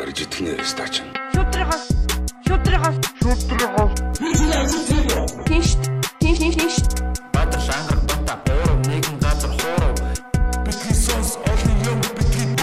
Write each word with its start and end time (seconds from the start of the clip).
Арж 0.00 0.18
итгэнэ 0.26 0.58
стач. 0.66 0.94
Шүтрихос 1.34 1.84
шүтрихос 2.46 2.96
шүтрихос 3.22 3.92
Тинш 5.46 5.70
тинш 6.20 6.38
тинш 6.42 6.56
тинш 6.58 6.76
Баатар 7.32 7.60
шангар 7.62 7.98
бата 8.08 8.34
бороо 8.46 8.76
нэгэн 8.90 9.16
газар 9.22 9.52
хоороо 9.58 9.94
Бидний 10.66 10.94
сонс 10.94 11.38
олон 11.50 11.78
юм 11.90 12.00
бидний 12.18 12.54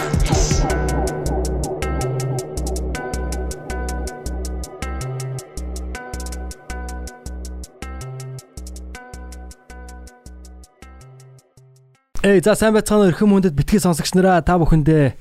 Эй 12.21 12.37
за 12.45 12.53
сайн 12.53 12.75
байцгаана 12.75 13.09
өрхөн 13.09 13.31
мөндөд 13.31 13.55
битгий 13.57 13.81
сонсогч 13.81 14.13
нараа 14.13 14.43
та 14.45 14.59
бүхэндээ 14.61 15.17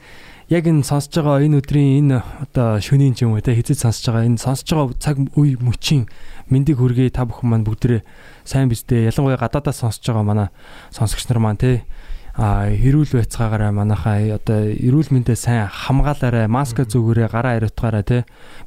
яг 0.51 0.67
энэ 0.67 0.83
сонсож 0.83 1.15
байгаа 1.15 1.47
энэ 1.47 1.63
өдрийн 1.63 2.11
энэ 2.11 2.19
одоо 2.43 2.83
шөнийн 2.83 3.15
ч 3.15 3.23
юм 3.23 3.39
уу 3.39 3.41
те 3.41 3.55
хизэж 3.55 3.87
сонсож 3.87 4.11
байгаа 4.11 4.27
энэ 4.27 4.43
сонсож 4.43 4.67
байгаа 4.67 4.99
цаг 4.99 5.17
үе 5.39 5.55
мөчийн 5.63 6.11
мэндийг 6.51 6.83
хүргэе 6.83 7.15
та 7.15 7.23
бүхэн 7.23 7.47
маань 7.47 7.63
бүгдээ 7.63 8.03
сайн 8.43 8.67
биздээ 8.67 9.15
ялангуяа 9.15 9.39
гадаадаас 9.39 9.79
сонсож 9.79 10.03
байгаа 10.03 10.27
манай 10.27 10.49
сонсогч 10.91 11.31
нар 11.31 11.39
маань 11.39 11.63
те 11.63 11.87
а 12.35 12.67
эрүүл 12.67 13.15
байцгаагаараа 13.15 13.71
манайхаа 13.71 14.43
одоо 14.43 14.75
эрүүл 14.75 15.15
мэндээ 15.15 15.39
сайн 15.39 15.71
хамгаалаарай 15.71 16.51
маска 16.51 16.83
зүгээрээ 16.83 17.29
гараа 17.30 17.55
хариутгаарай 17.59 18.05
те 18.07 18.19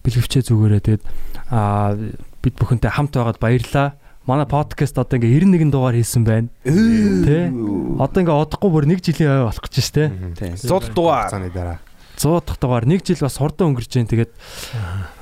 бэлгэвчээ 0.08 0.44
зүгээрээ. 0.46 0.82
Тэгээд 0.88 1.04
а 1.52 1.96
бид 2.44 2.56
бүхэнтэй 2.60 2.92
хамт 2.92 3.16
байгаад 3.16 3.40
баярлалаа 3.40 4.00
манай 4.26 4.48
подкаст 4.48 4.96
одоо 4.98 5.20
ингээ 5.20 5.44
91 5.44 5.72
дугаар 5.72 5.96
хийсэн 6.00 6.24
байна. 6.24 6.48
Тэ? 6.64 7.52
Одоо 8.00 8.20
ингээ 8.24 8.40
одохгүй 8.40 8.70
бүр 8.72 8.86
1 8.88 9.04
жилийн 9.04 9.32
ой 9.32 9.44
болох 9.52 9.64
гэж 9.68 9.76
штэ. 9.84 10.04
Тийм. 10.40 10.56
100 10.56 10.96
дугаар. 10.96 11.28
Цааны 11.28 11.52
дараа. 11.52 11.80
100 12.16 12.46
дахь 12.46 12.60
дугаар 12.60 12.86
1 12.88 13.04
жил 13.04 13.20
бас 13.20 13.36
хурдан 13.38 13.76
өнгөрч 13.76 13.90
जैन. 13.92 14.08
Тэгээд 14.08 14.32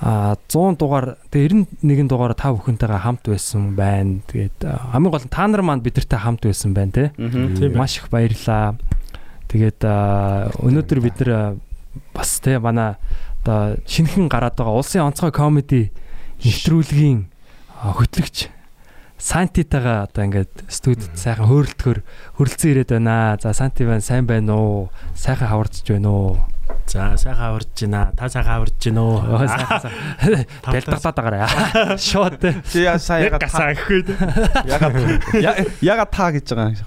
а 0.06 0.38
100 0.46 0.78
дугаар 0.78 1.18
тэгээ 1.34 1.82
91 1.82 2.08
дугаар 2.12 2.34
та 2.38 2.54
бүхэнтэйгээ 2.54 3.02
хамт 3.02 3.26
байсан 3.26 3.74
байна. 3.74 4.22
Тэгээд 4.30 4.60
хамгийн 4.94 5.12
гол 5.12 5.26
нь 5.26 5.34
та 5.34 5.48
нар 5.50 5.66
маань 5.66 5.82
бидэртэй 5.82 6.20
хамт 6.22 6.46
байсан 6.46 6.78
байна 6.78 6.92
те. 6.94 7.06
Тийм. 7.18 7.74
Маш 7.74 7.98
их 7.98 8.14
баярлаа. 8.14 8.78
Тэгээд 9.50 9.82
өнөөдөр 10.62 11.00
бид 11.02 11.18
нэр 11.26 11.58
бас 12.14 12.38
те 12.38 12.60
манай 12.62 13.02
одоо 13.42 13.82
шинэхэн 13.90 14.30
гараад 14.30 14.62
байгаа 14.62 14.78
улсын 14.78 15.10
онцгой 15.10 15.34
комеди 15.34 15.90
нэвтрүүлгийн 16.46 17.26
хөтлөгч 17.82 18.61
Сантитагаа 19.22 20.10
одоо 20.10 20.26
ингээд 20.26 20.66
студид 20.66 21.14
сайхан 21.14 21.46
хөөрөлтгөр 21.46 22.02
хөрөлцөн 22.42 22.72
ирээд 22.74 22.92
байна. 22.98 23.38
За 23.38 23.54
Санти 23.54 23.86
байна, 23.86 24.02
сайн 24.02 24.26
байна 24.26 24.58
уу? 24.58 24.90
Сайхан 25.14 25.46
хавардж 25.46 25.86
байна 25.86 26.10
уу? 26.10 26.42
За 26.88 27.16
сайхан 27.18 27.46
аварж 27.52 27.68
байна. 27.82 28.12
Та 28.18 28.30
сайхан 28.30 28.56
аварж 28.60 28.74
байна 28.84 29.02
уу? 29.02 29.20
Бэлдагтаад 30.68 31.16
байгаарай. 31.16 31.48
Шот. 32.10 32.44
Чи 32.72 32.84
яа 32.84 33.00
сая 33.00 33.30
яга 33.30 33.40
гасаа 33.40 33.74
гэхэд. 33.76 34.12
Яга 34.68 35.66
яга 35.82 36.06
та 36.06 36.32
гэж 36.36 36.52
байгаа. 36.52 36.84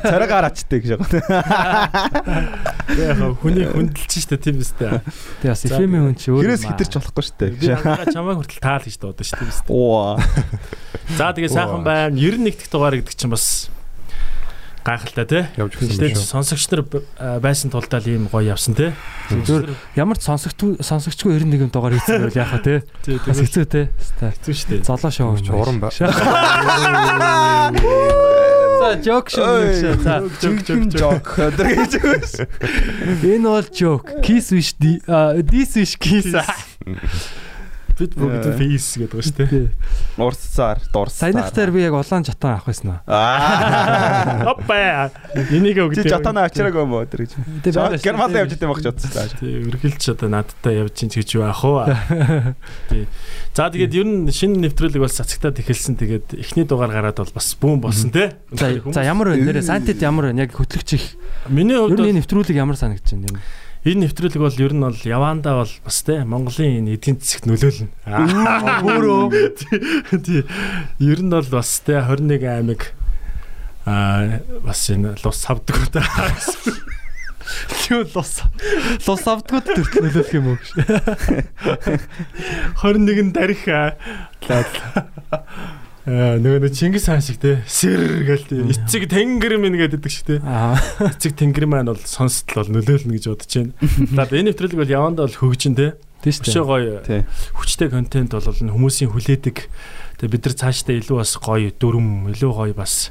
Царайгаар 0.00 0.48
ачтай 0.48 0.80
гэж 0.80 0.96
байгаа. 0.96 1.44
Яг 2.94 3.20
хүний 3.42 3.68
хүндэлж 3.68 4.12
штэ 4.24 4.40
тийм 4.40 4.64
үстэй. 4.64 5.00
Тэг 5.44 5.52
бас 5.52 5.64
FM-ийн 5.68 6.08
хүн 6.08 6.16
чи 6.16 6.32
өөр. 6.32 6.44
Хэрээс 6.48 6.64
хитэрч 6.68 6.96
болохгүй 7.00 7.24
штэ. 7.28 7.52
Би 7.58 7.68
чамайг 8.12 8.40
хүртэл 8.40 8.64
таал 8.64 8.84
гэж 8.84 8.96
дуудаж 8.96 9.28
штэ. 9.28 9.68
Оо. 9.68 10.16
За 11.20 11.32
тэгээ 11.36 11.52
сайхан 11.52 11.84
байна. 11.84 12.16
91 12.16 12.48
дэх 12.48 12.68
дугаар 12.72 12.96
гэдэг 12.96 13.12
чинь 13.12 13.32
бас 13.32 13.68
гайхалтай 14.84 15.24
тий. 15.24 15.42
Явж 15.56 15.80
Гэтэ 15.80 16.14
сонсогч 16.14 16.68
нар 16.70 16.84
байсан 17.40 17.72
тулдаа 17.72 18.00
л 18.04 18.08
ийм 18.08 18.28
гоё 18.28 18.52
явсан 18.52 18.76
тий. 18.76 18.92
Зөв 19.48 19.72
ямар 19.96 20.20
ч 20.20 20.28
сонсогч 20.28 20.60
сонсогчгүй 20.84 21.40
91 21.40 21.72
дугаар 21.72 21.96
хийсэн 21.96 22.28
байл 22.28 22.36
яхаа 22.36 22.60
тий. 22.60 22.78
Тий 23.00 23.16
Бас 23.24 23.40
хэцүү 23.40 23.64
тий. 23.64 23.88
Хэцүү 24.20 24.52
шүү 24.52 24.68
дээ. 24.76 24.84
Золоо 24.84 25.10
шоу 25.10 25.32
юм. 25.40 25.56
уран 25.56 25.80
ба. 25.80 25.88
За 28.84 29.00
жок 29.00 29.32
гэж. 29.32 29.96
За 30.04 30.20
Жок 30.44 30.58
жок 30.68 30.82
жок. 30.92 31.24
Гэж 31.56 31.92
энэ 33.24 33.48
бол 33.48 33.64
жок. 33.72 34.04
Kiss 34.20 34.52
wish 34.52 34.76
this 34.76 35.72
wish 35.80 35.96
kiss. 35.96 36.36
Бид 37.94 38.14
бүгд 38.18 38.46
фейс 38.58 38.86
гэдэг 38.98 39.14
ба 39.14 39.22
шүү 39.22 39.36
дээ. 39.38 39.68
Урсцаар, 40.18 40.78
дурсцаар. 40.90 41.30
Саяныхтаар 41.30 41.70
би 41.70 41.84
яг 41.84 41.94
улаан 41.94 42.26
жатан 42.26 42.56
авах 42.58 42.66
байсан 42.66 42.98
аа. 43.06 44.50
Оппа. 44.50 45.10
Энийг 45.54 45.78
Чи 45.78 45.84
өгдөө. 45.86 46.10
жатана 46.10 46.42
ачраагүй 46.50 46.82
юм 46.82 46.96
уу 46.98 47.06
өдөр 47.06 47.22
гэж. 47.22 47.38
Германд 48.02 48.34
явж 48.34 48.56
идэм 48.58 48.74
байх 48.74 48.82
ч 48.82 48.90
утсан. 48.90 49.30
Тий, 49.38 49.62
өргөлч 49.62 50.10
одоо 50.10 50.28
надтай 50.34 50.82
явж 50.82 51.06
ин 51.06 51.14
гэж 51.14 51.30
байх 51.38 51.62
уу. 51.62 51.86
Тий. 52.90 53.06
За 53.54 53.70
тэгээд 53.70 53.94
ер 53.94 54.06
нь 54.10 54.26
шинэ 54.26 54.58
нэвтрүүлэг 54.66 54.98
бол 54.98 55.14
цацагтаад 55.14 55.62
эхэлсэн. 55.62 55.94
Тэгээд 55.94 56.34
эхний 56.34 56.66
дугаар 56.66 56.90
гараад 56.90 57.22
бол 57.22 57.30
бас 57.30 57.54
бүүн 57.54 57.78
болсон 57.78 58.10
тий. 58.10 58.34
За 58.50 59.06
ямар 59.06 59.30
вэ 59.30 59.38
нэрэ 59.38 59.62
Сантид 59.62 60.02
ямар 60.02 60.34
вэ 60.34 60.42
яг 60.42 60.50
хөтлөгч 60.50 60.90
их. 60.98 61.06
Миний 61.46 61.78
Ер 61.78 61.86
хувьд 61.86 61.94
нь 61.94 62.02
бол 62.02 62.10
энэ 62.10 62.18
нэвтрүүлэг 62.18 62.58
ямар 62.58 62.74
санагдаж 62.74 63.06
байна 63.14 63.30
юм. 63.30 63.38
Энэ 63.84 64.08
нэвтрүүлэг 64.08 64.40
бол 64.40 64.56
ер 64.64 64.72
нь 64.72 64.80
бол 64.80 64.96
явандаа 64.96 65.60
бол 65.60 65.72
бас 65.84 65.98
тий 66.08 66.24
Монголын 66.24 66.80
энэ 66.80 66.96
эдийн 66.96 67.20
засагт 67.20 67.44
нөлөөлнө. 67.44 67.92
Өөрөө 68.88 69.28
Тий. 70.24 70.42
Ер 71.04 71.20
нь 71.20 71.28
бол 71.28 71.48
бас 71.52 71.84
тий 71.84 72.00
21 72.00 72.48
аймаг 72.48 72.96
аа 73.84 74.40
бас 74.64 74.88
энэ 74.88 75.20
лус 75.20 75.36
савдаг 75.36 75.76
удаа. 75.84 76.08
юу 77.92 78.08
лус 78.08 78.40
лус 79.04 79.24
авдгууд 79.28 79.68
төрт 79.68 79.94
нөлөөлөх 80.00 80.32
юм 80.32 80.46
уу 80.48 80.56
гэж. 80.56 80.68
21 82.80 83.36
дарих 83.36 83.68
нөгөө 86.04 86.60
нэг 86.60 86.76
Чингис 86.76 87.08
хаан 87.08 87.24
шиг 87.24 87.40
те 87.40 87.64
сэр 87.64 88.28
гээл 88.28 88.44
те 88.44 88.60
эцэг 88.60 89.08
тэнгэр 89.08 89.56
минь 89.56 89.80
гэдэг 89.80 90.04
шиг 90.12 90.28
те 90.28 90.36
Аа 90.44 90.76
эцэг 91.00 91.32
тэнгэр 91.32 91.64
маань 91.64 91.88
бол 91.88 92.02
сонсдол 92.04 92.60
бол 92.60 92.76
нөлөөлнө 92.76 93.16
гэж 93.16 93.24
бодож 93.32 93.52
байна. 93.56 93.72
За 94.12 94.28
энэ 94.28 94.52
нэвтрүүлэг 94.52 94.80
бол 94.84 94.96
явандаа 95.00 95.24
бол 95.24 95.40
хөгжин 95.48 95.72
те 95.72 95.96
тийш 96.20 96.44
үү. 96.44 96.60
гоё 96.60 97.24
хүчтэй 97.56 97.88
контент 97.88 98.36
бол 98.36 98.44
хүмүүсийн 98.44 99.16
хүлээдэг. 99.16 99.56
Тэгээ 100.20 100.32
бид 100.36 100.44
нар 100.44 100.56
цаашдаа 100.60 100.92
илүү 100.92 101.16
бас 101.24 101.32
гоё 101.40 101.72
дүрм, 101.72 102.28
илүү 102.36 102.52
гоё 102.52 102.76
бас 102.76 103.08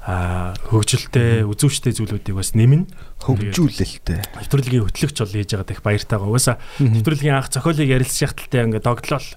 аа 0.00 0.54
хөгжилтэй, 0.70 1.44
үзүүштэй 1.50 1.92
зүйлүүдийг 1.98 2.34
бас 2.38 2.54
нэмнэ. 2.56 2.88
Хөгжүүлэлтэй. 3.26 4.22
Нэвтрүүлгийн 4.38 4.86
хөтлөгч 4.88 5.16
бол 5.20 5.34
хийж 5.34 5.50
байгаа 5.52 5.74
их 5.76 5.84
баяртай 5.84 6.16
байгаа. 6.16 6.30
Угаасаа 6.32 6.56
нэвтрүүлгийн 6.80 7.36
анх 7.36 7.52
зохиолыг 7.52 7.90
ярилцсан 7.90 8.32
шахталтай 8.32 8.64
ингээд 8.64 8.88
догтлол 8.88 9.28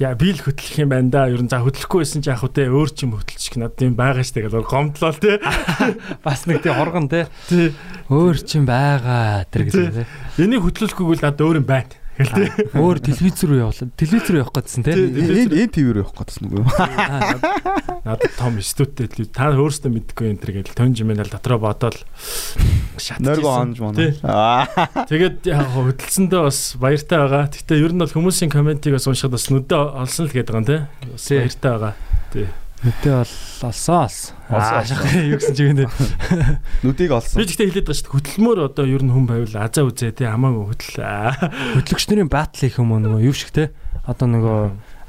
яа 0.00 0.16
би 0.16 0.32
л 0.32 0.40
хөтлөх 0.40 0.80
юм 0.80 0.90
байна 0.90 1.12
да. 1.12 1.28
Ер 1.28 1.44
нь 1.44 1.52
за 1.52 1.60
хөтлөхгүй 1.60 2.00
байсан 2.00 2.24
ч 2.24 2.32
яах 2.32 2.40
вэ? 2.40 2.72
Өөр 2.72 2.88
ч 2.88 3.04
юм 3.04 3.20
хөтлчих 3.20 3.60
надад 3.60 3.84
юм 3.84 3.94
байгаа 4.00 4.24
штэ 4.24 4.48
гэдэг 4.48 4.64
гомдлоо 4.64 5.12
те. 5.12 5.36
Бас 6.24 6.48
нэг 6.48 6.64
тий 6.64 6.72
хоргон. 6.72 7.12
Тий. 7.12 7.28
Өөр 8.08 8.40
чин 8.40 8.64
байгаа 8.64 9.44
тэр 9.52 9.68
гэдэг 9.68 9.92
тий. 10.00 10.08
Энийг 10.40 10.64
хөтлөхгүй 10.64 11.20
л 11.20 11.24
надад 11.24 11.44
өөр 11.44 11.60
юм 11.60 11.68
байна. 11.68 11.99
Гэл 12.20 12.32
те. 12.36 12.68
Өөр 12.76 13.00
телевиз 13.00 13.40
рүү 13.48 13.58
явуулаад 13.60 13.92
телевиз 13.96 14.28
рүү 14.28 14.40
явах 14.42 14.52
гэсэн 14.60 14.84
тий. 14.84 14.92
Энэ 14.92 15.56
энэ 15.56 15.72
ТV 15.72 15.86
рүү 15.96 16.02
явах 16.04 16.20
гэсэн 16.28 16.42
үг 16.46 16.54
юм. 16.60 16.66
Надад 18.04 18.34
том 18.36 18.58
студтэй 18.60 19.08
л 19.08 19.32
та 19.32 19.48
өөрөөсөө 19.56 19.92
мэдгүй 19.94 20.26
энэ 20.34 20.40
төр 20.44 20.52
гэл 20.60 20.76
тонж 20.76 21.00
юм 21.00 21.14
л 21.16 21.32
дотроо 21.32 21.58
бодоол 21.62 21.96
шат. 23.00 23.24
Нойрго 23.24 23.48
онж. 23.48 23.80
Аа. 24.20 24.68
Тэгээд 25.08 25.48
яг 25.48 25.72
хөдөлсөндөө 25.72 26.42
бас 26.44 26.60
баяртай 26.76 27.18
байгаа. 27.24 27.48
Гэтэ 27.48 27.80
ер 27.80 27.96
нь 27.96 28.02
бол 28.04 28.12
хүмүүсийн 28.12 28.52
комментиг 28.52 28.92
бас 28.96 29.08
уншихад 29.08 29.36
бас 29.36 29.48
нүдэ 29.48 29.76
олсон 30.04 30.28
л 30.28 30.34
гэдэг 30.36 30.58
юм 30.60 30.66
тий. 30.68 30.80
Бас 31.08 31.24
баяртай 31.32 31.70
байгаа. 31.72 31.94
Тий. 32.36 32.46
Нүдээ 32.84 33.14
бол 33.16 33.34
олсоос. 33.72 34.39
Аа 34.50 34.82
юу 34.82 35.38
гэсэн 35.38 35.54
чигээр 35.54 35.76
нэ. 35.78 35.86
Нүдийг 36.84 37.14
олсон. 37.14 37.38
Би 37.38 37.46
гэхдээ 37.46 37.70
хэлээд 37.70 37.86
байгаа 37.86 37.98
шүү 38.02 38.06
дээ. 38.10 38.14
Хөдөлмөр 38.18 38.58
одоо 38.66 38.84
ер 38.90 39.02
нь 39.06 39.12
хүн 39.14 39.26
байвал 39.30 39.56
азаа 39.62 39.84
үзээ 39.86 40.10
тий 40.18 40.26
хамаагүй 40.26 40.64
хөдөл. 40.74 40.98
Аа. 41.06 41.32
Хөтлөгч 41.78 42.04
нарын 42.10 42.30
батл 42.30 42.66
их 42.66 42.76
юм 42.82 42.90
уу 42.90 43.00
нөгөө 43.00 43.22
юу 43.30 43.34
шиг 43.36 43.54
те. 43.54 43.70
Одоо 44.04 44.26
нөгөө 44.26 44.58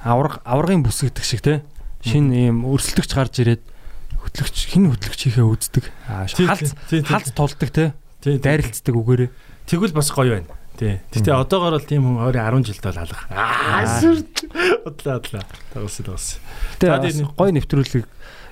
авраг 0.05 0.45
аврагын 0.45 0.85
бүс 0.85 1.01
гэдэг 1.01 1.25
шиг 1.25 1.41
те. 1.41 1.65
Шин 2.05 2.29
ийм 2.33 2.61
өрсөлдөгч 2.69 3.11
гарч 3.17 3.41
ирээд 3.41 3.63
хөтлөгч 4.21 4.57
хин 4.69 4.89
хөтлөгч 4.93 5.21
хийхээ 5.29 5.45
үздэг. 5.45 5.85
Тий, 6.37 6.45
тий, 6.45 7.01
тий. 7.01 7.01
халз 7.01 7.33
тулдаг 7.33 7.69
те. 7.73 7.93
Тий. 8.21 8.37
Дайралцдаг 8.37 8.93
үгээрээ. 8.93 9.29
Тэгвэл 9.65 9.97
бас 9.97 10.13
гоё 10.13 10.37
байна. 10.37 10.49
Тий. 10.77 10.97
Гэтэ 11.13 11.33
одоогоор 11.33 11.77
бол 11.77 11.85
тийм 11.85 12.05
хүн 12.05 12.17
20 12.33 12.41
10 12.41 12.65
жилд 12.69 12.85
бол 12.89 12.99
алга. 13.05 13.21
Аа. 13.29 13.85
Удлаа 14.85 15.17
удлаа. 15.21 15.45
Тэ 16.81 16.89
За, 16.89 16.97
бас 16.97 17.13
тийм. 17.17 17.29
гоё 17.37 17.51
нэвтрүүлэг 17.53 18.05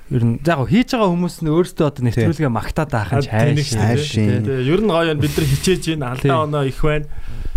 ер 0.10 0.24
нь 0.26 0.40
яг 0.42 0.66
хийж 0.66 0.90
байгаа 0.98 1.10
хүмүүс 1.14 1.36
нь 1.46 1.54
өөрсдөө 1.54 1.86
одоо 1.86 2.04
нэвтрүүлгээ 2.10 2.50
магтаад 2.50 2.90
нь 2.90 3.06
хайш. 3.06 3.26
хайшин. 3.30 4.42
Тий. 4.42 4.66
Ер 4.66 4.82
нь 4.82 4.90
гоё 4.90 5.14
байна. 5.14 5.22
Бид 5.22 5.34
нар 5.38 5.46
хичээж. 5.46 5.84
Тий. 5.86 5.98
Алдаа 6.02 6.44
оноо 6.50 6.64
их 6.66 6.82
байна. 6.82 7.06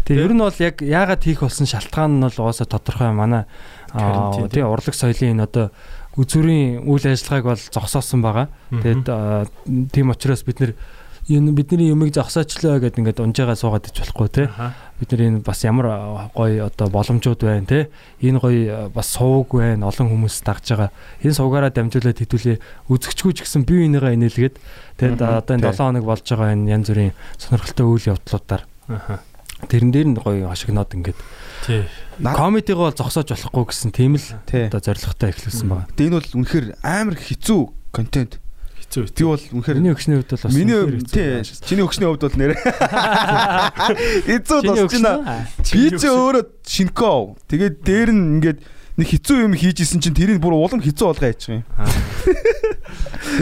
Тэг 0.04 0.16
ер 0.20 0.32
нь 0.37 0.43
бол 0.43 0.58
яг 0.60 0.76
яагаад 0.84 1.22
хийх 1.25 1.40
болсон 1.40 1.64
шалтгаан 1.64 2.20
нь 2.20 2.25
бол 2.28 2.38
угаасаа 2.44 2.69
тодорхой 2.69 3.12
манай 3.16 3.49
тий 4.52 4.60
урлаг 4.60 4.93
соёлын 4.93 5.40
энэ 5.40 5.46
одоо 5.49 5.66
үзүүрийн 6.16 6.84
үйл 6.84 7.06
ажиллагааг 7.08 7.46
бол 7.56 7.62
зогсоосон 7.72 8.20
байгаа. 8.20 8.46
Тэгээд 8.69 9.08
тийм 9.94 10.12
учраас 10.12 10.44
бид 10.44 10.60
нэр 10.60 10.72
энэ 11.31 11.53
бидний 11.55 11.89
юмыг 11.95 12.11
зогсоочлоо 12.15 12.83
гэдээ 12.83 12.99
ингээд 12.99 13.23
унжаагаа 13.23 13.55
суугаад 13.55 13.87
ич 13.87 13.97
болохгүй 14.03 14.29
те. 14.33 14.45
Аха. 14.51 14.75
Бидний 14.99 15.29
энэ 15.31 15.47
бас 15.47 15.63
ямар 15.63 15.87
гоё 16.35 16.67
одоо 16.67 16.91
боломжууд 16.91 17.41
байна 17.47 17.67
те. 17.67 17.81
Энэ 18.19 18.39
гоё 18.43 18.91
бас 18.91 19.15
сувг 19.15 19.55
байна. 19.55 19.87
Олон 19.87 20.11
хүмүүс 20.11 20.43
дагж 20.43 20.67
байгаа. 20.75 20.91
Энэ 21.23 21.39
сувгаараа 21.39 21.71
дамжуулаад 21.71 22.19
хэдүүлээ 22.19 22.59
үзэгчгүй 22.91 23.33
ч 23.39 23.39
гэсэн 23.47 23.63
бие 23.63 23.87
бинийгаа 23.87 24.19
инээлгээд 24.19 24.55
те 24.99 25.05
Мгм. 25.15 25.23
одоо 25.23 25.55
энэ 25.55 25.63
Тий. 25.63 25.75
7 25.75 25.79
хоног 25.79 26.05
болж 26.11 26.27
байгаа 26.27 26.51
энэ 26.59 26.71
янз 26.75 26.87
бүрийн 26.91 27.15
сонирхолтой 27.39 27.87
үйл 27.87 28.11
явдлуудаар 28.19 28.63
Аха. 28.91 29.15
тэрэн 29.71 29.91
дээр 29.95 30.09
нь 30.11 30.19
гоё 30.19 30.51
хашигноод 30.51 30.91
ингээд 30.91 31.19
Тий. 31.67 31.87
Комедигоо 32.19 32.91
бол 32.91 32.99
зогсоож 32.99 33.31
болохгүй 33.31 33.65
гэсэн 33.71 33.91
тийм 33.95 34.19
л 34.19 34.27
одоо 34.51 34.81
зоригтой 34.83 35.31
эхлүүлсэн 35.31 35.69
байна. 35.71 35.87
Энэ 35.95 36.19
бол 36.19 36.31
үнэхээр 36.43 36.67
амар 36.83 37.15
хэцүү 37.15 37.61
контент. 37.95 38.43
Хэцүү. 38.93 39.09
Би 39.17 39.25
бол 39.25 39.41
үнэхээр 39.41 39.77
Миний 39.81 39.93
өгчний 39.97 40.17
хувьд 40.21 40.31
бол 40.37 40.43
бас 40.44 40.53
Миний 40.53 40.77
хэцүү 40.77 41.09
тий 41.09 41.41
чиний 41.65 41.85
өгчний 41.87 42.09
хувьд 42.12 42.25
бол 42.29 42.37
нэрэ. 42.37 42.55
Эцүү 44.37 44.59
Чиний 44.61 44.85
тусч 44.85 45.00
байна. 45.00 45.49
Би 45.73 45.83
ч 45.97 46.03
өөрөө 46.12 46.44
шинков. 46.69 47.41
Тэгээд 47.49 47.75
дээр 47.81 48.11
нь 48.12 48.23
ингээд 48.37 48.59
нэг 49.00 49.09
хэцүү 49.09 49.37
юм 49.49 49.56
хийжсэн 49.56 50.05
чинь 50.05 50.12
тэрийг 50.12 50.44
бүр 50.44 50.61
улам 50.61 50.85
хэцүү 50.85 51.09
болгоо 51.09 51.25
яачих 51.25 51.49
юм. 51.56 51.65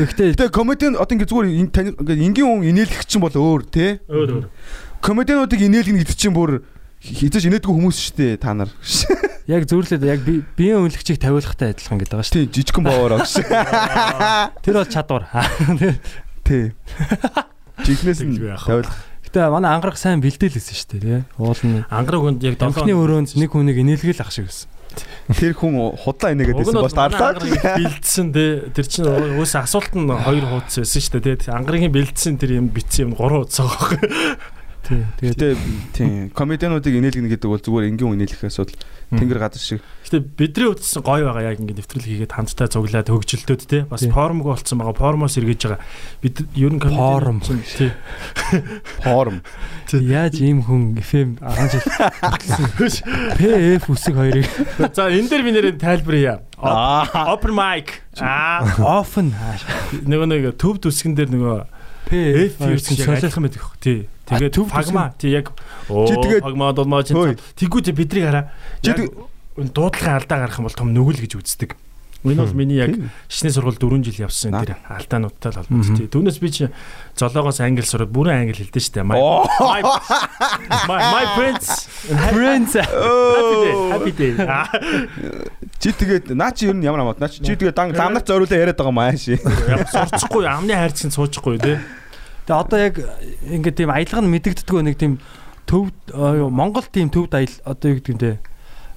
Гэхдээ 0.06 0.38
Тэгээ 0.38 0.55
комедиан 0.55 0.94
одоо 0.94 1.14
ингээд 1.19 1.31
зүгээр 1.35 1.50
ингээд 1.67 2.23
энгийн 2.31 2.46
хүн 2.46 2.70
инээлгэх 2.70 3.11
чинь 3.11 3.19
бол 3.19 3.35
өөр 3.35 3.62
тий. 3.67 3.99
Өөр 4.06 4.31
өөр. 4.31 4.46
Комедиануудыг 5.03 5.58
инээлгэнэ 5.67 6.06
гэдэг 6.06 6.14
чинь 6.14 6.37
бүр 6.37 6.62
хизэж 7.00 7.49
инээдгүй 7.49 7.73
хүмүүс 7.73 7.97
шүү 7.97 8.14
дээ 8.20 8.32
та 8.41 8.52
нар. 8.52 8.69
яг 9.49 9.64
зөвлөд 9.67 10.05
яг 10.05 10.20
би- 10.20 10.44
биеийн 10.56 10.85
үнэлэгчийг 10.85 11.17
тавиулахтай 11.19 11.73
адилхан 11.73 11.97
гэдэг 11.99 12.12
байгаа 12.12 12.29
шүү 12.29 12.37
Тий 12.37 12.47
жижигхэн 12.61 12.85
боороо 12.85 13.19
гэж. 13.25 13.32
дээ. 13.41 14.62
Тэр 14.62 14.75
бол 14.76 14.91
чадвар. 14.93 15.25
Тий. 16.44 16.64
Жигнэс 17.88 18.20
нь 18.20 18.37
тавил. 18.37 18.85
Гэтэ 19.25 19.49
манай 19.49 19.73
ангарах 19.73 19.97
сайн 19.97 20.20
бэлдээлсэн 20.20 20.76
шүү 20.76 20.88
дээ 20.93 21.00
тий. 21.00 21.20
Уул 21.41 21.61
нь 21.64 21.81
Ангараг 21.88 22.20
хүнд 22.20 22.44
яг 22.44 22.61
Амхны 22.61 22.93
өрөөнд 22.93 23.32
нэг 23.41 23.49
хүнийг 23.49 23.81
инээлгэл 23.81 24.20
ах 24.20 24.31
шиг 24.35 24.53
байсан. 24.53 24.69
Тэр 25.32 25.55
хүн 25.56 25.96
худлаа 25.96 26.35
инээгээд 26.37 26.58
байсан 26.61 26.76
бол 26.76 26.91
бол 26.91 26.99
дарлаа. 26.99 27.38
бэлдсэн 27.41 28.26
тий. 28.35 28.50
Тэр 28.76 28.87
чинь 28.91 29.08
уус 29.41 29.55
асуулт 29.56 29.94
нь 29.96 30.05
хоёр 30.11 30.44
хуудас 30.50 30.82
байсан 30.85 31.00
шүү 31.00 31.23
дээ 31.25 31.37
тий. 31.46 31.50
Ангаргийн 31.55 31.94
бэлдсэн 31.94 32.37
тэр 32.37 32.58
юм 32.61 32.69
битсэн 32.75 33.08
юм 33.08 33.12
гурван 33.17 33.46
хуудас 33.49 33.64
байгаа 33.64 34.59
байхгүй. 34.81 35.05
Тий. 35.21 35.32
Тэгээд 35.37 35.37
Гэтэ 35.37 35.49
тий 35.93 36.09
комедиануудыг 36.32 36.94
инээлгэнэ 36.97 37.31
гэдэг 37.37 37.49
бол 37.50 37.61
зүгээр 37.61 37.88
энгийн 37.93 38.09
хүн 38.09 38.17
инээлгэх 38.19 38.49
асуудал. 38.49 38.81
Тэнгэр 39.11 39.38
газар 39.38 39.61
шиг. 39.61 39.81
Гэтэ 40.06 40.19
бидний 40.23 40.73
чинь 40.75 41.03
гоё 41.05 41.25
байгаа 41.29 41.50
яг 41.53 41.59
ингэ 41.61 41.77
нэвтрэл 41.79 42.06
хийгээд 42.06 42.35
хамтдаа 42.35 42.69
цуглаад 42.71 43.09
хөгжилтөөд 43.11 43.62
тий. 43.67 43.82
Бас 43.85 44.06
формог 44.06 44.47
болцсон 44.50 44.79
байгаа. 44.81 44.97
Формоос 44.97 45.37
эргэж 45.38 45.61
байгаа. 45.69 45.81
Бид 46.23 46.37
ер 46.56 46.73
нь 46.73 46.81
Форм. 46.81 47.38
чинь 47.43 47.62
тий. 47.62 47.91
Форум. 49.05 49.43
яаж 49.93 50.38
ийм 50.41 50.62
хүн 50.65 50.97
FM 50.99 51.38
10 51.43 51.75
жил 51.75 51.85
PF 53.38 53.85
үсэг 53.91 54.15
хоёрыг 54.15 54.47
За 54.94 55.11
энэ 55.11 55.29
дээр 55.29 55.43
би 55.43 55.50
нэрээ 55.55 55.75
тайлбаръя. 55.79 56.43
Аа. 56.59 57.35
Open 57.35 57.55
mic. 57.55 58.03
Аа. 58.21 58.62
often 58.81 59.35
Нөгөө 60.06 60.27
нэг 60.31 60.43
төв 60.61 60.79
төсгөн 60.79 61.15
дээр 61.19 61.31
нөгөө 61.35 61.59
PF 62.11 62.59
юусэн 62.67 62.97
солиулах 62.99 63.38
мэт 63.38 63.55
гэх. 63.55 63.71
Тий. 63.79 63.99
Тэгээд 64.31 64.55
төв 64.55 64.71
фагма 64.71 65.12
тий 65.19 65.35
яг 65.35 65.50
Чи 65.91 66.15
тэгээд- 66.15 66.43
фагма 66.47 66.73
долмоо 66.73 67.03
чи 67.03 67.15
тэггүй 67.15 67.82
тий 67.85 67.93
бидрийг 67.93 68.25
хараа. 68.31 68.50
Чи 68.82 68.94
дуудлагын 69.59 70.15
алдаа 70.23 70.38
гарах 70.47 70.59
юм 70.59 70.67
бол 70.71 70.79
том 70.79 70.94
нүгэл 70.94 71.21
гэж 71.27 71.35
үздэг. 71.37 71.75
Энэ 72.21 72.37
бол 72.44 72.53
миний 72.53 72.77
яг 72.77 72.93
шишний 73.32 73.49
сургууль 73.49 73.81
4 73.81 74.05
жил 74.05 74.29
явсан 74.29 74.53
тэр 74.61 74.77
алдаануудтай 74.93 75.56
л 75.56 75.65
холбоотой. 75.65 75.97
тий. 75.97 76.06
Түүнээс 76.12 76.37
би 76.37 76.49
чи 76.53 76.69
золоогоос 77.17 77.61
англи 77.65 77.81
сураад 77.81 78.12
бүрэн 78.12 78.44
англи 78.44 78.61
хэлдэж 78.61 78.85
штэ. 78.93 79.00
My 79.09 79.17
Оо. 79.17 79.49
my 80.85 81.25
friends. 81.32 81.88
Friends 82.37 82.73
Happy 82.77 83.56
day. 83.65 83.75
Happy 83.88 84.12
day. 84.12 84.32
Аа. 84.37 84.69
Чи 85.81 85.93
тэгээд 85.97 86.37
наа 86.37 86.53
чи 86.53 86.69
ер 86.69 86.77
нь 86.77 86.85
ямар 86.85 87.00
амт 87.09 87.21
наа 87.25 87.32
чи 87.32 87.41
чи 87.41 87.56
тэгээд 87.56 87.73
дан 87.73 87.97
ламнарт 87.97 88.29
зориулаа 88.29 88.69
яриад 88.69 88.77
байгаа 88.77 88.93
маа 88.93 89.17
ши. 89.17 89.41
Яг 89.41 89.88
сурчихгүй 89.88 90.44
амны 90.44 90.77
хайрцаг 90.77 91.17
суучихгүй 91.17 91.56
тий. 91.56 91.81
Тэгээ 92.50 92.62
одоо 92.67 92.79
яг 92.82 92.94
ингээд 93.47 93.76
тийм 93.79 93.91
аялга 93.94 94.19
нь 94.26 94.32
мэдэгддэггүй 94.35 94.82
нэг 94.91 94.97
тийм 94.99 95.23
төв 95.70 95.94
Монгол 96.50 96.82
тийм 96.91 97.06
төвд 97.14 97.31
аял 97.38 97.55
одоо 97.62 97.94
юу 97.94 98.02
гэдэг 98.02 98.11
юм 98.11 98.19
те. 98.19 98.32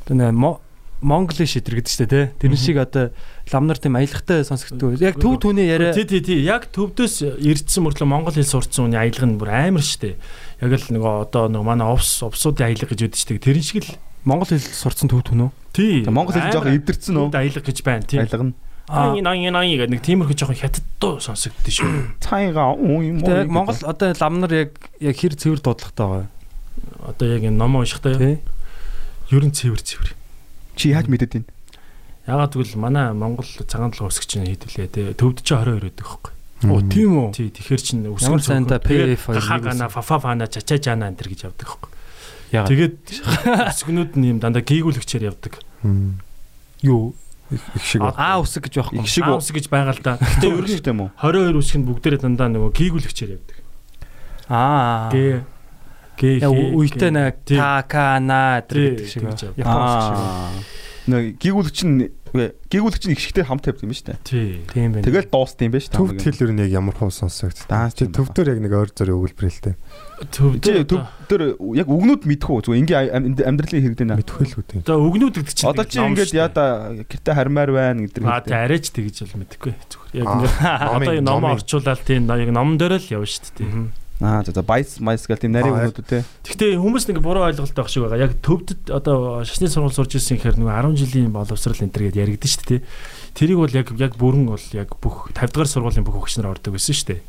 Одоо 0.10 0.16
нэг 0.18 0.34
Мо- 0.34 0.62
Монголиш 1.04 1.54
шидэр 1.60 1.78
гэдэг 1.84 1.92
чинь 1.94 2.08
те. 2.10 2.32
Тэр 2.42 2.56
шиг 2.58 2.82
одоо 2.82 3.12
ламнар 3.54 3.78
тийм 3.78 3.94
аялгатай 4.00 4.42
сонсогддог. 4.48 4.98
Яг 4.98 5.20
төв 5.22 5.38
түүний 5.38 5.68
яриа 5.70 5.94
Тий, 5.94 6.08
тий, 6.08 6.24
тий. 6.24 6.40
Яг 6.48 6.72
төвдөөс 6.74 7.38
ирдсэн 7.44 7.84
мөртлөө 7.86 8.08
монгол 8.10 8.34
хэл 8.34 8.48
сурцсан 8.48 8.88
хүний 8.90 8.98
аялга 8.98 9.28
нь 9.30 9.38
бүр 9.38 9.52
амар 9.54 9.84
штэ. 9.86 10.16
Яг 10.64 10.72
л 10.74 10.88
нөгөө 10.98 11.14
одоо 11.30 11.46
нөгөө 11.52 11.68
манай 11.68 11.88
овс 11.94 12.24
овсуудын 12.26 12.72
аялга 12.74 12.90
гэж 12.90 13.06
үүдэж 13.06 13.20
штэ. 13.22 13.38
Тэрэн 13.38 13.62
шиг 13.62 13.84
л 13.86 13.94
Монгол 14.24 14.48
хэл 14.48 14.64
сурцсан 14.64 15.12
төв 15.12 15.28
түнөө. 15.28 15.52
тий. 15.76 16.08
Монгол 16.08 16.34
хэл 16.40 16.56
жоох 16.56 16.72
эвдэрсэн 16.72 17.20
үү? 17.20 17.36
аялга 17.36 17.62
гэж 17.68 17.78
байна 17.84 18.08
тий. 18.08 18.18
Айлга 18.24 18.48
нь. 18.48 18.56
Аа 18.92 19.16
ин 19.16 19.24
ин 19.24 19.56
ин 19.56 19.80
гэдэг 19.80 19.92
нэг 19.96 20.04
тиймэрхүү 20.04 20.36
жоохон 20.36 20.60
хятадтай 20.60 21.16
сонсогддог 21.24 21.72
шүү. 21.72 22.20
Цайгаа 22.20 22.76
уу 22.76 23.00
юм 23.00 23.24
уу? 23.24 23.32
Яг 23.32 23.48
Монгол 23.48 23.80
одоо 23.88 24.12
ламнар 24.12 24.52
яг 24.68 24.72
яг 25.00 25.16
хэр 25.16 25.40
цэвэр 25.40 25.64
дуудлагатай 25.64 26.28
байгаа. 26.28 26.28
Одоо 27.08 27.28
яг 27.32 27.48
энэ 27.48 27.56
ном 27.56 27.80
уншихтаа 27.80 28.20
Тий. 28.20 28.44
ерөн 29.32 29.56
цэвэр 29.56 29.80
цэвэр. 29.80 30.12
Чи 30.76 30.92
яаж 30.92 31.08
мэдээд 31.08 31.32
байна? 31.32 31.48
Ягаад 32.28 32.52
гэвэл 32.60 32.76
манай 32.76 33.16
Монгол 33.16 33.48
цагаан 33.48 33.96
толгой 33.96 34.12
өсгч 34.12 34.36
нь 34.36 34.52
хийдүүлээ 34.52 34.88
тий. 34.92 35.08
Төвд 35.16 35.48
чи 35.48 35.56
20 35.56 35.80
өрөөд 35.80 35.98
байхгүй. 36.04 36.32
Оо 36.68 36.80
тийм 36.84 37.12
үү. 37.20 37.28
Тий, 37.36 37.48
тэгэхэр 37.56 37.82
чин 37.84 38.04
өсгөн 38.08 38.36
Ямар 38.36 38.44
сайн 38.44 38.68
да, 38.68 38.80
PF 38.84 39.32
хагана 39.40 39.88
фафа 39.88 40.20
фана 40.20 40.48
чача 40.48 40.80
жана 40.80 41.08
энэ 41.12 41.20
төр 41.20 41.32
гэж 41.32 41.40
явдаг 41.52 41.68
байхгүй. 41.68 41.92
Ягаад? 42.52 42.70
Тэгээд 42.72 42.96
өсгөнүүд 43.72 44.12
нь 44.20 44.28
юм 44.32 44.40
дандаа 44.40 44.64
гийгүүлэгчээр 44.64 45.28
явдаг. 45.32 45.60
юу 46.84 47.16
их 47.54 47.84
шиг 47.86 48.02
байна. 48.02 48.18
аа 48.18 48.38
үсэг 48.42 48.64
гэж 48.68 48.74
байхгүй. 48.82 49.00
Аа 49.24 49.38
ус 49.38 49.50
гэж 49.54 49.66
байгаа 49.70 49.94
л 49.94 50.02
да. 50.04 50.14
Гэтэ 50.18 50.46
Өөр 50.50 50.64
ерөн 50.64 50.72
шүү 50.74 50.84
дээ 50.84 50.94
юм 50.94 51.02
уу? 51.06 51.12
22 51.22 51.62
үсгэнд 51.62 51.86
бүгдээрээ 51.90 52.22
дандаа 52.24 52.50
нөгөө 52.54 52.72
гийгүүлэгчээр 52.74 53.32
явдаг. 53.38 53.58
Аа. 54.50 55.10
Гэ 55.14 55.26
гэ 56.20 56.30
Яг 56.44 56.52
үетэй 56.52 57.12
нэг 57.12 57.36
Тий. 57.48 57.58
та 57.58 57.82
ка 57.88 58.20
на 58.20 58.62
Тий, 58.68 58.94
гэдэг 58.94 59.08
шиг. 59.08 59.22
тэгж 59.24 59.42
явдаг. 59.54 59.60
Япон 59.62 59.88
шиг. 60.04 60.18
Аа. 60.18 60.52
Нэг 61.04 61.24
гигүүлэгч 61.36 61.80
нь 61.84 62.00
үгүй, 62.32 62.48
гигүүлэгч 62.72 63.04
нь 63.08 63.14
их 63.14 63.20
шигтэй 63.20 63.44
хамт 63.44 63.64
тавьдаг 63.68 63.84
юм 63.84 63.92
ба 63.92 63.98
штэ. 63.98 64.16
Тий. 64.24 64.64
Тийм 64.72 64.96
байна. 64.96 65.04
Тэгэл 65.04 65.28
дуустсан 65.28 65.68
юм 65.68 65.74
ба 65.76 65.80
штэ. 65.84 65.98
Төвд 66.00 66.22
хэлээр 66.24 66.52
нь 66.56 66.62
яг 66.64 66.72
ямар 66.80 66.96
хуу 66.96 67.12
сонсогд. 67.12 67.60
Даа, 67.68 67.92
Чи 67.92 68.08
төвдөр 68.08 68.48
яг 68.56 68.60
нэг 68.64 68.72
ойр 68.72 68.90
зөрийн 68.96 69.20
өгүүлбэр 69.20 69.52
дээ. 69.52 69.76
Төв 70.30 70.60
төв 70.62 71.02
дээр 71.28 71.44
яг 71.76 71.88
үгнүүд 71.90 72.24
мэдэх 72.30 72.50
үү? 72.50 72.62
Зүгээр 72.64 72.82
ингийн 72.84 73.10
ам- 73.10 73.36
амьдралын 73.36 73.84
хэрэгдэн 73.84 74.12
аа. 74.14 74.20
Мэдхгүй 74.22 74.46
л 74.48 74.56
үү. 74.60 74.86
За 74.86 74.96
өгнүүд 74.96 75.36
гэдэг 75.42 75.56
чинь 75.58 75.70
Одоо 75.70 75.86
чи 75.88 75.98
ингээд 76.00 76.34
яда 76.38 76.64
гэрте 77.08 77.32
хармаар 77.34 77.72
байна 77.74 78.06
гэдэг. 78.06 78.22
Аа 78.24 78.44
тий 78.44 78.54
арайч 78.56 78.86
тэгж 78.94 79.16
бол 79.28 79.42
мэдэхгүй 79.44 79.74
зүгээр. 79.74 80.22
Яг 80.22 80.28
одоо 81.02 81.14
энэ 81.18 81.26
ном 81.26 81.44
орчуулаад 81.48 82.02
тийм 82.06 82.30
яг 82.30 82.50
номон 82.54 82.78
дээр 82.78 83.02
л 83.02 83.12
явна 83.18 83.28
шүү 83.28 83.52
дээ. 83.58 83.72
Аа 84.24 84.40
за 84.46 84.54
за 84.54 84.64
байс 84.64 85.02
майс 85.04 85.26
гэл 85.28 85.42
тийм 85.42 85.52
нарийн 85.58 85.74
Аа, 85.74 85.90
үгнүүд 85.90 86.08
те. 86.08 86.24
Гэхдээ 86.46 86.78
хүмүүс 86.80 87.10
нэг 87.10 87.20
буруу 87.20 87.44
ойлголт 87.50 87.74
байх 87.76 87.90
шиг 87.90 88.06
байгаа. 88.08 88.30
Яг 88.30 88.38
төвдөд 88.40 88.88
одоо 88.94 89.42
шашны 89.44 89.68
сургууль 89.68 89.92
сурж 89.92 90.16
ирсэн 90.16 90.38
гэхээр 90.38 90.62
нөгөө 90.62 90.96
10 90.96 91.02
жилийн 91.02 91.34
боловсрал 91.34 91.82
энэ 91.82 91.92
төр 91.92 92.08
гэдээ 92.08 92.24
яригдэн 92.24 92.52
шүү 92.54 92.66
дээ. 92.78 92.82
Тэрийг 93.36 93.58
бол 93.60 93.74
яг 93.74 93.88
яг 93.98 94.14
бүрэн 94.16 94.46
бол 94.48 94.66
яг 94.78 94.96
бүх 95.02 95.34
50 95.34 95.52
дугаар 95.52 95.68
сургуулийн 95.68 96.06
бүх 96.08 96.30
нар 96.40 96.54
ордог 96.56 96.72
байсан 96.78 96.94
шүү 96.94 97.10
дээ. 97.10 97.22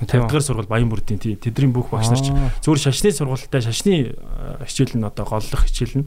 50 0.00 0.28
дугаар 0.32 0.44
сургууль 0.44 0.66
Баян 0.70 0.88
бүрдийн 0.88 1.20
тий 1.20 1.36
тэдний 1.36 1.68
бүх 1.68 1.90
багш 1.92 2.08
нар 2.08 2.20
ч 2.24 2.32
зүгээр 2.64 2.80
шашны 2.88 3.12
сургуультай 3.12 3.60
шашны 3.60 4.16
э, 4.16 4.64
хичээл 4.64 4.96
нь 4.96 5.04
одоо 5.04 5.24
голлох 5.28 5.62
хичээл 5.68 6.00
нь 6.00 6.06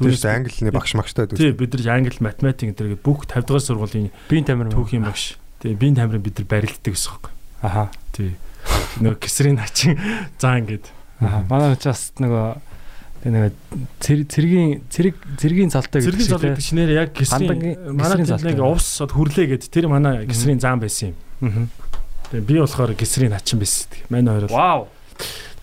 Түүнээс 0.00 0.24
англиний 0.24 0.72
багш 0.72 0.96
магштай 0.96 1.28
тий 1.28 1.52
дүү. 1.52 1.60
бид 1.60 1.76
нар 1.76 2.00
англи 2.00 2.16
математик 2.24 2.72
гэдэг 2.72 3.02
бүх 3.04 3.28
50 3.28 3.44
дугаар 3.44 3.64
сургуулийн 3.64 4.08
биеийн 4.32 4.46
тамир 4.48 4.72
түүхийн 4.72 5.04
багш 5.04 5.36
тий 5.60 5.76
биеийн 5.76 6.00
тамирын 6.00 6.24
бид 6.24 6.40
нар 6.40 6.48
барилддаг 6.48 6.94
гэсэн 6.96 7.12
юм. 7.12 7.28
Аха. 7.60 7.90
Тий. 8.16 8.32
Нөгөө 9.04 9.20
кесрийн 9.20 9.60
хачин 9.60 10.00
заа 10.40 10.56
ингээд. 10.64 10.88
Аха. 11.20 11.44
Манай 11.52 11.76
ч 11.76 11.84
бас 11.92 12.12
нөгөө 12.16 12.46
тэгээ 13.20 13.36
нэг 13.36 13.52
цэр- 14.00 14.24
цэргийн 14.32 14.80
цэрэг 14.88 15.14
цэргийн 15.36 15.68
цалтай 15.68 16.00
гэдэг 16.00 16.56
чинээр 16.64 16.90
яг 16.96 17.12
кесрийн 17.12 17.52
Гандангийн 17.52 17.76
манай 17.92 18.16
кесрийн 18.24 18.40
тэнд 18.40 18.48
нэг 18.48 18.64
увс 18.64 18.88
хүрлээ 19.04 19.46
гэд 19.60 19.68
тэр 19.68 19.92
манай 19.92 20.24
кесрийн 20.24 20.56
зам 20.56 20.80
байсан 20.80 21.12
юм. 21.12 21.16
Аа. 21.44 21.68
Тэгээ 22.30 22.46
би 22.46 22.54
болохоор 22.62 22.94
кесрийн 22.94 23.34
хачин 23.34 23.58
байсан. 23.58 23.90
Манай 24.08 24.32
хоёр 24.38 24.46
бол 24.48 24.56
Вау. 24.56 24.80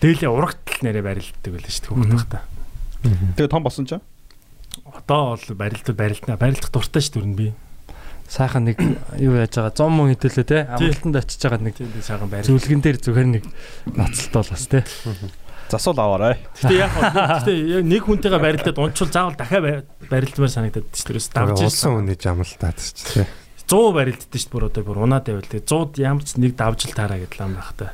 дээлийн 0.00 0.32
урагтл 0.32 0.78
нэрээ 0.84 1.04
барилддаг 1.04 1.50
байлаа 1.52 1.72
шүү 1.72 1.82
дээ 1.84 1.96
Мгм. 1.96 2.10
хүүхэд 2.12 2.28
байхдаа. 2.28 2.42
Тэгээ 3.36 3.50
том 3.52 3.62
болсон 3.64 3.84
ч. 3.88 3.92
Одоо 4.92 5.34
бол 5.34 5.56
барилдал 5.56 5.94
барилдана. 5.96 6.36
Барилдах 6.38 6.70
дуртай 6.70 7.00
шүү 7.02 7.14
дөрн 7.24 7.34
би. 7.34 7.48
Сайхан 8.28 8.68
нэг 8.68 8.76
юу 9.16 9.40
яаж 9.40 9.56
байгаа 9.56 9.72
100 9.72 9.88
мөн 9.88 10.12
хэдүүлээ 10.12 10.44
те. 10.44 10.58
Амралтанд 10.68 11.16
очиж 11.16 11.40
байгаа 11.40 11.64
нэг 11.64 11.74
Тийм 11.80 11.88
сайхан 12.04 12.28
барилдал. 12.28 12.52
зөвлөгөн 12.52 12.82
дээр 12.84 12.98
зүгээр 13.00 13.28
нэг 13.40 13.44
ноцолт 13.96 14.32
бол 14.36 14.50
бас 14.52 14.64
те. 14.68 14.84
Засуул 15.72 15.96
аваарай. 16.00 16.36
Гэтэ 16.60 16.76
яг 16.76 16.92
гэтэ 16.92 17.52
нэг 17.88 18.02
хүнтэйгээ 18.04 18.40
барилдаад 18.44 18.76
унчвал 18.76 19.08
заавал 19.12 19.36
дахиад 19.36 19.88
барилдмаар 20.12 20.52
санагдаад 20.52 20.86
шүү 20.92 21.16
дээ. 21.16 21.32
Давж 21.32 21.60
ирсэн. 21.64 21.92
хүний 21.96 22.16
жамалтаад 22.20 22.76
ч 22.76 22.88
тий. 23.04 23.24
100 23.68 23.92
барилддаг 23.92 24.40
шүү 24.40 24.48
дээ 24.48 24.54
бүр 24.56 24.64
одоо 24.72 24.82
бүр 24.88 24.98
унаад 25.04 25.24
байвал 25.28 25.44
тэгээ 25.44 25.68
100 25.68 26.00
ямар 26.00 26.24
ч 26.24 26.30
нэг 26.40 26.56
давжил 26.56 26.92
таараа 26.96 27.20
гэдэг 27.20 27.36
лам 27.36 27.52
байхтай. 27.60 27.90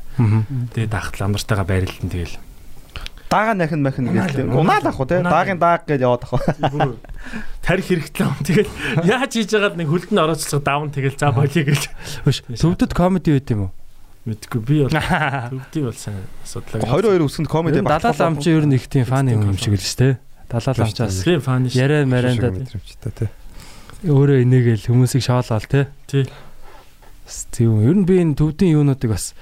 Тэгээ 0.71 0.91
даахт 0.95 1.19
ламнартайгаа 1.19 1.67
барилдан 1.67 2.09
тэгэл. 2.15 2.39
Даага 3.27 3.53
нахин 3.59 3.83
махин 3.83 4.07
гэдэг. 4.15 4.55
Унаал 4.55 4.87
ах 4.87 5.01
уу 5.03 5.09
те. 5.11 5.19
Даагийн 5.19 5.59
дааг 5.59 5.83
гэж 5.91 6.01
яваад 6.07 6.23
ах. 6.31 6.47
Тарих 7.67 7.91
хэрэгтлээ 7.91 8.23
юм. 8.23 8.39
Тэгэл 8.47 8.71
яаж 9.19 9.33
хийж 9.35 9.51
байгаад 9.51 9.75
нэг 9.75 9.89
хөлд 9.91 10.11
нь 10.15 10.23
орооцлоо 10.23 10.63
давн 10.63 10.95
тэгэл 10.95 11.19
за 11.19 11.35
болиё 11.35 11.65
гэж. 11.67 11.83
Төвдөд 12.63 12.95
комеди 12.95 13.35
байт 13.35 13.51
юм 13.51 13.67
уу? 13.67 13.73
Мэдгүй 14.31 14.61
би 14.63 14.77
бол 14.87 14.95
төвдий 15.51 15.83
бол 15.83 15.99
сайн 15.99 16.23
асуудлаа. 16.47 16.87
22 16.87 17.27
өсөнд 17.27 17.49
комеди 17.51 17.83
Далаа 17.83 18.15
лам 18.15 18.39
чи 18.39 18.55
ер 18.55 18.63
нь 18.65 18.79
их 18.79 18.87
тийм 18.87 19.05
фан 19.09 19.27
юм 19.27 19.59
шиг 19.59 19.75
л 19.75 19.83
шүү 19.83 19.99
дээ. 19.99 20.15
Далаа 20.49 20.75
ламчаас 20.79 21.25
Тийм 21.27 21.43
фан 21.43 21.67
шүү. 21.67 21.81
яриа 21.83 22.07
марианда. 22.07 22.55
Өөрөө 24.05 24.45
инээгээл 24.45 24.89
хүмүүсийг 24.89 25.23
шоолол 25.25 25.65
те. 25.65 25.89
Тий. 26.07 26.29
Тийм 27.53 27.81
ер 27.81 27.97
нь 27.97 28.05
би 28.05 28.21
энэ 28.21 28.37
төвдийн 28.37 28.77
юунуудыг 28.77 29.17
бас 29.17 29.33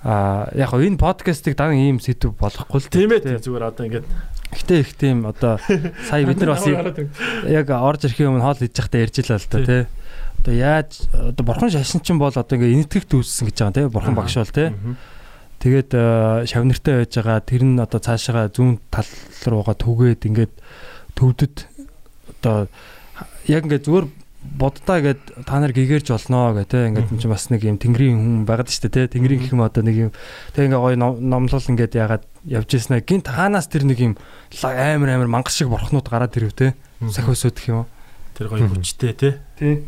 а 0.00 0.48
яг 0.56 0.72
энэ 0.72 0.96
подкастыг 0.96 1.52
дан 1.56 1.76
ийм 1.76 2.00
сэдв 2.00 2.32
болохгүй 2.40 2.80
л 2.80 2.88
Тийм 2.88 3.12
ээ 3.12 3.44
зүгээр 3.44 3.68
одоо 3.68 3.84
ингээд 3.84 4.08
Гэтэ 4.50 4.80
их 4.82 4.90
тийм 4.98 5.28
одоо 5.30 5.62
сая 6.10 6.26
бид 6.26 6.40
нар 6.42 6.58
бас 6.58 6.66
яг 6.66 7.70
орж 7.70 8.08
ирэхийн 8.08 8.34
өмнө 8.34 8.42
хоол 8.42 8.58
идэж 8.58 8.74
байхдаа 8.82 9.04
ярьж 9.06 9.16
илаа 9.22 9.38
л 9.38 9.46
та 9.46 9.58
тий. 9.62 9.82
Одоо 10.42 10.54
яаж 10.56 10.90
одоо 11.14 11.44
бурхан 11.46 11.70
шашин 11.70 12.02
чинь 12.02 12.18
бол 12.18 12.34
одоо 12.34 12.56
ингээ 12.58 12.74
инэтгэгт 12.74 13.14
үүссэн 13.14 13.46
гэж 13.46 13.56
байгаа 13.62 13.76
тий. 13.78 13.86
Бурхан 13.94 14.18
багш 14.18 14.34
бол 14.42 14.50
тий. 14.50 14.74
Тэгээд 15.62 15.90
шавнартай 16.50 16.94
байж 17.06 17.12
байгаа 17.14 17.38
тэр 17.46 17.62
нь 17.62 17.78
одоо 17.78 18.00
цаашаа 18.02 18.50
зүүн 18.50 18.82
тал 18.90 19.06
руугаа 19.46 19.76
түгээд 19.78 20.26
ингээд 20.26 20.54
төвдөд 21.14 21.54
одоо 22.42 22.66
яг 23.46 23.64
ингээд 23.64 23.86
зүгээр 23.86 24.06
боддаа 24.40 24.98
гэд 25.04 25.20
та 25.44 25.60
нар 25.60 25.72
гэгэрж 25.76 26.08
болноо 26.16 26.56
гэх 26.56 26.72
те 26.72 26.88
ингээд 26.88 27.12
юм 27.12 27.18
чи 27.20 27.28
бас 27.28 27.52
нэг 27.52 27.60
юм 27.60 27.76
тэнгэрийн 27.76 28.16
хүн 28.16 28.36
байгаад 28.48 28.72
штэ 28.72 28.88
те 28.88 29.04
тэнгэрийн 29.12 29.40
гэх 29.44 29.52
юм 29.52 29.60
одоо 29.60 29.84
нэг 29.84 29.96
юм 30.08 30.12
те 30.56 30.64
ингээ 30.64 30.80
гоё 30.80 30.96
ном- 30.96 31.20
номлол 31.20 31.60
ингээд 31.60 31.92
ягаад 31.92 32.24
явж 32.48 32.68
ирсэн 32.72 33.04
гинт 33.04 33.28
хаанаас 33.28 33.68
тэр 33.68 33.84
нэг 33.84 34.00
юм 34.00 34.14
амар 34.64 35.12
амар 35.12 35.28
мангас 35.28 35.60
шиг 35.60 35.68
бурхнууд 35.68 36.08
гараад 36.08 36.32
ирв 36.40 36.56
те 36.56 36.72
сахиусууд 37.04 37.56
гэх 37.56 37.68
юм 37.68 37.84
уу. 37.84 37.88
Тэр 38.32 38.48
гоё 38.48 38.64
хүчтэй 38.64 39.12
тий. 39.12 39.32
тий. 39.60 39.84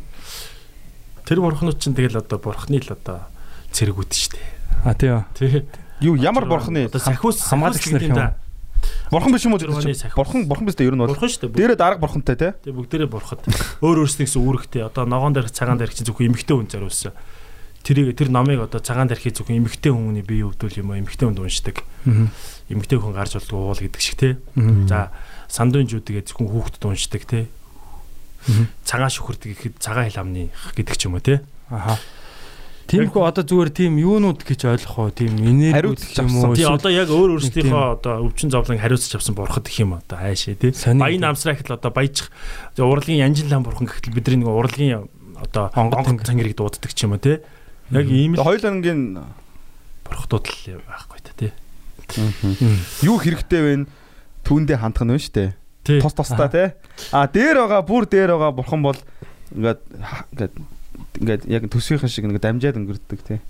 Тэр 1.24 1.40
бурхнууд 1.40 1.80
чинь 1.80 1.96
тэгэл 1.96 2.20
одоо 2.20 2.36
бурхны 2.36 2.76
л 2.76 2.92
одоо 2.92 3.24
цэргүүд 3.72 4.10
дээ. 4.36 4.48
а 4.84 4.92
тий. 5.32 5.64
Юу 6.04 6.16
ямар 6.20 6.44
бурхны? 6.44 6.92
одоо 6.92 7.00
сахиус 7.00 7.40
хамгаалагч 7.40 7.88
нар 7.88 8.04
юм? 8.04 8.16
Бурхан 9.10 9.32
биш 9.32 9.44
юм 9.46 9.54
уу? 9.54 9.60
Бурхан 10.16 10.46
бурхан 10.48 10.66
биш 10.66 10.76
дээ 10.76 10.88
ер 10.88 10.96
нь 10.96 11.02
бол. 11.02 11.12
Бурхан 11.12 11.28
шүү 11.28 11.52
дээ. 11.52 11.76
Дээрээ 11.76 11.78
дарга 11.78 12.00
бурхантай 12.00 12.36
те. 12.36 12.48
Тэгээ 12.64 12.76
бүгдээрээ 12.76 13.10
бурхад. 13.10 13.42
Өөр 13.84 14.04
өөрснийгс 14.06 14.36
үүрэгтэй. 14.36 14.86
Одоо 14.88 15.04
ногоон 15.06 15.32
дээрх 15.36 15.52
цагаан 15.52 15.78
дээрх 15.78 15.94
чинь 15.94 16.08
зөвхөн 16.08 16.32
эмэгтэй 16.32 16.54
хүн 16.56 16.68
зориулсан. 16.70 17.12
Тэрийг 17.82 18.14
тэр 18.14 18.30
номыг 18.30 18.62
одоо 18.62 18.78
цагаан 18.78 19.10
дээрхий 19.10 19.34
зөвхөн 19.34 19.58
эмэгтэй 19.62 19.90
хүмүүний 19.90 20.22
бие 20.22 20.46
өвдөл 20.46 20.78
юм 20.78 20.94
уу 20.94 21.00
эмэгтэй 21.02 21.26
хүнд 21.26 21.42
уншдаг. 21.42 21.82
Эмэгтэй 22.70 22.98
хүн 22.98 23.12
гарч 23.12 23.34
болдог 23.36 23.58
уул 23.58 23.80
гэдэг 23.82 24.02
шиг 24.02 24.16
те. 24.16 24.38
За 24.86 25.10
сандуун 25.50 25.90
жүүдэгээ 25.90 26.30
зөвхөн 26.30 26.46
хүүхдэд 26.46 26.86
уншдаг 26.86 27.22
те. 27.26 27.50
Цагаан 28.86 29.10
шүхэрдэг 29.10 29.50
гэхэд 29.54 29.74
цагаан 29.82 30.06
хэл 30.10 30.22
амны 30.22 30.54
гэдэг 30.78 30.94
ч 30.94 31.10
юм 31.10 31.18
уу 31.18 31.22
те. 31.26 31.42
аха 31.70 31.98
Тиймхүү 32.90 33.22
одоо 33.24 33.44
зүгээр 33.46 33.70
тийм 33.72 33.96
юунууд 34.00 34.42
гэж 34.42 34.60
ойлгох 34.68 34.98
уу? 34.98 35.10
Тийм 35.14 35.38
энерги 35.38 35.96
юм 36.18 36.32
уу? 36.38 36.52
Тий 36.52 36.66
Эсвэл 36.66 36.76
одоо 36.76 36.92
яг 36.92 37.08
өөр 37.08 37.30
өөрсдийнхөө 37.38 37.84
одоо 37.98 38.14
өвчин 38.26 38.52
зовлон 38.52 38.80
хариуцж 38.82 39.14
авсан 39.16 39.34
бурхад 39.38 39.64
гэх 39.64 39.80
юм 39.86 39.96
одоо 39.96 40.18
хайшаа 40.18 40.54
тий. 40.58 40.74
Баян 40.98 41.22
намсраа 41.24 41.56
гэхэл 41.56 41.78
одоо 41.78 41.90
баяжих 41.94 42.28
урлагийн 42.76 43.24
янжинлан 43.24 43.64
бурхан 43.64 43.88
гэхэл 43.88 44.12
бидний 44.12 44.44
нэг 44.44 44.50
урлагийн 44.50 45.08
одоо 45.40 45.70
онгод 45.72 46.26
цангэрийг 46.26 46.58
дууддаг 46.58 46.92
ч 46.92 47.06
юм 47.06 47.16
уу 47.16 47.22
тий. 47.22 47.40
Яг 47.90 48.06
ийм 48.10 48.36
л 48.36 48.44
Хоёул 48.44 48.66
ангийн 48.68 49.24
бурхтууд 50.04 50.44
л 50.48 50.82
байхгүй 50.84 51.20
та 51.24 51.32
тий. 51.38 51.52
юу 53.02 53.16
хэрэгтэй 53.16 53.60
вэ? 53.62 53.74
Түүндээ 54.44 54.78
хандах 54.82 55.06
нь 55.06 55.12
вэ 55.16 55.20
штэ. 55.22 55.54
Тий. 55.86 55.98
Тус 56.02 56.14
тустай 56.14 56.48
те. 56.50 56.64
А 57.10 57.26
дээр 57.26 57.64
байгаа 57.66 57.82
бүр 57.82 58.04
дээр 58.06 58.36
байгаа 58.36 58.52
бурхан 58.52 58.82
бол 58.82 58.98
ингээд 59.54 59.80
ингээд 60.34 60.54
ингээд 61.20 61.44
яг 61.44 61.68
төсвийнхэн 61.68 62.08
шиг 62.08 62.24
ингээд 62.24 62.44
дамжаад 62.44 62.78
өнгөрдөг 62.80 63.20
те. 63.20 63.40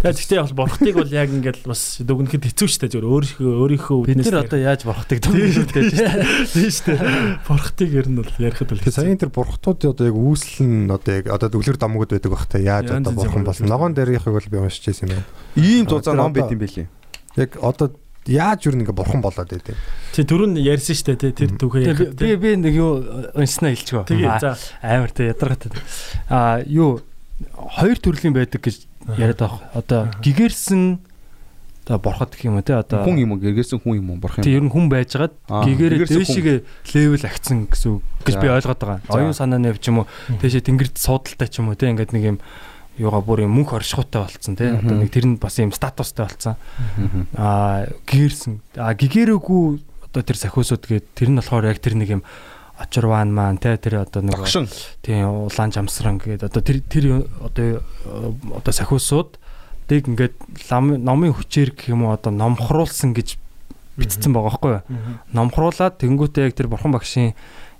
Тэгээд 0.00 0.16
гэхдээ 0.16 0.38
яг 0.40 0.52
бурхтыг 0.56 0.94
бол 0.96 1.12
яг 1.12 1.28
ингээд 1.28 1.58
бас 1.68 2.00
дүгнэхэд 2.00 2.48
хэцүү 2.48 2.68
ч 2.68 2.74
та 2.80 2.88
зөв 2.88 3.04
өөрийнхөө 3.04 3.50
өөрийнхөө 3.60 3.98
бид 4.08 4.16
үднээс 4.16 4.32
нар 4.32 4.44
одоо 4.48 4.60
яаж 4.60 4.80
борхдаг 4.88 5.20
юм 5.20 5.36
бэ? 5.36 5.68
тий 6.48 6.68
шүү 6.72 6.96
дээ. 6.96 7.44
Бурхтыг 7.44 7.90
ер 7.92 8.08
нь 8.08 8.16
бол 8.16 8.32
ярихад 8.40 8.68
бол 8.72 8.80
Тэгээ 8.80 8.96
саяын 8.96 9.20
тэр 9.20 9.32
бурхтууд 9.36 9.80
одоо 9.92 10.04
яг 10.08 10.16
үүсэл 10.16 10.64
нь 10.64 10.88
одоо 10.88 11.12
яг 11.12 11.26
одоо 11.28 11.48
дүглэр 11.52 11.76
домгод 11.76 12.10
байдаг 12.16 12.32
бах 12.32 12.48
та 12.48 12.56
яаж 12.56 12.88
одоо 12.88 13.12
юм 13.12 13.44
болсон. 13.44 13.68
Ногоон 13.68 13.92
дээрийнхийг 13.92 14.32
бол 14.32 14.48
би 14.48 14.56
уншиж 14.56 14.88
байсан 14.88 15.12
юм 15.12 15.20
байна. 15.20 15.28
Ийм 15.60 15.84
зузаан 15.84 16.16
ном 16.16 16.32
байт 16.32 16.48
юм 16.48 16.60
бэлээ. 16.64 16.88
Яг 17.36 17.60
одоо 17.60 17.92
яаж 18.26 18.60
юу 18.70 18.74
нэг 18.78 18.90
бурхан 18.94 19.20
болоод 19.22 19.50
байдаг. 19.50 19.74
тий 20.14 20.22
түрүүн 20.24 20.54
ярьсан 20.60 20.94
шүү 20.94 21.06
дээ 21.14 21.18
тий 21.18 21.32
тэр 21.34 21.50
түүхээ 21.58 21.90
Би 21.90 22.06
би 22.06 22.16
тий. 22.16 22.36
би 22.38 22.50
нэг 22.56 22.74
юу 22.76 22.92
унснаа 23.34 23.74
хэлчихв. 23.74 24.06
Тэгээ 24.06 24.38
за 24.38 24.54
амар 24.82 25.10
тэ 25.10 25.32
ядаргатай. 25.34 25.70
А 26.30 26.62
юу 26.66 27.02
хоёр 27.78 27.98
төрлийн 27.98 28.34
байдаг 28.36 28.62
гэж 28.62 28.86
яриад 29.18 29.42
байгаа. 29.42 29.60
Одоо 29.74 30.00
гигэрсэн 30.22 31.02
одоо 31.82 31.98
борхот 31.98 32.30
гэх 32.38 32.46
юм 32.46 32.54
уу 32.58 32.62
те 32.62 32.78
одоо 32.78 33.02
Хүн 33.02 33.18
юм 33.26 33.34
уу 33.34 33.42
гэргээсэн 33.42 33.82
хүн 33.82 33.98
юм 33.98 34.14
уу 34.14 34.22
бурхан 34.22 34.46
юм. 34.46 34.54
ер 34.54 34.62
нь 34.62 34.70
хүн 34.70 34.86
байжгаад 34.86 35.34
Аа, 35.50 35.66
гэгээрээ 35.66 35.98
гэгэрсэн 36.06 36.22
дээшигээ 36.22 36.58
левел 36.94 37.26
агцсан 37.26 37.66
гэсэн 37.66 37.90
үг 37.98 38.02
гэж 38.22 38.34
би 38.38 38.46
ойлгоод 38.54 38.78
байгаа. 38.78 39.02
Оюун 39.10 39.34
санаа 39.34 39.58
нэв 39.58 39.82
ч 39.82 39.90
юм 39.90 40.06
уу 40.06 40.06
дээшээ 40.38 40.62
тэнгэрд 40.62 40.94
суудалтай 40.94 41.50
ч 41.50 41.58
юм 41.58 41.74
уу 41.74 41.78
те 41.78 41.90
ингээд 41.90 42.14
нэг 42.14 42.22
юм 42.22 42.38
юугаа 42.98 43.22
бүр 43.24 43.44
юм 43.46 43.56
мөнх 43.56 43.72
оршихуйтай 43.72 44.22
болцсон 44.22 44.56
те. 44.56 44.76
Одоо 44.76 45.00
нэг 45.00 45.12
тэр 45.12 45.26
нь 45.26 45.36
бас 45.40 45.56
юм 45.58 45.72
статустай 45.72 46.28
болцсон. 46.28 46.56
Аа 47.36 47.88
гэгэрсэн. 48.04 48.60
Аа 48.76 48.92
гэгэрээгүй 48.92 49.64
одоо 50.12 50.22
тэр 50.22 50.36
сахиусууд 50.36 50.84
гээд 50.84 51.06
тэр 51.16 51.32
нь 51.32 51.38
болохоор 51.40 51.72
яг 51.72 51.80
тэр 51.80 51.96
нэг 51.96 52.20
юм 52.20 52.22
очрван 52.76 53.32
маань 53.32 53.56
те. 53.56 53.80
Тэр 53.80 54.04
одоо 54.04 54.20
нэг 54.20 54.36
тийм 55.00 55.48
улаан 55.48 55.72
жамсран 55.72 56.20
гэдэг 56.20 56.52
одоо 56.52 56.60
тэр 56.60 56.78
тэр 56.84 57.24
одоо 57.40 57.80
одоо 58.60 58.72
сахиусууд 58.72 59.40
дэг 59.88 60.08
ингээд 60.08 60.36
номын 60.68 61.32
хүчээр 61.32 61.72
гэх 61.72 61.92
юм 61.92 62.04
уу 62.08 62.12
одоо 62.12 62.32
номхруулсан 62.32 63.16
гэж 63.16 63.40
бичсэн 63.96 64.32
байгаа 64.32 64.48
байхгүй 64.52 64.72
юу? 64.72 64.84
Номхруулаад 65.32 66.00
тэнгуүтээ 66.00 66.48
яг 66.48 66.54
тэр 66.56 66.68
бурхан 66.68 66.92
багшийн 66.92 67.36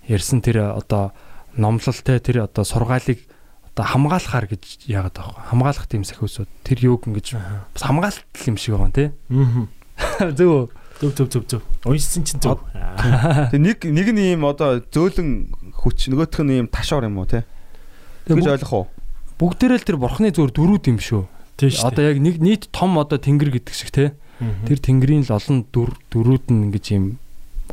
ярьсан 0.08 0.44
тэр 0.44 0.76
одоо 0.76 1.12
номлолтой 1.56 2.20
тэр 2.20 2.44
одоо 2.48 2.64
сургаалыг 2.64 3.24
одоо 3.72 3.84
хамгаалахаар 3.88 4.46
гэж 4.52 4.84
яагаад 4.84 5.16
байгаа 5.16 5.32
вэ? 5.32 5.48
Хамгаалах 5.48 5.86
тийм 5.88 6.04
сахиусууд 6.04 6.50
тэр 6.60 6.78
юуг 6.84 7.08
ингэж 7.08 7.40
бас 7.72 7.82
хамгаалт 7.82 8.28
юм 8.44 8.56
шиг 8.60 8.76
байгаа 8.76 8.88
юм 8.88 8.96
тий. 8.96 9.08
Зөв. 10.38 10.72
Зөв 11.00 11.12
зөв 11.16 11.28
зөв 11.32 11.44
зөв. 11.48 11.62
Уншсан 11.88 12.22
чинь 12.22 12.40
зөв. 12.40 12.60
Тэг 13.50 13.58
нэг 13.58 13.78
нэг 13.82 14.08
нь 14.12 14.36
ийм 14.36 14.44
одоо 14.44 14.84
зөөлөн 14.84 15.72
хүч 15.72 16.12
нөгөөх 16.12 16.44
нь 16.44 16.62
ийм 16.62 16.68
ташуур 16.68 17.08
юм 17.08 17.18
уу 17.18 17.26
те. 17.26 17.48
Тэгж 18.28 18.60
ойлгох 18.60 18.72
уу? 18.72 18.86
Бүгдээрээ 19.40 19.78
л 19.82 19.88
тэр 19.88 19.98
бурханы 19.98 20.30
зүгээр 20.30 20.52
дөрүүд 20.52 20.84
юм 20.92 20.98
шүү. 21.02 21.24
Шүү. 21.58 21.88
Одоо 21.88 22.02
яг 22.12 22.18
нэг 22.22 22.36
нийт 22.38 22.70
том 22.70 22.94
одоо 23.00 23.18
тэнгэр 23.18 23.50
гэдэг 23.56 23.74
шиг 23.74 23.90
тий. 23.90 24.14
Тэр 24.38 24.78
тэнгэрийн 24.78 25.26
л 25.26 25.34
олон 25.34 25.66
дүр 25.74 25.96
дөрүүд 26.14 26.54
нь 26.54 26.70
ингэж 26.70 26.86
юм 26.94 27.18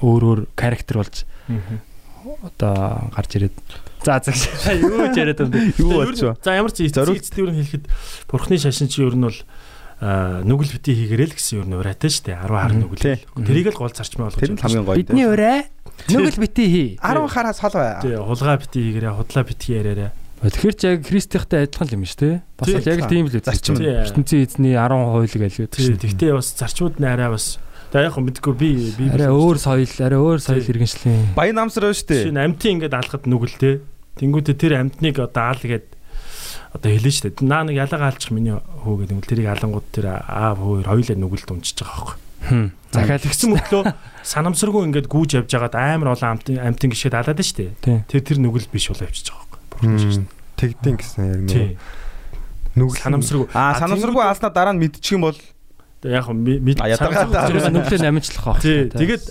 өөр 0.01 0.23
өөр 0.25 0.39
характер 0.55 1.01
болж 1.01 1.25
одоо 2.45 3.09
гарч 3.13 3.31
ирээд 3.35 3.55
за 4.03 4.19
за 4.23 4.71
юу 4.75 5.11
ч 5.11 5.17
яриад 5.19 5.39
юм 5.43 5.49
бэ? 5.51 5.59
Юу 5.79 6.03
болж 6.03 6.19
вэ? 6.19 6.35
За 6.39 6.55
ямар 6.55 6.71
ч 6.71 6.87
ер 6.87 7.09
нь 7.11 7.59
хэлэхэд 7.59 7.85
бурхны 8.31 8.55
шашин 8.57 8.87
чи 8.87 9.03
ер 9.03 9.15
нь 9.15 9.25
бол 9.27 9.39
нүгэл 9.99 10.71
бити 10.79 10.95
хийгэрэл 10.95 11.35
гэсэн 11.35 11.59
ер 11.59 11.67
нь 11.67 11.75
ураатай 11.75 12.07
шүү 12.07 12.31
дээ. 12.31 12.39
10 12.39 12.55
хар 12.55 12.71
нүгэл. 12.71 13.19
Тэрийг 13.43 13.67
л 13.75 13.79
гол 13.83 13.91
зарчмаа 13.91 14.31
болгож. 14.31 14.39
Тэр 14.39 14.55
нь 14.55 14.61
хамгийн 14.63 14.87
гоё. 14.87 14.95
Бидний 14.95 15.27
ураа 15.27 15.67
нүгэл 16.07 16.39
бити 16.39 16.63
хий. 16.71 16.89
10 17.03 17.27
хараас 17.27 17.59
хол 17.59 17.75
бай. 17.75 17.99
Тий, 17.99 18.15
хулгай 18.15 18.57
бити 18.63 18.79
хийгэрээ, 18.79 19.11
худлаа 19.19 19.43
бити 19.43 19.67
яриараа. 19.75 20.11
Тэгэхээр 20.39 20.75
ч 20.79 20.81
яг 20.87 21.03
Христийнхтэй 21.03 21.67
адилхан 21.67 21.99
юм 21.99 22.07
шүү 22.07 22.19
дээ. 22.23 22.35
Бас 22.55 22.67
яг 22.71 22.99
л 23.03 23.11
тийм 23.11 23.27
л. 23.27 23.35
Зарчим. 23.43 23.75
Ертөнцийн 23.75 24.47
эзний 24.47 24.75
10 24.79 24.87
хуйлыг 24.87 25.43
аль 25.43 25.57
гэдэг. 25.67 25.99
тэгтээ 25.99 26.31
бас 26.31 26.47
зарчмууд 26.55 26.95
нь 26.95 27.03
арай 27.03 27.27
бас 27.27 27.59
За 27.89 28.03
яг 28.05 28.17
мэдгүй 28.21 28.53
би 28.53 28.69
би 28.93 29.09
Арай 29.09 29.33
өөр 29.33 29.57
соёл, 29.57 29.89
арай 30.05 30.19
өөр 30.21 30.37
соёл 30.37 30.61
иргэншлийн. 30.61 31.33
Баян 31.33 31.57
намсраа 31.57 31.89
штэ. 31.89 32.29
Шинэ 32.29 32.45
амтын 32.45 32.77
ингээд 32.77 32.93
алхад 32.93 33.25
нүгэл 33.25 33.57
те. 33.57 33.71
Тэнгүүтээ 34.21 34.55
тэр 34.61 34.73
амтныг 34.77 35.17
одоо 35.17 35.49
аал 35.49 35.57
гээд 35.57 35.89
одоо 36.77 36.89
хэлэн 36.93 37.15
штэ. 37.17 37.41
Наа 37.41 37.65
нэг 37.65 37.81
ялгаа 37.81 38.13
алчих 38.13 38.29
миний 38.29 38.53
хөө 38.53 39.09
гэдэг 39.09 39.17
нь 39.17 39.25
тэрийг 39.25 39.49
алангууд 39.57 39.87
тэр 39.89 40.05
аав 40.21 40.61
хөө 40.61 40.85
хоёулаа 40.85 41.17
нүгэлд 41.17 41.49
унчиж 41.49 41.81
байгаа 41.81 42.13
байхгүй. 42.13 42.17
Хм. 42.39 42.67
Захиал 42.93 43.25
Тэгсэн 43.25 43.49
мөглөө 43.57 43.83
санамсаргүй 44.21 44.81
ингээд 44.85 45.07
гүүж 45.09 45.29
явж 45.41 45.49
байгаад 45.49 45.75
амар 45.75 46.13
олон 46.13 46.29
амтын 46.37 46.61
амтын 46.61 46.93
гişгэд 46.93 47.17
алаад 47.17 47.41
штэ. 47.41 47.73
Тий. 47.81 48.05
Тэр 48.05 48.21
тэр 48.21 48.37
нүгэл 48.37 48.69
биш 48.69 48.93
болоо 48.93 49.09
явчихж 49.09 49.33
байгаа 49.33 49.57
байхгүй. 49.81 50.29
Тэгдин 50.61 50.95
гэсэн 50.99 51.23
яг 51.25 51.41
нэг 51.41 51.77
нүгэл 52.77 53.01
Санамсаргүй. 53.01 53.47
Аа 53.55 53.75
санамсаргүй 53.81 54.23
алснаа 54.23 54.51
дараа 54.53 54.73
нь 54.75 54.81
мэдчих 54.81 55.15
юм 55.17 55.25
бол 55.25 55.37
Яг 56.07 56.31
нүглээ 57.75 57.99
намжлах 58.07 58.45
байх. 58.55 58.63
Тий. 58.63 58.87
Тэгээд 58.87 59.23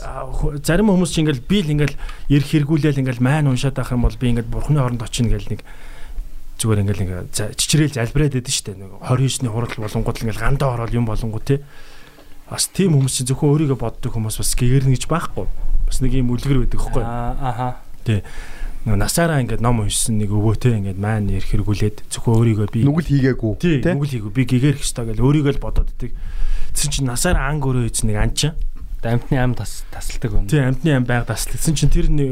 зарим 0.61 0.93
хүмүүс 0.93 1.11
чинь 1.17 1.25
ингээл 1.25 1.49
би 1.49 1.65
л 1.65 1.73
ингээл 1.73 1.97
ирэх 2.29 2.49
хэрэгүүлээл 2.53 3.01
ингээл 3.01 3.25
маань 3.25 3.49
уншаад 3.49 3.73
байх 3.73 3.89
юм 3.97 4.05
бол 4.05 4.13
би 4.13 4.37
ингээд 4.37 4.53
бурхны 4.53 4.77
оронд 4.77 5.01
очино 5.01 5.33
гэл 5.33 5.49
нэг 5.49 5.65
зүгээр 6.61 6.83
ингээл 6.85 7.05
ингээ 7.09 7.57
чичрээл 7.57 7.97
залбираад 7.97 8.37
байдаг 8.37 8.53
шүү 8.53 8.67
дээ. 8.69 8.81
Нэг 8.85 8.93
29-ний 9.01 9.49
хурал 9.49 9.81
болонгууд 9.81 10.21
ингээл 10.21 10.45
гандаа 10.45 10.69
ороод 10.77 10.93
юм 10.93 11.09
болонгууд 11.09 11.47
те. 11.49 11.65
Бас 12.53 12.69
тийм 12.69 13.01
хүмүүс 13.01 13.17
чинь 13.17 13.29
зөвхөн 13.33 13.49
өөрийгөө 13.49 13.79
боддог 13.81 14.13
хүмүүс 14.13 14.37
бас 14.37 14.53
гэгэрнэ 14.53 14.93
гэж 14.93 15.09
байхгүй. 15.09 15.49
Бас 15.89 16.05
нэг 16.05 16.13
юм 16.21 16.37
үлгэр 16.37 16.69
байдаг 16.69 16.81
хөөхгүй. 16.85 17.05
Аа 17.05 17.33
аха. 17.41 17.69
Нөгөө 18.05 18.58
насаараа 18.97 19.42
ингээд 19.45 19.61
ном 19.61 19.85
уншсан 19.85 20.16
нэг 20.16 20.30
өвөөтэй 20.33 20.78
ингээд 20.80 20.97
маань 21.02 21.26
нэр 21.28 21.45
хэрэгүүлээд 21.45 22.09
зөвхөн 22.09 22.35
өөрийгөө 22.38 22.68
би 22.73 22.80
Нүгэл 22.88 23.11
хийгээгүй. 23.12 23.52
тий 23.61 23.76
нүгэл 23.85 24.12
хийгүү 24.16 24.33
би 24.33 24.42
гэгэрх 24.49 24.80
ёстой 24.80 25.04
гэж 25.12 25.18
өөрийгөө 25.21 25.52
л 25.59 25.64
бодоод 25.64 25.90
идэг. 25.99 26.12
Тэсэн 26.73 26.90
чинь 26.95 27.09
насаараа 27.11 27.50
анг 27.52 27.66
өөрөө 27.66 27.85
хийсэн 27.90 28.09
нэг 28.09 28.18
анчин. 28.23 28.52
Амтны 29.02 29.37
ам 29.38 29.54
тас 29.54 29.85
тасалдаг 29.95 30.30
хүн. 30.33 30.47
Тий 30.50 30.59
амтны 30.62 30.90
ам 30.97 31.04
байг 31.07 31.26
таслагдсан 31.30 31.75
чинь 31.75 31.90
тэр 31.92 32.09
нэг 32.11 32.30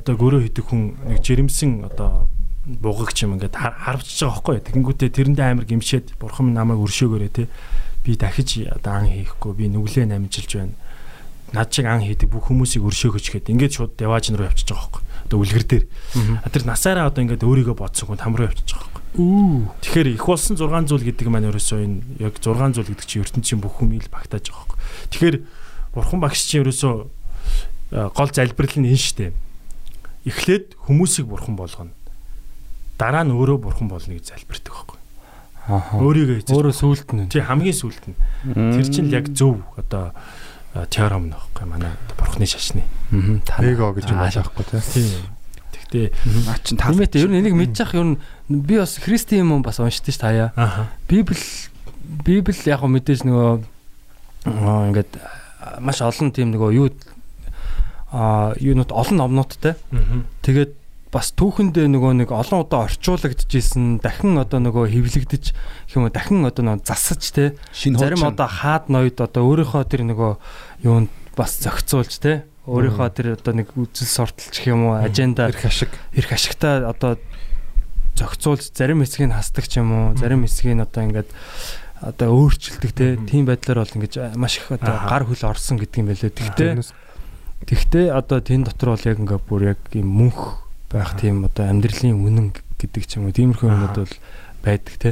одоо 0.00 0.14
гөрөө 0.18 0.42
хийдэг 0.48 0.64
хүн 0.66 0.96
нэг 1.06 1.22
жирэмсэн 1.22 1.86
одоо 1.86 2.26
бугагч 2.66 3.22
юм 3.26 3.38
ингээд 3.38 3.54
хар- 3.54 3.78
харвчж 3.78 4.18
байгаа 4.26 4.42
байхгүй. 4.42 4.56
Тэгэнгүүтээ 4.70 5.10
тэрэндээ 5.14 5.46
амар 5.54 5.66
гимшээд 5.70 6.18
бурхан 6.18 6.50
минь 6.50 6.58
намайг 6.58 6.82
өршөөгөөрэй 6.82 7.30
те. 7.30 7.46
Би 8.02 8.14
дахиж 8.18 8.66
одоо 8.68 8.92
ан 9.00 9.06
хийхгүй 9.06 9.52
би 9.54 9.64
нүглээ 9.70 10.06
намжилж 10.10 10.50
байна. 10.58 10.74
Над 11.54 11.70
шиг 11.74 11.86
ан 11.86 12.02
хийдэг 12.02 12.26
бүх 12.30 12.46
хүмүүсийг 12.50 12.84
өршөөгөч 12.90 13.26
гэд 13.30 13.50
ингээд 13.50 13.74
шууд 13.78 13.92
деваажн 13.98 14.34
руу 14.38 14.50
явчихж 14.50 14.70
байгаа 14.70 14.86
байхгүй. 14.86 15.02
Одоо 15.30 15.46
үлгэр 15.46 15.64
дээр. 15.64 15.84
Тэр 16.50 16.64
насаараа 16.66 17.06
одоо 17.06 17.22
ингээд 17.22 17.46
өөрийгөө 17.46 17.78
бодсон 17.78 18.10
хүн 18.10 18.18
там 18.18 18.34
руу 18.34 18.50
байхгүй. 18.50 18.98
Үү. 19.14 19.70
Тэгэхээр 19.78 20.08
их 20.18 20.26
болсон 20.26 20.58
6 20.58 20.90
зүйл 20.90 21.06
гэдэг 21.06 21.30
маань 21.30 21.46
ерөөсөө 21.54 21.78
энэ 21.86 21.98
яг 22.18 22.42
6 22.42 22.74
зүйл 22.74 22.90
гэдэг 22.90 23.06
чинь 23.06 23.22
ертөнцийн 23.22 23.62
бүх 23.62 23.78
хүмийг 23.78 24.10
л 24.10 24.14
багтааж 24.14 24.50
байгаа 24.50 24.66
байхгүй. 24.66 24.78
Тэгэхээр 25.14 25.36
бурхан 25.94 26.18
багш 26.18 26.42
чинь 26.50 26.66
ерөөсөө 26.66 26.94
гол 27.90 28.30
залбирал 28.34 28.78
нь 28.82 28.90
энэ 28.90 28.98
штэ. 28.98 29.34
Эхлээд 30.26 30.74
хүмүүсийг 30.82 31.26
бурхан 31.30 31.54
болгоно. 31.54 31.94
Дараа 32.98 33.22
нь 33.22 33.34
өөрөө 33.34 33.58
бурхан 33.62 33.86
болно 33.86 34.14
гэж 34.18 34.34
залбирдаг. 34.34 34.98
Аха. 35.70 35.98
Өөрийгөө. 36.02 36.50
Өөрөө 36.50 36.74
сүулт 36.74 37.10
нь. 37.14 37.30
Тий 37.30 37.42
хамгийн 37.42 37.76
сүүлд 37.76 38.04
нь. 38.10 38.18
Тэр 38.50 38.86
чинь 38.90 39.06
л 39.10 39.14
яг 39.14 39.30
зөв 39.30 39.62
одоо 39.78 40.10
теорем 40.90 41.26
нь 41.28 41.34
байхгүй 41.34 41.66
манай 41.66 41.92
бурханы 42.16 42.46
шашны. 42.46 42.84
Аа. 43.10 43.62
Эго 43.64 43.92
гэж 43.94 44.10
юм 44.10 44.22
байхгүй 44.22 44.64
тий. 44.70 44.80
Тий. 44.94 45.10
Тэгтээ 45.74 46.06
Наа 46.46 46.58
чин 46.62 46.78
тал. 46.78 46.94
Тийм 46.94 47.02
ээ. 47.02 47.22
Ер 47.26 47.30
нь 47.30 47.38
энийг 47.42 47.54
мэдчих 47.58 47.94
ер 47.94 48.14
нь 48.14 48.18
би 48.48 48.78
бас 48.78 48.98
христийн 49.02 49.46
юм 49.46 49.62
бас 49.62 49.82
уншдаг 49.82 50.14
ш 50.14 50.18
таяа. 50.18 50.52
ааха. 50.54 50.86
Библи 51.08 51.38
Библи 52.24 52.54
яг 52.66 52.80
хөө 52.82 52.90
мэдээж 52.90 53.26
нөгөө 53.26 53.50
аа, 54.46 54.86
ингээд 54.90 55.10
маш 55.82 56.00
олон 56.02 56.30
тийм 56.30 56.54
нөгөө 56.54 56.70
юу 56.74 56.88
а 58.10 58.54
юунууд 58.58 58.90
олон 58.90 59.16
номнуудтай. 59.22 59.74
Тэгээд 60.42 60.79
бас 61.10 61.34
түүхэндээ 61.34 61.90
нөгөө 61.90 62.22
нэг 62.22 62.30
олон 62.30 62.62
удаа 62.62 62.86
орчуулагдчихсэн 62.86 63.98
дахин 63.98 64.38
одоо 64.38 64.62
нөгөө 64.62 64.94
хэвлэгдэж 64.94 65.44
юм 65.98 66.06
уу 66.06 66.14
дахин 66.14 66.46
одоо 66.46 66.62
нөгөө 66.62 66.86
засаж 66.86 67.22
те. 67.34 67.44
Зарим 67.74 68.22
одоо 68.22 68.46
хаад 68.46 68.86
ноёд 68.86 69.18
одоо 69.18 69.42
өөрийнхөө 69.42 69.84
тэр 69.90 70.06
нөгөө 70.06 70.32
юунд 70.86 71.10
бас 71.34 71.58
зохицуулж 71.58 72.14
те. 72.22 72.46
Өөрийнхөө 72.70 73.10
тэр 73.10 73.26
одоо 73.34 73.52
нэг 73.58 73.74
үзэл 73.74 74.06
сурталч 74.06 74.54
юм 74.70 74.86
уу 74.86 75.02
аженда 75.02 75.50
Ирэх 75.50 75.66
ашиг. 75.66 75.90
эрх 76.14 76.30
ашигтаа 76.30 76.86
одоо 76.86 77.18
зохицуулж 78.14 78.70
зарим 78.70 79.02
хэсгийг 79.02 79.34
хасдаг 79.34 79.66
ч 79.66 79.82
юм 79.82 79.90
уу 79.90 80.06
зарим 80.14 80.46
хэсгийг 80.46 80.78
одоо 80.78 81.10
ингээд 81.10 81.30
одоо 82.06 82.28
өөрчилдөг 82.38 82.92
те. 82.94 83.18
Тийм 83.26 83.50
байдлаар 83.50 83.82
бол 83.82 83.94
ингээд 83.98 84.38
маш 84.38 84.62
их 84.62 84.70
одоо 84.70 84.94
гар 85.10 85.26
хөл 85.26 85.42
орсон 85.42 85.82
гэдэг 85.82 85.98
юм 85.98 86.06
байлээ. 86.06 86.30
Тэгтээ 86.38 86.70
тэгтээ 87.66 88.06
одоо 88.14 88.38
тэн 88.38 88.62
дотор 88.62 88.94
бол 88.94 89.08
яг 89.10 89.18
ингээд 89.18 89.44
бүр 89.50 89.62
яг 89.74 89.80
юм 89.90 90.06
мөнх 90.06 90.69
байх 90.90 91.14
тийм 91.16 91.46
одоо 91.46 91.64
амьдралын 91.70 92.18
үнэн 92.18 92.46
гэдэг 92.78 93.02
ч 93.06 93.16
юм 93.18 93.30
уу 93.30 93.34
тиймэрхүү 93.34 93.68
юмуд 93.70 93.96
бол 94.04 94.14
байдаг 94.60 94.94
те. 95.00 95.10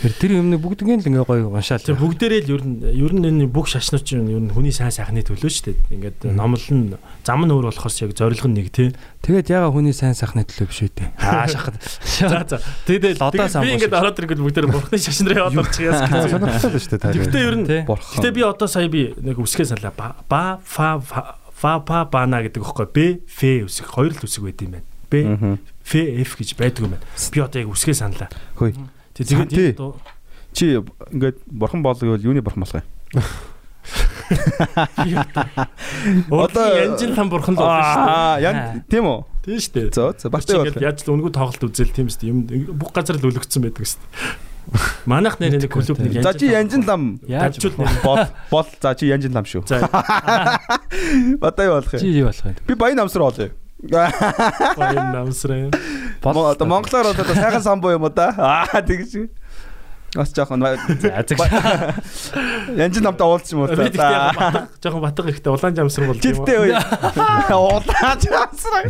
Тэр 0.00 0.12
тэр 0.16 0.30
юмны 0.38 0.56
бүгднийг 0.60 1.02
л 1.02 1.08
ингээ 1.08 1.24
гоё 1.26 1.48
уншаал. 1.50 1.80
Тэгээ 1.82 1.98
бүгдээрээ 1.98 2.40
л 2.46 2.52
ер 2.56 2.62
нь 2.62 2.76
ер 2.84 3.12
нь 3.16 3.26
энэ 3.26 3.48
бүх 3.50 3.66
шашнууд 3.68 4.04
чинь 4.06 4.28
ер 4.30 4.38
нь 4.44 4.52
хүний 4.54 4.70
сайн 4.72 4.92
сайхны 4.94 5.24
төлөө 5.24 5.50
шүү 5.50 5.64
дээ. 5.72 5.76
Ингээд 5.98 6.18
номлол 6.36 6.68
нь 6.72 6.94
зам 7.26 7.42
нь 7.44 7.52
өөр 7.52 7.68
болохоос 7.74 7.96
яг 8.06 8.12
зорилго 8.14 8.48
нь 8.48 8.54
нэг 8.60 8.68
тий. 8.70 8.92
Тэгээд 9.26 9.50
яга 9.50 9.72
хүний 9.74 9.92
сайн 9.96 10.14
сайхны 10.14 10.46
төлөө 10.46 10.68
биш 10.70 10.80
үү 10.84 10.92
те. 10.94 11.10
Аа 11.20 11.48
шахаад. 11.50 11.80
За 11.80 12.44
за. 12.46 12.60
Тэгээд 12.86 13.18
Лодоо 13.18 13.44
би 13.44 13.50
самбуу 13.50 13.72
ингээд 13.74 13.92
ороод 13.98 14.16
ирэнгүүт 14.20 14.40
бүгдээр 14.46 14.66
бурхны 14.72 14.96
шашин 15.00 15.26
руу 15.32 15.38
яваад 15.42 15.58
орчихъяас 15.64 16.00
Аа, 16.00 16.08
гэж. 16.12 16.30
сонирхолтой 16.32 16.80
шүү 16.80 16.92
дээ 16.94 17.02
та. 17.02 17.12
Тэгтээ 17.12 17.44
ер 17.44 17.56
нь. 17.58 17.66
Гэтэ 17.88 18.30
би 18.36 18.40
одоо 18.46 18.68
сая 18.70 18.88
би 18.88 19.02
нэг 19.18 19.36
үсгээ 19.42 19.68
саналаа. 19.74 19.92
Ба 19.96 20.06
ба 20.30 20.42
фа 20.62 21.00
фа- 21.02 21.34
фа 21.50 21.72
па 21.82 22.04
бана 22.06 22.40
гэдэг 22.46 22.62
өгөхгүй. 22.62 22.88
Б 22.94 22.98
ф 23.26 23.38
үсэг 23.68 23.90
хоёр 23.90 24.12
л 24.14 24.22
үсэг 24.22 24.44
байд 24.46 24.60
юм 24.62 24.78
байна. 24.78 24.86
Б 25.10 25.12
ф 25.84 25.94
ф 25.94 26.36
гэж 26.40 26.54
байдаг 26.56 26.80
юм 26.84 26.90
байна. 26.96 27.04
Би 27.32 27.40
одоо 27.40 27.60
яг 27.60 27.68
үсгээ 27.74 27.94
саналаа. 27.94 28.28
Хөөе. 28.56 28.72
Тэгээд 29.14 29.76
дуу- 29.76 29.96
Чи 30.54 30.64
ингээд 31.10 31.36
бурхан 31.50 31.82
болго 31.82 32.14
юуны 32.16 32.40
бурхан 32.42 32.62
болох 32.62 32.74
юм? 32.78 32.82
Одоо 36.30 36.76
янжин 36.78 37.14
лам 37.16 37.28
бурхан 37.28 37.54
л 37.54 37.58
болно 37.60 37.82
шүү 37.84 38.00
дээ. 38.00 38.08
Аа, 38.08 38.40
яа 38.40 38.52
тийм 38.88 39.04
үү? 39.04 39.20
Тийм 39.44 39.58
шүү 39.60 39.72
дээ. 39.74 39.88
За 39.92 40.12
Чи 40.16 40.28
бартай 40.32 40.56
ингээд 40.56 40.74
болох. 40.74 40.86
яаж 40.88 40.98
л 41.04 41.12
өнгөө 41.14 41.32
тоглолт 41.34 41.64
үзэл 41.68 41.92
тийм 41.92 42.08
шүү 42.08 42.20
дээ. 42.22 42.30
Юм 42.32 42.38
бүх 42.80 42.90
газар 42.96 43.16
л 43.20 43.26
өлөгдсөн 43.28 43.60
байдаг 43.66 43.84
шүү 43.84 44.00
дээ. 44.00 44.08
Манайх 45.04 45.36
нэр 45.40 45.60
нэг 45.60 45.68
клуб 45.68 45.98
нэг 46.00 46.24
За 46.24 46.32
чи 46.32 46.48
янжин 46.48 46.88
лам 46.88 47.20
Яаж 47.28 47.60
бол 47.68 48.24
бол 48.48 48.64
за 48.80 48.94
чи 48.96 49.04
янжин 49.12 49.36
лам 49.36 49.44
шүү. 49.44 49.68
За 49.68 49.84
Бартай 51.42 51.68
болох 51.68 51.92
чи 52.00 52.08
юм. 52.08 52.16
юу 52.24 52.32
болох 52.32 52.44
вэ? 52.48 52.56
Би 52.66 52.72
баян 52.74 52.96
намсар 52.96 53.20
болъё. 53.20 53.52
Баян 53.82 55.12
намсраа. 55.16 55.70
Мо- 56.22 56.50
Одоо 56.50 56.66
монголоор 56.66 57.04
бол 57.12 57.20
одоо 57.20 57.34
сайхан 57.34 57.62
самбуу 57.62 57.90
юм 57.92 58.02
уу 58.04 58.10
да? 58.10 58.30
Аа 58.38 58.82
тэгж. 58.82 59.28
Бас 60.14 60.30
жоохон 60.30 60.62
Азаг. 60.62 61.42
янжин 62.78 63.02
намтай 63.02 63.26
уулзч 63.26 63.50
юм 63.52 63.66
уу 63.66 63.74
та? 63.74 64.68
жоохон 64.78 65.02
батг 65.02 65.26
ихтэй 65.26 65.50
улаан 65.52 65.74
жамсар 65.74 66.06
бол 66.06 66.14
Чивтэй 66.22 66.58
үе. 66.70 66.78
Уулаач 67.50 68.22
ясраа. 68.30 68.86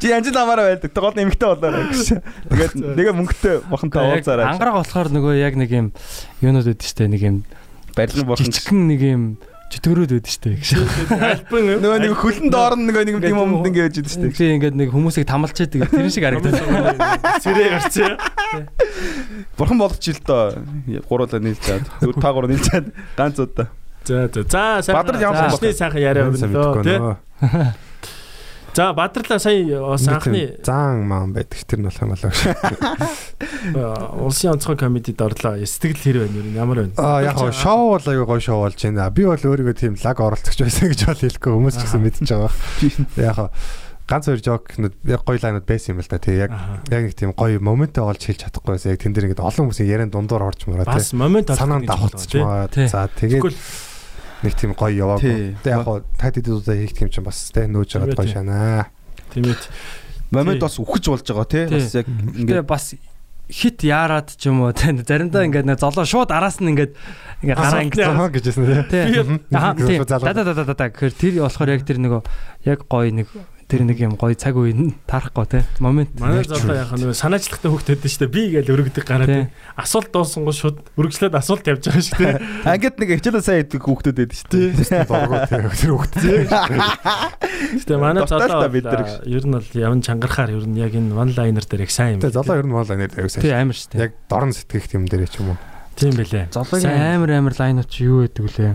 Чи 0.00 0.08
янжин 0.08 0.32
намаараа 0.32 0.72
байдаг. 0.72 0.88
Тэгвэл 0.88 1.20
нэмэгтэй 1.20 1.48
болоорой 1.52 1.84
гэж. 1.92 2.16
Тэгээд 2.48 2.74
нэгэ 2.80 3.12
мөнгөтэй 3.12 3.54
бохонтой 3.68 4.00
уулзаарай. 4.08 4.46
Ангараг 4.56 4.74
болохоор 4.80 5.08
нөгөө 5.12 5.34
яг 5.36 5.54
нэг 5.60 5.68
юм 5.70 5.86
юунууд 6.40 6.64
үүдэн 6.64 6.88
штэ 6.88 7.12
нэг 7.12 7.22
юм 7.28 7.36
барилгын 7.92 8.24
бурхан. 8.24 8.48
жижигхэн 8.48 8.80
нэг 8.88 9.00
юм 9.04 9.22
чөтгөрөөд 9.68 10.12
үүдэн 10.16 10.32
штэ 10.32 10.50
гэж. 10.56 10.68
альбан 11.12 11.62
Нөгөө 11.84 11.98
нэг 12.04 12.14
хөлн 12.16 12.48
доор 12.48 12.74
нь 12.80 12.88
нөгөө 12.88 13.04
нэг 13.04 13.14
юм 13.28 13.36
юм 13.36 13.66
ингэж 13.68 14.00
идэв 14.00 14.12
штэ. 14.12 14.32
Тэгээ 14.32 14.54
ингээд 14.58 14.76
нэг 14.80 14.88
хүмүүсийг 14.92 15.28
тамалчаад 15.28 15.70
тэгээ 15.72 15.92
тэр 15.92 16.08
шиг 16.08 16.24
харагдаад. 16.24 16.56
Сэрээ 17.44 17.68
гарцээ. 17.76 18.12
Бурхан 19.60 19.78
болгоч 19.78 20.04
ил 20.08 20.20
доо. 20.24 20.56
Гуруулаа 21.08 21.40
нийлж 21.40 21.60
чад. 21.60 21.84
Зүр 22.00 22.16
та 22.16 22.32
гурав 22.32 22.48
нийлж 22.48 22.64
чад. 22.64 22.88
Ганц 23.16 23.36
удаа. 23.36 23.68
За 24.08 24.28
за 24.32 24.42
за 24.48 24.80
сайн 24.80 24.96
Бадрал 24.96 25.20
ямар 25.20 25.52
сайн 25.52 25.76
сайхан 25.76 26.00
яриа 26.00 26.32
тий. 26.32 26.48
нөгөө. 26.48 27.87
За 28.78 28.92
Бадралаа 28.94 29.40
сая 29.42 29.80
бас 29.82 30.06
анхны 30.06 30.54
зан 30.62 31.02
маан 31.02 31.32
байдаг. 31.34 31.58
Тэр 31.66 31.82
нь 31.82 31.90
болох 31.90 31.98
юм 31.98 32.14
болоо. 32.14 32.30
э, 33.74 34.22
улсын 34.22 34.54
онцгой 34.54 34.78
комедид 34.78 35.18
орлоо. 35.18 35.58
Сэтгэл 35.58 35.98
хэрэг 35.98 36.30
байна 36.30 36.38
юу? 36.38 36.54
Ямар 36.54 36.76
байна? 36.86 36.94
Аа 36.94 37.26
яг 37.26 37.42
гоо 37.42 37.50
шоу 37.50 37.98
бол 37.98 38.06
аягүй 38.06 38.26
гоё 38.30 38.38
шоу 38.38 38.62
болж 38.62 38.78
байна. 38.78 39.10
Би 39.10 39.26
бол 39.26 39.34
өөрийгөө 39.34 39.74
тийм 39.74 39.98
лаг 39.98 40.22
оролцогч 40.22 40.62
байсан 40.62 40.94
гэж 40.94 41.10
бол 41.10 41.18
хэлэхгүй 41.26 41.52
хүмүүс 41.58 41.74
ч 41.74 41.82
гэсэн 41.90 42.02
мэдчихэж 42.06 42.30
байгаа. 42.38 42.54
Яг 43.26 43.34
гоо 43.34 43.50
ганц 44.08 44.24
хоёр 44.30 44.40
жокнууд 44.46 44.94
яг 45.10 45.22
гоё 45.26 45.38
лайнууд 45.42 45.66
байсан 45.66 45.92
юм 45.92 46.00
л 46.00 46.06
да. 46.06 46.22
Тэг 46.22 46.34
яг 46.38 46.50
яг 46.86 47.02
нэг 47.02 47.14
тийм 47.18 47.34
гоё 47.34 47.58
моментээ 47.58 48.06
олж 48.06 48.30
хэлж 48.30 48.46
чадахгүй 48.46 48.78
байсан. 48.78 48.94
Яг 48.94 49.02
тэн 49.02 49.10
дээр 49.10 49.26
ингээд 49.34 49.42
олон 49.42 49.68
хүмүүсийн 49.68 49.90
ярианд 49.90 50.14
дундуур 50.14 50.54
орж 50.54 50.70
мураа 50.70 50.86
Бас 50.86 51.10
тий. 51.10 51.18
момент 51.18 51.50
Санаанд 51.50 51.90
давхацчихмаа. 51.90 52.70
Тий. 52.70 52.86
За 52.86 53.10
тэгээд 53.10 53.42
нэг 54.42 54.54
тийм 54.54 54.72
гоё 54.74 54.94
яваагүй. 54.94 55.22
Тий. 55.22 55.56
Тэг 55.64 55.72
яг 55.74 55.84
гоо 55.84 56.02
тактикуудаа 56.18 56.76
хийх 56.78 56.98
юм 57.02 57.10
чинь 57.10 57.26
бас 57.26 57.38
тий 57.50 57.66
нөөж 57.66 57.88
жагаад 57.90 58.14
гоё 58.14 58.30
шанаа. 58.30 58.86
тийм 59.34 59.50
ээ. 59.50 59.58
Момент 60.30 60.62
бас 60.62 60.78
үхэж 60.78 61.04
болж 61.10 61.26
байгаа 61.26 61.48
тий. 61.48 61.64
Тий. 61.66 61.80
Бас 61.82 61.94
яг 61.98 62.06
Тэгээ 62.06 62.40
ингээд 62.46 62.68
бас 62.68 62.84
хит 63.48 63.78
яарад 63.82 64.28
ч 64.36 64.52
юм 64.52 64.62
уу 64.62 64.72
тий 64.76 64.92
заримдаа 64.92 65.42
ингээд 65.48 65.66
нэг 65.66 65.80
золоо 65.80 66.04
шууд 66.04 66.30
араас 66.30 66.60
нь 66.60 66.70
ингээд 66.70 66.92
ингээд 67.42 67.58
гараа 67.58 67.82
ингээд 67.82 68.36
гэжсэн 68.36 68.64
тий. 68.86 69.04
тий. 69.08 69.98
Да 70.04 70.32
да 70.36 70.42
да 70.44 70.52
да 70.52 70.74
да 70.76 70.86
гэхэр 70.92 71.12
тэр 71.16 71.34
болохоор 71.42 71.72
яг 71.72 71.82
тэр 71.88 71.98
нөгөө 71.98 72.20
яг 72.68 72.84
гоё 72.86 73.10
нэг 73.10 73.28
тэр 73.68 73.84
нэг 73.84 74.00
юм 74.00 74.16
гоё 74.16 74.32
цаг 74.32 74.56
үе 74.56 74.72
нь 74.72 74.96
таарахгүй 75.04 75.44
тий. 75.44 75.62
Момент. 75.76 76.16
Манай 76.16 76.40
залуу 76.40 76.72
яхаа 76.72 76.96
нөгөө 76.96 77.12
санаачлагтай 77.20 77.68
хөхт 77.68 77.92
өгдөн 77.92 78.08
шүү 78.08 78.22
дээ. 78.24 78.32
Би 78.32 78.42
гээл 78.56 78.72
өргөдөг 78.72 79.04
гараад 79.04 79.28
Тий. 79.28 79.44
тий. 79.44 79.52
асуулт 79.76 80.08
дуусан 80.08 80.48
гоо 80.48 80.56
шууд 80.56 80.76
өргөжлөөд 80.96 81.36
асуулт 81.36 81.68
явж 81.68 81.84
байгаа 81.84 82.00
шүү 82.00 82.16
дээ. 82.16 82.36
ангид 82.72 82.96
нэг 82.96 83.08
хичээлээ 83.20 83.44
сайн 83.44 83.60
идэг 83.68 83.82
хүүхдүүд 83.84 84.16
байдаг 84.16 84.38
шүү 84.40 84.48
дээ. 84.56 85.04
Дургу 85.04 85.36
тий. 85.44 85.60
Тэр 85.68 85.92
хөвгт. 85.92 86.14
Гэтэ 87.84 87.96
манай 88.00 88.24
залуу 88.24 88.72
ер 89.28 89.44
нь 89.44 89.52
бол 89.52 89.68
явн 89.76 90.00
чангарахаар 90.00 90.50
ер 90.56 90.64
нь 90.64 90.80
яг 90.80 90.96
энэ 90.96 91.12
one 91.12 91.36
liner 91.36 91.64
дээр 91.68 91.84
их 91.84 91.92
сайн 91.92 92.16
юм. 92.16 92.24
Тэ 92.24 92.32
залуу 92.32 92.56
ер 92.56 92.64
нь 92.64 92.72
анер 92.72 93.12
аягүй 93.12 93.28
Тий 93.36 93.52
сайн. 93.52 93.68
амар 93.68 93.76
шүү 93.76 93.88
дээ. 93.92 94.00
Яг 94.08 94.12
дорн 94.32 94.52
сэтгэх 94.56 94.96
юм 94.96 95.04
дээр 95.04 95.28
ч 95.28 95.44
юм 95.44 95.52
уу. 95.52 95.58
Тийм 95.98 96.16
байлээ. 96.16 96.48
Золоогийн 96.56 97.20
амар 97.20 97.30
амар 97.36 97.54
лайнууд 97.58 97.88
чи 97.92 98.08
юу 98.08 98.24
гэдэг 98.24 98.42
вүлээ? 98.48 98.72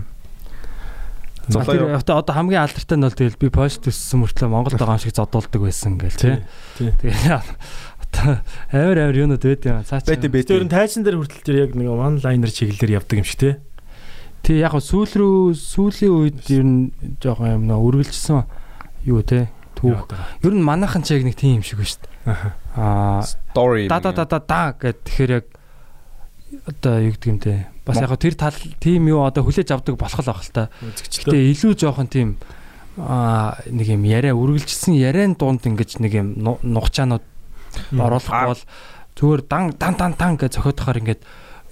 Золоо 1.48 2.00
Тэр 2.00 2.16
одоо 2.16 2.34
хамгийн 2.34 2.64
алдартай 2.64 2.98
нь 2.98 3.04
бол 3.04 3.16
тэгэл 3.16 3.42
би 3.42 3.50
пост 3.52 3.84
өссөн 3.84 4.24
мөртлөө 4.24 4.48
Монголд 4.48 4.80
байгаа 4.80 4.96
юм 4.96 5.04
шиг 5.04 5.16
зодуулдаг 5.16 5.62
байсан 5.64 6.00
гэл 6.00 6.16
тий. 6.16 6.40
Тий. 6.80 6.92
Тэгээ 7.04 7.44
Амар 8.14 8.98
амар 9.10 9.18
юунууд 9.18 9.44
байд 9.44 9.66
юм. 9.66 9.82
Байт 9.84 10.06
байт. 10.06 10.48
Тэр 10.48 10.64
нь 10.64 10.72
тайзан 10.72 11.04
дээр 11.04 11.18
хүртэл 11.20 11.44
тэр 11.44 11.58
яг 11.68 11.72
нэг 11.74 11.90
one 11.90 12.22
liner 12.22 12.52
чиглэлээр 12.52 13.02
явдаг 13.02 13.18
юм 13.20 13.28
шиг 13.28 13.40
те. 13.42 13.52
Тий 14.46 14.62
яг 14.62 14.78
сүүл 14.78 15.14
рүү 15.18 15.58
сүүлийн 15.58 16.14
үед 16.14 16.40
ер 16.54 16.64
нь 16.64 16.94
жоохон 17.20 17.58
юм 17.58 17.64
нөө 17.68 17.80
үргэлжсэн 17.90 18.46
юу 19.10 19.26
те 19.26 19.50
түүх. 19.76 20.08
Ер 20.46 20.54
нь 20.54 20.64
манайхан 20.64 21.04
ч 21.04 21.18
яг 21.18 21.26
нэг 21.26 21.36
тийм 21.36 21.60
юм 21.60 21.66
шиг 21.66 21.82
ба 21.82 21.88
шүү 21.88 22.02
дээ. 22.06 22.12
Аа 22.78 23.22
Story. 23.26 23.88
да 23.90 24.00
да 24.00 24.12
да 24.14 24.26
да 24.30 24.40
да 24.40 24.64
гэд 24.78 24.98
тэгэхээр 25.04 25.32
яг 25.42 25.46
одоо 26.66 27.02
юу 27.02 27.14
гэдэг 27.14 27.30
юм 27.30 27.40
те. 27.40 27.68
Бас 27.86 28.00
яг 28.00 28.14
тэр 28.18 28.36
тал 28.36 28.58
тийм 28.80 29.08
юу 29.08 29.26
одоо 29.26 29.44
хүлээж 29.44 29.70
авдаг 29.74 29.98
болох 29.98 30.20
л 30.20 30.30
байх 30.30 30.44
л 30.44 30.54
та. 30.54 30.70
Гэтэ 30.82 31.38
илүү 31.54 31.74
жоохон 31.78 32.08
тийм 32.08 32.30
аа 32.98 33.58
нэг 33.66 33.88
юм 33.90 34.04
яриа 34.06 34.38
үргэлжилсэн 34.38 34.94
яриан 34.94 35.34
дунд 35.34 35.66
ингэж 35.66 35.98
нэг 35.98 36.14
юм 36.14 36.28
ну- 36.38 36.62
нухчаанууд 36.62 37.26
оруулахгүй 37.94 38.46
бол 38.54 38.64
зүгээр 39.18 39.42
дан 39.50 39.74
дан 39.74 39.94
дан 39.98 40.14
дан 40.14 40.38
гэж 40.38 40.62
зохиодохоор 40.62 41.02
ингээд 41.02 41.22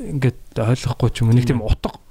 ингээд 0.01 0.39
ойлгохгүй 0.57 1.09
ч 1.13 1.21
юм 1.21 1.29
уу 1.29 1.37
нэг 1.37 1.45
тийм 1.45 1.61
утга 1.61 2.01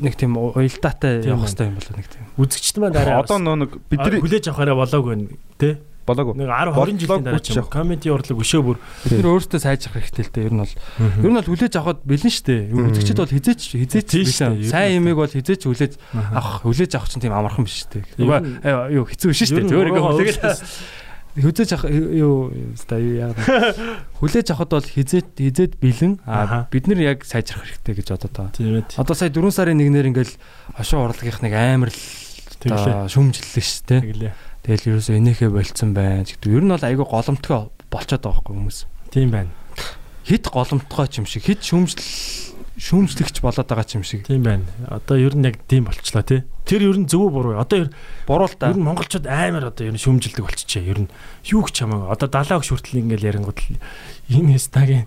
нэг 0.00 0.14
тийм 0.16 0.32
уялдаатай 0.38 1.26
явах 1.26 1.50
байна. 1.50 1.50
хэрэгтэй 1.50 1.66
юм 1.66 1.76
болоо 1.76 1.94
нэг 1.98 2.08
тийм. 2.08 2.24
Үзэгчд 2.40 2.76
маань 2.80 2.94
дараа 2.94 3.20
Одоо 3.20 3.38
нөө 3.38 3.56
нэг 3.66 3.70
бидний 3.90 4.20
хүлээж 4.22 4.44
авахаараа 4.48 4.78
болоогүй 4.80 5.14
нэ 5.18 5.26
те. 5.60 5.70
Болоогүй. 6.10 6.34
Нэг 6.36 6.50
10 6.50 6.74
20 6.74 6.98
жилийн 7.00 7.24
дараа 7.24 7.40
ч 7.40 7.54
юм 7.54 7.64
уу, 7.64 7.70
комменти 7.70 8.10
урлаг 8.10 8.38
өшөө 8.42 8.62
бүр. 8.66 8.76
Бид 9.06 9.12
нэр 9.16 9.28
өөрсдөө 9.30 9.60
сайжрах 9.62 9.94
хэрэгтэй 9.96 10.24
л 10.26 10.32
дээ. 10.34 10.46
Ер 10.50 10.54
нь 10.54 10.60
бол 10.60 10.74
ер 10.74 11.30
нь 11.30 11.36
бол 11.38 11.48
хүлээж 11.54 11.74
авахд 11.78 12.00
бэлэн 12.04 12.32
штэ. 12.34 12.54
Үзэгчд 12.74 13.18
бол 13.22 13.32
хизээч 13.32 13.60
хизээч 13.78 14.08
бэлэн. 14.10 14.66
Сайн 14.68 14.92
имийг 15.00 15.16
бол 15.16 15.30
хизээч 15.30 15.62
хүлээж 15.70 15.92
авах 16.34 16.66
хүлээж 16.66 16.92
авах 16.98 17.08
чинь 17.08 17.22
тийм 17.22 17.34
амархан 17.38 17.64
биш 17.64 17.86
нь- 18.42 18.60
аа, 18.66 18.90
юу 18.90 19.06
хэцүү 19.06 19.28
биш 19.30 19.40
нь 19.46 19.70
Зөөр 19.70 19.88
ингээ 19.94 20.02
уруугаа 20.02 20.14
хүлээж 21.38 21.70
авах 21.78 21.86
юу 23.06 23.14
яа. 23.22 23.30
Хүлээж 24.18 24.50
авахд 24.50 24.74
бол 24.74 24.82
хизээд 24.82 25.38
хизээд 25.38 25.72
бэлэн. 25.78 26.18
Аа 26.26 26.66
бид 26.74 26.90
нар 26.90 26.98
яг 26.98 27.22
сайжрах 27.22 27.70
хэрэгтэй 27.70 28.02
гэж 28.02 28.08
бодод 28.18 28.34
байгаа. 28.34 28.50
Тийм 28.58 28.82
ээ. 28.82 28.98
Одоо 28.98 29.14
сая 29.14 29.30
4 29.30 29.46
сарын 29.54 29.78
1-ээр 29.78 30.10
ингээл 30.10 30.34
хошуу 30.74 31.06
урлагийнх 31.06 31.38
нэг 31.46 31.54
амар 31.54 31.94
л 31.94 32.00
одоо 32.66 33.06
шүмжлэлээ 33.06 33.62
шүү 33.62 33.86
дээ. 33.86 34.34
Тэгэл 34.64 34.86
ерөөсөө 35.00 35.16
энийхээ 35.20 35.50
болцсон 35.50 35.94
байна 35.96 36.24
гэдэг. 36.28 36.52
Ер 36.52 36.64
нь 36.64 36.72
бол 36.74 36.84
айгүй 36.84 37.06
голомтгой 37.08 37.60
болчиход 37.90 38.22
байгаа 38.22 38.40
байхгүй 38.44 38.54
хүмүүс. 38.60 38.78
Тийм 39.10 39.28
байна. 39.32 39.50
Хит 40.24 40.44
голомтгой 40.52 41.06
ч 41.08 41.14
юм 41.18 41.26
шиг, 41.26 41.42
хит 41.48 41.64
шүмжл 41.64 41.96
шүмжлэгч 42.80 43.40
болоод 43.44 43.68
байгаа 43.68 43.84
ч 43.88 43.96
юм 44.00 44.04
шиг. 44.04 44.24
Тийм 44.28 44.44
байна. 44.44 44.64
Одоо 44.88 45.16
ер 45.20 45.34
нь 45.36 45.44
яг 45.44 45.60
тийм 45.68 45.84
болчлаа 45.88 46.22
тий. 46.24 46.44
Тэр 46.64 46.86
ер 46.92 46.96
нь 46.96 47.08
зөв 47.08 47.28
үү 47.28 47.32
буруу. 47.34 47.54
Одоо 47.60 47.84
ер 47.84 47.90
Буруу 48.28 48.46
л 48.48 48.56
та. 48.56 48.70
ер 48.72 48.78
нь 48.78 48.84
монголчууд 48.84 49.26
амар 49.28 49.68
одоо 49.68 49.84
ер 49.90 49.92
нь 49.96 50.00
шүмжилдэг 50.00 50.44
болчихжээ. 50.44 50.88
Ер 50.88 50.98
нь 51.04 51.12
юу 51.50 51.64
ч 51.68 51.82
хамаагүй. 51.84 52.08
Одоо 52.08 52.28
70 52.30 52.56
өгш 52.60 52.68
хүртэл 52.72 53.00
ингээл 53.04 53.28
ярингууд 53.36 53.58
л 53.58 53.76
энэ 54.32 54.56
стагийн 54.60 55.04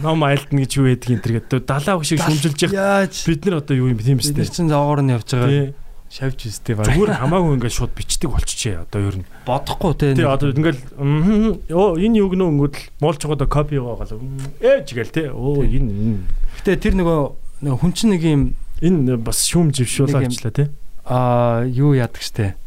ном 0.00 0.22
айлтна 0.24 0.62
гэж 0.64 0.72
юу 0.78 0.88
ядгийг 0.88 1.20
энэ 1.20 1.24
тэр 1.26 1.32
гэдэг 1.42 1.60
70 1.68 1.96
өгшийг 2.00 2.20
шүмжилж 2.22 2.58
яах 2.70 2.72
Яаж 3.08 3.14
бид 3.28 3.40
нар 3.44 3.56
одоо 3.60 3.74
юу 3.76 3.88
юм 3.92 3.98
тийм 4.00 4.16
бид 4.22 4.32
бэ? 4.32 4.40
нар 4.40 4.48
чинь 4.52 4.70
доогоор 4.72 5.00
нь 5.04 5.12
явж 5.12 5.28
байгаа. 5.36 5.74
Шавж 6.12 6.44
өстэй 6.44 6.76
баг. 6.76 6.92
Зүгээр 6.92 7.16
хамаагүй 7.24 7.56
ингээд 7.56 7.72
шууд 7.72 7.92
бичдэг 7.96 8.28
болчихжээ. 8.28 8.84
Одоо 8.84 9.00
ер 9.00 9.16
нь. 9.24 9.26
бодохгүй 9.48 9.92
те. 9.96 10.12
Тий 10.12 10.28
одоо 10.28 10.52
ингээл 10.52 10.82
мм, 11.00 11.64
оо 11.72 11.96
энэ 11.96 12.20
юу 12.20 12.28
гэнэ 12.28 12.44
өнгөд 12.52 12.74
л 12.76 12.84
муулчгоо 13.00 13.40
копи 13.48 13.80
байгаа 13.80 14.04
гал. 14.04 14.20
Ээж 14.60 14.92
гээл 14.92 15.08
тий. 15.16 15.26
Оо 15.32 15.64
энэ 15.64 16.20
Гэтэ 16.60 16.76
тэр 16.84 17.00
нөгөө 17.00 17.18
нөгөө 17.64 17.80
хүн 17.80 17.92
чинь 17.96 18.12
нэг 18.12 18.22
юм 18.28 18.42
энэ 18.84 19.16
бас 19.24 19.40
шүүм 19.48 19.72
жившүүлээ 19.72 20.28
авчлаа 20.28 20.52
тий. 20.52 20.68
аа 21.08 21.64
юу 21.64 21.96
яадаг 21.96 22.20
штэ. 22.20 22.60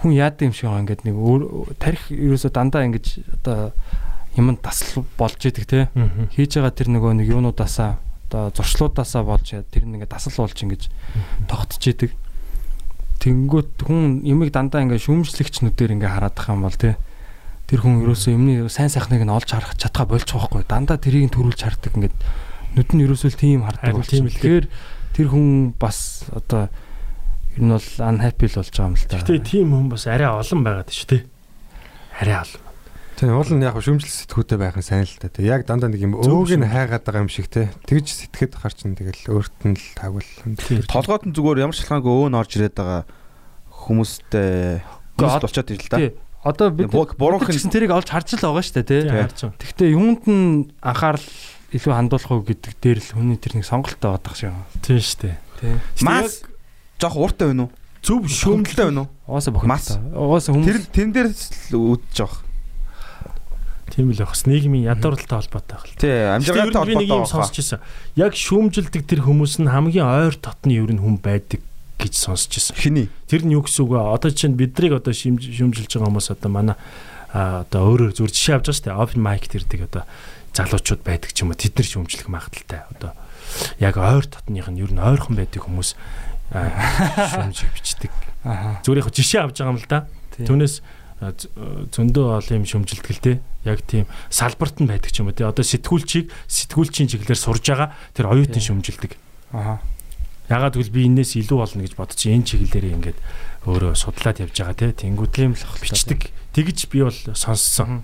Хүн 0.00 0.16
яадаг 0.16 0.48
юм 0.48 0.56
шиг 0.56 0.72
байгаа 0.72 0.82
ингээд 0.88 1.04
нэг 1.04 1.16
тарих 1.76 2.08
ерөөсө 2.08 2.48
дандаа 2.56 2.88
ингэж 2.88 3.20
одоо 3.36 3.76
юм 4.32 4.56
тасал 4.56 5.04
болж 5.20 5.36
идэг 5.44 5.68
те. 5.68 5.92
хийж 6.32 6.56
байгаа 6.56 6.72
тэр 6.72 6.88
нөгөө 6.88 7.20
нэг 7.20 7.28
юунуудаасаа 7.36 8.00
одоо 8.32 8.48
зуршлуудаасаа 8.56 9.22
болж 9.28 9.52
тэр 9.52 9.84
нэг 9.84 10.08
дасал 10.08 10.32
болж 10.40 10.56
ингэж 10.56 10.88
тогтож 11.52 11.84
идэг. 11.84 12.16
Тэнгүүт 13.22 13.86
хүн 13.86 14.26
юмыг 14.26 14.50
дандаа 14.50 14.82
ингээ 14.82 14.98
шүүмжлэгчнүүдээр 14.98 15.94
ингээ 15.94 16.10
хараадах 16.10 16.50
юм 16.50 16.66
бол 16.66 16.74
тий 16.74 16.98
тэр 17.70 17.80
хүн 17.86 18.02
ерөөсөө 18.02 18.34
юмны 18.34 18.66
сайн 18.66 18.90
сайхныг 18.90 19.22
нь 19.22 19.32
олж 19.32 19.46
харах 19.46 19.78
чадхаа 19.78 20.10
болчих 20.10 20.34
واخгүй 20.34 20.66
дандаа 20.66 20.98
тэрийг 20.98 21.30
нь 21.30 21.34
төрүүлж 21.34 21.60
хардаг 21.62 21.94
ингээд 21.94 22.16
нүд 22.74 22.90
нь 22.92 23.04
ерөөсөө 23.06 23.30
тийм 23.32 23.62
хардаг 23.62 23.94
болчих. 23.96 24.20
Тэгэхээр 24.26 24.66
тэр 25.14 25.26
хүн 25.30 25.72
бас 25.78 26.26
одоо 26.34 26.68
ер 27.54 27.62
нь 27.62 27.72
бол 27.72 27.88
unhappy 28.02 28.46
л 28.50 28.58
болж 28.58 28.72
байгаа 28.74 28.90
юм 28.90 28.96
л 28.98 29.06
та. 29.06 29.20
Гэтэ 29.22 29.44
тийм 29.44 29.68
хүн 29.72 29.88
бас 29.92 30.04
арай 30.10 30.28
олон 30.28 30.60
байгаад 30.66 30.90
шүү 30.92 31.08
тий. 31.08 31.22
Арай 32.20 32.36
олон. 32.42 32.71
Тийм 33.22 33.38
уул 33.38 33.54
нь 33.54 33.62
яг 33.62 33.78
шүмжил 33.78 34.10
сэтгүүтэй 34.10 34.58
байх 34.58 34.74
нь 34.74 34.82
сайн 34.82 35.06
л 35.06 35.14
да. 35.22 35.30
Тэг 35.30 35.46
яг 35.46 35.62
дандаа 35.62 35.86
нэг 35.94 36.02
юм 36.02 36.18
өөг 36.18 36.58
нь 36.58 36.66
хайгаад 36.66 37.06
байгаа 37.06 37.22
юм 37.22 37.30
шиг 37.30 37.46
те. 37.46 37.70
Тэгж 37.86 38.26
сэтгэхэд 38.34 38.58
хар 38.58 38.74
чин 38.74 38.98
тэгэл 38.98 39.30
өөрт 39.30 39.62
нь 39.62 39.78
л 39.78 39.86
тагвал. 39.94 40.26
Толгойд 40.90 41.30
нь 41.30 41.34
зүгээр 41.38 41.62
ямар 41.62 41.70
ч 41.70 41.86
шалтгаангүй 41.86 42.10
өөн 42.18 42.34
орж 42.34 42.50
ирээд 42.58 42.74
байгаа 42.74 43.06
хүмүүстэй 43.70 44.82
хүмүүс 45.14 45.38
од- 45.38 45.44
болчиход 45.46 45.70
ирэл 45.70 45.86
та. 45.86 45.98
Тий. 46.02 46.10
Одоо 46.42 46.66
бид 46.74 46.90
Бу- 46.90 47.06
буруух 47.14 47.46
гэсэн 47.46 47.70
тэрийг 47.70 47.94
олж 47.94 48.10
харж 48.10 48.34
л 48.34 48.42
байгаа 48.42 48.66
шүү 48.66 48.82
дээ 48.82 49.06
байгаа. 49.06 49.54
Гэхдээ 49.54 49.88
юунд 49.94 50.22
нь 50.26 50.74
анхаарал 50.82 51.22
илүү 51.70 51.92
хандуулах 51.94 52.26
уу 52.34 52.42
гэдэг 52.42 52.74
дээр 52.82 52.98
л 52.98 53.10
хүний 53.22 53.38
тэр 53.38 53.62
нэг 53.62 53.70
сонголттой 53.70 54.18
байдаг 54.18 54.34
шиг. 54.34 54.50
Тийм 54.82 54.98
шүү 54.98 55.18
дээ. 55.30 55.36
Тий. 55.62 55.78
Мас 56.02 56.42
жоох 56.98 57.14
ууртай 57.14 57.54
байна 57.54 57.70
уу? 57.70 57.72
Зөв 58.02 58.26
Шөмөлтэй 58.26 58.90
байна 58.90 59.06
уу? 59.06 59.10
Угаасаа 59.30 59.54
бохирдол. 59.54 59.70
Мас. 59.70 59.86
Угаасаа 59.94 60.58
Тэр 60.58 60.82
хүмүүс 60.82 60.90
тэн 60.90 61.08
дээр 61.14 61.30
л 61.30 61.78
үүдж 61.78 62.10
жоох. 62.18 62.42
Тийм 63.92 64.08
л 64.08 64.16
байх. 64.16 64.32
Нийгмийн 64.48 64.88
ядууралтай 64.88 65.36
холбоотой 65.36 65.76
байх. 65.76 65.84
Тий, 66.00 66.16
Амжиргатай 66.32 66.64
амжиргатай 66.64 66.88
би 66.88 66.94
нэг 66.96 67.08
юм 67.12 67.28
холбоотой 67.28 67.44
сонсч 67.44 67.60
ирсэн. 67.60 67.80
Яг 68.16 68.32
шүүмжилдэг 68.32 69.02
тэр 69.04 69.20
хүмүүс 69.20 69.60
нь 69.60 69.68
хамгийн 69.68 70.08
ойр 70.08 70.34
дотны 70.40 70.72
ер 70.80 70.88
нь 70.88 71.02
хүн 71.04 71.20
байдаг 71.20 71.60
гэж 72.00 72.14
сонсч 72.16 72.56
ирсэн. 72.56 72.76
Хиний? 72.80 73.08
Тэр 73.28 73.44
нь 73.44 73.52
юу 73.52 73.60
гэсэн 73.60 73.84
үг 73.84 73.92
вэ? 73.92 74.00
Одоо 74.00 74.32
чинь 74.32 74.56
биднийг 74.56 74.96
одоо 74.96 75.12
шүүмжилж 75.12 75.92
байгаа 75.92 76.08
хүмүүс 76.08 76.32
одоо 76.32 76.48
манай 76.48 76.76
одоо 77.36 77.80
өөрөөр 77.92 78.16
зүр 78.16 78.32
жишээ 78.32 78.64
авч 78.64 78.72
байгаа 78.72 78.80
шүү 78.80 78.86
дээ. 78.88 79.00
Open 79.04 79.20
mic 79.20 79.44
тэрдэг 79.52 79.80
одоо 79.92 80.08
залуучууд 80.56 81.02
байдаг 81.04 81.30
ч 81.36 81.44
юм 81.44 81.52
уу. 81.52 81.60
Тэд 81.60 81.76
нар 81.76 81.88
шүүмжлэх 81.92 82.28
магадaltaй. 82.32 82.80
Одоо 82.96 83.12
яг 83.76 84.00
ойр 84.00 84.24
дотных 84.24 84.68
нь 84.72 84.80
ер 84.80 84.92
нь 84.92 85.00
ойрхон 85.04 85.36
байдаг 85.36 85.68
хүмүүс 85.68 85.96
а, 86.52 86.68
шүүмжиг 87.28 87.72
бичдэг. 87.76 88.12
Зүгээр 88.84 89.04
яг 89.04 89.12
жишээ 89.12 89.40
авч 89.44 89.60
байгаа 89.60 89.72
юм 89.76 89.80
л 89.80 89.88
да. 89.88 90.08
Түүнээс 90.40 90.80
зөндөө 91.92 92.26
олон 92.40 92.56
юм 92.60 92.66
шөмжилдэг 92.68 93.12
л 93.16 93.20
те. 93.20 93.32
Яг 93.62 93.82
тийм 93.86 94.10
салбарт 94.28 94.82
нь 94.82 94.90
байдаг 94.90 95.10
ч 95.14 95.22
юм 95.22 95.30
уу 95.30 95.36
те. 95.36 95.46
Одоо 95.46 95.62
сэтгүүлчийг 95.62 96.34
сэтгүүлчийн 96.50 97.08
чиглэлээр 97.10 97.38
сурж 97.38 97.62
байгаа 97.62 97.94
тэр 98.14 98.26
оюутан 98.32 98.58
шөмжилдэг. 98.58 99.14
Аа. 99.54 99.78
Ягаад 100.50 100.74
гэвэл 100.74 100.90
би 100.90 101.06
энэс 101.06 101.38
илүү 101.38 101.58
болно 101.62 101.86
гэж 101.86 101.94
бодож 101.94 102.20
энэ 102.26 102.44
чиглэлээр 102.44 102.98
ингээд 102.98 103.18
өөрөө 103.70 103.94
судлаад 103.94 104.42
явж 104.42 104.56
байгаа 104.58 104.74
л 105.54 105.62
ах. 105.62 105.78
бичдэг. 105.78 106.20
Тэгж 106.52 106.78
би 106.90 107.06
бол 107.06 107.20
сонссон. 107.38 108.02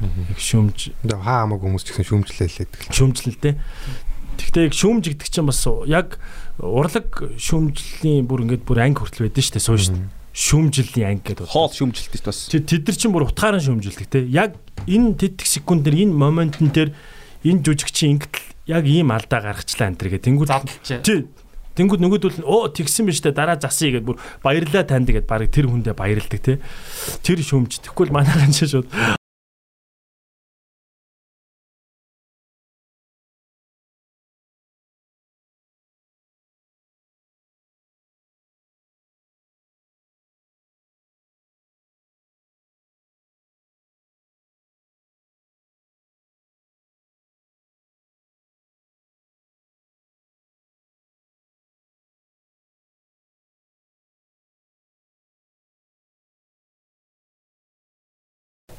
Яг 0.00 0.38
шөмж 0.38 0.94
Тэгээ 1.04 1.18
хаа 1.18 1.44
хамаагүй 1.44 1.66
хүмүүс 1.66 1.84
ч 1.84 1.88
гэсэн 1.92 2.08
шүмжлээлээд 2.08 2.72
гэл. 2.72 2.94
шөмжлөлтэй. 2.94 3.54
Тэгтээ 4.40 4.66
яг 4.70 4.74
шүүмжигдэг 4.78 5.28
чинь 5.28 5.44
бас 5.50 5.60
яг 5.84 6.16
урлаг 6.56 7.08
шүүмжлийн 7.36 8.24
бүр 8.24 8.48
ингээд 8.48 8.64
бүр 8.64 8.80
анги 8.80 9.02
хүртэл 9.02 9.28
байдэн 9.28 9.44
шүү 9.44 9.54
дээ 9.60 9.68
сууш 9.68 9.84
шүүмжлийн 10.32 11.18
анги 11.18 11.34
гэдэг. 11.34 11.50
Хоол 11.50 11.72
шүмжилт 11.74 12.22
бас. 12.22 12.46
Тэд 12.50 12.70
нар 12.70 12.96
чинь 12.96 13.14
бүр 13.14 13.26
утгаараа 13.26 13.60
шүүмжилдэг 13.60 14.06
те. 14.06 14.22
Яг 14.30 14.56
энэ 14.86 15.18
тэтгэх 15.18 15.48
секундэр 15.48 15.94
энэ 16.06 16.14
моментн 16.14 16.70
дээр 16.70 16.94
энэ 17.42 17.62
жүжигчийн 17.66 18.18
ингэтэл 18.18 18.46
яг 18.70 18.84
ийм 18.86 19.10
алдаа 19.10 19.42
гаргачлаа 19.42 19.90
энэ 19.90 19.98
төр 19.98 20.08
гэх. 20.14 20.24
Тэнгүүд. 20.24 20.50
Тий. 21.02 21.26
Тэнгүүд 21.74 22.02
нөгөөдөл 22.02 22.38
нь 22.42 22.46
оо 22.46 22.70
тэгсэн 22.70 23.06
биз 23.06 23.22
дээ 23.22 23.34
дараа 23.34 23.58
засъя 23.58 23.98
гэд 23.98 24.06
бүр 24.06 24.18
баярлаа 24.42 24.86
танд 24.86 25.10
гэд 25.10 25.26
баг 25.26 25.50
тэр 25.50 25.70
хүндээ 25.70 25.94
баярладаг 25.94 26.40
те. 26.42 26.58
Тэр 27.22 27.42
шүүмж. 27.42 27.86
Тэгвэл 27.86 28.14
манайхан 28.14 28.54
ч 28.54 28.66
шууд 28.66 28.90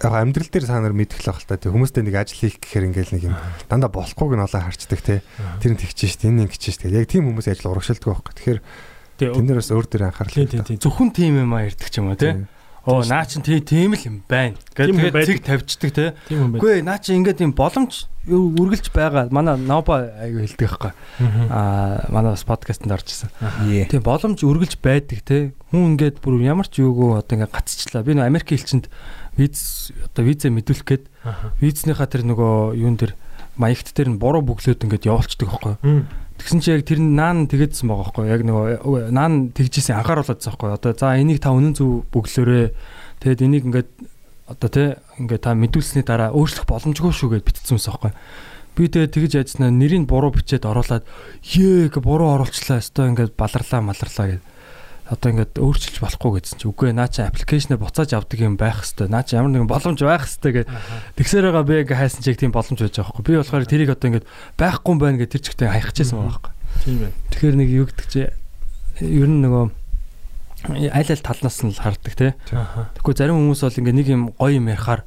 Яг 0.02 0.14
амьдрал 0.18 0.50
дээр 0.50 0.66
та 0.66 0.82
нар 0.82 0.98
мэдэх 0.98 1.22
л 1.22 1.30
байх 1.30 1.40
л 1.42 1.50
та. 1.50 1.62
Тэг 1.62 1.72
хүмүүстэй 1.72 2.02
нэг 2.02 2.16
ажил 2.18 2.42
хийх 2.42 2.58
гэхээр 2.58 2.88
ингээл 2.90 3.14
нэг 3.14 3.24
юм 3.30 3.36
дандаа 3.70 3.94
болохгүйг 3.94 4.34
нь 4.34 4.46
олоо 4.50 4.62
харцдаг 4.66 5.02
те. 5.06 5.22
Тэр 5.62 5.78
нь 5.78 5.82
тэгчих 5.82 6.18
шít, 6.18 6.26
энэ 6.26 6.50
ингэчих 6.50 6.82
шít. 6.82 6.90
Яг 6.90 7.06
тийм 7.06 7.30
хүмүүс 7.30 7.46
ажил 7.54 7.70
урагшилдаг 7.70 8.10
байхгүй. 8.10 8.34
Тэгэхээр 8.34 8.60
тий 9.22 9.30
тэнд 9.30 9.48
дээрээс 9.54 9.70
өөр 9.70 9.86
дээр 9.86 10.10
анхаарал. 10.10 10.34
тий. 10.66 10.78
Зөвхөн 10.82 11.14
тийм 11.14 11.46
юм 11.46 11.54
а 11.54 11.62
ярьдаг 11.62 11.90
ч 11.94 12.02
юм 12.02 12.10
уу 12.10 12.18
тий. 12.18 12.34
Оо 12.82 13.06
наа 13.06 13.30
чин 13.30 13.46
тий 13.46 13.62
тийм 13.62 13.94
л 13.94 14.02
юм 14.02 14.26
байна. 14.26 14.58
Байдаг. 14.74 15.30
цэг 15.30 15.46
тавьчихдаг 15.46 15.92
те. 15.94 16.06
Үгүй 16.34 16.82
наа 16.82 16.98
чи 16.98 17.14
ингээд 17.14 17.46
юм 17.46 17.54
боломж 17.54 18.10
үргэлж 18.26 18.90
байгаа. 18.90 19.30
Манай 19.30 19.62
Ноба 19.62 20.10
аягүй 20.18 20.50
хэлдэг 20.50 20.66
байхгүй. 20.66 20.92
Аа 21.54 22.10
манай 22.10 22.34
бас 22.34 22.42
подкастэнд 22.42 22.90
орж 22.90 23.14
ирсэн. 23.14 23.30
Тийм 23.86 24.02
боломж 24.02 24.42
үргэлж 24.42 24.82
байдаг 24.82 25.22
те. 25.22 25.54
Хүн 25.70 25.94
ингээд 25.94 26.26
бүр 26.26 26.42
ямар 26.42 26.66
ч 26.66 26.82
юугүй 26.82 27.22
одоо 27.22 27.38
ингээд 27.38 27.54
гацчлаа. 27.54 28.02
Би 28.02 28.18
нөө 28.18 28.26
Америк 28.26 28.50
элчинд 28.50 28.90
виз 29.42 29.90
одоо 30.06 30.24
виза 30.24 30.54
мэдүүлэх 30.54 30.86
гээд 30.86 31.04
визнийхаа 31.58 32.06
тэр 32.06 32.30
нөгөө 32.30 32.78
юун 32.78 32.96
дээр 33.02 33.18
маягт 33.58 33.92
дээр 33.98 34.14
нь 34.14 34.22
буруу 34.22 34.46
бүглөөд 34.46 34.86
ингээд 34.86 35.10
явуулцдаг 35.10 35.50
байхгүй. 35.50 35.76
Тэгсэн 36.42 36.60
чи 36.62 36.74
яг 36.74 36.86
тэр 36.86 37.02
наан 37.02 37.46
тэгээдсэн 37.46 37.86
байгаа 37.86 38.06
байхгүй. 38.10 38.26
Яг 38.30 38.42
нөгөө 38.46 39.14
наан 39.14 39.54
тэгжсэн 39.54 40.02
анхааруулсан 40.02 40.42
байхгүй. 40.42 40.70
Одоо 40.74 40.92
за 40.98 41.18
энийг 41.18 41.38
та 41.38 41.54
үнэн 41.54 41.78
зөв 41.78 42.06
бүглөөрэй. 42.10 42.74
Тэгэд 43.22 43.46
энийг 43.46 43.66
ингээд 43.70 43.90
одоо 44.50 44.70
тий 44.70 44.88
ингээд 45.22 45.46
та 45.46 45.54
мэдүүлсний 45.54 46.02
дараа 46.02 46.34
өөрчлөх 46.34 46.66
боломжгүй 46.66 47.14
шүү 47.14 47.38
гэж 47.38 47.42
битсэн 47.46 47.78
юмсан 47.78 47.94
байхгүй. 47.94 48.12
Би 48.74 48.88
тэгээ 48.88 49.14
тэгж 49.14 49.32
яжснаа 49.38 49.70
нэрийг 49.70 50.08
буруу 50.08 50.32
бичээд 50.34 50.66
оруулаад 50.66 51.06
ээ 51.06 51.92
гэ 51.92 52.00
буруу 52.00 52.40
оруулчлаа 52.40 52.80
өстой 52.80 53.12
ингээд 53.14 53.36
баларлаа 53.36 53.82
маларлаа 53.84 54.28
гэд. 54.40 54.44
Одоо 55.12 55.28
ингээд 55.36 55.60
өөрчилж 55.60 56.00
болохгүй 56.00 56.40
гэсэн 56.40 56.58
чи 56.64 56.66
үгүй 56.72 56.96
наа 56.96 57.12
чи 57.12 57.20
аппликейшнээ 57.20 57.76
буцааж 57.76 58.16
авдаг 58.16 58.40
юм 58.40 58.56
байх 58.56 58.80
хэвээр 58.88 59.12
наа 59.12 59.28
чи 59.28 59.36
ямар 59.36 59.52
нэгэн 59.52 59.68
боломж 59.68 60.00
байх 60.00 60.24
хэвээр 60.24 60.64
гэд 60.64 60.70
тэгсээр 61.20 61.52
байгаа 61.52 61.68
бэ 61.68 61.78
гэ 61.92 62.00
хайсан 62.00 62.24
чиг 62.24 62.40
тийм 62.40 62.56
боломж 62.56 62.80
байж 62.80 62.96
байгаа 62.96 63.12
байхгүй. 63.12 63.26
Би 63.28 63.36
болохоор 63.36 63.68
тэрийг 63.68 63.92
одоо 63.92 64.08
ингээд 64.08 64.28
байхгүй 64.56 64.92
юм 64.96 65.00
байна 65.04 65.20
гэж 65.20 65.30
тэр 65.36 65.44
чигтээ 65.52 65.68
хаягчээсэн 65.68 66.16
байгаа 66.16 66.32
байхгүй. 66.32 66.54
Тийм 66.88 66.98
байна. 67.04 67.16
Тэгэхээр 67.28 67.56
нэг 67.60 67.70
юу 67.76 67.86
гэдэг 67.92 68.08
чи 68.08 68.22
ер 69.04 69.28
нь 69.28 69.44
нөгөө 69.44 69.66
аль 70.96 71.12
аль 71.12 71.26
талнаас 71.28 71.60
нь 71.60 71.76
л 71.76 71.82
хардаг 71.84 72.14
те. 72.16 72.32
Тэгэхгүй 72.48 73.16
зарим 73.20 73.36
хүмүүс 73.36 73.62
бол 73.68 73.80
ингээ 73.84 73.98
нэг 74.00 74.08
юм 74.08 74.24
гоё 74.40 74.64
юм 74.64 74.72
ярихаар 74.72 75.04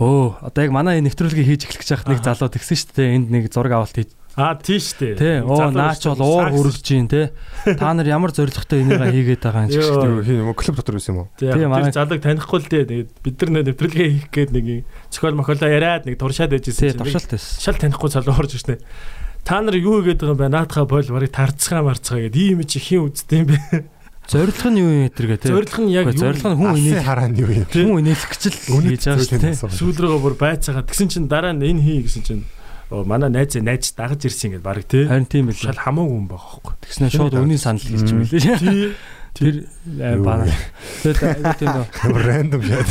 өө 0.00 0.52
одоо 0.52 0.60
яг 0.68 0.72
манай 0.74 0.98
энэ 0.98 1.08
нэвтрүүлгийг 1.08 1.48
хийж 1.48 1.62
эхлэх 1.64 1.80
гэж 1.80 1.90
байхад 1.96 2.10
нэг 2.10 2.20
залуу 2.24 2.50
тэгсэн 2.52 2.76
шүү 2.76 2.92
дээ 2.96 3.14
энд 3.16 3.28
нэг 3.30 3.44
зураг 3.52 3.72
авалт 3.76 3.94
хийж 3.94 4.10
Аа 4.38 4.54
тийш 4.56 4.94
дээ. 4.94 5.14
те 5.18 5.30
оо 5.42 5.70
наач 5.74 6.06
бол 6.06 6.22
уур 6.22 6.48
хүрэж 6.54 6.78
гин 6.86 7.08
те 7.10 7.34
та 7.66 7.90
нар 7.92 8.06
ямар 8.06 8.30
зоригтой 8.30 8.86
энийгээ 8.86 9.10
хийгээд 9.10 9.42
байгаа 9.42 9.66
юм 9.66 9.70
ч 9.74 9.76
гэхдээ 9.82 10.00
Тэр 10.00 10.22
хин 10.24 10.38
юм 10.46 10.54
клуб 10.54 10.76
дотор 10.78 10.94
байсан 10.96 11.12
юм 11.12 11.18
уу? 11.26 11.28
Тийм 11.34 11.50
Тийм, 11.58 11.68
манай- 11.70 11.90
залууг 11.92 12.22
танихгүй 12.22 12.58
л 12.62 12.68
дээ. 12.70 12.84
Тэгээд 12.88 13.10
бид 13.26 13.36
нар 13.42 13.50
нэ 13.50 13.60
нэвтрүүлгээ 13.74 14.08
хийх 14.14 14.28
гээд 14.30 14.50
нэг 14.54 14.66
цохол 15.10 15.34
мохолоо 15.34 15.66
яриад 15.68 16.06
нэг 16.06 16.14
туршаад 16.16 16.54
те 16.54 16.62
байжсэн. 16.62 16.94
туршилт 17.02 17.26
байсан. 17.34 17.58
Шал 17.58 17.76
танихгүй 17.82 18.08
залуу 18.14 18.34
орж 18.38 18.52
ирсэн. 18.54 18.78
Та 19.44 19.60
нар 19.60 19.74
юу 19.76 19.98
хийгээд 20.00 20.22
байгаа 20.22 20.32
юм 20.32 20.40
бэ? 20.40 20.54
Наадхаа 20.54 20.84
бол 20.86 21.04
барыг 21.10 21.32
тарцгаа 21.34 21.82
марцгаа 21.82 22.22
гэдэг 22.30 22.38
ийм 22.54 22.62
чи 22.64 22.78
хин 22.78 23.10
үздэг 23.10 23.34
юм 23.34 23.48
бэ? 23.50 23.58
Зорилго 24.30 24.68
нь 24.70 24.78
юу 24.78 24.90
юм 24.94 25.10
тэргээ 25.10 25.38
те. 25.42 25.48
Зорилго 25.50 25.80
нь 25.82 25.90
яг 25.90 26.06
юу? 26.14 26.22
зорилго 26.22 26.48
нь 26.54 26.58
хүн 26.60 26.78
инээл 26.78 27.02
хараа 27.02 27.26
нь 27.26 27.34
юу 27.34 27.50
юм? 27.50 27.66
хүн 27.66 27.98
инээлэх 28.06 28.30
гэж 28.30 28.42
л 28.46 28.78
хийж 28.78 29.04
байгаа 29.10 29.26
шүү 29.26 29.42
те. 29.42 29.58
сүүл 29.58 29.98
рүүгээ 29.98 30.22
бүр 30.22 30.36
байцаагаа 30.38 30.86
тэгсэн 30.86 31.08
чинь 31.10 31.26
дараа 31.26 31.50
нь 31.50 31.66
энэ 31.66 31.82
хий 31.82 31.98
гэсэн 32.06 32.22
чинь 32.22 32.42
манай 32.90 33.30
найз 33.30 33.54
найз 33.62 33.94
дагаж 33.94 34.26
ирсэн 34.26 34.58
гэдэг 34.58 34.66
барыг 34.66 34.86
тий. 34.90 35.06
Харин 35.06 35.26
тийм 35.30 35.50
л. 35.50 35.56
Шал 35.56 35.78
хамаагүй 35.78 36.16
юм 36.18 36.26
байгаа 36.26 36.50
хөөхгүй. 36.58 36.74
Тэгснэ 36.82 37.08
шууд 37.14 37.34
үнийн 37.38 37.62
санал 37.62 37.82
хэлж 37.82 38.08
юм 38.10 38.22
лээ. 38.26 38.58
Тий. 38.58 38.92
Тэр 39.30 39.62
э, 39.86 40.18
бана. 40.18 40.50
Тэгээд 41.06 41.54
тийм 41.62 41.70
нөө 41.70 42.18
Рандом 42.18 42.62
шат. 42.66 42.90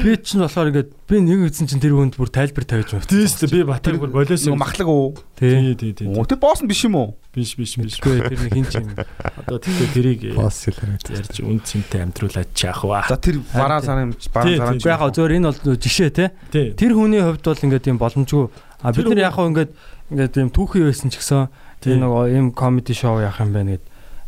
би 0.00 0.16
ч 0.16 0.32
нь 0.32 0.40
болохоор 0.40 0.72
ингээд 0.72 0.90
би 1.04 1.16
нэг 1.20 1.52
үзсэн 1.52 1.68
чинь 1.68 1.82
тэр 1.84 1.92
хүнд 1.92 2.16
бүр 2.16 2.32
тайлбар 2.32 2.64
тавьж 2.64 2.96
байна. 2.96 3.04
Тийс 3.04 3.36
би 3.44 3.60
батар 3.60 4.00
бүр 4.00 4.16
болоос 4.16 4.48
Нэг 4.48 4.56
махлаг 4.56 4.88
уу? 4.88 5.12
Тий. 5.36 5.76
Тий, 5.76 5.92
тий. 5.92 6.08
Оо 6.08 6.24
тэр 6.24 6.40
босс 6.40 6.64
нь 6.64 6.70
биш 6.72 6.88
юм 6.88 6.96
уу? 6.96 7.20
Биш 7.36 7.52
биш 7.52 7.76
биш. 7.76 8.00
Гэхдээ 8.00 8.32
тэр 8.32 8.40
нэг 8.48 8.52
хин 8.56 8.64
ч 8.64 8.74
юм. 8.80 8.96
Одоо 9.44 9.60
тэгтээ 9.60 9.92
тэрийг 9.92 10.20
э, 10.24 10.40
Босс 10.40 10.64
хэлээ. 10.72 11.04
ярьж 11.04 11.36
үн 11.44 11.60
цэнтэй 11.60 12.00
амьдруулаад 12.00 12.50
чаах 12.56 12.80
ба. 12.88 13.04
За 13.04 13.20
тэр 13.20 13.44
бараа 13.52 13.84
сарын 13.84 14.16
бараа 14.32 14.56
сарын. 14.56 14.80
Гэхдээ 14.80 14.88
яг 14.88 15.04
зөөр 15.12 15.36
энэ 15.36 15.52
бол 15.52 15.76
жишээ 15.76 16.10
те. 16.16 16.32
Тий. 16.48 16.72
Тэр 16.72 16.96
хүний 16.96 17.20
хувьд 17.20 17.44
бол 17.44 17.60
ингээд 17.60 17.92
юм 17.92 18.00
боломжгүй. 18.00 18.48
А 18.82 18.92
бид 18.92 19.06
нар 19.08 19.22
яг 19.24 19.34
хаа 19.36 19.48
ингээд 19.50 19.72
ингээд 20.12 20.34
юм 20.40 20.50
түүхий 20.52 20.84
байсан 20.86 21.10
ч 21.10 21.18
гэсэн 21.20 21.48
Тий. 21.80 21.94
тэр 21.96 22.04
нөгөө 22.04 22.24
юм 22.36 22.46
комеди 22.52 22.92
шоу 22.96 23.20
яах 23.20 23.40
юм 23.40 23.52
бэ 23.56 23.80
гэд 23.80 23.84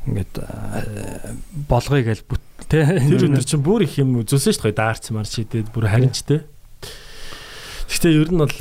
ингээд 0.09 0.33
болгоё 1.69 2.03
гэж 2.05 2.25
бүт 2.29 2.43
те. 2.69 2.85
Тэр 2.87 3.29
өдөр 3.29 3.45
чинь 3.45 3.63
бүр 3.65 3.85
их 3.85 3.99
юм 4.01 4.17
үзүүлсэн 4.25 4.57
шүү 4.57 4.73
дээ. 4.73 4.79
Даарц 4.79 5.11
мар 5.13 5.29
шидэд 5.29 5.69
бүр 5.73 5.89
харинчтэй. 5.89 6.45
Гэхдээ 7.89 8.13
ер 8.21 8.31
нь 8.33 8.41
бол 8.41 8.57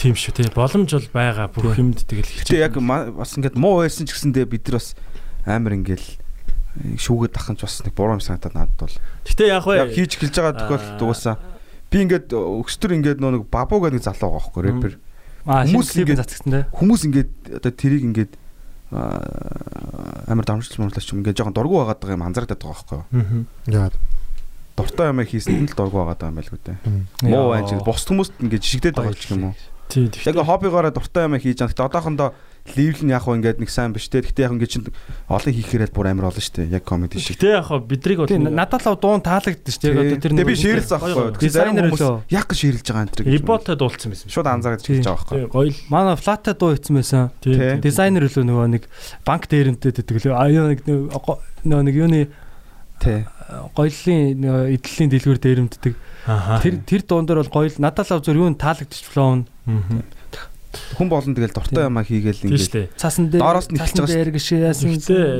тийм 0.00 0.14
шүү 0.16 0.32
те. 0.36 0.48
Боломж 0.52 0.90
бол 0.96 1.08
байгаа 1.12 1.48
бүх 1.52 1.76
юмд 1.76 2.04
тэгэл 2.04 2.24
хийж. 2.28 2.48
Гэтэ 2.48 2.64
яг 2.64 2.76
бас 2.80 3.36
ингээд 3.36 3.56
муу 3.56 3.84
байсан 3.84 4.08
ч 4.08 4.16
гэсэндээ 4.16 4.48
бид 4.48 4.64
нар 4.68 4.80
бас 4.80 4.96
амар 5.44 5.76
ингээл 5.76 6.08
э, 6.08 6.96
шүүгээд 6.96 7.36
ахын 7.36 7.56
ч 7.60 7.68
бас 7.68 7.84
нэг 7.84 7.92
буруу 7.92 8.16
юм 8.16 8.24
санагдаад 8.24 8.56
надад 8.56 8.80
бол. 8.80 8.96
Гэхдээ 9.28 9.48
яг 9.52 9.64
Яг 9.68 9.88
бай. 9.92 9.96
хийж 9.96 10.16
эхэлж 10.16 10.36
байгаа 10.40 10.56
тохиолдолд 10.56 11.04
угаасаа 11.04 11.36
би 11.90 11.96
ингээд 12.04 12.28
өкстөр 12.32 12.90
ингээд 12.98 13.18
нөө 13.20 13.30
нэг 13.38 13.44
бабу 13.50 13.80
гэдэг 13.82 13.98
нэг 14.00 14.04
залуу 14.04 14.30
байгаа 14.36 14.42
байхгүй 14.44 14.62
рэпер. 14.64 14.92
Аа 15.44 15.64
Хүмүүс 15.68 15.88
ингээд- 16.00 16.20
цацгсан 16.24 16.50
те. 16.52 16.60
Хүмүүс 16.72 17.02
ингээд 17.08 17.30
одоо 17.60 17.72
тэрийг 17.72 18.02
ингээд 18.08 18.32
аа, 18.92 20.24
амар 20.30 20.44
дамжуулж 20.44 20.78
муурлаач 20.78 21.08
юм 21.12 21.20
ингээд 21.20 21.38
жоохон 21.38 21.54
дургу 21.56 21.82
байгаад 21.82 22.00
байгаа 22.00 22.16
юм 22.16 22.26
анзаардаг 22.26 22.58
байгаа 22.58 22.96
юу? 22.96 23.04
Мгм. 23.12 23.40
Яа. 23.68 23.90
Дуртай 24.76 25.06
юм 25.12 25.20
хийсэн 25.22 25.68
л 25.68 25.76
дургу 25.76 26.00
байгаад 26.00 26.20
байгаа 26.20 26.32
юм 26.32 26.38
байл 26.40 26.52
үү 26.54 26.62
те. 26.64 26.74
Яа. 27.28 27.30
Муу 27.30 27.68
чи 27.68 27.74
бус 27.82 28.02
хүмүүст 28.08 28.34
ингээд 28.40 28.62
жишгдээд 28.64 28.96
байгаа 28.96 29.14
ч 29.14 29.30
юм 29.34 29.44
уу. 29.50 29.54
Тий. 29.88 30.08
Яг 30.08 30.36
хоббигоороо 30.40 30.90
дуртай 30.94 31.28
юм 31.28 31.36
хийж 31.36 31.60
байгаа. 31.60 31.72
Гэтэ 31.74 31.84
одоохондоо 31.84 32.28
левел 32.64 33.04
нь 33.04 33.12
яг 33.12 33.28
хөө 33.28 33.36
ингээд 33.44 33.60
нэг 33.60 33.68
сайн 33.68 33.92
биш 33.92 34.08
те. 34.08 34.24
Гэтэ 34.24 34.48
яг 34.48 34.56
ингээд 34.56 34.72
чинь 34.72 34.88
олон 35.28 35.52
хийхээрэл 35.52 35.92
бүр 35.92 36.08
амар 36.08 36.32
олон 36.32 36.40
шүү 36.40 36.64
дээ. 36.64 36.80
Яг 36.80 36.84
комеди 36.88 37.20
шиг. 37.20 37.36
Гэхдээ 37.36 37.52
яг 37.60 37.68
хаа 37.68 37.78
бидрийг 37.84 38.18
бол 38.24 38.32
нэг- 38.32 38.56
надад 38.56 38.80
л 38.88 38.96
дуун 38.96 39.20
таалагддаг 39.20 39.68
шүү 39.68 39.84
дээ. 39.84 39.92
Одоо 40.00 40.16
тэр 40.24 40.32
Тэгээ 40.32 40.48
би 40.48 40.56
гоё. 40.56 40.80
Тэгэхээр 40.80 41.52
зарим 41.52 41.74
Дизайнер 41.76 41.84
хүмүүс 41.92 42.32
яг 42.32 42.44
гэж 42.48 42.58
шеэрлж 42.64 42.86
байгаа 42.88 43.04
энэ 43.04 43.12
төр. 43.12 43.24
Иботой 43.36 43.76
дуулсан 43.76 44.08
байсан. 44.16 44.28
шууд 44.32 44.48
анзаарч 44.48 44.80
Тийм. 44.80 44.96
хэлж 44.96 45.08
байгаа. 45.12 45.28
Тий, 45.28 45.44
гоё 45.52 45.68
л. 45.68 45.76
Манай 45.92 46.16
флата 46.16 46.50
дуу 46.56 46.72
хийсэн 46.72 46.94
байсан. 46.96 47.22
Дизайнер 47.44 48.24
лөө 48.32 48.44
нөгөө 48.48 48.66
нэг 48.80 48.82
банк 49.28 49.44
дээрэмтэй 49.44 49.92
гэдэг 49.92 50.16
лөө. 50.24 50.32
Аа 50.32 50.48
юу 50.48 50.66
нэг 50.72 50.80
нөгөө 50.88 51.82
нэг 51.84 51.94
юуны 52.00 52.20
Тий. 53.04 53.28
гоёлын 53.76 54.40
нөгөө 54.40 54.62
эдлийн 54.72 55.10
дэлгүүр 55.12 55.38
дээрэмддэг. 55.44 55.94
Тэр 56.64 56.74
тэр 56.88 57.02
дуун 57.04 57.28
дээр 57.28 57.44
бол 57.44 57.52
гоё 57.60 57.68
л 57.68 57.76
надад 57.76 58.08
л 58.08 58.24
зөв 58.24 58.32
юу 58.32 58.48
таалагдчих 58.56 59.12
флоун. 59.12 59.44
Хүн 60.98 61.08
болгон 61.10 61.34
тэгэл 61.34 61.54
дуртай 61.54 61.84
юм 61.88 61.96
а 61.98 62.02
хийгээл 62.04 62.44
ингээд. 62.44 62.72
дээ. 62.74 62.86
Цаасан 62.98 63.24
дээр 63.32 63.42
Доороос 63.42 63.68
нь 63.70 63.76
эхэлж 63.78 63.98
байгаа 64.00 64.74
шүү 64.74 64.88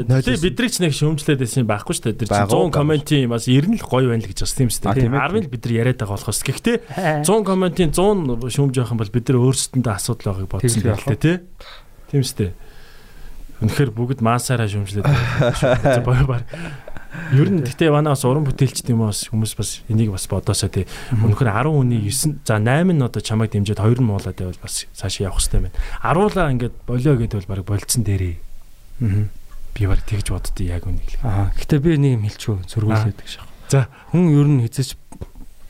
Нойлсон. 0.05 0.25
тэгээ 0.25 0.45
бидрийг 0.49 0.73
ч 0.73 0.77
нэг 0.85 0.93
шүүмжлээд 0.95 1.41
байсан 1.45 1.59
юм 1.65 1.69
байхгүй 1.71 1.95
шүү 1.95 2.05
дээ. 2.05 2.19
Тэр 2.21 2.29
чинь 2.29 2.35
Байгаа 2.35 2.51
100 2.51 2.59
уу? 2.59 2.71
комментийн 2.75 3.29
бас 3.31 3.45
90 3.47 3.79
л 3.79 3.85
гоё 3.85 4.07
байна 4.11 4.23
л 4.25 4.31
гэж 4.31 4.39
бас 4.45 4.55
тийм 4.55 4.69
шүү 4.71 4.83
дээ. 4.85 4.95
тийм 5.05 5.13
ээ. 5.15 5.23
10 5.25 5.45
л 5.45 5.53
бид 5.55 5.63
нар 5.65 5.75
яриад 5.75 5.99
байгаа 5.99 6.15
болохоос. 6.19 6.41
Гэхдээ 6.45 6.77
100 7.25 7.45
комментийн 7.45 7.91
100 7.95 8.53
шүүмж 8.55 8.75
явах 8.79 8.93
юм 8.95 9.01
бол 9.03 9.13
бид 9.15 9.25
нар 9.29 9.39
өөрсдөндөө 9.45 9.93
асуудал 9.95 10.27
байгааг 10.35 10.51
бодсон 10.51 10.81
л 10.85 11.19
тий. 11.19 11.37
Тийм 12.11 12.23
шүү 12.23 12.39
дээ. 12.41 12.53
Үнэхээр 13.65 13.91
бүгд 13.95 14.19
маасаараа 14.21 14.67
шүүмжлээд 14.69 15.07
байгаа. 15.07 16.03
Боё 16.09 16.25
бар. 16.27 16.43
Ер 17.35 17.49
нь 17.51 17.63
гэхдээ 17.63 17.91
манай 17.91 18.13
бас 18.15 18.25
уран 18.27 18.45
бүтээлчд 18.45 18.91
юм 18.91 19.07
бас 19.07 19.27
хүмүүс 19.31 19.55
бас 19.59 19.71
энийг 19.89 20.11
бас 20.15 20.27
бодоосоо 20.29 20.69
тий. 20.69 20.87
Үнэхээр 21.15 21.51
10 21.51 21.73
хүний 21.73 22.01
9 22.11 22.43
за 22.45 22.59
8 22.59 22.95
нь 22.95 23.03
одоо 23.03 23.23
чамайг 23.23 23.51
дэмжиж 23.55 23.79
2 23.79 24.03
нь 24.03 24.07
муулаад 24.07 24.37
байвал 24.39 24.61
бас 24.63 24.87
цаашаа 24.93 25.31
явах 25.31 25.41
хэрэгтэй 25.43 25.71
байна. 25.71 25.79
10лаа 26.03 26.53
ингээд 26.53 26.75
болио 26.87 27.15
гэдэг 27.17 27.39
бол 27.43 27.51
баг 27.55 27.65
болцсон 27.65 28.03
дээрээ. 28.05 28.37
Аа. 29.03 29.27
Би 29.75 29.83
баг 29.87 30.01
тэгж 30.07 30.27
боддتي 30.31 30.69
яг 30.71 30.87
үнийг. 30.87 31.19
Аа. 31.23 31.51
Гэтэ 31.59 31.79
би 31.83 31.99
нэг 31.99 32.13
юм 32.19 32.25
хэлчихв 32.29 32.63
зөргүүлээд 32.71 33.19
гэж 33.19 33.31
шах. 33.31 33.49
За. 33.71 33.89
Хүн 34.13 34.31
ер 34.31 34.49
нь 34.51 34.63
хизэж 34.67 34.99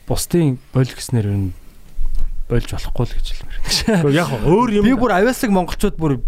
бусдын 0.05 0.57
боль 0.73 0.89
гэснээр 0.89 1.29
ер 1.29 1.37
нь 1.49 1.53
болж 2.49 2.69
болохгүй 2.69 3.05
л 3.09 3.15
гэж 3.17 3.27
хэлмээр. 3.33 4.13
Яг 4.13 4.29
өөр 4.45 4.69
юм 4.77 4.85
Би 4.85 4.93
бүр 4.93 5.17
авиаслаг 5.17 5.49
монголчууд 5.49 5.97
бүр 5.97 6.21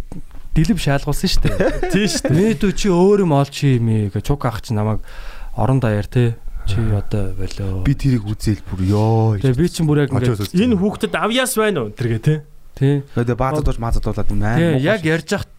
дэлб 0.58 0.82
шаалгуулсан 0.82 1.30
шүү 1.30 1.42
дээ. 1.46 1.70
тийм 1.94 2.08
шүү 2.10 2.24
дээ. 2.26 2.38
Мэдүү 2.58 2.72
чи 2.74 2.88
өөр 2.90 3.24
юм 3.30 3.34
олч 3.38 3.56
юм 3.70 3.88
ээ 3.94 4.10
гэж 4.18 4.24
чук 4.26 4.50
ах 4.50 4.66
чи 4.66 4.74
намайг 4.74 5.06
орон 5.54 5.78
даяар 5.78 6.10
те. 6.10 6.34
Чи 6.66 6.82
одоо 6.82 7.32
болоо. 7.38 7.86
би 7.86 7.94
тэрийг 7.94 8.26
үзээл 8.26 8.66
бүр 8.66 8.82
ёо. 8.90 9.38
Тэгээ 9.38 9.62
би 9.62 9.70
чинь 9.70 9.88
бүр 9.88 10.04
яг 10.04 10.12
ингээд 10.12 10.58
Энэ 10.58 10.76
хүүхдэд 10.82 11.14
авьяас 11.16 11.54
байна 11.56 11.88
уу? 11.88 11.94
Тэргээ 11.94 12.22
тий. 12.26 12.40
тий. 12.76 12.96
Тэгээ 13.14 13.38
баазадууж 13.38 13.78
маазадуулаад 13.80 14.30
наа. 14.36 14.58
Тий 14.58 14.84
яг 14.84 15.06
ярьж 15.06 15.30
хат 15.32 15.54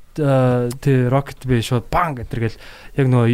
тий 0.82 1.08
рокет 1.08 1.46
би 1.46 1.62
шууд 1.62 1.86
бан 1.88 2.18
гэтэргээл 2.18 2.58
яг 2.98 3.06
нөгөө 3.06 3.28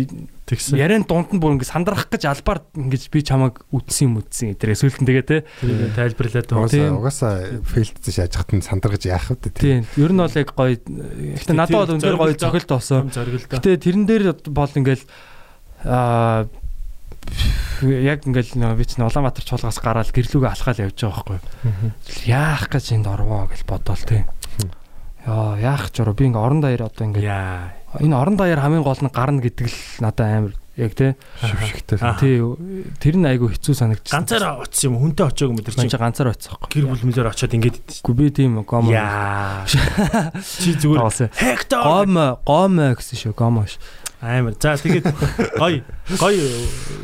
Тэгсэн. 0.44 0.76
яриан 0.76 1.08
дунд 1.08 1.32
нь 1.32 1.40
бүр 1.40 1.56
ингээд 1.56 1.72
сандрах 1.72 2.12
гэж 2.12 2.28
албаар 2.28 2.60
ингээд 2.76 3.08
би 3.08 3.24
чамайг 3.24 3.64
үтсэн 3.72 4.12
юм 4.12 4.20
үтсэн 4.20 4.52
гэтэрээ 4.52 4.76
сүлтэн 4.76 5.08
тэгээ 5.08 5.24
те. 5.24 5.38
тэрийг 5.64 5.96
тайлбарлаад. 5.96 6.52
Угаасаа 6.52 6.84
Тийм. 6.84 6.96
угаасаа 7.00 7.34
фейлдсэн 7.64 8.12
шааж 8.12 8.32
хат 8.36 8.50
нь 8.52 8.60
сандаргаж 8.60 9.02
яах 9.08 9.32
вэ 9.32 9.40
тий. 9.40 9.80
Тийм. 9.80 9.88
Ер 9.96 10.12
нь 10.12 10.20
бол 10.20 10.36
яг 10.36 10.52
гоё. 10.52 10.76
Гэтэ 10.76 11.56
надад 11.56 11.80
бол 11.80 11.94
өндөр 11.96 12.20
гоё 12.20 12.36
цохилт 12.36 12.68
болсон. 12.68 13.08
Гэтэ 13.08 13.80
тэрэн 13.80 14.04
дээр 14.04 14.36
бол 14.52 14.68
ингээл 14.68 15.04
аа 15.88 16.44
яг 17.80 18.28
ингээл 18.28 18.60
нөгөө 18.60 18.78
би 18.78 18.84
чинь 18.84 19.04
Улаанбаатар 19.04 19.44
чуулгаас 19.48 19.80
гараад 19.80 20.12
гэрлүүгээ 20.12 20.52
алхаал 20.52 20.84
явж 20.84 20.98
байгаа 21.00 21.40
байхгүй. 21.40 21.40
Яах 22.28 22.68
гэж 22.68 22.84
энд 23.00 23.08
орвоо 23.08 23.48
гэж 23.48 23.64
бодоол 23.64 24.04
тий. 24.04 24.22
Яа 25.24 25.56
яах 25.56 25.88
ч 25.88 26.04
ороо 26.04 26.14
би 26.14 26.28
ингээ 26.28 26.44
орон 26.44 26.60
даяар 26.60 26.84
одоо 26.86 27.04
ингээ 27.08 27.24
Яа. 27.24 27.72
Энэ 28.00 28.16
орон 28.16 28.36
даяар 28.38 28.60
хамгийн 28.64 28.82
гол 28.82 28.98
нь 28.98 29.12
гарна 29.12 29.40
гэдэг 29.42 29.66
л 29.68 29.78
надад 30.02 30.26
амар 30.26 30.54
Яг 30.74 30.90
тий. 30.98 31.14
шившигтэй. 31.38 31.98
Тий 32.18 32.42
тэр 32.98 33.14
нь 33.14 33.26
айгүй 33.30 33.54
хэцүү 33.54 33.78
санагдчихсан. 33.78 34.26
Ганцаараа 34.26 34.58
очсон 34.66 34.90
юм 34.90 34.98
хүнтэй 35.06 35.22
очоог 35.30 35.54
юм 35.54 35.62
тэр 35.62 35.78
чинь 35.78 35.86
ганцаар 35.86 36.34
очсон 36.34 36.58
байхгүй. 36.58 36.82
гэр 36.82 36.86
бүл 36.90 37.04
мөлөөр 37.14 37.30
очиод 37.30 37.54
ингэж 37.54 37.74
идэв. 37.78 38.02
Үгүй 38.02 38.14
би 38.18 38.26
тийм 38.34 38.58
гом. 38.66 38.90
Чи 39.70 40.74
зүгээр. 40.74 41.30
Хектор 41.30 41.78
Гом 41.78 42.18
гом 42.42 42.74
гэсэн 42.90 43.14
шүү 43.22 43.34
гом 43.38 43.62
ш. 43.70 43.78
амар. 44.18 44.58
За 44.58 44.74
тэгээд 44.74 45.06
гой 45.62 45.84
гой 46.18 46.34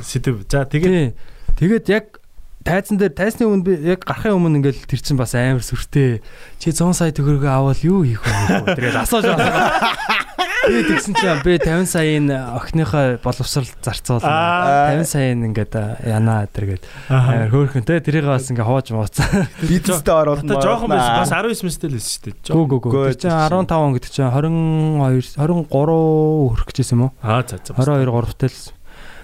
сэдв. 0.03 0.42
За 0.50 0.66
тэгээд. 0.66 1.14
Тэгээд 1.55 1.87
яг 1.94 2.18
тайзан 2.64 2.98
дээр 2.98 3.14
тайзны 3.14 3.46
өмнө 3.46 3.64
би 3.64 3.72
яг 3.87 4.03
гарахын 4.03 4.35
өмнө 4.35 4.61
ингээл 4.61 4.83
тэр 4.88 5.00
чинь 5.00 5.20
бас 5.20 5.37
амар 5.38 5.62
сүртэй. 5.62 6.20
Чи 6.59 6.72
100 6.74 6.90
сая 6.96 7.12
төгрөгөө 7.14 7.48
аваад 7.48 7.81
юу 7.85 8.03
хийх 8.05 8.24
вэ? 8.24 8.74
Тэгээд 8.76 8.98
асууж 8.98 9.24
байгаа. 9.31 10.39
Би 10.68 10.82
тэгсэн 10.84 11.14
чинь 11.16 11.40
би 11.44 11.56
50 11.56 11.88
саяын 11.88 12.26
охиныхоо 12.28 13.16
боловсрал 13.24 13.68
зарцуулна. 13.80 14.92
50 14.92 15.08
саяын 15.08 15.44
ингээд 15.48 15.74
янаа 16.04 16.44
тэргээд 16.52 16.84
амар 17.08 17.48
хөөрхөн 17.48 17.86
те 17.88 18.00
тэрийг 18.04 18.28
бас 18.28 18.50
ингээ 18.52 18.68
хувааж 18.68 18.92
мууцсан. 18.92 19.48
Бизнестэй 19.64 20.14
оруулна. 20.14 20.52
Та 20.52 20.60
жоохон 20.60 20.92
байсан 20.92 21.24
бас 21.24 21.32
19 21.32 21.64
мэстэл 21.64 21.94
байсан 21.96 22.12
шүү 22.12 22.22
дээ. 22.28 22.52
Гүү 22.52 22.80
гүү. 22.84 22.92
Тэр 23.08 23.16
чинь 23.16 23.32
15 23.32 23.72
он 23.80 23.96
гэдэг 23.96 24.10
чинь 24.12 24.28
22 24.28 25.40
23 25.40 26.60
хүрчихсэн 26.60 26.96
юм 26.98 27.04
уу? 27.08 27.12
Аа 27.24 27.40
за 27.48 27.56
за. 27.56 27.72
22 27.72 28.12
3 28.12 28.36
тэл. 28.44 28.58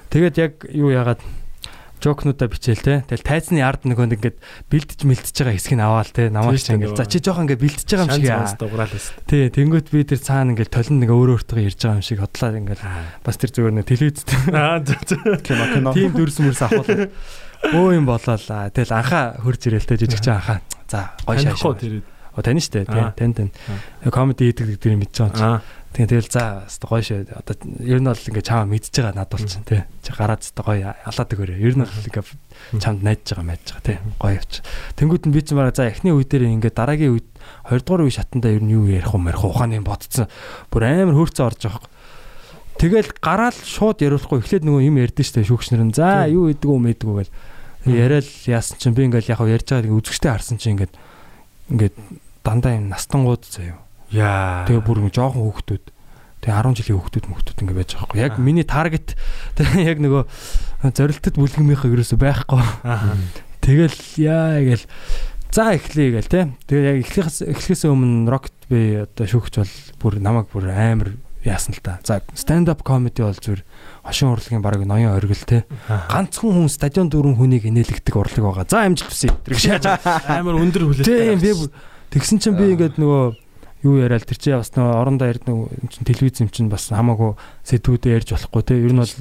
Тэгээд 0.08 0.34
яг 0.40 0.52
юу 0.72 0.88
яагаад 0.88 1.20
жокнуудаа 2.06 2.46
бичээл 2.46 2.86
те. 2.86 2.94
Тэгэл 3.10 3.26
тайцны 3.26 3.58
ард 3.66 3.82
нөгөө 3.82 4.14
ингээд 4.14 4.38
бэлдэж 4.70 5.00
мэлдэж 5.02 5.34
байгаа 5.34 5.54
хэсгийг 5.58 5.82
аваал 5.82 6.12
те. 6.14 6.30
Намайг 6.30 6.62
чи 6.62 6.70
ингээд 6.78 6.94
за 6.94 7.10
чи 7.10 7.18
жоохон 7.18 7.50
ингээд 7.50 7.62
бэлдэж 7.66 7.88
байгаа 7.90 8.06
юм 8.06 8.14
шиг 8.14 8.30
яа. 8.30 8.54
дуграал 8.54 8.92
байсан. 8.94 9.14
Тий, 9.26 9.50
тэнгуут 9.50 9.90
би 9.90 10.06
тэр 10.06 10.20
цаана 10.22 10.54
ингээд 10.54 10.70
толон 10.70 11.02
нэг 11.02 11.10
өөрөө 11.10 11.34
өөртөө 11.42 11.58
ярьж 11.66 11.80
байгаа 11.82 11.98
юм 11.98 12.06
шиг 12.06 12.18
хотлаад 12.22 12.58
ингээд 12.62 12.80
бас 13.26 13.36
тэр 13.42 13.50
зүгээр 13.50 13.74
нэг 13.74 13.86
телевизт 13.90 14.28
Аа 14.54 14.78
за 14.86 14.94
за. 15.02 15.18
тийм 15.90 16.10
дүрс 16.14 16.38
мөрс 16.38 16.62
авахул. 16.62 17.10
Өө 17.74 17.88
юм 17.98 18.06
болоо 18.06 18.36
л. 18.38 18.70
Тэгэл 18.70 18.94
анхаа 18.94 19.42
хурж 19.42 19.66
ирэл 19.66 19.82
те 19.82 19.98
жижигчэн 19.98 20.38
анхаа. 20.38 20.58
За 20.86 21.10
гоё 21.26 21.42
Танихгүй 21.42 21.58
шааш. 21.58 21.80
тэр. 21.82 21.94
О 22.36 22.42
тань 22.44 22.60
штэ 22.60 22.84
тий. 22.84 23.00
Аа. 23.00 23.10
Тань 23.16 23.34
тань. 23.34 23.50
Комеди 24.12 24.52
хийдэг 24.52 24.78
гэдэг 24.78 25.08
чи. 25.10 25.24
Аа. 25.40 25.64
Тэгээ 25.96 26.12
тэгэл 26.12 26.28
за 26.28 26.68
гоё 26.84 27.00
шээ. 27.00 27.32
Одоо 27.32 27.56
ер 27.80 28.04
нь 28.04 28.08
бол 28.12 28.20
ингээ 28.20 28.44
чамаа 28.44 28.68
мэдж 28.68 28.92
байгаа 28.92 29.16
надад 29.16 29.32
бол 29.32 29.48
чинь 29.48 29.64
тий. 29.64 29.80
Чи 30.04 30.12
гараад 30.12 30.44
өстой 30.44 30.64
гоё 30.68 30.92
алаад 30.92 31.32
өгөөрэй. 31.32 31.56
Ер 31.56 31.72
нь 31.72 31.88
бол 31.88 32.04
ингээ 32.04 32.24
чамд 32.76 33.00
найдаж 33.00 33.32
байгаа 33.32 33.48
мэдж 33.48 33.66
байгаа 33.72 33.86
тий. 33.88 33.98
Гоё 34.20 34.36
явч. 34.36 34.52
Тэнгүүд 35.00 35.24
нь 35.24 35.32
би 35.32 35.40
ч 35.40 35.56
мараа 35.56 35.72
за 35.72 35.88
эхний 35.88 36.12
үе 36.12 36.28
дээр 36.28 36.52
ингээ 36.52 36.76
дараагийн 36.76 37.16
үед 37.16 37.28
2 37.72 37.80
дугаар 37.80 38.04
үе 38.04 38.12
шатанда 38.12 38.52
ер 38.52 38.60
нь 38.60 38.76
юу 38.76 38.84
ярих 38.84 39.08
юм 39.16 39.24
ярих 39.24 39.40
ухааны 39.40 39.80
бодцсон. 39.80 40.28
Бүр 40.68 40.84
амар 40.84 41.16
хөөрцөн 41.16 41.48
орж 41.48 41.64
байгаа. 41.64 41.88
Тэгэл 42.76 43.10
гараал 43.16 43.56
шууд 43.56 44.04
яриулахгүй 44.04 44.44
эхлээд 44.44 44.68
нөгөө 44.68 44.84
юм 44.84 45.00
ярьдэн 45.00 45.24
штэ 45.24 45.48
шүүгчнэр 45.48 45.80
нь. 45.80 45.96
За 45.96 46.28
юу 46.28 46.52
идэг 46.52 46.68
үү 46.68 46.76
мэддэг 46.76 47.08
үү 47.08 47.24
гэл. 47.24 47.32
Яриад 47.88 48.28
яасан 48.44 48.76
чинь 48.76 48.92
би 48.92 49.08
ингээл 49.08 49.32
яг 49.32 49.40
ярьж 49.40 49.72
байгааг 49.72 49.96
үзэгчтэй 49.96 50.28
харсан 50.28 50.60
чинь 50.60 50.76
ингээд 50.76 50.92
ингээд 51.72 51.96
дандаа 52.44 52.76
юм 52.76 52.92
настангууд 52.92 53.48
заяа. 53.48 53.80
Яа. 54.14 54.66
Тэгээ 54.68 54.84
бүр 54.86 54.98
жоохон 55.10 55.50
хүүхдүүд. 55.50 55.84
Тэгээ 56.46 56.62
10 56.62 56.78
жилийн 56.78 56.98
хүүхдүүд 57.00 57.26
мөхтүүд 57.26 57.62
ингээ 57.64 57.78
байж 57.80 57.90
байгаа 57.96 58.06
байхгүй. 58.06 58.22
Яг 58.22 58.34
миний 58.38 58.66
таргет 58.66 59.08
тэгээ 59.58 59.82
яг 59.82 59.98
нөгөө 59.98 60.22
зорилтод 60.94 61.34
бүлгэмийнхаа 61.40 61.90
ерөөсөй 61.90 62.18
байхгүй. 62.22 62.62
Аа. 62.86 63.18
Тэгэл 63.66 63.98
яа 64.22 64.62
гээл 64.62 64.86
за 65.50 65.74
эхлэе 65.74 66.14
гээл 66.14 66.30
те. 66.30 66.40
Тэгээ 66.70 66.86
яг 66.86 66.98
эхлэхээс 67.02 67.38
эхлэхээс 67.50 67.82
өмнө 67.90 68.30
Rocket 68.30 68.56
би 68.70 69.02
одоо 69.02 69.26
шүүгч 69.26 69.54
бол 69.58 69.74
бүр 69.98 70.14
намайг 70.22 70.46
бүр 70.54 70.70
амар 70.70 71.18
яасан 71.42 71.74
л 71.74 71.82
та. 71.82 71.98
За 72.06 72.22
stand 72.34 72.70
up 72.70 72.86
comedy 72.86 73.26
бол 73.26 73.34
зүгээр 73.34 73.62
хошин 74.06 74.30
урлагийн 74.30 74.62
бараг 74.62 74.86
ноён 74.86 75.14
оргил 75.14 75.42
те. 75.46 75.64
Ганцхан 75.88 76.52
хүн 76.52 76.70
стадион 76.70 77.10
дөрвөн 77.10 77.38
хүнийг 77.38 77.66
инээлгдэг 77.66 78.14
урлаг 78.14 78.42
байгаа. 78.42 78.66
За 78.70 78.86
амжилт 78.86 79.10
хүсье. 79.10 79.34
Тэр 79.46 79.58
шааж. 79.58 79.86
Амар 80.30 80.58
өндөр 80.62 80.90
хүлээлттэй. 80.90 81.38
Тийм 81.38 81.42
би 81.42 81.70
тэгсэн 82.14 82.38
чинь 82.42 82.58
би 82.58 82.74
ингээд 82.74 82.98
нөгөө 82.98 83.45
юу 83.82 84.00
яриад 84.00 84.24
тэр 84.24 84.38
чинь 84.40 84.56
бас 84.56 84.72
нөгөө 84.72 84.94
орондоо 84.96 85.26
ярьд 85.28 85.44
нөгөө 85.44 85.66
юм 85.82 85.88
чинь 85.92 86.06
телевиз 86.08 86.40
юм 86.40 86.50
чинь 86.52 86.70
бас 86.72 86.88
хамаагүй 86.88 87.36
сэтгүүдээ 87.66 88.16
ярьж 88.16 88.28
болохгүй 88.32 88.62
те. 88.64 88.74
Ер 88.80 88.92
нь 88.94 89.02
бол 89.02 89.14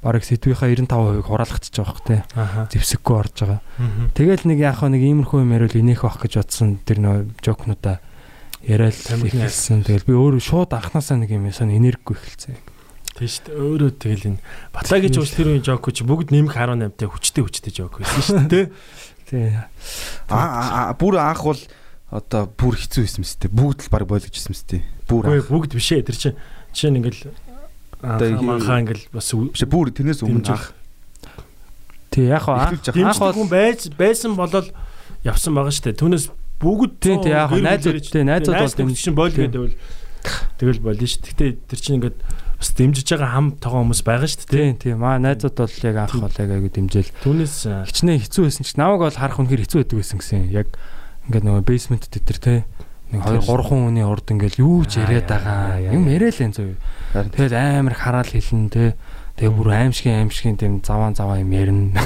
бараг 0.00 0.24
сэтгвийнхаа 0.24 0.72
95% 0.72 1.22
хураалгацж 1.28 1.74
байгаа 1.76 1.92
бох 1.92 2.02
те. 2.08 2.24
Зевсэггүй 2.72 3.16
орж 3.20 3.36
байгаа. 3.44 3.60
Тэгэл 4.16 4.48
нэг 4.48 4.58
яах 4.64 4.80
вэ 4.80 4.88
нэг 4.96 5.02
иймэрхүү 5.04 5.44
юм 5.44 5.52
яриул 5.52 5.76
инех 5.76 6.02
бах 6.08 6.18
гэж 6.24 6.40
бодсон 6.40 6.80
тэр 6.88 6.98
нөгөө 7.04 7.22
жокнуудаа 7.44 8.00
яриад 8.64 8.96
хэлсэн. 8.96 9.84
Тэгэл 9.84 10.08
би 10.08 10.16
өөрөө 10.16 10.40
шууд 10.40 10.72
анханасаа 10.72 11.20
нэг 11.20 11.36
юм 11.36 11.48
ясаа 11.48 11.68
энергигүй 11.68 12.16
эхэлсэн. 12.16 12.56
Тийм 13.16 13.28
шүү 13.28 13.44
дээ. 13.44 13.56
Өөрөө 13.60 13.90
тэгэл 14.00 14.28
энэ 14.32 14.40
Батлагийн 14.72 15.12
жууч 15.12 15.30
тэр 15.36 15.48
үеийн 15.52 15.64
жок 15.64 15.84
чи 15.92 16.04
бүгд 16.04 16.32
нэмэх 16.32 16.56
18-тай 16.56 17.08
хүчтэй 17.08 17.42
хүчтэй 17.44 17.72
жок 17.76 18.00
байсан 18.00 18.24
шүү 18.24 18.48
дээ. 18.48 18.66
Тий. 19.28 19.52
Аа 20.32 20.96
бүр 20.96 21.20
анх 21.20 21.44
бол 21.44 21.60
одоо 22.10 22.46
бүр 22.50 22.74
хэцүү 22.74 23.02
байсан 23.06 23.22
мэт. 23.22 23.46
Бүгд 23.54 23.78
л 23.86 23.92
баг 23.94 24.04
болгожсэн 24.10 24.50
мэт. 24.50 24.70
Бүр 25.06 25.22
Үгүй 25.30 25.40
бүгд 25.46 25.72
биш 25.78 25.90
ээ. 25.94 26.06
Тэр 26.06 26.16
чинь 26.18 26.36
жишээ 26.74 26.90
нь 26.90 26.98
ингээл 26.98 27.22
Одоо 28.00 28.28
манхаа 28.42 28.80
ингээл 28.82 29.06
бас 29.14 29.30
Биш 29.30 29.62
бүр 29.68 29.90
тэрнээс 29.94 30.24
өмнө 30.26 30.50
анх. 30.50 30.72
Тий 32.10 32.26
яг 32.26 32.42
хаа 32.48 32.66
анх 32.74 32.82
дэмждэг 32.82 33.20
бол 33.20 33.46
байж 33.46 33.86
байсан 33.94 34.34
болол 34.34 34.66
явсан 35.22 35.54
байгаа 35.54 35.70
шүү 35.70 35.84
дээ. 35.94 36.00
Түүнээс 36.00 36.26
бүгд 36.58 36.92
Тий, 36.98 37.16
тий, 37.22 37.30
яг 37.30 37.54
найзууд- 37.54 37.94
ирж- 38.00 38.10
тий, 38.10 38.24
найзууд 38.26 38.58
бол 38.58 38.94
чинь 38.98 39.14
бойл 39.14 39.30
гэдэг 39.36 39.60
бол 39.62 39.74
тэгэл 40.58 40.80
болно 40.82 41.06
шүү. 41.06 41.22
Гэтэ 41.30 41.46
тэр 41.70 41.78
чинь 41.78 41.96
ингээд 42.02 42.18
бас 42.58 42.70
дэмжиж 42.74 43.06
байгаа 43.14 43.30
хам 43.30 43.46
тоогоо 43.62 43.80
хүмүүс 43.86 44.02
байгаа 44.02 44.26
шүү 44.26 44.48
дээ. 44.50 44.74
тий 44.80 44.90
тий 44.90 44.94
маа 44.98 45.16
найзууд 45.22 45.54
бол 45.54 45.76
яг 45.86 45.96
анх 46.02 46.14
бол 46.18 46.34
яг 46.34 46.50
айгу 46.50 46.68
дэмжээл 46.74 47.10
Түүнээс 47.22 47.56
аа, 47.70 47.86
хичнээн 47.86 48.20
хэцүү 48.26 48.42
байсан 48.50 48.64
ч 48.66 48.70
намайг 48.74 49.00
бол 49.06 49.14
харах 49.16 49.38
үнэхээр 49.38 49.62
хэцүү 49.64 49.78
байдаг 49.86 49.96
байсан 50.02 50.18
гэсэн. 50.18 50.50
Яг 50.50 50.68
ингээд 51.30 51.46
нөгөө 51.46 51.62
basement 51.62 52.10
дээр 52.10 52.38
те 52.42 52.54
нэг 53.14 53.22
2 53.22 53.46
3 53.46 53.70
хүний 53.70 54.02
урд 54.02 54.26
ингээд 54.34 54.58
юу 54.58 54.82
ч 54.82 54.98
яриад 54.98 55.30
байгаа. 55.30 55.78
Юм 55.94 56.10
яриа 56.10 56.34
л 56.34 56.42
энэ 56.42 56.54
зөв. 56.58 56.74
Харин 57.14 57.30
Тэгэл 57.30 57.54
амар 57.54 57.94
хараал 57.94 58.26
хэлнэ 58.26 58.70
те. 58.74 58.98
Тэгээ 59.38 59.54
бүр 59.56 59.68
аимшигын 59.72 60.26
аимшигын 60.26 60.58
тийм 60.58 60.74
заван 60.82 61.14
заваа 61.14 61.38
юм 61.38 61.54
ярина. 61.54 62.02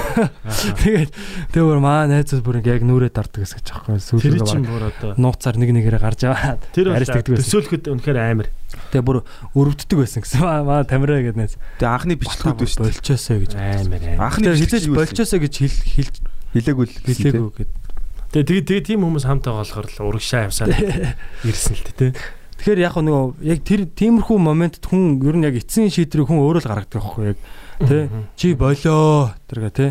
Тэгээд 0.85 1.11
тэгээ 1.57 1.67
бүр 1.67 1.81
маа 1.81 2.07
найзууд 2.07 2.45
бүр 2.45 2.61
яг 2.63 2.85
нүрээ 2.85 3.11
дарддаг 3.11 3.43
гэсэн 3.43 3.65
ч 3.65 3.75
аахгүй 3.75 3.99
чинь 4.45 4.69
баг 4.69 5.19
нууцаар 5.19 5.57
нэг 5.59 5.73
нэгээрээ 5.73 6.05
гарч 6.05 6.21
арьс 6.31 6.63
тэгдэг 7.11 7.35
байсан. 7.35 7.43
төсөөлөхөд 7.43 7.91
үнэхээр 7.91 8.19
амар. 8.23 8.49
Тэгээ 8.95 9.03
бүр 9.03 9.25
өрөвддөг 9.57 9.99
байсан 9.99 10.23
гэсэн. 10.23 10.47
Маа 10.47 10.87
тамираа 10.87 11.27
гэдэг 11.27 11.41
найз. 11.43 11.59
тэгээ 11.83 11.91
анхны 11.91 12.15
бичлэгүүд 12.23 12.61
биш? 12.61 12.79
Болчоосоо 12.79 13.43
гэж. 13.43 13.53
Амар. 13.59 14.03
Анхны 14.15 14.55
хизээж 14.55 14.87
болчоосоо 14.95 15.43
гэж 15.43 15.55
хэл 15.59 15.81
хэлж 15.91 16.15
Хилээгүй 16.55 16.87
л 16.87 16.95
хэлээгүй 17.03 17.51
гэд. 17.51 17.71
Тэгээ 18.35 18.67
тэгээ 18.67 18.83
тийм 18.83 19.07
хүмүүс 19.07 19.25
хамтаа 19.31 19.63
болохоор 19.63 19.87
л 19.87 20.07
урагшаа 20.11 20.51
явсаад 20.51 20.75
ирсэн 21.49 21.79
л 21.79 21.87
тээ. 21.87 22.11
Тэгэхээр 22.59 22.81
яг 22.83 22.99
нөгөө 22.99 23.47
яг 23.47 23.61
тэр 23.63 23.87
тиймэрхүү 23.87 24.39
моментд 24.43 24.83
хүн 24.83 25.23
ер 25.23 25.37
нь 25.39 25.47
яг 25.47 25.55
эцсийн 25.55 25.93
шийдрийг 25.93 26.27
хүн 26.27 26.43
өөрөө 26.43 26.67
л 26.67 26.71
гаргадаг 26.71 26.99
байхгүй 26.99 27.25
яг 27.31 27.39
тий 27.87 28.03
чи 28.35 28.49
болоо 28.59 29.35
тэргээ 29.47 29.75
тий 29.75 29.91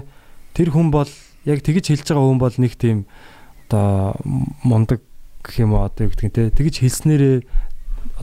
тэр 0.58 0.69
хүн 0.75 0.91
бол 0.91 1.12
яг 1.47 1.60
тэгж 1.63 1.86
хэлж 1.93 2.08
байгаа 2.12 2.27
хүн 2.27 2.41
бол 2.41 2.56
нэг 2.60 2.73
тийм 2.75 3.08
одоо 3.69 4.17
мундаг 4.63 4.99
гэх 5.43 5.63
юм 5.63 5.75
уу 5.75 5.88
одоо 5.88 6.08
юу 6.08 6.12
гэдэг 6.12 6.27
нь 6.27 6.36
тий 6.36 6.47
тэгж 6.51 6.75
хэлснээрээ 6.84 7.38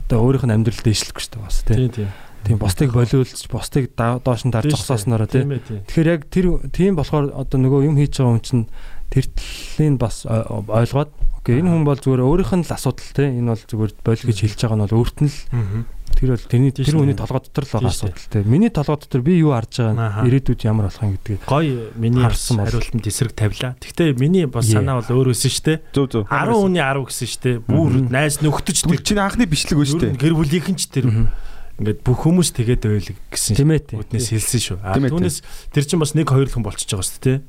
одоо 0.05 0.17
өөрийнх 0.25 0.45
нь 0.49 0.53
амьдрал 0.53 0.81
дэвшлэхгүй 0.85 1.21
шүү 1.21 1.33
дээ 1.37 1.45
бас 1.45 1.57
тий 1.65 1.77
Тийм 1.77 1.91
тийм. 1.93 2.09
тийм 2.45 2.57
бусдыг 2.57 2.89
болиулж 2.93 3.41
бусдыг 3.49 3.85
доош 3.95 4.41
нь 4.45 4.53
тий 5.29 5.45
Тийм 5.45 5.53
ээ 5.53 5.61
тийм. 5.65 5.81
Тэгэхээр 5.85 6.11
яг 6.11 6.21
тэр 6.27 6.45
тийм 6.73 6.93
болохоор 6.97 7.29
одоо 7.37 7.57
нөгөө 7.61 7.87
юм 7.87 7.95
хийж 7.95 8.17
байгаа 8.17 8.33
хүн 8.35 8.41
чинь 8.43 8.65
тэр 9.11 9.25
талыг 9.27 9.97
бас 9.99 10.23
ой- 10.25 10.47
ойлгоод 10.71 11.11
окей 11.43 11.59
энэ 11.59 11.69
хүн 11.69 11.83
бол 11.85 11.99
зүгээр 11.99 12.21
өөрийнх 12.23 12.53
нь 12.55 12.65
л 12.65 12.71
асуудал 12.73 13.11
те 13.11 13.27
энэ 13.27 13.51
бол 13.51 13.63
зүгээр 13.67 13.91
боль 14.01 14.23
гэж 14.23 14.37
хэлж 14.47 14.59
байгаа 14.63 14.77
нь 14.79 14.83
бол 14.87 14.97
өөрт 15.03 15.17
нь 15.21 15.29
л 15.29 15.85
тэр 16.11 16.29
бол 16.35 16.43
тэрний 16.47 16.71
тэр 16.75 16.85
хүний 16.91 17.15
толгой 17.17 17.41
дотор 17.43 17.65
л 17.65 17.71
байгаа 17.75 17.91
асуудал 17.91 18.27
те 18.29 18.39
миний 18.45 18.69
толгой 18.71 18.99
дотор 18.99 19.21
би 19.25 19.33
юу 19.41 19.51
харж 19.55 19.73
байгаа 19.83 20.23
ирээдүйд 20.27 20.61
ямар 20.67 20.85
болох 20.91 21.01
юм 21.03 21.15
гэдгийг 21.17 21.41
Гой 21.49 21.65
миний 21.97 22.21
Харсан 22.23 22.57
хариултанд 22.61 23.07
эсрэг 23.07 23.33
тавилаа. 23.35 23.73
Гэхдээ 23.79 24.15
миний 24.19 24.45
бас 24.45 24.67
санаа 24.69 24.99
бол 25.01 25.11
өөр 25.23 25.31
өсөн 25.33 25.51
штэ. 25.51 25.73
Зөв 25.95 26.05
зөв. 26.11 26.23
10 26.29 26.51
хүний 26.51 26.83
10 26.83 27.07
гэсэн 27.09 27.27
штэ. 27.31 27.51
Бүр 27.63 27.91
найз 28.11 28.39
нөхдөж 28.43 28.77
тэр 28.85 29.01
чинь 29.01 29.23
анхны 29.23 29.43
бичлэг 29.47 29.79
нь 29.81 29.97
дээ. 29.97 30.19
гэр 30.19 30.33
бүлийнхэн 30.35 30.75
ч 30.77 30.83
тэр 30.91 31.07
ингээд 31.79 31.99
бүх 32.05 32.19
хүмүүс 32.27 32.49
тэгээд 32.59 32.83
ойлг 32.85 33.17
гэсэн 33.33 33.55
тийм 33.57 33.71
ээ 33.73 33.81
тийм 33.89 33.99
үднээс 34.05 34.27
хэлсэн 34.35 34.61
шүү. 34.61 34.77
Түүнээс 35.09 35.37
тэр 35.73 35.83
чинь 35.87 35.97
бас 36.03 36.11
нэг 36.13 36.27
хоёр 36.29 36.51
хүн 36.51 36.61
болчихж 36.67 36.91
байгаа 36.93 37.07
шүү 37.07 37.23
дээ. 37.23 37.39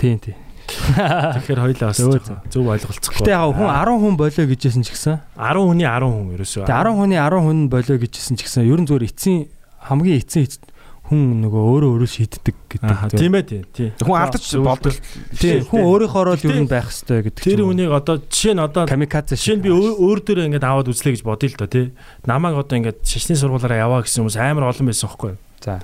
тийм 0.00 0.16
тийм 0.18 0.36
Тэгэхээр 0.72 1.60
хоёлаа 1.60 1.88
бас 1.92 1.98
Зөв, 1.98 2.64
ойлголцохгүй. 2.72 3.18
Гэтэ 3.22 3.32
яг 3.32 3.52
хүн 3.56 3.68
10 3.70 4.00
хүн 4.02 4.14
болоо 4.18 4.44
гэжсэн 4.48 4.82
ч 4.82 4.88
гэсэн 4.92 5.16
10 5.36 5.66
хүний 5.68 5.86
10 5.86 6.08
хүн 6.08 6.26
ерөөсөө. 6.36 6.64
тэгээ 6.66 6.72
10 6.72 6.98
хүний 6.98 7.18
10 7.20 7.40
хүн 7.42 7.58
болоо 7.68 7.96
гэжсэн 8.00 8.34
ч 8.36 8.40
гэсэн 8.46 8.62
ер 8.66 8.80
нь 8.80 8.88
зүгээр 8.88 9.06
эцсийн 9.08 9.40
хамгийн 9.82 10.18
эцсийн 10.22 10.44
эц- 10.46 10.70
хүн 11.12 11.44
нөгөө 11.44 11.62
өөрөө 11.68 11.90
өөрөө 11.92 12.08
шийддэг 12.08 12.56
гэдэг. 12.72 13.12
тийм 13.20 13.32
ээ 13.36 13.44
тийм. 13.44 13.90
Хүн 14.00 14.16
алдаж 14.16 14.44
болдог. 14.64 14.94
Тийм 15.36 15.60
хүн 15.68 15.82
өөрийнхөө 15.84 16.22
л 16.24 16.40
ер 16.40 16.56
нь 16.56 16.64
Гэтэ 16.64 16.72
байх 16.72 16.88
хэрэгтэй 16.88 17.20
гэдэг. 17.28 17.42
Тэр 17.44 17.60
үнийг 17.68 17.90
одоо 17.92 18.16
жишээ 18.22 18.54
нь 18.56 18.62
одоо 18.64 18.82
камикадзе 18.88 19.36
Жишээ 19.36 19.56
нь 19.60 19.64
би 19.66 19.70
өөр 19.74 20.18
дөрөө 20.24 20.46
ингээд 20.48 20.64
аваад 20.64 20.88
үзлээ 20.88 21.12
гэж 21.20 21.22
бодъё 21.26 21.48
л 21.52 21.58
доо 21.60 21.68
тий. 21.68 21.86
Намайг 22.24 22.56
одоо 22.56 22.76
ингээд 22.80 23.04
шашны 23.04 23.36
сургуулаараа 23.36 23.82
яваа 23.84 24.00
гэсэн 24.06 24.24
хүмүүс 24.24 24.36
амар 24.40 24.72
олон 24.72 24.86
байсан 24.88 25.08
хөөхгүй. 25.12 25.32
За. 25.60 25.82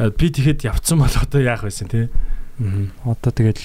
А, 0.00 0.08
би 0.08 0.26
тэгэхэд 0.32 0.64
явцсан 0.64 0.96
бол 0.96 1.12
одоо 1.12 1.40
яах 1.44 1.60
байсан 1.66 1.88
те. 1.92 2.08
Одоо 3.04 3.32
тэгэл 3.32 3.60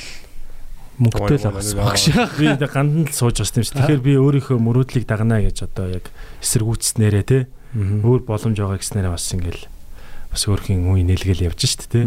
мөнгөтэй 1.02 1.38
л 1.40 1.48
ой, 1.50 1.76
багш. 1.80 2.04
Би 2.38 2.48
гандан 2.60 3.08
л 3.08 3.16
сууж 3.16 3.40
байгаа 3.40 3.58
юм 3.58 3.66
шиг. 3.66 3.76
Тэгэхээр 3.80 4.04
би 4.04 4.14
өөрийнхөө 4.20 4.58
мөрөөдлийг 4.60 5.06
дагнаа 5.08 5.42
гэж 5.42 5.66
одоо 5.66 5.88
яг 5.90 6.12
эсэргүүцснээрээ 6.44 7.26
те. 7.26 7.40
Өөр 7.74 8.22
боломж 8.28 8.58
байгаа 8.60 8.78
гэснээрээ 8.78 9.16
бас 9.16 9.26
ингээл 9.32 9.64
бас 10.32 10.44
өөрхийн 10.46 10.92
үе 10.92 11.04
нээлгээл 11.08 11.48
явж 11.48 11.62
штэ 11.64 11.88
те. 11.88 12.02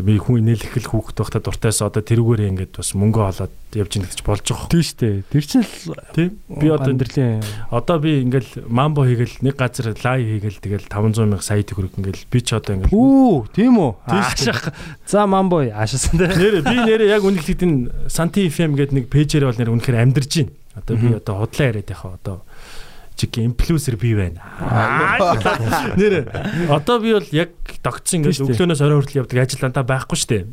Би 0.00 0.16
хүн 0.16 0.40
инээлгэл 0.40 0.88
хүүхэд 0.88 1.20
байхдаа 1.20 1.42
дуртайс 1.44 1.84
одоо 1.84 2.00
тэрүүгээрээ 2.00 2.48
ингээд 2.48 2.72
бас 2.80 2.96
мөнгө 2.96 3.20
олоод 3.28 3.52
явж 3.76 3.92
ийн 4.00 4.08
гэж 4.08 4.24
болж 4.24 4.40
байгаа. 4.48 4.72
Тийм 4.72 4.80
шүү 4.88 4.96
дээ. 4.96 5.16
Тэр 5.28 5.44
чинь 5.44 5.66
л 5.68 5.76
Тийм. 6.16 6.30
Би 6.48 6.66
одоо 6.72 6.96
амьдралын 6.96 7.44
одоо 7.68 7.96
би 8.00 8.24
ингээл 8.24 8.72
мамбо 8.72 9.04
хийгээл 9.04 9.44
нэг 9.44 9.54
газар 9.60 9.92
лайв 9.92 10.24
хийгээл 10.24 10.64
тэгэл 10.64 10.88
500 10.88 11.28
мянга 11.28 11.44
сая 11.44 11.60
төгрөг 11.60 11.92
ингээл 12.00 12.24
би 12.24 12.40
ч 12.40 12.56
одоо 12.56 12.72
ингээл 12.72 12.96
Үү, 12.96 13.52
тийм 13.52 13.76
үү? 13.76 13.92
Тийм. 14.08 14.16
Аашаах. 14.16 14.64
За 15.04 15.28
мамбой 15.28 15.68
аашаасан 15.68 16.16
дээ. 16.16 16.40
нэрэ 16.40 16.60
би 16.64 16.76
нэрэ 16.88 17.04
яг 17.12 17.22
үнэхээр 17.28 17.60
энэ 17.60 18.08
Санти 18.08 18.48
FM 18.48 18.72
гэдэг 18.80 18.96
нэг 18.96 19.06
пэйжээр 19.12 19.44
бол 19.44 19.60
нэр 19.60 19.76
үнэхээр 19.76 20.00
амьдарч 20.08 20.32
байна. 20.40 20.56
Одоо 20.72 20.96
би 20.96 21.08
одоо 21.12 21.34
худлаа 21.44 21.68
яриад 21.68 21.92
яхаа 21.92 22.16
одоо 22.16 22.36
чиг 23.22 23.38
инфлюенсер 23.38 23.94
би 23.96 24.14
байна. 24.18 24.42
Нэрэ 25.94 26.66
одоо 26.66 26.98
би 26.98 27.14
бол 27.14 27.28
яг 27.30 27.54
тогтсон 27.86 28.26
ингээд 28.26 28.42
өглөөнөөс 28.42 28.82
орой 28.82 28.98
хүртэл 28.98 29.22
явдаг 29.22 29.38
ажил 29.46 29.62
антаа 29.70 29.86
байхгүй 29.86 30.18
шүү 30.18 30.30
дээ. 30.34 30.44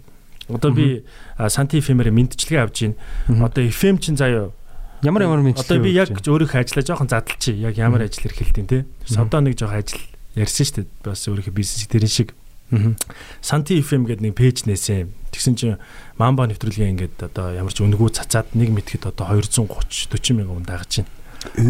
Одоо 0.54 0.72
би 0.74 1.04
Санти 1.50 1.82
FM-ээр 1.82 2.14
мэдчилгээ 2.14 2.62
авч 2.62 2.78
байна. 2.86 3.50
Одоо 3.50 3.66
FM 3.66 3.98
чинь 3.98 4.18
заяа 4.18 4.54
Ямар 5.02 5.24
ямар 5.24 5.40
мэдээ. 5.40 5.64
Одоо 5.64 5.80
би 5.80 5.96
яг 5.96 6.12
өөрийнхөө 6.12 6.60
ажиллаа 6.60 6.84
жоохон 6.84 7.08
задлчих. 7.08 7.56
Яг 7.56 7.80
ямар 7.80 8.04
ажил 8.04 8.28
эрхэлтийн 8.28 8.68
те. 8.68 8.84
Содоо 9.08 9.40
нэг 9.40 9.56
жоохон 9.56 9.80
ажил 9.80 10.04
ярьсан 10.36 10.66
шүү 10.68 10.76
дээ. 10.84 10.88
Бас 11.08 11.24
өөрийнхөө 11.24 11.56
бизнес 11.56 11.88
тэрэн 11.88 12.12
шиг. 12.12 12.36
Санти 13.40 13.80
FM 13.80 14.04
гэдэг 14.12 14.24
нэг 14.28 14.36
пэйж 14.36 14.68
нээсэн. 14.68 15.10
Тэгсэн 15.32 15.56
чинь 15.56 15.80
Мамба 16.20 16.52
нэвтрүүлгээ 16.52 16.92
ингээд 16.92 17.32
одоо 17.32 17.56
ямар 17.56 17.72
ч 17.72 17.80
үнгүү 17.80 18.12
цацаад 18.12 18.52
нэг 18.54 18.76
мэтгэд 18.76 19.08
одоо 19.08 19.40
230 19.40 20.12
40 20.12 20.36
мянган 20.36 20.60
хүн 20.60 20.68
дагаж 20.68 20.92
байна. 21.00 21.10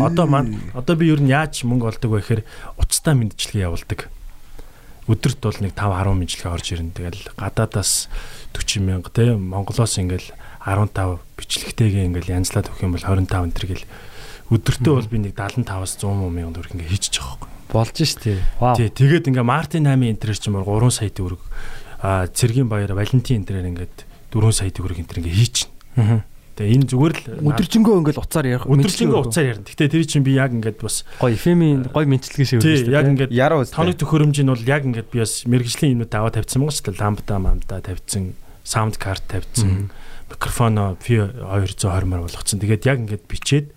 Одоо 0.01 0.26
маань 0.26 0.57
одоо 0.74 0.95
би 0.97 1.09
ер 1.13 1.22
нь 1.22 1.30
яаж 1.30 1.61
мөнгө 1.63 1.89
олдог 1.97 2.09
вэ 2.09 2.22
гэхээр 2.22 2.41
уцтай 2.82 3.13
мэдчилгээ 3.13 3.65
явуулдаг. 3.70 4.09
Өдөрт 5.09 5.39
бол 5.41 5.59
нэг 5.61 5.74
5 5.74 5.93
10 5.93 6.20
мэдчилгээ 6.20 6.53
орж 6.53 6.67
ирнэ. 6.74 6.93
Тэгэл 6.93 7.22
гадаадаас 7.38 8.09
40 8.53 8.86
мянга 8.86 9.09
те 9.13 9.34
Монголоос 9.34 9.97
ингээл 10.01 10.34
15 10.65 11.22
бичлэгтэйгээ 11.38 12.07
ингээл 12.09 12.34
янзлаад 12.41 12.70
өгөх 12.70 12.86
юм 12.86 12.93
бол 12.97 13.05
25 13.05 13.30
энэ 13.30 13.55
төр 13.57 13.67
гэл 13.74 13.86
өдөртөө 14.49 14.93
бол 14.97 15.09
би 15.09 15.17
нэг 15.30 15.34
75-аас 15.38 15.93
100 16.01 16.34
мянган 16.34 16.53
төгрөг 16.57 16.74
ингээ 16.74 16.89
хийчих 16.89 17.22
жоох 17.22 17.38
байхгүй. 17.38 17.49
болж 17.70 17.97
штэ. 18.01 18.41
Вау. 18.57 18.74
Тий, 18.74 18.89
тэгээд 18.89 19.30
ингээ 19.30 19.45
Мартин 19.45 19.86
8-ын 19.86 20.09
интерес 20.09 20.41
чинь 20.41 20.57
мөр 20.57 20.65
3 20.65 20.89
сая 20.89 21.13
төгрөг 21.13 21.41
а 22.01 22.26
цэргийн 22.26 22.65
баяр 22.65 22.97
Валентин 22.97 23.45
интерээр 23.45 23.70
ингээд 23.70 23.95
4 24.34 24.49
сая 24.49 24.74
төгрөг 24.74 24.97
интер 24.97 25.22
ингээ 25.22 25.38
хийчихнэ. 25.38 26.26
Тэгээ 26.60 26.76
энэ 26.76 26.88
зүгээр 26.91 27.14
л 27.16 27.24
Өдөржингөө 27.55 27.95
ингээл 28.03 28.20
уцаар 28.20 28.45
ярих. 28.51 28.68
өдөржингөө 28.68 29.20
уцаар 29.32 29.47
ярина. 29.55 29.64
Гэтэ 29.64 29.88
тэр 29.95 30.03
чинь 30.03 30.28
би 30.28 30.36
яг 30.36 30.51
ингээд 30.51 30.84
бас 30.84 31.07
гоё 31.16 31.32
эфемийн 31.32 31.88
гоё 31.88 32.03
мэдчилгээ 32.03 32.47
шиг 32.51 32.60
шүү 32.60 32.91
яг 32.91 33.07
ингээд 33.16 33.32
тоног 33.72 33.95
төхөөрөмж 33.95 34.38
нь 34.43 34.51
бол 34.51 34.68
яг 34.68 34.84
ингээд 34.84 35.07
би 35.07 35.24
бас 35.24 35.47
мэрэгжлийн 35.47 35.95
юмнууд 35.95 36.12
аваад 36.12 36.36
тавьчихсан 36.36 36.60
байгаа 36.68 36.76
шүү 36.76 36.86
дээ. 36.91 36.99
Ламбда, 36.99 37.36
мамда 37.39 37.80
тавьчихсан, 37.80 38.24
саунд 38.68 38.99
карт 38.99 39.24
тавьчихсан, 39.32 39.88
микрофоно 40.28 40.99
P220 40.99 42.03
мөр 42.03 42.28
болгоцсон. 42.28 42.60
Тэгээд 42.60 42.84
яг 42.91 42.97
ингээд 43.07 43.24
бичээд 43.24 43.72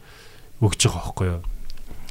өгч 0.59 0.81
байгаа 0.91 1.07
байхгүй 1.07 1.27
юу? 1.31 1.41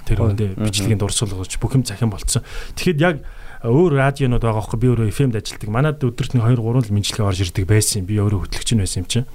Тэр 0.08 0.18
үндэ 0.24 0.56
бичлэгийн 0.56 1.04
дурсуулгаж 1.04 1.52
бүх 1.60 1.76
юм 1.76 1.84
захин 1.84 2.08
болцсон. 2.08 2.48
Тэгэхэд 2.80 3.00
яг 3.04 3.16
өөр 3.62 3.94
радионууд 4.00 4.42
байгаа 4.42 4.64
байхгүй 4.64 4.80
би 4.82 4.88
өөрөө 4.90 5.12
FM-д 5.14 5.38
ажилладаг. 5.38 5.70
Манад 5.70 6.02
өдөрт 6.02 6.34
нэг 6.34 6.48
2 6.48 6.58
3 6.58 6.90
л 6.90 6.96
мэдлэгээ 6.96 7.28
орж 7.30 7.40
ирдэг 7.46 7.66
байсан. 7.70 8.10
Би 8.10 8.18
өөрөө 8.18 8.50
хөтлөгч 8.50 8.70
нь 8.74 8.82
байсан 8.82 9.06
юм 9.06 9.08
чинь. 9.12 9.28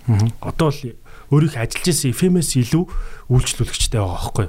Одоо 0.43 0.75
л 0.75 0.99
өөрийнхөө 1.33 1.63
ажиллаж 1.63 1.87
исэн 1.91 2.13
FM-ээс 2.13 2.51
илүү 2.63 2.85
үйлчлүүлэгчтэй 3.31 4.01
байгаа 4.01 4.17
байхгүй? 4.17 4.49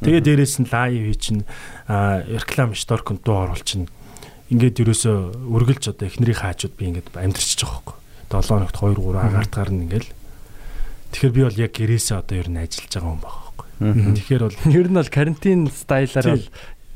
Тэгээ 0.00 0.22
дээрээс 0.24 0.54
нь 0.64 0.70
лайв 0.70 1.02
хий 1.06 1.18
чинь 1.18 1.42
реклам 1.86 2.72
шторк 2.74 3.14
дуу 3.20 3.36
оруулах 3.46 3.64
чинь 3.66 3.86
ингээд 4.50 4.82
ерөөсө 4.82 5.10
үргэлж 5.50 5.92
одоо 5.92 6.06
эхнэрийн 6.08 6.40
хаажууд 6.40 6.74
би 6.74 6.84
ингээд 6.90 7.14
амьдрчиж 7.14 7.62
байгаа 7.62 7.82
байхгүй 7.84 7.96
7 8.30 8.48
хоногт 8.50 8.76
2 8.78 8.96
3 8.96 9.26
агаарт 9.26 9.52
гарна 9.54 9.84
ингээл. 9.84 10.10
Тэгэхээр 11.12 11.34
би 11.36 11.42
бол 11.44 11.62
яг 11.62 11.72
гэрээсээ 11.74 12.16
одоо 12.18 12.36
ер 12.38 12.48
нь 12.48 12.58
ажиллаж 12.58 12.90
байгаа 12.90 13.12
юм 13.14 13.22
байгаа 13.22 13.42
байхгүй 13.44 13.50
тэгэхээр 13.80 14.42
бол 14.44 14.56
Ер 14.68 14.88
нь 14.92 14.98
бол 15.00 15.08
карантин 15.08 15.60
стайлаар 15.72 16.36
бол 16.36 16.46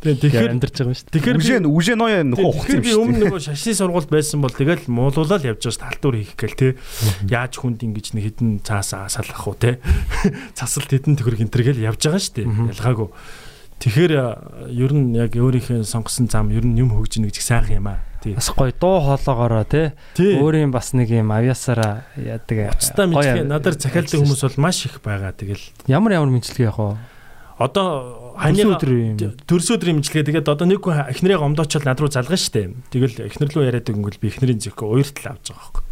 тэгэхээр 0.05 0.53
амьдарч 0.53 0.75
байгаа 0.77 0.93
юм 0.93 0.99
шүү 1.01 1.07
дээ. 1.09 1.15
тэгэхээр 1.17 1.37
би 1.37 1.45
Үжээ 1.45 1.59
үжээ 1.65 1.97
ноё 1.97 2.19
нөхөө 2.29 2.51
ухсан 2.53 2.77
юм 2.77 2.85
би 2.85 2.91
шүү. 2.93 3.01
өмнө 3.01 3.19
нөгөө 3.25 3.41
шашны 3.49 3.73
сургууль 3.73 4.11
байсан 4.13 4.39
бол 4.45 4.53
тэгэл 4.53 4.85
муулуулаад 4.93 5.43
явж 5.49 5.61
байгаа 5.65 5.73
ш 5.73 5.81
талтуур 5.81 6.15
хийх 6.21 6.37
гээл 6.37 6.61
те. 6.61 6.69
Яаж 7.25 7.53
хүнд 7.57 7.81
ингэж 7.81 8.07
нэг 8.13 8.25
хідэн 8.37 8.61
цаас 8.61 8.93
асалгах 8.93 9.45
уу 9.49 9.57
те. 9.57 9.81
Цасалт 10.53 10.93
хідэн 10.93 11.17
төгрөг 11.17 11.41
энтергээл 11.49 11.81
явж 11.89 12.05
байгаа 12.05 12.21
ш 12.21 12.29
те. 12.37 12.45
Ялгаагүй. 12.45 13.09
Тэгэхээр 13.81 14.13
ер 14.71 14.93
нь 14.95 15.19
яг 15.19 15.35
өөрийнхөө 15.35 15.83
сонгосон 15.83 16.31
зам 16.31 16.49
ер 16.55 16.63
нь 16.65 16.79
юм 16.79 16.95
хөгж 16.95 17.19
ийн 17.19 17.27
гэж 17.29 17.37
их 17.43 17.45
сайхан 17.45 17.77
юм 17.83 17.89
аа. 17.91 18.01
Тий. 18.23 18.33
Бас 18.33 18.49
гоё 18.55 18.73
дуу 18.73 19.03
хоолоогоороо 19.03 19.65
те. 19.69 19.93
Тий. 20.17 20.39
Өөрийн 20.41 20.73
бас 20.73 20.95
нэг 20.97 21.11
юм 21.13 21.29
авьяасаараа 21.35 22.07
яадаг. 22.17 22.73
Уцтай 22.73 23.05
мэдээ 23.11 23.45
надаар 23.45 23.77
захиалдаг 23.77 24.17
хүмүүс 24.25 24.41
бол 24.47 24.63
маш 24.65 24.87
их 24.89 25.03
байгаа. 25.05 25.37
Тэгэл 25.37 25.61
ямар 25.91 26.17
ямар 26.17 26.33
мэдчилгээ 26.33 26.71
яг 26.73 26.79
вэ? 26.81 26.97
Одоо 27.59 28.35
Ханьяа 28.35 28.67
ханьяа 28.67 28.75
өдөр 28.79 28.91
юм. 28.91 29.17
төрс 29.47 29.69
өдрийн 29.71 29.99
имжлэгээ 30.03 30.27
тэгээд 30.43 30.51
одоо 30.51 30.67
нэг 30.67 30.83
хүн 30.83 31.07
эхнэрээ 31.15 31.39
гомдоочвол 31.39 31.87
над 31.87 31.99
руу 32.03 32.11
залгана 32.11 32.35
штэ. 32.41 32.75
Тэгэл 32.91 33.31
эхнэр 33.31 33.51
лөө 33.55 33.65
яриад 33.71 33.87
өгөнгөл 33.91 34.19
би 34.19 34.27
эхнэрийн 34.35 34.59
зөрхөө 34.59 34.91
уяртал 34.91 35.39
авч 35.39 35.55
байгаа 35.55 35.85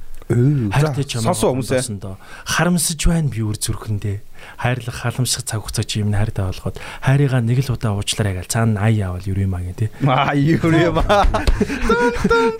чамаа 1.06 1.34
Сонсоо 1.34 1.52
хүмүүсээ. 1.54 1.78
гомдоосон 1.82 1.98
доо. 2.02 2.16
Харамсаж 2.46 3.00
байна 3.06 3.28
би 3.28 3.40
үр 3.42 3.56
зүрхэндээ. 3.58 4.18
Хайрлах 4.62 4.94
халамжих 4.94 5.42
цаг 5.42 5.66
хугацаа 5.66 5.82
чи 5.82 6.00
юм 6.06 6.14
хайртай 6.14 6.46
болгоод 6.46 6.78
хайрыгаа 7.02 7.42
нэг 7.42 7.66
л 7.66 7.74
удаа 7.74 7.98
уучлаарай 7.98 8.38
гал 8.38 8.46
цаана 8.46 8.86
80 8.86 9.02
авал 9.02 9.26
юу 9.26 9.38
юм 9.42 9.54
аа 9.58 9.62
гэ 9.66 9.74
тий. 9.74 9.88
Аа 10.06 10.34
юу 10.38 10.70
юм 10.70 10.98
аа. 11.02 11.26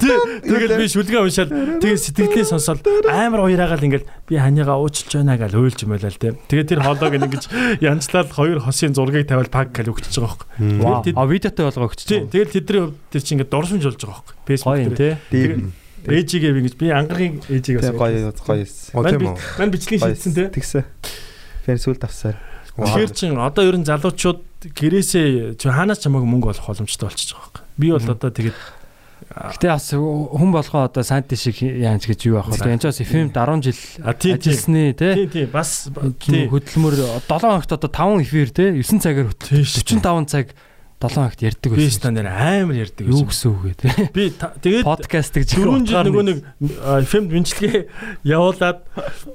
Тий. 0.03 0.19
Тэгэл 0.43 0.83
би 0.83 0.87
шүлгээ 0.91 1.23
уншаал 1.23 1.51
тэгээ 1.79 1.99
сэтгэлээ 2.03 2.47
сонсоод 2.51 2.83
амар 3.07 3.47
уяраагаал 3.47 3.87
ингээл 3.87 4.11
би 4.27 4.35
ханыгаа 4.35 4.83
уучлж 4.83 5.15
байна 5.15 5.39
гал 5.39 5.55
уйлж 5.55 5.79
юм 5.87 5.95
байлаа 5.95 6.11
тий. 6.11 6.35
Тэгээ 6.51 6.67
тэр 6.75 6.81
хоолойг 6.83 7.15
ингэж 7.23 7.45
янзлаад 7.79 8.35
хоёр 8.35 8.59
хосын 8.67 8.99
зургийг 8.99 9.31
тавиал 9.31 9.47
пак 9.47 9.71
гал 9.71 9.95
өгчихөж 9.95 10.19
байгаа 10.19 10.43
байхгүй. 10.59 11.15
А 11.15 11.23
видеотой 11.31 11.71
болгоо 11.71 11.87
өгч 11.87 12.03
Тий. 12.03 12.27
Тэгэл 12.27 12.51
тэдний 12.51 12.81
хувьд 12.83 12.99
тэр 13.15 13.23
чинь 13.23 13.37
ингээд 13.39 13.53
дурсамж 13.55 13.85
болж 13.87 14.03
байгаа 14.03 14.23
байхгүй. 14.27 14.97
Те. 14.99 15.19
Тийм. 15.31 15.73
Ээжигээ 16.03 16.51
би 16.51 16.59
ингэж 16.67 16.75
би 16.83 16.87
ангаргийн 16.91 17.35
ээжигээ 17.47 17.79
Тийм 17.79 17.95
бас 17.95 18.35
гоё 18.43 18.67
гоё. 18.91 19.39
Ман 19.59 19.71
бичлэг 19.71 20.03
шийдсэн 20.03 20.35
те. 20.35 20.51
Тэгсэн. 20.51 20.83
Фэн 21.67 21.79
сүлд 21.79 22.03
авсаар. 22.05 22.37
Тэгэхээр 22.73 23.13
чин 23.13 23.39
одоо 23.39 23.65
ер 23.69 23.77
нь 23.79 23.87
залуучууд 23.87 24.73
гэрээсээ 24.73 25.59
чи 25.61 25.67
хаанаас 25.69 26.01
ч 26.01 26.09
хамаагүй 26.09 26.29
мөнгө 26.29 26.57
олох 26.57 26.67
боломжтой 26.73 27.07
болчихж 27.11 27.37
байгаа 27.37 27.51
байхгүй. 27.53 27.63
Би 27.79 27.89
бол 27.93 28.09
одоо 28.17 28.31
тэгээд 28.33 28.59
Гэтэ 29.33 29.69
бас 29.71 29.89
хүн 29.95 30.51
болгоо 30.53 30.85
одоо 30.91 31.03
санти 31.07 31.39
шиг 31.39 31.63
яаж 31.63 32.05
гэж 32.05 32.21
юу 32.29 32.43
авах 32.43 32.59
вэ? 32.59 32.75
Энд 32.75 32.85
ч 32.85 32.91
бас 32.91 33.01
FM-д 33.01 33.33
10 33.33 33.65
жил 33.65 33.79
тий, 33.79 34.13
тий. 34.19 34.33
ажилласны 34.35 34.83
тий 34.93 35.27
тий 35.31 35.47
бас 35.47 35.89
тий 36.21 36.51
Хөдөлмөр 36.51 37.23
7 37.25 37.41
хоногт 37.41 37.73
одоо 37.73 37.89
5 37.89 38.27
эфир 38.29 38.51
те 38.53 38.75
9 38.77 39.01
цагаар 39.01 39.33
тий 39.39 39.65
дээ. 39.65 40.05
45 40.05 40.29
цаг 40.29 40.47
7 41.03 41.19
хоногт 41.19 41.43
ярьдаг 41.43 41.71
би 41.75 41.83
байсан. 41.83 41.99
стандар 41.99 42.27
амар 42.31 42.77
ярьдаг 42.79 43.03
Юу 43.03 43.27
байсан. 43.27 43.29
гэсэн 43.29 43.49
үг 43.51 43.63
вэ? 43.67 43.73
Би 44.17 44.25
тэгээд 44.31 44.87
Подкастыг 44.87 45.43
Дөрвөн 45.51 45.85
жил 45.91 46.07
нөгөө 46.07 46.25
нэг 46.31 46.39
FM 47.11 47.25
винчлэгээ 47.35 47.83
явуулаад 48.31 48.79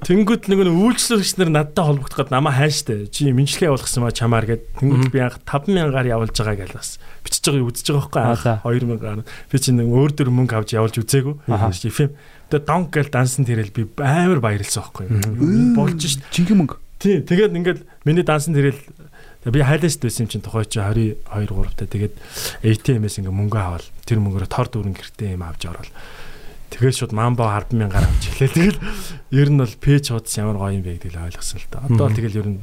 тэнгуут 0.08 0.48
нөгөө 0.48 0.66
нэг 0.72 0.78
үйлчлэгч 0.80 1.32
нар 1.44 1.52
надтай 1.52 1.84
холбогдох 1.84 2.18
гээд 2.24 2.32
намаа 2.32 2.56
хайштай. 2.56 3.12
Чи 3.12 3.28
винчлэгээ 3.36 3.68
явуулсан 3.68 4.02
маа 4.08 4.16
чамаар 4.16 4.48
гээд 4.48 4.64
тэнгуут 4.80 5.12
би 5.12 5.20
анх 5.20 5.44
5000-аар 5.44 6.08
явуулж 6.08 6.36
байгаа 6.40 6.56
гэж 6.64 6.72
бас 6.72 6.90
бичиж 7.28 7.44
байгаа 7.52 7.68
үзэж 7.68 7.88
байгаа 7.92 8.08
байхгүй 8.08 8.24
анх 8.24 8.46
2000-аар. 8.64 9.22
Би 9.52 9.58
чи 9.60 9.70
нэг 9.76 9.88
өөр 9.92 10.12
дөр 10.16 10.30
мөнгө 10.32 10.56
авч 10.56 10.70
явуулж 10.80 10.96
үзээгүй. 11.04 11.36
FM 11.48 12.12
тэгээ 12.48 12.64
донк 12.64 12.96
гээл 12.96 13.12
дансан 13.12 13.44
тэрэл 13.44 13.76
би 13.76 13.84
амар 14.00 14.40
баярлсан 14.40 14.88
байхгүй. 14.88 15.76
Болж 15.76 16.00
шít. 16.00 16.24
Жинхэнэ 16.32 16.64
мөнгө. 16.64 16.80
Тий, 16.98 17.22
тэгээд 17.22 17.54
ингээд 17.54 17.80
миний 18.10 18.26
дансан 18.26 18.58
тэрэл 18.58 18.80
би 19.52 19.64
хайлааст 19.64 20.02
байсан 20.04 20.28
юм 20.28 20.32
чинь 20.32 20.44
тухай 20.44 20.66
чи 20.68 20.80
22 20.80 21.24
3 21.26 21.80
та 21.80 21.86
тэгээд 21.88 22.16
ATM-ээс 22.64 23.20
ингээ 23.24 23.32
мөнгө 23.32 23.58
аваад 23.58 23.86
тэр 24.04 24.20
мөнгөөр 24.20 24.48
тор 24.52 24.68
дүүрэн 24.68 24.96
гэртээ 24.96 25.36
юм 25.36 25.44
авч 25.48 25.68
орвол 25.72 25.92
тэгээд 26.72 26.98
шууд 27.00 27.14
мамбо 27.16 27.48
100000 27.48 27.88
гараа 27.88 28.12
авч 28.12 28.24
эхлэв. 28.28 28.52
Тэгэл 28.52 28.80
ер 29.32 29.50
нь 29.50 29.60
бол 29.64 29.76
пэйж 29.80 30.12
хуудас 30.12 30.36
ямар 30.36 30.60
гоё 30.60 30.76
юм 30.76 30.84
бэ 30.84 31.00
гэдгийг 31.00 31.16
л 31.16 31.26
ойлгосон 31.32 31.60
л 31.64 31.72
та. 31.72 31.86
Одоо 31.88 32.08
тэгэл 32.12 32.40
ер 32.44 32.48
нь 32.52 32.60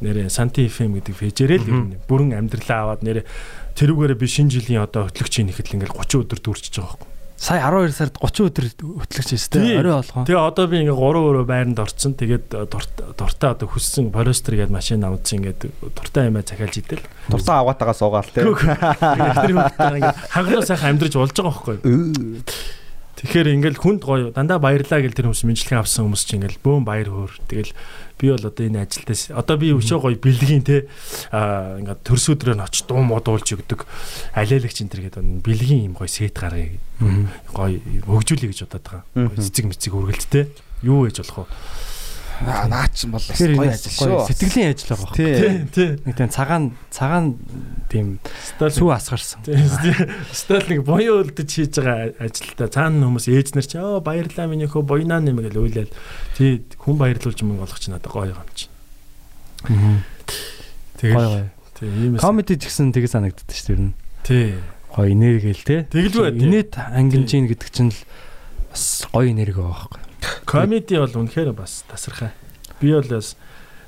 нэрэ 0.00 0.30
Санти 0.32 0.70
FM 0.70 0.96
гэдэг 0.96 1.14
пэйжээрээ 1.18 1.58
л 1.60 1.68
ер 1.68 1.78
нь 1.82 1.98
бүрэн 2.08 2.38
амьдралаа 2.38 2.94
аваад 2.94 3.02
нэрэ 3.04 3.26
тэрүүгээрээ 3.76 4.18
би 4.22 4.26
шинэ 4.30 4.54
жилийн 4.54 4.86
одоо 4.86 5.10
хөтлөгчийн 5.10 5.50
ихэд 5.52 5.66
л 5.70 5.74
ингээл 5.82 5.98
30 5.98 6.24
өдөр 6.24 6.40
дүүрчихэж 6.40 6.74
байгаа 6.78 6.94
байхгүй. 6.94 7.09
Сая 7.40 7.64
12 7.64 7.96
сард 7.96 8.18
30 8.20 8.50
өдөр 8.50 8.66
хөтлөгч 9.00 9.30
Тий. 9.32 9.38
өстэй 9.40 9.78
орой 9.80 9.94
болгоо. 9.96 10.24
Тэгээ 10.28 10.44
одоо 10.44 10.64
би 10.68 10.76
ингээ 10.84 10.92
3 10.92 11.24
өрөө 11.24 11.44
байранд 11.48 11.80
орсон. 11.80 12.12
Тэгээд 12.12 12.52
э, 12.52 12.68
дурт 12.68 12.92
дуртай 13.16 13.56
одоо 13.56 13.64
хүссэн 13.64 14.12
Forester 14.12 14.60
гээд 14.60 14.68
машин 14.68 15.00
авсан 15.08 15.40
ингээд 15.40 15.72
дуртай 15.96 16.28
юмаа 16.28 16.44
захиалж 16.44 16.76
идэл. 16.84 17.00
Дурсан 17.32 17.64
аваатагаа 17.64 17.96
суугаал 17.96 18.28
те. 18.28 18.44
Тэр 18.44 18.52
хүмүүстэй 19.56 20.04
ингээ 20.04 20.14
хаглаа 20.36 20.68
сайхан 20.68 20.92
амьдраж 21.00 21.16
болж 21.16 21.32
байгаа 21.32 21.48
байхгүй 21.48 21.76
юу? 21.80 22.44
Тэгэхээр 23.20 23.52
ингээл 23.60 23.76
хүнд 23.76 24.00
гоё 24.00 24.32
дандаа 24.32 24.56
баярлаа 24.56 25.04
гэл 25.04 25.12
тэр 25.12 25.28
хүмүүс 25.28 25.44
мэдлэгээ 25.44 25.76
авсан 25.76 26.08
хүмүүс 26.08 26.24
чинь 26.24 26.40
ингээл 26.40 26.64
бөөм 26.64 26.84
баяр 26.88 27.08
хөөр. 27.12 27.32
Тэгэл 27.52 27.72
би 28.16 28.26
бол 28.32 28.48
одоо 28.48 28.64
энэ 28.64 28.80
ажилтаас 28.88 29.28
одоо 29.36 29.56
би 29.60 29.76
өшөө 29.76 29.98
гоё 30.00 30.16
бэлгийн 30.16 30.64
те 30.64 30.88
аа 31.28 31.76
ингээд 31.84 32.00
төрс 32.00 32.32
өдрөө 32.32 32.56
нь 32.56 32.64
очиж 32.64 32.88
дуу 32.88 33.04
модуулж 33.04 33.44
өгдөг 33.44 33.84
алиалагч 34.32 34.76
энэ 34.80 34.92
төр 34.92 35.02
гэдэг 35.04 35.20
нь 35.20 35.44
бэлгийн 35.44 35.92
юм 35.92 35.94
гоё 36.00 36.08
сет 36.08 36.32
гаргая 36.32 36.80
гоё 37.52 37.76
хөгжүүлэе 38.08 38.48
гэж 38.56 38.60
бодоод 38.64 38.84
байгаа. 38.88 39.36
Цэцэг 39.36 39.64
мэцэг 39.68 39.92
үргэлттэй 39.92 40.44
юу 40.88 41.04
гэж 41.04 41.20
болох 41.20 41.44
вэ? 41.44 41.89
Аа 42.40 42.64
наа 42.72 42.88
чи 42.88 43.04
бол 43.06 43.20
гоё 43.20 43.68
ажил 43.68 43.92
шүү. 43.92 44.24
сэтгэлийн 44.32 44.72
ажил 44.72 44.96
байгаа. 44.96 45.12
Тий. 45.12 45.68
тий. 45.76 45.88
Нэг 46.08 46.14
тийм 46.16 46.30
цагаан 46.32 46.64
цагаан 46.88 47.26
тийм 47.92 48.16
сүү 48.56 48.88
асгарсан. 48.96 49.44
Стал 50.32 50.64
нэг 50.64 50.80
боёо 50.88 51.20
үлдэж 51.20 51.48
хийж 51.52 51.76
байгаа 51.76 52.16
ажилда 52.16 52.72
цаана 52.72 53.12
хүмүүс 53.12 53.28
ээж 53.28 53.52
нар 53.60 53.66
чи 53.68 53.76
оо 53.76 54.00
баярлаа 54.00 54.48
миний 54.48 54.64
хөө 54.72 54.88
боёнаа 54.88 55.20
нэмэ 55.20 55.52
гэл 55.52 55.60
уйлал. 55.60 55.92
Тий 56.32 56.64
хүн 56.80 56.96
баярлуулж 56.96 57.44
мөнгө 57.44 57.68
олох 57.68 57.76
чинь 57.76 57.92
надад 57.92 58.08
гоё 58.08 58.32
юм 58.32 58.48
чи. 58.56 58.72
Гоё 59.68 60.00
Тэгэл 60.96 61.16
гоё. 61.20 61.44
тий 61.76 61.88
иймээс 61.88 62.20
Комеди 62.24 62.56
ч 62.56 62.72
гэсэн 62.72 62.92
тэгээ 62.96 63.12
санагддаг 63.12 63.52
шүү 63.52 63.76
дээ. 63.76 63.92
тий. 64.24 64.48
Гоё 64.96 65.12
энергээл 65.12 65.64
те. 65.64 65.76
Тэгэлгүй. 65.92 66.40
Инээд 66.40 66.72
ангилж 66.76 67.30
ийн 67.36 67.46
гэдэг 67.52 67.68
чинь 67.68 67.92
л 67.92 68.00
бас 68.72 69.04
гоё 69.12 69.28
энерги 69.28 69.60
байгаа 69.60 69.76
байхгүй. 69.76 70.00
Комеди 70.44 70.98
бол 70.98 71.14
үнэхээр 71.24 71.52
бас 71.52 71.84
тасархай. 71.88 72.30
Би 72.80 72.92
бол 72.92 73.06
бас 73.06 73.36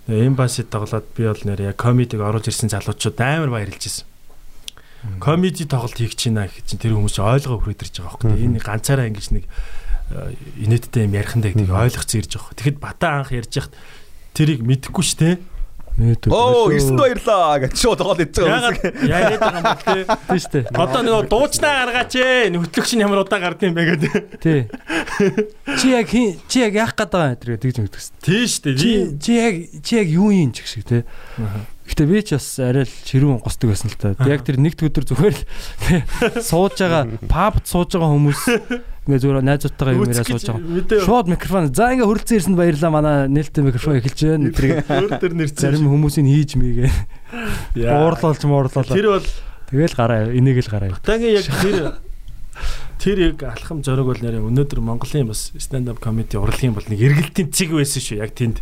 эмбасид 0.09 0.70
тоглоод 0.70 1.07
би 1.16 1.26
бол 1.28 1.43
нэр 1.45 1.72
яг 1.72 1.76
комедиг 1.76 2.20
оруулж 2.20 2.49
ирсэн 2.49 2.70
залуучууд 2.72 3.20
амар 3.20 3.51
баярлж 3.51 3.83
ирсэн. 3.87 4.07
Комеди 5.18 5.66
тоглолт 5.66 5.99
хийх 5.99 6.14
чинь 6.14 6.39
аа 6.39 6.47
гэж 6.47 6.78
тэр 6.78 6.95
хүмүүс 6.95 7.18
ойлгоо 7.18 7.59
хүрээд 7.59 7.83
ирж 7.83 7.95
байгаа 7.99 8.22
байхгүй. 8.22 8.39
Энэ 8.39 8.62
ганцаараа 8.62 9.11
ингэж 9.11 9.28
нэг 9.35 9.45
э, 10.14 10.35
инээдтэй 10.62 11.11
юм 11.11 11.18
ярихандаа 11.18 11.51
гэдгийг 11.51 11.74
ойлгоцсон 11.74 12.18
ирж 12.22 12.33
байгаа. 12.39 12.55
Тэгэхэд 12.55 12.78
бата 12.78 13.07
анх 13.18 13.30
ярьж 13.35 13.53
яхад 13.59 13.74
тэрийг 14.30 14.62
мэдэхгүй 14.62 15.03
шүү 15.03 15.18
дээ. 15.18 15.35
Оо 16.32 16.72
9 16.72 16.97
баярлаа 16.97 17.61
гэж 17.62 17.76
шууд 17.76 17.99
тоглоод 18.01 18.20
байгаа. 18.24 18.49
Ягаад 18.49 18.76
яриад 19.05 19.43
байгаа 19.43 19.62
юм 19.62 19.78
тээ. 19.84 20.05
Тийм 20.09 20.40
шүү 20.40 20.53
дээ. 20.57 20.64
Одоо 20.72 21.01
нөгөө 21.05 21.28
дуучнаа 21.28 21.74
гаргаач 21.84 22.12
ээ. 22.16 22.51
Нөтлөгч 22.57 22.90
нь 22.97 23.05
ямар 23.05 23.20
удаа 23.22 23.40
гардыг 23.43 23.68
юм 23.68 23.76
бэ 23.76 23.84
гэдэг. 23.93 24.12
Тий. 24.40 24.61
Чи 25.76 25.86
яг 25.93 26.09
чи 26.49 26.57
яг 26.64 26.72
яах 26.72 26.97
гээд 26.97 27.12
байгаа 27.12 27.36
энэ 27.36 27.61
тэгж 27.61 27.76
мэддэг 27.84 28.01
шүү. 28.01 28.14
Тийм 28.24 28.45
шүү 28.49 28.62
дээ. 28.64 28.76
Чи 28.80 28.90
Би 28.93 29.18
чи 29.20 29.32
яг 29.36 29.55
чи 29.84 29.93
яг 30.01 30.09
юу 30.09 30.30
юм 30.32 30.51
ч 30.53 30.64
гэх 30.64 30.68
шиг 30.72 30.84
те. 30.88 31.05
Гэтэ 31.86 32.07
би 32.09 32.22
ч 32.24 32.38
бас 32.38 32.47
арай 32.62 32.86
л 32.88 32.95
чирүүн 33.05 33.43
госдог 33.43 33.74
байсан 33.74 33.93
л 33.93 33.99
та. 34.01 34.16
Яг 34.24 34.47
тэр 34.47 34.57
нэгд 34.57 34.80
өдөр 34.86 35.05
зүгээр 35.12 35.34
л 35.36 35.45
тий, 35.82 36.01
сууж 36.40 36.78
байгаа 36.78 37.05
пабд 37.32 37.68
сууж 37.68 37.93
байгаа 37.93 38.16
хүмүүс 38.16 38.43
ингээ 39.03 39.18
зүгээр 39.18 39.42
найзуудтайгаа 39.42 39.94
юм 39.98 40.07
яриа 40.07 40.26
сууж 40.26 40.46
байгаа. 40.46 41.03
Шууд 41.03 41.26
микрофон 41.32 41.70
за 41.74 41.90
ингээ 41.90 42.07
хөрөлцөн 42.07 42.36
ирсэнд 42.38 42.59
баярлаа 42.59 42.90
манай 42.94 43.16
нээлттэй 43.26 43.62
микрофон 43.66 43.98
эхэлж 43.98 44.20
байна. 44.22 44.55
Тэр 44.55 44.82
өөр 44.86 45.12
төр 45.18 45.32
нэрцэн. 45.34 45.62
зарим 45.62 45.90
хүмүүсийг 45.90 46.26
хийж 46.30 46.50
мийгээ 46.55 46.90
уурлуулж 47.82 48.42
муурлуулаа. 48.46 48.94
Тэр 48.94 49.09
бол 49.18 49.26
Тэгэл 49.72 49.96
гараа 49.96 50.28
энийг 50.28 50.61
л 50.61 50.68
гараа. 50.68 50.92
Батагийн 50.92 51.40
яг 51.40 51.48
тэр 51.48 51.76
тэр 53.00 53.18
яг 53.32 53.40
алхам 53.40 53.80
зориг 53.80 54.05
бол 54.05 54.20
нэрээ 54.20 54.44
өнөөдөр 54.44 54.84
Монголын 54.84 55.32
бас 55.32 55.48
stand 55.57 55.88
up 55.88 55.96
comedy 55.96 56.36
урлагийн 56.36 56.76
бол 56.76 56.84
нэг 56.84 57.00
эргэлтийн 57.00 57.48
цэг 57.48 57.72
байсан 57.72 58.05
шүү 58.05 58.20
яг 58.20 58.36
тэнд. 58.36 58.61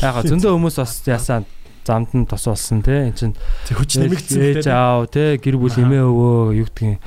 Яг 0.00 0.24
зөндөө 0.24 0.56
хүмүүс 0.56 0.80
бас 0.80 1.04
ясаа 1.04 1.44
замд 1.86 2.10
нь 2.14 2.26
тос 2.26 2.44
болсон 2.48 2.82
те 2.82 3.10
эн 3.10 3.14
чин 3.14 3.32
хүч 3.68 3.98
нэмэгдсэн 4.00 4.42
ээж 4.58 4.66
аав 4.72 5.10
те 5.12 5.36
гэр 5.38 5.56
бүл 5.60 5.76
эмээ 5.76 6.02
өвөө 6.06 6.58
юу 6.58 6.66
гэдгийг 6.70 6.98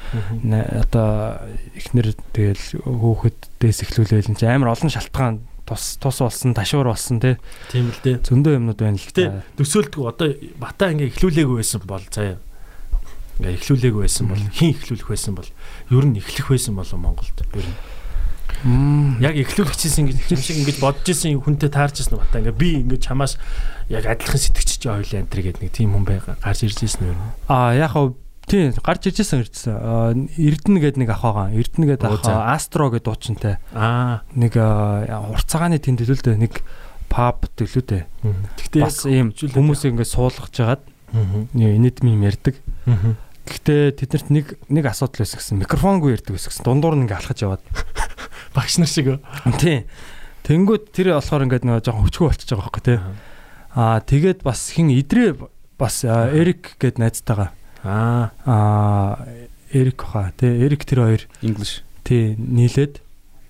одоо 0.45 1.39
эхнэр 1.77 2.13
тэгэл 2.35 2.65
хөөхөддөөс 2.85 3.79
эхлүүлээл 3.87 4.29
эн 4.31 4.37
чин 4.39 4.49
амар 4.51 4.73
олон 4.75 4.91
шалтгаан 4.91 5.41
тус 5.65 5.97
тус 6.01 6.17
болсон 6.19 6.53
ташуур 6.57 6.89
болсон 6.91 7.19
те 7.21 7.37
Тийм 7.71 7.89
л 7.93 7.99
дээ. 8.03 8.19
зөндөө 8.25 8.57
юмнууд 8.57 8.79
байна 8.81 8.97
л 8.97 9.05
Гэтэ 9.07 9.23
та. 9.29 9.43
төсөөлтгүй 9.61 10.03
одоо 10.09 10.27
бата 10.59 10.91
ингээ 10.91 11.11
эхлүүлээгүй 11.13 11.57
байсан 11.61 11.81
бол 11.85 12.03
заяа. 12.09 12.37
Ингээ 13.39 13.55
эхлүүлээгүй 13.61 14.01
байсан 14.03 14.25
бол 14.27 14.41
хин 14.51 14.73
эхлүүлэх 14.75 15.07
байсан 15.09 15.33
бол 15.37 15.49
ер 15.93 16.05
нь 16.09 16.17
эхлэх 16.19 16.47
байсан 16.51 16.73
болов 16.75 16.97
Монголд. 16.99 17.37
Ер 17.55 17.65
нь. 17.65 17.77
Яг 19.23 19.33
эхлүүлчихсэн 19.41 20.05
ингэж 20.11 20.27
хэм 20.27 20.41
шиг 20.43 20.57
ингэж 20.61 20.77
бодож 20.83 21.07
исэн 21.09 21.39
хүнтэй 21.41 21.71
таарч 21.71 22.03
исэн 22.03 22.19
бата 22.19 22.37
ингээ 22.43 22.53
би 22.57 22.69
ингээ 22.85 23.01
чамаас 23.01 23.39
яг 23.91 24.05
адилхан 24.07 24.39
чи 24.81 24.87
хоёлаа 24.89 25.19
энэ 25.21 25.29
гэдэг 25.29 25.61
нэг 25.61 25.71
тийм 25.75 25.91
хүн 25.93 26.05
байга 26.07 26.35
гарч 26.39 26.63
ирж 26.65 26.79
исэн 26.87 27.11
юм. 27.13 27.19
а 27.51 27.75
яг 27.75 27.91
хав 27.91 28.15
тий 28.47 28.71
гарч 28.71 29.03
иржсэн 29.11 29.43
иржсэн 29.45 29.75
А, 29.77 30.11
эрдэнэ 30.15 30.79
гэдэг 30.81 30.99
нэг 31.03 31.09
ах 31.13 31.21
байгаа 31.27 31.51
эрдэнэ 31.53 31.85
гэдэг 31.95 32.07
ах 32.07 32.55
астро 32.55 32.89
гэдэг 32.89 33.05
дуучинтай 33.05 33.55
Аа. 33.75 34.23
нэг 34.33 34.55
урцагааны 34.57 35.77
тэнд 35.77 36.01
төлөө 36.01 36.23
дээ 36.25 36.39
нэг 36.41 36.63
паб 37.11 37.45
төлөө 37.59 37.83
дээ 37.85 38.03
Гэтэ 38.57 38.79
бас 38.81 39.03
ийм 39.05 39.35
хүмүүсийг 39.35 39.93
ингээд 39.99 40.09
суулгаж 40.15 40.51
жагаад 40.55 40.83
Аа. 41.13 41.45
инэдми 41.77 42.15
юм 42.17 42.23
ярьдаг 42.25 42.55
Аа. 42.87 43.15
Гэхдээ 43.41 43.97
тэднэрт 43.99 44.27
нэг 44.31 44.45
нэг 44.69 44.85
асуудал 44.85 45.25
байсан 45.25 45.37
гэсэн 45.41 45.59
микрофонгүй 45.65 46.13
байсан 46.37 46.53
гэсэн 46.53 46.63
дундуур 46.65 46.93
нь 46.95 47.03
ингээ 47.09 47.19
алхаж 47.19 47.41
яваад. 47.41 47.63
Багш 48.55 48.77
нар 48.77 48.87
шиг. 48.87 49.17
Тийм. 49.57 49.89
Тэнгүүд 50.45 50.93
тэр 50.93 51.17
болохоор 51.17 51.49
ингээд 51.49 51.65
нөгөө 51.65 51.81
жоохон 51.83 52.05
хүчгүй 52.05 52.25
болчихж 52.31 52.49
байгаа 52.53 52.69
байхгүй 52.69 52.83
тий. 52.85 52.99
Аа 53.75 53.99
тэгээд 54.03 54.43
бас 54.43 54.71
хин 54.75 54.89
идрээ 54.91 55.37
бас 55.79 56.03
Эрик 56.03 56.75
гэд 56.79 56.99
найзтайгаа 56.99 57.51
Аа. 57.83 58.31
аа 58.45 59.25
Эрик 59.71 60.01
хаа 60.03 60.31
тий 60.35 60.51
Эрик 60.67 60.83
тэр 60.85 60.99
хоёр 61.07 61.23
English. 61.41 61.81
тий 62.03 62.35
нийлээд 62.37 62.99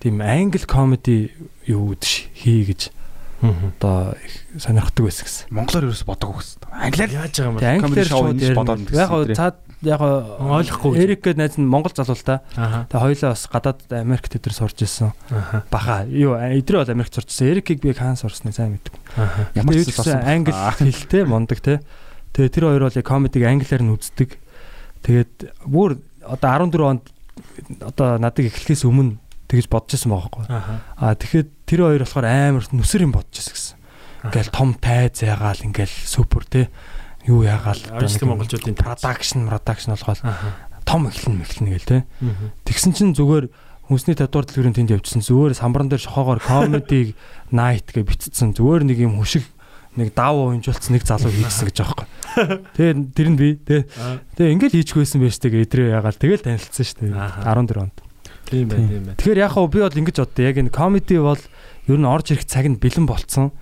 тийм 0.00 0.22
англи 0.22 0.62
комеди 0.62 1.34
юу 1.66 1.92
гэж 1.94 2.04
хий 2.34 2.62
гэж 2.64 2.90
одоо 3.42 4.14
их 4.22 4.62
сонирхдаг 4.62 5.02
байсан 5.02 5.26
гэсэн. 5.26 5.50
Монголоор 5.50 5.90
ерөөсө 5.90 6.06
бодоагүй 6.06 6.38
гэсэн. 6.38 6.58
Англиар 6.70 7.10
Яаж 7.10 7.34
байгаа 7.34 7.50
юм 7.50 7.56
бэ? 7.58 7.66
англиэр 7.82 8.06
шоу 8.06 8.30
ингэж 8.30 8.50
бодоод 8.54 8.78
ярина. 8.86 9.02
Яг 9.02 9.10
гоо 9.10 9.26
цаад 9.34 9.56
яг 9.82 10.00
Ойлгохгүй. 10.02 10.98
Эрик 11.02 11.26
гэд 11.26 11.38
найз 11.38 11.58
нь 11.58 11.66
Монгол 11.66 11.92
залуу 11.94 12.14
л 12.14 12.22
та. 12.22 12.42
Тэгээ 12.54 13.02
хоёлаа 13.02 13.30
бас 13.34 13.44
гадаад 13.50 13.80
Америкт 13.90 14.34
өдр 14.38 14.54
сурж 14.54 14.78
ирсэн. 14.82 15.10
Баха. 15.70 16.06
Юу 16.06 16.38
эдрээ 16.38 16.86
бол 16.86 16.94
Америкт 16.94 17.14
сурч 17.14 17.34
ирсэн. 17.34 17.50
Эрикийг 17.50 17.82
би 17.82 17.92
хаан 17.92 18.16
сурсныг 18.16 18.54
сайн 18.54 18.78
мэддэг. 18.78 18.94
Ямар 19.58 19.74
ч 19.74 19.90
гэсэн 19.90 20.22
англи 20.22 20.54
хэлтэй 20.78 21.26
мундаг 21.26 21.60
те. 21.60 21.82
Тэгээ 22.32 22.54
тэр 22.54 22.64
хоёр 22.70 22.82
бол 22.86 22.98
яг 22.98 23.06
комедиг 23.06 23.42
англиар 23.42 23.82
нь 23.82 23.92
үздэг. 23.92 24.38
Тэгээд 25.02 25.66
бүр 25.66 25.98
одоо 26.22 26.48
14 26.70 26.78
онд 26.86 27.04
одоо 27.82 28.22
надад 28.22 28.46
эхлэхээс 28.46 28.86
өмнө 28.86 29.18
тэгж 29.50 29.66
бодож 29.68 29.98
байсан 29.98 30.10
байгаа 30.14 30.30
байхгүй. 30.30 30.44
Аа. 30.96 31.14
Тэгэхэд 31.18 31.48
тэр 31.66 31.80
хоёр 31.84 32.02
болохоор 32.06 32.26
амар 32.26 32.64
нүсэр 32.70 33.04
юм 33.04 33.12
бодож 33.12 33.36
байсан 33.36 33.52
гэсэн. 33.52 33.76
Ингээл 34.22 34.54
том 34.54 34.70
тайз 34.78 35.18
ягаал 35.20 35.60
ингээл 35.60 35.96
супер 36.06 36.46
те. 36.46 36.70
Юу 37.26 37.42
ягаал 37.46 37.78
Ажлын 37.98 38.34
монголчуудын 38.34 38.74
production 38.74 39.46
production 39.46 39.94
болгоод 39.94 40.20
том 40.84 41.06
эхлэн 41.06 41.38
мэхлэн 41.38 41.70
гээл 41.70 41.88
те. 41.88 41.98
Тэгсэн 42.66 42.92
чинь 42.92 43.14
зүгээр 43.14 43.46
хүнсний 43.86 44.16
татвар 44.18 44.46
дэлгүүрийн 44.46 44.74
тэнд 44.74 44.94
явжсэн 44.98 45.22
зүгээр 45.22 45.54
самбаран 45.54 45.90
дээр 45.90 46.02
шохоогоор 46.02 46.40
comedy 46.42 47.14
night 47.54 47.94
гэж 47.94 48.04
бичсэн 48.06 48.56
зүгээр 48.56 48.82
нэг 48.88 48.98
юм 48.98 49.20
хүшиг 49.20 49.46
нэг 49.96 50.16
дав 50.16 50.32
уунжуулсан 50.34 50.96
нэг 50.96 51.04
залуу 51.04 51.28
хийгсэн 51.28 51.68
гэж 51.68 51.76
байхгүй. 51.84 52.06
Тэгээ 52.72 52.94
тэр 53.12 53.28
нь 53.28 53.36
би 53.36 53.48
тэгээ 53.60 53.84
тэгээ 54.40 54.52
ингээл 54.56 54.76
хийчихгүй 54.80 55.02
байсан 55.04 55.20
байж 55.20 55.36
тэгээ 55.36 55.64
эдрээ 55.68 55.88
ягаал 55.92 56.16
тэгэл 56.16 56.46
танилцсан 56.48 56.86
шүү 56.88 56.98
дээ. 57.04 57.12
Ааха. 57.12 57.52
14 57.52 57.84
онд. 57.84 57.96
Тийм 58.48 58.66
байх, 58.72 58.80
тийм 58.88 59.04
байх. 59.04 59.16
Тэгэхээр 59.20 59.42
яг 59.44 59.52
хөө 59.52 59.68
би 59.68 59.80
бол 59.84 60.00
ингэж 60.00 60.16
боддоо 60.16 60.44
яг 60.48 60.56
энэ 60.56 60.72
comedy 60.72 61.16
бол 61.20 61.42
ер 61.92 61.98
нь 62.00 62.08
орж 62.08 62.26
ирэх 62.32 62.48
цаг 62.48 62.64
нь 62.72 62.80
бэлэн 62.80 63.04
болцсон. 63.04 63.52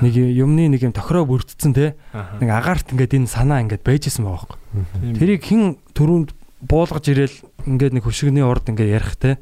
Нэг 0.00 0.14
юмны 0.16 0.68
нэг 0.72 0.80
юм 0.86 0.92
тохироо 0.96 1.26
бүрдсэн 1.28 1.74
те 1.76 1.92
нэг 2.40 2.48
агаарт 2.48 2.88
ингээд 2.94 3.12
энэ 3.20 3.28
санаа 3.28 3.60
ингээд 3.66 3.84
байжсэн 3.84 4.24
байгаа 4.24 4.56
байхгүй. 4.56 5.18
Тэрийг 5.18 5.42
хэн 5.44 5.62
түрүүнд 5.92 6.30
буулгаж 6.64 7.04
ирээл 7.10 7.36
ингээд 7.68 7.92
нэг 7.98 8.04
хөшигний 8.06 8.46
урд 8.46 8.70
ингээд 8.72 8.94
ярих 8.96 9.16
те. 9.20 9.36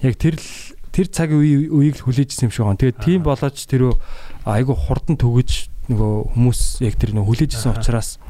Яг 0.00 0.16
тэр 0.16 0.38
л- 0.40 0.72
тэр 0.92 1.06
цаг 1.10 1.32
үе 1.34 1.68
үеийг 1.72 2.00
хүлээжсэн 2.04 2.48
юм 2.48 2.52
шиг 2.52 2.64
байна. 2.68 2.80
Тэгээд 2.80 2.98
тийм 3.02 3.20
болооч 3.26 3.58
тэр 3.66 3.96
айгу 4.44 4.74
хурдан 4.76 5.16
төгөж 5.16 5.68
нөгөө 5.90 6.36
хүмүүс 6.36 6.60
яг 6.86 6.94
тэр 7.00 7.16
нөгөө 7.16 7.28
хүлээжсэн 7.32 7.72
учраас 7.74 8.20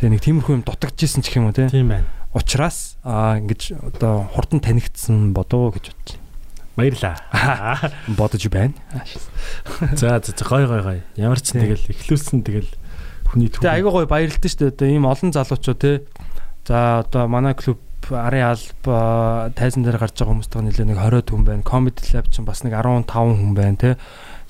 тэгээ 0.00 0.12
нэг 0.16 0.22
тиймэрхүү 0.24 0.54
юм 0.58 0.64
дутагдчихсэн 0.66 1.22
ч 1.22 1.36
юм 1.38 1.48
уу 1.48 1.54
те. 1.54 1.68
Тийм 1.70 1.88
байна. 1.92 2.08
Учраас 2.32 2.96
аа 3.04 3.36
ингэж 3.38 3.76
одоо 3.92 4.24
хурдан 4.32 4.64
танигдсан 4.64 5.36
бодоо 5.36 5.68
гэж 5.70 5.92
бодож 5.92 6.08
Баярлаа. 6.76 7.16
бодож 8.18 8.46
байна. 8.48 8.74
За 9.92 10.20
за 10.24 10.44
гой 10.44 10.66
гой 10.66 10.82
гой. 10.82 10.98
Ямар 11.16 11.40
ч 11.40 11.52
тэгэл 11.52 11.84
эхлүүлсэн 11.92 12.40
тэгэл 12.40 12.70
хүний 13.28 13.52
Тэгээ 13.52 13.76
айгуу 13.80 13.92
гоё 14.02 14.08
баярлалтай 14.08 14.48
шүү 14.48 14.72
дээ. 14.72 14.72
Одоо 14.72 14.88
ийм 14.88 15.04
олон 15.04 15.30
залуучууд 15.36 15.78
те. 15.80 15.92
За 16.64 17.04
одоо 17.04 17.28
манай 17.28 17.52
клуб 17.52 17.80
арын 18.08 18.56
алба 18.56 19.52
тайзан 19.52 19.84
дээр 19.84 20.00
гарч 20.00 20.16
байгаа 20.16 20.32
хүмүүстээ 20.32 20.62
нэлээ 20.64 20.86
нэг 20.88 20.98
20 20.98 21.28
хүн 21.28 21.44
байна. 21.44 21.62
Comedy 21.62 22.02
Lab 22.16 22.26
ч 22.32 22.40
бас 22.40 22.64
нэг 22.64 22.72
15 22.72 23.04
хүн 23.12 23.52
байна 23.52 23.76
те. 23.76 23.90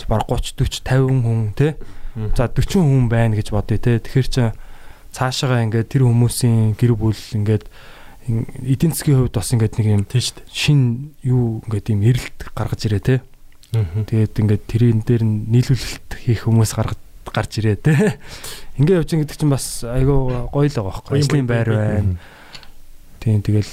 Баг 0.06 0.26
30 0.30 0.62
40 0.62 0.78
50 0.78 1.26
хүн 1.26 1.40
те. 1.58 1.74
За 2.38 2.46
40 2.46 2.86
хүн 2.86 3.06
байна 3.10 3.34
гэж 3.34 3.50
бодъё 3.50 3.82
те. 3.82 3.98
Тэгэхээр 3.98 4.28
чи 4.30 4.42
цаашаага 5.12 5.62
ингээд 5.68 5.92
тэр 5.92 6.08
хүмүүсийн 6.08 6.78
гэр 6.78 6.96
бүл 6.96 7.18
ингээд 7.36 7.68
эдийн 8.28 8.94
засгийн 8.94 9.18
хувьд 9.18 9.34
бас 9.34 9.50
ингээд 9.50 9.74
нэг 9.82 9.86
юм 9.90 10.04
шин 10.46 11.12
юу 11.26 11.62
ингээд 11.66 11.90
юм 11.90 12.02
эрэлт 12.06 12.38
гаргаж 12.54 12.86
ирээ 12.86 13.02
те. 13.02 13.16
Тэгээд 13.72 14.38
ингээд 14.38 14.62
тэрийн 14.68 15.00
дээр 15.02 15.22
нь 15.26 15.50
нийлүүлэлт 15.50 16.10
хийх 16.22 16.46
хүмүүс 16.46 16.72
гаргаж 16.76 17.00
гарч 17.32 17.58
ирээ 17.58 17.76
те. 17.80 18.20
Ингээ 18.78 19.00
явж 19.02 19.10
гэдэг 19.10 19.36
чинь 19.40 19.50
бас 19.50 19.82
айгүй 19.82 20.46
гоё 20.52 20.68
л 20.68 20.76
байгаа 20.76 20.92
байхгүй. 20.92 21.18
Ажлын 21.18 21.48
байр 21.48 21.68
байна. 21.72 22.16
Тийм 23.18 23.40
тэгэл 23.42 23.72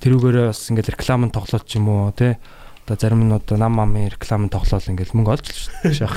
тэрүүгээрээ 0.00 0.46
бас 0.48 0.62
ингээд 0.70 0.92
реклам 0.94 1.26
нь 1.28 1.34
тоглоод 1.34 1.66
ч 1.66 1.76
юм 1.76 1.90
уу 1.90 2.14
те. 2.14 2.38
Одоо 2.86 2.96
зарим 2.96 3.26
нь 3.26 3.34
одоо 3.34 3.58
нам 3.58 3.74
мамын 3.76 4.14
реклам 4.14 4.46
нь 4.46 4.52
тоглоод 4.54 4.86
ингээд 4.86 5.12
мөнгө 5.12 5.34
олж 5.34 5.46
шаах. 5.90 6.16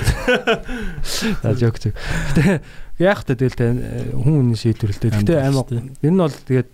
За 1.43 1.53
жок 1.57 1.81
жок. 1.81 1.97
Гэтэ 2.33 2.61
яах 3.01 3.25
вэ 3.25 3.33
тэгэл 3.33 4.13
хүн 4.13 4.53
үнэ 4.53 4.57
шийдвэрлэлтэй. 4.57 5.09
Гэтэ 5.25 5.49
шүү 5.49 5.81
энэ 6.05 6.13
нь 6.13 6.21
бол 6.21 6.33
тэгээд 6.33 6.69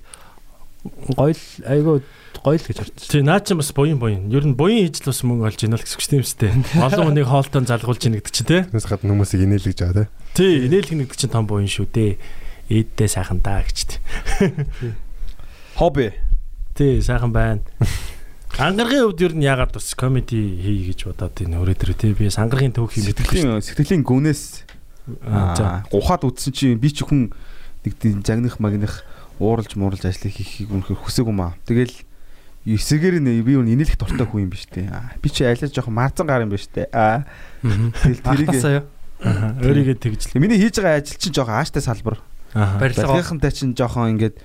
гоё 1.15 1.35
айгүй 1.65 2.01
гоё 2.39 2.57
л 2.57 2.67
гэж 2.67 2.77
харж 2.79 2.93
Тий, 3.09 3.23
наа 3.23 3.39
чи 3.39 3.53
бас 3.55 3.71
буян 3.75 3.99
буян. 3.99 4.29
Ер 4.31 4.45
нь 4.45 4.55
буян 4.55 4.87
хийж 4.87 5.03
л 5.03 5.11
бас 5.11 5.21
мөнгө 5.23 5.47
олж 5.49 5.59
ийнэ 5.63 5.77
л 5.77 5.83
гэсэн 5.83 6.09
тийм 6.09 6.23
үстэй. 6.23 6.51
Олон 6.85 7.11
хүнийг 7.11 7.27
хоолтон 7.27 7.65
залгуулж 7.67 8.03
ийн 8.05 8.15
гэдэг 8.19 8.33
чи 8.33 8.43
тий. 8.43 8.61
Тэс 8.67 8.87
гадна 8.87 9.13
хүмүүсийг 9.13 9.43
инээлгэж 9.45 9.77
байгаа 9.79 10.07
те. 10.07 10.11
Тий, 10.35 10.53
инээлх 10.67 10.91
гэдэг 10.93 11.17
чинь 11.19 11.33
том 11.33 11.45
буян 11.45 11.67
шүү 11.67 11.87
дээ. 11.91 12.11
Ээддээ 12.69 13.09
сайхан 13.09 13.41
даа 13.41 13.65
гэж. 13.65 13.99
Хобби. 15.75 16.13
Тий, 16.77 17.01
сайхан 17.01 17.33
байна. 17.33 17.65
Ангаргийн 18.59 19.09
хувьд 19.09 19.23
ер 19.23 19.33
нь 19.37 19.45
яагаад 19.45 19.77
бас 19.77 19.93
комеди 19.93 20.37
хий 20.59 20.89
гэж 20.89 21.07
бодоод 21.07 21.37
энэ 21.37 21.61
өрөөдөр 21.63 21.93
тий 21.95 22.11
би 22.17 22.27
сангаргийн 22.33 22.73
төв 22.73 22.89
хий 22.91 23.05
мэддэг 23.05 23.29
шүү. 23.29 23.61
Сэтгэлийн 23.61 24.03
гүнээс 24.03 24.69
Аа, 25.25 25.83
гухаад 25.89 26.25
үтсэн 26.27 26.53
чинь 26.53 26.77
би 26.77 26.89
ч 26.93 27.01
хүн 27.01 27.33
нэг 27.85 27.93
тийм 27.97 28.21
загних 28.21 28.59
магних 28.61 29.01
ууралж 29.39 29.73
мууралж 29.79 30.03
ажлыг 30.05 30.35
хийхийг 30.35 30.69
үнэхээр 30.69 30.99
хүсээгүй 30.99 31.35
маа. 31.35 31.55
Тэгэл 31.65 31.95
эсэгээр 32.67 33.23
нэ 33.23 33.41
би 33.41 33.55
юу 33.55 33.63
инээлх 33.63 33.95
дуртай 33.95 34.27
хүн 34.27 34.45
юм 34.45 34.51
биш 34.51 34.67
үү? 34.67 34.91
Би 35.23 35.27
чи 35.31 35.47
айлаа 35.47 35.71
жоохон 35.71 35.95
марцан 35.95 36.27
гар 36.27 36.43
юм 36.43 36.51
биш 36.51 36.67
үү? 36.69 36.91
Аа. 36.91 37.23
Тэгэл 37.63 38.21
тэрийг 38.21 38.85
Өөрийгөө 39.19 39.97
тэгж 39.99 40.31
л. 40.31 40.39
миний 40.39 40.59
хийж 40.59 40.79
байгаа 40.79 41.03
ажил 41.03 41.19
чинь 41.19 41.35
жоохон 41.35 41.59
ааштай 41.59 41.83
салбар. 41.83 42.23
Барилгынхантай 42.55 43.51
чинь 43.51 43.75
жоохон 43.75 44.15
ингээд 44.15 44.39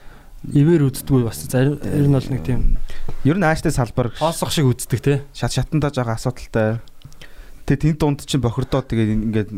ивэр 0.51 0.91
үздэггүй 0.91 1.23
бас 1.25 1.47
зарим 1.47 1.79
ер 1.79 2.07
нь 2.11 2.15
бол 2.15 2.27
нэг 2.27 2.43
тийм 2.43 2.61
ер 3.23 3.39
нь 3.39 3.47
ааштай 3.47 3.71
салбар 3.71 4.11
хоосох 4.19 4.51
шиг 4.51 4.67
үздэг 4.67 5.01
те. 5.01 5.15
шат 5.31 5.55
шатандаа 5.55 5.95
жоохон 5.95 6.19
асуудалтай. 6.19 6.83
Тэгээ 7.71 7.95
тэнд 7.95 7.99
дунд 8.03 8.21
чинь 8.27 8.43
бохирдоод 8.43 8.91
тэгээд 8.91 9.11
ингээд 9.15 9.51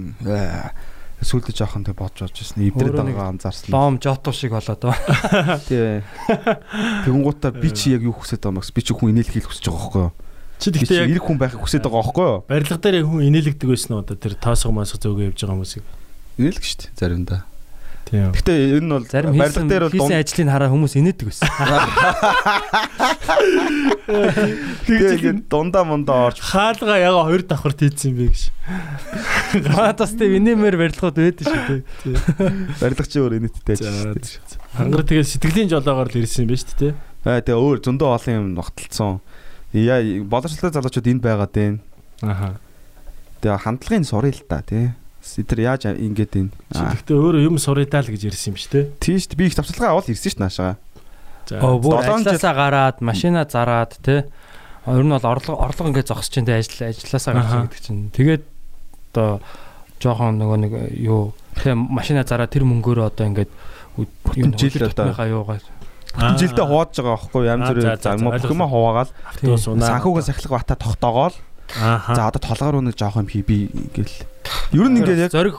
сүлдө 1.25 1.55
жоохон 1.57 1.85
тэг 1.87 1.97
бодж 1.97 2.21
бодж 2.27 2.43
Өөрөө 2.57 3.05
нэг 3.09 3.17
байгаа 3.17 3.33
анзаарсан. 3.33 3.73
Лом 3.73 3.97
жото 4.03 4.33
шиг 4.37 4.53
болоод 4.53 4.83
байгаа. 4.85 5.57
Тий. 5.69 6.05
Тэгэнгуутаа 7.09 7.53
би 7.57 7.73
чи 7.73 7.97
яг 7.97 8.05
юу 8.05 8.13
хүсэж 8.13 8.45
байгаа 8.45 8.53
юм 8.53 8.61
бэ? 8.61 8.75
Би 8.77 8.83
чи 8.85 8.93
хүн 8.93 9.11
инээлхийл 9.17 9.49
хүсэж 9.49 9.65
байгаа 9.73 9.81
байхгүй 9.81 10.03
юу? 10.05 10.13
Чи 10.61 10.69
тэгтээ 10.77 11.01
яг 11.05 11.11
эрэг 11.17 11.25
хүн 11.25 11.41
байхыг 11.41 11.61
хүсэж 11.65 11.81
байгаа 11.81 12.05
байхгүй 12.05 12.27
юу? 12.29 12.41
барилга 12.49 12.77
дээр 12.77 13.05
хүн 13.09 13.29
инээлгдэг 13.33 13.69
байсан 13.73 13.93
уу 13.97 14.03
одоо 14.05 14.17
тэр 14.17 14.35
тоосго 14.37 14.73
масго 14.77 15.01
зөөгөө 15.01 15.29
явж 15.33 15.41
байгаа 15.41 15.57
хүмүүсийг. 15.57 15.85
Шүү 16.37 16.77
дээ 16.85 16.97
заримдаа. 17.01 17.41
Тийм. 18.07 18.31
Гэтэ 18.31 18.79
энэ 18.79 18.87
нь 18.87 18.93
бол 18.95 19.03
Зарим 19.03 19.35
барилга 19.35 19.51
хийсэн 19.51 19.67
дээр 19.67 19.85
бол 19.91 19.95
хийсэн 19.99 20.19
ажлыг 20.23 20.47
хараа 20.47 20.71
хүмүүс 20.71 20.95
инээдэг 20.95 21.27
байсан. 21.27 21.51
тэгээд 24.87 25.51
дундаа 25.51 25.83
мундаа 25.83 26.31
орж 26.31 26.39
Хаалга 26.39 27.03
яга 27.03 27.27
хоёр 27.27 27.43
давхар 27.43 27.75
тийцсэн 27.75 28.15
бэ 28.15 28.31
гэж. 28.31 28.55
Манайс 29.75 30.15
тийм 30.15 30.39
инээмэр 30.39 30.79
барилгууд 30.79 31.19
байдаг 31.19 31.47
шүү 31.51 31.83
дээ. 31.83 31.83
барилга 32.79 33.11
чи 33.11 33.19
өөр 33.19 33.43
инээдтэй 33.43 33.75
ажиллаж. 33.75 34.39
Хангар 34.79 35.03
тэгээд 35.03 35.27
сэтгэлийн 35.27 35.71
жолоогоор 35.75 36.07
л 36.07 36.23
ирсэн 36.23 36.47
юм 36.47 36.55
байна 36.55 36.63
шүү 36.63 36.79
дээ. 36.79 36.95
Аа 37.27 37.43
тэгээ 37.43 37.59
өөр 37.59 37.79
зөндөө 37.83 38.09
олон 38.15 38.35
юм 38.39 38.47
ногтлцсон. 38.55 39.19
Яа 39.75 39.99
боловсролтой 40.23 40.71
залуучууд 40.79 41.11
энд 41.11 41.23
байгаа 41.27 41.51
дээ. 41.51 41.83
Аха. 42.23 42.63
Тэгээ 43.43 43.67
хандлагын 43.67 44.07
сурыг 44.07 44.39
л 44.39 44.47
та 44.47 44.63
тий. 44.63 44.95
Эдгээр 45.37 45.61
яаж 45.67 45.83
ингэж 45.91 46.31
энэ. 46.39 46.53
Тэгтээ 46.71 47.17
өөрөө 47.19 47.43
юм 47.43 47.57
сурыдаа 47.59 48.01
л 48.07 48.11
гэж 48.15 48.23
ирсэн 48.31 48.55
юм 48.55 48.57
шүү 48.57 48.71
дээ. 48.73 48.85
Тийш 49.03 49.27
би 49.35 49.51
их 49.51 49.57
тавцалгаа 49.59 49.99
аваад 49.99 50.09
ирсэн 50.13 50.31
ш 50.31 50.37
наашаа. 50.39 50.77
За. 51.47 51.59
Ажилласаа 51.61 52.55
гараад 52.55 52.97
машина 53.03 53.43
зараад 53.47 53.99
те. 54.03 54.27
Ер 54.87 55.03
нь 55.03 55.11
бол 55.11 55.27
орлого 55.27 55.59
орлого 55.67 55.91
ингээд 55.91 56.07
зогсож 56.11 56.31
те 56.31 56.47
ажил 56.47 56.87
ажилласаа 56.87 57.35
гарч 57.35 57.47
Аха. 57.51 57.63
гэдэг 57.67 57.81
чинь. 57.83 58.11
Тэгээд 58.15 58.43
одоо 59.13 59.41
жоохон 59.99 60.39
нөгөө 60.39 60.59
нэг 60.63 60.73
юу 61.03 61.35
те 61.59 61.75
машина 61.75 62.23
зараад 62.23 62.51
тэр 62.55 62.63
мөнгөөрөө 62.67 63.07
одоо 63.11 63.27
ингээд 63.27 63.51
Бүтэн 63.97 64.55
жил 64.61 64.87
одоо- 64.87 65.11
Бүтэн 66.17 66.37
жилдээ 66.41 66.65
хувааж 66.69 66.93
байгаа 66.97 67.17
байхгүй 67.17 67.43
янз 67.45 67.65
бүрийн 67.73 67.97
за, 68.01 68.17
бүх 68.17 68.45
юм 68.49 68.63
хуваагаал 68.65 69.11
автобус 69.29 69.65
унаа. 69.69 69.89
санхүүгийн 70.01 70.27
сахилга 70.29 70.57
бата 70.57 70.75
тогтоогоол. 70.77 71.37
За 71.75 72.23
одоо 72.29 72.41
толгоор 72.41 72.81
өнөг 72.85 72.95
жоох 72.95 73.19
юм 73.19 73.29
хий 73.29 73.43
би 73.43 73.67
ингээл 73.71 74.15
ер 74.77 74.89
нь 74.91 74.99
ингээд 75.03 75.27
яг 75.27 75.33
зориг 75.33 75.57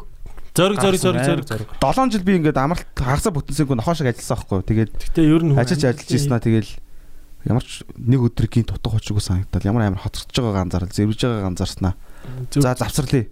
Зориг 0.58 0.82
зориг 0.82 1.02
зориг 1.02 1.46
зориг. 1.46 1.68
7 1.78 2.10
жил 2.10 2.26
би 2.26 2.34
ингээд 2.42 2.58
амралт 2.58 2.90
хагасаа 2.98 3.30
бүтэнсэнгүү 3.30 3.78
нохоо 3.78 3.94
шиг 3.94 4.10
ажилласан 4.10 4.42
байхгүй? 4.42 4.66
Тэгээд 4.66 4.92
Тэгтээ 4.98 5.26
ер 5.30 5.44
нь 5.46 5.54
ажиллаж 5.54 5.84
ажиллаж 5.86 6.10
ийснаа 6.10 6.42
тэгэл 6.42 6.72
ямар 7.46 7.62
ч 7.62 7.86
нэг 7.94 8.26
өдрийн 8.26 8.66
дутуу 8.66 8.98
хочгүй 8.98 9.22
санагдал 9.22 9.70
ямар 9.70 9.86
амар 9.86 10.02
хоцорч 10.02 10.34
байгааг 10.34 10.66
анзаарал 10.66 10.90
зэвэрж 10.90 11.22
байгааг 11.22 11.48
анзаарснаа. 11.54 11.94
За 12.58 12.74
завсарлаа. 12.74 13.30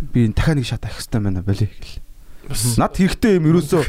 Би 0.00 0.24
энэ 0.24 0.32
дахиад 0.32 0.56
нэг 0.56 0.66
шат 0.66 0.84
авах 0.88 0.96
хэрэгтэй 0.96 1.20
байна 1.20 1.44
болий 1.44 1.68
гэл. 1.68 2.00
Над 2.80 2.92
хэрэгтэй 2.96 3.36
юм 3.36 3.46
ерөөсөө 3.52 3.84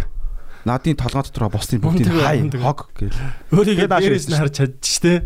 надын 0.67 0.99
толгой 0.99 1.23
дотор 1.23 1.47
босныг 1.55 1.79
бүгдийг 1.79 2.19
хай 2.19 2.43
хог 2.51 2.91
гэл. 2.99 3.15
өөрийгөө 3.55 3.87
дээрээс 3.87 4.27
нь 4.27 4.37
харж 4.37 4.53
чадчих 4.59 4.99
тий. 4.99 5.17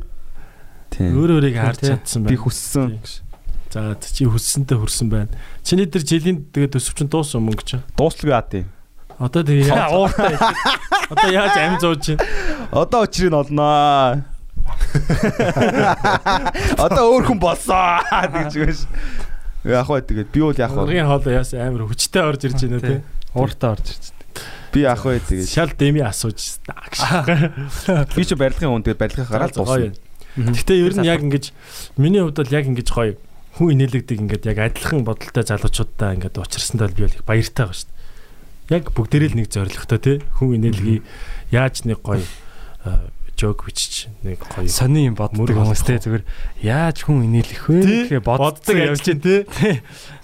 Өөр 0.95 1.29
өөрийгөө 1.37 1.63
харж 1.67 1.79
чадсан 1.83 2.23
Би 2.23 2.35
байна. 2.35 2.43
хүссэн. 2.47 2.89
За 3.67 3.93
чи 3.99 4.23
хүссэнтэй 4.25 4.77
хүрсэн 4.79 5.07
байна. 5.11 5.27
Чиний 5.61 5.85
дээр 5.85 6.03
жилийн 6.07 6.37
тэгээд 6.55 6.79
төсөвчин 6.79 7.11
дууссан 7.11 7.43
мөнгө 7.43 7.63
чинь. 7.67 7.83
Дууслагүй 7.99 8.31
аа 8.33 8.47
тийм. 8.47 8.65
Одоо 9.19 9.43
тэгээ 9.43 9.91
ууртай. 9.91 10.37
Одоо 11.11 11.29
яаж 11.33 11.57
ам 11.57 11.77
зууж 11.81 11.99
чинь. 12.05 12.19
Одоо 12.71 13.03
өчрийг 13.05 13.31
нь 13.33 13.37
олноо. 13.37 14.21
Одоо 16.85 17.03
өөр 17.13 17.23
хүн 17.29 17.39
болсон 17.41 18.01
гэж 18.07 18.53
байна. 18.57 18.75
Яг 19.67 19.87
бай 19.89 20.01
тэгээд 20.01 20.29
би 20.31 20.39
бол 20.41 20.55
яг 20.57 20.71
бай. 20.71 20.83
Ургийн 20.85 21.07
хоол 21.09 21.27
яас 21.33 21.51
амар 21.53 21.83
хүчтэй 21.89 22.21
орж 22.23 22.41
ирж 22.47 22.61
байна 22.65 22.79
тий. 22.79 23.01
ууртаа 23.35 23.71
орж 23.75 23.87
ирж 23.91 24.05
байна. 24.13 24.25
Би 24.71 24.79
яг 24.85 25.01
бай 25.03 25.19
тэгээд. 25.19 25.49
Шал 25.49 25.71
дэми 25.75 26.01
асууж 26.07 26.37
гэж. 26.37 26.57
Би 28.15 28.23
ч 28.23 28.31
барилгын 28.37 28.69
хүн 28.69 28.83
тэгээд 28.85 29.01
барилгын 29.01 29.27
гараад 29.27 29.53
дуусна. 29.55 29.91
Гэтэ 30.37 30.73
ер 30.77 30.93
нь 30.93 31.05
яг 31.09 31.25
ингэж 31.25 31.49
миний 31.97 32.21
хувьд 32.21 32.37
бол 32.37 32.53
яг 32.53 32.65
ингэж 32.69 32.87
гоё 32.93 33.17
хүн 33.57 33.73
инээлэгдэг 33.73 34.17
ингээд 34.21 34.43
яг 34.53 34.57
адилхан 34.61 35.01
бодолтой 35.01 35.41
залуучуудаа 35.41 36.13
ингээд 36.13 36.37
уучрсандаа 36.37 36.93
би 36.93 37.09
бол 37.09 37.17
их 37.17 37.25
баяртай 37.25 37.65
байгаа 37.65 37.73
шүү 37.73 37.89
дээ. 37.89 38.77
Яг 38.77 38.83
бүгдээрээ 38.93 39.29
л 39.33 39.39
нэг 39.41 39.47
зоригтой 39.49 39.99
тий 39.99 40.17
хүн 40.37 40.61
инээлгийг 40.61 41.01
яаж 41.49 41.89
нэг 41.89 42.05
гоё 42.05 42.21
жок 43.37 43.63
бичиж 43.69 44.09
нэг 44.25 44.41
гоё 44.41 44.65
Сони 44.67 45.05
юм 45.05 45.15
боддог 45.15 45.37
Мөр 45.45 45.53
хүмүүс 45.53 45.81
те 45.85 46.01
болох. 46.01 46.03
зүгээр 46.03 46.23
яаж 46.65 46.97
хүн 47.05 47.23
инээлэх 47.29 47.63
вэ 47.69 47.77
гэхээ 48.09 48.21
боддог 48.25 48.75
явж 48.75 49.01
чинь 49.05 49.21
тий. 49.21 49.45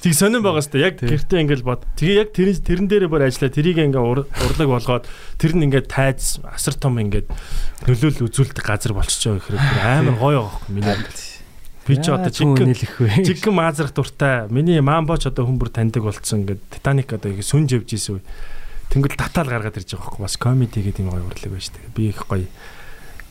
Тэг 0.01 0.13
сонирн 0.17 0.41
байгаа 0.41 0.65
сте 0.65 0.81
яг 0.81 0.97
гэртээ 0.97 1.45
ингээл 1.45 1.61
бод. 1.63 1.85
Тэгээ 1.93 2.17
яг 2.25 2.29
тэрэн 2.33 2.57
тэрэн 2.65 2.87
дээрээ 2.89 3.09
бүр 3.13 3.23
ажиллаа. 3.29 3.53
Тэрийг 3.53 3.77
ингээ 3.77 4.01
ур- 4.01 4.25
урлаг 4.25 4.69
болгоод 4.73 5.05
тэр 5.37 5.51
нь 5.53 5.63
ингээ 5.69 5.85
тайз 5.85 6.41
асар 6.41 6.73
том 6.73 6.97
ингээ 6.97 7.29
нөлөөл 7.85 8.25
үзүүлдэг 8.25 8.65
газар 8.65 8.97
байгаа 8.97 9.37
гэхээр 9.37 9.61
амар 9.61 10.17
гоё 10.17 10.49
хөөе 10.49 10.73
миний. 10.73 10.97
Би 11.83 11.99
ч 11.99 12.07
одоо 12.07 12.31
Яаж 12.31 12.39
хүн 12.39 12.55
чиг 12.55 12.63
инээлэх 12.63 12.95
вэ? 12.95 13.27
Жигэн 13.27 13.53
маазрах 13.59 13.91
дуртай. 13.91 14.47
Миний 14.47 14.79
мамбоч 14.79 15.27
одоо 15.27 15.43
хүн 15.45 15.59
бүр 15.59 15.67
таньдаг 15.67 16.01
болсон 16.07 16.47
ингээд 16.47 16.63
Титаник 16.71 17.11
одоо 17.11 17.29
их 17.35 17.43
сүнж 17.43 17.75
явж 17.75 17.91
ийсэн 17.91 18.17
үе. 18.17 18.25
Тэнгэл 18.87 19.19
татаал 19.19 19.51
гаргаад 19.51 19.75
ирж 19.83 19.91
байгаа 19.91 20.15
байхгүй 20.15 20.23
бас 20.23 20.37
комеди 20.39 20.79
гэдэг 20.79 21.03
юм 21.03 21.11
гоё 21.11 21.27
урлаг 21.27 21.51
байж 21.51 21.67
тээ. 21.75 21.91
Би 21.91 22.15
их 22.15 22.23
гоё 22.23 22.47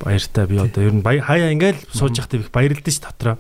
баяртай. 0.03 0.47
Би 0.47 0.59
одоо 0.59 0.83
ер 0.83 0.95
нь 0.95 1.03
хаяа 1.03 1.55
ингээл 1.55 1.81
сууж 1.95 2.19
явахдаа 2.19 2.43
их 2.43 2.51
баярлдэн 2.51 2.93
ш 2.93 3.01
дотроо. 3.01 3.39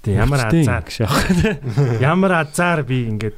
Тэ 0.00 0.16
ямар 0.16 0.48
азар 0.48 0.82
гэж 0.88 0.96
яах. 1.04 1.28
ямар 2.00 2.32
азар 2.40 2.82
би 2.82 3.06
ингээд 3.12 3.36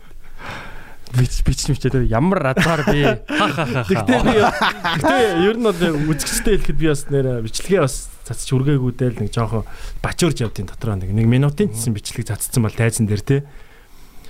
Бич 1.12 1.44
бич 1.44 1.68
мичээд 1.68 2.08
ямар 2.08 2.56
азар 2.56 2.88
би 2.88 3.04
ха 3.04 3.46
ха 3.52 3.64
ха. 3.68 3.84
Тэгтээ 3.84 4.20
би 4.24 4.32
тэгтээ 4.96 5.44
ер 5.44 5.56
нь 5.60 5.66
бол 5.68 5.82
үзэгчтэй 6.08 6.56
хэлэхэд 6.56 6.78
би 6.80 6.88
бас 6.88 7.04
нэр 7.12 7.44
бичлэгээ 7.44 7.84
бас 7.84 8.08
цацч 8.24 8.48
үргээгүүдэл 8.56 9.20
нэг 9.20 9.28
жоохон 9.28 9.68
бачуурж 10.00 10.40
явдیں۔ 10.40 10.64
дотроо 10.72 10.96
нэг 10.96 11.12
минутын 11.12 11.68
гэсэн 11.68 11.92
бичлэг 11.92 12.32
цацсан 12.32 12.64
бол 12.64 12.72
тайзан 12.72 13.04
дээр 13.04 13.20
те. 13.20 13.44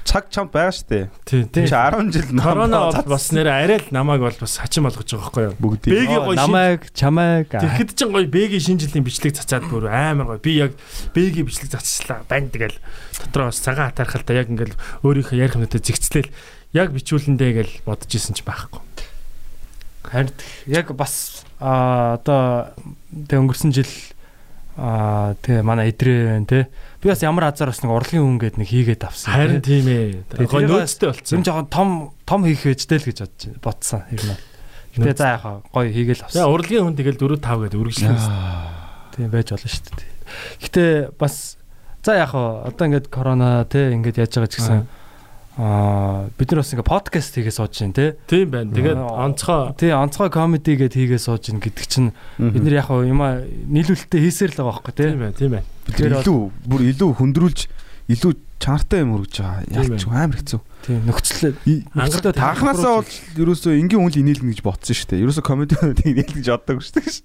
Цаг 0.05 0.29
чамд 0.31 0.51
байгаа 0.53 0.75
шүү 0.75 0.89
дээ. 0.89 1.05
тий. 1.25 1.43
Чи 1.45 1.67
тий. 1.67 1.67
10 1.71 2.13
жил 2.13 2.29
Корона 2.43 2.91
бол 2.91 3.15
бас 3.15 3.27
нэрээ 3.33 3.55
арай 3.55 3.79
л 3.83 3.89
намайг 3.91 4.21
бол 4.21 4.39
бас 4.41 4.57
хачин 4.59 4.85
болгож 4.85 5.07
байгаа 5.07 5.23
байхгүй 5.23 5.45
юу? 5.47 5.55
бүгд 5.59 5.83
Бэги 5.89 6.17
гоё 6.19 6.37
намайг 6.37 6.81
чамайг 6.93 7.49
Тэгэхэд 7.51 7.91
ч 7.95 8.01
гоё 8.07 8.27
бэгийн 8.27 8.63
шинэ 8.63 8.81
жилийн 8.87 9.07
бичлэг 9.07 9.35
цацаад 9.39 9.67
бүр 9.71 9.89
амар 9.89 10.37
гоё. 10.37 10.43
Би 10.43 10.59
яг 10.59 10.73
бэгийн 11.15 11.47
бичлэг 11.47 11.71
цацчлаа. 11.71 12.27
Бань 12.27 12.51
тэгэл 12.51 12.77
дотроо 13.23 13.51
бас 13.55 13.63
цагаан 13.63 13.91
хатаархалтай 13.95 14.43
яг 14.43 14.51
ингээл 14.51 14.75
өөрийнхөө 15.07 15.39
ярих 15.39 15.55
юмнуудаа 15.57 15.81
зэгцлээл 15.81 16.31
яг 16.73 16.89
бичүүлэндээ 16.97 17.51
гэл 17.53 17.73
бодож 17.85 18.11
исэн 18.11 18.35
ч 18.35 18.43
байхгүй. 18.43 18.81
харин 20.03 20.31
яг 20.67 20.93
бас 20.93 21.45
а 21.61 22.19
одоо 22.19 22.75
тэг 23.29 23.39
өнгөрсөн 23.39 23.73
жил 23.73 23.89
а 24.77 25.35
тэг 25.41 25.63
манай 25.65 25.93
эдрээ 25.93 26.45
те 26.49 26.69
би 27.03 27.11
бас 27.11 27.23
ямар 27.27 27.51
азар 27.51 27.75
бас 27.75 27.83
нэг 27.83 27.91
урлагийн 27.91 28.23
хүн 28.23 28.39
гээд 28.39 28.57
нэг 28.63 28.69
хийгээд 28.71 29.03
авсан. 29.03 29.35
Харин 29.35 29.59
тийм 29.59 29.87
ээ. 29.91 30.23
Тэгээ 30.31 30.47
тэрийг 30.47 30.71
нөөцтэй 30.71 31.07
юм 31.11 31.15
болцсон. 31.19 31.43
жоохон 31.43 31.67
том 31.67 31.89
том 32.23 32.41
хийх 32.47 32.63
хэвчтэй 32.63 32.99
л 33.03 33.07
гэж 33.11 33.19
бодож 33.27 33.43
бодсон 33.59 34.03
ер 34.15 34.23
нь. 34.23 34.39
Гэтэ 35.03 35.19
за 35.19 35.35
яхаа 35.35 35.55
гоё 35.75 35.91
хийгээл 35.91 36.23
авсан. 36.23 36.47
урлагийн 36.47 36.85
хүн 36.87 36.95
тэгэл 36.95 37.19
4 37.19 37.43
5 37.43 37.63
гэдэг 37.67 37.81
үргэлжлэн. 37.83 38.23
тийм 39.19 39.29
байж 39.35 39.49
болно 39.51 39.67
шүү 39.67 39.85
дээ. 39.99 40.11
Гэтэ 40.63 40.85
бас 41.19 41.35
за 42.07 42.13
яхаа 42.23 42.71
одоо 42.71 42.85
ингээд 42.87 43.11
корона 43.11 43.67
те 43.67 43.91
ингээд 43.91 44.23
яаж 44.23 44.39
байгаа 44.39 44.53
ч 44.53 44.63
гэсэн 44.63 44.87
аа 45.61 46.33
бид 46.33 46.49
нар 46.49 46.65
бас 46.65 46.73
ингээд 46.73 46.89
подкаст 46.89 47.37
хийгээ 47.37 47.53
сууж 47.53 47.77
байна 47.77 47.93
те 47.93 48.07
Тийм 48.25 48.49
байна. 48.49 48.73
Тэгээд 48.73 48.97
онцгой 49.05 49.77
тий 49.77 49.93
онцгой 49.93 50.31
комеди 50.33 50.77
гээд 50.81 50.97
хийгээ 50.97 51.21
сууж 51.21 51.45
байна 51.53 51.61
гэдэг 51.61 51.87
чинь 51.93 52.09
бид 52.41 52.63
нар 52.65 52.77
яг 52.81 52.89
хаа 52.89 53.05
юма 53.05 53.45
нийлүүлэлтээ 53.45 54.21
хийсээр 54.25 54.57
л 54.57 54.65
байгаа 54.65 54.81
байхгүй 54.81 54.95
тий 54.97 55.09
тийм 55.13 55.21
байна. 55.21 55.37
Тийм 55.37 55.51
байна. 55.53 55.69
бид 55.85 55.97
илүү 56.01 56.41
бүр 56.73 56.81
илүү 56.89 57.11
хүндрүүлж 57.21 57.61
илүү 58.17 58.33
чанартай 58.63 58.99
юм 59.05 59.13
өргөж 59.21 59.35
байгаа. 59.45 59.61
Тийм 59.69 59.93
Ялч 59.93 60.05
амар 60.09 60.39
хэцүү. 60.41 60.61
тий 60.89 60.97
нөхцөл 61.05 61.53
Ангартай 62.01 62.33
Анханасаа 62.33 62.93
бол 63.03 63.13
ерөөсөө 63.43 63.73
энгийн 63.77 64.01
хүн 64.01 64.13
л 64.15 64.21
инээлгэн 64.25 64.51
гэж 64.57 64.61
бодсон 64.65 64.97
шүү 64.97 65.09
дээ. 65.13 65.23
Ерөөсөө 65.27 65.45
комедиуд 65.45 66.01
инээлгэн 66.01 66.41
гэж 66.41 66.49
боддог 66.49 66.81
шүү 66.81 66.97
дээ. 66.97 67.23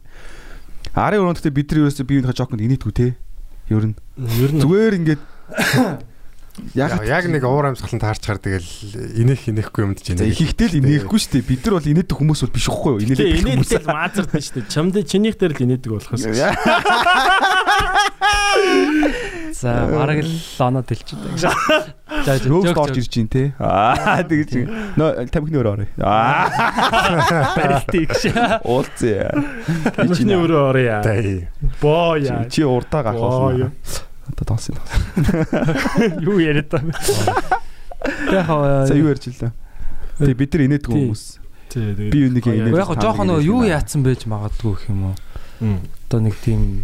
Арын 0.97 1.21
өрөөндөө 1.23 1.53
бид 1.53 1.67
нар 1.71 1.79
ерөөсөө 1.85 2.05
биеийнхээ 2.09 2.37
жоконд 2.43 2.65
инээдгүй 2.65 2.93
те. 2.97 3.07
Ер 3.69 3.85
нь 3.87 3.95
Ер 4.17 4.51
нь 4.51 4.61
зүгээр 4.63 4.93
ингээд 4.99 5.21
Яг 6.73 6.97
яг 7.05 7.25
нэг 7.29 7.43
уур 7.45 7.69
амьсгалан 7.69 8.01
таарч 8.01 8.23
хаар 8.25 8.41
тэгэл 8.41 8.65
инех 9.17 9.45
инехгүй 9.49 9.81
юмд 9.85 10.01
чинь. 10.01 10.17
За 10.17 10.25
ихтэй 10.25 10.67
л 10.73 10.79
инээхгүй 10.81 11.19
шүү 11.21 11.31
дээ. 11.37 11.45
Бид 11.47 11.61
нар 11.65 11.77
бол 11.77 11.89
инээдэг 11.93 12.17
хүмүүс 12.17 12.41
бол 12.45 12.53
биш 12.57 12.67
үхгүй 12.69 12.91
юу? 12.97 13.01
Тэгээ 13.05 13.13
Инээлдэг 13.13 13.53
хүмүүс. 13.57 13.69
инээдэл 13.77 13.93
маазардаг 13.93 14.41
шүү 14.41 14.55
дээ. 14.57 14.69
Чамд 14.73 14.95
чинийх 15.05 15.35
дээр 15.37 15.53
л 15.53 15.63
инээдэг 15.69 15.91
болохоос. 15.93 16.21
за 19.57 19.71
бараг 19.89 20.19
л 20.21 20.29
оноод 20.59 20.87
хэлчихдэг 20.89 21.37
за 21.37 21.49
Рөөс 22.45 22.73
орж 22.77 22.97
ирж 22.97 23.13
байна 23.17 23.29
те. 23.31 23.43
Аа 23.57 24.21
тэгэж 24.25 24.51
нөө 24.97 25.29
тамхины 25.33 25.57
өрөө 25.61 25.73
орё. 25.77 25.85
Аа 26.01 26.49
барилтыг 27.57 28.11
уулзъя. 28.65 29.33
Чиний 30.13 30.37
өрөө 30.37 30.61
орё. 30.73 30.97
Тай. 31.05 31.47
Боо 31.81 32.17
яа. 32.17 32.45
Чи 32.49 32.61
урдаа 32.65 33.01
гарах 33.05 33.21
болно. 33.21 33.71
Одоо 34.27 34.45
тоосон. 34.45 34.75
юу 36.27 36.37
яриад 36.39 36.69
байгаа 36.69 36.91
яг 38.31 38.91
юу 38.93 39.07
ярьж 39.11 39.25
илээ. 39.31 39.51
Тэгээ 40.17 40.37
бид 40.37 40.51
нар 40.53 40.63
инээдэг 40.67 40.87
Тий. 40.87 40.95
хүмүүс. 41.07 41.23
Тий, 41.69 41.83
тэгээд 41.95 42.11
Би 42.13 42.19
гоё 42.41 42.55
инээд- 42.61 42.77
яг 42.77 42.89
жоохон 43.01 43.27
нөгөө 43.27 43.43
юу 43.47 43.61
яатсан 43.67 44.01
байж 44.03 44.21
магадгүй 44.25 44.71
гэх 44.75 44.89
юм 44.89 45.01
уу 45.11 45.15
Мм. 45.61 45.79
одоо 46.07 46.19
нэг 46.21 46.35
тийм 46.41 46.83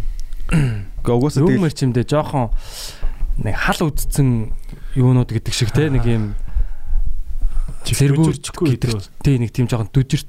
угаасаа 1.04 1.40
юу 1.42 1.48
тэгэл 1.50 1.64
мэрчимдээ 1.64 2.04
жоохон 2.10 2.50
нэг 3.42 3.54
хал 3.54 3.80
үдцсэн 3.88 4.28
юунууд 4.98 5.30
гэдэг 5.30 5.54
шиг 5.54 5.70
те 5.72 5.88
нэг 5.90 6.04
юм 6.06 6.34
Зэргүүрчихгүй 7.84 8.80
гэдэг 8.80 8.90
гэдэг. 8.96 9.08
тий 9.22 9.36
нэг 9.38 9.50
тийм 9.52 9.68
жоохон 9.68 9.88
дүжир 9.92 10.24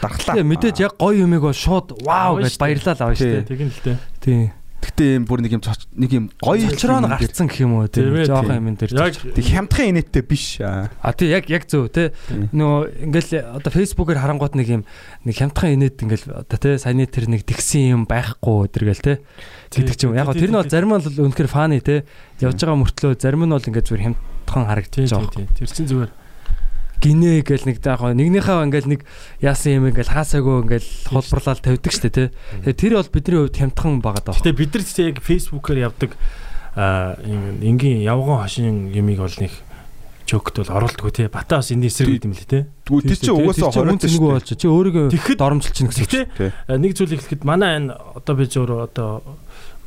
дархлаа. 0.00 0.38
Тэгээ 0.38 0.50
мэдээж 0.54 0.76
яг 0.86 0.92
гоё 0.98 1.26
юмэг 1.26 1.42
бол 1.42 1.52
шууд 1.56 1.98
вау 2.06 2.38
гэж 2.38 2.46
шүү 2.46 2.58
дээ. 2.58 2.62
баярлал 2.62 3.00
авна 3.02 3.16
шүү 3.18 3.30
дээ. 3.32 3.42
Тэг 3.50 3.58
юм 3.60 3.70
л 3.70 3.80
дээ. 3.82 3.98
Тий. 4.22 4.42
Гэтэ 4.82 5.22
юм 5.22 5.24
бүр 5.30 5.40
нэг 5.46 5.52
юм 5.54 5.62
нэг 5.94 6.10
юм 6.10 6.24
гоё 6.42 6.58
дээр- 6.66 6.74
гарцсан 7.22 7.46
гэх 7.46 7.62
юм 7.62 7.72
уу 7.78 7.86
тий. 7.86 8.02
Тийм 8.02 8.26
тийм. 8.26 8.66
юм 8.66 8.76
дээр. 8.76 8.90
Яг 8.98 9.14
Тэг 9.14 9.46
хямдхан 9.46 9.86
инээдтэй 9.94 10.22
биш. 10.26 10.58
А 10.58 11.12
тий 11.14 11.30
яг 11.30 11.46
яг 11.46 11.70
зөв 11.70 11.86
тий. 11.94 12.10
Нөгөө 12.50 13.06
ингээл 13.06 13.62
одоо 13.62 13.70
фэйсбүүкээр 13.70 14.18
харангууд 14.18 14.54
нэг 14.58 14.68
юм 14.68 14.82
нэг 15.22 15.34
хямдхан 15.38 15.78
инээд 15.78 16.02
ингээл 16.02 16.26
одоо 16.34 16.58
тий 16.58 16.74
саяны 16.82 17.06
тэр 17.06 17.30
нэг 17.30 17.46
тэгсэн 17.46 17.94
юм 17.94 18.02
байхгүй 18.10 18.66
өдөргээл 18.66 19.06
тий. 19.06 19.16
гэдэг 19.70 19.94
ч 19.96 20.00
юм. 20.10 20.18
Яг 20.18 20.34
тэр 20.34 20.50
нь 20.50 20.58
бол 20.58 20.66
зарим 20.66 20.90
нь 20.90 20.98
бол 20.98 21.30
үнэхээр 21.30 21.46
фаны 21.48 21.78
тий. 21.78 22.02
Явж 22.42 22.58
байгаа 22.58 22.82
мөртлөө 22.82 23.12
зарим 23.22 23.46
нь 23.46 23.54
бол 23.54 23.62
ингээд 23.62 23.86
зүгээр 23.86 24.04
хямдхан 24.10 24.64
байгаа. 24.66 24.86
тий. 25.30 25.46
Тэр 25.62 25.70
чинь 25.70 25.86
зүгээр. 25.86 26.10
Гинэ 27.02 27.42
гэл 27.42 27.66
нэг 27.66 27.82
яг 27.82 28.14
нэгнийхээ 28.14 28.62
ингээл 28.62 28.90
нэг 28.94 29.00
яасан 29.42 29.82
юм 29.82 29.90
ингээл 29.90 30.14
хаасаагүй 30.14 30.54
ингээл 30.62 30.88
холборлал 31.10 31.58
тавьдаг 31.58 31.90
штэ 31.92 32.08
тий. 32.14 32.28
Тэр 32.78 32.94
бол 33.02 33.10
бидний 33.10 33.38
хувьд 33.42 33.58
хямдхан 33.58 33.98
байгаа 33.98 34.22
даа. 34.22 34.38
Гэтэ 34.38 34.54
бид 34.54 34.70
нар 34.70 34.86
яг 35.10 35.18
фэйсбүүкээр 35.18 35.78
явдаг 35.82 36.14
аа 36.78 37.18
ин- 37.26 37.58
энгийн 37.58 38.06
явган 38.06 38.46
хошин 38.46 38.94
юмыг 38.94 39.18
бол 39.18 39.34
нэг 39.42 39.50
жокт 40.30 40.54
бол 40.62 40.70
оруулдаггүй 40.78 41.10
тий. 41.12 41.26
Бата 41.26 41.58
бас 41.58 41.74
энэ 41.74 41.90
эсрэг 41.90 42.22
юм 42.22 42.38
л 42.38 42.46
тий. 42.46 42.64
Тэгвэл 42.86 43.02
тэр 43.10 43.18
чинь 43.18 43.34
угаасаа 43.34 43.74
хориотой 43.74 44.08
зэнгүү 44.08 44.30
болж 44.32 44.46
чи 44.54 44.66
өөрийгөө 44.70 45.06
доромжилж 45.42 45.74
чинь 45.74 45.90
гэсэн. 45.90 46.06
Тий. 46.38 46.50
а, 46.70 46.78
нэг 46.78 46.94
зүйл 46.94 47.18
ихлэхэд 47.18 47.42
манай 47.42 47.82
энэ 47.82 47.92
одоо 48.14 48.34
би 48.38 48.46
зөөр 48.46 48.70
одоо 48.86 49.26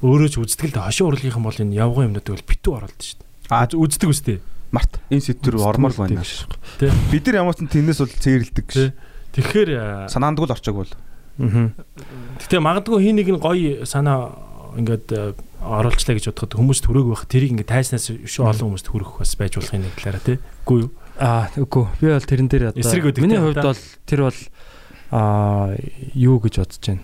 өөрөө 0.03 0.29
ч 0.29 0.35
үздэг 0.43 0.67
л 0.69 0.73
дээ. 0.77 0.85
хошин 0.91 1.07
урлагийнхан 1.07 1.41
бол 1.47 1.55
энэ 1.63 1.73
явган 1.79 2.11
юмнуудыг 2.11 2.35
бол 2.35 2.49
битүү 2.51 2.71
оруулдаг 2.75 3.01
шүү 3.01 3.17
дээ. 3.23 3.55
Аа, 3.55 3.65
үздэг 3.71 4.09
үстэй. 4.11 4.37
Март 4.71 4.99
энэ 5.09 5.21
сэтэр 5.21 5.59
ормоор 5.61 5.93
байна. 5.93 6.23
Тий. 6.79 6.91
Бид 7.11 7.25
нар 7.29 7.45
ямар 7.45 7.55
ч 7.55 7.65
тэнэс 7.67 7.99
бол 8.01 8.13
цээрэлдэг 8.13 8.65
Тий. 8.71 8.89
ш. 8.89 8.95
Тэгэхээр 9.35 9.69
Санаандгүй 10.09 10.47
л 10.47 10.55
орчоог 10.55 10.77
бол. 10.85 10.93
Аа. 11.39 11.69
Гэтэ 12.39 12.59
магадгүй 12.63 12.99
хин 13.03 13.15
нэг 13.19 13.27
нь 13.31 13.39
гоё 13.41 13.83
санаа 13.83 14.39
ингээд 14.79 15.35
оруулчлаа 15.65 16.15
гэж 16.15 16.31
бодоход 16.31 16.55
хүмүүст 16.55 16.83
хүрээгүй 16.87 17.11
байх. 17.15 17.25
Тэрийг 17.27 17.51
ингээд 17.55 17.71
тайснаас 17.71 18.07
шүү 18.11 18.43
олон 18.47 18.75
хүмүүст 18.75 18.87
хүрэх 18.91 19.19
бас 19.19 19.35
байж 19.35 19.55
болохын 19.59 19.83
нэг 19.87 19.93
талаараа 19.99 20.23
тий. 20.23 20.37
Үгүй 20.63 20.77
юу? 20.87 20.91
Аа 21.19 21.47
үгүй 21.59 21.83
би 21.99 22.07
бол 22.11 22.27
тэрэн 22.27 22.47
дээр 22.51 22.63
одоо 22.75 23.11
миний 23.23 23.39
хувьд 23.39 23.63
бол 23.63 23.81
тэр 24.07 24.19
бол 24.27 24.39
аа 25.11 25.75
юу 26.15 26.37
гэж 26.43 26.55
бодож 26.59 26.83
байна. 26.83 27.03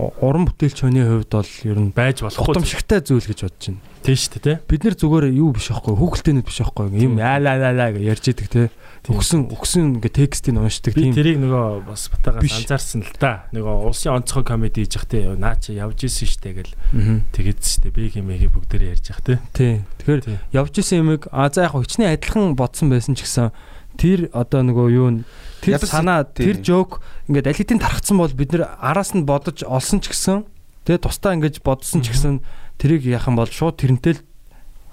Уран 0.00 0.44
бүтээлч 0.48 0.78
хүний 0.80 1.04
хувьд 1.04 1.28
бол 1.32 1.50
ер 1.68 1.78
нь 1.80 1.92
Байж 1.92 2.24
болохгүй. 2.24 2.44
гутамшигтай 2.56 3.00
зүйл 3.04 3.26
гэж 3.28 3.40
бодож 3.44 3.64
байна. 3.68 3.80
Тий 4.04 4.16
шүү 4.16 4.30
дээ 4.38 4.44
тий. 4.44 4.56
Бид 4.68 4.82
нэр 4.84 4.94
зүгээр 4.96 5.26
юу 5.36 5.50
биш 5.52 5.68
байхгүй 5.72 5.94
хүүхэлтэйнүүд 5.96 6.46
биш 6.46 6.58
Тийм. 7.00 7.18
яла 7.20 7.52
ла 7.60 7.70
ла 7.72 7.86
гэж 7.92 8.02
ярьж 8.04 8.24
идэг 8.32 8.48
те. 8.48 8.62
Өгсөн 9.08 9.48
өгсөн 9.48 9.82
ингээ 9.96 10.12
текстийг 10.12 10.56
уншдаг 10.60 10.92
Би 10.92 11.08
тийм. 11.08 11.14
тэрийг 11.16 11.38
нөгөө 11.40 11.88
бас 11.88 12.08
батагаас 12.12 12.52
анзаарсан 12.52 13.00
л 13.04 13.12
да. 13.16 13.48
Нөгөө 13.56 13.74
улсын 13.88 14.12
онцгой 14.20 14.44
комеди 14.44 14.84
хийж 14.84 14.96
явах 15.00 15.08
тий. 15.08 15.24
Наа 15.40 15.56
чи 15.56 15.72
явж 15.76 16.04
исэн 16.04 16.28
штэ 16.28 16.52
гэл 16.52 16.72
Мгм. 16.92 17.16
тэгээд 17.32 17.60
штэ 17.64 17.88
би 17.92 18.12
хэмээгээ 18.12 18.50
бүгдээрээ 18.52 18.92
ярьж 18.92 19.06
явах 19.08 19.24
тий. 19.24 19.38
Тий. 19.56 19.74
Тэгэхээр 20.04 20.20
явж 20.52 20.74
исэн 20.76 21.00
юмыг 21.00 21.22
а 21.32 21.48
за 21.48 21.64
яг 21.64 21.72
хичнээн 21.80 22.12
адилхан 22.16 22.52
бодсон 22.60 22.92
байсан 22.92 23.16
ч 23.16 23.24
гэсэн 23.24 23.52
тэр 23.96 24.28
одоо 24.36 24.60
нөгөө 24.68 24.86
юу 24.92 25.08
н 25.12 25.16
тэр 25.64 25.80
санаа 25.80 26.24
тэр 26.28 26.60
жок 26.60 27.00
ингээд 27.28 27.48
аль 27.52 27.56
хэдийн 27.56 27.80
тархацсан 27.80 28.16
бол 28.20 28.32
бид 28.32 28.52
нэр 28.52 28.68
араас 28.80 29.12
нь 29.16 29.24
бодож 29.28 29.64
олсон 29.64 30.00
ч 30.04 30.12
гэсэн 30.12 30.44
тэгээ 30.88 31.04
тусдаа 31.04 31.36
ингэж 31.36 31.60
бодсон 31.64 32.00
ч 32.04 32.12
гэсэн 32.12 32.40
тэрийг 32.80 33.04
яхан 33.04 33.36
бол 33.36 33.46
шууд 33.52 33.76
тэрнтэй 33.76 34.16
л 34.16 34.24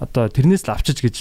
одоо 0.04 0.28
тэрнээс 0.28 0.68
л 0.68 0.76
авчиж 0.76 1.00
гэж 1.00 1.16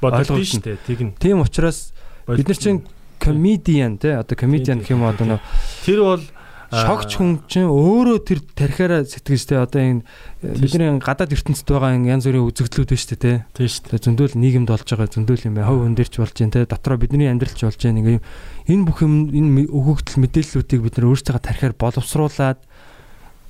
Бодож 0.00 0.30
Ойлгуулна. 0.30 0.44
штэ. 0.44 0.78
Тэг 0.86 1.00
нь. 1.02 1.12
тийм 1.18 1.42
учраас 1.42 1.90
бид 2.26 2.46
нар 2.46 2.58
чинь 2.58 2.82
комедиан 3.18 3.98
те 3.98 4.18
одоо 4.22 4.36
комедиан 4.38 4.78
гэх 4.78 4.94
юм 4.94 5.02
одоо 5.02 5.38
нөгөө 5.38 5.42
тэр 5.82 6.00
бол 6.06 6.22
шогч 6.68 7.16
хүн 7.16 7.42
чинь 7.48 7.66
өөрөө 7.66 8.18
тэр 8.22 8.38
тархиараа 8.54 9.02
сэтгэж 9.02 9.42
те 9.48 9.56
одоо 9.58 9.80
энэ 9.80 10.02
бидний 10.38 11.00
гадаад 11.00 11.32
ертөнцид 11.34 11.66
байгаа 11.66 11.96
энэ 11.96 12.14
янз 12.14 12.28
бүрийн 12.28 12.46
үзэгдлүүд 12.46 12.92
байна 12.92 13.02
шүү 13.02 13.18
дээ 13.18 13.36
тий 13.56 13.66
штэ. 13.66 13.88
Тэгээ 13.96 14.04
зөндөл 14.06 14.36
нийгэмд 14.36 14.68
болж 14.68 14.86
байгаа 14.86 15.08
зөндөл 15.08 15.46
юм 15.48 15.54
бай. 15.56 15.64
Хов 15.64 15.80
өндөрч 15.82 16.14
болж 16.20 16.36
байна 16.36 16.54
те. 16.54 16.68
Дотроо 16.68 16.98
бидний 17.00 17.26
амьдралч 17.32 17.58
болж 17.64 17.80
байна. 17.80 17.98
Ингээ 18.04 18.20
энэ 18.68 18.84
бүх 18.84 19.00
юм 19.00 19.32
энэ 19.32 19.66
өгөгдөл 19.72 20.20
мэдээллүүдийг 20.28 20.80
бид 20.84 20.94
нар 21.00 21.08
өөрсдөө 21.08 21.40
тархиар 21.40 21.74
боловсруулад 21.74 22.60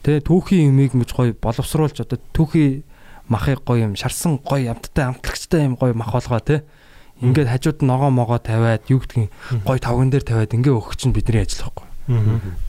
те 0.09 0.25
түүхийн 0.25 0.73
юмыг 0.73 0.97
ингэж 0.97 1.11
гоё 1.13 1.33
боловсруулж 1.37 2.01
одоо 2.01 2.17
түүхий 2.33 2.81
махыг 3.29 3.61
гоё 3.61 3.93
юм 3.93 3.93
шарсан 3.93 4.41
гоё 4.41 4.73
амттай 4.73 5.05
амтлагчтай 5.13 5.69
юм 5.69 5.77
гоё 5.77 5.93
мах 5.93 6.17
болгоо 6.17 6.41
те. 6.41 6.65
Ингээд 7.21 7.53
хажууд 7.53 7.85
нь 7.85 7.91
ногоо 7.93 8.09
могоо 8.09 8.41
тавиад 8.41 8.89
юу 8.89 9.05
гэдгийг 9.05 9.29
гоё 9.69 9.77
тавган 9.77 10.09
дээр 10.09 10.25
тавиад 10.25 10.57
ингээ 10.57 10.73
өгөх 10.73 10.97
чинь 10.97 11.13
бидний 11.13 11.45
ажил 11.45 11.69
байхгүй. 11.69 11.85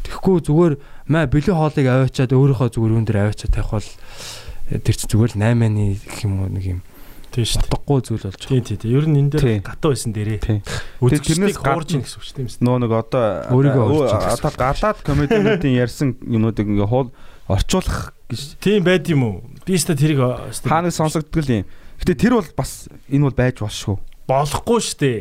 Тэгэхгүй 0.04 0.36
зүгээр 0.44 0.74
маа 1.08 1.32
бэлэн 1.32 1.56
хоолыг 1.56 1.88
аваачаад 1.88 2.36
өөрийнхөө 2.36 2.70
зүгээр 2.76 2.92
юун 2.92 3.08
дээр 3.08 3.20
аваачаад 3.24 3.54
тавих 3.56 3.72
бол 3.72 3.88
э, 3.88 4.84
тэр 4.84 4.96
чинь 5.00 5.12
зүгээр 5.16 5.32
л 5.32 5.40
8-ны 5.40 5.86
гэх 5.96 6.20
юм 6.28 6.34
уу 6.44 6.52
нэг 6.52 6.66
юм 6.76 6.80
Тий 7.30 7.46
штэ. 7.46 7.62
утгагүй 7.62 8.02
зүйл 8.04 8.26
болж 8.26 8.42
байгаа. 8.42 8.50
Тий 8.58 8.62
тий 8.66 8.78
тий. 8.82 8.90
Ер 8.90 9.06
нь 9.06 9.22
энэ 9.22 9.32
дээр 9.38 9.62
гатуу 9.62 9.94
байсан 9.94 10.12
дээрээ. 10.18 10.42
Хоорж 11.62 11.94
гадна- 11.94 11.94
ийн 11.94 12.04
гэсэн 12.04 12.18
үг 12.18 12.26
шүү 12.26 12.36
дээ. 12.42 12.66
Нөө 12.66 12.78
нэг 12.84 12.92
одоо 12.92 13.26
Өөрийгөө 13.54 13.88
одоо 14.34 14.52
гадаад 14.58 14.98
комедиануудын 15.06 15.78
ярьсан 15.86 16.18
юмнуудыг 16.26 16.66
ингээ 16.68 16.90
хуул 16.90 17.14
орчуулах 17.50 18.14
гэж 18.30 18.62
Тийм 18.62 18.86
байд 18.86 19.10
юм 19.10 19.24
уу? 19.26 19.36
Би 19.66 19.74
өстө 19.74 19.98
тэрийг 19.98 20.22
өстө 20.22 20.70
хаа 20.70 20.86
нэг 20.86 20.94
сонсогддог 20.94 21.42
л 21.42 21.66
юм. 21.66 21.66
Гэтэ 21.98 22.14
тэр 22.14 22.38
бол 22.38 22.50
бас 22.54 22.86
энэ 23.10 23.26
бол 23.26 23.34
байж 23.34 23.58
болшгүй. 23.60 23.98
болохгүй 24.30 24.80
шүү 24.86 24.98
дээ. 25.02 25.20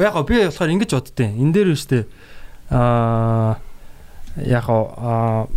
Яг 0.00 0.12
гоо 0.16 0.24
би 0.24 0.40
болохоор 0.48 0.72
ингэж 0.72 0.90
боддیں۔ 0.96 1.30
Эн 1.36 1.52
дээр 1.52 1.76
нь 1.76 1.78
шүү 1.78 1.90
дээ. 1.92 2.04
Аа 2.72 3.60
яг 4.40 4.64
гоо 4.64 5.48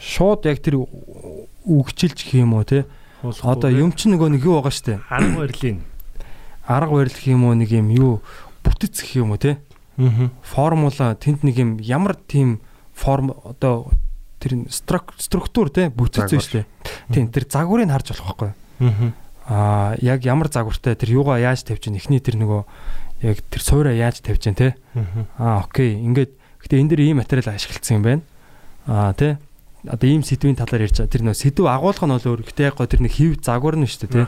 шууд 0.00 0.48
яг 0.48 0.64
тэр 0.64 0.80
үгчилж 0.80 2.16
гэх 2.24 2.40
юм 2.40 2.56
уу 2.56 2.64
те. 2.64 2.88
Одоо 3.20 3.68
юм 3.68 3.92
чинь 3.92 4.16
нөгөө 4.16 4.40
нэг 4.40 4.42
юу 4.48 4.64
байгаа 4.64 4.72
шүү 4.72 4.86
дээ. 4.88 4.98
арга 5.12 5.36
барилын. 5.44 5.78
Арга 6.64 6.92
барил 6.96 7.12
гэх 7.12 7.28
юм 7.28 7.44
уу 7.44 7.54
нэг 7.54 7.70
юм 7.70 7.92
юу 7.92 8.24
бүтэц 8.64 9.04
гэх 9.04 9.20
юм 9.20 9.36
уу 9.36 9.40
те. 9.40 9.60
Аа. 10.00 10.32
формула 10.40 11.12
тэнд 11.12 11.44
нэг 11.44 11.56
юм 11.60 11.70
ямар 11.84 12.16
тийм 12.16 12.64
форм 12.96 13.36
одоо 13.44 13.92
тэр 14.40 14.52
струк- 14.72 15.14
структур 15.20 15.68
бүтээсэн 15.68 16.40
Загвар. 16.40 16.42
шүү 16.42 16.56
дээ. 16.64 16.66
Тийм 17.12 17.26
тэр 17.28 17.44
загварыг 17.46 17.90
харж 17.92 18.06
болох 18.16 18.26
байхгүй. 18.40 18.52
Аа. 19.50 19.96
Яг 20.00 20.24
ямар 20.24 20.48
загвартай 20.48 20.94
тэр 20.96 21.10
юугаа 21.20 21.38
яаж 21.42 21.62
тавьж 21.66 21.84
чинь 21.86 21.96
эхний 21.98 22.20
тэр 22.22 22.38
нөгөө 22.40 22.62
яг 23.28 23.38
тэр 23.50 23.60
суураа 23.62 23.92
яаж 23.94 24.20
тавьж 24.24 24.40
чинь 24.48 24.54
те. 24.56 24.74
Аа 25.36 25.66
окей 25.66 25.94
ингээд 26.00 26.32
гэтээ 26.64 26.80
энэ 26.80 26.90
дэр 26.94 27.00
ийм 27.04 27.18
материал 27.20 27.52
ашиглагдсан 27.54 27.98
юм 28.00 28.04
байна. 28.06 28.22
Аа 28.86 29.12
тий 29.12 29.36
одоо 29.84 30.06
ийм 30.08 30.22
сэдвийн 30.22 30.56
талаар 30.56 30.86
ярьж 30.86 31.02
байгаа. 31.02 31.12
Тэр 31.12 31.22
нөө 31.26 31.36
сэдв 31.36 31.66
агуулга 31.66 32.06
нь 32.06 32.14
бол 32.14 32.28
өөр. 32.30 32.40
Гэтэ 32.46 32.62
яг 32.70 32.76
гоо 32.78 32.86
тэр 32.86 33.02
нэг 33.04 33.12
хев 33.16 33.40
загвар 33.42 33.76
нь 33.76 33.88
шүү 33.90 34.06
дээ 34.06 34.12
тий. 34.12 34.26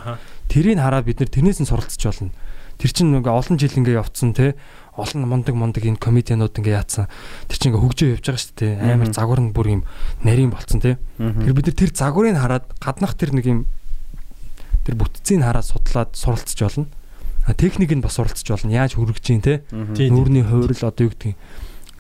Тэрийг 0.51 0.81
хараад 0.83 1.07
бид 1.07 1.21
нэр 1.23 1.31
тэрнээс 1.31 1.61
нь 1.63 1.69
суралцж 1.71 2.03
болно. 2.03 2.33
Тэр 2.81 2.91
чинь 2.91 3.15
ингээ 3.15 3.31
олон 3.31 3.57
жил 3.61 3.77
ингээ 3.79 4.01
явцсан 4.01 4.33
те 4.35 4.57
олон 4.97 5.25
мундаг 5.25 5.55
мундаг 5.57 5.83
энэ 5.89 5.97
комедианууд 5.97 6.53
ингээ 6.53 6.77
яатсан. 6.77 7.09
Тэр 7.49 7.57
чинь 7.57 7.71
ингээ 7.73 7.81
хөгжөө 7.81 8.09
явж 8.21 8.25
байгаа 8.29 8.43
шүү 8.45 8.57
дээ. 8.61 8.73
Амар 8.93 9.09
загвар 9.09 9.41
нь 9.41 9.53
бүр 9.57 9.69
юм 9.81 9.83
нарийн 10.21 10.53
болцсон 10.53 10.85
те. 10.85 11.01
Тэр 11.17 11.53
бид 11.57 11.73
нар 11.73 11.77
тэр 11.81 11.91
загварыг 11.97 12.37
хараад 12.37 12.67
гаднах 12.77 13.17
тэр 13.17 13.33
нэг 13.33 13.47
юм 13.49 13.61
тэр 14.85 15.01
бүтцийг 15.01 15.41
хараад 15.41 15.65
судлаад 15.65 16.13
суралцж 16.13 16.61
болно. 16.61 16.87
А 17.49 17.55
техник 17.57 17.89
нь 17.89 18.05
бас 18.05 18.21
суралцж 18.21 18.45
болно. 18.45 18.69
Яаж 18.69 19.01
хөргөж 19.01 19.25
чинь 19.25 19.41
те. 19.41 19.65
Нүүрний 19.73 20.45
хувирал 20.45 20.93
одоо 20.93 21.09
юу 21.09 21.13
гэдэг 21.17 21.33
юм. 21.33 21.41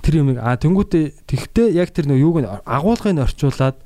Тэр 0.05 0.15
юм 0.21 0.29
а 0.37 0.53
тэнгуүтээ 0.61 1.25
тэгтээ 1.25 1.67
яг 1.73 1.97
тэр 1.97 2.13
нэг 2.13 2.21
юуг 2.21 2.45
нь 2.45 2.49
агуулгыг 2.69 3.17
нь 3.17 3.25
орчуулад 3.25 3.81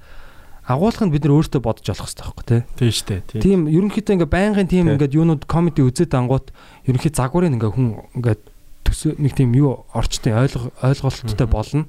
агуулгыг 0.67 1.07
нь 1.07 1.13
бид 1.15 1.23
нар 1.29 1.37
өөртөө 1.39 1.61
бодож 1.63 1.87
олох 1.95 2.11
хэрэгтэй 2.11 2.25
байхгүй 2.27 2.45
те. 2.49 2.59
Тийм 2.75 2.91
шүү 2.91 3.07
дээ. 3.07 3.21
Тийм. 3.45 3.61
Ерөнхийдөө 3.71 4.15
ингээ 4.19 4.33
байнгын 4.35 4.67
тийм 4.67 4.85
Тий. 4.89 4.93
ингээд 4.97 5.15
юунууд 5.15 5.43
комеди 5.47 5.85
үзээд 5.85 6.17
ангууд 6.17 6.51
ерөнхий 6.89 7.13
загварыг 7.15 7.55
ингээ 7.55 7.71
хүн 7.71 7.89
ингээд 8.19 8.43
төсөө 8.87 9.19
нэг 9.19 9.35
тийм 9.35 9.53
юу 9.59 9.85
орчтой 9.93 10.33
ойлго 10.33 10.71
ойлголттой 10.81 11.47
болно. 11.51 11.85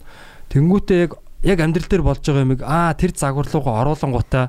Тэнгүүтээ 0.50 1.00
яг 1.06 1.12
яг 1.46 1.60
амьдрал 1.62 1.88
дээр 1.88 2.04
болж 2.04 2.22
байгаа 2.26 2.44
юмыг 2.44 2.62
аа 2.66 2.94
тэр 2.98 3.14
загвар 3.14 3.46
руугаа 3.48 3.86
оруулангуудаа 3.86 4.46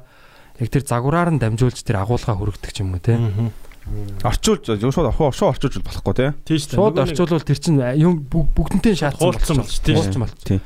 яг 0.58 0.68
тэр 0.72 0.82
загвараар 0.88 1.30
нь 1.36 1.38
дамжуулж 1.38 1.78
тэр 1.84 2.00
агуулга 2.02 2.32
хүргэдэг 2.34 2.72
ч 2.72 2.80
юм 2.82 2.96
уу 2.96 3.02
те. 3.04 3.18
Орчуулж 4.20 4.68
шууд 4.68 4.84
шууд 4.92 5.08
орчуулж 5.56 5.80
болохгүй 5.80 6.12
тий. 6.12 6.30
Тийм 6.44 6.56
шүү 6.60 6.68
дээ. 6.68 6.76
Шууд 6.76 6.98
орчуулвал 7.08 7.46
тэр 7.48 7.56
чинь 7.60 7.80
юм 7.96 8.12
бүг- 8.28 8.52
бүгднтэй 8.52 8.92
шаардсан 9.00 9.32
болчих. 9.64 9.80
тийм. 9.80 9.96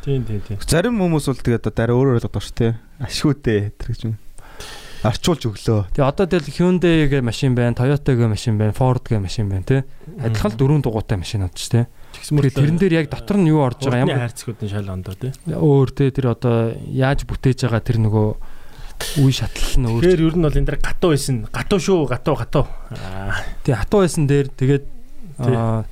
Тийм 0.03 0.21
тийм 0.27 0.41
тийм. 0.43 0.59
Зарим 0.67 0.99
хүмүүс 0.99 1.27
бол 1.31 1.39
тэгээд 1.39 1.71
одоо 1.71 1.83
арай 1.87 1.95
өөр 1.95 2.09
ойлгоод 2.19 2.35
байна 2.35 2.43
шүү 2.51 2.57
тий. 2.59 2.71
Ашгүйтэй 2.99 3.61
тэр 3.79 3.89
гэж 3.95 4.01
юм. 4.11 4.15
Орчуулж 5.03 5.43
өглөө. 5.51 5.81
Тэгээ 5.99 6.07
одоо 6.07 6.27
тэгэл 6.31 6.55
Hyundai 6.55 7.11
гэ 7.11 7.27
машин 7.27 7.59
байна, 7.59 7.75
Toyota 7.75 8.15
гэ 8.15 8.31
машин 8.31 8.55
байна, 8.55 8.71
Ford 8.71 9.03
гэ 9.03 9.19
машин 9.19 9.51
байна 9.51 9.67
те. 9.67 9.79
Адилхан 10.23 10.55
л 10.55 10.59
дөрвөн 10.63 10.83
дугуйтай 10.87 11.19
машинууд 11.19 11.55
ч 11.59 11.75
те. 11.75 11.81
Тэгээ 12.15 12.55
тэрэн 12.55 12.79
дээр 12.79 12.95
яг 13.03 13.11
дотор 13.11 13.43
нь 13.43 13.51
юу 13.51 13.67
орж 13.67 13.83
байгаа 13.83 14.07
ямар 14.07 14.31
хайрцагуудын 14.31 14.71
шал 14.71 14.95
ондоо 14.95 15.15
тий. 15.19 15.35
өөр 15.51 15.89
те 15.91 16.15
тэр 16.15 16.39
одоо 16.39 16.71
яаж 16.87 17.27
бүтээж 17.27 17.67
байгаа 17.67 17.83
тэр 17.83 17.99
нөгөө 17.99 18.29
үе 19.27 19.33
шатлал 19.35 19.75
нь 19.83 19.87
өөр. 19.91 20.03
Тэгэхээр 20.07 20.23
ер 20.23 20.37
нь 20.39 20.47
бол 20.47 20.59
энэ 20.63 20.69
дээр 20.71 20.79
гатуу 20.79 21.11
байсан. 21.11 21.37
Гатуу 21.51 21.81
шүү, 21.83 22.07
гатуу 22.07 22.35
гатуу. 22.39 22.65
Аа. 22.95 23.43
Тэгээ 23.67 23.81
хатуу 23.83 24.01
байсан 24.07 24.25
дээр 24.31 24.47
тэгээд 24.55 24.85
Тий. 25.43 25.57
аа 25.57 25.83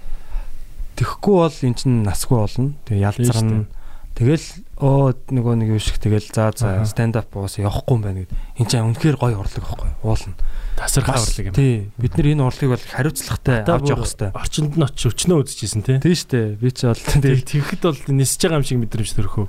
тэхгүй 0.95 1.37
бол 1.41 1.59
эн 1.67 1.75
чинь 1.75 2.05
насгүй 2.07 2.39
болно. 2.39 2.71
Тэгээ 2.87 3.03
ялцарна. 3.11 3.67
Тэгэл 4.15 4.47
оо 4.81 5.13
нөгөө 5.33 5.55
нэг 5.61 5.69
юм 5.77 5.81
шиг 5.81 5.97
тэгэл 6.01 6.29
за 6.29 6.53
за 6.53 6.85
stand 6.85 7.17
up 7.17 7.33
боос 7.33 7.57
явахгүй 7.57 7.95
юм 7.97 8.03
байна 8.05 8.21
гэд. 8.25 8.35
Энд 8.61 8.69
чинь 8.69 8.85
үнэхээр 8.85 9.17
гоё 9.17 9.41
урлаг 9.41 9.65
байхгүй 9.65 9.91
уулна. 10.05 10.35
Тасархай 10.77 11.17
урлаг 11.17 11.47
юм. 11.49 11.55
Тий. 11.57 11.89
Бид 11.97 12.13
нар 12.19 12.29
энэ 12.29 12.45
урлагийг 12.45 12.73
бол 12.77 12.85
хариуцлагатай 12.85 13.65
Та 13.65 13.81
авч 13.81 13.89
явах 13.89 14.09
хэрэгтэй. 14.09 14.31
Орчинд 14.37 14.73
нь 14.77 14.85
очиж 14.85 15.05
өчнөө 15.09 15.39
үзчихсэн 15.41 15.83
тий. 15.87 15.99
Тийм 16.05 16.17
шүү 16.17 16.31
дээ. 16.37 16.49
Би 16.61 16.69
ч 16.69 16.79
бол 16.85 17.01
Тэгэл 17.01 17.49
тэгэхэд 17.49 17.83
бол 17.87 18.01
нисэж 18.13 18.41
байгаа 18.45 18.61
юм 18.61 18.67
шиг 18.69 18.79
мэдрэмж 18.85 19.11
төрөхөө. 19.17 19.47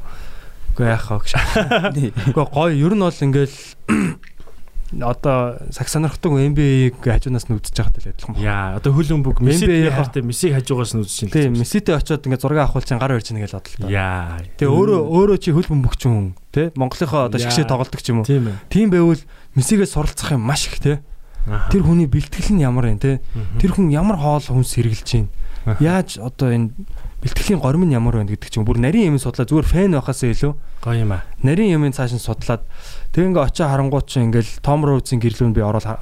үгүй 0.72 0.88
яах 0.88 1.08
вэ 1.12 1.20
гэж. 1.20 1.32
Үгүй 2.32 2.46
гоё. 2.48 2.72
Ер 2.72 2.94
нь 2.96 3.04
бол 3.04 3.12
ингээл 3.12 3.58
одоо 5.00 5.56
саг 5.72 5.88
сонирхдаг 5.88 6.32
NBA-г 6.36 7.00
хажуунаас 7.00 7.48
нь 7.48 7.56
үзэж 7.56 7.76
байгатай 7.80 8.02
л 8.04 8.12
адилхан. 8.12 8.36
Яа, 8.44 8.76
одоо 8.76 8.92
хөлөн 8.92 9.24
бүг 9.24 9.40
NBA 9.40 9.48
месси 9.48 9.72
яхаа. 9.88 10.04
хайртай 10.04 10.24
мессиг 10.28 10.52
хажуугаас 10.52 10.92
нь 10.92 11.02
үзчихин. 11.08 11.32
Тийм, 11.32 11.56
Месситэй 11.56 11.96
очиод 11.96 12.28
ингээ 12.28 12.44
зураг 12.44 12.60
авахул 12.68 12.84
чинь 12.84 13.00
гар 13.00 13.16
барьж 13.16 13.32
нэг 13.32 13.48
л 13.48 13.56
бодлоо. 13.56 13.88
Яа. 13.88 14.44
Тэгээ 14.60 14.68
өөрөө 14.68 15.00
өөрөө 15.08 15.38
чи 15.40 15.56
хөл 15.56 15.72
бөмбөгч 15.72 16.02
хүн 16.04 16.36
тий 16.52 16.68
Монголынхоо 16.76 17.32
одоо 17.32 17.40
Яа. 17.40 17.48
шгшээ 17.48 17.72
тоглолдог 17.72 18.02
ч 18.04 18.12
юм 18.12 18.20
уу. 18.20 18.28
Тийм 18.68 18.92
байвал 18.92 19.22
Мессигээ 19.56 19.88
суралцах 19.88 20.36
юм 20.36 20.44
маш 20.44 20.68
их. 20.68 21.00
Аха. 21.48 21.72
Тэр 21.72 21.82
хүний 21.82 22.06
бэлтгэл 22.06 22.54
нь 22.54 22.62
ямар 22.62 22.94
юм. 22.94 23.00
Мгм. 23.02 23.58
Тэр 23.58 23.72
хүн 23.74 23.90
ямар 23.90 24.18
хоол 24.20 24.44
хүнс 24.46 24.78
байна. 24.78 25.28
Аха. 25.66 25.84
Яаж 25.84 26.18
одоо 26.22 26.54
энэ 26.54 26.70
бэлтгэлийн 27.22 27.62
горим 27.62 27.86
нь 27.86 27.94
ямар 27.94 28.18
байна 28.18 28.34
гэдэг 28.34 28.50
ч 28.50 28.58
юм. 28.58 28.66
Бүр 28.66 28.82
нарийн 28.82 29.14
юм 29.14 29.22
судлаа 29.22 29.46
зүгээр 29.46 29.68
фэн 29.70 29.94
байхаас 29.94 30.22
илүү 30.26 30.54
гоё 30.82 30.98
юм 31.06 31.12
аа. 31.14 31.22
нарийн 31.46 31.78
юмын 31.78 31.94
цааш 31.94 32.18
нь 32.18 32.22
судлаад 32.22 32.66
тэг 33.14 33.30
ингээ 33.30 33.46
очоо 33.46 33.68
харангуут 33.70 34.10
чи 34.10 34.20
ингээл 34.26 34.60
Том 34.66 34.82
Роузын 34.82 35.22
гэрлүүнд 35.22 35.54
би 35.54 35.62
ороод 35.62 35.86
ха- 35.86 36.02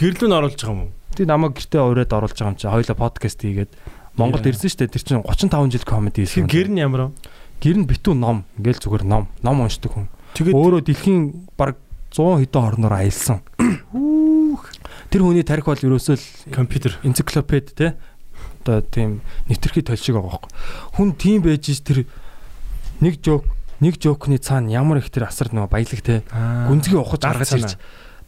Гэрлүүн 0.00 0.32
оруулж 0.32 0.56
байгаа 0.56 0.72
юм 0.72 0.80
уу? 0.88 0.92
тэг 1.12 1.26
намайг 1.28 1.52
гэртээ 1.60 1.80
ураад 1.84 2.12
оруулж 2.12 2.36
байгаа 2.40 2.52
юм 2.52 2.60
чи 2.60 2.66
хоёлаа 2.72 2.96
подкаст 2.96 3.40
хийгээд 3.44 3.70
Монголд 4.16 4.44
Яа. 4.48 4.52
ирсэн 4.56 4.68
шүү 4.72 4.80
дээ 4.80 4.92
тэр 4.96 5.04
чинь 5.04 5.20
35 5.20 5.68
жил 5.76 5.84
комеди 5.84 6.24
хийсэн. 6.24 6.48
гэр 6.48 6.68
нь 6.72 6.80
ямар 6.80 7.12
вэ? 7.12 7.12
гэр 7.60 7.76
нь 7.76 7.88
битүү 7.88 8.16
ном 8.16 8.48
ингээл 8.56 8.80
зүгээр 8.80 9.04
ном 9.04 9.28
ном 9.44 9.60
уншдаг 9.60 9.92
хүн. 9.92 10.08
Тэгээд 10.36 10.56
Өөрөө 10.56 10.80
дэлхийн 10.88 11.20
баг 11.56 11.76
100 12.16 12.40
хэдэн 12.48 12.64
орноор 12.64 12.94
аялсан. 12.96 13.44
Тэр 15.12 15.20
хүний 15.22 15.44
тарих 15.44 15.68
бол 15.68 15.76
ерөөсөө 15.76 16.16
л 16.16 16.24
компьютер. 16.52 16.96
энциклопед 17.04 17.76
те 17.76 17.94
одоо 18.66 18.82
тийм 18.82 19.22
нэвтрхий 19.46 19.86
толшиг 19.86 20.18
байгаа 20.18 20.42
байхгүй. 20.42 20.50
Хүн 20.98 21.08
тийм 21.14 21.46
байж 21.46 21.70
ш 21.70 21.78
тэр 21.86 22.10
нэг 22.98 23.22
жок 23.22 23.46
нэг 23.78 24.02
жокны 24.02 24.42
цаана 24.42 24.74
ямар 24.74 24.98
их 24.98 25.14
тэр 25.14 25.30
асар 25.30 25.54
нөгөө 25.54 25.70
баялаг 25.70 26.02
те 26.02 26.26
гүнзгий 26.34 26.98
ухаж 26.98 27.22
гаргаж 27.22 27.54
ирж 27.54 27.72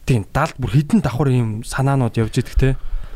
тийм 0.07 0.25
далд 0.31 0.55
бүр 0.57 0.71
хідэн 0.73 1.03
давхар 1.03 1.29
ийм 1.33 1.61
санаанууд 1.65 2.17
явж 2.17 2.41
идэх 2.41 2.55
те. 2.55 2.69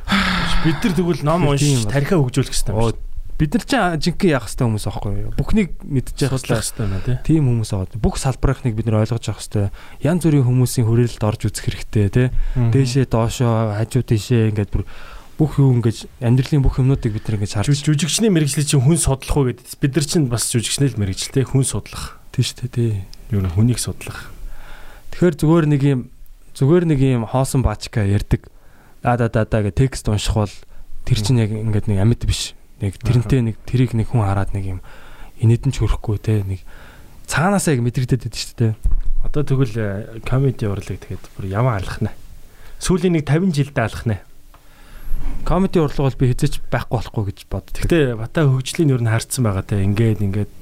Бид 0.65 0.77
нар 0.83 0.93
тэгвэл 0.93 1.23
ном 1.25 1.47
уншиж 1.49 1.85
бол. 1.85 1.93
тарихаа 1.93 2.19
хөгжүүлэх 2.21 2.53
хэрэгтэй 2.53 2.75
юм 2.75 2.81
шүү. 2.91 3.13
Бид 3.33 3.49
нар 3.57 3.65
ч 3.65 3.73
жинхэнэ 3.73 4.33
яах 4.37 4.45
хэвээр 4.45 4.67
хүмүүс 4.69 4.85
аахгүй 4.93 5.13
юу? 5.25 5.33
Бүхнийг 5.33 5.69
мэдчих 5.81 6.29
хэвээр 6.29 7.01
тий. 7.01 7.17
тийм 7.25 7.49
хүмүүс 7.49 7.71
аваад 7.73 7.97
бүх 7.97 8.21
салбарынхныг 8.21 8.77
бид 8.77 8.85
нар 8.85 9.01
ойлгож 9.01 9.25
авах 9.25 9.41
хэвээр 9.41 9.73
янз 10.05 10.21
бүрийн 10.21 10.45
хүмүүсийн 10.45 10.85
хүрээлэлд 10.85 11.23
орж 11.25 11.41
үзэх 11.49 11.65
хэрэгтэй 11.65 12.07
те. 12.13 12.23
Дээшээ 12.53 13.09
доошоо 13.09 13.73
хажуу 13.73 14.05
тийшээ 14.05 14.53
ингээд 14.53 14.69
бүр 14.69 14.85
бүх 15.43 15.59
юу 15.59 15.75
ингэж 15.75 16.07
амьдралын 16.23 16.63
бүх 16.63 16.79
юмнуудыг 16.79 17.11
бид 17.19 17.27
нар 17.27 17.35
ингэж 17.43 17.51
харж 17.59 17.67
Жүж- 17.67 17.83
жүжигчний 17.99 18.31
мэрэгжлийг 18.31 18.63
чинь 18.63 18.79
хүн 18.79 18.95
судлах 18.95 19.35
уу 19.35 19.51
гэдэг. 19.51 19.75
Бид 19.83 19.91
нар 19.99 20.05
чинь 20.07 20.31
бас 20.31 20.47
жүжигчний 20.47 20.87
л 20.87 20.99
мэрэгжлтэй 21.03 21.43
хүн 21.43 21.67
судлах. 21.67 22.23
тийм 22.31 22.47
шүү 22.47 22.57
дээ 22.63 22.71
тий. 22.71 22.91
Юу 23.35 23.43
н 23.43 23.51
хүнийг 23.51 23.77
судлах. 23.83 24.31
Тэгэхээр 25.11 25.35
зүгээр 25.43 25.65
нэг 25.67 25.81
юм 25.83 25.99
зүгээр 26.55 26.83
нэг 26.87 26.99
юм 27.03 27.23
хоосон 27.27 27.61
баачка 27.61 28.07
ярддаг. 28.07 28.47
А 29.03 29.19
да 29.19 29.27
да 29.27 29.43
да 29.43 29.59
гэ 29.67 29.75
текст 29.75 30.07
унших 30.07 30.33
бол 30.33 30.55
тэр 31.03 31.19
чинь 31.19 31.43
яг 31.43 31.51
ингээд 31.51 31.91
нэг 31.91 31.99
амьд 31.99 32.23
биш. 32.23 32.55
Нэг 32.79 32.97
тэрнтэй 33.03 33.43
нэг 33.43 33.59
тэрийг 33.67 33.93
нэг 33.93 34.09
хүн 34.15 34.23
хараад 34.23 34.55
нэг 34.55 34.65
юм 34.65 34.79
инээдэн 35.43 35.75
ч 35.75 35.83
хөрөхгүй 35.83 36.17
те 36.23 36.41
нэг 36.47 36.63
цаанаасаа 37.27 37.75
яг 37.75 37.83
мэдрэгдээд 37.83 38.23
байдаг 38.25 38.39
шүү 38.39 38.57
дээ. 38.57 38.73
Одоо 39.27 39.43
тэгвэл 39.43 39.75
э, 39.75 40.19
комеди 40.25 40.65
урлаг 40.65 40.97
тэгээд 41.03 41.23
бүр 41.37 41.45
яваа 41.51 41.77
алах 41.83 41.99
нэ. 42.01 42.11
Сүүлийн 42.79 43.19
нэг 43.19 43.27
50 43.27 43.53
жилдээ 43.53 43.83
алах 43.85 44.05
нэ. 44.07 44.17
Комеди 45.43 45.79
урлаг 45.79 46.07
бол 46.07 46.19
би 46.19 46.31
хизэж 46.31 46.61
байхгүй 46.71 46.97
болохгүй 46.97 47.23
гэж 47.31 47.39
боддог. 47.51 47.81
Гэтэ 47.83 48.15
бата 48.15 48.47
хөгжлийн 48.47 48.93
ер 48.95 49.03
нь 49.03 49.11
харцсан 49.11 49.43
байгаа 49.43 49.67
те. 49.67 49.83
Ингээд 49.83 50.23
ингээд 50.23 50.53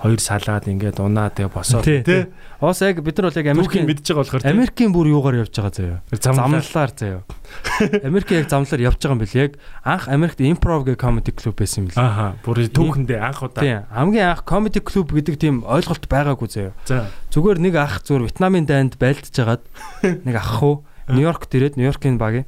хоёр 0.00 0.16
салаад 0.16 0.64
ингээд 0.64 0.96
унаа 0.96 1.28
тэгээ 1.28 1.52
босоод 1.52 1.84
Тий, 1.84 2.00
тий. 2.00 2.24
те. 2.24 2.32
Оос 2.64 2.80
яг 2.80 3.04
бид 3.04 3.20
нар 3.20 3.28
бол 3.28 3.36
яг 3.36 3.48
Америкийн 3.52 3.84
мэдж 3.84 4.00
байгаа 4.08 4.24
болохоор 4.24 4.40
те. 4.40 4.48
Америкийн 4.48 4.92
бүр 4.96 5.06
юугаар 5.12 5.44
явж 5.44 5.52
байгаа 5.52 5.76
заяа. 5.76 6.00
Замлалаар 6.08 6.92
заяа. 6.96 7.20
Америк 8.08 8.32
яг 8.32 8.48
замлаар 8.48 8.80
явж 8.80 8.96
байгаа 8.96 9.12
юм 9.12 9.20
бэл 9.20 9.36
яг 9.36 9.52
анх 9.84 10.08
Америкт 10.08 10.40
импров 10.40 10.88
гэх 10.88 10.96
комеди 10.96 11.36
клуб 11.36 11.60
байсан 11.60 11.84
юм 11.84 11.86
бэл. 11.92 12.00
Ааха. 12.00 12.28
Бүр 12.40 12.64
түүхэндээ 12.64 13.20
анх 13.20 13.44
удаа. 13.44 13.60
Тийм. 13.60 13.84
Хамгийн 13.92 14.26
анх 14.32 14.42
комеди 14.48 14.80
клуб 14.80 15.12
гэдэг 15.12 15.36
тийм 15.36 15.68
ойлголт 15.68 16.08
байгаагүй 16.08 16.48
заяа. 16.48 16.72
За. 16.88 17.12
Зүгээр 17.28 17.60
нэг 17.60 17.76
ах 17.76 18.00
зүгээр 18.00 18.24
Вьетнамын 18.24 18.64
дайнд 18.64 18.96
байлдаж 18.96 19.36
хагаад 19.36 19.64
нэг 20.24 20.36
ах 20.40 20.64
уу 20.64 20.80
Нью-Йоркт 21.12 21.52
ирээд 21.52 21.76
Нью-Йоркийн 21.76 22.16
багийн 22.16 22.46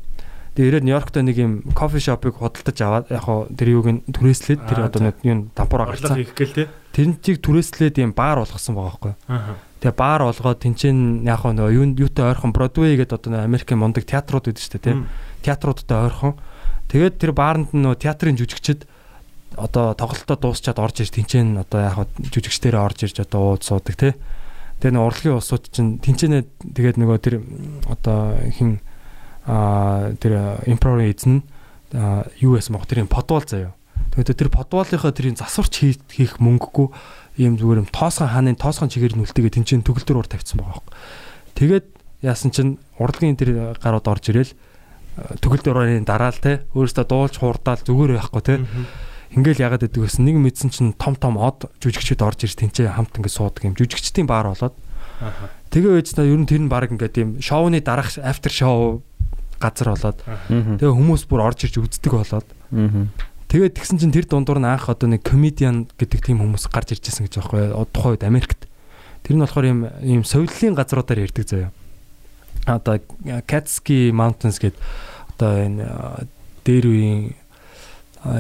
Тэгээ 0.53 0.69
ирээд 0.69 0.85
Нью-Йоркт 0.85 1.17
нэг 1.17 1.37
юм 1.41 1.53
кофе 1.73 2.01
шопыг 2.01 2.37
худалдаж 2.37 2.79
аваад 2.85 3.07
яг 3.09 3.25
хоо 3.25 3.49
тэр 3.49 3.69
юуг 3.73 3.89
нь 3.89 4.01
түрээслээд 4.13 4.61
тэр 4.69 4.79
одоо 4.85 5.01
нэг 5.09 5.17
юм 5.25 5.49
дампуур 5.57 5.89
те. 5.97 6.69
Тэрнчийг 6.93 7.41
түрээслээд 7.41 8.05
юм 8.05 8.13
баар 8.13 8.45
болгосон 8.45 8.77
байгаа 8.77 8.93
байхгүй. 8.93 9.15
Тэгээ 9.81 9.97
баар 9.97 10.29
болгоод 10.29 10.61
тэнцэн 10.61 11.25
яг 11.25 11.41
хоо 11.41 11.57
нөгөө 11.57 11.73
юу 11.73 11.87
юутай 12.05 12.29
ойрхон 12.29 12.53
Бродвей 12.53 13.01
гэдэг 13.01 13.17
одоо 13.17 13.41
Америкийн 13.41 13.81
мундаг 13.81 14.05
театрууд 14.05 14.53
шүү 14.53 14.77
дээ 14.77 14.85
тийм. 14.85 15.09
Театруудтай 15.41 16.05
ойрхон 16.05 16.37
Тэгээд 16.93 17.17
тэр 17.17 17.33
бааранд 17.33 17.73
нь 17.73 17.81
нөө 17.81 18.05
театрын 18.05 18.37
жүжигчд 18.37 18.85
одоо 19.57 19.97
тоглолтоо 19.97 20.37
дуусчаад 20.37 20.77
орж 20.77 21.01
ирж 21.01 21.17
тэнцэн 21.17 21.65
одоо 21.65 21.81
яг 21.81 21.97
хаа 21.97 22.07
жүжигчдэрээ 22.21 22.85
орж 22.85 23.09
ирж 23.09 23.17
одоо 23.25 23.57
ууд 23.57 23.65
суудаг 23.65 23.97
тий. 23.97 24.13
Тэгээ 24.85 24.93
нэг 24.93 25.01
урлагийн 25.01 25.41
усууд 25.41 25.73
чинь 25.73 25.97
тэнцэнэ 26.05 26.45
тэгээд 26.77 27.01
нөгөө 27.01 27.19
тэр 27.25 27.41
одоо 27.89 28.37
хин 28.53 28.85
тэр 29.47 30.63
импров 30.67 31.03
эзэн 31.03 31.43
юу 32.41 32.57
байсан 32.57 32.73
мох 32.79 32.87
тэрийн 32.87 33.11
подвал 33.11 33.45
заяа. 33.45 33.75
Тэгээд 34.13 34.39
тэр 34.39 34.51
подвалынхаа 34.53 35.13
тэрийн 35.13 35.41
засварч 35.41 36.05
хийх 36.13 36.37
мөнгөгүй 36.37 36.89
ийм 37.41 37.57
зүгээр 37.57 37.81
юм 37.83 37.89
тоосгон 37.89 38.29
хааны 38.29 38.55
тоосгон 38.61 38.93
чигээр 38.93 39.17
нүлтэйгээ 39.17 39.57
тэнцэн 39.57 39.83
төгөлдөр 39.89 40.21
уур 40.21 40.29
тавьсан 40.29 40.61
байгаа 40.61 40.85
юм. 40.85 40.89
Тэгээд 41.57 41.87
яасан 42.21 42.53
чинь 42.53 42.77
урлагийн 43.01 43.41
тэр 43.41 43.73
гарууд 43.81 44.07
орж 44.07 44.25
ирэл 44.29 44.53
төгөлдөр 45.17 45.77
уурын 45.77 46.05
дараа 46.05 46.33
л 46.33 46.41
те 46.41 46.65
өөрөөсөө 46.77 47.05
дуулж 47.09 47.35
хуурдаал 47.41 47.81
зүгээр 47.85 48.21
байхгүй 48.21 48.43
те. 48.45 48.61
Ингээл 49.33 49.65
ягаад 49.65 49.89
гэдэг 49.89 50.01
вэ? 50.01 50.13
Нэг 50.29 50.37
мэдсэн 50.45 50.69
чинь 50.69 50.93
том 50.97 51.17
том 51.17 51.41
од 51.41 51.73
жүжигчд 51.81 52.21
орж 52.21 52.45
ирж 52.45 52.57
тэнцээ 52.61 52.93
хамт 52.93 53.17
ингээд 53.17 53.33
суудаг 53.33 53.65
юм. 53.65 53.77
Жүжигчдийн 53.77 54.29
баар 54.29 54.53
болоод. 54.53 54.77
Тэгээ 55.73 56.05
ээж 56.05 56.09
та 56.17 56.29
ер 56.29 56.37
нь 56.37 56.45
тэр 56.45 56.65
нь 56.65 56.73
баг 56.73 56.93
ингээд 56.93 57.17
юм 57.17 57.31
шоуны 57.41 57.81
дараах 57.81 58.13
after 58.21 58.53
show 58.53 59.01
газар 59.63 59.95
болоод. 59.95 60.19
Тэгээ 60.51 60.91
хүмүүс 60.99 61.23
бүр 61.31 61.47
орж 61.47 61.71
ирж 61.71 61.79
үздэг 61.79 62.13
болоод. 62.13 62.49
Тэгээд 63.53 63.77
тэгсэн 63.79 64.01
чинь 64.01 64.13
тэр 64.17 64.27
дундуур 64.27 64.59
нь 64.59 64.67
анх 64.67 64.89
одоо 64.91 65.07
нэг 65.07 65.23
комедиан 65.23 65.87
гэдэг 65.95 66.21
тийм 66.25 66.43
хүмүүс 66.43 66.67
гарч 66.73 66.99
иржсэн 66.99 67.29
гэж 67.29 67.39
байхгүй? 67.39 67.71
Тухайн 67.95 68.13
үед 68.17 68.25
Америкт. 68.27 68.65
Тэр 69.23 69.37
нь 69.39 69.45
болохоор 69.45 69.67
юм 69.69 69.81
ийм 70.01 70.23
совиллын 70.25 70.75
газруудаар 70.75 71.23
ярддаг 71.23 71.47
заяа. 71.47 71.71
Одоо 72.65 72.99
Catskill 73.45 74.17
Mountains 74.17 74.57
гэдэг 74.57 74.81
одоо 75.37 75.53
энэ 75.63 75.85
дээр 76.65 76.85
үеийн 76.89 77.23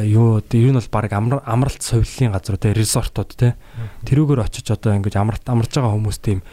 юу 0.07 0.39
ер 0.39 0.71
нь 0.71 0.79
бол 0.79 0.95
баг 0.95 1.13
амралт 1.13 1.83
совиллын 1.83 2.33
газар 2.33 2.57
те 2.57 2.73
резортууд 2.73 3.31
те 3.35 3.59
тэрүүгээр 4.07 4.47
очиж 4.47 4.71
одоо 4.71 4.95
ингэж 4.95 5.19
амралт 5.19 5.43
амарч 5.43 5.75
байгаа 5.75 5.99
хүмүүс 5.99 6.19
тийм 6.23 6.47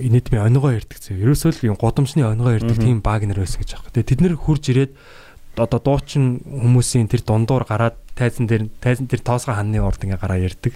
нийтмийн 0.00 0.46
онгоо 0.48 0.74
ярддаг 0.74 0.98
зөө. 0.98 1.20
Ерөөсөө 1.20 1.50
л 1.54 1.68
юм 1.72 1.76
годомчны 1.78 2.24
онгоо 2.24 2.56
ярддаг 2.56 2.78
тийм 2.78 3.00
баг 3.04 3.24
нэр 3.24 3.42
байсан 3.42 3.62
гэж 3.62 3.70
байгаа. 3.76 3.92
Тэгээ 3.94 4.10
тэд 4.10 4.20
нэр 4.24 4.34
хурж 4.38 4.64
ирээд 4.70 4.92
одоо 5.56 5.78
дуучин 5.78 6.42
хүмүүсийн 6.42 7.08
тэр 7.08 7.22
дундуур 7.22 7.64
гараад 7.64 7.96
тайзан 8.18 8.50
дээр 8.50 8.70
тайзан 8.82 9.06
дээр 9.06 9.22
тоосгоо 9.22 9.54
ханны 9.54 9.78
урд 9.78 10.02
ингээ 10.02 10.18
гараа 10.18 10.38
ярддаг. 10.42 10.74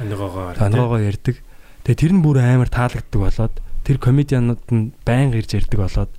Онгоогоо 0.00 0.56
онгоогоо 0.60 1.00
ярддаг. 1.00 1.36
Тэгээ 1.84 2.00
тэр 2.04 2.12
нь 2.12 2.24
бүр 2.24 2.38
амар 2.44 2.68
таалагддаг 2.68 3.20
болоод 3.20 3.54
тэр 3.84 3.96
комедианууд 3.96 4.64
нь 4.68 4.92
байн 5.08 5.32
ирж 5.32 5.56
ярддаг 5.56 5.80
болоод 5.80 6.12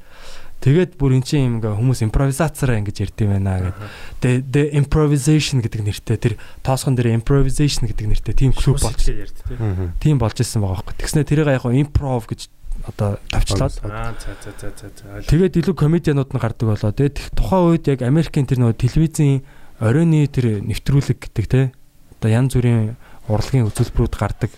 Тэгээд 0.61 0.93
бүр 1.01 1.17
эн 1.17 1.25
чинь 1.25 1.41
юм 1.41 1.53
ингээ 1.57 1.73
хүмүүс 1.73 2.05
импровизацаараа 2.05 2.77
ингэж 2.85 2.97
ярьд 3.01 3.17
юм 3.25 3.33
байна 3.33 3.73
гэдэг. 3.73 3.81
Тэгээ 4.21 4.41
the 4.45 4.63
improvisation 4.77 5.57
гэдэг 5.65 5.81
нэртэй 5.81 6.17
тэр 6.21 6.33
тоосгон 6.61 6.93
дээр 6.93 7.17
improvisation 7.17 7.89
гэдэг 7.89 8.05
нэртэй 8.05 8.35
team 8.37 8.53
клуб 8.53 8.77
болж 8.77 9.01
ярьд 9.09 9.33
тий. 9.41 9.57
тийм 9.97 10.21
болж 10.21 10.37
исэн 10.37 10.61
байгаа 10.61 10.85
байхгүй. 10.85 11.01
Тэгснэ 11.01 11.25
тэрийг 11.25 11.49
яг 11.49 11.65
improv 11.65 12.29
гэж 12.29 12.53
одоо 12.85 13.17
тавьчлаад. 13.33 13.73
Аа 13.89 14.13
за 14.21 14.37
за 14.37 14.51
за 14.53 14.69
за 14.69 14.87
за. 14.93 15.25
Тэгээд 15.25 15.57
илүү 15.65 15.73
комедианууд 15.73 16.29
нь 16.29 16.37
гардаг 16.37 16.67
болоо. 16.69 16.93
Тэгээд 16.93 17.17
тухайн 17.33 17.65
үед 17.65 17.85
яг 17.89 17.99
Америкийн 18.05 18.45
тэр 18.45 18.61
нөгөө 18.61 18.77
телевизийн 18.77 19.41
оройны 19.81 20.29
тэр 20.29 20.61
нэвтрүүлэг 20.61 21.17
гэдэг 21.25 21.45
те 21.49 21.73
одоо 22.21 22.29
янз 22.29 22.53
бүрийн 22.53 23.01
урлагийн 23.25 23.65
үзүүлбэрүүд 23.65 24.13
гардаг. 24.13 24.53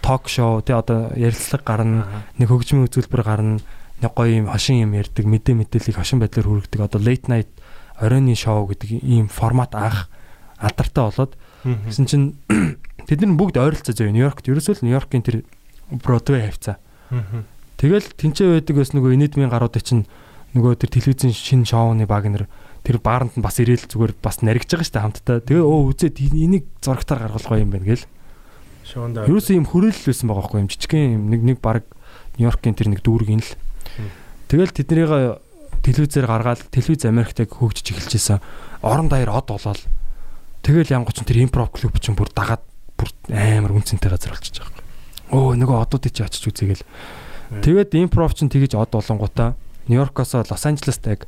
Ток 0.00 0.32
шоу 0.32 0.64
те 0.64 0.72
одоо 0.72 1.12
ярилцлага 1.12 1.64
гарна, 1.64 2.24
нэг 2.40 2.48
хөгжмийн 2.48 2.88
үзүүлбэр 2.88 3.20
гарна 3.20 3.60
нэг 4.02 4.12
гоё 4.18 4.42
юм 4.42 4.50
хошин 4.50 4.82
юм 4.82 4.98
ярьдаг 4.98 5.24
мэдээ 5.24 5.54
мэдээллийг 5.54 5.96
хошин 5.96 6.18
байдлаар 6.18 6.46
хүргэдэг. 6.50 6.80
Одоо 6.82 7.00
late 7.00 7.30
night 7.30 7.50
оройны 8.02 8.34
шоу 8.34 8.66
гэдэг 8.66 8.98
ийм 8.98 9.30
формат 9.30 9.78
анх 9.78 10.10
алдартай 10.58 11.02
болоод 11.06 11.32
гэсэн 11.62 12.06
чинь 12.10 12.26
тэд 13.06 13.22
нар 13.22 13.38
бүгд 13.38 13.62
ойролцоо 13.62 13.94
зөө 13.94 14.10
Нью-Йоркт 14.10 14.50
ерөөсөө 14.50 14.82
л 14.82 14.84
Нью-Йоркийн 14.90 15.22
тэр 15.22 15.36
Бродвей 16.02 16.50
хавцаа. 16.50 16.82
Тэгэл 17.78 18.10
тэнцээ 18.18 18.58
байдаг 18.58 18.74
бас 18.78 18.90
нөгөө 18.90 19.14
инэдмийн 19.14 19.50
гаруудыг 19.50 19.86
чинь 19.86 20.06
нөгөө 20.58 20.82
тэр 20.82 20.90
телевизийн 20.90 21.34
шинэ 21.34 21.66
шоуны 21.70 22.06
баг 22.06 22.26
нэр 22.26 22.46
тэр 22.82 22.98
бааранд 22.98 23.38
нь 23.38 23.44
бас 23.44 23.62
ирээл 23.62 23.86
зүгээр 23.86 24.12
бас 24.18 24.42
наригж 24.42 24.70
байгаа 24.74 24.86
шүү 24.86 24.94
дээ 24.98 25.06
хамтдаа. 25.06 25.38
Тэгээ 25.46 25.62
өө 25.62 25.80
үзээд 25.94 26.16
энийг 26.18 26.66
зурагтаар 26.82 27.30
гаргах 27.30 27.46
гоё 27.46 27.62
юм 27.62 27.70
байна 27.70 27.86
гэл. 27.86 28.06
Шоунд 28.82 29.22
Ерөөсөө 29.22 29.54
юм 29.54 29.66
хөрөөлөл 29.70 30.08
байсан 30.10 30.26
байгаа 30.26 30.42
байхгүй 30.42 30.60
юм. 30.62 30.70
Жижигхэн 30.70 31.14
юм 31.14 31.24
нэг 31.30 31.40
нэг 31.46 31.58
баг 31.62 31.86
Нью-Йоркийн 32.38 32.74
тэр 32.74 32.88
нэг 32.90 33.00
дүүрэг 33.06 33.30
нь 33.30 33.42
л 33.42 33.50
Тэгэл 34.52 34.68
тэднийг 34.68 35.40
телевизээр 35.80 36.28
гаргаад 36.28 36.68
телевиз 36.68 37.08
Америктэй 37.08 37.48
хөгжиж 37.48 37.96
эхэлжсэн. 37.96 38.44
Орон 38.84 39.08
даяар 39.08 39.32
од 39.32 39.48
болоод 39.48 39.80
тэгэл 40.60 40.92
янгоч 40.92 41.24
тэр 41.24 41.40
импров 41.48 41.72
клуб 41.72 41.96
чинь 41.96 42.12
бүр 42.12 42.28
дагаад 42.36 42.60
бүр 43.00 43.08
амар 43.32 43.72
үнцэнтэй 43.72 44.12
газар 44.12 44.36
болчихж 44.36 44.60
байгаа 44.60 44.76
юм. 44.76 44.84
Өө 45.32 45.56
нөгөө 45.56 45.78
одуудыг 45.88 46.12
чи 46.12 46.20
очиж 46.20 46.52
үзээгээл. 46.52 46.84
Тэгээд 47.64 47.96
импров 47.96 48.36
чинь 48.36 48.52
тэгэж 48.52 48.76
од 48.76 48.92
болонгуудаа 48.92 49.56
Нью-Йоркоос 49.88 50.44
Лос 50.44 50.66
Анжелест 50.68 51.08
яг 51.08 51.24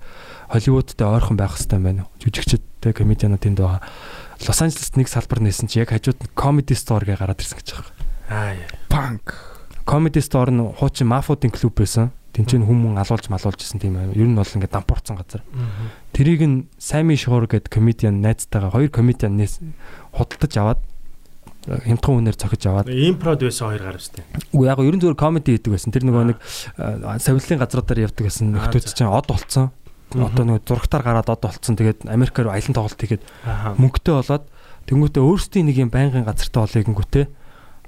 Холливуудтай 0.53 1.09
ойрхон 1.09 1.41
байх 1.41 1.57
хэрэгтэй 1.57 1.81
байна. 1.81 2.05
Жүжигчдтэй 2.21 2.93
комедианууд 2.93 3.41
тэнд 3.41 3.59
байгаа. 3.59 3.81
Лос 4.45 4.61
Анжелест 4.61 5.01
нэг 5.01 5.09
салбар 5.09 5.41
нээсэн 5.41 5.73
чи 5.73 5.81
яг 5.81 5.97
хажууд 5.97 6.21
нь 6.21 6.31
comedy 6.37 6.77
store 6.77 7.09
гээ 7.09 7.19
гараад 7.19 7.41
ирсэн 7.41 7.57
гэж 7.57 7.69
байгаа. 7.73 7.93
Аа. 8.29 8.55
Панк. 8.93 9.33
Comedy 9.89 10.21
store 10.21 10.55
нь 10.55 10.61
хуучин 10.77 11.09
мафуудын 11.09 11.51
клуб 11.51 11.75
байсан. 11.75 12.13
Тинчэн 12.35 12.67
хүмүүн 12.67 12.99
алуулж 12.99 13.31
малуулж 13.31 13.63
исэн 13.63 13.79
тийм 13.79 13.95
аа. 13.95 14.11
Ер 14.11 14.27
нь 14.27 14.35
бол 14.35 14.43
ингээд 14.43 14.75
дампуурсан 14.75 15.15
газар. 15.15 15.47
Тэрийг 16.11 16.43
нь 16.43 16.67
Сами 16.83 17.15
Шор 17.15 17.47
гэдэг 17.47 17.71
комедиан 17.71 18.19
найзтайгаа 18.19 18.75
хоёр 18.75 18.91
комедиан 18.91 19.39
нээс 19.39 19.63
худалдаж 20.11 20.55
аваад 20.59 20.81
хямдхан 21.65 22.27
үнээр 22.27 22.35
цохиж 22.35 22.67
аваад 22.67 22.91
импрод 22.91 23.39
байсан 23.39 23.71
хоёр 23.71 23.83
гар 23.87 23.97
өстэй. 24.03 24.27
үгүй 24.51 24.67
яг 24.67 24.83
ерөн 24.83 25.01
зүгээр 25.01 25.15
комеди 25.15 25.55
хийдэг 25.55 25.73
байсан. 25.79 25.95
Тэр 25.95 26.05
нөгөө 26.11 26.25
нэг 26.35 26.39
савиллын 27.23 27.63
газруудаар 27.63 28.05
явдаг 28.05 28.25
байсан. 28.27 28.51
Нөхдөд 28.51 28.91
чинь 28.91 29.09
од 29.09 29.31
болцсон. 29.31 29.71
Одоо 30.13 30.45
нөгөө 30.45 30.67
зурагтаар 30.67 31.07
гараад 31.07 31.31
од 31.31 31.41
болцсон. 31.41 31.79
Тэгээд 31.79 32.11
Америкаар 32.11 32.53
аялан 32.53 32.75
тоглолт 32.75 33.01
хийгээд 33.01 33.25
мөнгөтэй 33.81 34.15
болоод 34.15 34.45
тэнгуүтээ 34.91 35.23
өөрсдийн 35.25 35.67
нэг 35.71 35.77
юм 35.81 35.91
байнгын 35.95 36.29
газартай 36.29 36.61
болъё 36.61 36.85
гингүүтээ 36.85 37.25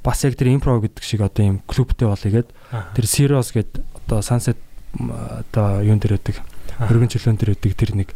бас 0.00 0.22
яг 0.24 0.38
тэр 0.38 0.54
импров 0.54 0.80
гэдэг 0.80 1.04
шиг 1.04 1.20
одоо 1.20 1.44
юм 1.44 1.58
клубтэй 1.68 2.08
болъё 2.08 2.30
гээд 2.40 2.48
тэр 2.96 3.04
Serious 3.04 3.52
гэдэг 3.52 3.84
одоо 4.06 4.22
Sunset 4.22 4.56
одоо 4.96 5.82
юун 5.82 5.98
дээр 5.98 6.16
өгдөг 6.16 6.38
өргөн 6.80 7.10
чөлөөн 7.10 7.36
дээр 7.36 7.52
өгдөг 7.58 7.74
тэр 7.74 7.92
нэг 7.98 8.10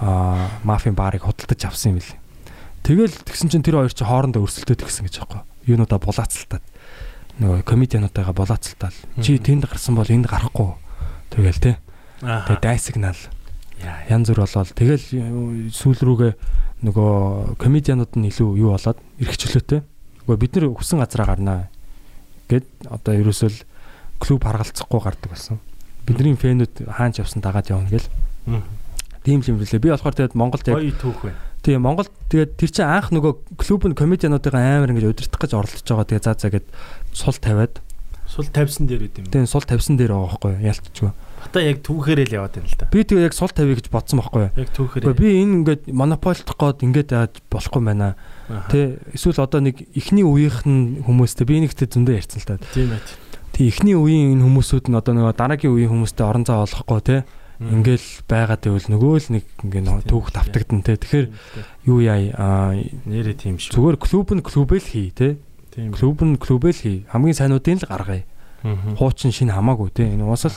мафийн 0.00 0.96
баарыг 0.96 1.28
худалдаж 1.28 1.60
авсан 1.68 1.94
юм 1.94 2.00
бэл. 2.00 2.16
Тэгэл 2.82 3.12
тэгсэн 3.12 3.52
чинь 3.52 3.62
тэр 3.62 3.84
хоёр 3.84 3.92
чи 3.92 4.04
хоорондоо 4.04 4.42
өрсөлдөд 4.48 4.80
гисэн 4.80 5.04
гэж 5.04 5.20
аахгүй. 5.20 5.44
Юунуудаа 5.68 6.00
булаацалтаад 6.00 6.64
нөгөө 7.36 7.60
комедиануудаагаа 7.68 8.32
булаацалтаал. 8.32 8.96
Чи 9.20 9.36
тэнд 9.36 9.68
гарсан 9.68 9.94
бол 10.00 10.08
энд 10.08 10.24
гарахгүй. 10.24 10.72
Тэгэл 11.28 11.60
те. 11.60 11.76
Тэгээ 12.24 12.64
дайсагнал. 12.64 13.20
Янз 14.08 14.32
бүр 14.32 14.48
болоод 14.48 14.72
тэгэл 14.72 15.04
сүүл 15.68 16.00
рүүгээ 16.00 16.32
нөгөө 16.88 17.60
комедианууд 17.60 18.12
нь 18.16 18.28
илүү 18.32 18.50
юу 18.64 18.72
болоод 18.72 18.98
эргчлөөтэй. 19.20 19.84
Нөгөө 20.24 20.40
бид 20.40 20.52
нар 20.56 20.72
хүсэн 20.72 21.00
газараа 21.04 21.36
гарнаа 21.36 21.60
гэд 22.48 22.64
одоо 22.88 23.12
ерөөсөө 23.20 23.48
л 23.52 23.60
клуб 24.20 24.44
харгалцахгүй 24.44 25.00
гардаг 25.00 25.30
болсон. 25.32 25.58
Бидний 26.06 26.36
фэнүүд 26.36 26.86
хаач 26.86 27.18
явсан 27.18 27.40
дагаад 27.40 27.72
явна 27.72 27.88
гэл. 27.88 28.08
Тийм 29.24 29.40
юм 29.44 29.58
лээ. 29.60 29.80
Би 29.80 29.90
болохоор 29.90 30.14
тэгээд 30.16 30.36
Монголд 30.36 30.68
яг 30.68 30.76
гоё 30.76 30.94
түүх 30.96 31.20
байна. 31.24 31.40
Тийм 31.60 31.82
Монголд 31.84 32.12
тэгээд 32.32 32.56
тэр 32.56 32.70
чинь 32.72 32.88
анх 32.88 33.12
нөгөө 33.12 33.32
клуб 33.60 33.84
нь 33.88 33.96
комедиануудын 33.98 34.56
амар 34.56 34.92
ингэж 34.96 35.12
удирдах 35.12 35.40
гэж 35.40 35.52
оролдож 35.56 35.84
байгаа. 35.84 36.08
Тэгээд 36.08 36.24
заа 36.24 36.36
заа 36.40 36.50
гэд 36.56 36.66
сул 37.12 37.36
тавиад 37.36 37.80
Сул 38.30 38.46
тавьсан 38.46 38.86
дээр 38.86 39.10
үт 39.10 39.18
юм. 39.18 39.26
тийм 39.26 39.42
сул 39.50 39.66
тавьсан 39.66 39.98
дээр 39.98 40.14
байгаа 40.14 40.38
байхгүй 40.38 40.54
ялцчихгүй. 40.62 41.10
Бата 41.42 41.58
яг 41.66 41.82
түүхээрээ 41.82 42.26
л 42.30 42.36
яваад 42.38 42.54
байна 42.62 42.70
л 42.70 42.78
да. 42.78 42.86
Би 42.86 43.02
тэгээд 43.02 43.26
яг 43.26 43.34
сул 43.34 43.50
тавья 43.50 43.74
гэж 43.74 43.90
бодсон 43.90 44.22
байхгүй. 44.22 44.54
Яг 44.54 44.70
түүхээрээ. 44.70 45.10
Гэхдээ 45.10 45.18
би 45.18 45.28
энэ 45.34 45.54
ингээд 45.66 45.82
монополдох 45.90 46.54
гээд 46.54 46.78
ингээд 46.86 47.10
яаж 47.10 47.32
болохгүй 47.50 47.82
байна. 47.82 48.14
Тэ 48.70 49.02
эсвэл 49.18 49.42
одоо 49.42 49.60
нэг 49.66 49.82
ихний 49.98 50.22
үеийнх 50.22 50.62
нь 50.62 51.02
хүмүүстэй 51.02 51.42
би 51.42 51.58
нэгтэй 51.66 51.90
зөндөө 51.90 52.14
ярьсан 52.22 52.38
л 52.38 52.48
та. 52.54 52.62
Тийм 52.70 52.94
ээ. 52.94 53.02
Тэг 53.60 53.76
ихний 53.76 53.92
үеийн 53.92 54.40
энэ 54.40 54.44
хүмүүсүүд 54.48 54.88
нь 54.88 54.96
одоо 54.96 55.12
нөгөө 55.12 55.36
дараагийн 55.36 55.76
үеийн 55.76 55.92
хүмүүстэй 55.92 56.24
орон 56.24 56.48
зай 56.48 56.64
олохгүй 56.64 57.00
те 57.04 57.16
ингээл 57.60 58.08
байгаад 58.24 58.64
байвал 58.64 58.88
нөгөө 58.88 59.14
л 59.20 59.28
нэг 59.36 59.44
ингээ 59.60 60.08
түүх 60.08 60.32
тавтагдана 60.32 60.80
те 60.80 60.96
тэгэхээр 60.96 61.26
юу 61.84 62.00
яа 62.00 62.72
нэрээ 63.04 63.36
тийм 63.36 63.60
шүү. 63.60 63.76
зүгээр 63.76 63.96
клуб 64.00 64.28
нь 64.32 64.40
клубэл 64.40 64.80
хий 64.80 65.12
те 65.12 65.36
тийм. 65.76 65.92
Клуб 65.92 66.24
нь 66.24 66.40
клубэл 66.40 66.72
хий. 66.72 67.04
Хамгийн 67.12 67.36
сайнуудын 67.36 67.84
л 67.84 67.90
гаргая. 67.92 68.24
Хуучин 68.96 69.28
шин 69.28 69.52
хамаагүй 69.52 69.92
те 69.92 70.08
энэ 70.08 70.24
уус 70.24 70.48
л 70.48 70.56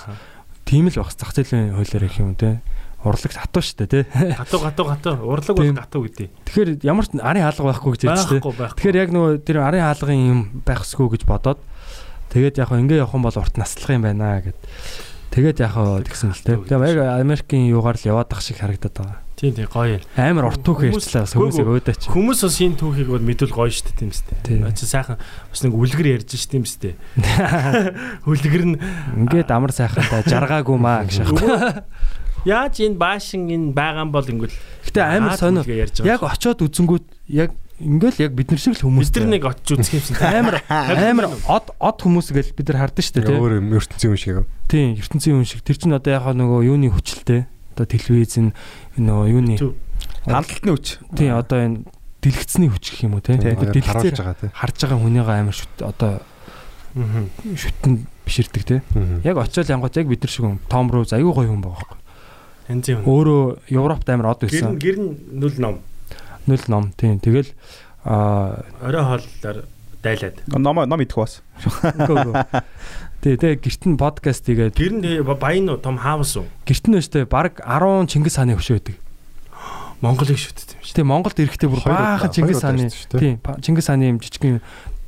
тийм 0.64 0.88
л 0.88 0.95
байх 0.95 1.12
зах 1.12 1.36
зээлийн 1.36 1.76
хуулиар 1.76 2.08
их 2.08 2.24
юм 2.24 2.39
те 2.39 2.64
урлагч 3.04 3.36
хатуу 3.36 3.60
штэ 3.60 3.84
те 3.84 4.08
гатуу 4.08 4.64
гатуу 4.72 4.86
гатуу 4.88 5.28
урлаг 5.28 5.60
бол 5.60 5.76
гатуу 5.76 6.08
гэдэг. 6.08 6.32
Тэгэхээр 6.47 6.88
ямар 6.88 7.04
ч 7.04 7.20
арын 7.20 7.51
хаалга 7.51 7.68
байхгүй 7.68 7.99
гэж 7.99 8.01
ярьж 8.08 8.32
те 8.32 8.39
тэгэхээр 8.39 8.95
яг 8.95 9.10
нөгөө 9.12 9.32
тэр 9.43 9.60
арын 9.60 9.84
хаалгын 9.91 10.24
юм 10.24 10.39
байхсгүй 10.64 11.20
гэж 11.20 11.28
бодоод 11.28 11.60
Тэгээд 12.34 12.57
яг 12.57 12.69
ингээ 12.73 13.05
явах 13.05 13.13
юм 13.13 13.23
бол 13.29 13.38
урт 13.38 13.55
наслах 13.61 13.93
юм 13.93 14.03
байна 14.09 14.41
гэд. 14.41 14.57
Тэгээд 15.34 15.57
яг 15.61 15.77
тэгсэн 16.09 16.34
л 16.34 16.41
те. 16.41 16.57
Тэгээд 16.57 16.97
яг 16.97 17.21
Америкийн 17.21 17.69
юугаар 17.69 17.97
л 18.01 18.09
яваад 18.09 18.34
ах 18.34 18.41
шиг 18.41 18.57
харагдаад 18.57 18.97
байгаа. 18.97 19.21
Тийм 19.38 19.53
тийм 19.53 19.69
гоё 19.69 19.97
юм. 19.97 20.03
Амар 20.17 20.49
урт 20.49 20.61
түүх 20.61 20.81
ярьчлаа 20.93 21.25
хүмүүсийг 21.25 21.65
өөдөөч. 21.65 22.09
Хүмүүс 22.09 22.39
бас 22.45 22.57
энэ 22.61 22.77
түүхийг 22.77 23.09
бол 23.09 23.25
мэдвэл 23.25 23.53
гоё 23.53 23.69
шүү 23.73 23.86
дээ 23.89 23.97
тийм 23.97 24.11
үстэй. 24.13 24.61
Очи 24.61 24.86
сайхан 24.86 25.17
бас 25.17 25.61
нэг 25.65 25.73
үлгэр 25.73 26.07
ярьж 26.21 26.38
ш 26.38 26.45
тийм 26.49 26.63
үстэй. 26.69 26.93
Үлгэр 28.29 28.63
нь 28.65 28.77
Ингээд 29.25 29.49
амар 29.49 29.73
сайхантай 29.73 30.21
жаргаагүй 30.29 30.77
маа 30.77 31.01
гэж 31.03 31.25
байна. 31.25 31.86
яаж 32.45 32.77
энэ 32.86 32.95
баашин 33.01 33.49
энэ 33.49 33.73
байгаа 33.73 34.05
бол 34.07 34.27
ингүүл 34.27 34.53
Гэтэ 34.86 35.01
амар 35.01 35.36
сонио. 35.39 35.65
ярьж 35.65 36.05
Яг 36.05 36.21
очоод 36.21 36.61
үзэнгүүт 36.61 37.05
яг 37.34 37.57
ингээл 37.82 38.21
яг 38.30 38.34
бид 38.38 38.51
нар 38.53 38.61
шиг 38.61 38.76
л 38.78 38.86
хүмүүс. 38.86 39.09
Бид 39.09 39.17
нар 39.24 39.32
нэг 39.34 39.43
очиж 39.49 39.69
үзэх 39.80 39.93
юмсан. 39.97 40.15
амар 40.21 40.55
амар 40.69 41.26
од 41.49 41.65
од 41.80 41.97
хүмүүс 42.03 42.28
гэл 42.36 42.53
бид 42.53 42.67
нар 42.69 42.80
хардаг 42.86 43.03
шүү 43.03 43.24
дээ 43.24 43.39
өөр 43.39 43.53
юм 43.57 43.74
ертөнцийн 43.74 44.11
юм 44.13 44.19
шиг. 44.19 44.38
Тийм, 44.69 44.93
ертөнцийн 44.99 45.36
хүн 45.39 45.47
шиг. 45.47 45.61
Тэр 45.65 45.78
чинь 45.82 45.95
одоо 45.97 46.11
яг 46.13 46.26
нөгөө 46.30 46.69
юуны 46.69 46.93
хүчтэй. 46.93 47.49
Одоо 47.74 47.86
телевиз 47.89 48.38
н 48.38 48.53
нөгөө 48.99 49.26
юуны. 49.34 49.55
Хандлтны 50.30 50.71
хүч. 50.78 50.88
тийм 51.17 51.34
одоо 51.34 51.57
энэ 51.59 51.78
дэлгэцний 52.24 52.69
хүч 52.71 52.86
гэх 52.95 53.03
юм 53.09 53.19
уу 53.19 53.24
харуулж 53.26 53.74
дэлгэцээр 53.76 54.15
харж 54.55 54.78
байгаа 54.80 54.99
хүнийгээ 55.03 55.39
амар 55.43 55.55
шүт 55.57 55.76
одоо 55.84 56.24
шүтэн 56.95 58.07
биширдэг 58.24 58.63
тий. 58.63 58.80
Яг 59.28 59.38
очоод 59.41 59.67
янгот 59.67 59.97
яг 59.99 60.07
бид 60.07 60.24
нар 60.24 60.32
шиг 60.32 60.45
хүн 60.47 60.59
Том 60.71 60.88
Руз 60.88 61.11
аюу 61.11 61.36
гоё 61.36 61.51
хүн 61.51 61.59
байгаа 61.59 61.84
байхгүй. 61.84 61.99
Өөрөө 63.03 63.43
Европт 63.76 64.07
амар 64.07 64.32
од 64.32 64.47
Гэрн 64.47 64.53
байсан. 64.53 64.80
гэрн 64.80 65.07
нүл 65.36 65.57
ном. 65.59 65.76
Нүл 66.47 66.65
ном 66.67 66.91
тийм. 66.97 67.19
Тэгэл 67.19 67.51
аа 68.03 68.63
Орой 68.83 69.03
хооллоор 69.03 69.57
дайлаад. 70.03 70.35
Ном 70.47 70.75
ном 70.83 71.01
идэх 71.01 71.15
бас. 71.17 71.41
гөө. 71.63 72.43
Тэгээ 73.23 73.63
гэрт 73.63 73.83
нь 73.87 73.95
подкаст 73.95 74.43
хийгээд 74.43 74.75
Гэрн 74.75 75.23
баян 75.39 75.71
уу 75.71 75.79
том 75.79 75.95
хаус 75.95 76.35
уу? 76.35 76.47
гэрт 76.67 76.85
нь 76.91 76.99
өштэй 76.99 77.23
баг 77.23 77.63
10 77.63 78.11
Чингис 78.11 78.35
хааны 78.35 78.59
хөшөө 78.59 78.83
байдаг. 78.83 78.97
Монголыг 80.03 80.35
шүтдэг 80.35 80.75
юм 80.75 80.83
шүү. 80.83 80.95
Тэгээ 80.99 81.07
Монголд 81.07 81.37
ирэхдээ 81.39 81.69
бүр 81.71 81.81
баахан 81.87 82.31
Чингис 82.35 82.59
хааны 82.59 82.91
ирсэн 82.91 83.39
па- 83.39 83.55
Чингис 83.63 83.87
хааны 83.87 84.11
юм 84.11 84.19
жижигхэн 84.19 84.59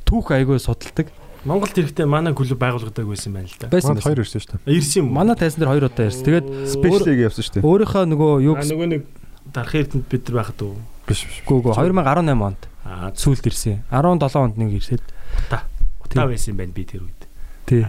түүх 0.08 0.32
айгүй 0.32 0.56
судалдаг. 0.64 1.12
Монголд 1.44 1.76
ирэхдээ 1.76 2.08
манай 2.08 2.32
клуб 2.32 2.56
байгуулгадаг 2.56 3.04
байсан 3.04 3.36
байна 3.36 3.52
л 3.52 3.60
да. 3.60 3.68
Байсан. 3.68 4.00
Хоёр 4.00 4.24
ирсэн 4.24 4.40
шүү 4.40 4.64
дээ. 4.64 4.72
Ирсэн 4.80 4.98
юм. 5.04 5.12
Манай 5.12 5.36
тайсан 5.36 5.60
дээр 5.60 5.72
хоёр 5.76 5.86
удаа 5.92 6.08
ярьсан. 6.08 6.24
Тэгээд 6.24 6.48
Спешиалыг 6.72 7.20
явсан 7.20 7.44
шүү 7.44 7.54
дээ. 7.60 7.68
өөрийнхөө 7.68 8.04
нөгөө 8.16 8.32
юу 8.48 8.56
нөгөө 8.56 8.88
нэг 8.96 9.04
дарах 9.52 9.76
эрдэнэт 9.76 10.08
бид 10.08 10.24
нар 10.32 10.36
байхад 10.40 10.60
уу. 10.64 10.80
Биш 11.06 11.26
биш. 11.26 11.42
гүү 11.46 11.60
гүү 11.70 11.74
2018 11.78 12.42
онд 12.42 12.62
Аа 12.86 13.10
сүүлд 13.18 13.46
ирсэн. 13.50 13.82
17 13.90 14.36
онд 14.42 14.56
нэг 14.62 14.78
ирсээд 14.78 15.04
та 15.50 15.66
Тийм. 16.10 16.30
байсан 16.30 16.50
юм 16.54 16.58
байна 16.62 16.74
би 16.74 16.84
тэр 16.86 17.02
үед. 17.06 17.22
тий. 17.66 17.82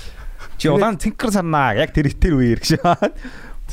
Чи 0.60 0.68
улаан 0.68 0.96
цэнхэр 1.00 1.32
сарнаа 1.32 1.74
яг 1.74 1.90
тэр 1.96 2.12
тэр 2.12 2.36
үеэр 2.38 2.60
гэж. 2.60 2.78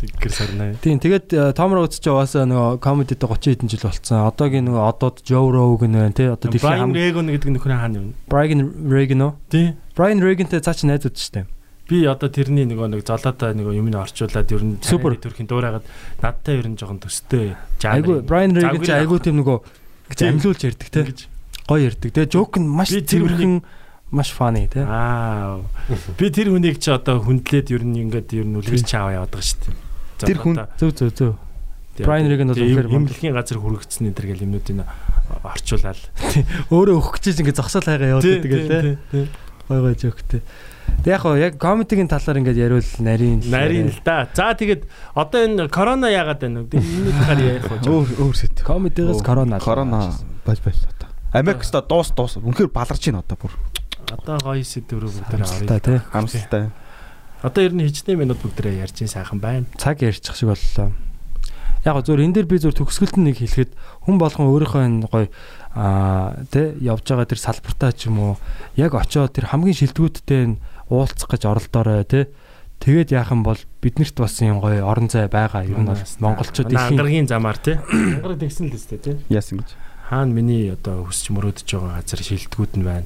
Зэггэр 0.02 0.32
сарнаа. 0.34 0.74
Тийм 0.82 0.98
тэгээд 1.04 1.54
Том 1.54 1.76
Роуз 1.76 2.00
ч 2.00 2.08
угаасаа 2.08 2.48
нөгөө 2.48 2.80
комедид 2.82 3.20
30 3.20 3.54
хэдэн 3.54 3.70
жил 3.70 3.84
болцсон. 3.86 4.24
Одоогийн 4.26 4.66
нөгөө 4.66 4.84
одод 4.88 5.20
Joe 5.28 5.52
Rogan 5.52 5.94
байна 5.94 6.16
тий. 6.16 6.32
Одоо 6.32 6.48
дэлхийн 6.50 6.80
хам 6.80 6.96
Регон 6.96 7.28
гэдэг 7.30 7.52
нөхөр 7.54 7.76
хаана 7.76 8.00
юм? 8.00 8.16
Brian 8.32 8.64
Regan 8.88 9.22
уу? 9.22 9.34
Тий. 9.52 9.76
Brian 9.94 10.24
Regan-тэй 10.24 10.64
цаа 10.64 10.74
чи 10.74 10.88
найзууд 10.88 11.20
шүү 11.20 11.34
дээ. 11.36 11.46
Би 11.92 12.06
одоо 12.08 12.32
тэрний 12.32 12.64
нөгөө 12.64 12.88
нэг 12.96 13.04
золоотой 13.04 13.52
нөгөө 13.52 13.76
юм 13.76 13.92
нь 13.92 14.00
орчуулад 14.00 14.48
ер 14.48 14.64
нь 14.64 14.80
Супер. 14.80 15.20
төрхийн 15.20 15.44
дуурайгаад 15.52 15.84
надтай 16.24 16.56
ер 16.64 16.72
нь 16.72 16.80
жоохон 16.80 17.04
төстэй. 17.04 17.60
Айгу 17.84 18.24
Brian 18.24 18.56
Regan 18.56 18.80
чи 18.80 18.96
айгу 18.96 19.20
тийм 19.20 19.44
нөгөө 19.44 19.60
гэж 20.16 20.72
ярьдаг 20.72 20.88
тий. 20.88 21.04
Тэгэж. 21.04 21.20
Гоё 21.68 21.92
ярьдаг 21.92 22.10
тий. 22.16 22.26
Жоок 22.32 22.56
нь 22.64 22.72
маш 22.72 22.96
Би 22.96 23.04
тэр 23.04 23.28
цэвэрхэн 23.28 23.60
маш 24.16 24.32
funny 24.32 24.72
тий. 24.72 24.88
Аа. 24.88 25.60
Би 26.16 26.32
тэр 26.32 26.56
хүнийг 26.56 26.80
чи 26.80 26.96
одоо 26.96 27.20
хүндлээд 27.20 27.76
ер 27.76 27.84
нь 27.84 28.08
ингээд 28.08 28.40
ер 28.40 28.48
нь 28.48 28.56
үлгэрч 28.56 28.92
аваа 28.96 29.28
яваад 29.28 29.36
байгаа 29.36 29.44
шүү 29.52 29.60
дээ. 29.68 29.76
Тэр 30.32 30.38
хүн- 30.40 30.64
Зөв 30.80 30.92
зөв 30.96 31.12
зөв. 31.12 31.36
Brian 32.00 32.32
Regan 32.32 32.56
бол 32.56 32.56
үнэхээр 32.56 32.88
имлэхийн 32.88 33.36
газар 33.36 33.60
хүрэгдсэн 33.60 34.08
энэ 34.08 34.16
төр 34.16 34.28
гэл 34.32 34.46
юмнуудыг 34.48 34.80
орчуулаад. 35.44 36.00
Өөрөө 36.72 36.96
өгөх 37.04 37.20
гэж 37.20 37.44
ингэ 37.44 37.52
зогсоол 37.52 37.84
хайгаа 37.84 38.16
яваад 38.16 38.26
байдаг 38.32 38.96
тий. 39.12 39.28
Гой 39.68 39.80
гой 39.84 39.96
жооктэй. 40.00 40.42
Тэг 41.02 41.18
яг 41.18 41.24
яг 41.40 41.54
комедигийн 41.58 42.08
талаар 42.12 42.38
ингээд 42.44 42.60
яриул 42.62 42.92
нарийн 43.02 43.42
л 43.42 43.50
Нарийн 43.50 43.90
л 43.90 44.00
да. 44.06 44.30
За 44.34 44.54
тэгээд 44.54 44.86
одоо 45.18 45.40
энэ 45.42 45.66
корона 45.72 46.12
яагаад 46.14 46.40
байна 46.46 46.62
вэ? 46.62 46.78
Энэ 46.78 47.12
талаар 47.18 47.42
ярих 47.42 47.66
уу? 47.72 48.06
Өөр 48.06 48.10
өөр 48.22 48.36
сэт. 48.38 48.62
комедигээс 48.62 49.26
корона 49.26 49.58
Корона 49.58 50.14
бол 50.46 50.60
бол 50.62 50.80
одоо. 50.94 51.10
Америк 51.34 51.64
ста 51.66 51.82
дуус 51.82 52.14
дуус 52.14 52.38
үнэхээр 52.38 52.70
баларч 52.70 53.10
байна 53.10 53.26
одоо 53.26 53.38
бүр. 53.40 53.54
Одоо 54.14 54.38
гоё 54.44 54.62
сэдвэр 54.62 55.10
бүгдээ 55.10 55.66
та 55.66 55.80
орё. 55.80 56.02
Хамсалтай. 56.12 56.70
Одоо 57.42 57.62
ер 57.66 57.74
нь 57.74 57.82
хичнээн 57.88 58.22
минут 58.22 58.38
бүгдээ 58.38 58.86
ярьж 58.86 59.02
ин 59.02 59.10
сайхан 59.10 59.42
байна. 59.42 59.66
Цаг 59.82 60.06
ярьчих 60.06 60.38
шиг 60.38 60.54
боллоо. 60.54 60.94
Яг 61.82 61.98
гоо 61.98 62.06
зөв 62.06 62.22
энэ 62.22 62.38
дээр 62.38 62.46
би 62.46 62.62
зөв 62.62 62.78
төгсгөлд 62.78 63.18
нь 63.18 63.34
нэг 63.34 63.42
хэлэхэд 63.42 63.74
хүн 64.06 64.22
болгон 64.22 64.54
өөрийнхөө 64.54 64.84
энэ 64.86 65.10
гоё 65.10 65.34
аа 65.74 66.38
тий 66.54 66.78
явж 66.78 67.10
байгаа 67.10 67.26
тэр 67.26 67.42
салбартаа 67.42 67.90
ч 67.98 68.06
юм 68.06 68.22
уу 68.22 68.34
яг 68.78 68.94
очиод 68.94 69.34
тэр 69.34 69.50
хамгийн 69.50 69.74
шилдэгүүдтэй 69.74 70.44
нь 70.46 70.62
уулзах 70.92 71.32
гэж 71.32 71.48
оролдоорой 71.48 72.04
тий 72.04 72.28
Тэгээд 72.82 73.14
яах 73.14 73.30
юм 73.30 73.46
бол 73.46 73.62
биднэрт 73.86 74.18
бас 74.18 74.42
юм 74.42 74.58
гоё 74.58 74.82
орон 74.90 75.06
зай 75.06 75.30
байгаа. 75.30 75.62
Ер 75.62 75.78
нь 75.78 75.86
бол 75.86 76.02
монголчууд 76.02 76.74
дэлхийн 76.74 76.98
ангаргийн 76.98 77.30
замаар 77.30 77.62
тий. 77.62 77.78
Ангараг 78.18 78.42
тэгсэн 78.42 78.74
л 78.74 78.76
өстэй 78.76 78.98
тий. 78.98 79.16
Яасан 79.30 79.62
гэж. 79.62 79.78
Хаана 80.10 80.34
миний 80.34 80.74
одоо 80.74 81.06
хүсч 81.06 81.30
мөрөөдөж 81.30 81.70
байгаа 81.78 82.02
газар 82.02 82.26
шилдэгүүд 82.26 82.74
нь 82.82 82.86
байна. 82.90 83.06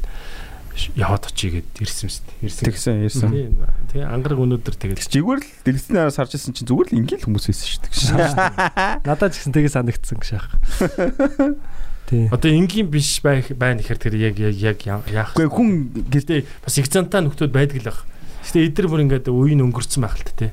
Яваад 0.96 1.28
очие 1.28 1.60
гэд 1.60 1.84
ирсэн 1.84 2.08
мэт. 2.08 2.28
Ирсэн. 2.40 3.04
Тэгсэн. 3.04 3.32
Тийм. 3.36 3.68
Тэгээ 3.92 4.08
ангараг 4.08 4.40
өнөөдөр 4.48 4.76
тэгээд 4.80 5.12
Жигвэр 5.12 5.44
л 5.44 5.50
дэлгэцний 5.68 6.00
араас 6.00 6.20
харж 6.24 6.40
ирсэн 6.40 6.56
чинь 6.56 6.72
зүгээр 6.72 6.88
л 6.96 7.00
ингээл 7.04 7.28
хүмүүс 7.28 7.48
байсан 7.52 7.68
шүү 7.68 8.16
дээ. 8.16 9.04
надад 9.04 9.36
ч 9.36 9.44
гэсэн 9.44 9.56
тэгээ 9.56 9.76
санагдсан 9.76 10.20
гэж 10.24 10.30
яах. 10.40 10.52
Одоо 12.30 12.52
энгийн 12.54 12.90
биш 12.94 13.18
байх 13.26 13.50
байна 13.58 13.82
гэхээр 13.82 14.02
тэр 14.02 14.16
яг 14.22 14.38
яг 14.38 14.80
яах. 14.86 15.34
Гэхдээ 15.34 15.50
хүн 15.50 15.70
Гэхдээ 16.06 16.40
бас 16.62 16.76
экзантаа 16.78 17.26
нөхдүүд 17.26 17.50
байдаг 17.50 17.82
л 17.82 17.90
баг. 17.90 18.06
Гэхдээ 18.46 18.66
эдгээр 18.70 18.90
бүр 18.94 19.04
ингээд 19.10 19.26
үеийн 19.34 19.66
өнгөрцөн 19.66 20.06
байх 20.06 20.22
л 20.22 20.28
та 20.30 20.34
тий. 20.38 20.52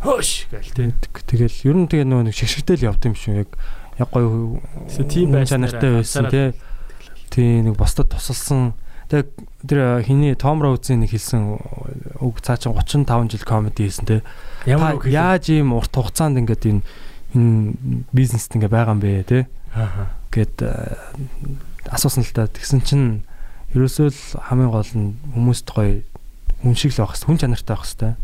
Хөөш 0.00 0.48
гээл 0.48 0.72
тий. 0.72 0.88
Тэгэл 1.28 1.56
ер 1.68 1.76
нь 1.76 1.88
тэгээ 1.92 2.08
нөгөө 2.08 2.24
нэг 2.32 2.36
шигшгтэл 2.38 2.88
явд 2.88 3.02
юм 3.04 3.16
шүү 3.18 3.44
яг 3.44 3.50
яг 4.00 4.08
гоё 4.08 4.62
Тэгээ 4.88 5.12
тийм 5.12 5.28
байснараа 5.36 5.68
чанартай 5.68 5.90
байсан 6.00 6.24
тий. 6.32 6.46
Тий 7.28 7.60
нэг 7.60 7.76
босдод 7.76 8.08
тусалсан. 8.08 8.72
Тэгээ 9.12 9.28
тэр 9.68 9.80
хиний 10.06 10.32
Том 10.32 10.64
Роузын 10.64 11.04
нэг 11.04 11.12
хэлсэн 11.12 11.60
үг 12.24 12.40
цаа 12.40 12.56
чин 12.56 12.72
35 12.72 13.36
жил 13.36 13.44
комеди 13.44 13.84
хийсэн 13.84 14.06
тий. 14.06 14.20
Ямар 14.64 14.96
яаж 15.04 15.52
ийм 15.52 15.76
урт 15.76 15.92
хугацаанд 15.92 16.40
ингээд 16.40 16.64
энэ 16.72 16.82
энэ 17.36 18.06
бизнест 18.14 18.54
ингээ 18.54 18.72
байгаа 18.72 18.96
юм 18.96 19.02
бэ 19.02 19.28
тий. 19.28 19.42
Аа. 19.74 20.12
гэд 20.30 20.56
э, 20.62 20.96
асуусан 21.90 22.24
л 22.24 22.32
та. 22.32 22.46
Тэгсэн 22.48 22.80
чинь 22.84 23.06
ерөөсөө 23.74 24.08
л 24.08 24.22
хамгийн 24.48 24.72
гол 24.72 24.92
нь 24.94 25.08
хүмүүст 25.34 25.68
гоё 25.72 26.04
хүн 26.64 26.74
шиг 26.76 26.92
л 26.96 27.04
байх 27.04 27.16
хэвээр 27.16 27.28
хүн 27.28 27.40
чанартай 27.40 27.74
байх 27.76 27.84
хэвээр. 27.84 28.14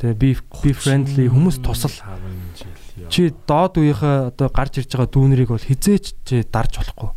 Тэгээ 0.00 0.16
би 0.16 0.28
би 0.36 0.70
friendly 0.72 1.26
хүмүүс 1.28 1.60
тусал. 1.60 1.92
чи 3.12 3.32
доод 3.48 3.80
үеийнхээ 3.80 4.32
одоо 4.32 4.48
гарч 4.48 4.80
ирж 4.80 4.92
байгаа 4.96 5.12
дүүнэрийг 5.12 5.50
бол 5.52 5.60
хизээч 5.60 6.04
чи 6.24 6.44
дарж 6.44 6.80
болохгүй. 6.80 7.10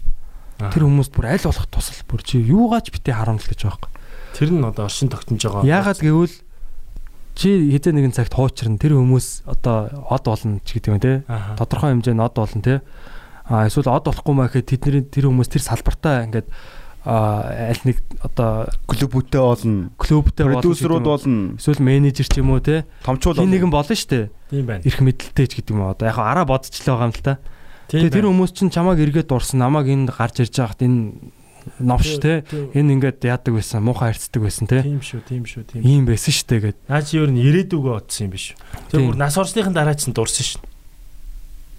Тэр 0.71 0.83
хүмүүст 0.87 1.11
бүр 1.11 1.31
аль 1.31 1.47
болох 1.47 1.67
тусал? 1.71 1.99
Бүр 2.07 2.21
чи 2.23 2.39
юугаач 2.39 2.91
битээ 2.91 3.15
харамл 3.15 3.43
гэж 3.43 3.67
байгаа 3.67 3.93
Тэр 4.33 4.49
нь 4.49 4.65
одоо 4.65 4.89
оршин 4.89 5.13
тогтнож 5.13 5.45
байгаа. 5.45 5.61
яагаад 5.61 6.01
гэвэл 6.01 6.35
чи 7.37 7.49
хизээ 7.69 7.93
нэгэн 7.93 8.17
цагт 8.17 8.33
хуучрна 8.33 8.81
тэр 8.81 8.97
хүмүүс 8.97 9.45
одоо 9.45 9.93
од 10.09 10.25
болно 10.25 10.57
ч 10.65 10.81
гэдэг 10.81 10.89
юм 10.89 10.97
те 10.97 11.21
тодорхой 11.53 11.93
хэмжээнд 11.93 12.21
од 12.21 12.33
болно 12.33 12.61
те 12.65 12.81
эсвэл 13.49 13.91
од 13.91 14.03
болохгүй 14.07 14.33
маа 14.35 14.47
гэхэд 14.47 14.67
тэдний 14.79 15.03
тэр 15.07 15.27
хүмүүс 15.27 15.49
тэр 15.51 15.63
салбартаа 15.67 16.23
ингээд 16.27 16.47
а 17.03 17.43
аль 17.75 17.83
нэг 17.83 17.99
одоо 18.23 18.71
клубүүтэй 18.87 19.41
болно. 19.43 19.91
клубтэй 19.99 20.47
болно 20.47 20.63
Продюсерууд 20.63 21.03
болно. 21.03 21.59
эсвэл 21.59 21.83
менежер 21.83 22.23
ч 22.31 22.39
юм 22.39 22.55
уу 22.55 22.63
те 22.63 22.87
хин 23.03 23.19
болно. 23.19 23.43
нэгэн 23.51 23.71
болно 23.75 23.91
штэ 23.99 24.31
Тийм 24.47 24.63
байна. 24.63 24.83
эрх 24.87 24.99
мэдэлтэй 25.03 25.47
ч 25.51 25.59
гэдэг 25.59 25.75
юм 25.75 25.83
одоо 25.83 26.07
яг 26.07 26.15
араа 26.15 26.47
бодчихлоо 26.47 26.95
байгаа 26.95 27.11
юм 27.11 27.15
л 27.19 27.23
та 27.27 27.33
Тийм 27.91 28.07
тэгээ 28.07 28.15
тэр 28.15 28.25
хүмүүс 28.31 28.51
чинь 28.55 28.71
чамааг 28.71 29.03
эргээд 29.03 29.27
дурсан 29.27 29.59
намайг 29.59 29.91
энд 29.91 30.15
гарч 30.15 30.39
ирж 30.47 30.55
байхад 30.55 30.79
энэ 30.79 31.11
новш 31.83 32.23
те 32.23 32.47
энэ 32.71 32.95
ингээд 32.95 33.19
яадаг 33.27 33.51
байсан 33.51 33.83
муухай 33.83 34.15
харцдаг 34.15 34.39
байсан 34.39 34.67
те 34.71 34.87
Тийм 34.87 35.03
шүү, 35.03 35.19
тийм 35.27 35.43
шүү, 35.43 35.63
тийм. 35.67 35.83
ийм 35.83 36.03
байсан 36.07 36.31
штэ 36.31 36.55
гэд 36.71 36.77
Наа 36.87 37.03
чи 37.03 37.19
ер 37.19 37.27
нь 37.27 37.43
ирээдүгөө 37.43 37.99
утсан 37.99 38.27
юм 38.27 38.31
биш 38.31 38.55
үү? 38.55 38.59
Тийм. 38.87 38.87
Тэр 38.95 38.99
бүр 39.11 39.17
нас 39.19 39.35
орсныхын 39.35 39.75
дараа 39.75 39.95
ч 39.99 40.07
дурсан 40.07 40.43
шүү. 40.55 40.63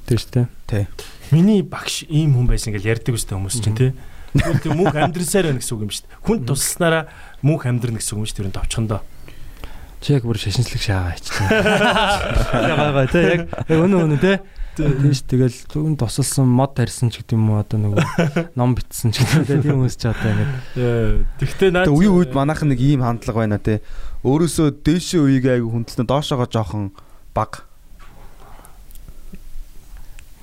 тэр 0.05 0.21
штэ 0.21 0.41
Миний 1.31 1.63
багш 1.63 2.05
ийм 2.11 2.35
хүн 2.35 2.51
байсан 2.51 2.75
гэж 2.75 2.85
ярьдаг 2.85 3.15
үстэй 3.15 3.39
хүмүүс 3.39 3.57
чинь 3.63 3.79
тий. 3.79 3.93
Тэгвэл 4.35 4.61
тэр 4.61 4.75
мөнх 4.75 4.97
амьдрсаар 4.99 5.49
байна 5.49 5.63
гэсэн 5.63 5.75
үг 5.79 5.85
юм 5.87 5.93
шүү 5.95 6.05
дээ. 6.05 6.21
Хүн 6.27 6.39
тусалснараа 6.45 7.03
мөнх 7.41 7.65
амьдрна 7.65 8.03
гэсэн 8.03 8.19
үг 8.19 8.21
юм 8.25 8.29
шүү 8.29 8.45
дээ. 8.45 8.59
Товчхондоо. 8.59 9.01
чи 10.05 10.13
яг 10.13 10.27
бүр 10.29 10.37
шашинслаг 10.37 10.83
шаагаа 10.85 11.17
ичтэй 11.17 11.49
яг 12.69 12.77
байгаа 12.77 13.09
те 13.09 13.21
яг 13.25 13.73
өнөө 13.73 14.05
өнөө 14.05 14.21
те 14.21 14.33
тийш 14.77 15.23
тэгэл 15.25 15.57
түн 15.73 15.97
тусалсан 15.97 16.45
мод 16.45 16.75
тарьсан 16.77 17.09
ч 17.09 17.25
гэдэг 17.25 17.39
юм 17.39 17.55
уу 17.55 17.63
одоо 17.63 17.81
нөгөө 17.81 18.05
ном 18.61 18.77
битсэн 18.77 19.17
ч 19.17 19.25
гэдэг 19.25 19.65
тийм 19.65 19.81
хүмүүс 19.81 19.97
ч 19.97 20.13
одоо 20.13 20.29
ингээд 20.29 20.53
Тэгтээ 21.41 21.71
наа 21.73 21.89
Тэгээ 21.89 21.97
үе 22.05 22.11
үед 22.11 22.37
манайхан 22.37 22.69
нэг 22.69 22.85
ийм 22.85 23.01
хандлага 23.01 23.47
байна 23.47 23.57
те. 23.63 23.81
Өөрөөсөө 24.27 24.83
дээшээ 24.83 25.21
үеийг 25.25 25.47
айгу 25.47 25.71
хүндэлсэн 25.73 26.05
доошоогоо 26.11 26.49
жоохон 26.51 26.91
баг. 27.33 27.65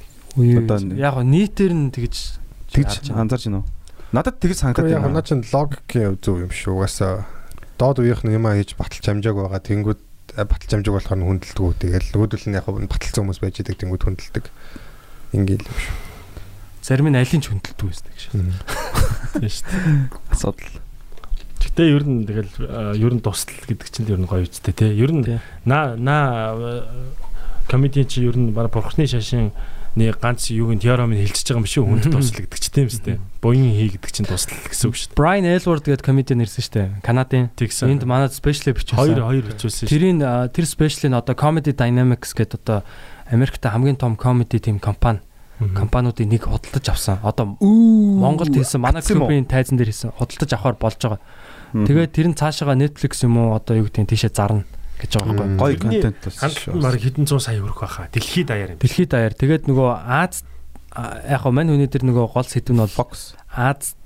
Үгүй 0.08 0.21
Одоо 0.36 0.80
яг 0.96 1.14
гоо 1.16 1.26
нийтээр 1.28 1.74
нь 1.76 1.92
тэгж 1.92 2.42
Тэгж 2.72 3.12
анзаарч 3.12 3.52
байна 3.52 3.60
уу? 3.62 3.68
Надад 4.16 4.40
тэгж 4.40 4.64
санагдаад 4.64 4.88
Яг 4.88 5.04
байна. 5.04 5.20
наа 5.20 5.26
чин 5.28 5.44
логикийн 5.44 6.16
зөв 6.24 6.40
юм 6.48 6.52
шүү. 6.52 6.80
Угаасаа 6.80 7.28
доод 7.76 8.00
үеийнх 8.00 8.24
нь 8.24 8.36
юм 8.40 8.48
а 8.48 8.56
хийж 8.56 8.80
баталж 8.80 9.04
амжааг 9.12 9.36
байгаа. 9.36 9.60
Тэнгүүд 9.60 10.00
э, 10.40 10.44
баталж 10.48 10.72
амжааг 10.72 10.96
болохоор 10.96 11.20
нь 11.20 11.28
хүндэлдэг. 11.28 11.76
Тэгэл 11.84 12.08
нөгөөдөл 12.16 12.46
нь 12.48 12.56
яг 12.56 12.66
баталсан 12.68 13.24
хүмүүс 13.28 13.40
байж 13.44 13.56
идэг 13.60 13.76
тэнгүүд 13.76 14.04
хүндэлдэг. 14.08 14.46
Ингээл 15.36 15.68
юм 15.68 15.78
шүү. 15.84 15.96
зарим 16.82 17.08
нь 17.12 17.20
алийг 17.20 17.42
ч 17.44 17.48
хүндэлдэг 17.52 17.88
байсан 17.88 18.08
гэж. 18.08 18.24
Тийм 18.32 19.52
шүү 19.52 19.68
дээ. 19.68 20.10
Асуудал. 20.32 20.76
Гэтэ 21.62 21.84
ер 21.92 22.04
нь 22.08 22.24
тэгэл 22.26 22.52
э, 22.68 22.96
ер 23.04 23.14
нь 23.16 23.22
тусал 23.22 23.52
гэдэг 23.68 23.88
чинь 23.92 24.08
ер 24.08 24.20
нь 24.20 24.28
гоё 24.32 24.48
үстэй 24.48 24.72
тий. 24.74 24.96
Ер 24.96 25.12
нь 25.12 25.28
наа 25.68 26.00
наа 26.00 26.56
комедийн 27.68 28.08
чи 28.08 28.24
ер 28.26 28.36
нь 28.36 28.56
баг 28.56 28.72
бурхны 28.72 29.06
шашин 29.08 29.52
нэг 29.96 30.20
ганц 30.24 30.48
юуг 30.52 30.72
нь 30.76 30.82
теорем 30.82 31.12
нь 31.12 31.20
хэлчихэж 31.20 31.52
байгаа 31.52 31.62
юм 31.62 31.68
шүү 31.68 31.84
хүнд 31.84 32.06
тусал 32.16 32.40
гэдэг 32.48 32.60
чи 32.60 32.70
тийм 32.72 32.88
үстэй. 32.88 33.16
Буян 33.44 33.72
хий 33.76 33.90
гэдэг 33.92 34.12
чинь 34.12 34.30
тусал 34.30 34.56
гэсэн 34.56 34.88
үг 34.88 34.96
шүү 34.96 35.08
дээ. 35.12 35.20
Brian 35.20 35.46
Aylward 35.48 35.84
гэдэг 35.84 36.06
комедиан 36.08 36.44
ирсэн 36.44 36.64
шүү 36.64 36.76
дээ. 36.76 36.88
Канадын. 37.04 37.52
Энд 37.60 38.04
манад 38.08 38.32
спешиал 38.32 38.72
бичсэн. 38.72 38.96
хоёр 38.96 39.20
хоёр 39.20 39.44
бичүүлсэн 39.52 39.88
шүү. 39.88 39.92
Тэрийн 39.92 40.20
тэр 40.56 40.66
спешиалын 40.66 41.20
одоо 41.20 41.36
Comedy 41.36 41.76
Dynamics 41.76 42.32
гэдэг 42.32 42.60
одоо 42.64 42.88
Америкт 43.28 43.64
хамгийн 43.64 44.00
том 44.00 44.16
comedy 44.16 44.64
team 44.64 44.80
компани 44.80 45.20
Мгм. 45.62 45.76
компаниудын 45.78 46.26
нэг 46.26 46.50
худалдаж 46.50 46.90
авсан. 46.90 47.20
Одоо 47.22 47.54
Монголд 47.62 48.50
хийсэн 48.50 48.82
манай 48.82 49.06
клубын 49.06 49.46
тайзан 49.46 49.78
дээр 49.78 49.94
хийсэн 49.94 50.10
худалдаж 50.18 50.50
авахар 50.58 50.74
болж 50.82 50.98
байгаа. 50.98 51.22
Тэгээд 51.86 52.12
тэр 52.18 52.28
нь 52.34 52.38
цаашаага 52.40 52.74
Netflix 52.74 53.22
юм 53.22 53.38
уу 53.38 53.54
одоо 53.54 53.78
юу 53.78 53.86
гэдэг 53.86 54.02
нь 54.02 54.10
тийшээ 54.10 54.34
зарна 54.34 54.66
гэж 55.02 55.12
байгаа 55.18 55.36
байхгүй. 55.42 55.58
Гоё 55.58 55.78
контент 55.82 56.18
болсон 56.22 56.42
Хандлт 56.46 56.94
нь 56.94 57.04
хэдэн 57.10 57.26
зуун 57.26 57.42
сая 57.42 57.58
өрөх 57.58 57.82
байхаа. 57.82 58.08
Дэлхийд 58.14 58.48
даяар 58.48 58.72
юм. 58.78 58.80
Дэлхийд 58.80 59.10
даяар 59.10 59.34
тэгээд 59.34 59.66
нөгөө 59.66 59.90
Аз 60.06 60.46
яг 60.94 61.42
хөө 61.42 61.54
мань 61.58 61.74
хүний 61.74 61.90
дээр 61.90 62.06
нөгөө 62.06 62.26
гол 62.30 62.46
сэдв 62.46 62.72
нь 62.76 62.82
бол 62.84 62.94
Fox. 62.94 63.34
Аз 63.50 63.98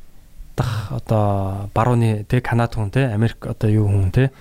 дах 0.56 0.92
одоо 0.96 1.68
барууны 1.76 2.24
тэ 2.24 2.40
Канад 2.40 2.80
хүн 2.80 2.90
тэ 2.90 3.12
Америк 3.12 3.44
одоо 3.44 3.70
юу 3.70 3.92
хүн 3.92 4.12
тэ 4.16 4.32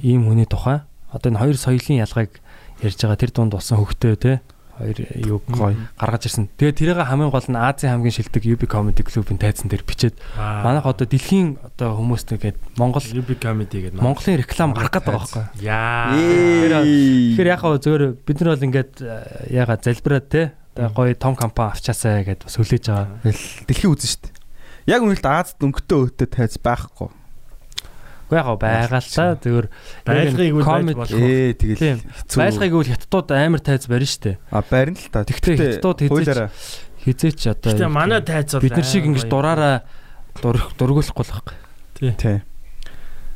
ийм 0.00 0.24
хүний 0.24 0.48
тухай 0.48 0.80
одоо 1.12 1.28
энэ 1.28 1.40
хоёр 1.42 1.56
соёлын 1.60 2.00
ялгааг 2.00 2.30
ярьж 2.80 2.96
байгаа 2.96 3.20
тэр 3.20 3.30
дунд 3.34 3.52
болсон 3.52 3.84
хөвгтөө 3.84 4.14
тэ 4.16 4.40
хоёр 4.80 4.98
юу 5.20 5.38
Гоё. 5.44 5.76
гаргаж 6.00 6.26
ирсэн. 6.26 6.48
Тэгээд 6.56 6.76
тэрийг 6.80 6.98
хамгийн 7.04 7.30
гол 7.30 7.44
нь 7.44 7.60
Азийн 7.60 7.92
хамгийн 8.00 8.16
шилдэг 8.16 8.42
UB 8.48 8.64
Comedy 8.64 9.04
Club-ын 9.04 9.36
тайзан 9.36 9.68
дээр 9.68 9.84
бичээд 9.84 10.16
манайх 10.36 10.88
одоо 10.88 11.04
дэлхийн 11.04 11.60
одоо 11.60 12.00
хүмүүст 12.00 12.32
тэгээд 12.32 12.56
Монгол 12.80 13.04
UB 13.04 13.30
comedy 13.36 13.92
гэдэг. 13.92 14.00
Монголын 14.00 14.40
реклам 14.40 14.72
гарах 14.72 14.92
гэдэг 14.96 15.04
байгаа 15.04 15.28
байхгүй. 15.28 15.44
Яа. 15.60 16.16
Тэгэхээр 17.36 17.52
яг 17.52 17.60
хөө 17.60 17.80
зөвөр 17.84 18.02
бид 18.24 18.36
нар 18.40 18.50
бол 18.56 18.66
ингээд 18.66 18.92
э, 19.04 19.52
яга 19.52 19.76
залбираад 19.76 20.26
те 20.32 20.42
одоо 20.74 20.90
гоё 20.96 21.14
том 21.14 21.36
компани 21.36 21.76
авчаасаа 21.76 22.24
гэдээ 22.24 22.48
бас 22.48 22.56
хүлээж 22.56 22.84
байгаа. 22.88 23.20
Дэлхий 23.68 23.90
үзэн 23.90 24.08
шүү 24.08 24.22
дээ. 24.24 24.34
Яг 24.88 25.04
үнэлт 25.04 25.26
Азад 25.26 25.60
өнгөтэй 25.60 25.96
өөтөө 26.00 26.28
тайз 26.32 26.56
байхгүй. 26.56 27.19
Уу 28.30 28.36
яг 28.38 28.46
хөө 28.46 28.58
байгаа 28.62 29.00
л 29.02 29.10
та 29.10 29.24
зөвөр 29.42 29.66
Байлгыг 30.06 30.54
үл 30.54 30.62
байж 30.62 30.70
Comedy- 30.70 30.98
болох. 31.02 31.18
Ээ 31.18 31.52
тэгэл 31.58 32.00
байлгыг 32.38 32.72
үл 32.78 32.90
хятадууд 32.94 33.28
амар 33.34 33.60
тайз 33.60 33.84
барина 33.90 34.06
штэ. 34.14 34.38
А 34.54 34.62
барина 34.62 34.96
л 35.02 35.10
та. 35.10 35.26
Тэгтээ 35.26 35.82
хятадууд 35.82 35.98
хуулаараа 36.06 36.50
Хизээч 37.00 37.40
одоо 37.48 37.72
Гэтэ 37.74 37.88
манай 37.88 38.20
тайз 38.22 38.52
бол 38.54 38.62
бид 38.62 38.76
нар 38.76 38.84
шиг 38.86 39.04
ингэж 39.08 39.24
дураараа 39.26 39.82
дургуулахгүй 40.38 41.24
л 41.26 41.32
байхгүй. 41.32 41.56
тий. 42.16 42.38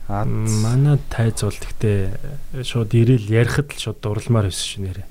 А 0.07 0.23
М, 0.29 0.45
Манай 0.61 1.01
тайз 1.09 1.41
бол 1.41 1.57
гэхдээ 1.57 2.61
шууд 2.62 2.93
ирээл 2.93 3.25
ярихад 3.33 3.73
л 3.73 3.81
шууд 3.81 3.99
дурламаар 4.05 4.53
байсан 4.53 4.69
шүү 4.69 4.83
нэрэ. 4.85 5.03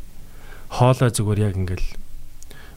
Хоолой 0.70 1.10
зүгээр 1.10 1.40
яг 1.50 1.56
ингээл 1.58 1.90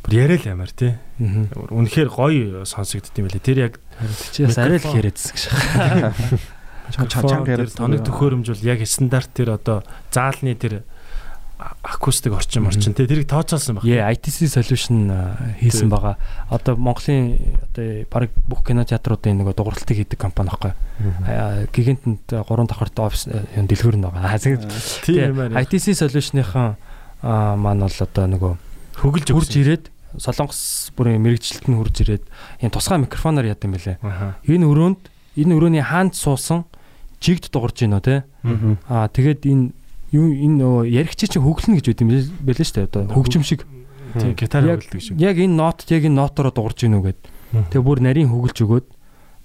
бүр 0.00 0.12
яриа 0.16 0.40
л 0.40 0.48
амар 0.56 0.72
тий. 0.72 0.96
Үнэхээр 1.20 2.08
гоё 2.08 2.64
сонсогдд 2.64 3.12
юм 3.20 3.28
байлээ. 3.28 3.44
Тэр 3.44 3.58
яг 3.68 3.74
арай 4.00 4.80
л 4.80 4.80
их 4.80 4.96
яриадсан 4.96 5.36
тэр 6.92 7.46
яриад 7.46 7.74
тоног 7.74 8.04
төхөөрөмж 8.06 8.52
бол 8.52 8.66
яг 8.66 8.84
стандарт 8.86 9.30
тэр 9.34 9.56
одоо 9.56 9.82
заалны 10.12 10.54
тэр 10.54 10.82
акустик 11.82 12.32
орчин 12.36 12.66
орчин 12.68 12.92
тий 12.92 13.06
тэрийг 13.08 13.28
тооцоолсон 13.28 13.80
баг. 13.80 13.84
Яа, 13.88 14.12
ITC 14.12 14.44
solution 14.52 15.08
хийсэн 15.60 15.88
байгаа. 15.88 16.20
Одоо 16.52 16.76
Монголын 16.76 17.40
одоо 17.72 18.04
баг 18.12 18.30
бүх 18.44 18.60
кино 18.66 18.84
театруудын 18.84 19.40
нэг 19.40 19.56
дууралтыг 19.56 19.96
хийдэг 19.96 20.20
компани 20.20 20.52
байхгүй. 20.52 20.72
Аа, 21.24 21.64
Гигантанд 21.72 22.28
3 22.28 22.44
давхарт 22.68 23.00
офис 23.00 23.24
дэлгүүр 23.56 23.96
нь 23.96 24.04
байгаа. 24.04 24.36
Тийм. 24.36 25.32
ITC 25.56 25.96
solution-ийн 25.96 26.76
аа 27.24 27.56
маань 27.56 27.80
бол 27.80 27.98
одоо 28.04 28.26
нөгөө 28.28 28.52
хөглж 29.00 29.28
хурж 29.32 29.52
ирээд 29.56 29.84
солонгос 30.20 30.92
бүрийн 30.96 31.24
мэрэгчлэлт 31.24 31.72
нь 31.72 31.76
хурж 31.80 32.04
ирээд 32.04 32.24
энэ 32.60 32.72
тусгай 32.72 33.00
микрофоноор 33.00 33.48
яд 33.48 33.64
юм 33.64 33.72
бэлээ. 33.76 33.96
Энэ 34.44 34.68
өрөөнд 34.68 35.00
энэ 35.40 35.52
өрөөний 35.56 35.84
хаанд 35.84 36.12
суусан 36.16 36.68
жигд 37.26 37.50
дуурж 37.50 37.74
гинөө 37.82 38.02
те. 38.06 38.22
Аа 38.86 39.10
тэгээд 39.10 39.42
энэ 39.42 39.74
юу 40.14 40.30
энэ 40.30 40.56
нөгөө 40.62 40.82
яригчи 40.86 41.26
чинь 41.26 41.42
хөглөнө 41.42 41.82
гэж 41.82 41.86
байт 41.90 42.02
юм 42.06 42.10
бэлээ 42.46 42.66
шүү 42.66 42.76
дээ. 42.78 42.86
Одоо 42.86 43.02
хөгжим 43.10 43.42
шиг. 43.42 43.66
Тийм 44.14 44.38
гитар 44.38 44.62
хөглөдөг 44.62 45.02
шүү. 45.02 45.18
Яг 45.18 45.36
энэ 45.42 45.58
нот 45.58 45.82
яг 45.90 46.06
энэ 46.06 46.14
нотороо 46.14 46.54
дуурж 46.54 46.78
гинөө 46.86 47.02
гэд. 47.10 47.20
Тэгээ 47.74 47.82
бүр 47.82 47.98
нарийн 48.00 48.30
хөглж 48.30 48.58
өгөөд 48.62 48.86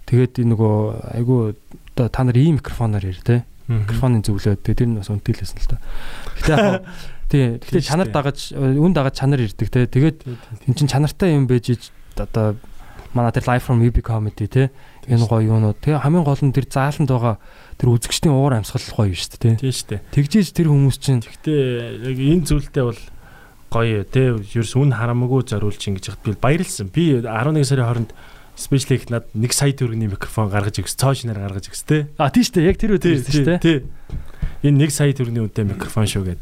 тэгээд 0.06 0.34
энэ 0.46 0.52
нөгөө 0.54 0.76
айгу 1.18 1.58
одоо 1.98 2.08
та 2.08 2.22
нар 2.24 2.38
ийм 2.38 2.62
микрофоноор 2.62 3.04
яар 3.04 3.22
те. 3.26 3.44
микрофонын 3.68 4.24
зөвлөөд 4.26 4.62
тэгээ 4.62 4.80
тэр 4.80 4.90
нь 4.90 4.98
бас 5.00 5.10
үнтэлсэн 5.10 5.60
л 5.60 5.70
та. 5.72 5.78
Гэтэ 6.38 6.52
яг 6.52 6.84
тий 7.32 7.44
гэтээ 7.58 7.84
чанар 7.88 8.10
дагаж 8.12 8.52
үн 8.56 8.94
дагаж 8.94 9.16
чанар 9.16 9.42
ирдэг 9.42 9.70
те. 9.72 9.88
Тэгээд 9.88 10.18
эн 10.68 10.76
чин 10.76 10.88
чанартай 10.92 11.36
юм 11.36 11.48
байж 11.48 11.92
одоо 12.20 12.60
манай 13.14 13.32
тэр 13.32 13.48
live 13.48 13.64
from 13.64 13.80
UB 13.80 14.04
comedy 14.04 14.48
те. 14.48 14.72
Энэ 15.10 15.26
гоё 15.26 15.42
юунууд 15.50 15.82
тэгээ 15.82 16.04
хамгийн 16.06 16.26
гол 16.26 16.42
нь 16.46 16.54
тэр 16.54 16.68
зааланд 16.70 17.10
байгаа 17.10 17.36
тэр 17.82 17.90
үзэгчдийн 17.90 18.36
уур 18.38 18.54
амьсгал 18.54 18.86
гоё 18.94 19.18
шүү 19.18 19.30
дээ 19.34 19.58
те. 19.58 19.62
Тийм 19.62 19.74
шүү 19.74 19.88
дээ. 19.90 20.02
Тэгжээж 20.14 20.48
тэр 20.54 20.68
хүмүүс 20.70 20.98
чинь 21.02 21.22
Гэхдээ 21.26 21.62
яг 22.06 22.18
энэ 22.22 22.46
зүйлтэй 22.46 22.84
бол 22.86 23.02
гоё 23.72 24.04
те 24.06 24.22
ерөөс 24.38 24.74
үн 24.78 24.92
харамаагүй 24.94 25.42
зориулж 25.48 25.82
ингэж 25.82 26.06
яхад 26.12 26.24
би 26.28 26.38
баярлсан. 26.38 26.92
Би 26.94 27.18
11 27.24 27.66
сарын 27.66 27.88
хооронд 27.88 28.12
спешиал 28.60 29.00
их 29.00 29.10
над 29.10 29.26
1 29.34 29.50
сая 29.56 29.74
төгрөгийн 29.74 30.12
микрофон 30.12 30.52
гаргаж 30.52 30.84
өгс, 30.84 30.94
цоож 31.00 31.26
нэр 31.26 31.40
гаргаж 31.40 31.72
өгс 31.72 31.82
те. 31.88 32.12
а 32.20 32.30
тийм 32.30 32.46
шүү 32.46 32.56
дээ 32.60 32.70
яг 32.70 32.78
тэр 32.78 32.92
үед 32.94 33.06
ирсэн 33.08 33.32
шүү 33.32 33.48
дээ. 33.48 33.60
тий. 33.64 33.78
Энэ 34.68 34.86
1 34.86 34.92
сая 34.92 35.16
төгрөгийн 35.16 35.46
үнэтэй 35.48 35.66
микрофон 35.66 36.06
шүү 36.06 36.24
гэд. 36.30 36.42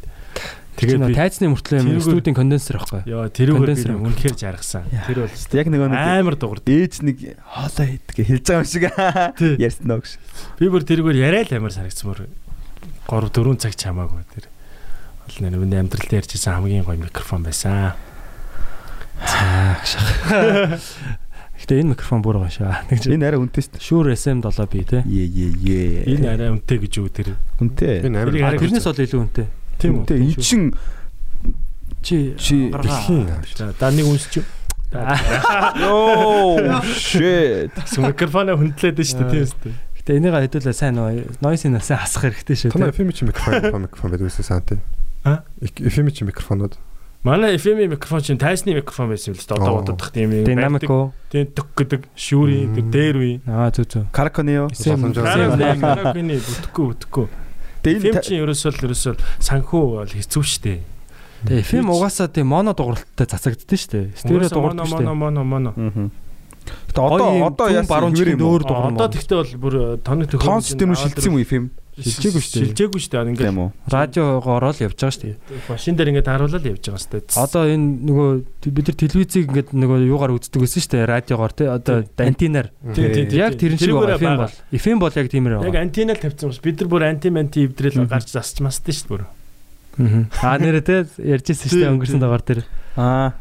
Тэгээд 0.79 1.03
би 1.11 1.13
тайцны 1.13 1.51
мөртлөө 1.51 1.99
студийн 1.99 2.35
конденсер 2.39 2.79
байхгүй. 2.79 3.01
Яа 3.11 3.27
тэрүүгээр 3.27 3.75
би 3.75 3.95
үнэхээр 3.99 4.35
жаргасан. 4.39 4.87
Тэр 5.05 5.27
бол 5.27 5.35
Яг 5.59 5.67
нөгөө 5.67 5.89
нэг 5.91 5.99
амар 5.99 6.35
дуурд. 6.39 6.63
ээж 6.63 7.03
нэг 7.03 7.17
хоолой 7.43 7.99
хийдэг 7.99 8.15
хэлж 8.23 8.45
байгаа 8.47 8.63
юм 8.63 8.67
шиг 8.71 8.83
ярьсан 9.59 9.85
нөө 9.91 9.99
гэж. 9.99 10.11
Би 10.55 10.65
бүр 10.71 10.83
тэрүүгээр 10.87 11.19
яриа 11.19 11.43
л 11.43 11.55
амар 11.59 11.73
санагдсан 11.75 12.07
мөр. 12.07 12.19
3 13.11 13.27
4 13.35 13.59
цаг 13.59 13.73
чамаагүй 13.75 14.23
тэр. 14.31 14.47
Бол 15.27 15.37
нэр 15.43 15.59
миний 15.59 15.79
амьдралд 15.83 16.15
ярьжсэн 16.15 16.55
хамгийн 16.55 16.87
гоё 16.87 16.95
микрофон 16.95 17.43
байсан. 17.43 17.93
Гэтэ 21.59 21.75
энэ 21.83 21.91
микрофон 21.91 22.23
бүр 22.23 22.39
гоё 22.39 22.49
шаа. 22.55 22.87
Нэг 22.87 23.03
чинь 23.03 23.19
Энэ 23.19 23.27
арай 23.35 23.39
үнэтэй 23.43 23.67
шүү 23.67 23.83
Shure 23.83 24.15
SM7B 24.15 24.73
те. 24.87 25.03
дээ. 25.03 25.11
Е 25.11 25.27
е 25.27 26.07
е. 26.07 26.15
Энэ 26.15 26.27
арай 26.31 26.49
үнэтэй 26.55 26.77
гэж 26.87 26.93
үү 27.03 27.09
тэр. 27.11 27.35
үнэтэй. 27.59 28.07
Тэрнээс 28.07 28.87
бол 28.87 29.03
илүү 29.03 29.19
үнэтэй. 29.27 29.47
Тийм 29.79 29.91
үү? 29.95 29.99
Үнэтэй. 30.03 30.19
Эн 30.19 30.35
чин 30.39 30.63
Чи 32.03 32.35
Чи 32.39 32.69
гаргаа. 32.71 32.83
дэлхийн 32.83 33.27
За 33.57 33.73
да 33.79 33.91
нэг 33.91 34.05
үнсч. 34.07 34.39
ёо 35.83 36.81
shit. 36.95 37.71
Микрофоно 37.99 38.55
хүндлээд 38.57 38.97
нь 38.99 39.05
шүү 39.05 39.19
дээ 39.19 39.31
тийм 39.31 39.43
үстэй. 39.45 39.73
Гэтэ 39.99 40.11
энийг 40.17 40.33
хэдүүлээ 40.33 40.75
сайн 40.75 40.95
нөө 40.97 41.43
noise-ийн 41.43 41.77
сайн 41.83 41.99
хасах 42.01 42.23
хэрэгтэй 42.25 42.55
шүү 42.55 42.71
Танай 42.73 42.91
те. 42.91 43.03
FM 43.03 43.11
чи 43.13 43.23
микрофон 43.27 43.83
микрофон 43.85 44.09
байдаг 44.11 44.27
үсэн 44.31 44.45
сантай. 44.47 44.79
А? 45.27 45.43
FM 45.61 46.09
чи 46.15 46.23
микрофонууд. 46.25 46.79
Манай 47.21 47.59
FM 47.59 47.83
микрофон 47.91 48.23
чинь 48.23 48.39
тайсны 48.39 48.73
микрофон 48.73 49.11
байсан 49.11 49.35
юм 49.35 49.37
л 49.37 49.43
дээ. 49.43 49.59
Одоо 49.59 49.73
Оо. 49.75 49.83
бодох 49.83 50.09
тийм 50.15 50.31
юм. 50.33 50.47
Dynamico. 50.47 51.11
Тийм 51.29 51.51
төг 51.51 51.67
гэдэг 51.75 52.01
шүүрийн 52.15 52.73
тэр 52.79 52.87
дээр 52.89 53.15
үе. 53.19 53.33
Аа 53.45 53.69
зүг 53.75 53.85
зүг. 53.91 54.07
Караконео. 54.15 54.71
Сэм 54.71 55.03
Боломжоор. 55.03 55.27
сэм 55.27 55.51
Сэм. 55.59 55.83
Каракины 55.83 56.39
бүтэхгүй 56.39 57.27
бүтэхгүй. 57.97 58.01
Тэгээ 58.01 58.13
FM 58.13 58.13
энэ 58.13 58.25
чинь 58.27 58.41
ерөөсөө 58.45 58.71
л 58.71 58.83
ерөөсөө 58.85 59.13
санхүү 59.49 59.83
бол 59.89 60.11
хэцүү 60.13 60.43
дээ. 60.63 60.79
Тэгээ 61.39 61.63
FM 61.63 61.87
угаасаа 61.89 62.27
тийм 62.29 62.47
моно 62.51 62.71
дууралттай 62.75 63.25
цацагддсан 63.25 63.79
шүү 63.79 63.91
дээ. 63.95 64.05
Стерео 64.19 64.49
дууралт 64.51 64.83
шүү 64.83 64.99
моно 64.99 65.13
моно 65.15 65.41
моно. 65.47 65.71
Мгм. 65.73 66.11
Тэгээ 66.91 66.99
одоо 66.99 67.29
одоо 67.47 67.67
яасан 67.71 67.87
баруун 67.87 68.13
уу? 68.13 68.59
өөр 68.59 68.63
дуурна. 68.67 68.97
Одоо 68.99 69.07
тэгтээ 69.07 69.37
бол 69.39 69.53
бүр 69.63 69.75
тоног 70.03 70.27
төхөөрөмж 70.29 70.45
Тоон 70.45 70.63
систем 70.67 70.91
рүү 70.91 70.99
шилжсэн 70.99 71.29
юм 71.31 71.35
уу 71.39 71.45
FM? 71.47 71.65
Шилжээгүй 71.99 72.41
шүү 72.41 72.53
дээ. 72.53 72.65
Шилжээгүй 72.69 72.99
шүү 73.03 73.11
дээ. 73.11 73.29
Ингээд? 73.29 73.91
Радиогоор 73.91 74.63
л 74.69 74.79
явж 74.79 74.95
байгаа 74.99 75.13
шүү 75.15 75.23
дээ. 75.27 75.35
машин 75.69 75.95
дээр 75.99 76.09
ингээд 76.15 76.29
харуулаад 76.29 76.65
явж 76.69 76.83
байгаа 76.87 77.01
шүү 77.03 77.11
дээ. 77.19 77.37
Одоо 77.39 77.63
энэ 77.69 77.87
нөгөө 78.07 78.29
бид 78.71 78.85
нар 78.89 78.97
телевизийг 78.99 79.45
ингээд 79.49 79.69
нөгөө 79.75 79.97
юугаар 80.07 80.33
үздэг 80.39 80.59
байсан 80.63 80.81
шүү 80.83 80.93
дээ. 80.95 81.09
Радиогоор 81.09 81.53
тий 81.53 81.67
одоо 81.67 81.97
тийм. 82.07 82.53
Яг 83.35 83.53
тэрэн 83.59 83.79
шиг 83.79 83.95
FM 83.95 84.37
бол. 84.39 84.55
FM 84.71 84.97
бол 84.99 85.13
яг 85.19 85.27
тиймэр 85.27 85.53
Яг 85.59 85.63
байгаа. 85.67 85.83
антенал 85.83 86.19
тавьсан 86.19 86.49
бас 86.49 86.59
бид 86.63 86.77
нар 86.79 86.89
бүр 86.89 87.03
анти 87.09 87.29
манти 87.29 87.65
эвдрэл 87.67 88.07
гарч 88.07 88.31
засч 88.31 88.63
мастай 88.63 88.95
шүү 88.95 89.19
дээ. 89.19 89.27
Аа 90.39 90.55
нэрэ 90.57 90.81
тий 90.85 90.99
ярьжсэн 91.19 91.67
шүү 91.67 91.79
дээ 91.83 91.93
өнгөрсөн 91.99 92.21
дагаар 92.23 92.43
дээр. 92.45 92.61
Аа. 92.95 93.35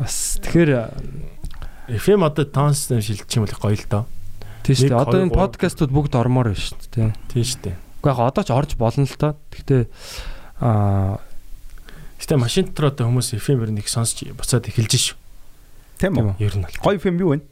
Бас 0.00 0.40
тэгэхээр 0.40 0.70
FM 2.00 2.24
одоо 2.24 2.44
тон 2.48 2.72
систем 2.72 3.02
шилжих 3.02 3.28
юм 3.36 3.44
бол 3.44 3.58
гоё 3.60 3.76
л 3.76 3.86
доо. 3.90 4.04
тийм 4.62 4.76
шүү 4.78 4.88
дээ. 4.88 5.02
Одоо 5.02 5.20
энэ 5.26 5.34
подкастууд 5.34 5.90
бүгд 5.90 6.14
ормоор 6.16 6.54
байна 6.54 6.62
шүү 6.62 6.78
дээ. 6.94 7.12
Тийм 7.28 7.44
шүү 7.44 7.60
дээ. 7.66 7.76
Уу 8.02 8.10
яг 8.10 8.18
одоо 8.18 8.42
ч 8.42 8.50
орж 8.50 8.74
болно 8.76 9.06
л 9.06 9.16
доо. 9.16 9.38
Гэхдээ 9.54 9.82
аа 10.60 11.22
Гэтэ 12.22 12.38
машин 12.38 12.70
дотор 12.70 12.94
одоо 12.94 13.10
хүмүүс 13.10 13.34
FM-ээр 13.34 13.74
нэг 13.74 13.90
сонсч 13.90 14.30
буцаад 14.30 14.70
эхэлж 14.70 14.94
шүү. 14.94 15.18
Тийм 15.98 16.22
үү? 16.22 16.38
Ер 16.38 16.54
нь 16.54 16.62
бол. 16.62 16.78
Гоё 16.78 17.02
фильм 17.02 17.18
юу 17.18 17.34
вэ? 17.34 17.42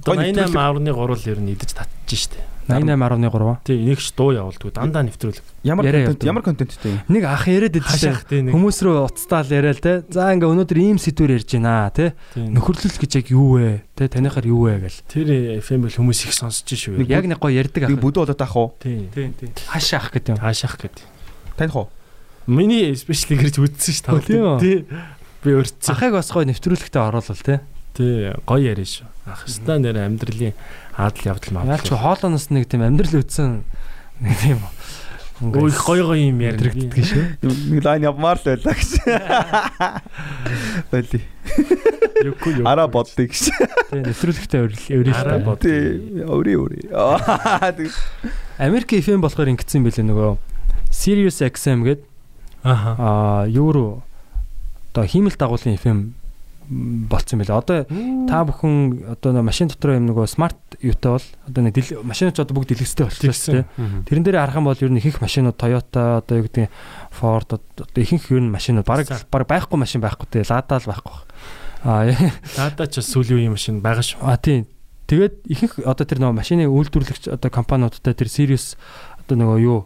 Одоо 0.00 0.16
Гоё 0.16 0.32
88.3-л 0.80 1.28
ер 1.28 1.40
нь 1.44 1.52
идэж 1.52 1.76
татчих 1.76 2.24
шүү 2.24 2.32
дээ. 2.32 2.53
88.3. 2.68 3.58
Тий, 3.64 3.78
нэг 3.84 3.98
ч 4.00 4.12
дуу 4.16 4.32
явуулдаг. 4.32 4.72
Дандаа 4.72 5.04
нэвтрүүлэг. 5.04 5.44
Ямар 5.64 5.84
контент 5.84 6.24
ямар 6.24 6.42
контенттэй 6.44 6.90
юм? 6.92 7.00
Нэг 7.08 7.24
ах 7.28 7.44
яриад 7.48 7.76
Хашаах 7.84 8.24
тий. 8.24 8.40
Хүмүүс 8.40 8.78
рүү 8.84 8.96
уцтаал 9.04 9.48
яриа 9.52 9.72
л 9.76 9.80
те. 9.84 10.04
За 10.08 10.32
ингээ 10.32 10.48
өнөөдөр 10.48 10.78
ийм 10.80 10.96
сэдвэр 10.96 11.36
ярьж 11.36 11.50
байна 11.60 11.92
те. 11.92 12.14
тий, 12.32 12.48
Нөхөрлөл 12.48 12.96
гэж 13.00 13.12
яг 13.20 13.28
юу 13.28 13.60
вэ? 13.60 13.84
Тэ 13.96 14.08
танихаар 14.08 14.46
юу 14.48 14.64
вэ 14.68 14.88
гэл. 14.88 15.00
Тэр 15.12 15.28
FM-эл 15.60 15.92
хүмүүс 16.00 16.20
их 16.24 16.32
сонсч 16.32 16.72
шүү. 16.72 17.04
Яг 17.04 17.28
нэг 17.28 17.40
гоё 17.40 17.52
ярьдаг 17.60 17.88
ах. 17.88 17.96
бүдүү 18.00 18.24
болоод 18.24 18.40
ах 18.40 18.56
уу? 18.56 18.72
тий. 18.80 19.08
Тийм 19.12 19.36
тийм. 19.36 19.52
Хашаах 19.68 20.08
гэдэг 20.12 20.36
юм. 20.36 20.40
Хаашаах 20.40 20.76
гэдэг. 20.80 21.04
Таних 21.56 21.76
уу? 21.76 21.88
Миний 22.46 22.92
спешиал 22.96 23.40
гэрж 23.40 23.56
Өө, 23.56 24.20
тийм 24.24 24.44
үү? 24.44 24.58
Тий. 24.60 24.78
Би 25.44 25.50
өрцсөн. 25.60 25.92
Ахыг 25.92 26.12
бас 26.16 26.28
гоё 26.32 26.44
нэвтрүүлэгтээ 26.48 27.02
оруулал 27.04 27.40
те. 27.40 27.60
Тий, 27.94 28.32
гоё 28.46 28.62
яриа 28.74 28.84
шүү. 28.86 29.06
Ах 29.30 29.46
хэвээр 29.46 29.78
нэр 29.86 29.96
амьдралын 30.02 30.54
аадал 30.98 31.28
явдал 31.30 31.52
маа. 31.54 31.64
хоолооноос 32.02 32.50
нэг 32.50 32.66
тийм 32.66 32.82
амьдрал 32.82 33.22
үтсэн 33.22 33.62
нэг 34.20 34.34
тийм 34.42 34.58
их 35.70 35.78
гоё 35.82 36.02
гоё 36.10 36.30
юм 36.30 36.38
яригддаг 36.42 36.94
шүү. 36.94 37.24
Нэг 37.70 37.82
лайн 37.86 38.02
явмаар 38.06 38.38
л 38.38 38.46
байлаа 38.50 38.74
гэж. 38.74 38.90
Байли. 40.90 41.20
Юку 42.24 42.50
юу. 42.50 42.66
Араа 42.66 42.86
боддыг 42.90 43.30
гэж. 43.30 43.50
Тийм 43.90 44.02
нэвтрүүлэгтээ 44.06 44.60
өрөл 44.94 45.14
Араа 45.14 45.38
өрөөл. 45.38 45.46
бод. 45.46 45.58
Тий. 45.62 45.78
Аа 46.94 47.70
тэг. 47.74 47.90
Америк 48.58 48.90
FM 48.94 49.22
болохоор 49.22 49.50
ингэсэн 49.54 49.82
билээ 49.86 50.06
нөгөө 50.06 50.38
Sirius 50.94 51.42
XM 51.42 51.82
гээд 51.82 52.02
Аха. 52.62 52.94
аа 52.98 53.46
юу 53.50 53.70
руу 53.74 53.92
одоо 54.94 55.04
хиймэл 55.04 55.34
дагуулын 55.34 55.74
FM 55.74 56.14
болцсон 56.68 57.38
байлаа. 57.42 57.60
Одоо 57.60 57.84
та 58.28 58.44
бүхэн 58.44 59.10
одоо 59.12 59.42
машин 59.44 59.68
дотор 59.68 59.96
юм 60.00 60.08
нөгөө 60.08 60.26
смарт 60.28 60.56
юутай 60.80 61.10
бол 61.16 61.26
одоо 61.48 61.60
нэг 61.64 61.74
дил- 61.76 62.00
машинууд 62.02 62.34
ч 62.36 62.40
одоо 62.40 62.54
бүгд 62.56 62.68
дэлгэцтэй 62.72 63.04
болчихсон 63.04 63.54
дээ. 63.54 63.66
Тэрэн 64.08 64.24
дээр 64.24 64.38
харах 64.40 64.56
юм 64.58 64.64
бол 64.68 64.80
ер 64.80 64.90
нь 64.92 64.98
ихэнх 65.00 65.20
машинууд 65.20 65.56
Toyota 65.60 66.24
одоо 66.24 66.34
юу 66.40 66.46
гэдэг 66.48 66.68
Ford 67.12 67.48
одоо 67.52 67.84
ихэнх 68.00 68.32
ер 68.32 68.40
нь 68.40 68.50
машинууд 68.52 68.86
баг 68.88 69.04
баг 69.08 69.44
байхгүй 69.48 69.76
машин 69.78 70.00
байхгүй 70.00 70.26
те 70.32 70.42
Lada 70.48 70.80
л 70.80 70.88
байхгүй. 70.88 71.16
Аа 71.84 72.08
Дата 72.56 72.88
ч 72.92 73.04
бас 73.04 73.08
сүүлийн 73.12 73.44
үеийн 73.44 73.52
машин 73.52 73.80
байгаа 73.84 74.00
шүү. 74.04 74.18
а 74.24 74.36
тийм. 74.40 74.64
Тэгээд 75.04 75.44
ихэнх 75.52 75.74
одоо 75.84 76.04
тэр 76.08 76.18
нөгөө 76.24 76.32
машины 76.40 76.64
үйлдвэрлэгч 76.64 77.28
одоо 77.28 77.50
компаниудтай 77.52 78.16
тэр 78.16 78.32
Sirius 78.32 78.80
одоо 79.20 79.36
нөгөө 79.36 79.58
юу 79.60 79.84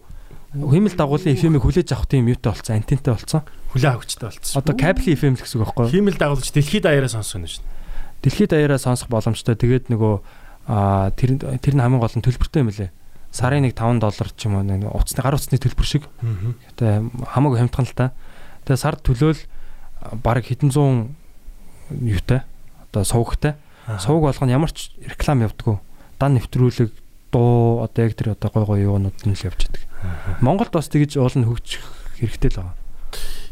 хэмэл 0.55 0.95
дагуулын 0.95 1.35
FM-ийг 1.35 1.61
хүлээж 1.67 1.91
авах 1.93 2.07
тийм 2.07 2.31
юутай 2.31 2.55
болцсон, 2.55 2.79
антентай 2.79 3.13
болцсон. 3.13 3.43
Хүлээ 3.73 3.91
авахчтай 3.93 4.29
болчихсон. 4.33 4.59
Одоо 4.63 4.75
кабелийн 4.77 5.17
FM 5.19 5.35
л 5.37 5.43
гэсэн 5.45 5.61
үг 5.61 5.65
байхгүй 5.69 5.85
юу? 5.85 5.93
Хиймэл 5.93 6.17
дагуулж 6.17 6.49
дэлхийд 6.49 6.85
даяараа 6.89 7.13
сонсох 7.13 7.39
нь 7.41 7.49
шүү. 7.49 7.65
Дэлхийд 8.25 8.51
даяараа 8.53 8.81
сонсох 8.81 9.09
боломжтой. 9.13 9.55
Тэгээд 9.61 9.93
нөгөө 9.93 10.15
аа 10.69 11.13
тэр 11.13 11.37
тэр 11.61 11.75
нь 11.77 11.83
хамгийн 11.85 12.01
гол 12.01 12.17
нь 12.17 12.25
төлбөртэй 12.25 12.65
юм 12.65 12.73
лээ. 12.73 12.91
Сарын 13.29 13.69
нэг 13.69 13.77
5 13.77 14.01
доллар 14.01 14.29
ч 14.33 14.49
юм 14.49 14.57
уу 14.57 14.65
нэг 14.65 14.89
уцсны 14.89 15.21
гар 15.21 15.37
уцсны 15.37 15.61
төлбөр 15.61 15.85
шиг. 15.85 16.09
Тэгээ 16.81 17.29
хамаагүй 17.29 17.61
хамтхан 17.61 17.85
л 17.85 17.93
та. 17.93 18.17
Тэгээ 18.65 18.81
сард 18.81 19.05
төлөөл 19.05 19.41
баг 20.25 20.45
хэдэн 20.49 20.73
зуун 20.73 21.17
юутай 21.93 22.49
одоо 22.89 23.05
сувгтай. 23.05 23.55
Сувг 24.01 24.25
болгоно 24.25 24.53
ямар 24.53 24.73
ч 24.73 24.93
реклам 25.05 25.45
явдггүй. 25.45 25.77
Дан 26.17 26.41
нэвтрүүлэг 26.41 26.93
дуу 27.33 27.85
одоо 27.85 28.01
яг 28.05 28.17
тэр 28.17 28.33
одоо 28.33 28.49
гой 28.53 28.65
гой 28.65 28.81
юунууд 28.89 29.29
нь 29.29 29.37
л 29.37 29.45
явж 29.45 29.69
байдаг. 29.69 29.85
Монголд 30.41 30.73
бас 30.73 30.89
тэгж 30.89 31.21
уул 31.21 31.37
нь 31.37 31.45
хөгжих 31.45 31.85
хэрэгтэй 32.21 32.53
л 32.57 32.61
байгаа. 32.65 32.88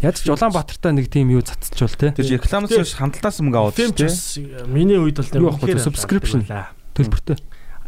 Яаж 0.04 0.20
ч 0.20 0.28
Улаанбаатартай 0.28 0.92
нэг 0.92 1.08
тийм 1.08 1.32
юу 1.32 1.40
цацчихвол 1.40 1.96
те. 1.96 2.12
Тэр 2.12 2.36
рекламаас 2.36 2.72
биш 2.72 2.92
хамталтаас 2.96 3.40
мөнгө 3.40 3.58
аваад 3.58 3.76
дээ. 3.80 3.96
бас 3.96 4.36
миний 4.68 5.00
үед 5.00 5.16
бол 5.16 5.48
Юу 5.48 5.50
ахгүй, 5.56 5.80
subscription. 5.80 6.44
Төлбөртэй. 6.92 7.40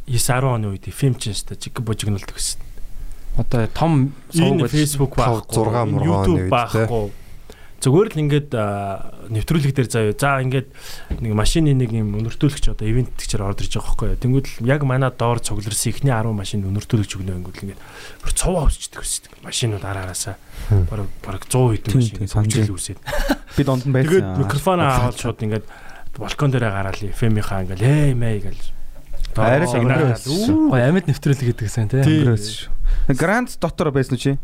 9 0.09 0.17
10 0.17 0.49
оны 0.49 0.73
үед 0.73 0.89
фильм 0.89 1.21
ч 1.21 1.37
шүү 1.37 1.53
дээ. 1.53 1.61
Жиг 1.69 1.85
божигнолдог 1.85 2.33
гэсэн. 2.33 2.65
Одоо 3.37 3.69
том 3.69 4.17
сувг 4.33 4.73
Facebook 4.73 5.13
байхгүй. 5.15 5.63
YouTube 6.01 6.49
байхгүй. 6.49 7.13
Зүгээр 7.79 8.09
л 8.11 8.23
ингээд 8.27 8.51
нэвтрүүлэг 9.31 9.71
дээр 9.71 9.87
заяа. 9.87 10.15
За 10.19 10.43
ингээд 10.43 10.69
нэг 11.23 11.33
машины 11.39 11.79
нэг 11.79 11.95
юм 11.95 12.19
өнөртүүлэгч 12.19 12.75
одоо 12.75 12.87
ивент 12.91 13.15
гэчээр 13.15 13.47
орж 13.47 13.63
ирж 13.63 13.79
байгаа 13.79 13.87
байхгүй 13.95 14.09
юу. 14.11 14.19
Тэнгүүд 14.19 14.47
л 14.51 14.67
яг 14.67 14.83
манай 14.83 15.15
доор 15.15 15.39
цугларсан 15.39 15.95
ихний 15.95 16.11
10 16.11 16.35
машин 16.35 16.67
өнөртүүлэгч 16.67 17.13
өгнө 17.23 17.39
л 17.39 17.47
ингээд 17.47 17.79
бүр 17.79 18.33
цов 18.35 18.59
авчдаг 18.67 19.07
гэсэн. 19.07 19.31
Машинууд 19.47 19.85
араараасаа 19.87 20.35
бараг 20.91 21.07
бараг 21.23 21.43
100 21.47 21.87
Тийм, 21.87 22.03
хэдэн 22.03 22.27
машин 22.27 22.43
хөгжил 22.51 22.75
үүсээд. 22.75 22.99
Би 23.55 23.63
донд 23.63 23.87
нь 23.87 23.95
байсан. 23.95 24.11
Тэгээд 24.11 24.39
микрофон 24.43 24.83
аваад 24.83 25.15
шууд 25.23 25.39
ингээд 25.39 25.67
балкон 26.19 26.51
дээрээ 26.51 26.73
гараал 26.75 27.03
FM-ийнхаа 27.15 27.63
ингээд 27.63 27.83
ээ 27.87 28.19
мэй 28.19 28.43
гэж. 28.43 28.61
Арай 29.39 29.71
үү, 29.71 30.67
гой 30.67 30.83
амьд 30.83 31.07
нэвтрүүлэг 31.07 31.55
гэдэг 31.55 31.71
сэн 31.71 31.87
те. 31.87 32.03
Тийм. 32.03 32.35
Гранд 33.15 33.55
дотор 33.63 33.95
байсан 33.95 34.19
чи? 34.19 34.35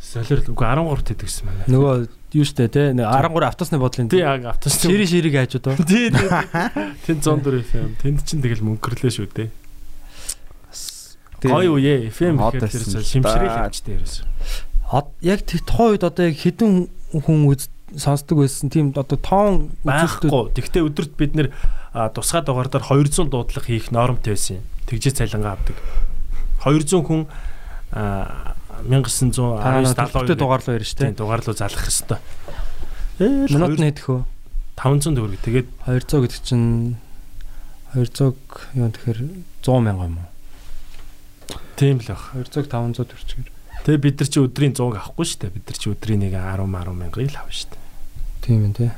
Солиор 0.00 0.40
үгүй 0.48 0.64
13 0.64 1.04
т 1.04 1.12
идэгсэн 1.12 1.44
манай. 1.44 1.66
Нөгөө 1.68 2.19
юу 2.32 2.44
штэ 2.46 2.68
те 2.70 2.82
13 2.94 3.42
автобусны 3.46 3.78
бодлын 3.82 4.08
Тий 4.08 4.20
яг 4.22 4.44
автос. 4.46 4.78
шири 4.82 5.06
шириг 5.06 5.34
хайж 5.34 5.56
одоо. 5.58 5.74
Тий 5.82 6.10
тий. 6.10 6.28
Тэнд 7.06 7.22
104 7.26 7.64
FM. 7.66 7.88
Тэнд 8.02 8.22
чинь 8.26 8.42
тэгэл 8.42 8.62
мөнгөрлөө 8.62 9.10
шүү 9.10 9.28
дээ. 9.34 9.50
Гой 11.40 11.66
үе 11.72 12.10
FM 12.12 12.36
гэхээр 12.36 13.00
шимшрээл 13.00 13.72
ерөөсөө. 13.72 14.26
Од- 14.92 15.14
Яг 15.24 15.40
тухайн 15.48 15.96
үед 15.96 16.04
одоо 16.04 16.28
яг 16.28 16.36
хэдэн 16.36 16.90
хүн 17.16 17.38
үз 17.48 17.66
сонсдог 17.96 18.44
байсан 18.44 18.68
тийм 18.70 18.92
одоо 18.94 19.16
тоон 19.18 19.72
Байхгүй. 19.82 20.28
Тэгвэл 20.52 20.86
өдөрт 20.92 21.14
бид 21.16 21.32
нэр 21.34 21.48
тусгай 22.14 22.44
дугаар 22.44 22.68
дээр 22.68 22.84
200 22.84 23.32
дуудлага 23.32 23.66
хийх 23.66 23.88
нормтой 23.90 24.36
байсан 24.36 24.60
юм. 24.60 24.64
Тэгжээ 24.86 25.16
цалингаа 25.16 25.56
авдаг. 25.56 25.76
200 26.62 27.02
хүн 27.08 27.24
1919 28.86 29.96
төлбөртэй 29.96 30.36
72 30.36 30.40
дугаарлуу 30.40 30.74
ирж 30.78 30.90
тийм 30.94 31.12
те. 31.12 31.20
дугаар 31.20 31.42
руу 31.44 31.56
залах 31.56 31.82
хэвээр. 31.84 32.20
Ээ 33.20 33.52
Минут 33.52 33.76
нь 33.76 33.86
хэдэх 33.90 34.06
вэ? 34.08 34.24
500 34.80 35.16
төгрөг. 35.16 35.40
Тэгээд 35.44 35.68
200 35.84 36.24
гэдэг 36.24 36.40
чинь 36.44 36.96
200 37.92 38.38
юу 38.78 38.88
тэгэхээр 38.94 39.20
100 39.60 39.84
мянга 39.84 40.06
юм 40.08 40.16
уу? 40.20 40.30
тийм 41.80 41.96
л 42.04 42.12
баг. 42.12 42.20
200 42.36 42.68
500 42.68 43.08
төгрөг. 43.08 43.48
Тэгээ 43.88 44.00
бид 44.04 44.16
нар 44.20 44.28
чи 44.28 44.38
өдрийн 44.44 44.74
100 44.76 45.00
авахгүй 45.00 45.24
шүү 45.24 45.40
дээ. 45.40 45.54
Бид 45.56 45.64
нар 45.64 45.78
чи 45.80 45.88
өдрийн 45.88 46.20
нэг 46.20 46.34
10 46.36 46.68
10 46.68 46.92
мянган 46.92 47.24
л 47.24 47.40
авна 47.40 47.56
шүү 47.56 47.72
дээ. 47.72 47.82
Тийм 48.44 48.60
ээ 48.68 48.76
те. 48.76 48.88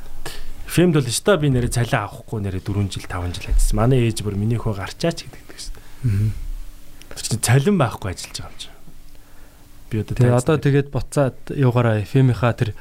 Фэмд 0.67 0.95
бол 0.99 1.07
өстой 1.07 1.37
би 1.39 1.49
нэрээ 1.55 1.71
цалин 1.71 2.03
авахгүй 2.03 2.39
нэрээ 2.43 2.67
4 2.67 2.91
жил 2.91 3.07
5 3.07 3.39
жил 3.39 3.47
ажилласан. 3.55 3.79
Манай 3.79 4.03
ээж 4.03 4.27
бүр 4.27 4.35
миний 4.35 4.59
хөө 4.59 4.75
гарчаач 4.83 5.19
гэдэг 5.23 5.47
гэсэн. 5.47 5.75
Тэр 7.15 7.23
чинь 7.23 7.45
цалин 7.47 7.79
байхгүй 7.79 8.11
ажиллаж 8.11 8.35
байгаа 8.43 8.51
юм 8.51 8.59
чи. 8.59 8.72
Би 9.93 10.01
одоо 10.01 10.17
Тэгээ 10.17 10.41
одоо 10.41 10.57
тэгээд 10.57 10.89
буцаад 10.89 11.37
юугаараа 11.53 12.01
FM-ийнхаа 12.01 12.57
тэр 12.57 12.73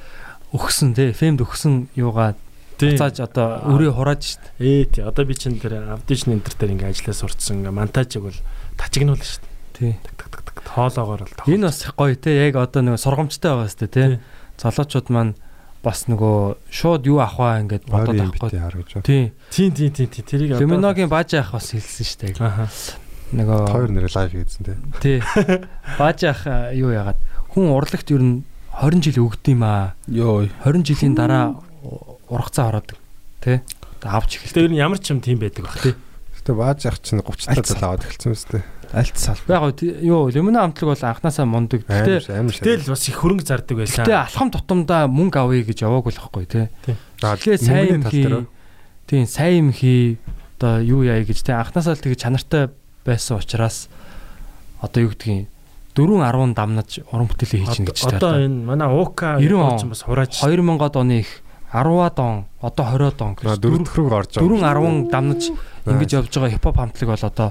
өгсөн 0.55 0.95
те. 0.95 1.11
FM-д 1.11 1.43
өгсөн 1.43 1.91
юугаа 1.99 2.39
буцааж 2.79 3.19
одоо 3.21 3.61
өрөө 3.75 3.91
хурааж 3.99 4.21
штт. 4.23 4.43
Ээ 4.57 4.87
тий 4.89 5.03
одоо 5.03 5.23
би 5.27 5.35
чинь 5.35 5.59
тэр 5.59 5.91
аудишн 5.91 6.39
энтер 6.39 6.55
дээр 6.55 6.73
ингээ 6.79 6.91
ажиллаа 6.95 7.15
сурцсан 7.15 7.61
ингээ 7.61 7.75
монтажиг 7.75 8.23
бол 8.23 8.39
тачигнуул 8.79 9.19
дээ. 9.19 9.37
Тий. 9.75 9.93
Тоолоогоор 10.71 11.27
л 11.27 11.51
Энэ 11.51 11.67
бас 11.67 11.83
гоё 11.93 12.15
те. 12.15 12.47
Яг 12.47 12.55
одоо 12.55 12.81
нэг 12.81 12.97
сургамжтай 12.97 13.51
байгаа 13.53 13.69
сте 13.69 13.87
те. 13.87 14.03
Залуучууд 14.57 15.07
маань 15.11 15.35
бас 15.81 16.05
нөгөө 16.05 16.61
шууд 16.69 17.09
юу 17.09 17.19
авах 17.21 17.41
вэ 17.41 17.61
ингээд 17.65 17.85
бодоод 17.89 18.21
авахгүй. 18.21 19.01
Тий. 19.01 19.33
тийм 19.49 19.73
тийм 19.73 19.91
тийм 19.93 20.09
тийм 20.13 20.25
тэрийг 20.29 20.49
одоо 20.53 20.61
Люминогийн 20.61 21.09
бааж 21.09 21.33
ах 21.41 21.57
бас 21.57 21.73
хэлсэн 21.73 22.05
штэ. 22.05 22.37
Аха. 22.37 22.69
Нөгөө 23.31 23.59
Хоёр 23.71 23.89
нэр 23.95 24.07
лайв 24.11 24.31
хийдсэн 24.35 24.63
те. 24.67 24.73
тий. 24.99 25.19
Бааж 25.97 26.19
ах 26.27 26.43
юу 26.75 26.91
яагаад 26.91 27.19
хүн 27.55 27.71
урлагт 27.71 28.11
ер 28.11 28.19
нь 28.23 28.43
20 28.75 29.03
жил 29.07 29.27
өгд 29.31 29.45
юм 29.55 29.63
аа. 29.63 29.95
Йоо. 30.11 30.47
20 30.67 30.83
жилийн 30.83 31.15
дараа 31.15 31.55
ургацаа 32.27 32.71
ороод 32.75 32.91
тий. 33.39 33.61
Авч 34.03 34.35
эхэлдэг. 34.43 34.67
ер 34.67 34.71
нь 34.75 34.79
ямар 34.83 34.99
ч 34.99 35.11
юм 35.15 35.23
тийм 35.23 35.39
байдаг 35.39 35.63
баг 35.63 35.79
тий. 35.79 35.95
Гэтэ 36.41 36.51
бааж 36.55 36.79
явах 36.83 36.99
чинь 36.99 37.23
30 37.23 37.55
тал 37.63 37.83
аваад 37.95 38.03
эхэлсэн 38.03 38.31
үстэй. 38.35 38.63
Альт 38.91 39.15
сал. 39.15 39.39
Яг 39.47 39.63
тий- 39.79 39.95
юу 40.03 40.27
люмино 40.27 40.67
амтлаг 40.67 40.91
бол 40.91 40.99
анханасаа 40.99 41.47
мундаг. 41.47 41.87
Гэтэ 41.87 42.27
Гэтэл 42.27 42.91
бас 42.91 43.07
их 43.07 43.15
хөрөнгө 43.15 43.47
зардаг 43.47 43.77
байсан. 43.79 44.03
гэтэ 44.03 44.15
алхам 44.27 44.51
тутамдаа 44.51 45.07
мөнгө 45.07 45.39
авъя 45.39 45.63
гэж 45.63 45.87
яваагүй 45.87 46.11
л 46.11 46.19
байхгүй 46.19 46.45
тий. 46.51 46.67
Тэгээ 47.23 47.55
сайн 47.63 47.87
юм 47.87 48.03
мөнгөний 48.03 48.03
тал 48.03 48.11
дээр 48.11 48.35
хий. 48.35 48.47
Тийм 49.07 49.23
сайн 49.31 49.55
юм 49.55 49.69
хий. 49.71 50.19
Одоо 50.59 50.83
юу 50.83 51.01
яа 51.07 51.23
гэж 51.23 51.39
тий 51.39 51.55
анханасаа 51.55 51.95
л 51.95 52.03
тэгээ 52.03 52.19
чанартай 52.19 52.67
байсан 53.05 53.37
учраас 53.37 53.87
одоо 54.81 55.03
юу 55.05 55.11
гэдгийг 55.13 55.47
4 55.95 56.07
10 56.07 56.55
дамнаж 56.55 56.89
уран 57.11 57.27
бүтээлээ 57.27 57.59
хийж 57.67 57.77
гин 57.77 57.85
гэж 57.91 57.97
Одоо- 58.07 58.17
Одоо 58.17 58.33
энэ 58.47 58.63
манай 58.65 58.87
уука 58.87 59.37
90 59.37 59.59
он. 59.59 59.79
чинь 59.79 59.89
бас 59.91 60.01
хурааж 60.07 60.31
2000-ад 60.39 60.95
оны 60.95 61.19
их 61.19 61.29
10-аад 61.71 62.17
он, 62.19 62.45
одоо 62.61 62.85
20-аад 62.85 63.19
он 63.21 63.31
гэж 63.35 63.59
дөрөв 63.59 63.83
төхрөг 63.87 64.11
орж 64.11 64.31
байгаа. 64.39 64.71
4 64.71 65.07
10 65.07 65.11
дамнаж 65.11 65.41
ингэж 65.87 66.09
явж 66.15 66.31
байгаа 66.31 66.51
хипхоп 66.55 66.77
хамтлаг 66.79 67.09
бол 67.11 67.25
одоо 67.27 67.49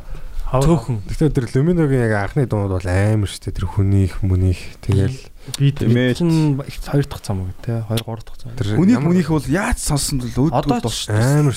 цөөхөн 0.51 0.97
Гэхдээ 1.07 1.31
тэр 1.31 1.47
Люминогийн 1.55 2.05
яг 2.11 2.15
анхны 2.35 2.43
дуунууд 2.51 2.75
бол 2.83 2.89
амар 2.91 3.29
шүү 3.31 3.43
дээ. 3.49 3.55
Тэр 3.55 3.67
хүнийх 3.71 4.15
мүнийх 4.27 4.61
тэгэл 4.83 5.15
би 5.63 5.71
Тэмээ. 5.71 6.11
чинь 6.19 6.59
их 6.59 6.77
хоёр 6.85 7.07
дахь 7.07 7.23
цам 7.23 7.47
үг 7.47 7.55
те 7.63 7.85
2 7.87 8.03
3 8.03 8.25
дахь 8.27 8.41
ямар- 8.99 9.09
хүнийх 9.15 9.29
бол 9.31 9.47
яаж 9.47 9.79
сонсон 9.79 10.19
л 10.21 10.27
Одоо 10.51 10.75
өөдгөл 10.75 10.91
ч 10.91 11.07
амар 11.07 11.55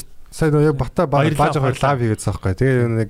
нөө 0.53 0.63
яг 0.69 0.75
бата 0.77 1.07
бааж 1.09 1.33
баярлалаа. 1.33 1.73
лав 1.73 1.97
хийгээд 1.99 2.21
заахгүй. 2.21 2.53
Тэгээ 2.53 2.85
нэг 3.01 3.09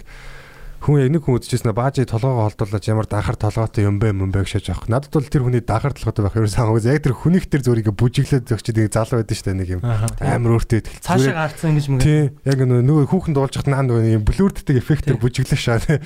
хүн 0.84 1.00
яг 1.00 1.10
нэг 1.16 1.24
хүн 1.24 1.40
үзчихсэн 1.40 1.72
нь 1.72 1.78
баажи 1.80 2.04
толгоогоо 2.04 2.52
холдуулаад 2.52 2.84
ямар 2.84 3.08
дахар 3.08 3.40
толгоотой 3.40 3.88
юм 3.88 3.98
бэ 4.04 4.12
юм 4.12 4.30
бэ 4.36 4.44
гэж 4.44 4.68
аахгүй. 4.76 4.92
Надад 4.92 5.16
бол 5.16 5.24
тэр 5.32 5.44
хүний 5.48 5.64
дахар 5.64 5.96
толгойтой 5.96 6.24
байх 6.28 6.36
ерөөс 6.36 6.56
хамаагүй. 6.60 6.84
Яг 6.92 7.02
тэр 7.08 7.16
хүнийх 7.16 7.48
тэр 7.48 7.64
зүрийг 7.64 7.88
бүжиглээд 7.96 8.52
зөгчдөг 8.52 8.84
нэг 8.84 8.92
залуу 8.92 9.24
байдсан 9.24 9.38
шүү 9.40 9.48
дээ 9.48 9.60
нэг 9.64 9.70
юм. 9.80 9.82
Амар 9.88 10.52
өөртөө 10.60 10.80
итгэл. 10.84 11.00
цаашаа 11.08 11.36
гарцсан 11.40 11.72
ингэж 11.72 11.88
мэг. 11.88 12.02
Тий. 12.04 12.24
Яг 12.44 12.60
нөгөө 12.68 13.08
хүүхэн 13.08 13.34
дуулж 13.34 13.56
хат 13.56 13.72
наа 13.72 13.82
нөгөө 13.88 14.12
юм 14.20 14.24
блүрддэг 14.28 14.76
эффектээр 14.84 15.16
Тий. 15.16 15.24
бүжиглээ 15.24 15.60
шаа. 15.64 15.80
тий. 15.80 16.04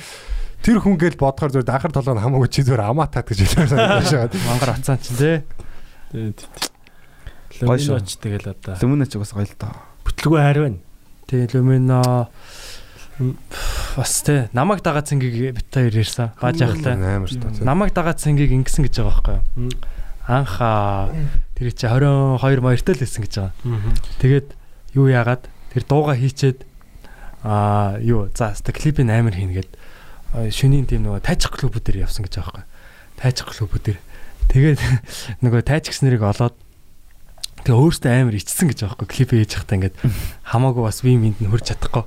Тэр 0.61 0.77
хүн 0.81 0.97
гээл 1.01 1.17
бодохоор 1.17 1.51
зүгээр 1.57 1.69
дахар 1.73 1.91
толгой 1.93 2.13
нь 2.17 2.23
хамаагүй 2.23 2.49
чи 2.53 2.61
зүгээр 2.61 2.85
амаа 2.85 3.09
тат 3.09 3.29
гэж 3.29 3.39
хэлсэн 3.45 4.05
шаа. 4.05 4.29
Мангар 4.29 4.77
те. 4.77 5.41
Гоё 7.57 7.77
шүү. 7.81 7.97
Ломиноч 7.97 8.09
тэгэл 8.21 8.53
одоо 8.53 8.75
Лүмүнэ 8.77 9.05
ч 9.09 9.17
бас 9.17 9.33
гоё 9.33 9.45
л 9.49 9.57
доо. 9.57 9.73
бүтлгүй 10.05 10.39
хайр 10.41 10.59
байна. 10.61 10.79
Тэ 11.25 11.49
люмино 11.53 12.29
бас 13.97 14.21
те 14.21 14.49
намайг 14.53 14.81
дагаа 14.85 15.01
цэнгийг 15.01 15.57
бит 15.57 15.73
хоёр 15.73 15.93
ярьсан. 15.93 16.31
Бааж 16.37 16.61
дээ. 16.61 17.65
Намайг 17.65 17.93
дагаа 17.93 18.13
цэнгийг 18.13 18.53
ингэсэн 18.53 18.85
гэж 18.85 19.01
байгаа 19.01 19.13
байхгүй 19.13 19.35
юу? 19.41 19.73
Анх 20.27 20.59
тэр 21.57 21.67
чи 21.73 21.87
22 21.89 22.61
моёртой 22.61 22.93
л 22.93 23.01
байсан 23.01 23.21
гэж 23.25 23.33
байгаа. 23.41 23.53
Тэгээд 24.21 24.47
юу 24.93 25.07
яагаад 25.09 25.49
тэр 25.73 25.83
дууга 25.89 26.13
хийчээд 26.13 26.61
аа 27.41 27.97
юу 28.03 28.29
за 28.33 28.53
ста 28.53 28.69
клипийн 28.69 29.09
амар 29.09 29.33
хийнгээд 29.33 29.71
шөнийн 30.53 30.85
тийм 30.85 31.07
нөгөө 31.07 31.25
тайчих 31.25 31.53
клубүүдээр 31.55 32.05
явсан 32.05 32.27
гэж 32.27 32.43
байгаа 32.43 32.61
байхгүй. 32.61 32.65
Тайчих 33.17 33.47
клубүүдээр. 33.49 33.99
Тэгээд 34.51 34.79
нөгөө 35.43 35.61
тайчгс 35.65 36.03
нарыг 36.03 36.21
олоод 36.21 36.55
тэгээ 37.65 37.81
өөртөө 37.81 38.11
амар 38.11 38.35
ичсэн 38.37 38.67
гэж 38.69 38.77
байгаа 38.83 38.97
байхгүй. 38.99 39.09
Клип 39.09 39.29
хийж 39.33 39.51
байхдаа 39.57 39.77
ингээд 39.79 39.95
хамаагүй 40.51 40.83
бас 40.85 41.01
вим 41.01 41.23
минд 41.23 41.39
нь 41.41 41.49
хурж 41.49 41.71
чадахгүй. 41.71 42.05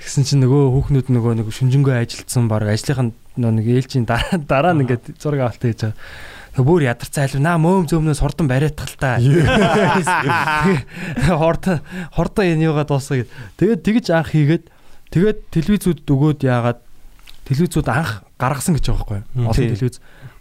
Тэгсэн 0.00 0.24
чинь 0.24 0.40
нөгөө 0.40 0.62
хүүхнүүд 0.74 1.08
нөгөө 1.12 1.32
нэг 1.40 1.48
шүнжэнгөө 1.52 1.94
ажилтсан 2.00 2.48
баг 2.48 2.64
ажлынхаа 2.72 3.12
нөгөө 3.36 3.54
нэг 3.60 3.66
ээлжийн 3.68 4.08
дараа 4.08 4.40
дараа 4.40 4.72
нь 4.72 4.88
ингээд 4.88 5.20
зураг 5.20 5.44
авалт 5.44 5.60
хийж 5.60 5.92
байгаа. 5.92 6.64
Бүр 6.64 6.82
ядарцаа 6.88 7.28
алив 7.28 7.40
наа 7.44 7.60
мөөм 7.60 7.84
зөөмнөөс 7.86 8.20
хурдан 8.24 8.48
бариадтал 8.50 8.96
та. 8.98 9.20
Хордон 11.30 11.78
хордон 12.16 12.44
энэ 12.48 12.66
юугаа 12.72 12.88
дуусгая 12.88 13.22
гэд. 13.22 13.30
Тэгээд 13.60 13.84
тэгж 13.86 14.06
анх 14.10 14.32
хийгээд 14.34 14.64
тэгээд 15.14 15.38
телевизүүд 15.52 16.00
өгөөд 16.10 16.40
яагаад 16.48 16.80
телевизүүд 17.46 17.86
анх 17.92 18.24
гаргасан 18.40 18.74
гэж 18.80 18.84
байгаа 18.88 18.98
байхгүй 19.04 19.18
юу? 19.20 19.46
Олон 19.52 19.68
телевиз 19.78 20.00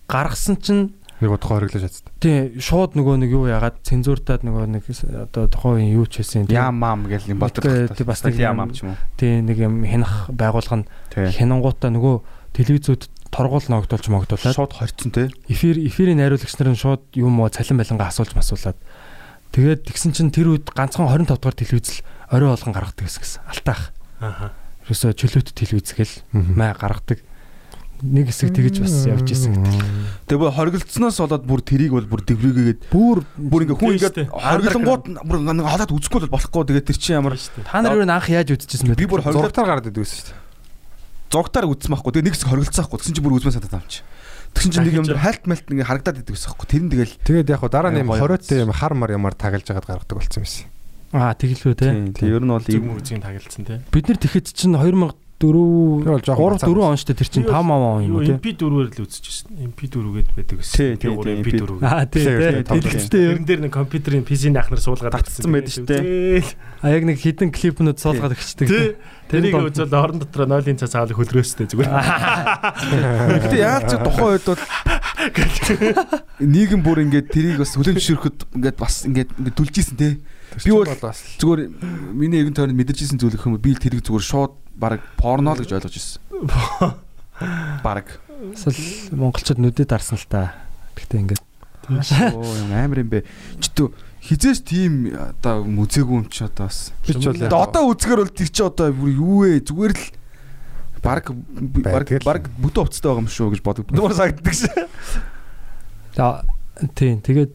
гаргасан 0.09 0.57
чинь 0.57 0.97
Нэг 1.19 1.29
удаа 1.35 1.49
хориглож 1.59 1.83
чадсан. 1.83 2.07
тий 2.23 2.55
шууд 2.63 2.95
нөгөө 2.95 3.15
нэг 3.19 3.29
юу 3.35 3.45
яагаад 3.51 3.83
цензуртаад 3.83 4.43
нөгөө 4.47 4.65
нэг 4.71 4.83
одоо 5.27 5.47
тухайн 5.51 5.91
юу 5.91 6.07
ч 6.07 6.23
хэлсэн 6.23 6.47
тий. 6.47 6.55
Ям 6.55 6.79
мам 6.79 7.07
гэл 7.11 7.27
юм 7.27 7.39
болдог. 7.43 7.63
Тий, 7.67 8.05
бас 8.07 8.23
нэг 8.23 8.39
ям 8.39 8.55
юм- 8.55 8.59
мам 8.63 8.71
ч 8.71 8.83
юм 8.87 8.95
уу. 8.95 8.97
тий 9.19 9.41
нэг 9.43 9.57
юм 9.59 9.83
хянах 9.83 10.31
байгуулга 10.31 10.79
нь 10.79 10.87
Тий. 11.11 11.27
хянангуудаа 11.35 11.91
нөгөө 11.91 12.15
телевизүүд 12.55 13.03
торгуул 13.29 13.67
ногдуулж 13.67 14.07
могдуулаад 14.09 14.55
Шууд 14.55 14.73
хорцсон 14.73 15.11
те. 15.11 15.27
эфир 15.51 15.75
эфирийн 15.77 16.17
найруулагч 16.23 16.55
нар 16.57 16.71
нь 16.71 16.79
шууд 16.79 17.03
юм 17.19 17.35
уу 17.43 17.49
цалин 17.51 17.77
балангаа 17.77 18.09
асуулж 18.09 18.33
масуулаад 18.33 18.79
тэгээд 19.51 19.85
тэгсэн 19.91 20.11
чинь 20.15 20.31
тэр 20.31 20.55
үед 20.55 20.71
ганцхан 20.73 21.05
25 21.05 21.35
дугаар 21.35 21.53
телевиз 21.57 21.99
л 21.99 22.05
орой 22.31 22.49
болгон 22.55 22.73
гаргадаг 22.73 23.05
гэсэн 23.05 23.21
гэсэн 23.21 23.41
алтаах. 23.49 23.91
Аха. 24.23 24.53
Ерөөсө 24.87 25.13
чөлөөт 25.13 25.53
телевиз 25.53 25.93
гэл 25.93 26.13
маа 26.33 26.73
гаргадаг 26.73 27.21
нэг 28.03 28.31
хэсэг 28.31 28.55
тэгэж 28.55 28.75
бас 28.83 28.95
явж 29.07 29.27
исэн 29.31 29.59
гэдэг. 29.59 29.83
Тэгээ 30.29 30.41
бүр 30.43 30.53
хоригдсноос 30.55 31.17
болоод 31.19 31.43
бүр 31.43 31.61
тэрийг 31.65 31.91
бол 31.93 32.07
бүр 32.07 32.21
дэврээгээд 32.23 32.79
бүр 32.93 33.17
бүр 33.35 33.61
ингээ 33.65 33.77
хүн 33.77 33.93
ингээ 33.97 34.29
хоригдлонгууд 34.29 35.03
бүр 35.25 35.37
ингээ 35.43 35.67
халаад 35.67 35.91
үзэхгүй 35.91 36.19
бол 36.27 36.33
болохгүй 36.37 36.63
тэгээ 36.69 36.87
тэр 36.87 36.97
чинь 36.97 37.17
ямар 37.19 37.35
та 37.35 37.81
нар 37.81 37.97
юу 37.97 38.07
анх 38.07 38.29
яаж 38.29 38.53
үдчихсэн 38.55 38.93
бэ? 38.93 38.99
Би 38.99 39.09
бүр 39.09 39.25
хоригдлаар 39.25 39.83
гараад 39.83 39.89
идэвсэн 39.91 40.15
шүү 40.15 40.27
дээ. 40.31 40.47
Зогтаар 41.29 41.69
үдсэн 41.69 41.93
байхгүй. 41.93 42.11
Тэгээ 42.13 42.25
нэг 42.25 42.35
хэсэг 42.37 42.49
хоригдсаахгүй. 42.49 42.97
Тэгсэн 42.97 43.15
чинь 43.17 43.25
бүр 43.25 43.37
үзмэн 43.37 43.53
санаад 43.53 43.77
авч. 43.77 44.01
Тэгсэн 44.53 44.71
чинь 44.73 44.85
нэг 44.89 44.97
юм 44.97 45.05
хальт 45.13 45.43
малт 45.45 45.65
ингээ 45.69 45.85
харагдаад 45.85 46.21
идэвсэн 46.25 46.49
байхгүй. 46.49 46.67
Тэр 46.73 46.83
нь 46.85 46.91
тэгэл 46.93 47.13
тэгээд 47.21 47.51
яг 47.53 47.61
хаа 47.61 47.69
дараа 47.69 47.91
нь 47.93 48.01
юм 48.01 48.09
хориотой 48.09 48.65
юм 48.65 48.73
хар 48.73 48.93
мар 48.97 49.13
ямар 49.13 49.37
тагалж 49.37 49.67
агаад 49.69 49.85
гаргадаг 49.85 50.17
болсон 50.17 50.41
юм 50.41 50.49
байна. 50.49 50.79
Аа 51.13 51.33
тэгэлгүй 51.37 51.73
те. 51.77 51.89
Тэг 52.17 52.29
ер 52.33 52.41
нь 52.41 52.49
бол 52.49 52.65
зөв 52.65 52.81
мөрөгийн 52.81 53.21
тагалцсан 53.21 53.65
те. 53.65 53.81
Бид 53.93 54.09
нар 54.09 54.17
тэгэхэд 54.17 54.49
чинь 54.49 54.73
2000 54.73 55.13
4 55.39 56.19
3 56.19 56.67
4 56.67 56.83
он 56.83 56.99
штэ 56.99 57.15
тэр 57.15 57.31
чин 57.31 57.47
5 57.47 57.55
аваа 57.55 58.03
юм 58.03 58.19
тий. 58.19 58.35
MP 58.35 58.59
4-ээр 58.59 58.91
л 58.91 59.03
үзчихсэн. 59.07 59.55
MP 59.71 59.87
4-гээд 59.87 60.29
байдаг 60.35 60.57
гэсэн. 60.59 60.99
Тий, 60.99 61.07
тий, 61.07 61.15
MP 61.15 61.49
4. 61.63 61.79
Аа 61.79 62.03
тий, 62.03 62.27
тий. 62.27 62.59
Дэлгэцтэй. 62.67 63.39
Тэрэн 63.39 63.47
дээр 63.47 63.61
нэг 63.63 63.71
компьютерийн 63.71 64.27
PC-ийн 64.27 64.59
ахнаар 64.59 64.83
суулгаад 64.83 65.15
татсан 65.15 65.47
байдаг 65.47 65.71
штэ. 65.71 66.43
А 66.83 66.91
яг 66.91 67.07
нэг 67.07 67.23
хідэн 67.23 67.55
клипнүүд 67.55 68.03
суулгаад 68.03 68.35
өгчдөг. 68.35 68.67
Тий. 68.67 68.99
Тэрийг 69.31 69.55
үзэл 69.55 69.95
орон 69.95 70.19
дотор 70.19 70.43
0-ын 70.43 70.75
цаас 70.75 70.99
аавал 70.99 71.15
хөлрөөстэй 71.15 71.71
зүгээр. 71.71 71.87
Гэтэ 73.47 73.57
яалч 73.63 73.95
тухайн 73.95 74.35
үед 74.35 74.43
бол 74.43 74.59
нийгэм 76.43 76.81
бүр 76.83 77.07
ингээд 77.07 77.31
тэрийг 77.31 77.61
бас 77.61 77.77
хүлэн 77.77 77.95
зөвшөөрөхөд 77.95 78.59
ингээд 78.59 78.77
бас 78.81 79.05
ингээд 79.05 79.29
дүлжсэн 79.53 79.95
тий. 79.95 80.19
Би 80.65 80.71
бол 80.73 80.89
зүгээр 80.89 81.61
миний 82.17 82.41
эргэн 82.41 82.57
тойронд 82.57 82.79
мэдэрчсэн 82.79 83.21
зүйл 83.21 83.37
гэх 83.37 83.45
юм 83.45 83.55
бол 83.55 83.63
би 83.63 83.77
тэрийг 83.77 84.01
зүгээр 84.01 84.25
шууд 84.25 84.53
баг 84.79 85.03
порно 85.19 85.53
л 85.53 85.61
гэж 85.61 85.75
ойлгож 85.75 85.95
ирсэн. 85.99 86.23
Баг. 87.85 88.19
Эсвэл 88.55 89.11
монголчууд 89.11 89.59
нүдэд 89.59 89.91
дарсан 89.91 90.15
л 90.15 90.27
та. 90.31 90.55
Гэхдээ 90.95 91.19
ингээд 91.19 91.43
Оо 91.89 92.45
юм 92.55 92.71
амар 92.71 93.03
юм 93.03 93.09
бэ. 93.11 93.25
Читүү 93.59 93.91
хизээс 94.23 94.61
тийм 94.61 95.09
одоо 95.15 95.65
мүзээгүй 95.65 96.15
юм 96.21 96.27
чи 96.29 96.45
одоо 96.45 96.69
бас. 96.69 96.93
би 97.03 97.17
ч 97.17 97.25
бол 97.25 97.65
Одоо 97.65 97.83
үзгээр 97.91 98.19
бол 98.23 98.33
тэр 98.35 98.49
чи 98.53 98.61
одоо 98.61 98.93
бүр 98.93 99.09
юу 99.09 99.37
вэ? 99.47 99.65
Зүгээр 99.65 99.93
л 99.97 100.05
баг 101.01 101.25
баг 101.33 102.07
баг 102.21 102.43
бүдэ 102.59 102.79
уцтай 102.83 103.09
байгаа 103.09 103.23
юм 103.25 103.31
шүү 103.31 103.57
гэж 103.57 103.61
боддог. 103.65 103.89
Бүр 103.89 104.13
санагддаг 104.13 104.53
шээ. 104.53 104.85
За 106.13 106.45
тийм 106.93 107.23
тэгээд 107.25 107.51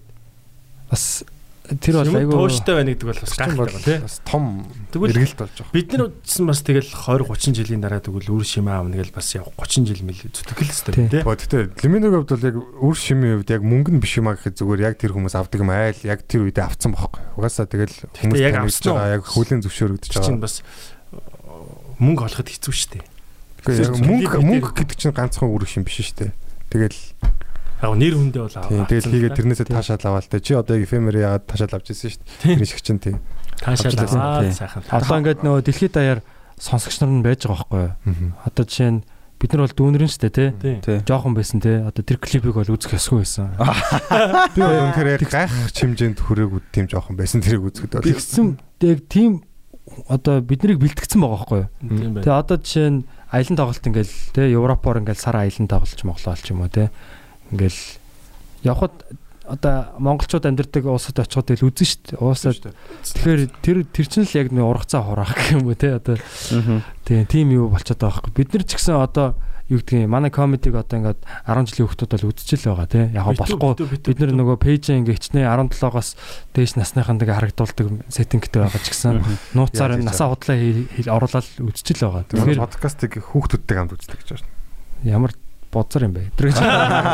бас 0.91 1.23
тэр 1.65 1.95
бол 1.97 2.13
айгүй 2.13 2.35
тууштай 2.37 2.75
байна 2.77 2.93
гэдэг 2.93 3.09
бол 3.09 3.21
бас 3.25 3.33
чинь 3.33 3.41
гайхалтай 3.41 3.73
байна 3.73 3.85
тий. 3.89 3.99
бас 4.05 4.17
том 4.29 4.45
Тэгвэл 4.93 5.17
эргэлт 5.17 5.39
болж 5.41 5.55
байгаа. 5.57 5.73
бид 5.73 5.89
нар 5.97 6.03
үзсэн 6.13 6.45
бас 6.45 6.61
тэгэл 6.61 6.91
20 6.93 7.25
30 7.25 7.57
жилийн 7.57 7.81
дараа 7.81 8.01
тэгвэл 8.05 8.29
үр 8.37 8.45
шимээ 8.45 8.75
аавна 8.77 8.97
гэл 9.01 9.17
бас 9.17 9.29
яг 9.33 9.49
30 9.57 9.89
жил 9.89 10.03
мэл 10.05 10.21
зүтгэл 10.29 10.61
Тий. 10.61 10.69
өстэй 10.77 10.95
тий. 11.09 11.23
Бо 11.25 11.33
тэгтээ 11.33 11.63
лиминогийн 11.81 12.21
хувьд 12.21 12.33
бол 12.37 12.45
яг 12.53 12.57
үр 12.85 12.97
шимийн 13.01 13.35
хувьд 13.41 13.51
яг 13.57 13.63
мөнгө 13.65 13.91
нь 13.97 14.01
биш 14.05 14.13
юм 14.21 14.29
а 14.29 14.37
гэхэд 14.37 14.61
зүгээр 14.61 14.81
яг 14.93 14.95
тэр 15.01 15.13
хүмүүс 15.17 15.35
авдаг 15.41 15.61
юм 15.65 15.73
айл 15.73 16.01
яг 16.05 16.21
тэр 16.29 16.45
үедээ 16.45 16.65
авцсан 16.69 16.93
байхгүй. 16.93 17.23
Угаасаа 17.41 17.65
тэгэл 17.65 17.97
хүмүүс 18.13 18.41
яг 18.45 18.55
авсан 18.61 18.95
яг 19.09 19.23
хүлэн 19.25 19.65
зөвшөөрөгдөж 19.65 20.13
чинь 20.21 20.37
байгаа. 20.37 20.45
бас 20.45 20.61
э, 20.61 21.17
мөнгө 21.97 22.23
олоход 22.29 22.49
хэцүү 22.53 22.75
яг 23.65 23.89
зөв- 23.89 24.05
мөнгө 24.05 24.37
мөнгө 24.45 24.71
гэдэг 24.77 24.97
чинь 25.01 25.17
ганцхан 25.17 25.49
үр 25.49 25.65
шим 25.65 25.89
биш 25.89 26.05
шүү 26.13 26.29
дээ. 26.29 26.33
Тэгэл 26.69 26.99
Яг 27.85 27.95
нэр 28.01 28.15
хүндээ 28.17 28.43
бол 28.43 28.57
тийм 28.65 28.85
тэгэл 28.89 29.13
хийгээд 29.13 29.37
тэрнээсээ 29.37 29.69
таашаал 29.69 30.05
аваал 30.09 30.29
те. 30.29 30.41
Чи 30.41 30.57
одоо 30.57 30.77
эфемер 30.81 31.21
яагаад 31.21 31.45
таашаал 31.45 31.77
авч 31.77 31.93
ирсэн 31.93 32.11
шүү 32.17 32.23
дээ. 32.25 32.57
Тэр 32.57 32.69
шиг 32.69 32.81
чинь 32.81 33.03
тийм. 33.05 33.17
таашаал 33.61 33.93
тий. 34.41 34.53
сайхан. 34.57 34.83
одоо 34.89 35.17
ингээд 35.21 35.41
нөгөө 35.45 35.61
дэлхийд 35.69 35.93
даяар 35.93 36.21
сонсогч 36.57 36.97
нар 37.05 37.13
нь 37.13 37.25
байж 37.25 37.45
байгаа 37.45 37.69
байхгүй 37.69 37.83
юу? 37.85 38.33
Одоо 38.49 38.65
жишээ 38.65 38.91
нь 38.91 39.01
бид 39.45 39.53
нар 39.53 39.69
бол 39.69 39.77
дүүнэрэн 39.77 40.09
штэ 40.09 40.31
тий. 40.33 40.49
Тий. 40.81 40.99
Жохон 41.05 41.37
байсан 41.37 41.61
тий. 41.61 41.77
Одоо 41.85 42.01
тэр 42.01 42.19
клипийг 42.23 42.57
бол 42.57 42.73
үзэх 42.73 42.97
ёсгүй 42.97 43.21
байсан. 43.21 43.53
Би 44.57 44.61
бол 44.65 44.81
үнэхээр 44.89 45.21
яг 45.21 45.23
гайх 45.29 45.53
хэмжээнд 45.77 46.19
хүрээг 46.25 46.73
тийм 46.73 46.89
жоохон 46.89 47.21
байсан 47.21 47.45
тэрийг 47.45 47.69
үзэхэд 47.69 48.01
бол. 48.01 48.09
Тэгсэн 48.09 48.57
яг 48.57 49.01
тийм 49.11 49.45
одоо 50.09 50.41
биднийг 50.41 50.81
бэлтгэсэн 50.81 51.21
байгаа 51.21 51.37
байхгүй 51.37 51.61
юу? 51.61 51.69
Тэгээ 52.25 52.41
одоо 52.41 52.57
жишээ 52.57 52.89
нь 52.89 53.05
аялын 53.29 53.59
тоглолт 53.59 53.85
ингээл 53.85 54.15
тий 54.33 54.47
Европоор 54.57 54.97
ингээл 55.05 55.21
сар 55.21 55.37
аялын 55.37 55.69
тоглолч 55.69 56.01
Монголоо 56.01 56.33
олч 56.33 56.47
юм 56.49 56.65
уу 56.65 56.73
тий. 56.73 56.89
Ингээл 57.53 57.81
явхад 58.65 58.95
одоо 59.45 59.93
монголчууд 60.01 60.49
амьдардаг 60.49 60.89
улсад 60.89 61.21
очиход 61.21 61.53
ил 61.53 61.69
үзэн 61.69 61.85
шүү 61.85 62.01
дээ. 62.17 62.21
Уусаа 62.25 62.53
тэгэхээр 62.57 63.41
тэр 63.61 63.77
тэр 63.85 64.07
чинь 64.09 64.25
л 64.25 64.39
яг 64.41 64.49
нэг 64.49 64.65
ургацаа 64.65 65.05
хураах 65.05 65.37
гэх 65.37 65.61
юм 65.61 65.69
уу 65.69 65.77
тий 65.77 65.93
одоо 65.93 66.17
тий 67.05 67.21
тийм 67.29 67.53
юу 67.53 67.69
болчиход 67.69 68.01
байгаа 68.01 68.25
байхгүй. 68.25 68.33
Бид 68.33 68.57
нар 68.57 68.65
ч 68.65 68.73
гэсэн 68.81 68.97
одоо 68.97 69.37
юу 69.69 69.85
гэдгийг 69.85 70.09
манай 70.09 70.33
комедиг 70.33 70.73
одоо 70.73 70.97
ингээд 70.97 71.21
10 71.45 71.69
жилийн 71.69 71.89
хүмүүс 71.93 72.09
бол 72.09 72.29
үзчихэл 72.33 72.73
байгаа 72.73 72.89
тий. 72.89 73.05
Яг 73.13 73.25
болохгүй 73.37 73.73
бид 74.01 74.19
нар 74.25 74.33
нөгөө 74.33 74.57
пэйжээ 74.65 74.97
ингээ 75.05 75.17
хичнээн 75.21 75.49
17-оос 75.73 76.09
дээш 76.57 76.73
насныханд 76.81 77.21
ингээ 77.25 77.37
харагдуулдаг 77.37 77.87
сеттингтэй 78.09 78.61
байгаа 78.65 78.81
ч 78.81 78.89
гэсэн 78.97 79.21
нууцаар 79.53 80.01
насаа 80.01 80.33
худлаа 80.33 80.57
оруулаад 81.13 81.49
үзчихэл 81.61 82.09
байгаа. 82.09 82.25
Тэгэхээр 82.29 82.49
Тэгэхээр 82.49 82.65
подкастыг 82.65 83.13
хүүхдүүдтэй 83.25 83.77
хамт 83.77 83.93
үздэг 83.97 84.19
гэж 84.25 84.29
байна. 84.41 84.49
ямар 85.05 85.33
бозар 85.75 86.07
юм 86.07 86.15
бэ? 86.15 86.31
Тэр 86.39 86.47
гэж 86.55 86.59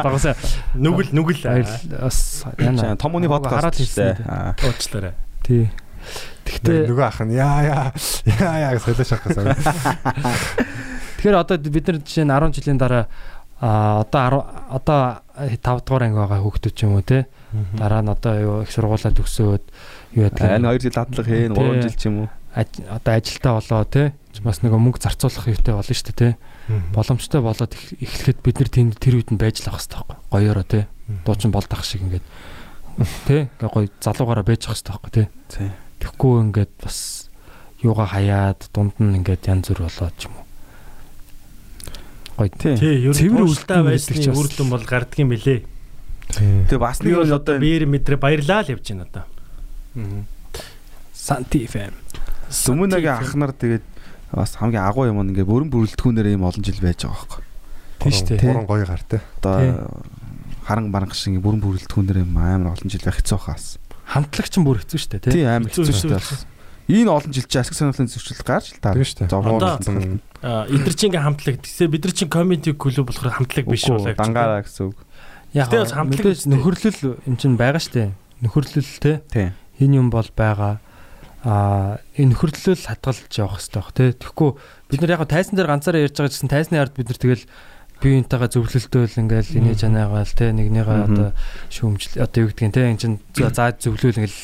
багасаа 0.05 0.35
Нүгэл 0.77 1.11
нүгэл 1.16 1.41
бас 2.05 2.45
яна 2.61 2.95
Том 3.01 3.16
үний 3.16 3.31
подкаст 3.32 3.57
хараад 3.57 3.77
шүү 3.81 3.97
дээ. 3.97 4.15
уучлаарай. 4.61 5.15
Тий. 5.43 5.65
Тэгтээ 6.45 6.89
нөгөө 6.93 7.07
ах 7.09 7.19
нь 7.24 7.32
яа 7.37 7.61
яа 7.65 7.85
яа 8.41 8.57
яа 8.69 8.70
гэж 8.77 8.82
солиош 8.85 9.11
авах 9.16 9.24
гэсэн. 9.32 9.47
тэгэхээр 11.20 11.37
одоо 11.37 11.57
бид 11.61 11.85
нар 11.89 11.99
жишээ 12.01 12.24
нь 12.24 12.32
10 12.32 12.57
жилийн 12.57 12.78
дараа 12.81 13.05
а 13.61 14.01
одоо 14.09 14.41
10 14.73 14.81
одоо 14.81 15.01
5 15.37 15.85
дугаар 15.85 16.03
анги 16.09 16.16
байгаа 16.16 16.41
хүүхдүүд 16.41 16.74
ч 16.74 16.81
юм 16.89 16.97
уу 16.97 17.05
те 17.05 17.28
дараа 17.77 18.01
нь 18.01 18.09
одоо 18.09 18.35
юу 18.41 18.57
их 18.65 18.73
сургуулаа 18.73 19.12
төгсөөд 19.12 19.65
юу 20.16 20.24
яадаг 20.24 20.57
энэ 20.57 20.69
2 20.81 20.81
жил 20.81 20.97
дадлага 20.97 21.28
хийн 21.28 21.53
Тий. 21.53 21.69
3 21.69 21.85
жил 21.85 21.97
ч 22.01 22.03
юм 22.09 22.16
уу. 22.24 22.28
одоо 22.57 23.12
ажилтаа 23.20 23.53
болоо 23.61 23.85
те 23.85 24.03
бас 24.41 24.59
нөгөө 24.65 24.81
мөнгө 24.81 25.01
зарцуулах 25.05 25.45
хэрэгтэй 25.45 25.74
болно 25.77 25.93
шүү 25.93 26.09
дээ 26.09 26.16
те 26.16 26.28
боломжтой 26.95 27.41
болоод 27.41 27.73
их- 27.75 27.95
эхлэхэд 28.01 28.39
бид 28.45 28.57
нар 28.61 28.71
тэнд 28.71 28.95
тэр 29.01 29.15
үед 29.19 29.31
нь 29.35 29.39
байж 29.41 29.61
л 29.65 29.71
авах 29.71 29.83
хэрэгтэй 29.83 30.01
байхгүй 30.07 30.29
гоёороо 30.31 30.67
те 30.67 30.81
дуучин 31.27 31.51
болдох 31.51 31.83
шиг 31.85 32.03
ингээд 32.07 32.27
ингээ 33.59 33.71
гоё 33.71 33.89
залуугаараа 34.01 34.45
байж 34.47 34.63
авах 34.69 34.79
хэрэгтэй 34.79 34.93
байхгүй 34.95 35.13
Тий. 35.51 35.71
Тэгэхгүй 36.01 36.35
ингээд 36.51 36.73
бас 36.83 37.29
юугаа 37.83 38.07
хаяад 38.13 38.61
дунд 38.75 38.95
нь 39.03 39.17
ингээд 39.19 39.47
янз 39.51 39.67
бүр 39.73 39.89
болоод 39.89 40.15
ч 40.21 40.29
юм 40.29 40.35
уу. 40.39 40.47
Гоё 42.39 42.51
Тий. 42.57 42.77
Тий, 42.77 42.97
Цэвэр 43.13 43.45
үлдэн 43.49 43.83
байсны 43.85 44.15
гэдэг 44.17 44.25
ч 44.25 44.29
бас- 44.31 44.39
үр 44.39 44.49
дүн 44.55 44.69
бол 44.71 44.85
гардгийн 44.85 45.29
мөлий. 45.29 45.61
Тэгээ 46.31 46.79
бас 46.79 47.03
нэг 47.03 47.15
бол 47.19 47.33
одоо 47.35 47.57
биер 47.59 47.85
мэдрэ 47.91 48.17
баярлаа 48.21 48.63
л 48.63 48.73
явж 48.79 48.87
байна 48.95 49.05
одоо. 49.11 49.25
Санти 51.13 51.67
фэм. 51.67 51.93
Сүмүнагийн 52.51 53.19
ах 53.19 53.35
нар 53.35 53.53
тэгээд 53.53 53.83
бас 54.32 54.55
хамгийн 54.57 54.85
агуу 54.86 55.07
юм 55.11 55.20
ингээ 55.23 55.47
бүрэн 55.47 55.70
бүрэлдэхүүнээр 55.70 56.28
ийм 56.35 56.47
олон 56.47 56.62
жил 56.62 56.81
байж 56.81 57.05
байгаа 57.05 57.19
байхгүй. 57.19 57.44
Тийм 58.01 58.12
шүү 58.15 58.27
дээ. 58.31 58.40
Гурван 58.47 58.66
гоё 58.70 58.86
гар 58.86 59.02
те. 59.05 59.19
Одоо 59.43 59.90
харан 60.65 60.90
баранг 60.94 61.15
шиг 61.15 61.40
бүрэн 61.43 61.61
бүрэлдэхүүнээр 61.61 62.19
ийм 62.23 62.39
амар 62.39 62.74
олон 62.78 62.89
жил 62.90 63.05
байх 63.05 63.19
хэцүү 63.19 63.39
хаас. 63.43 63.78
Хамтлагч 64.07 64.55
нь 64.59 64.66
бүр 64.66 64.81
хэцүү 64.82 64.98
шүү 64.98 65.11
дээ 65.19 65.23
тий. 65.27 65.32
Тий 65.35 65.44
амар 65.47 65.70
Хэцүү, 65.70 65.85
шүү 65.90 66.15
дээ. 66.15 66.51
Энэ 66.90 67.11
олон 67.11 67.31
жил 67.31 67.47
чи 67.47 67.59
асар 67.59 67.74
сонирхлын 67.78 68.11
зөвшөлт 68.11 68.43
гарч 68.43 68.74
л 68.74 68.82
таа. 68.82 68.94
Тийм 68.98 69.07
шүү 69.07 69.19
дээ. 69.23 69.31
Зовоон 69.31 70.19
Аа, 70.40 70.65
эдгэр 70.73 70.97
чинь 70.97 71.12
ингээ 71.12 71.20
хамтлаг. 71.20 71.61
Тэгсээ 71.61 71.93
бид 71.93 72.02
нар 72.09 72.15
чинь 72.16 72.32
комьюнити 72.32 72.73
клуб 72.73 73.12
болохоор 73.12 73.44
хамтлаг 73.44 73.66
биш 73.69 73.85
болоо. 73.85 74.16
Дангаараа 74.16 74.65
гэсэн 74.65 74.89
үг. 74.89 74.97
Яг 75.52 75.69
хамтлаг 75.69 76.40
нөхөрлөл 76.48 77.01
юм 77.28 77.36
чинь 77.36 77.61
байгаа 77.61 77.77
шүү 77.77 77.93
дээ. 77.93 78.11
Нөхөрлөл 78.40 78.93
тий. 79.05 79.16
Тий. 79.28 79.48
Энэ 79.85 80.01
юм 80.01 80.09
бол 80.09 80.24
байгаа. 80.32 80.81
Аа 81.41 82.01
энэ 82.21 82.37
нөхөрлөл 82.37 82.85
хадгалж 82.85 83.33
явах 83.41 83.61
хэрэгтэй 83.61 83.81
баг 83.81 83.91
тий. 83.97 84.11
Тэгэхгүй 84.12 84.51
бид 84.93 85.01
нар 85.01 85.15
яг 85.17 85.25
тайсан 85.25 85.57
дээр 85.57 85.73
ганцаараа 85.73 86.05
ярьж 86.05 86.17
байгаа 86.21 86.33
гэсэн 86.37 86.53
тайсны 86.53 86.77
ард 86.77 86.95
бид 86.97 87.09
нар 87.09 87.21
тэгэл 87.21 87.45
биеинтэйгээ 88.01 88.51
зөвлөлтөөл 88.57 89.21
ингээл 89.25 89.57
инээ 89.61 89.77
чанаагаал 89.77 90.33
тий 90.33 90.51
нэгнийгээ 90.57 91.01
одоо 91.05 91.29
шүүмжил 91.69 92.25
одоо 92.25 92.39
юу 92.45 92.49
гэдгийг 92.49 92.73
тий 92.73 92.85
эн 92.89 93.01
чин 93.01 93.12
заа 93.37 93.77
зөвлөөл 93.77 94.25
ингээл 94.25 94.41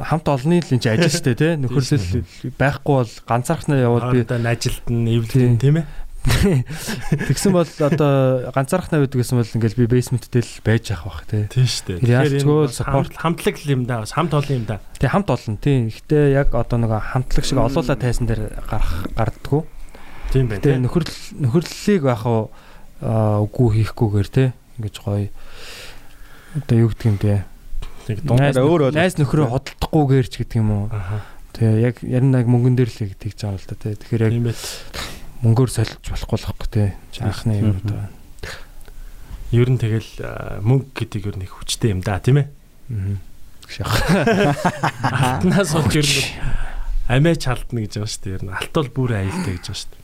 хамт 0.00 0.26
олонний 0.28 0.60
л 0.60 0.74
энэ 0.74 0.92
ажил 0.92 1.12
шүү 1.12 1.24
дээ 1.24 1.40
тий 1.40 1.52
нөхөрлөл 1.64 2.08
байхгүй 2.60 2.94
бол 2.98 3.14
ганцаархнаа 3.24 3.78
яваад 3.78 4.04
би 4.12 4.20
Хоорондоо 4.26 4.50
ажилтан 4.52 5.06
эвлэн 5.06 5.56
тийм 5.56 5.76
ээ. 5.80 5.86
Тэгсэн 7.28 7.52
бол 7.52 7.68
одоо 7.68 8.48
ганцаархнаа 8.56 9.04
байдаг 9.04 9.20
гэсэн 9.20 9.36
бол 9.36 9.54
ингээл 9.60 9.78
би 9.84 9.86
бейсменттэй 9.92 10.40
л 10.40 10.52
байж 10.64 10.88
явах 10.88 11.20
бах 11.20 11.28
тий. 11.28 11.44
Тийм 11.52 11.68
шүү 11.68 11.84
дээ. 11.84 11.98
Тэгэхээр 12.00 12.70
support- 12.72 13.12
хамт- 13.12 13.16
хамтлаг 13.20 13.56
л 13.60 13.68
юм 13.68 13.82
да. 13.84 14.00
бас 14.00 14.12
Хамт 14.16 14.32
олон 14.32 14.56
юм 14.56 14.64
да. 14.64 14.80
Тэг 14.96 15.10
хамт 15.12 15.28
олон 15.28 15.56
тий. 15.60 15.92
Гэхдээ 15.92 16.24
яг 16.32 16.48
одоо 16.56 16.78
нэг 16.80 16.92
хамтлаг 16.96 17.44
шиг 17.44 17.60
олуулаа 17.60 17.96
тайсан 18.00 18.24
дээр 18.24 18.56
гарах 18.64 19.04
гардггүй. 19.12 19.62
Тийм 20.32 20.48
байна. 20.48 20.60
Гэтэ 20.64 20.70
тийм. 20.72 20.82
нөхөрлөл 20.88 21.20
нөхөрлөлийг 21.44 22.02
яг 22.08 22.24
уу 22.24 22.42
үгүй 23.04 23.68
хийхгүйгээр 23.84 24.28
тий. 24.32 24.48
Ингэж 24.80 24.96
гоё 25.04 25.28
одоо 26.56 26.76
юу 26.78 26.88
гэдэг 26.88 27.04
юм 27.04 27.18
бэ? 27.20 27.44
Нэг 28.08 28.18
Дундаа 28.24 28.64
өөр 28.64 28.80
өөр. 28.88 28.94
найз 28.96 29.16
нөхрөө 29.20 29.46
хөдөлдохгүйгээр 29.52 30.26
ч 30.28 30.34
гэдэг 30.40 30.56
юм 30.60 30.70
уу. 30.72 30.84
Аха. 30.88 31.20
Тэгээ 31.52 31.78
яг 31.84 31.96
ярин 32.00 32.32
яг 32.32 32.48
мөнгөн 32.48 32.74
дээр 32.80 32.90
л 32.90 33.12
тэгж 33.12 33.38
байгаа 33.44 33.60
л 33.60 33.68
да 33.68 33.76
тий. 33.76 33.94
Тэгэхээр 33.94 34.22
яг. 34.32 34.56
Мөнгөөр 35.44 35.70
солиж 35.70 36.08
болохгүй 36.08 36.38
л 36.40 36.46
байхгүй 36.48 36.68
тий. 36.72 36.88
Жаахны 37.12 37.52
юм 37.60 37.76
одоо. 37.84 38.08
Ер 39.52 39.68
нь 39.68 39.78
тэгэл 39.78 40.10
мөнгө 40.64 40.96
гэдэг 40.96 41.28
ер 41.28 41.36
нь 41.36 41.44
их 41.44 41.52
хүчтэй 41.52 41.92
юм 41.92 42.00
да 42.00 42.18
тийм 42.18 42.40
ээ. 42.40 42.48
Аа. 42.90 43.20
Алтнаас 45.38 45.72
болж 45.76 45.94
ер 46.00 46.08
нь 46.08 46.24
амиа 47.08 47.36
чалдна 47.36 47.84
гэж 47.84 48.00
байгаа 48.00 48.08
шүү 48.08 48.22
дээ. 48.24 48.36
Ер 48.40 48.44
нь 48.48 48.56
алт 48.56 48.72
бол 48.72 48.88
бүр 48.88 49.10
аюултай 49.20 49.60
гэж 49.60 49.68
байгаа 49.68 49.80
шүү 49.84 49.92
дээ. 49.92 50.03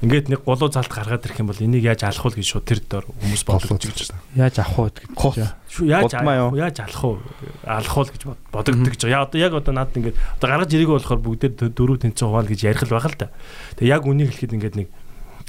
Ингээд 0.00 0.32
нэг 0.32 0.40
голуу 0.48 0.72
залт 0.72 0.88
гаргаад 0.88 1.28
ирэх 1.28 1.44
юм 1.44 1.52
бол 1.52 1.60
энийг 1.60 1.84
яаж 1.84 2.08
алах 2.08 2.24
вэ 2.24 2.40
гэж 2.40 2.48
шууд 2.56 2.64
тэр 2.64 2.80
дор 2.88 3.04
хүмүүс 3.20 3.44
бодож 3.44 3.84
гэж 3.84 4.08
байна. 4.08 4.24
Яаж 4.48 4.56
авах 4.64 4.96
вэ. 4.96 5.04
Шүү 5.68 5.84
яаж 5.92 6.12
яаж 6.56 6.78
алах 6.88 7.04
вэ? 7.04 7.20
Алах 7.68 7.94
уу 8.00 8.08
гэж 8.08 8.22
бод- 8.24 8.44
бодогддог 8.48 8.92
гэж. 8.96 9.02
байгаа. 9.04 9.12
Яа 9.12 9.24
одоо 9.28 9.38
яг 9.44 9.52
одоо 9.52 9.72
надад 9.76 9.96
ингээд 10.00 10.16
одоо 10.40 10.48
гаргаж 10.48 10.70
ирээг 10.72 10.88
болохоор 10.88 11.20
бүгдээр 11.20 11.52
дөрөв 11.76 11.98
тэнцэн 12.00 12.26
хуваана 12.32 12.48
гэж 12.48 12.60
ярих 12.64 12.82
л 12.88 12.94
байгаа 12.96 13.12
л 13.12 13.20
да. 13.20 13.28
Тэгээ 13.76 13.92
яг 13.92 14.02
үнийг 14.08 14.32
хэлэхэд 14.32 14.56
ингээд 14.56 14.76
нэг 14.80 14.88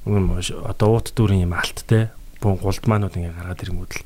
одоо 0.04 0.88
уут 1.00 1.08
дүүрэн 1.16 1.48
юм 1.48 1.56
алт 1.56 1.80
те. 1.88 2.12
Бун 2.44 2.60
гулдмаанууд 2.60 3.16
ингээд 3.16 3.38
гаргаад 3.40 3.64
ирэнгүүт 3.64 3.94
л 3.96 4.04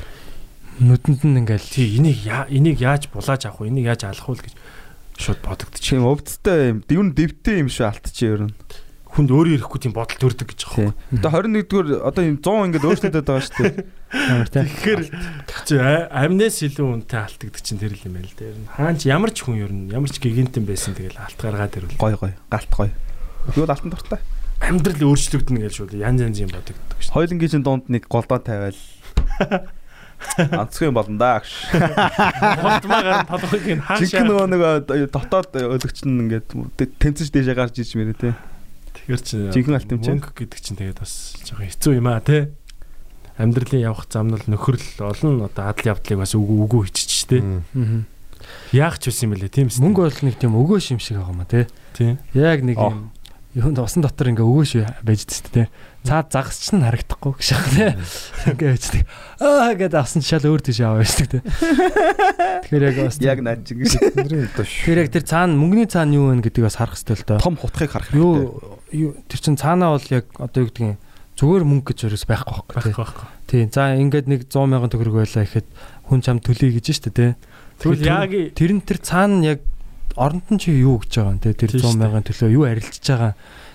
Нүдэнд 0.75 1.23
нь 1.23 1.39
ингээл 1.39 1.71
тий 1.71 1.87
энийг 1.97 2.19
энийг 2.51 2.83
яаж 2.83 3.07
булааж 3.07 3.47
авах 3.47 3.63
вэ? 3.63 3.71
Энийг 3.71 3.87
яаж 3.87 4.03
алах 4.11 4.27
вэ 4.27 4.43
гэж 4.43 4.53
шууд 5.15 5.39
бодогдчих. 5.39 5.79
Чи 5.79 5.95
юм 5.95 6.11
өвдөлттэй 6.11 6.59
юм. 6.75 6.77
Юу 6.91 7.03
н 7.07 7.11
дэвтэй 7.15 7.63
юм 7.63 7.71
шүү 7.71 7.87
алт 7.87 8.05
чи 8.11 8.27
ер 8.27 8.51
нь. 8.51 8.53
Хүнд 9.15 9.31
өөрөө 9.31 9.55
ирэхгүй 9.55 9.79
тийм 9.79 9.93
бодол 9.95 10.19
төрдөг 10.19 10.47
гэж 10.51 10.59
Тий. 10.75 10.91
байгаа. 10.91 11.23
Одоо 11.23 11.31
21-р 11.47 11.87
одоо 12.03 12.23
юм 12.27 12.37
100 12.43 12.67
ингээд 12.67 12.83
өөрчлөгдөд 12.83 13.23
байгаа 13.23 13.45
шүү 13.47 13.55
дээ. 13.63 13.75
амар 14.11 14.49
тий. 14.51 14.63
Тэгэхээр 14.67 15.01
чи 15.63 15.75
амнаас 15.79 16.57
илүү 16.67 16.87
үнэтэй 16.99 17.19
алтгдаг 17.23 17.63
чинь 17.63 17.79
тэр 17.79 17.95
л 17.95 18.03
юм 18.03 18.13
байл 18.19 18.33
дээр. 18.35 18.55
Хаан 18.75 18.95
ч 18.99 19.07
ямар 19.07 19.31
ч 19.31 19.47
хүн 19.47 19.63
ер 19.63 19.71
нь 19.71 19.87
ямар 19.95 20.11
ч 20.11 20.19
гигантэн 20.19 20.67
байсан 20.67 20.99
тэгэл 20.99 21.15
алт 21.15 21.39
гаргаад 21.39 21.79
ирвэл 21.79 21.95
Гой 21.95 22.13
гой. 22.19 22.33
Галт 22.51 22.71
гой. 22.75 22.89
Юу 23.55 23.63
л 23.63 23.71
алтан 23.71 23.87
дуртай. 23.95 24.19
амьдрал 24.59 24.99
өөрчлөгдөнө 25.15 25.63
гэж 25.63 25.73
шууд 25.79 25.93
янз 25.95 26.19
янз 26.19 26.39
юм 26.43 26.51
бодогддог 26.51 26.99
шүү. 26.99 27.13
Хойлонгийн 27.15 27.51
чин 27.55 27.63
дунд 27.63 27.87
нэг 27.87 28.07
голдоо 28.11 28.39
тавиал. 28.43 28.75
Анцгүй 30.35 30.89
болно 30.95 31.19
да. 31.19 31.43
Хортмаа 31.71 33.01
гарын 33.03 33.27
толгойг 33.29 33.67
нь 33.67 33.83
Жинхэнэ 33.83 33.83
хаашаа. 33.83 34.25
нөгөө 34.25 34.47
нэг 34.51 34.61
дотоод 35.11 35.51
өлөгч 35.59 36.07
нь 36.07 36.19
ингээд 36.25 36.47
тэмцэж 36.99 37.29
дэжээ 37.35 37.55
гарч 37.55 37.79
иж 37.83 37.93
мэрэ 37.99 38.15
те. 38.15 38.31
Тэгэхээр 39.05 39.21
чи 39.21 39.35
Жинхэнэ 39.53 39.77
алт 39.77 39.91
юм 39.93 40.01
чинь. 40.01 40.17
мөнгө 40.17 40.33
гэдэг 40.33 40.59
чинь 40.65 40.77
тэгээд 40.81 40.97
бас 40.97 41.37
жоохон 41.45 41.69
хэцүү 41.69 41.93
юм 42.01 42.09
аа 42.09 42.25
те. 42.25 42.49
Амьдралын 43.37 43.85
явах 43.85 44.09
зам 44.09 44.33
нь 44.33 44.41
нөхөрл 44.49 44.81
олон 44.97 45.45
одоо 45.45 45.69
адал 45.69 45.93
явдлыг 45.93 46.17
бас 46.25 46.33
үгүй 46.33 46.57
үгүй 46.65 46.81
хийчих 46.89 47.29
те. 47.29 47.45
Аа. 47.45 48.01
Яах 48.73 48.97
ч 48.97 49.13
үсэн 49.13 49.29
юм 49.29 49.37
бэлээ 49.37 49.53
тийм 49.53 49.69
Мөнгө 49.69 50.09
бол 50.09 50.19
нэг 50.25 50.41
тийм 50.41 50.57
өгөө 50.57 50.79
шим 50.81 50.97
шиг 50.97 51.21
байгаа 51.21 51.37
маа 51.37 51.45
тий. 51.45 51.69
тийм. 51.93 52.17
Яг 52.33 52.65
нэг 52.65 52.81
юм 52.81 53.13
юунд 53.55 53.79
усан 53.79 54.03
дотор 54.03 54.27
ингээ 54.33 54.43
өгөө 54.43 54.65
шив 54.67 54.83
байж 54.99 55.23
дээ 55.23 55.53
тий. 55.53 55.67
Цаад 56.03 56.27
загас 56.27 56.59
ч 56.59 56.75
нь 56.75 56.83
харагдахгүй 56.83 57.39
гэж 57.39 57.45
шах 57.47 57.65
тий. 57.71 57.95
Ингээ 58.51 58.69
байждаг. 58.75 59.03
Аа 59.39 59.71
гэдэг 59.79 59.95
авсан 59.95 60.19
шал 60.19 60.43
өөр 60.43 60.59
тийш 60.59 60.83
аваа 60.83 60.99
байждаг 60.99 61.39
тий. 61.39 61.41
Тэгэхээр 62.67 62.83
яг 62.83 62.97
бас 62.99 63.17
Яг 63.23 63.39
наад 63.39 63.63
чинь 63.63 63.79
гэж. 63.79 63.95
Тэгэхээр 64.59 65.01
яг 65.07 65.09
тэр 65.15 65.23
цаана 65.23 65.55
мөнгөний 65.55 65.87
цаана 65.87 66.19
юу 66.19 66.35
вэ 66.35 66.43
гэдгийг 66.43 66.67
бас 66.67 66.75
харах 66.75 66.99
хэрэгтэй 66.99 67.15
л 67.15 67.27
доо. 67.31 67.39
Том 67.39 67.55
хутгыг 67.55 67.95
харах 67.95 68.11
хэрэгтэй. 68.11 68.19
Юу 68.19 68.74
тэр 68.91 69.39
чин 69.41 69.57
цаанаа 69.57 69.95
бол 69.97 70.07
яг 70.13 70.25
одоо 70.37 70.65
юу 70.65 70.69
гэдгийг 70.69 70.97
зүгээр 71.35 71.63
мөнгө 71.67 71.91
гэж 71.91 71.99
ерөөс 72.07 72.25
байхгүй 72.31 72.63
байхгүй 72.71 72.83
тий. 72.85 72.95
Байхгүй. 72.95 73.25
Тий. 73.49 73.63
За 73.71 73.91
ингээд 73.97 74.27
нэг 74.31 74.41
100 74.47 74.71
мянган 74.71 74.91
төгрөг 74.93 75.15
байлаа 75.19 75.43
гэхэд 75.43 75.67
хүн 76.07 76.19
чам 76.23 76.39
төлөе 76.39 76.71
гэж 76.79 76.85
штэ 76.95 77.11
тий. 77.11 77.31
Тэгвэл 77.81 78.07
яг 78.07 78.31
тэр 78.55 78.71
нь 78.71 78.83
тэр 78.85 78.99
цаана 79.03 79.43
яг 79.57 79.59
оронд 80.15 80.47
нь 80.47 80.59
чи 80.63 80.71
юу 80.71 81.03
гэж 81.03 81.11
байгаа 81.19 81.33
юм 81.35 81.41
те 81.43 81.51
тэр 81.51 81.75
Тийм 81.75 81.83
100 81.83 81.91
шүү 81.91 81.91
дээ. 81.91 82.01
мянган 82.07 82.23
төлөө 82.23 82.49
юу 82.55 82.63
арилжиж 82.63 83.03
байгаа 83.03 83.33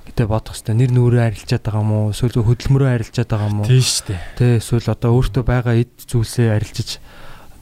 гэдэг 0.08 0.26
бодох 0.32 0.56
хэвээр 0.56 0.78
нэр 0.80 0.90
нүрээ 0.96 1.24
арилжаад 1.28 1.62
байгаа 1.68 1.82
юм 1.84 1.92
уу 1.92 2.06
эсвэл 2.16 2.40
хөдөлмөрөө 2.40 2.90
арилжаад 2.96 3.28
байгаа 3.28 3.48
юм 3.52 3.58
уу 3.60 3.68
шүү 3.68 4.04
дээ. 4.08 4.20
те 4.40 4.46
эсвэл 4.56 4.88
одоо 4.88 5.10
өөртөө 5.20 5.44
байгаа 5.44 5.74
эд 5.76 5.92
зүйлсээ 6.08 6.48
арилжиж 6.56 6.90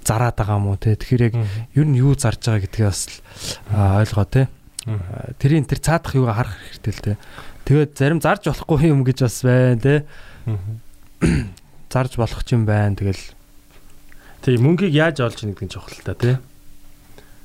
зараад 0.06 0.36
байгаа 0.38 0.56
юм 0.62 0.66
уу 0.70 0.78
те 0.78 0.94
тэгэхээр 0.94 1.26
яг 1.26 1.34
ер 1.74 1.86
нь 1.90 1.98
юу 1.98 2.14
зарж 2.14 2.38
байгаа 2.38 2.62
гэдгийг 2.70 2.86
бас 2.86 3.02
ойлгоо 3.74 4.26
Аа, 4.30 4.46
тэрийн 5.38 5.64
тэр 5.68 5.78
цаадах 5.84 6.14
юугаа 6.16 6.34
харах 6.44 6.56
хэрэгтэй 6.72 6.92
л 6.94 7.04
те 7.04 7.12
тэгээд 7.68 7.90
зарим 7.98 8.20
зарж 8.24 8.48
болохгүй 8.48 8.88
юм 8.92 9.04
гэж 9.04 9.18
бас 9.28 9.38
байна 9.44 9.76
те 9.80 9.94
зарж 11.92 12.12
болох 12.16 12.42
ч 12.44 12.54
юм 12.56 12.64
байна 12.68 12.94
тэгэл 12.96 13.20
Тийм 14.44 14.62
мөнгийг 14.62 14.94
яаж 14.94 15.18
олж 15.20 15.42
ийн 15.42 15.50
гэдэг 15.52 15.66
нь 15.66 15.72
чухал 15.72 15.98
та 16.06 16.14
тий. 16.14 16.36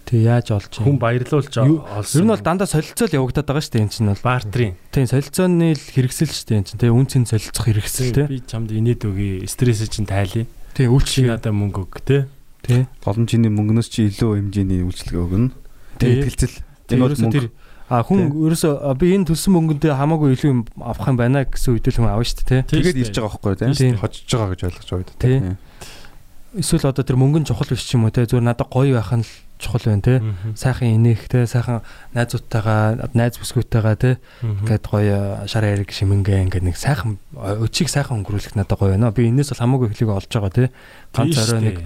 тэг 0.06 0.20
яаж 0.30 0.48
олж 0.54 0.72
Хүн 0.78 0.94
юм 0.94 1.00
баярлуулж 1.02 1.50
Юу- 1.58 1.82
олсон. 1.90 2.22
ер 2.22 2.26
нь 2.28 2.32
бол 2.32 2.44
дандаа 2.46 2.68
солилцоол 2.70 3.18
явагдаад 3.18 3.48
байгаа 3.50 3.64
шүү 3.66 3.74
дээ 3.74 3.84
энэ 3.88 3.94
чинь 3.98 4.12
бол 4.14 4.22
бартрын. 4.24 4.76
Тийм 4.94 5.08
солилцооны 5.10 5.68
л 5.74 5.84
хэрэгсэл 5.90 6.30
шүү 6.30 6.46
дээ 6.54 6.58
энэ 6.62 6.68
чинь 6.70 6.80
тийм 6.86 6.94
үн 6.94 7.08
цэн 7.10 7.26
солилцох 7.26 7.66
хэрэгсэл 7.66 8.14
тийм 8.14 8.28
Би 8.30 8.40
чамд 8.46 8.70
инээд 8.72 9.02
өгье. 9.10 9.42
Стрессээ 9.50 9.90
чинь 9.90 10.06
тайлъя. 10.06 10.46
тийм 10.78 10.90
үйлчлэг 10.94 11.28
надад 11.34 11.56
мөнгө 11.58 11.82
өг 11.82 11.94
тий. 12.06 12.22
тийм 12.62 12.86
Боломжийн 13.02 13.48
мөнгнөөс 13.50 13.90
чи 13.90 14.06
илүү 14.14 14.32
хэмжээний 14.38 14.86
үйлчлэг 14.86 15.18
өгнө. 15.18 15.50
Ихэлцэл. 15.98 16.62
тийм 16.62 16.73
Энэ 16.90 17.02
бол 17.04 17.16
тэр 17.16 17.48
а 17.94 18.02
хүн 18.02 18.32
ерөөсөө 18.32 18.74
а, 18.80 18.96
би 18.98 19.14
энэ 19.14 19.28
төлсөн 19.28 19.54
мөнгөндөө 19.54 19.94
хамаагүй 19.94 20.34
илүү 20.34 20.50
юм 20.50 20.62
авах 20.82 21.08
юм 21.12 21.18
байна 21.20 21.44
гэсэн 21.46 21.76
үед 21.78 21.88
л 21.92 21.98
хүн 22.00 22.10
авна 22.10 22.26
шүү 22.26 22.48
дээ 22.48 22.62
Тэгээд 22.64 23.02
ирж 23.04 23.16
байгаа 23.20 23.32
байхгүй 23.38 23.54
тий. 23.60 23.72
Тийм. 23.76 23.96
хожиж 24.00 24.30
байгаа 24.34 24.50
гэж 24.56 24.62
ойлгож 24.72 24.90
байгаа 24.90 25.04
үү. 25.04 25.20
тийм 25.20 25.42
Тий. 25.44 26.64
эсвэл 26.64 26.90
одоо 26.90 27.04
тэр 27.04 27.18
мөнгөн 27.20 27.46
чухал 27.50 27.70
биш 27.70 27.84
ч 27.84 27.98
юм 28.00 28.08
уу 28.08 28.14
те 28.14 28.24
зүгээр 28.24 28.46
надад 28.46 28.70
гоё 28.72 28.98
байх 28.98 29.12
нь 29.14 29.26
л 29.26 29.34
чухал 29.60 29.84
байна 29.90 30.06
те 30.06 30.16
сайхан 30.56 30.96
инех 30.96 31.28
те 31.28 31.46
сайхан 31.50 31.82
найзуудтайгаа 32.14 33.10
найз 33.14 33.36
бүсгүйтэйгаа 33.42 33.96
те 33.98 34.12
ингээд 34.42 34.86
гоё 34.86 35.44
шар 35.50 35.66
яриг 35.66 35.92
шимэнгээ 35.92 36.46
ингээд 36.50 36.66
нэг 36.70 36.78
сайхан 36.80 37.20
өчиг 37.36 37.90
сайхан 37.90 38.22
өнгөрүүлэх 38.22 38.56
надад 38.56 38.80
гоё 38.80 38.96
байна. 38.96 39.12
Би 39.12 39.28
энэс 39.28 39.54
бол 39.54 39.62
хамаагүй 39.66 39.88
эхлийг 39.92 40.10
олж 40.14 40.30
байгаа 40.30 40.54
те 40.54 40.66
ганц 41.12 41.36
орой 41.42 41.62
нэг 41.62 41.78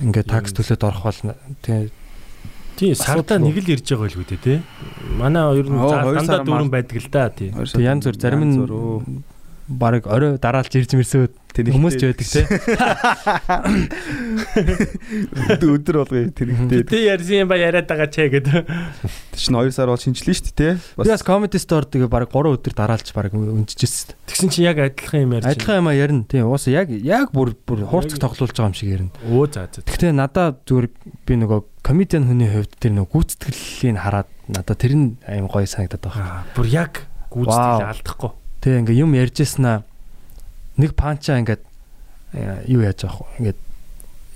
ингээд 0.00 0.28
такс 0.30 0.52
төлөөд 0.54 0.82
орох 0.86 1.02
бол 1.08 1.20
те 1.66 1.90
тий 2.76 2.94
сардаа 2.94 3.38
нэг 3.40 3.56
л 3.56 3.72
ирж 3.74 3.88
байгаа 3.88 4.12
л 4.12 4.20
үү 4.20 4.36
те 4.36 4.60
манай 5.16 5.42
ер 5.58 5.66
нь 5.66 5.80
дандаа 5.80 6.44
дүүрэн 6.44 6.70
байдаг 6.70 6.96
л 7.00 7.08
да 7.10 7.28
тий. 7.32 7.50
Тэг 7.50 7.80
янз 7.80 8.04
бүр 8.04 8.16
зарим 8.20 8.42
нь 8.44 9.24
баг 9.66 10.06
орой 10.06 10.38
дараалж 10.38 10.72
ирж 10.76 10.92
мэрсөө 11.64 11.72
хүмүүс 11.72 11.94
ч 11.96 12.02
байдаг 12.04 12.28
те 12.28 12.42
өдөр 15.66 15.96
болгоё 16.04 16.30
тэр 16.36 16.48
ихтэй. 16.52 16.84
Тэ 16.84 16.98
ярьсан 17.08 17.46
юм 17.46 17.48
ба 17.48 17.56
яриад 17.56 17.88
байгаа 17.88 18.08
ч 18.12 18.28
гэдэг. 18.28 18.68
Чинь 19.36 19.56
2 19.56 19.72
сар 19.72 19.88
бол 19.88 20.00
шинжилнэ 20.00 20.36
шүү 20.36 20.52
дээ, 20.52 20.76
тий? 20.76 20.76
би 20.76 21.08
бас 21.08 21.24
comedy 21.24 21.58
store 21.60 21.86
тэгээ 21.88 22.10
баг 22.12 22.28
3 22.28 22.56
өдөр 22.56 22.74
дараалж 22.76 23.08
баг 23.16 23.32
өнчижсэн 23.32 24.16
Тэгсэн 24.26 24.48
чи 24.52 24.64
яг 24.64 24.80
адилхан 24.80 25.24
юм 25.24 25.32
ярьж 25.36 25.46
адилхан 25.52 25.80
юм 25.80 25.88
ярина 25.92 26.24
тийм 26.28 26.48
уус 26.50 26.66
яг 26.68 26.90
яг 26.90 27.32
бүр 27.32 27.54
бүр 27.64 27.86
хуурцаг 27.88 28.18
тоглуулж 28.20 28.52
байгаа 28.56 28.70
юм 28.72 28.76
шиг 28.76 28.90
ярина 28.92 29.12
Өө 29.24 29.46
за 29.52 29.68
за. 29.70 29.84
Гэхдээ 29.84 30.12
надаа 30.16 30.56
зүгээр 30.66 30.86
би 31.28 31.34
нөгөө 31.40 31.60
комедиан 31.84 32.26
хүний 32.26 32.48
хувьд 32.50 32.72
тэр 32.80 32.92
нөгөө 32.96 33.12
гүйцэтгэлийг 33.12 33.96
хараад 34.00 34.28
надаа 34.50 34.76
тэр 34.76 34.92
нь 34.96 35.06
аим 35.26 35.46
гоё 35.46 35.66
санагдаад 35.68 36.02
байна. 36.02 36.42
Аа, 36.42 36.44
Бүр 36.56 36.66
яг 36.66 37.06
гүйцэтгэл 37.30 37.82
Вау. 37.82 37.90
алдахгүй. 37.92 38.30
Тэгээ 38.64 38.80
ингээ 38.82 39.00
юм 39.02 39.12
ярьжсэнаа 39.14 39.76
нэг 40.76 40.92
панча 40.96 41.38
ингээд 41.40 41.62
э, 42.32 42.64
юу 42.68 42.82
яаж 42.84 43.04
байгаа 43.04 43.24
вэ? 43.24 43.36
Ингээд 43.40 43.58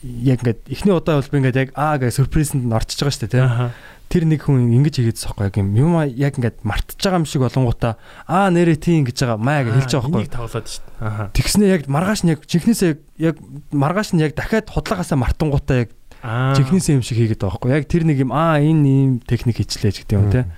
яг 0.02 0.38
ингээд 0.40 0.60
эхний 0.72 0.94
удаа 0.96 1.20
бол 1.20 1.28
би 1.28 1.38
ингээд 1.44 1.60
яг 1.60 1.70
аа 1.76 2.00
гэж 2.00 2.16
сюрпризэнд 2.16 2.64
нь 2.64 2.72
орчиж 2.72 2.98
байгаа 3.04 3.14
шүү 3.14 3.24
дээ 3.28 3.34
тийм. 3.36 3.72
Тэр 4.10 4.24
нэг 4.26 4.40
хүн 4.42 4.72
ингэж 4.74 4.94
хийгээд 4.96 5.20
байгаа 5.20 5.60
юм. 5.60 5.68
Юм 5.76 5.92
а 6.00 6.08
яг 6.08 6.34
ингээд 6.40 6.64
мартаж 6.64 6.98
байгаа 6.98 7.20
юм 7.20 7.28
шиг 7.28 7.44
болонгуудаа 7.44 8.00
аа 8.24 8.48
нэрээ 8.48 8.80
тийм 8.80 9.04
гэж 9.04 9.16
байгаа 9.22 9.38
маа 9.38 9.60
гэж 9.68 9.74
хэлж 9.76 9.92
байгаа 9.92 10.10
Энийг 10.10 10.32
байхгүй. 10.32 10.38
тоглоод 10.40 10.68
шүү 10.72 10.82
дээ. 10.88 11.30
Тэгснээ 11.36 11.68
яг 11.68 11.82
маргааш 11.86 12.20
нь 12.24 12.32
яг 12.32 12.40
чихнээсээ 12.48 12.92
яг 13.20 13.36
маргааш 13.70 14.08
нь 14.16 14.22
яг 14.24 14.32
дахиад 14.34 14.72
худлагаасаа 14.72 15.18
мартангуудаа 15.20 15.76
яг 15.84 15.90
чихнээсээ 16.20 16.96
юм 16.96 17.04
шиг 17.04 17.20
хийгээд 17.20 17.44
байгаа 17.44 17.60
байхгүй. 17.60 17.76
Яг 17.76 17.86
тэр 17.86 18.04
нэг 18.08 18.18
юм 18.24 18.32
аа 18.32 18.58
энэ 18.58 18.88
ийм 18.88 19.10
техник 19.22 19.60
хийчлээ 19.60 19.92
гэдэг 19.94 20.16
юм 20.16 20.32
те. 20.32 20.48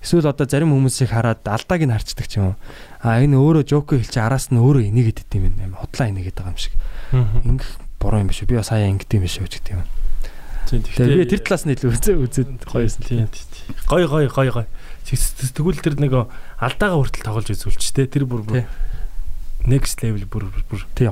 Эсвэл 0.00 0.32
одоо 0.32 0.48
зарим 0.48 0.72
хүмүүсийг 0.72 1.12
хараад 1.12 1.44
алдааг 1.44 1.80
нь 1.84 1.92
харцдаг 1.92 2.26
ч 2.26 2.40
юм 2.40 2.52
уу. 2.52 2.56
Аа 3.04 3.20
энэ 3.20 3.36
өөрөө 3.36 3.64
жоко 3.68 4.00
хэлчих 4.00 4.24
араас 4.24 4.48
нь 4.48 4.56
өөрөө 4.56 4.88
энийгээд 4.88 5.28
идэм 5.28 5.52
юм 5.52 5.54
байна. 5.60 5.76
Худлаа 5.76 6.08
энийгээд 6.08 6.36
байгаа 6.40 6.52
юм 6.56 6.60
шиг. 6.60 6.74
Ингэх 7.12 7.70
буруу 8.00 8.20
юм 8.24 8.28
биш 8.32 8.40
үү? 8.40 8.48
Би 8.48 8.56
бас 8.56 8.72
хаяа 8.72 8.88
ингэдэм 8.96 9.20
юм 9.20 9.24
биш 9.28 9.36
үү 9.36 9.48
гэдэг 9.52 9.72
юм. 9.76 9.84
Тийм, 10.70 10.80
Тэгээ 10.86 11.20
би 11.20 11.28
тэр 11.28 11.40
талаас 11.44 11.64
нь 11.68 11.74
илүү 11.76 11.90
үзээ 11.92 12.16
үзээд 12.16 12.50
гоёсэн. 12.64 13.02
Тийм 13.04 13.28
тийм. 13.28 13.76
Гой 13.90 14.06
гой 14.08 14.24
гой 14.30 14.48
гой. 14.54 14.66
Тэгвэл 15.04 15.82
тэр 15.82 15.96
нэг 16.00 16.12
алдаагаа 16.62 16.96
хүртэл 16.96 17.26
тоглож 17.26 17.48
үзүүлч 17.50 17.84
те. 17.92 18.06
Тэр 18.06 18.24
бүр 18.24 18.46
бүр 18.46 18.64
next 19.66 20.00
level 20.00 20.24
бүр 20.30 20.48
бүр-. 20.48 20.86
Тий 20.96 21.10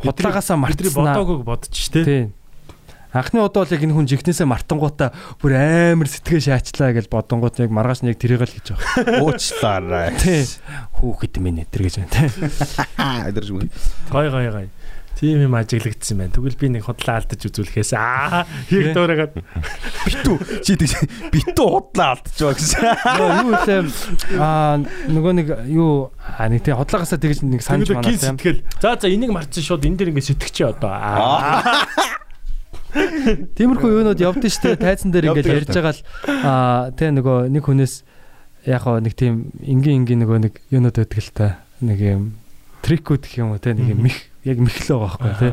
Бидний 0.57 0.89
мартснаа. 0.95 1.13
бодоогүйг 1.21 1.43
бодчих 1.45 1.91
те. 1.93 2.01
Анхны 3.13 3.41
удаа 3.41 3.65
бол 3.65 3.73
яг 3.73 3.83
энэ 3.83 3.97
хүн 3.97 4.09
жигнэсээ 4.09 4.45
мартангуудаа 4.45 5.17
бүр 5.41 5.57
амар 5.57 6.09
сэтгээ 6.13 6.53
шаачлаа 6.53 6.93
гэж 6.93 7.09
бодонгууд 7.09 7.57
яг 7.65 7.73
маргааш 7.73 8.05
нь 8.05 8.13
яг 8.13 8.21
тэрийг 8.21 8.45
л 8.45 8.53
хийж 8.53 8.77
байгаа. 8.77 9.23
Уучлаарай. 9.25 10.13
Тий. 10.21 10.45
Хүүхэд 11.01 11.41
минь 11.41 11.65
энэ 11.65 11.73
гэж 11.73 12.05
байна 12.05 12.13
тий. 12.13 12.29
Адэрж 13.33 13.49
мөн. 13.57 13.73
Гой 14.13 14.29
гой 14.29 14.49
гой. 14.53 14.69
Тийм 15.19 15.41
юм 15.43 15.57
ажиглагдсан 15.59 16.21
байна. 16.21 16.31
Тэгвэл 16.37 16.61
би 16.61 16.69
нэг 16.69 16.85
худлаа 16.87 17.19
алдаж 17.19 17.43
үзүүлэхээс 17.43 17.91
аа 17.99 18.47
хийх 18.71 18.95
дуурайгаад 18.95 19.35
Битүү 20.07 20.37
чи 20.63 20.77
тэг 20.79 20.95
битүү 21.35 21.67
худлаа 21.67 22.15
алдчихваа 22.15 22.55
гэсэн. 22.55 22.87
Нөгөө 23.19 23.31
юу 23.41 23.51
вэ? 23.57 23.79
Аа 24.39 24.79
нөгөө 25.11 25.33
нэг 25.43 25.49
юу 25.75 26.15
аа 26.23 26.47
нэг 26.47 26.63
тий 26.63 26.77
хотлоогоосаа 26.77 27.19
тэгж 27.19 27.43
нэг 27.51 27.67
санаж 27.67 27.91
байна 27.91 28.15
тийм. 28.15 28.39
сэтгэл. 28.39 28.63
За 28.79 28.95
за 28.95 29.11
энийг 29.11 29.35
мартсан 29.35 29.67
шууд 29.67 29.83
энэ 29.91 29.99
дэр 29.99 30.15
ингэ 30.15 30.23
сэтгэчээ 30.23 30.79
одоо. 30.79 30.95
Аа. 30.95 31.67
Тиймэрхүү 32.93 33.91
юунууд 34.01 34.21
явдсан 34.21 34.49
шүү 34.49 34.63
дээ. 34.75 34.81
Тайзан 34.81 35.13
дээр 35.13 35.29
ингээд 35.33 35.53
ярьж 35.53 35.71
байгаа 35.73 35.95
л 35.95 36.03
аа 36.45 36.91
тий 36.97 37.11
нөгөө 37.13 37.53
нэг 37.53 37.65
хүнээс 37.69 37.95
яг 38.65 38.83
хоо 38.85 39.01
нэг 39.01 39.13
тийм 39.13 39.53
энгийн 39.61 40.05
энгийн 40.05 40.25
нөгөө 40.25 40.39
нэг 40.49 40.55
юунууд 40.73 40.97
байдаг 40.97 41.21
л 41.21 41.33
та. 41.37 41.49
Нэг 41.85 41.99
юм 42.01 42.23
трикүүд 42.81 43.23
гэх 43.29 43.41
юм 43.45 43.53
уу 43.53 43.61
тий 43.61 43.77
нэг 43.77 43.93
мих 43.99 44.17
яг 44.49 44.59
михлөө 44.63 44.99
байгаа 45.05 45.21
байхгүй 45.21 45.53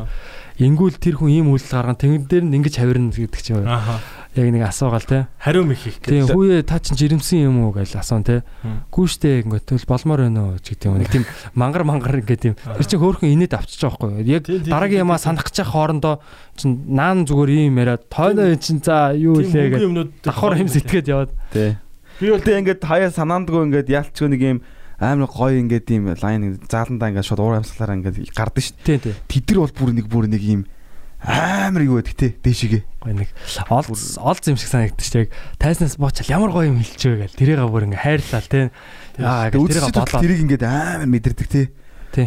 Ингүүл 0.56 0.96
тэр 0.96 1.20
хүн 1.20 1.32
ийм 1.36 1.52
үйлдэл 1.52 1.76
гарган 1.76 2.00
тэнгэр 2.00 2.24
дээр 2.24 2.44
нь 2.48 2.56
ингэж 2.56 2.74
хавирна 2.80 3.12
гэдэг 3.12 3.42
ч 3.44 3.52
юм 3.52 3.68
уу. 3.68 4.00
Яг 4.36 4.52
нэг 4.52 4.62
асуугаал 4.68 5.00
тий. 5.08 5.24
Хариу 5.40 5.64
мэх 5.64 5.80
их 5.88 5.96
Тийм 6.04 6.28
гэж. 6.28 6.36
хүүе 6.36 6.60
та 6.68 6.76
чинь 6.76 6.96
жирэмсэн 7.00 7.48
юм 7.48 7.64
уу 7.64 7.72
гэж 7.72 7.96
асуун 7.96 8.20
те. 8.20 8.44
Хм. 8.60 8.84
Гүү 8.92 9.06
штэ 9.08 9.40
ингээд 9.48 9.64
тэгэл 9.64 9.88
болмоор 9.88 10.20
байна 10.28 10.40
уу 10.52 10.60
ч 10.60 10.76
гэдэг 10.76 10.86
юм. 10.92 11.00
Нэг 11.00 11.08
тийм 11.08 11.24
мангар 11.56 11.84
мангар 11.88 12.20
ингээд 12.20 12.42
тийм. 12.44 12.54
Тэр 12.60 12.84
чинь 12.84 13.00
хөөхөн 13.00 13.32
инээд 13.32 13.56
авчиж 13.56 13.80
байгаа 13.80 13.96
байхгүй 13.96 14.20
юу? 14.20 14.28
Яг 14.28 14.44
Тийм, 14.44 14.60
тийм, 14.60 14.72
дараагийн 14.76 15.00
тийм, 15.00 15.04
ямаа 15.08 15.16
тийм. 15.16 15.24
санах 15.24 15.44
гэж 15.48 15.56
хоорондоо 15.64 16.14
чинь 16.52 16.74
наан 16.92 17.24
зүгээр 17.24 17.50
ийм 17.64 17.74
яриад 17.80 18.04
тойноо 18.12 18.52
чинь 18.60 18.84
за 18.84 19.16
юу 19.16 19.40
Тийм 19.40 19.48
илээ 19.56 19.66
гэж 19.72 20.08
давхар 20.20 20.60
юм 20.60 20.68
сэтгээд 20.68 21.08
яваад. 21.08 21.32
Тий. 21.56 21.80
Би 22.20 22.28
бол 22.28 22.44
Тэ 22.44 22.60
ингээд 22.60 22.84
хаяа 22.84 23.08
санаандгүй 23.08 23.72
ингээд 23.72 23.88
яалтчгүй 23.88 24.28
нэг 24.36 24.42
юм 24.44 24.58
амар 25.00 25.28
гоё 25.28 25.60
ингээд 25.64 25.88
ийм 25.92 26.12
лайн 26.16 26.60
зааландаа 26.68 27.08
ингээд 27.12 27.28
шууд 27.28 27.40
уур 27.40 27.56
амьсгалаараа 27.60 27.96
ингээд 28.04 28.32
гардаг 28.36 28.60
шүү 28.64 28.76
Тийм 28.84 29.00
тийм. 29.00 29.12
дээ. 29.16 29.28
Тэдэр 29.28 29.58
бол 29.64 29.72
бүр 29.76 29.90
нэг 29.96 30.06
бүр 30.08 30.24
нэг 30.28 30.40
ийм 30.44 30.64
амар 31.22 31.82
юу 31.82 31.98
байдаг 31.98 32.14
те 32.14 32.28
дээшигээ. 32.40 32.82
Гой 33.00 33.12
нэг 33.16 33.28
олз 33.68 34.20
олз 34.20 34.44
юм 34.46 34.56
шиг 34.60 34.70
санагдчих 34.70 35.12
дээ. 35.12 35.24
Яг 35.26 35.32
тайснаас 35.58 35.96
буучаал 35.96 36.32
ямар 36.32 36.50
гоё 36.52 36.70
юм 36.70 36.80
хэлчихвэ 36.80 37.32
гэл. 37.32 37.38
Тэрийг 37.40 37.60
бүр 37.66 37.86
ингээд 37.88 38.04
хайрлал 38.04 38.46
те. 38.46 38.60
Аа 39.18 39.50
тэрийг 39.50 39.90
болоо. 39.90 40.20
тэрийг 40.22 40.40
ингээд 40.44 40.64
амар 40.64 41.08
мэдэрдэг 41.08 41.48
те. 41.48 41.62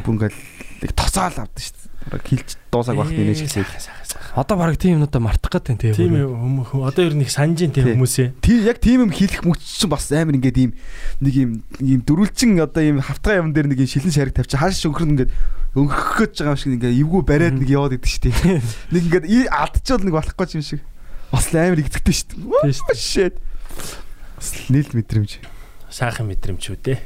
Бүр 0.03 0.13
ингээд 0.19 0.35
нэг 0.83 0.91
тоцоол 0.97 1.37
авдаг 1.37 1.61
шүү. 1.61 1.78
Бараг 2.09 2.25
хилж 2.25 2.57
дуусаг 2.73 2.97
багт 2.97 3.13
нэнэж 3.13 3.45
гэсэн. 3.45 3.65
Одоо 4.33 4.57
баг 4.57 4.77
тийм 4.81 4.97
юмнуудаа 4.97 5.21
мартах 5.21 5.61
гэдэг 5.61 5.77
тийм. 5.77 5.93
Тийм 5.93 6.13
юм 6.17 6.65
хүмүүс 6.65 6.89
одоо 6.89 7.05
ер 7.05 7.13
нь 7.13 7.21
их 7.21 7.29
санаж 7.29 7.61
ин 7.61 7.69
тийм 7.69 7.85
Тий. 7.85 7.93
хүмүүсээ. 7.93 8.27
Тийм 8.41 8.59
яг 8.65 8.77
тийм 8.81 9.05
юм 9.05 9.11
хийх 9.13 9.45
мөч 9.45 9.61
чинь 9.61 9.93
бас 9.93 10.09
амар 10.09 10.33
ингээд 10.33 10.57
ийм 10.57 10.71
нэг 11.21 11.33
ийм 11.37 11.51
ийм 11.77 12.01
дөрүлчин 12.01 12.57
одоо 12.57 12.81
ийм 12.81 12.97
хавтгай 12.97 13.37
юм 13.37 13.53
дээр 13.53 13.69
нэг 13.69 13.85
ийм 13.85 13.89
шилэн 13.93 14.09
шарик 14.09 14.33
тавьчих 14.33 14.57
хааш 14.57 14.81
өнгөрн 14.89 15.13
ингээд 15.13 15.31
өнгөрөх 15.77 16.17
гэж 16.17 16.33
байгаа 16.41 16.57
юм 16.57 16.61
шиг 16.61 16.73
ингээд 16.81 16.97
эвгүй 16.97 17.21
бариад 17.29 17.55
нэг 17.61 17.69
яваад 17.69 17.93
идэг 18.01 18.09
шүү 18.09 18.23
дээ. 18.25 18.61
Нэг 18.89 19.03
ингээд 19.05 19.53
алдчихвал 19.53 20.05
нэг 20.09 20.15
болохгүй 20.17 20.47
юм 20.57 20.65
шиг. 20.65 20.81
Бас 21.29 21.45
л 21.53 21.61
амар 21.61 21.77
игдэгтэй 21.85 22.15
шүү 22.17 22.27
дээ. 22.33 22.73
Тийм 22.73 22.97
шүү. 22.97 23.29
Бас 24.33 24.49
нийл 24.73 24.89
мэдрэмж. 24.97 25.31
Сайхан 25.93 26.25
мэдрэмж 26.25 26.63
үү 26.73 26.79
те. 26.81 26.97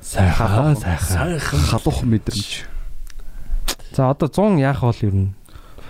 Сайхан 0.00 0.72
сайхан. 0.80 1.36
Сайхан 1.36 1.60
Халуух 1.68 2.00
мэдрэмж. 2.08 2.79
За 3.92 4.10
одоо 4.10 4.28
100 4.28 4.60
яах 4.60 4.80
бол 4.82 5.00
ер 5.02 5.14
нь 5.14 5.30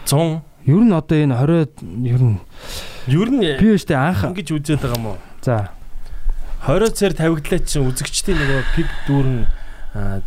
100 0.07 0.43
Ер 0.67 0.85
нь 0.85 0.93
одоо 0.93 1.17
энэ 1.17 1.35
20 1.41 2.05
ер 2.05 2.21
нь 2.21 2.39
ер 3.09 3.29
нь 3.33 3.41
би 3.41 3.67
өштэй 3.73 3.97
анх 3.97 4.29
ингэж 4.29 4.53
үзээд 4.53 4.85
байгаа 4.85 5.01
юм 5.01 5.07
уу? 5.17 5.19
за 5.41 5.73
20 6.69 6.93
цаар 6.93 7.15
тавигдлаа 7.17 7.61
чинь 7.65 7.89
үзэгчдийн 7.89 8.37
нөгөө 8.37 8.63
пип 8.77 8.91
дүүрэн 9.09 9.41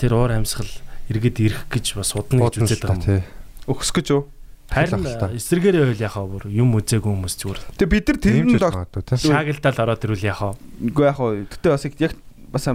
тэр 0.01 0.11
уур 0.17 0.33
амьсгал 0.33 0.69
эргээд 1.13 1.37
ирэх 1.45 1.61
гэж 1.69 2.01
бас 2.01 2.17
удна 2.17 2.49
гэж 2.49 2.65
үзээд 2.65 2.81
байгаа 2.81 3.21
юм. 3.21 3.23
Өгс 3.69 3.93
гэж 3.93 4.07
юу? 4.09 4.25
Харин 4.73 5.05
эсэргээрээ 5.37 5.85
байл 5.93 6.01
яхаа 6.01 6.25
бүр 6.25 6.49
юм 6.49 6.73
үзээгүй 6.81 7.13
хүмүүс 7.13 7.35
зүгээр. 7.37 7.59
Тэгээ 7.77 7.93
бид 7.93 8.05
нар 8.09 8.17
тэр 8.17 8.33
Тийм 8.33 8.47
нь 8.49 8.57
ч 8.57 8.57
л 8.57 8.73
магадгүй 8.73 9.03
тий. 9.05 9.17
Шаагилдаал 9.29 9.81
ороод 9.85 10.01
ирвэл 10.01 10.25
яхаа. 10.33 10.51
үгүй 10.81 11.05
яг 11.05 11.17
хоо 11.21 11.29
гэтээ 11.45 11.71
бас 11.77 11.85
яг 11.85 12.13
бас 12.49 12.65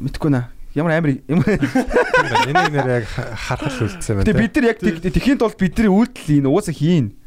мэдхгүй 0.00 0.30
наа. 0.32 0.48
Ямар 0.74 0.92
амар 0.98 1.18
юм. 1.26 1.42
Энийг 1.42 2.70
нэр 2.70 3.02
яг 3.02 3.06
ха- 3.10 3.34
харах 3.34 3.74
л 3.74 3.90
үлдсэн 3.90 4.22
байна. 4.22 4.26
Тэгээ 4.28 4.38
бид 4.38 4.54
нар 4.54 4.66
яг 4.70 4.78
тэхийн 5.10 5.38
тулд 5.42 5.58
бидний 5.58 5.90
үйлдэл 5.90 6.46
энэ 6.46 6.48
уусаа 6.50 6.74
хийн. 6.74 7.18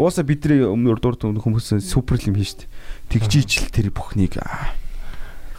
Уусаа 0.00 0.24
бидний 0.24 0.64
өмнө 0.64 0.96
урд 0.96 1.04
урд 1.04 1.20
хүмүүс 1.42 1.76
супер 1.84 2.16
юм 2.24 2.40
хийн 2.40 2.48
штт. 2.48 2.64
Тэгжижил 3.12 3.68
тэр 3.68 3.92
бүхнийг 3.92 4.40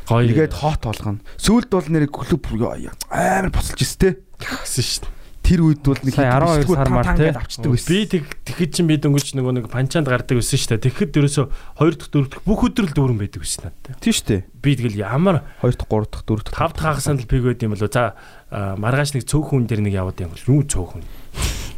Гоё. 0.10 0.26
нэгээд 0.26 0.57
хот 0.57 0.81
болгоно. 0.81 1.22
Сүүлд 1.38 1.69
бол 1.69 1.85
нэр 1.85 2.10
клуб 2.10 2.41
бүр 2.41 2.89
амар 3.14 3.53
боцолж 3.53 3.77
ирсэн 3.77 3.99
те. 4.01 4.10
гэсэн 4.41 5.06
дээ. 5.06 5.18
Тэр 5.49 5.65
үед 5.65 5.81
бол 5.81 5.97
нэг 5.97 6.13
Сая 6.13 6.38
12 6.38 6.69
сар 6.69 6.89
мар, 6.93 7.07
те. 7.17 7.34
авчдаг 7.34 7.73
байсан. 7.73 7.89
Би 7.89 8.05
тэг 8.05 8.23
тэгэхэд 8.45 8.69
чинь 8.69 8.85
би 8.85 9.01
дөнгөж 9.01 9.34
нөгөө 9.34 9.53
нэг 9.57 9.65
панчаанд 9.73 10.05
гардаг 10.05 10.38
байсан 10.38 10.61
шүү 10.61 10.77
дээ. 10.77 10.85
Тэгэхэд 10.85 11.17
ерөөсө 11.17 11.49
2 11.81 11.97
дахь 11.97 12.13
4 12.13 12.30
дахь 12.30 12.45
бүх 12.45 12.61
өдрөл 12.69 12.93
дүүрэн 12.93 13.17
байдаг 13.17 13.41
байсан 13.41 13.73
надад. 13.73 13.97
Тийм 13.97 14.13
штэ. 14.13 14.45
Би 14.61 14.77
тэгэл 14.77 15.01
ямар 15.01 15.41
2 15.65 15.73
дахь 15.73 15.89
3 15.89 16.05
дахь 16.05 16.21
4 16.30 16.45
дахь 16.45 16.53
5 16.53 16.77
дахь 16.77 16.85
хагасанд 16.85 17.26
л 17.26 17.31
пиг 17.34 17.41
байд 17.41 17.65
юм 17.65 17.73
болоо. 17.73 17.89
За 17.89 18.13
маргааш 18.53 19.17
нэг 19.17 19.26
цөөхөн 19.26 19.65
дээр 19.65 19.81
нэг 19.89 19.93
яваад 19.97 20.21
юм 20.21 20.30
бол 20.30 20.45
юу 20.53 20.61
цөөхөн. 20.69 21.01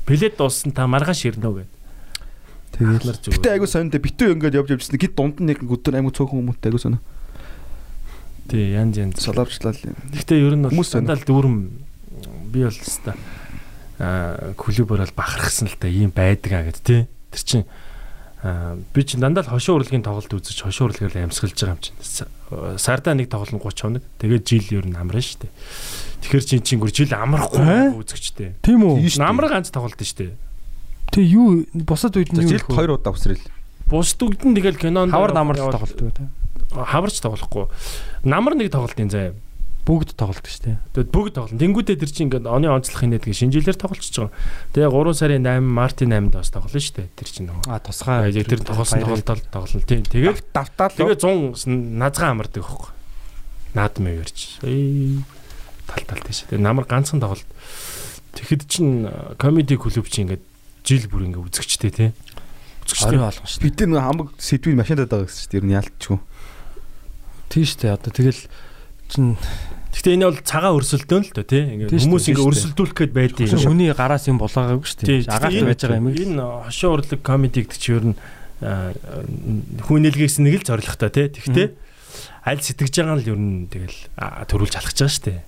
Билет 0.04 0.36
дууссан 0.36 0.76
та 0.76 0.84
маргааш 0.92 1.32
ирнэ 1.32 1.48
гэд. 1.48 1.72
Ахнаар 2.76 3.24
зүгээр. 3.24 3.36
Гэтэ 3.40 3.56
айгу 3.56 3.72
сонинд 3.72 3.96
битүү 3.96 4.36
ингээд 4.36 4.60
явж 4.60 4.70
явжсэн. 4.76 5.00
Гид 5.00 5.16
дунд 5.16 5.40
нь 5.40 5.48
нэг 5.48 5.64
өдөр 5.64 5.96
аймаг 5.96 6.12
цөөхөн 6.12 6.44
хүмүүст 6.44 6.68
айгу 6.68 6.80
сонио. 6.82 7.00
Тий, 8.52 8.76
янз 8.76 9.00
янз. 9.00 9.22
Соловчлал. 9.22 9.80
Гэхдээ 10.12 10.44
ер 10.44 10.56
нь 10.60 10.66
бол 10.68 10.76
Хүмүүс 10.76 10.92
дандаа 10.98 11.16
л 11.16 11.24
дүүрэн 11.24 11.56
би 12.52 12.68
бол 12.68 12.76
хэвээр 12.76 13.41
аа 14.02 14.58
клубээр 14.58 15.06
бол 15.06 15.14
бахархсан 15.14 15.70
л 15.70 15.78
та 15.78 15.86
ийм 15.86 16.10
байдаг 16.10 16.52
аа 16.52 16.66
гэд 16.66 16.82
тий. 16.82 17.02
Тэр 17.30 17.44
чин 17.46 17.62
аа 18.42 18.76
би 18.94 19.06
чи 19.06 19.22
дандаа 19.22 19.46
л 19.46 19.54
хошуу 19.54 19.78
урлагийн 19.78 20.02
тоглолт 20.02 20.34
үзэж 20.34 20.66
хошуу 20.66 20.90
урлагаар 20.90 21.30
амьсгалж 21.30 21.54
байгаа 21.54 21.78
юм 21.78 21.84
чинь. 21.86 22.02
Сардаа 22.82 23.14
нэг 23.14 23.30
тоглолт 23.30 23.54
нь 23.54 23.62
30 23.62 24.02
хоног. 24.02 24.04
Тэгээд 24.18 24.44
жил 24.50 24.82
ер 24.82 24.86
нь 24.90 24.98
амраа 24.98 25.22
шүү 25.22 25.46
дээ. 25.46 25.54
Тэгэхээр 26.26 26.46
чин 26.50 26.62
чин 26.66 26.82
гүр 26.82 26.90
жил 26.90 27.14
амрахгүй 27.14 27.94
үзэгчтэй. 28.02 28.58
Тийм 28.66 28.82
үү? 28.90 29.06
Намар 29.22 29.54
ганц 29.54 29.70
тоглолт 29.70 30.02
шүү 30.02 30.18
дээ. 30.18 30.34
Тэг 31.14 31.26
юу 31.30 31.70
бусад 31.86 32.18
үед 32.18 32.34
нь 32.34 32.42
юу 32.42 32.50
Жилд 32.58 32.66
2 32.66 32.98
удаа 32.98 33.14
усрэл. 33.14 33.46
Бус 33.86 34.16
дүгдэн 34.18 34.56
тэгэл 34.58 34.80
кинонд 34.80 35.14
хавар 35.14 35.36
намар 35.36 35.60
л 35.60 35.70
тоглолдог 35.70 36.16
те. 36.16 36.26
Хаварч 36.72 37.20
тоглохгүй. 37.20 37.68
Намар 38.24 38.56
нэг 38.56 38.72
тоглолтын 38.72 39.12
заяа. 39.12 39.36
Бүгд 39.82 40.14
тоглолдог 40.14 40.46
шүү 40.46 40.62
дээ. 40.62 40.78
Тэгэд 40.94 41.10
бүгд 41.10 41.34
тоглолт. 41.34 41.58
Тэнгүүдээ 41.58 41.98
тэр 41.98 42.12
чинь 42.14 42.30
ингээд 42.30 42.46
оны 42.46 42.70
онцлох 42.70 43.02
хийнэ 43.02 43.18
тэгээ 43.18 43.42
шинжилээр 43.50 43.78
тоглолцож 43.82 44.30
байгаа. 44.30 44.34
Тэгээ 44.78 44.94
3 44.94 45.18
сарын 45.18 45.46
8 45.50 45.66
мартын 45.66 46.14
8-д 46.14 46.38
бас 46.38 46.54
тоглоно 46.54 46.78
шүү 46.78 46.96
дээ. 47.02 47.08
Тэр 47.18 47.30
чинь 47.34 47.48
нөгөө. 47.50 47.66
А 47.66 47.82
тусгай 47.82 48.30
тэр 48.46 48.62
тоглосон 48.62 49.02
тоглолтод 49.02 49.42
тоглоно. 49.50 49.82
Тийм. 49.90 50.06
Тэгээд 50.06 50.54
давтаал 50.54 50.94
тэгээ 50.94 51.18
100 51.18 51.66
назгаа 51.98 52.30
амардаг 52.30 52.62
байхгүй. 52.62 52.94
Наадмын 53.74 54.22
ярьж. 54.22 54.62
Эй 54.62 55.26
тал 55.90 56.04
тал 56.06 56.22
тийш. 56.30 56.46
Тэгээ 56.46 56.62
намар 56.62 56.86
ганцхан 56.86 57.18
тоглолт. 57.18 57.50
Тэгэхэд 58.38 58.64
чинь 58.70 59.10
комеди 59.42 59.76
клуб 59.82 60.08
чинь 60.08 60.30
ингээд 60.30 60.44
жил 60.86 61.06
бүр 61.10 61.26
ингээд 61.26 61.46
үзэгчтэй 61.52 61.92
тий. 61.92 62.10
Үзэгчтэй. 62.86 63.18
Орой 63.18 63.26
болгон 63.28 63.48
шүү 63.50 63.60
дээ. 63.60 63.66
бид 63.66 63.76
тэр 63.82 63.90
нэг 63.92 64.02
хамаг 64.06 64.28
сэдвийн 64.40 64.80
машиндаа 64.80 65.08
байгаа 65.10 65.28
гэсэн 65.28 65.42
чинь 65.52 65.58
ер 65.60 65.66
нь 65.68 65.76
ялтчгүй. 65.76 66.20
Тийм 67.52 67.66
шүү 67.68 67.80
дээ. 67.82 67.96
Одоо 67.98 68.12
тэгэл 68.12 68.42
чин 69.12 69.36
Гэхдээ 69.92 70.16
энэ 70.16 70.26
бол 70.32 70.40
цагаан 70.40 70.76
өрсөлдөөн 70.80 71.24
л 71.28 71.34
доо 71.36 71.44
тий. 71.52 71.64
Шүү 71.84 72.00
хүмүүс 72.08 72.24
шүү 72.32 72.48
өрсөлдүүлэх 72.48 72.96
гээд 72.96 73.12
байдیں۔ 73.12 73.48
хүний 73.60 73.92
гараас 73.92 74.24
юм 74.32 74.40
болоогаагүй 74.40 74.88
шүү 74.88 75.00
Тий. 75.04 75.20
дээ. 75.28 75.36
Агаарт 75.36 75.68
байж 75.68 75.82
байгаа 75.84 76.00
юм. 76.00 76.08
Энэ 76.16 76.46
хошоо 76.72 76.90
урлаг 76.96 77.20
комеди 77.20 77.60
гэдэг 77.68 77.76
чинь 77.76 77.96
ер 78.00 78.06
нь 78.08 78.16
аа, 78.64 78.96
хүн 79.84 80.00
нэлгээс 80.08 80.40
нэг 80.40 80.64
л 80.64 80.68
зоригтой 80.72 81.12
тий. 81.12 81.28
Тэгтээ 81.28 81.68
аль 82.48 82.64
сэтгэж 82.64 82.94
байгаа 83.04 83.16
нь 83.20 83.24
л 83.28 83.30
ер 83.36 83.40
нь 83.44 83.68
тэгэл 83.68 84.00
төрүүлж 84.48 84.74
алхаж 84.80 84.96
байгаа 84.96 85.12
шүү 85.12 85.26
дээ. 85.28 85.40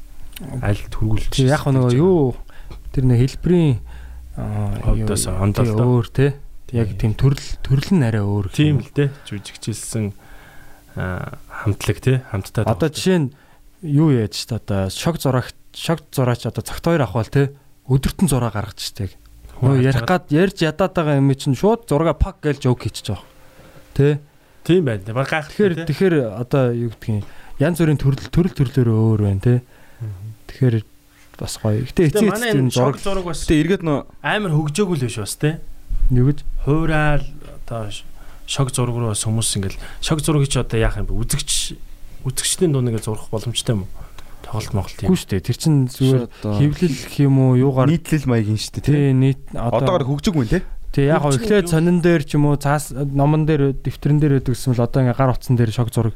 Аль 0.59 0.83
төрүүлж. 0.91 1.31
Тий 1.39 1.47
яг 1.47 1.63
нөгөө 1.63 1.91
юу 1.95 2.35
тэр 2.91 3.03
нэг 3.07 3.19
хэлбэрийн 3.23 3.79
юу- 4.91 5.07
тий, 5.63 5.71
л 5.71 5.77
доо. 5.79 6.03
өөр 6.03 6.07
те. 6.11 6.27
Яг 6.75 6.91
тийм 6.99 7.15
төрөл 7.15 7.47
төрөл 7.63 7.95
нь 7.95 8.03
арай 8.03 8.27
өөр. 8.27 8.51
Тийм 8.51 8.83
л 8.83 8.91
дээ. 8.91 9.07
Жүжигчилсэн 9.23 10.11
хамтлаг 10.97 11.97
тий. 12.03 12.19
Хамтдаа. 12.27 12.67
Одоо 12.67 12.89
жишээ 12.91 13.17
нь 13.23 13.29
юу 13.83 14.09
яаж 14.15 14.33
ч 14.33 14.47
одоо 14.47 14.87
шок 14.89 15.19
зурагт 15.19 15.55
шок 15.75 15.99
зураач 16.15 16.47
одоо 16.47 16.63
цагт 16.63 16.83
хоёр 16.87 17.03
авахвал 17.03 17.27
те 17.27 17.51
өдөртөн 17.91 18.31
зураг 18.31 18.55
гаргаж 18.55 18.79
штеп. 18.79 19.11
Хөө 19.59 19.83
ярих 19.83 20.07
гад 20.07 20.31
ярьж 20.31 20.63
ядаад 20.63 20.95
байгаа 20.95 21.19
юм 21.19 21.29
чинь 21.35 21.55
шууд 21.55 21.85
зурага 21.91 22.15
пак 22.15 22.39
гэж 22.39 22.63
жоок 22.63 22.87
хийчих 22.87 23.11
жоох. 23.11 23.23
Тэ. 23.93 24.19
тийм 24.63 24.85
байна. 24.87 25.03
Баг 25.13 25.29
гайх. 25.29 25.51
Тэгэхээр 25.51 25.85
тэгэхээр 25.85 26.15
одоо 26.39 26.71
юу 26.71 26.89
гэдгийг 26.95 27.27
янз 27.59 27.77
бүрийн 27.83 27.99
төрөл 27.99 28.31
төрөл 28.31 28.55
төрлөөр 28.55 28.89
өөр 28.89 29.21
байна 29.27 29.43
те. 29.43 29.55
Тэгэхээр 30.47 30.75
бас 31.37 31.59
гоё. 31.59 31.83
Гэтэ 31.83 32.07
эцээ 32.07 32.27
эцээ 32.31 32.51
энэ 32.55 32.71
зураг 32.71 32.97
шог 32.97 33.03
зураг 33.03 33.25
бас 33.27 33.43
Гэтэ 33.43 33.59
эргээд 33.59 33.83
нөө 33.83 33.99
амар 34.23 34.51
хөгжөөгүй 34.55 34.97
л 34.97 35.05
биш 35.11 35.19
бас 35.19 35.35
тий. 35.35 35.59
юу 36.09 36.31
гэж 36.31 36.39
Хуурал 36.63 37.25
одоо 37.67 37.91
шог 38.47 38.71
зураг 38.71 38.95
руу 38.95 39.11
бас 39.11 39.27
хүмүүс 39.27 39.49
ингээл 39.59 39.79
шог 39.99 40.19
зургийг 40.23 40.47
чи 40.47 40.59
одоо 40.63 40.79
яах 40.79 40.97
юм 40.97 41.11
бэ? 41.11 41.19
Үзэгч 41.19 41.75
үзэгчдийн 42.23 42.71
дунд 42.71 42.89
ингээд 42.91 43.07
зурах 43.07 43.27
боломжтой 43.31 43.75
юм 43.75 43.83
уу? 43.85 43.91
Тоглолт 44.43 44.99
үгүй 45.01 45.11
юм. 45.11 45.17
шүү 45.17 45.29
дээ. 45.33 45.47
Тэр 45.47 45.57
чин 45.57 45.75
зүгээр 45.87 46.23
одоо 46.27 46.51
хөвлөл 46.59 46.95
гэх 46.95 47.15
юм 47.19 47.35
уу 47.39 47.51
юугаар 47.57 47.89
нийтлэл 47.89 48.27
маягийн 48.29 48.59
шүү 48.59 48.73
дээ 48.79 48.85
тий. 48.85 49.13
нийт 49.15 49.41
Одоогоор 49.55 50.03
одоо 50.03 50.09
хөгжиг 50.13 50.35
мөн 50.35 50.49
тий. 50.51 50.61
тий 50.93 51.05
яг 51.09 51.23
эхлээд 51.25 51.67
юу? 51.67 51.73
сонин 51.73 51.99
дээр 52.03 52.23
ч 52.23 52.37
юм 52.37 52.45
уу 52.51 52.59
цаас 52.59 52.93
номон 52.93 53.47
дээр 53.47 53.73
дэвтэрэн 53.81 54.19
дээр 54.19 54.33
гэсэн 54.43 54.77
л 54.77 54.83
одоо 54.83 54.99
ингээ 55.03 55.17
гар 55.17 55.33
утсан 55.33 55.57
дээр 55.57 55.73
шог 55.73 55.89
зураг 55.89 56.13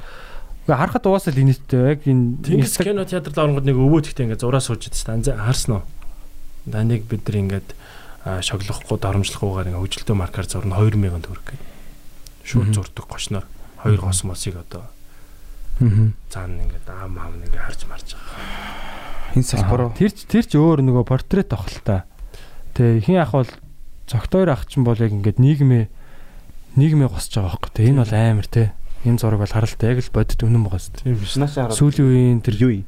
Гэхдээ 0.67 0.83
харахад 0.83 1.07
угаасаа 1.07 1.31
л 1.31 1.41
инээдтэй 1.47 1.81
яг 1.95 2.01
энэ 2.03 2.43
Тэнгис 2.43 2.75
кино 2.83 3.07
театрт 3.07 3.39
оронгод 3.39 3.63
нэг 3.63 3.79
өвөө 3.79 4.03
тэгтээ 4.03 4.35
ингээд 4.35 4.43
зураа 4.43 4.59
идсэн. 4.59 5.23
Анзаа 5.23 5.39
харсан 5.39 5.79
уу? 5.79 5.83
Даныг 6.67 7.07
бид 7.07 7.23
нар 7.23 7.39
ингээд 7.39 7.69
шоглохгүй 8.43 8.99
доромжлохгүйгээр 8.99 9.71
ингээд 9.71 9.83
хөгжилтөө 9.87 10.15
маркаар 10.19 10.47
зурна 10.51 10.75
2000 10.75 11.23
төгрөг. 11.23 11.47
Шууд 12.43 12.75
зурдаг 12.75 13.07
гошноор 13.07 13.47
хоёр 13.79 13.99
космосыг 14.03 14.59
одоо 14.59 14.83
Мгм. 14.83 14.96
Цаана 16.29 16.61
ингээд 16.65 16.87
аав 16.89 17.09
маав 17.11 17.33
нэг 17.37 17.53
харж 17.53 17.81
марж 17.89 18.07
байгаа. 18.17 19.35
Энэ 19.37 19.45
салбараа 19.45 19.89
Тэр 19.93 20.11
ч- 20.11 20.25
тэр 20.25 20.45
ч 20.49 20.53
өөр 20.57 20.81
нөгөө 20.81 21.05
портрет 21.05 21.53
авах 21.53 21.69
л 21.69 21.81
та. 21.85 22.03
Тэ 22.73 23.01
хин 23.05 23.21
ах 23.21 23.31
бол 23.37 23.49
цогтойр 24.09 24.49
ах 24.49 24.65
чинь 24.65 24.83
бол 24.87 24.97
яг 24.97 25.11
ингээд 25.13 25.37
нийгмээ 25.37 25.85
нийгмээ 26.77 27.09
госч 27.11 27.33
байгаа 27.37 27.57
байхгүй. 27.61 27.71
Тэ 27.77 27.87
энэ 27.93 28.01
бол 28.01 28.13
амар 28.17 28.47
те. 28.49 28.73
Энэ 29.05 29.21
зураг 29.21 29.39
бол 29.45 29.53
харалтай 29.53 29.93
яг 29.93 30.01
л 30.01 30.13
бодит 30.15 30.41
үнэн 30.41 30.63
байгаа 30.65 30.81
шүү 30.81 30.93
дээ. 30.97 31.03
Тийм 31.05 31.17
биш. 31.21 31.35
наашаа 31.37 31.69
хараад 31.69 31.77
Сүүлийн 31.77 32.07
үеийн 32.09 32.39
тэр 32.41 32.55
юу 32.57 32.71
юм? 32.81 32.85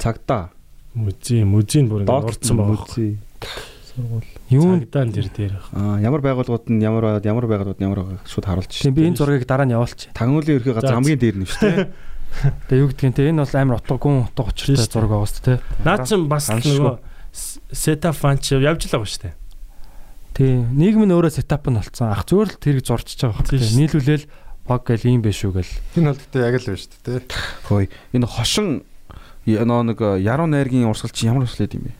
Цагдаа. 0.00 0.50
Музей, 0.96 1.44
музейн 1.44 1.88
бүр 1.92 2.08
ингээд 2.08 2.24
урдсан 2.32 2.56
байгаа. 2.56 2.80
Музей. 2.88 3.12
Юу 4.50 4.78
Цагдаа 4.78 5.04
нэр 5.06 5.28
дээр. 5.34 5.54
Аа 5.74 5.98
ямар 5.98 6.22
байгууллагууд 6.22 6.70
нь 6.70 6.82
ямар 6.82 7.02
байгаад 7.02 7.26
ямар 7.26 7.46
байгууллагууд 7.50 7.80
нь 7.80 7.86
ямар 7.86 8.00
байгааг 8.04 8.26
шууд 8.30 8.46
харуулж 8.46 8.70
тийм 8.70 8.94
би 8.94 9.06
энэ 9.06 9.18
зургийг 9.18 9.46
дараа 9.46 9.66
нь 9.66 9.74
явуулчих. 9.74 10.14
Тагнуулын 10.14 10.56
ерхий 10.62 10.74
газар 10.74 10.90
За, 10.90 10.98
хамгийн 10.98 11.18
дээр 11.18 11.36
нь 11.42 11.48
шүү 11.50 11.62
дээ. 11.66 11.88
Тэгээ 12.70 12.82
юу 12.82 12.90
гэдгийг 12.94 13.14
те 13.16 13.30
энэ 13.30 13.42
бол 13.42 13.54
амар 13.58 13.76
утга 13.82 13.96
гүн 13.98 14.16
утга 14.30 14.42
учиртай 14.46 14.86
Тийм 14.86 14.92
зураг 14.92 15.10
байгаа 15.10 15.30
шүү 15.30 15.44
дээ. 15.46 15.58
Наад 15.82 16.00
чинь 16.06 16.26
бас 16.30 16.46
нөгөө 16.50 16.94
сета 17.72 18.10
фанч 18.14 18.44
явж 18.54 18.80
л 18.86 18.92
байгаа 18.94 19.10
шүү 19.10 19.22
дээ. 19.26 19.34
Тий. 20.36 20.52
Нийгэм 20.62 21.08
нь 21.08 21.14
өөрөө 21.16 21.32
сетап 21.32 21.64
нь 21.66 21.80
болцсон. 21.80 22.12
Ах 22.12 22.28
зүгээр 22.28 22.50
л 22.52 22.60
тэрийг 22.60 22.84
зурчиж 22.84 23.24
байгаа 23.24 23.40
Тийм 23.40 23.56
байхгүй. 23.56 23.66
шүү. 23.66 23.78
Нийлүүлэл 23.80 24.24
баг 24.68 24.82
гэл 24.84 25.08
ийм 25.08 25.20
биш 25.24 25.40
үү 25.48 25.52
гэл. 25.56 25.72
Энэ 25.96 26.12
бол 26.12 26.20
гэдэг 26.20 26.40
яг 26.44 26.54
л 26.60 26.66
байна 26.68 26.80
шүү 26.82 26.90
дээ. 26.92 27.20
тий. 27.24 27.40
Хөөе. 27.66 27.86
Энэ 28.12 28.26
хошин 28.28 28.68
нөө 29.46 29.82
нэг 29.94 29.98
яруу 30.20 30.48
найргийн 30.50 30.90
урсгал 30.90 31.14
чи 31.14 31.24
ямар 31.30 31.46
урсгал 31.48 31.72
юм 31.72 31.88
бэ? 31.88 31.92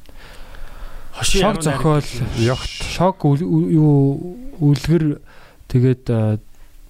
Шог 1.22 1.62
зохиол 1.62 2.04
Ягт. 2.36 2.70
шок 2.92 3.24
юу 3.24 4.36
үлгэр 4.60 5.20
тэгээд 5.68 6.04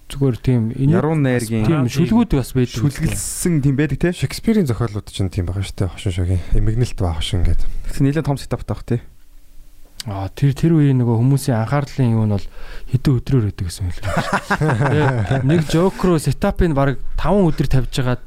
зүгээр 0.07 0.35
тийм 0.39 0.71
энэ 0.71 0.99
Яруу 0.99 1.15
найргийн 1.19 1.67
тийм 1.67 1.87
шүлгүүд 1.91 2.31
бас 2.39 2.51
байдаг. 2.55 2.79
шүлгэлсэн 2.79 3.59
тийм 3.59 3.75
байдаг 3.75 3.99
те. 3.99 4.15
Шекспирийн 4.15 4.67
зохиолууд 4.67 5.07
ч 5.11 5.19
юм 5.19 5.27
тийм 5.27 5.47
байгаа 5.51 5.63
шүү 5.67 5.75
дээ. 5.83 5.91
Хошин 5.91 6.15
шогийн. 6.15 6.41
Эмгэнэлт 6.55 6.99
ба 6.99 7.15
хошин 7.19 7.43
гэдэг. 7.43 7.67
Тэгсэн 7.91 8.03
нэлээд 8.07 8.27
том 8.27 8.39
сетап 8.39 8.63
таах 8.63 8.87
те. 8.87 9.03
Аа 10.07 10.31
тэр 10.31 10.55
тэр 10.55 10.79
үеийн 10.79 11.03
нөгөө 11.03 11.19
хүмүүсийн 11.19 11.59
анхаарлын 11.59 12.15
юу 12.15 12.23
нь 12.23 12.35
бол 12.39 12.47
хэдэн 12.87 13.15
өдрөөр 13.19 13.47
өгдөг 13.51 13.67
гэсэн 13.67 13.83
юм 13.83 13.91
л. 13.91 13.99
Нэг 15.51 15.67
жок 15.67 15.99
руу 15.99 16.15
сетапыг 16.15 16.71
баг 16.71 17.03
5 17.19 17.43
өдөр 17.43 17.67
тавьж 17.67 17.91
байгаа 17.99 18.17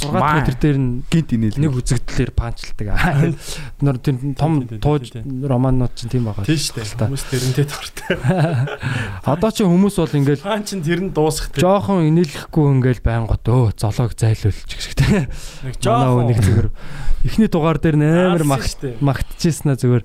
6 0.00 0.12
Маа. 0.16 0.40
өдөр 0.40 0.56
дээр 0.56 0.78
нь 0.80 1.02
Гинт 1.12 1.30
инээл. 1.36 1.58
нэг 1.60 1.72
үзэгдлэр 1.76 2.30
панчилдаг. 2.32 2.88
Нөр 3.84 3.96
тэр 4.00 4.16
том 4.34 4.64
Тийм, 4.64 4.68
тийм, 4.68 4.80
тууж 4.80 5.04
тийм, 5.12 5.24
тийм. 5.28 5.44
романууд 5.44 5.92
чинь 5.94 6.10
тийм 6.10 6.24
байгаа. 6.28 6.44
Тийм 6.48 6.56
шүү 6.56 6.74
дээ. 6.80 6.88
Хүмүүс 7.04 7.24
тэрнтэй 7.28 7.64
дуртай. 7.68 8.14
Одоо 9.32 9.50
чи 9.52 9.62
хүмүүс 9.68 9.94
бол 10.00 10.16
ингээл 10.20 10.44
Фан 10.44 10.64
чин 10.64 10.80
тэр 10.80 11.00
нь 11.04 11.12
дуусахтай. 11.12 11.60
жоохон 11.60 12.08
инээлэхгүй 12.08 12.64
ингээл 12.80 13.02
байнгут 13.04 13.44
өө 13.44 13.76
золоог 13.76 14.12
зайлуулчих 14.16 14.64
гişгтэй. 14.80 15.28
Нэг 15.68 15.76
Манай 15.84 16.10
өө 16.10 16.24
нэг 16.32 16.38
зүгээр 16.40 16.68
эхний 17.28 17.48
дугаар 17.52 17.78
дээр 17.78 17.96
нээр 18.00 18.44
магтчихсэн 19.04 19.76
зүгээр 19.76 20.04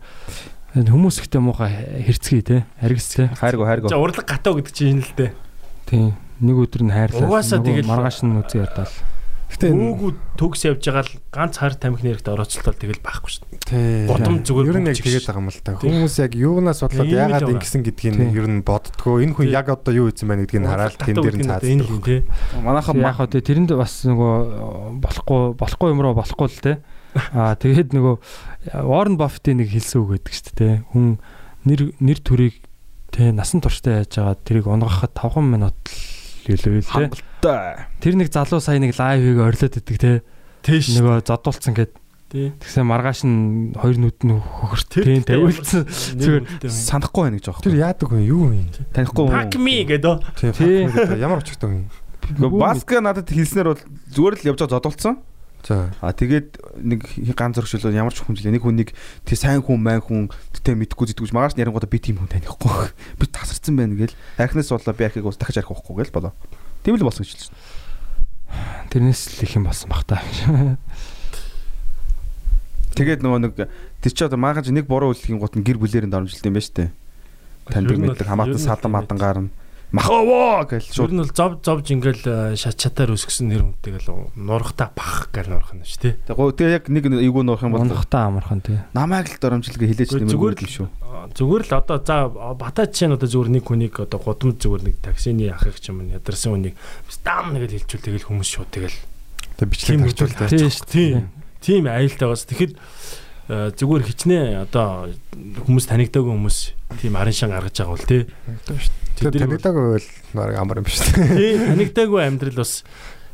хүмүүс 0.76 1.23
ихтэй 1.23 1.39
муухай 1.39 1.72
хэрцгий 2.03 2.43
те 2.43 2.67
аргис 2.84 3.15
те 3.15 3.31
хайргу 3.31 3.63
хайргу. 3.63 3.88
За 3.88 3.95
урлаг 3.95 4.27
гатаа 4.27 4.59
гэдэг 4.59 4.73
чинь 4.76 4.99
энэ 4.99 5.07
л 5.07 5.13
дээ. 5.15 5.31
тийм 5.88 6.19
нэг 6.43 6.57
өдөр 6.67 6.84
нь 6.84 6.91
хайрлаа 6.91 7.23
Угаасаа 7.31 7.63
тэгэл- 7.63 7.88
маргааш 7.88 8.27
нь 8.27 8.35
үзээ 8.43 8.67
ярдаа 8.67 8.88
Гэтэ 9.56 9.72
энэ 9.72 9.84
Өөгүү 9.95 10.11
төгс 10.36 10.61
явж 10.68 10.84
байгаа 10.84 11.06
л 11.07 11.14
ганц 11.32 11.56
хар 11.56 11.73
тамхи 11.80 12.03
нэрэгт 12.03 12.27
орооцолтол 12.27 12.76
тэгэл 12.76 12.99
байхгүй 12.99 13.32
шүү 13.32 13.44
дээ. 13.48 13.64
тий. 13.64 14.07
Гудам 14.11 14.36
зүгээр 14.44 14.68
Ер 14.68 14.80
нь 14.84 14.90
яг 14.91 14.99
тэгээд 14.99 15.26
байгаа 15.32 15.40
юм 15.40 15.48
л 15.48 15.61
та. 15.64 15.72
Тийм. 15.80 15.91
Хүмүүс 15.95 16.15
яг 16.19 16.32
юунаас 16.36 16.80
бодлоод 16.84 17.07
Тийм 17.07 17.15
яагаад 17.23 17.52
ингэсэн 17.56 17.82
гэдгийг 17.88 18.15
Тийм. 18.19 18.36
ер 18.36 18.48
нь 18.52 18.60
боддгоо. 18.68 19.15
Энэ 19.23 19.32
хүн 19.32 19.48
Тийм. 19.48 19.56
яг 19.56 19.68
одоо 19.72 19.94
юу 19.95 20.11
хийсэн 20.11 20.27
байна 20.27 20.44
гэдгийг 20.44 20.60
нь 20.60 20.68
хараад 20.68 20.95
тэн 20.99 21.15
дээр 21.15 21.36
нь 21.40 21.44
энэ 21.48 21.52
цааздаг. 21.56 21.88
л 21.88 22.03
тий. 22.03 22.19
Манайхан 22.60 22.99
яг 22.99 23.18
тэ 23.32 23.40
тэрэнд 23.40 23.72
бас 23.80 23.94
нөгөө 24.03 24.36
болохгүй 24.99 25.41
болохгүй 25.56 25.88
юм 25.95 26.03
руу 26.03 26.14
болохгүй 26.19 26.48
л 26.52 26.60
те 26.60 26.73
аа 27.32 27.56
тэгээд 27.56 27.95
нөгөө 27.95 28.15
Warren 28.84 29.15
Buffett-ийн 29.15 29.64
нэг 29.64 29.72
хэлсэн 29.72 30.03
үг 30.03 30.19
гэдэг 30.19 30.34
шүү 30.36 30.56
дээ 30.60 30.73
хүн 30.91 31.15
нэр 31.64 31.95
нэр 32.03 32.19
төрийг 32.19 32.60
те 33.15 33.32
насан 33.32 33.64
туршдаа 33.64 34.03
яаж 34.03 34.19
байгаа 34.19 34.36
тэрийг 34.44 34.68
унгахад 34.68 35.15
5 35.15 35.40
минут 35.48 35.80
л 36.44 36.52
илүү 36.52 36.84
л 36.84 36.91
те 36.91 37.07
дуртай. 37.45 37.85
Тэр 38.01 38.17
нэг 38.17 38.34
залуу 38.34 38.59
сая 38.59 38.81
нэг 38.81 38.97
лайвыг 38.97 39.38
орилоод 39.38 39.77
идэг 39.77 39.97
те. 40.01 40.11
Тийш. 40.65 40.97
Нөгөө 40.97 41.22
задуулцсан 41.26 41.77
гэд. 41.77 41.93
Тэгсэн 42.35 42.84
маргааш 42.89 43.22
нь 43.23 43.77
хоёр 43.77 43.97
нүд 44.01 44.19
нь 44.26 44.41
хөхөрт 44.41 44.89
тийм 44.97 45.23
тавиулсан. 45.23 45.85
Зүгээр 45.85 46.43
санахгүй 46.67 47.22
байна 47.30 47.38
гэж 47.38 47.47
аахгүй. 47.53 47.65
Тэр 47.69 47.80
яадаг 47.80 48.07
хүн 48.09 48.26
юу 48.26 48.49
юм? 48.49 48.67
Танихгүй 48.91 49.23
хүн. 49.30 49.38
Fuck 49.45 49.55
me 49.61 49.85
гэдэг. 49.85 50.15
Тийм. 50.57 50.89
Ямар 51.22 51.45
очигддаг 51.45 51.69
юм? 51.69 51.85
Баска 52.57 52.99
надад 52.99 53.30
хэлснээр 53.30 53.72
бол 53.72 53.81
зүгээр 54.09 54.35
л 54.41 54.47
явж 54.51 54.59
байгаа 54.65 54.81
зодолцсон. 54.81 55.22
За. 55.65 55.89
А 56.01 56.13
тэгээд 56.13 56.61
нэг 56.77 57.01
ганц 57.34 57.57
зөрөгчлөө 57.57 57.93
ямар 57.93 58.13
ч 58.13 58.22
хүмжил 58.22 58.53
нэг 58.53 58.61
хүн 58.61 58.85
нэг 58.85 58.93
тий 59.26 59.34
сайн 59.34 59.65
хүн 59.65 59.81
мань 59.81 59.97
хүн 59.97 60.30
тэтэ 60.53 60.77
мэдхгүй 60.77 61.09
зэдгүүж 61.09 61.34
магаш 61.34 61.57
нэрнгуудаа 61.57 61.89
би 61.89 61.97
тийм 61.97 62.22
хүн 62.22 62.30
танихгүй. 62.30 62.93
Би 63.17 63.26
тасарсан 63.26 63.73
байна 63.73 63.97
гээл. 63.97 64.13
Архинаас 64.38 64.69
болоо 64.69 64.93
би 64.93 65.09
архиг 65.09 65.26
уус 65.26 65.41
дахиж 65.41 65.57
архихгүй 65.65 66.05
гээл 66.05 66.13
болоо. 66.13 66.38
Тийм 66.86 66.95
л 66.95 67.03
болсон 67.10 67.26
гэж 67.26 67.34
хэлсэн. 67.34 67.56
Тэрнээс 68.94 69.22
л 69.34 69.44
их 69.44 69.56
юм 69.57 69.66
болсон 69.66 69.90
бах 69.90 70.06
та. 70.06 70.22
Тэгээд 72.95 73.26
нөгөө 73.26 73.40
нэг 73.44 73.53
тэр 73.99 74.12
чи 74.14 74.24
одоо 74.24 74.38
магаж 74.40 74.70
нэг 74.72 74.86
буруу 74.88 75.12
үлдэхийн 75.12 75.41
гут 75.41 75.57
гэр 75.60 75.82
бүлэрийн 75.82 76.14
дарамжилт 76.14 76.45
юм 76.48 76.56
байна 77.68 77.98
нь 77.99 78.06
бол- 78.07 78.14
мэддэг 78.16 78.30
хамаатан 78.30 78.56
ер 78.56 78.62
нь 78.62 78.64
садан 78.64 78.91
махавоо 79.95 80.67
гэж 80.67 80.84
Шууд 80.91 81.11
нь 81.15 81.22
бол 81.23 81.31
зов 81.31 81.51
зовж 81.63 81.85
ингээл 81.95 82.55
шат 82.59 82.76
чатаар 82.76 83.15
өсгсөн 83.15 83.47
нэр 83.47 83.63
хүнтэйгэл 83.63 84.35
нурахта 84.35 84.91
бах 84.91 85.31
гал 85.31 85.47
нурах 85.47 85.72
нь 85.72 85.88
шүү 85.88 86.01
дээ. 86.03 86.35
Тэгээ 86.35 86.76
яг 86.76 86.85
нэг 86.91 87.03
эйгүү 87.07 87.43
нурах 87.47 87.63
юм 87.63 87.72
бол 87.73 87.88
Унахтаа 87.88 88.27
амархан 88.27 88.59
тий. 88.59 88.77
намайг 88.91 89.31
л 89.31 89.39
хилээч 89.88 90.09
Зүгээр- 90.11 90.27
нэмэргүй 90.27 90.35
зүгээр 90.35 90.55
юм 90.59 90.72
шүү. 90.76 90.88
Аа, 91.01 91.27
Зүгээр 91.31 91.63
л 91.63 91.73
одоо 91.80 91.97
за 92.03 92.15
батаа 92.59 92.85
жишээ 92.91 93.07
нь 93.07 93.15
одоо 93.15 93.30
зүгээр 93.31 93.49
нэг 93.55 93.63
хүнийг 93.63 93.95
одоо 94.03 94.19
гудамж 94.19 94.55
зүгээр 94.59 94.84
нэг 94.84 94.95
таксины 94.99 95.47
ахыг 95.55 95.80
ч 95.80 95.89
юм 95.89 96.03
ядарсан 96.11 96.51
хүнийг 96.59 96.76
стам 97.07 97.55
нэгэл 97.55 97.73
хэлчихвэл 97.80 98.05
тэгэл 98.05 98.27
хүмүүс 98.30 98.49
шууд 98.51 98.69
тэгэл 98.76 98.97
Тэг 99.55 99.67
бичлэг 99.72 100.03
үү? 100.03 100.11
тэ. 100.51 100.69
Тийм. 100.91 101.31
Тийм 101.63 101.88
аюултайгаас 101.88 102.43
тэгэхэд 102.45 102.73
э, 102.76 102.80
зүгээр 103.49 104.03
хичнээн 104.09 104.65
одоо 104.65 105.13
хүмүүс 105.65 105.85
танигдаагүй 105.85 106.34
хүмүүс 106.34 106.57
тийм 106.97 107.13
арын 107.13 107.35
шан 107.35 107.53
гаргаж 107.53 107.77
байгаа 107.77 107.93
бол 107.93 108.09
тий. 108.09 108.23
Тэр 109.15 109.30
танигдаагүй 109.38 109.85
бол 109.93 110.07
баг 110.34 110.57
амар 110.57 110.81
юм 110.81 110.88
биш 110.89 110.97
үү? 110.97 111.38
тий 111.38 111.53
танигдаагүй 111.61 112.22
амьдрал 112.26 112.57
бас 112.65 112.81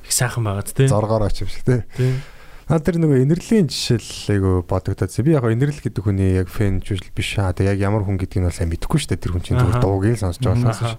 их 0.04 0.12
сайхан 0.12 0.44
байгаа 0.44 0.68
ч 0.68 0.76
тий. 0.76 0.88
Зоргоор 0.92 1.32
оч 1.32 1.48
юм 1.48 1.50
шиг 1.50 1.64
тэ. 1.64 1.88
Тий. 1.96 2.20
Наад 2.68 2.84
тэр 2.88 3.00
нөгөө 3.04 3.24
инэрлийн 3.24 3.68
жишээл 3.72 4.36
айгу 4.36 4.52
бодогдоод. 4.68 5.12
Би 5.24 5.32
яг 5.36 5.48
инэрл 5.48 5.80
гэдэг 5.80 6.04
хүний 6.04 6.40
яг 6.40 6.48
фэн 6.48 6.80
жишэл 6.80 7.12
биш 7.12 7.36
аа. 7.40 7.56
Тэг 7.56 7.72
яг 7.72 7.80
ямар 7.80 8.04
хүн 8.08 8.16
гэдгийг 8.16 8.44
нь 8.44 8.48
бол 8.48 8.56
сайн 8.56 8.72
мэдэхгүй 8.72 9.00
шүү 9.00 9.12
дээ. 9.16 9.24
Тэр 9.28 9.34
хүн 9.36 9.44
чинь 9.44 9.60
зүгээр 9.60 9.84
дуугийг 9.84 10.16
л 10.16 10.24
сонсож 10.24 10.40
байгаа 10.40 10.72
болохоос. 10.72 10.96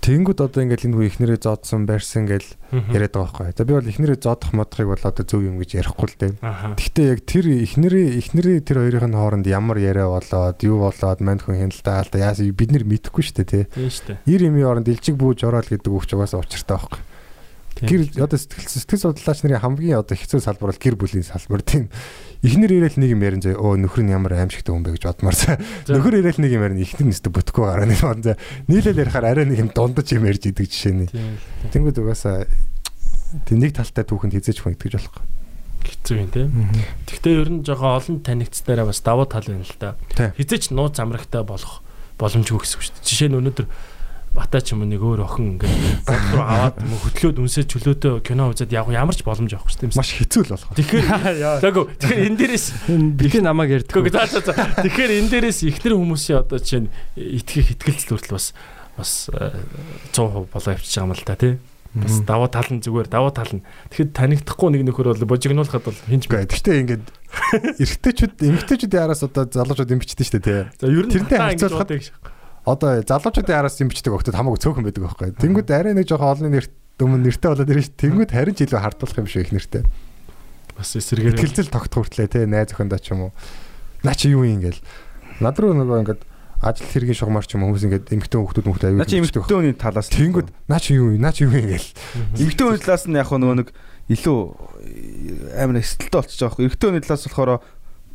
Тэнгүүд 0.00 0.40
одоо 0.40 0.64
ингээл 0.64 0.88
энэ 0.88 0.96
хүн 0.96 1.08
ихнэрээ 1.12 1.38
зоодсон 1.44 1.84
байрсан 1.84 2.24
Мгм. 2.24 2.88
яриад 2.96 3.12
байгаа 3.12 3.52
байхгүй. 3.52 3.52
За 3.52 3.64
би 3.68 3.72
бол 3.76 3.84
ихнэрээ 3.84 4.18
зоодох 4.24 4.52
модхыг 4.56 4.88
бол 4.88 5.04
одоо 5.04 5.24
зөв 5.28 5.44
юм 5.44 5.60
гэж 5.60 5.70
ярихгүй 5.76 6.08
л 6.08 6.16
дээ. 6.16 6.32
Гэхдээ 6.40 7.06
яг 7.12 7.20
тэр 7.28 7.46
ихнэрээ 7.68 8.06
ихнэрээ 8.16 8.58
тэр 8.64 8.78
хоёрын 8.80 9.12
хооронд 9.12 9.44
ямар 9.44 9.76
яриа 9.76 10.08
болоод 10.08 10.56
юу 10.64 10.80
болоод 10.88 11.20
манд 11.20 11.44
хүн 11.44 11.68
хяналтаа 11.68 12.00
алдаа 12.00 12.32
яасан 12.32 12.48
бид 12.56 12.70
нэр 12.72 12.88
мэдэхгүй 12.88 13.22
шүү 13.28 13.36
дээ 13.44 13.48
тий. 13.52 13.64
Тийм 13.68 13.90
шүү 13.92 14.06
дээ. 14.08 14.18
Ир 14.24 14.40
имийн 14.48 14.70
оронд 14.72 14.88
илчиг 14.88 15.20
бууж 15.20 15.44
ороод 15.44 15.68
гэдэг 15.68 15.92
үгч 15.92 16.16
угаасаа 16.16 16.40
учиртай 16.40 16.80
байхгүй. 16.80 17.02
Гэр 17.80 18.00
одоо 18.20 18.36
сэтгэл 18.36 18.68
сэтгэл 18.68 19.04
судлаач 19.08 19.40
нарын 19.44 19.62
хамгийн 19.64 20.00
одоо 20.00 20.16
хэцүү 20.16 20.40
салбар 20.40 20.72
бол 20.72 20.80
гэр 20.80 20.96
бүлийн 21.00 21.24
салбар 21.24 21.64
тийм. 21.64 21.88
Эхнэр 22.40 22.72
ирээл 22.72 22.96
нэг 22.96 23.10
юм 23.12 23.20
ярин 23.20 23.42
зөө 23.44 23.60
өө 23.60 23.76
нөхөр 23.84 24.00
нь 24.00 24.12
ямар 24.16 24.32
аимшигтай 24.40 24.72
хүн 24.72 24.80
бэ 24.80 24.96
гэж 24.96 25.12
цаа. 25.12 25.60
За. 25.84 25.92
Нөхөр 25.92 26.24
ирээл 26.24 26.40
нэг 26.40 26.52
юм 26.56 26.64
ярин 26.64 26.80
ихнэр 26.80 27.12
нэстэ 27.12 27.28
бүтэхгүй 27.28 27.64
гараа 27.68 27.84
нэг 27.84 28.00
бод 28.00 28.24
заа. 28.24 28.40
Нийлэл 28.64 28.96
ярихаар 28.96 29.28
арай 29.28 29.44
нэг 29.44 29.60
юм 29.60 29.68
дундаж 29.68 30.08
юм 30.16 30.24
ярьж 30.24 30.48
идэг 30.48 30.64
жишээ 30.64 30.94
нь. 30.96 31.12
Тийм. 31.12 31.36
Тэнгүүд 31.68 32.00
угаасаа 32.00 32.48
тэг 33.44 33.56
нэг 33.60 33.76
талтай 33.76 34.08
түүхэнд 34.08 34.40
хизээж 34.40 34.64
хүн 34.64 34.72
итгэж 34.72 34.96
болохгүй. 34.96 35.24
Хэцүү 35.84 36.16
юм 36.16 36.30
тий. 36.32 36.48
Гэхдээ 37.12 37.34
ер 37.44 37.48
нь 37.52 37.60
жоохон 37.60 37.92
олон 37.92 38.16
танигдсараа 38.24 38.88
бас 38.88 39.04
давуу 39.04 39.28
тал 39.28 39.44
байна 39.44 39.68
л 39.68 39.76
да. 39.76 40.00
Хизээч 40.40 40.72
нууц 40.72 40.96
амрагтай 40.96 41.44
болох 41.44 41.84
боломжгүй 42.16 42.56
гэсэн 42.56 42.76
үг 42.80 42.84
шүү 42.88 42.94
дээ. 42.96 43.04
Жишээ 43.04 43.28
нь 43.28 43.36
өнөөдөр 43.36 43.66
Батаа 44.30 44.62
ч 44.62 44.78
юм 44.78 44.86
уу 44.86 44.90
нэг 44.90 45.02
өөр 45.02 45.26
охин 45.26 45.58
ингээд 45.58 46.06
бод 46.06 46.22
руу 46.30 46.44
аваад 46.46 46.76
хөтлөөд 46.78 47.42
үнсээ 47.42 47.66
чөлөөтэй 47.66 48.22
кино 48.22 48.54
үзээд 48.54 48.70
яг 48.70 48.86
ямар 48.94 49.14
ч 49.18 49.26
боломж 49.26 49.50
авахгүй 49.58 49.74
шүү 49.74 49.90
дээ. 49.90 49.98
Маш 49.98 50.10
хэцүү 50.14 50.42
л 50.46 50.52
болох. 50.54 50.70
Тэгэхээр 50.78 51.06
Тэгвэл 51.66 51.90
тэгэхээр 51.98 52.26
энэ 52.30 52.38
дээрээс 52.38 52.66
Битгий 53.18 53.42
намайг 53.42 53.82
ярьдаг. 53.82 53.90
Тэгэхгүй 53.90 54.14
за 54.14 54.30
за 54.30 54.40
за. 54.46 54.54
Тэгэхээр 54.86 55.18
энэ 55.18 55.30
дээрээс 55.34 55.58
ихнэр 55.66 55.98
хүмүүсийн 55.98 56.46
одоо 56.46 56.62
жишээ 56.62 56.86
нь 56.86 56.90
итгэх 57.18 57.74
итгэлцэл 57.74 58.14
хүртэл 58.14 58.38
бас 58.38 58.46
бас 58.94 59.10
э, 59.34 59.50
100% 60.14 60.46
болоо 60.46 60.70
явчихж 60.78 60.94
байгаа 60.94 61.10
юм 61.10 61.14
л 61.18 61.26
да 61.26 61.34
тий. 61.34 61.54
Бас 61.90 62.22
даваа 62.22 62.46
тал 62.46 62.70
нь 62.70 62.78
зүгээр 62.86 63.10
даваа 63.10 63.34
тал 63.34 63.50
нь. 63.50 63.66
Тэгэхэд 63.90 64.14
танигдахгүй 64.14 64.70
нэг 64.78 64.86
нөхөр 64.86 65.10
бол 65.10 65.34
божигнуулахад 65.34 65.82
бол 65.82 65.98
хинж 66.06 66.30
Гэхдээ 66.30 66.46
гэхдээ 66.46 66.76
ингээд 66.86 67.06
эрэгтэйчүүд 67.82 68.34
эмэгтэйчүүдийн 68.46 69.02
араас 69.10 69.26
одоо 69.26 69.50
залуучууд 69.50 69.90
бичдэг 69.98 70.22
шүү 70.22 70.38
дээ 70.38 70.46
тий. 70.46 70.60
За 70.78 70.86
ер 70.86 71.06
нь 71.10 71.14
Тэрнтэй 71.18 71.38
харьцуулахад-. 71.42 72.38
Одоо 72.66 73.00
залуучуудын 73.00 73.56
араас 73.56 73.80
юм 73.80 73.88
бичдэг 73.88 74.12
өгтөд 74.12 74.36
хамаагүй 74.36 74.60
цөөхөн 74.60 74.84
байдаг 74.84 75.04
байхгүй. 75.06 75.32
Тэнгүүд 75.40 75.70
арай 75.72 75.94
нэг 75.96 76.04
жоохон 76.04 76.32
олон 76.36 76.52
нэрт 76.52 76.72
өмнө 77.00 77.24
нэртэй 77.24 77.48
болоод 77.48 77.72
ирж. 77.72 77.88
Тэнгүүд 77.96 78.30
харин 78.36 78.54
ч 78.56 78.68
илүү 78.68 78.80
хардуулах 78.84 79.20
юм 79.20 79.28
шиг 79.28 79.48
их 79.48 79.52
нэртэй. 79.56 79.82
Бас 80.76 80.92
эсрэгээр 80.96 81.36
Итгэлцэл 81.40 81.72
тогтох 81.72 82.04
хүртлээ 82.04 82.28
те 82.28 82.44
найз 82.44 82.76
охиндоо 82.76 83.00
ч 83.00 83.16
юм 83.16 83.28
уу. 83.28 83.32
Наа 84.04 84.12
чи 84.12 84.28
юу 84.28 84.44
юм 84.44 84.60
гээл. 84.60 84.80
Над 85.40 85.56
руу 85.56 85.72
нөгөө 85.72 86.04
ингээд 86.04 86.22
ажил 86.60 86.88
хэргийн 86.92 87.16
шугамар 87.16 87.48
ч 87.48 87.56
юм 87.56 87.64
хүмүүс 87.64 87.84
ингээд 87.88 88.06
эмгтэн 88.12 88.40
хүмүүс 88.44 88.60
хүмүүс 88.60 88.84
аюул. 88.84 89.00
Наа 89.00 89.08
чи 89.08 89.16
эмэгтэй 89.16 89.40
хүний 89.40 89.76
талаас 89.76 90.12
Тэнгүүд 90.12 90.48
наа 90.68 90.80
чи 90.80 90.92
юу 91.00 91.16
юм 91.16 91.24
наа 91.24 91.32
чи 91.32 91.48
юу 91.48 91.56
юм 91.56 91.72
гээл. 91.72 91.88
эмэгтэй 92.36 92.64
хүний 92.68 92.84
талаас 92.84 93.04
нь 93.08 93.16
яг 93.16 93.32
нөгөө 93.32 93.56
нэг 93.64 93.68
илүү 94.12 94.38
амар 95.56 95.80
эсэлттэй 95.80 96.12
байгаа 96.12 96.48
байхгүй. 96.52 96.64
Эрэгтэй 96.68 96.88
хүний 96.92 97.04
талаас 97.04 97.24
болохоор 97.24 97.60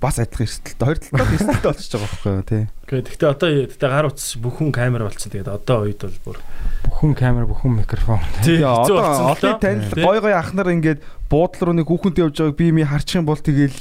бас 0.02 0.20
адилхан 0.20 0.46
эсэлттэй. 0.46 0.76
Хоёр 0.80 0.98
талдаа 1.00 1.36
эсэлттэй 1.36 1.70
болчихж 1.72 1.92
байгаа 1.96 2.10
байхгүй 2.12 2.44
тий. 2.46 2.64
Гэхдээ 2.86 3.30
одоо 3.32 3.50
тэгтээ 3.66 3.90
гар 3.90 4.06
утас 4.12 4.30
бүхэн 4.38 4.70
камер 4.76 5.02
болсон. 5.08 5.30
Тэгээд 5.34 5.50
одоо 5.50 5.78
үед 5.88 6.02
бол 6.04 6.20
бүр 6.26 6.38
Бүхэн 6.86 7.14
камер, 7.18 7.46
бүхэн 7.50 7.74
микрофон. 7.82 8.20
тий 8.46 8.62
одоо 8.62 9.34
олон 9.34 9.58
танил 9.60 9.90
гой 9.96 10.20
гой 10.22 10.34
ахнаар 10.38 10.70
ингээд 10.78 11.00
буудлын 11.32 11.66
руу 11.66 11.76
нэг 11.82 11.88
хүүхэнтэй 11.90 12.24
явж 12.30 12.36
байгааг 12.38 12.58
би 12.60 12.72
ми 12.72 12.84
харчих 12.86 13.20
юм 13.24 13.26
бол 13.26 13.40
тэгэл 13.42 13.74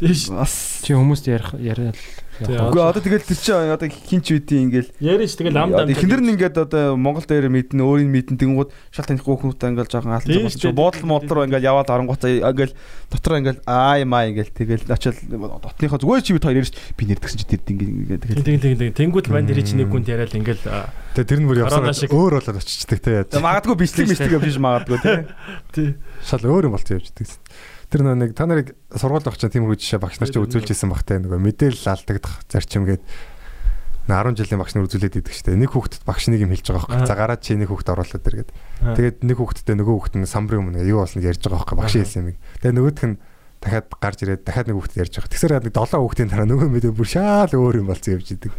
Тийш. 0.00 0.32
бас 0.32 0.80
Чи 0.82 0.96
хүмүүст 0.96 1.28
ярих 1.28 1.52
яриад 1.60 1.98
Үгүй 2.40 2.80
одоо 2.80 3.02
тэгэл 3.04 3.28
тэр 3.28 3.36
чинь 3.36 3.68
одоо 3.76 3.88
хинч 3.92 4.26
үдийн 4.32 4.72
ингээл 4.72 4.90
Яриш 5.04 5.36
тэгэл 5.36 5.52
ам 5.60 5.68
дам. 5.76 5.92
Эхнэр 5.92 6.24
нь 6.24 6.32
ингээд 6.32 6.56
одоо 6.56 6.96
Монгол 6.96 7.28
дээр 7.28 7.52
мэднэ 7.52 7.84
өөрийн 7.84 8.08
мэднэ 8.08 8.40
тэгэнгүүт 8.40 8.70
шал 8.88 9.04
танихгүй 9.04 9.36
хүмүүстээ 9.36 9.68
ингээд 9.76 9.92
жоохон 9.92 10.16
чинь 10.24 10.72
дээ. 10.72 10.72
буудлын 10.72 11.08
модлоор 11.12 11.44
ингээд 11.52 11.68
яваад 11.68 11.92
оронгуудаа 11.92 12.32
ингээд 12.32 12.72
дотроо 13.12 13.36
ингээд 13.36 13.60
аа 13.68 14.00
юм 14.00 14.16
аа 14.16 14.24
ингээд 14.32 14.50
тэгэл 14.56 14.88
очил 14.88 15.12
дотныхоо 15.28 16.00
зүгээр 16.00 16.24
чи 16.24 16.32
бид 16.32 16.44
хоёр 16.48 16.60
ярьж 16.64 16.72
би 16.96 17.02
нэрдгсэн 17.04 17.36
чи 17.36 17.46
тэр 17.52 17.60
ингээд 17.68 18.22
Тэг 18.24 18.44
тэгэл 18.48 18.64
тэг 18.64 18.74
тэг 18.80 18.90
тэнгуут 18.96 19.28
манд 19.28 19.52
ирээ 19.52 19.68
чи 19.68 19.76
нэг 19.76 19.92
гүнд 19.92 20.08
яриад 20.08 20.32
ингээл 20.32 20.64
Тэгээ 21.12 21.28
тэр 21.28 21.40
нь 21.44 21.48
бүр 21.52 21.68
шиг. 21.92 22.08
өөр 22.16 22.40
болоод 22.40 22.56
очичдаг 22.56 22.98
те. 23.04 23.28
Магадгүй 23.36 23.76
бичлэг 23.76 24.08
мислэг 24.08 24.32
явж 24.40 24.56
магадгүй 24.56 24.98
тий 25.04 25.16
тий. 25.76 25.88
Шал 26.24 26.40
өөр 26.48 26.72
юм 26.72 26.80
болцсон 26.80 26.96
явждаг. 26.96 27.28
Тэр 27.92 28.00
нөгөө 28.08 28.18
нэг 28.24 28.30
та 28.32 28.48
нарыг 28.48 28.72
сургууль 28.88 29.20
авах 29.28 29.36
чинь 29.36 29.52
тиймэрхүү 29.52 29.76
жишээ 29.76 30.00
багш 30.00 30.16
нар 30.16 30.32
ч 30.32 30.40
үзүүлж 30.40 30.72
ирсэн 30.72 30.88
багтай 30.88 31.20
нөгөө 31.20 31.36
мэдээлэл 31.44 31.92
алдагдах 31.92 32.40
зарчим 32.48 32.88
гээд 32.88 33.04
10 34.08 34.34
жилийн 34.34 34.58
багш 34.58 34.74
нар 34.74 34.88
үзүүлээд 34.88 35.20
идэг 35.20 35.36
штэ. 35.36 35.54
Нэг 35.54 35.76
хүүхдэд 35.76 36.02
багш 36.02 36.26
нэг 36.26 36.42
юм 36.42 36.50
хэлж 36.50 36.72
байгаа 36.72 36.88
байхгүй. 36.88 37.06
За 37.06 37.14
гараад 37.14 37.44
чи 37.44 37.54
нэг 37.54 37.70
хүүхд 37.70 37.92
оруулаад 37.92 38.24
дэр 38.26 38.36
гээд. 38.42 38.50
Тэгээд 38.98 39.16
нэг 39.22 39.36
хүүхдтэй 39.38 39.76
нөгөө 39.78 39.94
хүүхд 39.94 40.14
нь 40.18 40.26
самбрын 40.26 40.72
өмнө 40.72 40.82
юу 40.82 41.06
болсныг 41.06 41.22
ярьж 41.22 41.44
байгаа 41.46 41.62
байхгүй 41.62 41.78
багш 41.78 41.94
хэлсэн 42.02 42.34
юм. 42.34 42.38
Тэгээд 42.58 42.76
нөгөөх 42.82 43.06
нь 43.06 43.16
дахиад 43.62 43.86
гарч 43.94 44.18
ирээд 44.26 44.42
дахиад 44.42 44.66
нэг 44.66 44.76
хүүхд 44.82 44.98
ярьж 44.98 45.12
байгаа. 45.22 45.30
Тэгсээр 45.30 45.54
нэг 45.62 45.74
7 45.78 46.02
хүүхдийн 46.02 46.30
дараа 46.34 46.48
нөгөө 46.50 46.68
мэдээ 46.74 46.92
бүр 46.98 47.06
шаал 47.06 47.52
өөр 47.54 47.78
юм 47.78 47.88
болсон 47.94 48.10
явж 48.18 48.28
идэг. 48.34 48.52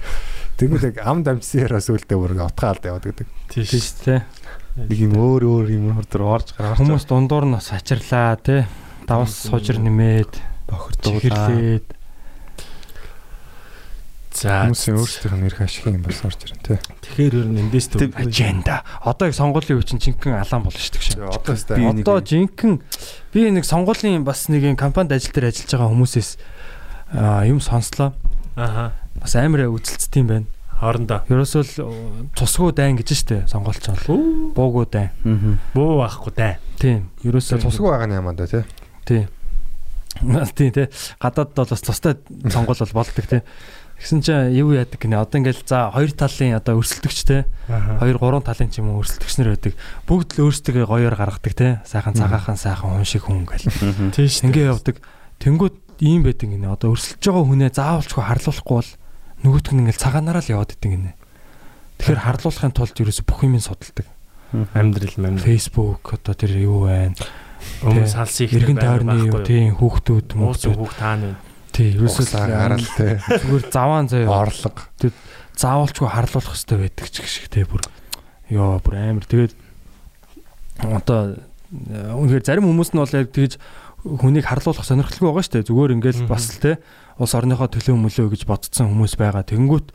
Тэнгүүд 0.55 0.87
яг 0.87 0.97
ам 1.03 1.19
дамжсан 1.27 1.59
яраас 1.67 1.91
үлдээ 1.91 2.17
бүр 2.23 2.39
утгаалд 2.39 2.87
яваад 2.87 3.03
гэдэг. 3.11 3.27
Тийш. 3.51 3.99
те. 3.99 4.23
нэг 4.79 4.99
юм 5.03 5.13
өөр 5.19 5.43
өөр 5.43 5.67
юм 5.75 5.91
хурд 5.99 6.15
орж 6.17 6.55
гараад 6.55 6.79
Хүмүүс 6.79 7.05
дундуур 7.05 7.45
нь 7.51 7.55
бас 7.59 7.67
ачирлаа 7.75 8.39
те. 8.39 8.63
Давс 9.07 9.33
сужир 9.49 9.79
нэмээд 9.79 10.31
бохирдуулаа 10.67 11.19
чихэрлээд 11.21 11.87
За 14.33 14.65
Хүмүүсийн 14.65 14.97
өөрсдийнх 14.97 15.37
нь 15.37 15.45
эрх 15.45 15.61
ашиг 15.61 15.85
юм 15.93 16.01
бас 16.01 16.25
орж 16.25 16.41
ирэн 16.41 16.57
тий. 16.65 16.79
тэгэхээр 17.05 17.33
ер 17.37 17.47
нь 17.53 17.59
эндээс 17.69 17.87
төв. 17.93 18.17
Аженда. 18.17 18.81
Одоо 19.05 19.29
их 19.29 19.37
сонгуулийн 19.37 19.77
үе 19.77 19.85
чинь 19.85 20.01
жинхэнэ 20.01 20.41
алаан 20.41 20.65
болно 20.65 20.81
шүү 20.81 21.21
дээ. 21.21 21.29
Одоо 21.29 21.53
Би 21.53 22.01
Одоо 22.01 22.17
жинхэнэ 22.17 22.81
би 23.29 23.39
нэг 23.53 23.61
сонгуулийн 23.69 24.25
бас 24.25 24.49
нэг 24.49 24.65
юм 24.65 24.75
компанид 24.75 25.13
ажил 25.13 25.37
дээр 25.37 25.53
ажиллаж 25.53 25.69
байгаа 25.69 25.93
хүмүүсээс 25.93 26.29
аа, 27.13 27.45
юм 27.45 27.61
сонслоо. 27.61 28.17
Аха. 28.57 28.97
Бас 29.21 29.37
амар 29.37 29.69
үзэлцдэг 29.69 30.17
юм 30.17 30.27
байна. 30.27 30.47
Хоорондоо. 30.81 31.21
Ерөөсөө 31.29 31.61
л 31.63 32.33
цусгуу 32.33 32.73
дайн 32.73 32.97
гэж 32.97 33.13
штэ 33.13 33.45
сонголч 33.45 33.85
бол. 33.85 34.17
Буугуу 34.57 34.89
дайн. 34.89 35.13
Аа. 35.23 35.61
Буу 35.77 36.01
байхгүй 36.01 36.33
даа. 36.33 36.57
Тийм. 36.81 37.13
Ерөөсөө 37.21 37.61
Тусгүй 37.61 37.93
байгаа 37.93 38.09
нь 38.09 38.17
ямаа 38.17 38.33
да 38.33 38.49
тий. 38.49 38.65
Тийм. 39.05 39.27
Тийм 40.55 40.71
тий. 40.71 40.87
Гадаад 41.19 41.53
бол 41.55 41.69
бас 41.69 41.81
тустай 41.81 42.17
сонгол 42.49 42.77
бол 42.79 42.93
болдог 42.93 43.25
тий. 43.25 43.41
Тэгсэн 44.03 44.19
чинь 44.19 44.51
юу 44.57 44.73
яадаг 44.75 44.99
гинэ 44.99 45.15
одоо 45.21 45.39
ингээл 45.39 45.63
за 45.63 45.87
хоёр 45.93 46.11
талын 46.11 46.57
одоо 46.59 46.75
өрсөлдөгчтэй 46.81 47.45
Аха. 47.71 48.03
хоёр 48.03 48.17
гурван 48.19 48.43
талын 48.43 48.67
ч 48.67 48.83
юм 48.83 48.91
уу 48.91 48.99
өрсөлдөгч 49.05 49.33
нар 49.39 49.55
байдаг. 49.55 49.73
Бүгд 50.09 50.29
л 50.35 50.43
өөрсдөө 50.49 50.83
гоёор 50.89 51.15
гаргадаг 51.15 51.53
тий. 51.55 51.71
Сайхан 51.87 52.17
цагаахан 52.17 52.57
сайхан 52.59 52.99
хүн 52.99 53.07
шиг 53.07 53.23
хүн 53.23 53.47
гэл. 53.47 54.11
Тийш. 54.11 54.43
Ингээ 54.43 54.75
явдаг. 54.75 54.99
Тэнгүүд 55.39 56.03
ийм 56.03 56.25
байдаг 56.27 56.51
гинэ. 56.51 56.67
Одоо 56.67 56.97
өрсөлдөж 56.97 57.23
байгаа 57.23 57.47
хүнээ 57.47 57.71
заавалчгүй 57.71 58.23
харлуулахгүй 58.27 58.75
бол 58.75 58.91
нөгөөтг 59.45 59.71
нь 59.71 59.81
ингээл 59.87 60.03
цагаанаараа 60.03 60.43
л 60.43 60.51
яваад 60.51 60.73
идэг 60.75 60.89
гинэ. 60.91 61.13
Тэгэхээр 62.03 62.21
харлуулахын 62.27 62.73
тулд 62.75 62.97
ерөөсө 62.99 63.23
бүх 63.23 63.39
юм 63.47 63.55
судалдаг. 63.63 64.07
амьдрал 64.73 65.15
мэн. 65.17 65.39
Facebook 65.39 66.03
одоо 66.11 66.33
тэр 66.35 66.59
юу 66.59 66.85
байна? 66.91 67.15
Өмнө 67.83 68.07
салсан 68.07 68.45
их 68.47 68.53
Иргэн 68.53 68.77
тойрны 68.79 69.15
юу? 69.27 69.43
тийм 69.43 69.75
хүүхдүүд 69.77 70.29
муусан 70.39 70.73
хүүхд 70.77 70.97
тааны. 70.99 71.35
тий 71.73 71.93
ерөөсөө 71.97 72.23
Уусаа 72.23 72.47
гарал 72.47 72.87
те. 72.97 73.19
зүгээр 73.23 73.65
заваан 73.73 74.07
заяа. 74.07 74.29
Орлого. 74.29 74.81
заавалчгүй 75.57 76.07
харлуулах 76.09 76.53
хэрэгтэй 76.53 76.77
байдаг 76.81 77.07
ч 77.09 77.15
гэх 77.21 77.29
шиг 77.29 77.47
те 77.49 77.65
бүр. 77.65 77.81
Ёо 78.49 78.77
бүр 78.81 78.95
амар. 78.97 79.25
Тэгээд 79.25 79.53
одоо 80.81 81.37
э, 81.37 82.13
үнэхээр 82.13 82.43
зарим 82.45 82.65
хүмүүс 82.69 82.93
нь 82.93 82.99
бол 83.01 83.13
яг 83.13 83.29
тэгж 83.33 83.53
хүнийг 84.03 84.45
харлуулах 84.49 84.83
сонирхолтой 84.85 85.23
байгаа 85.29 85.43
шүү 85.45 85.53
дээ 85.61 85.67
зүгээр 85.69 85.93
ингээл 85.97 86.27
бас 86.27 86.45
л 86.51 86.59
те 86.61 86.71
улс 87.21 87.33
орныхоо 87.37 87.69
төлөө 87.69 87.95
мөлөө 87.97 88.27
гэж 88.33 88.43
бодсон 88.49 88.89
хүмүүс 88.91 89.13
байгаа. 89.15 89.45
Тэгэнгүүт 89.47 89.87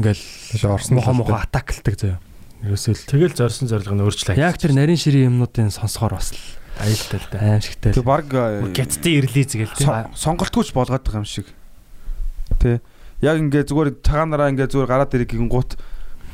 ингээл 0.00 0.22
орсон 0.70 0.94
мохо 0.98 1.12
мохо 1.12 1.36
атаклдаг 1.42 1.94
заяа. 1.98 2.18
Ерөөсөө 2.64 2.94
л 2.96 3.04
Тэгэл 3.10 3.34
зорсон 3.36 3.66
зорилго 3.68 3.94
нь 3.98 4.04
өөрчлөө. 4.06 4.38
яг 4.40 4.56
тэр 4.56 4.72
нарийн 4.72 4.96
ширийн 4.96 5.28
юмнуудын 5.34 5.68
сонсохоор 5.74 6.16
бас 6.16 6.32
л 6.32 6.40
аюултай 6.80 7.18
л 7.20 7.28
да. 7.30 7.38
аимшигтай 7.38 7.92
Тэг 7.94 8.04
баг 8.04 8.26
Гэттэй 8.30 9.14
ирлээ 9.22 9.46
згээл 9.46 9.74
тий. 9.78 9.86
Сон- 9.86 10.10
сонголтгүйч 10.14 10.74
болгоод 10.74 11.04
байгаа 11.04 11.22
юм 11.22 11.28
шиг. 11.28 11.46
Тэ. 12.58 12.82
Яг 13.22 13.38
ингээ 13.38 13.68
зүгээр 13.70 14.02
цагаанараа 14.02 14.50
ингээ 14.50 14.70
зүгээр 14.70 14.90
гараад 14.90 15.14
ирэх 15.14 15.30
гингуут 15.30 15.78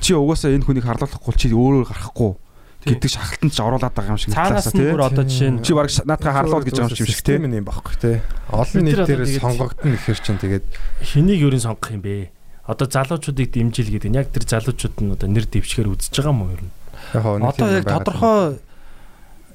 чи 0.01 0.17
угаасаа 0.17 0.57
энэ 0.57 0.65
хүнийг 0.65 0.89
харлуулахгүй 0.89 1.35
чи 1.37 1.53
өөрөө 1.53 1.85
гарахгүй 1.93 2.33
гэдэг 2.81 3.11
шахалтанд 3.13 3.53
ч 3.53 3.61
оруулаад 3.61 3.93
байгаа 3.93 4.17
юм 4.17 4.21
шиг 4.21 4.33
талаасаа, 4.33 4.73
нь 4.73 4.89
бүр 4.89 5.05
одоо 5.05 5.25
жишээ 5.29 5.51
нь 5.53 5.61
чи 5.61 5.77
баг 5.77 5.93
наадхаа 6.09 6.33
харлуул 6.33 6.65
гэж 6.65 6.81
байгаа 6.81 6.97
юм 6.97 6.97
шиг 6.97 7.13
систем 7.13 7.45
юм 7.45 7.67
багхгүй 7.69 7.97
те. 8.01 8.25
Олон 8.49 8.81
нийтээр 8.89 9.29
сонгогдно 9.37 9.93
гэхэр 9.93 10.19
чинь 10.25 10.41
тэгээд 10.41 10.65
Хэнийг 11.05 11.41
ерөн 11.45 11.61
сонгох 11.61 11.93
юм 11.93 12.01
бэ? 12.01 12.33
Одоо 12.65 12.89
залуучуудыг 12.89 13.53
дэмжил 13.53 13.93
гэдэг 13.93 14.09
нь 14.09 14.17
яг 14.17 14.33
тэр 14.33 14.49
залуучууд 14.49 14.97
нь 15.05 15.13
одоо 15.13 15.29
нэр 15.29 15.45
дэвчгээр 15.45 15.93
үзэж 15.93 16.15
байгаа 16.17 16.33
юм 16.33 16.41
уу 16.49 16.57
хоо 17.13 17.37
одоо 17.37 17.69
яг 17.69 17.85
тодорхой 17.85 18.57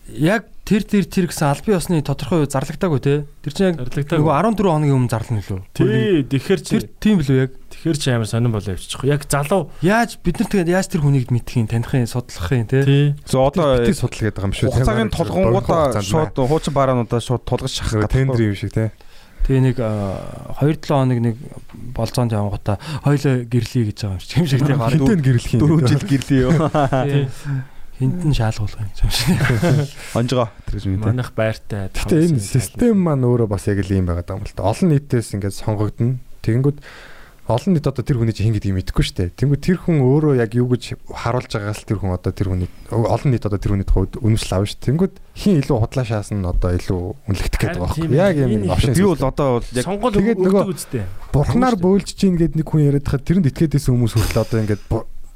яг 0.07 0.45
тэр 0.65 0.85
тэр 0.85 1.05
тэр 1.09 1.25
гэсэн 1.29 1.49
албан 1.49 1.77
ёсны 1.77 2.01
тодорхой 2.05 2.45
зарлагдаагүй 2.45 3.01
те 3.01 3.13
тэр 3.41 3.53
чинь 3.53 3.67
яг 3.73 3.81
нөгөө 3.81 4.33
14 4.53 4.61
хоногийн 4.61 4.97
өмнө 4.97 5.09
зарлана 5.09 5.41
лөө 5.45 5.61
Тий, 5.73 6.21
тэгэхээр 6.25 6.61
чи 6.61 6.71
тэр 6.77 6.85
тийм 7.01 7.21
билүү 7.21 7.37
яг 7.41 7.51
тэгэхээр 7.73 7.97
чи 7.97 8.09
амар 8.13 8.29
сонирн 8.29 8.53
болоо 8.53 8.73
явчихчих. 8.73 9.05
Яг 9.05 9.25
залуу 9.25 9.69
Яаж 9.81 10.17
бид 10.21 10.41
нар 10.41 10.49
тэгээд 10.49 10.73
яаж 10.73 10.87
тэр 10.89 11.01
хүнийг 11.05 11.29
мэдхийн, 11.33 11.69
таних, 11.69 11.93
судлахын 12.09 12.65
те. 12.69 12.85
тий. 12.85 13.05
За 13.25 13.45
одоо 13.45 13.77
битгий 13.81 13.97
судал 13.97 14.21
гэдэг 14.29 14.41
юм 14.45 14.53
шүү. 14.53 14.69
хугацаагийн 14.73 15.13
толгонгуудаа 15.13 16.01
шууд 16.01 16.33
хуучин 16.33 16.73
бараануудаа 16.73 17.21
шууд 17.21 17.45
тулгаж 17.45 17.73
шахах 17.73 18.09
тендер 18.09 18.41
юм 18.41 18.57
шиг 18.57 18.73
те. 18.73 18.89
Тэгээ 19.45 19.61
нэг 19.61 19.77
2-7 19.77 20.81
хоног 20.89 21.19
нэг 21.21 21.35
болцоонд 21.93 22.33
явангуудаа 22.33 22.81
хоёлоо 23.05 23.45
гэрлэе 23.45 23.93
гэж 23.93 23.97
байгаа 24.01 24.17
юм 24.17 24.21
шиг. 24.25 24.37
юм 24.41 24.47
шиг 24.49 24.61
тийм. 24.65 24.81
Хинтэн 24.81 25.21
гэрлэх 25.21 25.53
юм. 25.53 25.61
дөрөв 25.61 25.85
жил 25.85 26.01
гэрлээ 26.09 26.41
юу. 26.49 26.53
Тий. 27.95 28.07
Хинтэн 28.11 28.33
шаалгуулах 28.35 28.79
юм 28.79 29.09
шиг. 29.09 29.39
Онжгоо 30.19 30.49
тэр 30.67 30.75
гэж 30.75 30.83
юм 30.85 30.99
те. 30.99 31.07
Манайх 31.15 31.31
байртай. 31.31 31.87
Гэтэ 31.95 32.27
энэ 32.27 32.39
систем 32.43 32.99
маань 32.99 33.23
өөрөө 33.23 33.47
бас 33.47 33.67
яг 33.71 33.79
л 33.79 33.91
ийм 33.95 34.05
байгаа 34.11 34.35
юм 34.35 34.43
л 34.43 34.51
та. 34.51 34.67
Олон 34.67 34.91
нийтээс 34.91 35.31
ингээд 35.39 35.55
сонгогдно. 35.55 36.19
Тэгэнгүүт 36.43 36.79
олон 37.45 37.77
нийт 37.77 37.85
одоо 37.85 38.01
тэр 38.01 38.17
хүний 38.17 38.33
чинь 38.33 38.49
хин 38.49 38.57
гэдгийг 38.57 38.73
мэдэхгүй 38.89 39.05
шүү 39.05 39.17
дээ. 39.21 39.37
Тэнгүүд 39.37 39.61
тэр 39.61 39.77
хүн 39.77 40.01
өөрөө 40.01 40.33
яг 40.41 40.57
юу 40.57 40.65
гэж 40.73 40.97
харуулж 41.13 41.53
байгаас 41.53 41.77
л 41.77 41.85
тэр 41.85 42.01
хүн 42.01 42.17
одоо 42.17 42.33
тэр 42.33 42.49
хүний 42.49 42.69
олон 42.89 43.29
нийт 43.29 43.45
одоо 43.45 43.61
тэр 43.61 43.77
хүний 43.77 43.85
тухайд 43.85 44.17
үнэмшил 44.17 44.57
авна 44.57 44.65
шүү. 44.65 44.81
Тэнгүүд 44.81 45.13
хин 45.37 45.61
илүү 45.61 45.77
худлаа 45.77 46.05
шаасан 46.09 46.41
нь 46.41 46.49
одоо 46.49 46.73
илүү 46.73 47.01
үнэлэгдэх 47.29 47.61
гэдэг 47.61 47.77
байгаа 47.77 47.85
байхгүй. 47.85 48.17
Яг 48.17 48.33
юм 48.41 48.49
энэ- 48.49 48.73
опшн. 48.73 48.97
Би 48.97 49.05
бол 49.05 49.21
одоо 49.29 49.47
бол 49.61 49.67
яг 49.77 49.85
сонгол 49.85 50.13
тэгээд 50.17 50.37
өгдөг 50.41 50.53
нөгөө- 50.57 50.69
үстэй. 50.73 51.03
бурхнаар 51.29 51.75
бөөлж 51.77 52.09
чинь 52.17 52.33
гэд 52.41 52.57
нэг 52.57 52.65
хүн 52.65 52.81
яриад 52.81 53.05
хахад 53.05 53.25
тэрэнд 53.29 53.49
итгээдээс 53.53 53.85
хүмүүс 53.93 54.13
хүртэл 54.17 54.41
одоо 54.41 54.57
ингээд 54.65 54.83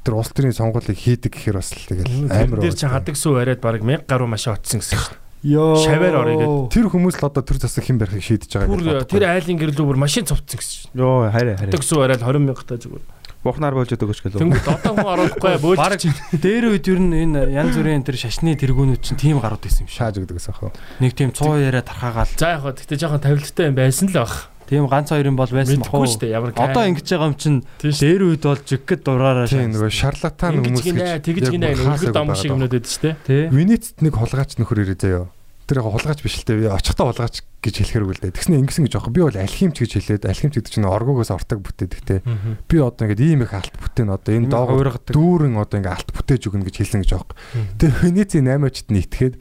тэр 0.04 0.14
улс 0.20 0.32
төрийн 0.32 0.56
сонгуулийг 0.56 0.98
хийдэг 0.98 1.32
гэхээр 1.36 1.58
бас 1.60 1.72
л 1.76 1.86
тэгэл 1.88 2.32
амар 2.32 2.60
Тэр 2.64 2.74
чи 2.76 2.86
байгаа. 2.88 2.96
хадаг 3.00 3.16
сүү 3.20 3.34
яриад 3.44 3.62
баг 3.62 3.82
1000 3.84 4.08
гаруй 4.08 4.28
машин 4.30 4.54
отсон 4.56 4.80
гэсэн 4.80 4.98
шүү. 5.00 5.16
Йоо. 5.40 5.80
Шаваар 5.80 6.16
орё 6.20 6.36
гэдэг. 6.36 6.74
Тэр 6.76 6.88
хүмүүс 6.92 7.16
л 7.20 7.28
одоо 7.32 7.44
тэр 7.48 7.58
засаг 7.64 7.84
хэн 7.88 7.96
барихыг 7.96 8.24
шийдэж 8.24 8.52
байгаа 8.60 8.76
гэж 8.76 9.08
тэр 9.08 9.24
айлын 9.24 9.56
гэрлүү 9.60 9.86
бүр 9.88 10.00
машин 10.00 10.28
цовцсон 10.28 10.60
гэсэн 10.60 10.92
шүү. 10.92 11.00
ёо 11.00 11.32
хараа 11.32 11.56
хараа. 11.56 11.64
Хадаг 11.64 11.84
сүү 11.88 12.00
яриад 12.04 12.24
20 12.28 12.44
мянга 12.44 12.64
та 12.68 12.76
зүгээр. 12.76 13.04
Бухнаар 13.40 13.72
болж 13.72 13.88
өгөөч 13.96 14.20
гэлөө. 14.20 14.40
Тэнгүүд 14.44 14.68
одоо 14.68 14.94
хүн 15.00 15.08
оруулахгүй 15.16 15.56
бөөлж 15.64 15.80
Бараг 15.80 16.04
дээр 16.44 16.66
үед 16.76 16.86
ер 16.92 17.00
нь 17.00 17.16
энэ 17.24 17.56
янз 17.56 17.72
бүрийн 17.80 18.04
тэр 18.04 18.20
шашны 18.20 18.52
тэргүүнүүд 18.60 19.00
чинь 19.00 19.16
тийм 19.16 19.40
гарууд 19.40 19.64
байсан 19.64 19.88
юм 19.88 19.88
шиг. 19.88 19.96
шааж 19.96 20.20
өгдөг 20.20 20.36
гэсэн 20.44 20.60
хөө. 20.60 20.76
Нэг 21.00 21.16
тийм 21.16 21.32
100 21.32 21.56
яриа 21.64 21.80
тархаагаал. 21.80 22.36
За 22.36 22.60
яг 22.60 22.68
хөө 22.68 22.76
тэгтээ 22.84 23.00
жоохон 23.00 23.24
тавилттай 23.24 23.72
юм 23.72 23.80
байсан 23.80 24.12
л 24.12 24.20
баг. 24.20 24.52
Тийм 24.70 24.86
ганц 24.86 25.10
хоёр 25.10 25.34
юм 25.34 25.38
бол 25.40 25.50
байсан 25.50 25.82
ямар 25.82 26.54
Одоо 26.54 26.86
ингэж 26.86 27.08
байгаа 27.10 27.34
юм 27.34 27.38
чинь 27.42 27.66
дээр 27.82 28.22
үед 28.30 28.46
бол 28.46 28.62
жиггэд 28.62 29.02
дураараа 29.02 29.50
Тийм 29.50 29.74
нөгөө 29.74 29.90
шарлатан 29.90 30.62
хүмүүс 30.62 30.86
гинэ 30.86 31.18
тэгж 31.26 31.50
гинэ 31.50 31.74
дам 32.14 32.30
байгаа 32.30 32.38
шиг 32.38 32.54
юмнууд 32.54 32.70
байдаг 32.78 32.94
шүү 32.94 33.02
дээ. 33.02 33.16
тий. 33.26 33.44
Венецд 33.50 34.06
нэг 34.06 34.14
хулгайч 34.14 34.62
нөхөр 34.62 34.86
ирээ 34.86 35.02
заяа. 35.02 35.26
Тэр 35.66 35.82
яг 35.82 35.90
хулгайч 35.90 36.22
биш 36.22 36.38
л 36.38 36.46
дээ. 36.46 36.70
Очихта 36.70 37.02
хулгайч 37.02 37.42
гэж 37.66 37.76
хэлэхэрэг 37.82 38.10
л 38.14 38.22
дээ. 38.30 38.36
Тэгснэ 38.38 38.62
ингэсэн 38.62 38.86
гэж 38.86 38.94
аахгүй. 38.94 39.14
Би 39.18 39.22
бол 39.26 39.38
алхимч 39.42 39.76
гэж 39.82 39.92
хэлээд 39.98 40.24
алхимч 40.30 40.54
гэдэг 40.62 40.74
чинь 40.78 40.86
оргоогоос 40.86 41.34
ортог 41.34 41.66
бүтээдэг 41.66 42.02
те. 42.06 42.22
Би 42.70 42.78
одоо 42.78 43.10
ингээд 43.10 43.26
ийм 43.26 43.42
их 43.46 43.54
алт 43.58 43.74
бүтээн 43.74 44.14
одоо 44.14 44.34
энэ 44.38 44.54
уургадаг. 44.54 45.14
дүүрэн 45.14 45.58
одоо 45.58 45.78
ингээд 45.82 45.98
алт 45.98 46.10
бүтээж 46.14 46.46
өгнө 46.46 46.66
гэж 46.70 46.76
хэлсэн 46.78 47.02
гэж 47.06 47.12
аахгүй. 47.18 47.38
Тэгээ 47.82 48.02
Венецийн 48.06 48.46
8-ачд 48.50 48.88
нь 48.90 49.02
итгээд 49.02 49.36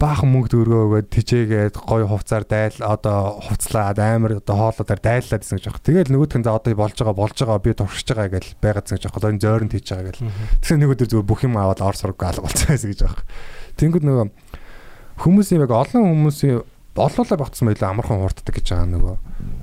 баахан 0.00 0.32
мөнгө 0.32 0.48
төгрөгөө 0.56 0.84
өгөөд 0.88 1.08
тижээгээд 1.12 1.76
гоё 1.84 2.08
хувцаар 2.08 2.44
дайл 2.48 2.78
одоо 2.80 3.36
хувцлаад 3.44 4.00
амар 4.00 4.40
одоо 4.40 4.56
хоолуудаар 4.56 5.00
дайллаад 5.04 5.44
гэсэн 5.44 5.60
гэж 5.60 5.64
аахгүй. 5.68 5.84
Тэгэл 5.84 6.12
нөгөөх 6.16 6.40
нь 6.40 6.46
за 6.48 6.56
одоо 6.56 6.72
болж 6.72 6.96
байгаа 6.96 7.16
болж 7.20 7.36
байгаа 7.36 7.60
би 7.60 7.76
туршиж 7.76 8.08
байгаа 8.08 8.32
гэж 8.40 8.46
байгаадсэн 8.64 8.96
гэж 8.96 9.04
аахгүй. 9.04 9.28
Энэ 9.36 9.44
зойронд 9.44 9.72
хийж 9.76 9.86
байгаа 9.92 10.08
гэл. 10.08 10.24
Тэгсэн 10.64 10.80
нэг 10.80 10.92
өдөр 10.96 11.08
зүгээр 11.12 11.28
бүх 11.28 11.40
юм 11.44 11.60
аваад 11.60 11.84
ор 11.84 11.96
сураг 12.00 12.16
алга 12.16 12.48
болцсон 12.48 12.68
байсан 12.72 12.90
гэж 12.96 13.00
аахгүй. 13.04 13.24
Тэнгүүд 13.76 14.04
нөгөө 14.08 14.26
хүмүүсийн 15.20 15.60
яг 15.68 15.72
олон 15.76 16.02
хүмүүсийн 16.08 16.64
олоолаа 16.96 17.36
багтсан 17.36 17.68
байлаа 17.68 17.92
амархан 17.92 18.24
хуурддаг 18.24 18.56
гэж 18.56 18.66
байгаа 18.72 18.88
нөгөө. 18.88 19.16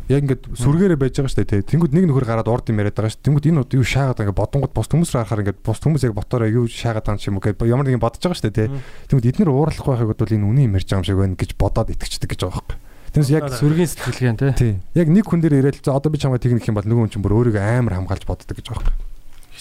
Яг 0.08 0.24
ингээд 0.24 0.44
сүргээрээ 0.56 1.00
байж 1.00 1.20
байгаа 1.20 1.32
шүү 1.36 1.44
дээ. 1.44 1.52
тий. 1.52 1.68
Тэнгүүд 1.68 1.92
нэг 1.92 2.06
нөхөр 2.08 2.24
гараад 2.24 2.48
урд 2.48 2.72
юм 2.72 2.80
яриад 2.80 2.96
байгаа 2.96 3.12
шүү. 3.12 3.28
Тэнгүүд 3.28 3.48
энэ 3.52 3.60
удаа 3.68 3.76
юу 3.76 3.84
шаагаад 3.84 4.22
ингээд 4.24 4.40
бодонгод 4.40 4.72
бус 4.72 4.88
хүмүүс 4.88 5.12
рүү 5.12 5.20
харахаар 5.20 5.42
ингээд 5.44 5.60
бус 5.68 5.80
хүмүүс 5.84 6.04
яг 6.08 6.16
ботороо 6.16 6.48
юу 6.48 6.66
шаагаад 6.72 7.06
байгаа 7.12 7.28
юм 7.28 7.36
юм 7.36 7.44
гэдэг 7.44 7.68
ямар 7.68 7.86
нэгэн 7.92 8.00
бодож 8.00 8.24
байгаа 8.24 8.40
шүү 8.40 8.48
дээ. 8.48 8.56
тий. 8.56 8.68
Тэнгүүд 9.12 9.30
эднэр 9.36 9.52
ууралахгүй 9.52 9.92
байхыг 9.92 10.12
бол 10.16 10.32
энэ 10.32 10.48
үнэн 10.48 10.66
юм 10.72 10.76
ярьж 10.80 10.88
байгаа 10.88 11.04
юм 11.04 11.08
шиг 11.12 11.20
байна 11.20 11.36
гэж 11.36 11.52
бодоод 11.60 11.92
итгэждэг 11.92 12.30
гэж 12.32 12.40
байгаа 12.40 12.56
байхгүй. 12.56 12.78
Тэрнээс 13.12 13.32
яг 13.36 13.44
Сүргийн 13.52 13.90
сэтгэлгээм 13.92 14.38
тий. 14.56 14.74
Яг 14.96 15.08
нэг 15.12 15.26
хүн 15.28 15.44
дээр 15.44 15.60
ирээл 15.60 15.84
за 15.84 15.92
одоо 15.92 16.08
би 16.08 16.20
чамайг 16.24 16.40
тэгнэх 16.40 16.68
юм 16.72 16.80
бол 16.80 16.88
нөгөө 16.88 17.04
хүн 17.04 17.12
чинь 17.12 17.24
бүр 17.24 17.36
өөрийгөө 17.40 17.64
амар 17.84 18.00
хамгаалж 18.00 18.24
боддог 18.24 18.56
гэж 18.56 18.68
байгаа 18.72 18.84
байхгүй. 18.88 19.17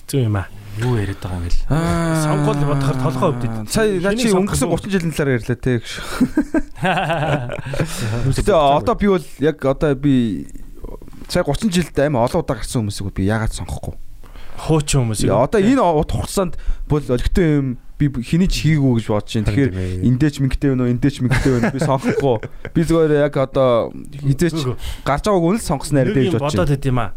Хэцүү 0.07 0.23
юм 0.23 0.39
аа. 0.39 0.47
Юу 0.79 0.95
яриад 1.03 1.19
байгаа 1.19 1.43
юм 1.43 1.51
гээл. 1.51 1.67
Сонгол 2.23 2.61
бодохоор 2.63 2.99
толгой 3.03 3.31
өвдөд. 3.35 3.55
Сая 3.67 3.99
наа 3.99 4.15
чи 4.15 4.31
өнгөрсөн 4.31 4.71
сонгох 4.71 4.87
30 4.87 4.95
жилийн 4.95 5.11
талаар 5.11 5.35
ярьлаа 5.35 5.59
те. 5.59 5.83
Гэтэ 8.31 8.55
одоо 8.79 8.95
би 8.95 9.11
бол 9.11 9.27
яг 9.43 9.59
одоо 9.67 9.99
би 9.99 10.47
сая 11.27 11.43
30 11.43 11.75
жилд 11.75 11.99
аим 11.99 12.15
олон 12.23 12.39
удаа 12.39 12.55
гарсан 12.55 12.87
хүмүүсийг 12.87 13.19
би 13.19 13.27
яагаад 13.27 13.51
сонгохгүй. 13.59 13.99
Хуучин 14.63 15.11
хүмүүс. 15.11 15.27
Одоо 15.27 15.59
энэ 15.59 15.83
урт 15.83 16.15
хугацаанд 16.15 16.55
бол 16.87 17.03
олигтой 17.03 17.47
юм 17.59 17.67
би 17.99 18.07
хэний 18.23 18.47
ч 18.47 18.63
хийгээгүй 18.63 19.03
гэж 19.03 19.07
бодож 19.11 19.33
байна. 19.43 19.51
Тэгэхээр 19.51 20.07
эндээч 20.07 20.39
мингтэй 20.39 20.71
байна 20.71 20.87
уу, 20.87 20.93
эндээч 20.95 21.19
мингтэй 21.19 21.51
байна 21.51 21.67
уу 21.67 21.75
би 21.75 21.83
сонгохгүй. 21.83 22.37
Би 22.71 22.81
зүгээр 22.87 23.27
яг 23.27 23.35
одоо 23.43 23.91
хизээч 24.23 24.55
гарч 25.03 25.25
байгааг 25.27 25.51
үнэл 25.51 25.67
сонгосноо 25.67 26.05
ярьдээ 26.07 26.31
гэж 26.31 26.39
бодож 26.39 26.55
бодоод 26.55 26.63
байна. 26.63 26.79
байд 26.79 26.87
юм 26.95 27.01
аа. 27.03 27.11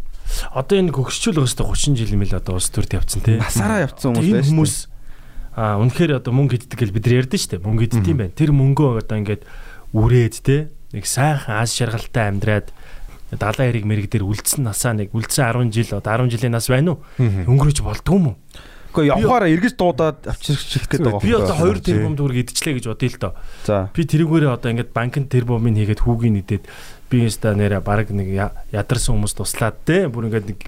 Одоо 0.54 0.76
энэ 0.80 0.94
хөгсчүүл 0.94 1.44
өстө 1.44 1.66
30 1.66 2.00
жил 2.00 2.14
юм 2.16 2.24
л 2.26 2.38
одоо 2.38 2.58
улс 2.58 2.70
төрд 2.70 2.94
явцсан 2.96 3.22
тий. 3.26 3.38
Насаараа 3.40 3.86
явцсан 3.90 4.14
хүмүүс 4.16 4.30
байна 4.30 4.44
шүү. 4.44 4.52
хүмүүс 4.54 4.74
аа 5.60 5.76
үнэхээр 5.82 6.12
одоо 6.22 6.32
мөнгө 6.34 6.56
иддэг 6.56 6.78
гэл 6.80 6.96
бид 6.96 7.06
нар 7.10 7.18
ярьдэн 7.26 7.42
штэ. 7.42 7.60
Мөнгө 7.60 7.86
иддэг 7.90 8.06
юм 8.08 8.20
байна. 8.24 8.38
Тэр 8.38 8.52
мөнгөө 8.54 9.04
одоо 9.04 9.18
ингээд 9.20 9.44
үрээд 9.94 10.36
тий. 10.46 10.62
Нэг 10.94 11.06
сайхан 11.06 11.60
аз 11.60 11.74
жаргалтай 11.76 12.30
амьдраад 12.30 12.68
далайн 13.38 13.70
хэрэг 13.70 13.86
мэрэг 13.86 14.08
дээр 14.10 14.26
үлдсэн 14.26 14.66
насаа 14.66 14.98
нэг 14.98 15.14
үлдсэн 15.14 15.70
10 15.70 15.70
жил 15.70 16.02
одоо 16.02 16.26
10 16.26 16.34
жилийн 16.34 16.54
нас 16.58 16.66
байна 16.66 16.98
уу? 16.98 17.04
Өнгөрөөж 17.22 17.80
болдгоо 17.86 18.18
юм 18.18 18.28
уу? 18.34 18.38
Гэхдээ 18.90 19.14
явхаараа 19.14 19.54
эргэж 19.54 19.74
дуудаад 19.78 20.26
авчирчих 20.26 20.90
гээд 20.90 21.06
байгаа 21.06 21.22
Би 21.22 21.34
одоо 21.38 21.54
байхгүй 21.54 21.70
юу? 21.70 21.78
2 21.78 21.86
тэрбум 21.86 22.16
төгрөг 22.18 22.38
идчихлээ 22.42 22.76
гэж 22.82 22.86
бодъё 22.90 23.10
л 23.14 23.22
доо. 23.22 23.34
Би 23.94 24.02
тэрүүгээрээ 24.02 24.50
одоо 24.50 24.70
ингээд 24.74 24.92
банкнд 24.98 25.30
тэрбумыг 25.30 25.78
хийгээд 25.78 26.02
хүүгийн 26.02 26.42
идээд 26.42 26.64
би 27.10 27.26
инста 27.26 27.54
нэрэ 27.58 27.82
баг 27.82 28.14
нэг 28.14 28.30
ядарсан 28.72 29.18
хүмүүс 29.18 29.34
туслаад 29.34 29.82
те 29.84 30.08
бүр 30.08 30.30
ингээд 30.30 30.48
нэг 30.54 30.60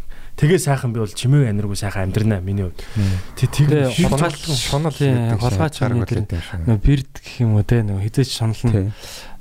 тэгээ 0.41 0.57
сайхан 0.57 0.93
би 0.93 0.99
бол 0.99 1.13
чимээ 1.13 1.53
аниргүй 1.53 1.77
сайхан 1.77 2.09
амьдрнаа 2.09 2.41
миний 2.41 2.65
хувьд. 2.65 2.81
Тэг 3.37 3.49
Тэгээ 3.51 3.93
тэгээ 3.93 4.09
хулгайч 4.09 4.37
шунал 4.57 4.95
хүний 4.95 6.07
тэр 6.09 6.25
нөгөө 6.65 6.81
бирд 6.81 7.13
гэх 7.21 7.35
юм 7.45 7.59
уу 7.59 7.65
те 7.67 7.85
нөгөө 7.85 8.03
хизээч 8.09 8.31
шанална. 8.41 8.71
Тий. 8.73 8.89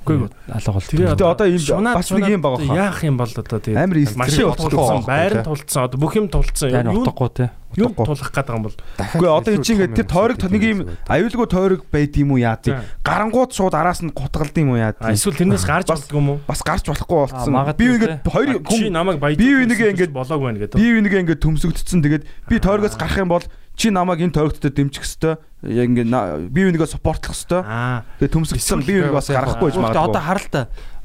Үгүй 0.01 0.17
алга 0.49 0.71
бол. 0.73 0.81
Тэгээ 0.81 1.13
Гэтэ 1.13 1.25
одоо 1.29 1.45
ийм 1.45 1.85
бас 1.93 2.09
нэг 2.09 2.29
юм 2.33 2.41
байгаа 2.41 2.65
хаа. 2.65 2.77
Яах 2.89 2.99
юм 3.05 3.15
бол 3.21 3.29
одоо 3.29 3.59
тэгээ 3.61 3.77
Амар 3.77 3.97
машин 4.17 4.49
тулцсан, 4.57 5.05
байр 5.05 5.33
тулцсан, 5.45 5.81
одоо 5.85 5.97
бүх 6.01 6.13
юм 6.17 6.25
тулцсан. 6.25 6.73
Юу 6.73 7.05
утгагүй 7.05 7.29
те. 7.37 7.45
юу 7.77 7.93
тулах 7.93 8.31
байгаа 8.33 8.57
юм 8.57 8.63
бол 8.65 8.75
Үгүй 8.97 9.29
одоо 9.29 9.51
энэ 9.53 9.63
чинь 9.63 9.75
ингээд 9.77 9.95
тэр 10.01 10.07
тойрог 10.09 10.41
нэг 10.41 10.63
юм 10.65 10.79
аюулгүй 11.05 11.47
тойрог 11.47 11.81
байд 11.93 12.17
юм 12.17 12.33
уу 12.33 12.41
яа 12.41 12.57
тий. 12.57 12.73
За. 12.73 12.83
Гарангууд 13.05 13.51
шууд 13.53 13.75
араас 13.77 14.01
нь 14.01 14.11
гутгалд 14.11 14.57
юм 14.57 14.73
уу 14.75 14.81
яа 14.81 14.91
а, 14.91 15.13
тий. 15.13 15.21
эсвэл 15.21 15.37
тэрнээс 15.37 15.63
гарч 15.69 15.87
болдгоо 15.87 16.19
юм 16.19 16.29
уу? 16.35 16.39
Бас 16.49 16.59
гарч 16.65 16.83
болохгүй 16.89 17.17
болцсон. 17.31 17.53
Би 17.77 17.85
ингээд 17.95 18.25
хоёр 18.27 18.47
хүн 18.59 18.91
намайг 18.91 19.21
баяж 19.23 19.37
би 19.39 19.53
үнийг 19.53 19.79
ингээд- 19.79 20.11
болоог 20.11 20.41
байна 20.41 20.59
гэдэг. 20.59 20.75
би 20.75 20.87
үнийг 20.99 21.15
ингээд 21.15 21.39
төмсөгдсөн. 21.45 22.03
Тэгээд 22.03 22.23
би 22.49 22.55
тойрогоос 22.59 22.97
гарах 22.99 23.21
юм 23.21 23.31
бол 23.31 23.45
чи 23.75 23.89
намайг 23.89 24.19
энэ 24.21 24.35
тойрогтод 24.35 24.73
дэмжих 24.75 25.03
хэвээр 25.05 25.37
яг 25.71 25.87
ингээ 25.89 26.49
бие 26.51 26.65
бинийгээ 26.71 26.89
суппортлох 26.91 27.33
хэвээр 27.33 28.03
тэгээ 28.19 28.33
төмсгсөн 28.33 28.79
бие 28.85 29.01
бинийг 29.05 29.15
бас 29.15 29.29
гаргахгүй 29.29 29.69
гэж 29.71 29.77
Гэхдээ 29.77 30.05
одоо 30.05 30.21
магадгүй. 30.21 30.25
харал 30.25 30.47
та 30.51 30.61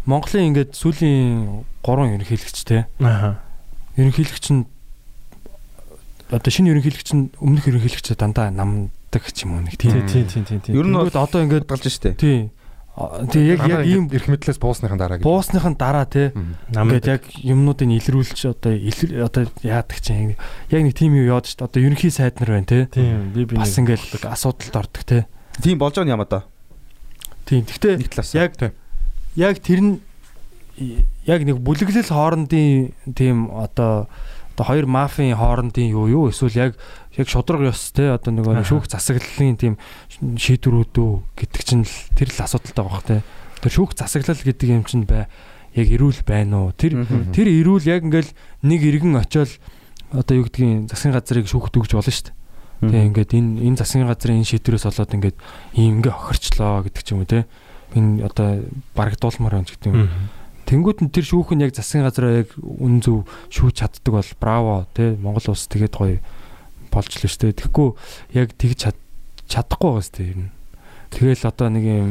Монголын 0.07 0.47
ингээд 0.55 0.71
сүүлийн 0.79 1.67
3 1.83 2.15
ерөнхийлөгч 2.15 2.59
те. 2.63 2.87
Аа. 3.03 3.43
Ерөнхийлөгч 3.99 4.47
нь 4.55 4.63
одоо 6.31 6.51
шинэ 6.51 6.71
ерөнхийлөгч 6.75 7.11
нь 7.15 7.31
өмнөх 7.43 7.67
ерөнхийлөгч 7.71 8.15
дандаа 8.19 8.51
намдаг 8.55 9.23
ч 9.35 9.47
юм 9.47 9.59
уу 9.59 9.63
нэг 9.67 9.75
Тийм 9.79 10.07
тийм. 10.07 10.27
тийм 10.31 10.45
тийм 10.47 10.61
тийм. 10.63 10.75
Ер 10.79 10.87
нь 10.87 10.95
бол 10.95 11.11
одоо 11.11 11.43
ингээд 11.43 11.67
гадгалж 11.67 11.91
штэ. 11.91 12.15
тий. 12.19 12.51
Тий 13.29 13.45
яг 13.53 13.61
яг 13.69 13.85
ийм 13.85 14.09
эрх 14.09 14.25
мэдлээс 14.25 14.57
буусныхан 14.57 14.97
дараа 14.97 15.21
гэж. 15.21 15.29
буусныхан 15.29 15.77
дараа 15.77 16.09
те. 16.09 16.33
Ингээд 16.73 17.05
яг 17.05 17.23
юмнуудыг 17.45 17.93
илрүүлж 17.93 18.57
одоо 18.57 18.73
одоо 18.73 19.45
яадаг 19.61 20.01
чинь 20.01 20.41
яг 20.73 20.81
нэг 20.81 20.97
тийм 20.97 21.13
юу 21.13 21.37
яваад 21.37 21.45
шүү 21.45 21.61
дээ. 21.61 21.69
Одоо 21.69 21.81
ерөнхий 21.85 22.09
сайд 22.09 22.41
нар 22.41 22.57
байна 22.57 22.65
те. 22.65 22.89
тийм 22.89 23.37
би 23.37 23.45
би 23.45 23.61
Бас 23.61 23.77
ингээд 23.77 24.25
асуудалд 24.25 24.77
ордог 24.81 25.05
те. 25.05 25.29
Тийм 25.61 25.77
болж 25.77 25.93
байгаа 26.01 26.17
юм 26.17 26.25
одоо. 26.25 26.49
Тийм. 27.45 27.69
Гэхдээ 27.69 28.01
яг 28.33 28.57
яг 29.37 29.57
тэр 29.61 29.81
нь 29.85 30.01
яг 31.29 31.41
нэг 31.45 31.61
бүлэглэл 31.61 32.09
хоорондын 32.09 32.97
тийм 33.13 33.53
одоо 33.53 34.09
одоо 34.57 34.65
хоёр 34.65 34.87
мафийн 34.89 35.37
хоорондын 35.37 35.93
юу 35.93 36.09
юу 36.09 36.25
эсвэл 36.33 36.57
яг 36.57 36.73
яг 37.17 37.29
шудраг 37.29 37.63
ёс 37.69 37.93
те 37.93 38.13
одоо 38.13 38.33
нөгөө 38.33 38.61
нэг 38.61 38.69
шүүх 38.69 38.87
засаглалын 38.93 39.57
тийм 39.57 39.75
шийдвэрүүд 40.21 40.95
үү 40.97 41.13
гэдэг 41.37 41.63
чинь 41.65 41.85
л 41.85 41.97
тэр 42.17 42.29
л 42.31 42.45
асуудалтай 42.45 42.85
байгаа 42.85 42.93
бох 42.93 43.05
те 43.09 43.25
тэр 43.65 43.73
шүүх 43.73 43.97
засаглал 43.97 44.41
гэдэг 44.41 44.69
юм 44.69 44.85
чинь 44.85 45.09
бай 45.09 45.27
яг 45.73 45.89
эрүүл 45.89 46.21
байна 46.29 46.69
уу 46.69 46.77
тэр 46.77 47.09
тэр 47.33 47.49
эрүүл 47.49 47.89
яг 47.89 48.05
ингээл 48.05 48.33
нэг 48.65 48.81
иргэн 48.85 49.17
очиод 49.21 49.51
одоо 50.13 50.35
юу 50.41 50.47
гэдгийг 50.49 50.93
засгийн 50.93 51.17
газрыг 51.17 51.49
шүүхт 51.49 51.77
өгж 51.77 51.97
болно 51.97 52.13
шүү 52.13 52.31
дээ 52.31 52.37
Тэгээ 52.77 53.09
ингээд 53.09 53.31
энэ 53.33 53.51
энэ 53.73 53.79
засгийн 53.81 54.05
газрын 54.05 54.45
энэ 54.45 54.51
шийдвэрээс 54.53 54.85
болоод 54.85 55.17
ингээд 55.17 55.37
ийм 55.81 56.05
ингээ 56.05 56.13
охирчлоо 56.13 56.85
гэдэг 56.85 57.03
ч 57.03 57.09
юм 57.17 57.25
уу 57.25 57.29
те. 57.29 57.49
Энэ 57.97 58.21
одоо 58.29 58.69
барагдуулмаар 58.93 59.65
байна 59.65 59.69
гэдэг 59.73 59.89
юм. 59.89 60.13
Тэнгүүд 60.69 60.99
нь 61.09 61.13
тэр 61.15 61.25
шүүх 61.25 61.57
нь 61.57 61.65
яг 61.65 61.73
засгийн 61.73 62.05
газараа 62.05 62.45
яг 62.45 62.53
үн 62.61 63.01
зөв 63.01 63.25
шүүж 63.49 63.81
чаддаг 63.81 64.13
бол 64.13 64.31
браво 64.37 64.85
те. 64.93 65.17
Монгол 65.17 65.57
улс 65.57 65.65
тэгээд 65.73 65.95
гоё 65.97 66.21
болж 66.97 67.13
л 67.13 67.29
дээ. 67.29 67.61
Тэгэхгүй 67.61 67.89
яг 68.33 68.57
тэгж 68.57 68.79
чад 68.89 68.97
чадахгүй 69.45 69.91
байгаас 69.93 70.11
те 70.11 70.23
ер 70.33 70.39
нь. 70.49 70.53
Тэгэл 71.13 71.45
одоо 71.45 71.69
нэг 71.69 71.85
юм 71.85 72.11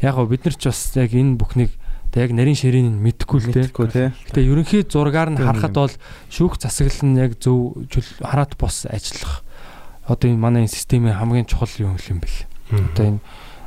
яг 0.00 0.16
бид 0.24 0.42
нар 0.48 0.56
ч 0.56 0.72
бас 0.72 0.96
яг 0.96 1.12
энэ 1.12 1.36
бүхнийг 1.36 1.72
яг 2.16 2.32
нарийн 2.32 2.56
ширийн 2.56 2.96
мэдхгүй 2.96 3.38
л 3.44 3.52
тий. 3.52 3.68
Гэтэ 3.68 4.40
ерөнхий 4.40 4.88
зургаар 4.88 5.36
нь 5.36 5.36
харахад 5.36 5.76
бол 5.76 5.94
шүүх 6.32 6.56
засаглал 6.56 7.04
нь 7.12 7.20
яг 7.20 7.36
зөв 7.36 7.76
хараат 8.24 8.56
бос 8.56 8.88
ажиллах 8.88 9.44
одоо 10.08 10.32
энэ 10.32 10.40
манай 10.40 10.60
энэ 10.64 10.72
системийн 10.72 11.20
хамгийн 11.20 11.44
чухал 11.44 11.68
юм 11.76 12.00
юм 12.00 12.18
бэл. 12.24 12.40
Одоо 12.72 13.04
энэ 13.04 13.20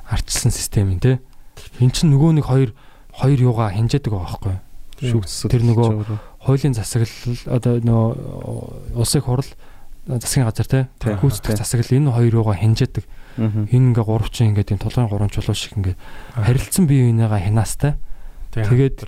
ардчилсан 0.10 0.52
систем 0.52 0.90
юм 0.90 1.00
те. 1.00 1.22
Эн 1.78 1.94
чинь 1.94 2.10
нөгөө 2.10 2.42
нэг 2.42 2.46
хоёр 2.50 2.74
хоёр 3.14 3.40
юугаа 3.40 3.70
хинжээдэг 3.70 4.10
байгаа 4.10 4.26
байхгүй 4.34 4.54
юу? 4.58 4.62
Шүүх 5.14 5.26
засаг. 5.30 5.52
Тэр 5.54 5.64
нөгөө 5.70 5.90
хуулийн 6.42 6.74
засаглал 6.74 7.38
одоо 7.54 7.74
нөгөө 7.86 8.98
улсын 8.98 9.22
хурал 9.22 9.52
засгийн 10.08 10.46
газар 10.48 10.68
те 10.68 10.80
гүйцэтгэх 11.04 11.60
засаглал 11.60 11.98
энэ 11.98 12.12
хоёр 12.14 12.34
юугаа 12.40 12.58
хинжээдэг. 12.60 13.06
Энэ 13.40 13.88
ингээ 13.94 14.06
гуравчин 14.06 14.52
ингээ 14.56 14.70
тийм 14.72 14.80
толгойн 14.80 15.10
гурван 15.10 15.32
чулуу 15.32 15.56
шиг 15.56 15.76
ингээ 15.76 15.96
харилцсан 16.36 16.88
бие 16.88 17.12
биенийгаа 17.12 17.40
хянаастай. 17.40 17.96
Тэгээд. 18.56 19.06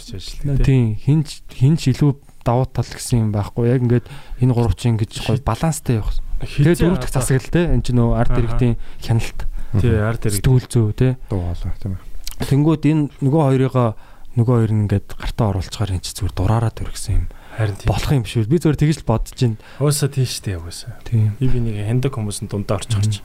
Тийм 0.62 0.96
хинж 1.02 1.42
хинж 1.50 1.82
илүү 1.90 2.12
давуу 2.46 2.70
тал 2.70 2.86
гэсэн 2.86 3.26
юм 3.26 3.32
байхгүй 3.34 3.74
яг 3.74 3.82
ингээд 3.82 4.06
энэ 4.42 4.54
гуравчин 4.54 4.98
ингэж 4.98 5.12
гоё 5.26 5.42
баланстай 5.42 5.98
явах. 5.98 6.22
Тэгээд 6.42 6.80
дөрөв 6.82 7.00
дэх 7.02 7.14
засаглал 7.14 7.50
те 7.50 7.62
энэ 7.74 7.84
чинь 7.86 7.98
нөгөө 7.98 8.18
арт 8.18 8.34
иргэдийн 8.38 8.76
хяналт 9.02 9.40
тий 9.82 9.94
ард 9.98 10.22
ирэх. 10.26 10.38
сэтгүүл 10.42 10.68
зөө 10.70 10.94
те. 10.94 11.10
дуу 11.30 11.42
болоо 11.42 11.74
тийм 11.82 11.98
ээ. 11.98 12.46
Тэнгүүд 12.50 12.84
энэ 12.90 13.04
нөгөө 13.22 13.42
хоёрыгоо 13.50 13.90
нөгөө 14.38 14.56
хоёр 14.58 14.72
нь 14.74 14.82
ингээд 14.90 15.08
гартаа 15.18 15.48
оруулчихаар 15.54 15.92
энэ 15.98 16.06
зүгээр 16.06 16.34
дураараа 16.34 16.74
төргсөн 16.74 17.14
юм 17.14 17.26
Харин 17.58 17.76
тий. 17.76 17.88
болох 17.88 18.12
юм 18.12 18.24
биш 18.24 18.36
үү? 18.40 18.48
Би 18.48 18.58
зүгээр 18.62 18.80
тэгж 18.80 18.98
л 19.04 19.08
бодож 19.10 19.36
байна. 19.36 19.58
Ууса 19.80 20.08
тийш 20.08 20.40
дээ 20.42 20.58
уусаа. 20.62 20.96
Тийм. 21.04 21.36
Би 21.40 21.48
би 21.52 21.60
нэг 21.60 21.84
хэндэг 21.84 22.12
хүмүүс 22.16 22.40
нь 22.46 22.50
дундаа 22.52 22.80
орчих 22.80 22.98
гарч. 23.00 23.20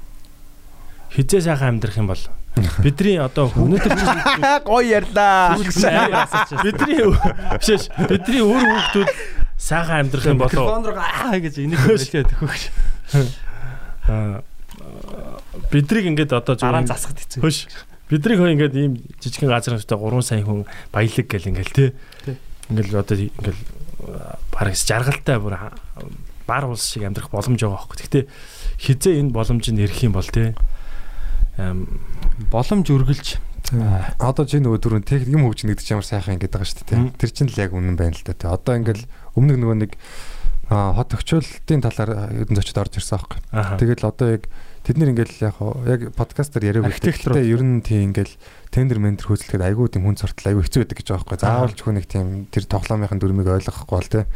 Хизээ 1.14 1.40
сайхан 1.46 1.78
амьдрах 1.78 1.96
юм 1.96 2.10
бол 2.10 2.22
бидний 2.84 3.20
одоо 3.20 3.52
Өнөөдөр 3.52 3.92
Гоё 4.66 4.82
ярьлаа. 4.82 5.54
бидний 5.60 7.04
бишээш 7.60 7.84
бидний 8.10 8.42
өөр 8.42 8.64
хүүхдүүд 8.64 9.10
сайхан 9.60 10.08
амьдрах 10.08 10.26
юм 10.26 10.38
болов 10.40 10.52
микрофон 10.56 10.84
руу 10.88 10.98
аа 10.98 11.36
гэж 11.38 11.54
энийг 11.62 11.80
хэлээ 11.84 12.24
төхөж. 12.26 12.62
аа 14.10 14.42
бидрийг 15.70 16.06
ингээд 16.12 16.32
одоо 16.36 16.54
зөв 16.56 16.68
засахд 16.86 17.18
хэцүү. 17.22 17.40
хөш 17.44 17.56
бидрийг 18.10 18.38
хөө 18.40 18.52
ингээд 18.56 18.74
ийм 18.76 18.92
жижигхэн 19.20 19.48
газар 19.50 19.74
нүстэй 19.76 19.96
3 19.98 20.22
сая 20.22 20.42
хүн 20.44 20.64
баялаг 20.92 21.26
гэл 21.28 21.48
ингээл 21.50 21.72
тий 21.76 21.88
Тий. 22.24 22.36
ингээл 22.70 23.00
одоо 23.00 23.16
ингээл 23.16 23.60
бараг 24.52 24.74
жаргалтай 24.76 25.38
бүр 25.40 25.56
бар 26.46 26.64
улс 26.70 26.86
шиг 26.86 27.06
амьдрах 27.06 27.30
боломж 27.30 27.58
байгаа 27.58 27.80
хөөхгүй 27.82 27.98
гэхдээ 28.06 28.24
хизээ 28.78 29.18
энэ 29.20 29.34
боломж 29.34 29.66
нь 29.70 29.82
ирэх 29.82 30.06
юм 30.06 30.14
бол 30.14 30.26
тий 30.26 30.54
Боломж 32.52 32.86
үргэлж 32.92 33.40
Одоо 34.22 34.46
чи 34.46 34.62
нөгөө 34.62 34.78
дөрөв 34.78 35.02
техник 35.02 35.34
юм 35.34 35.50
хөгжинэ 35.50 35.74
гэдэг 35.74 35.82
чинь 35.82 35.96
ямар 35.98 36.06
сайхан 36.06 36.38
ингэдэг 36.38 36.54
байгаа 36.54 36.70
шүү 36.70 36.86
дээ. 36.86 37.18
Тэр 37.18 37.30
чинь 37.34 37.50
л 37.50 37.58
яг 37.58 37.74
үнэн 37.74 37.98
байна 37.98 38.14
л 38.14 38.22
да. 38.22 38.38
тийм. 38.38 38.54
Одоо 38.54 38.72
ингээл 38.78 39.04
өмнө 39.34 39.58
нөгөө 39.58 39.78
нэг 39.82 39.92
хот 40.70 41.08
төгчөлтийн 41.10 41.82
талаар 41.82 42.30
ердэн 42.30 42.54
зочид 42.54 42.78
орж 42.78 42.94
ирсэн 42.94 43.18
аахгүй. 43.18 43.40
аа 43.50 43.74
Тэгэл 43.74 44.06
одоо 44.06 44.38
яг 44.38 44.46
тэд 44.86 45.02
нэр 45.02 45.10
ингээл 45.18 45.50
яг 45.50 45.58
яг 45.90 46.00
подкастер 46.14 46.62
яриаг 46.62 46.86
гэхдээ 46.86 47.42
ер 47.42 47.62
нь 47.66 47.82
тийм 47.82 48.14
ингээл 48.14 48.38
тендер 48.70 49.02
мендер 49.02 49.26
хөөцлөхэд 49.26 49.66
айгүй 49.66 49.90
тийм 49.90 50.06
хүн 50.06 50.14
цортол 50.14 50.54
айгүй 50.54 50.62
хэцүү 50.62 50.86
байдаг 50.86 50.98
гэж 51.02 51.08
байгаа 51.10 51.26
байхгүй. 51.26 51.42
Заавалч 51.42 51.80
хүн 51.82 51.96
нэг 51.98 52.06
тийм 52.06 52.26
тэр 52.54 52.64
тоглоомынхын 52.70 53.18
дүрмийг 53.18 53.50
ойлгохгүй 53.50 53.98
бол 53.98 54.12
тийм. 54.14 54.30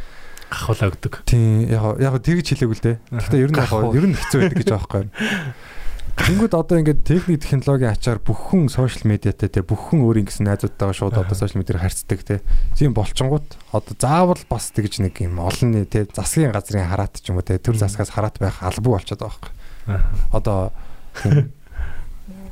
ахвал 0.51 0.91
өгдөг 0.91 1.23
Тийм 1.23 1.71
яг 1.71 2.03
яг 2.03 2.19
тэргэж 2.19 2.47
хэлээгүй 2.51 2.75
л 2.75 2.83
дээ. 2.83 2.97
Гэхдээ 3.15 3.43
ер 3.47 3.51
нь 3.55 3.59
яг 3.63 3.71
ер 3.71 4.05
нь 4.11 4.17
хэцүү 4.19 4.39
байдаг 4.43 4.59
гэж 4.59 4.69
байгаа 4.75 4.87
байхгүй. 4.91 5.05
Тэнгүүд 6.11 6.53
одоо 6.53 6.75
ингээд 6.83 7.07
техник 7.07 7.39
технологийн 7.39 7.95
ачаар 7.95 8.19
бүх 8.19 8.51
хүн 8.51 8.67
сошиал 8.67 9.07
медиатай 9.07 9.47
те 9.47 9.63
бүх 9.63 9.89
хүн 9.89 10.03
өөр 10.03 10.19
ингэсэн 10.21 10.43
найзуудтайгаа 10.43 10.91
шууд 10.91 11.15
одоо 11.15 11.35
сошиал 11.39 11.63
медиаар 11.63 11.87
харьцдаг 11.87 12.19
те. 12.27 12.43
Тийм 12.75 12.91
болчингууд 12.91 13.47
одоо 13.71 13.95
заавал 13.95 14.43
бас 14.51 14.75
тэгж 14.75 15.07
нэг 15.07 15.23
юм 15.23 15.39
олон 15.39 15.87
те 15.87 16.03
засгийн 16.03 16.51
газрын 16.51 16.91
хараат 16.91 17.23
ч 17.23 17.31
юм 17.31 17.39
уу 17.39 17.47
те 17.47 17.55
төр 17.57 17.79
засгаас 17.79 18.11
хараат 18.11 18.43
байх 18.43 18.59
албагүй 18.59 18.99
болчиход 18.99 19.23
байгаа 19.23 19.39
байхгүй. 19.39 19.60
Одоо 20.31 20.71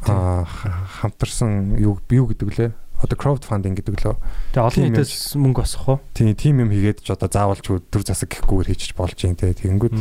аа 0.07 0.43
ха- 0.45 0.85
хамтарсан 1.01 1.75
юу 1.77 1.99
юу 2.09 2.27
гэдэг 2.31 2.49
лээ. 2.57 2.71
Одоо 2.99 3.15
crowdfunding 3.15 3.79
гэдэг 3.79 3.95
лөө. 4.03 4.15
тэгээ 4.51 4.67
олон 4.67 4.83
нийтээс 4.91 5.35
мөнгө 5.39 5.63
осох 5.63 5.87
уу? 5.87 5.99
Тийм 6.11 6.35
тийм 6.35 6.59
юм 6.63 6.71
хийгээд 6.71 6.99
ч 7.03 7.15
одоо 7.15 7.31
заавалч 7.31 7.63
төр 7.63 8.03
засаг 8.03 8.27
гэхгүйгээр 8.27 8.69
хийчих 8.75 8.95
болж 8.99 9.15
юм 9.23 9.39
те. 9.39 9.55
Тэгэнгүүт 9.55 9.95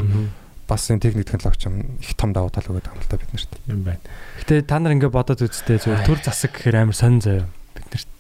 бас 0.66 0.82
энэ 0.90 1.02
техник 1.06 1.30
технологич 1.30 1.62
юм 1.70 1.98
их 2.02 2.14
том 2.18 2.34
давуу 2.34 2.50
тал 2.50 2.66
өгöd 2.66 2.90
байгаа 2.90 2.98
юм 2.98 3.02
л 3.06 3.10
да 3.10 3.16
бид 3.22 3.30
нарт. 3.30 3.52
юм 3.70 3.80
байна 3.86 4.02
Гэтэ 4.42 4.66
та 4.66 4.82
нар 4.82 4.94
ингээ 4.98 5.14
бодоод 5.14 5.40
үзтээ 5.46 5.78
зүгээр 5.78 6.06
төр 6.10 6.20
засаг 6.26 6.50
гэхээр 6.58 6.76
амар 6.82 6.98
сонь 6.98 7.22
заяа. 7.22 7.46
Бид 7.78 7.86
нарт 7.86 8.10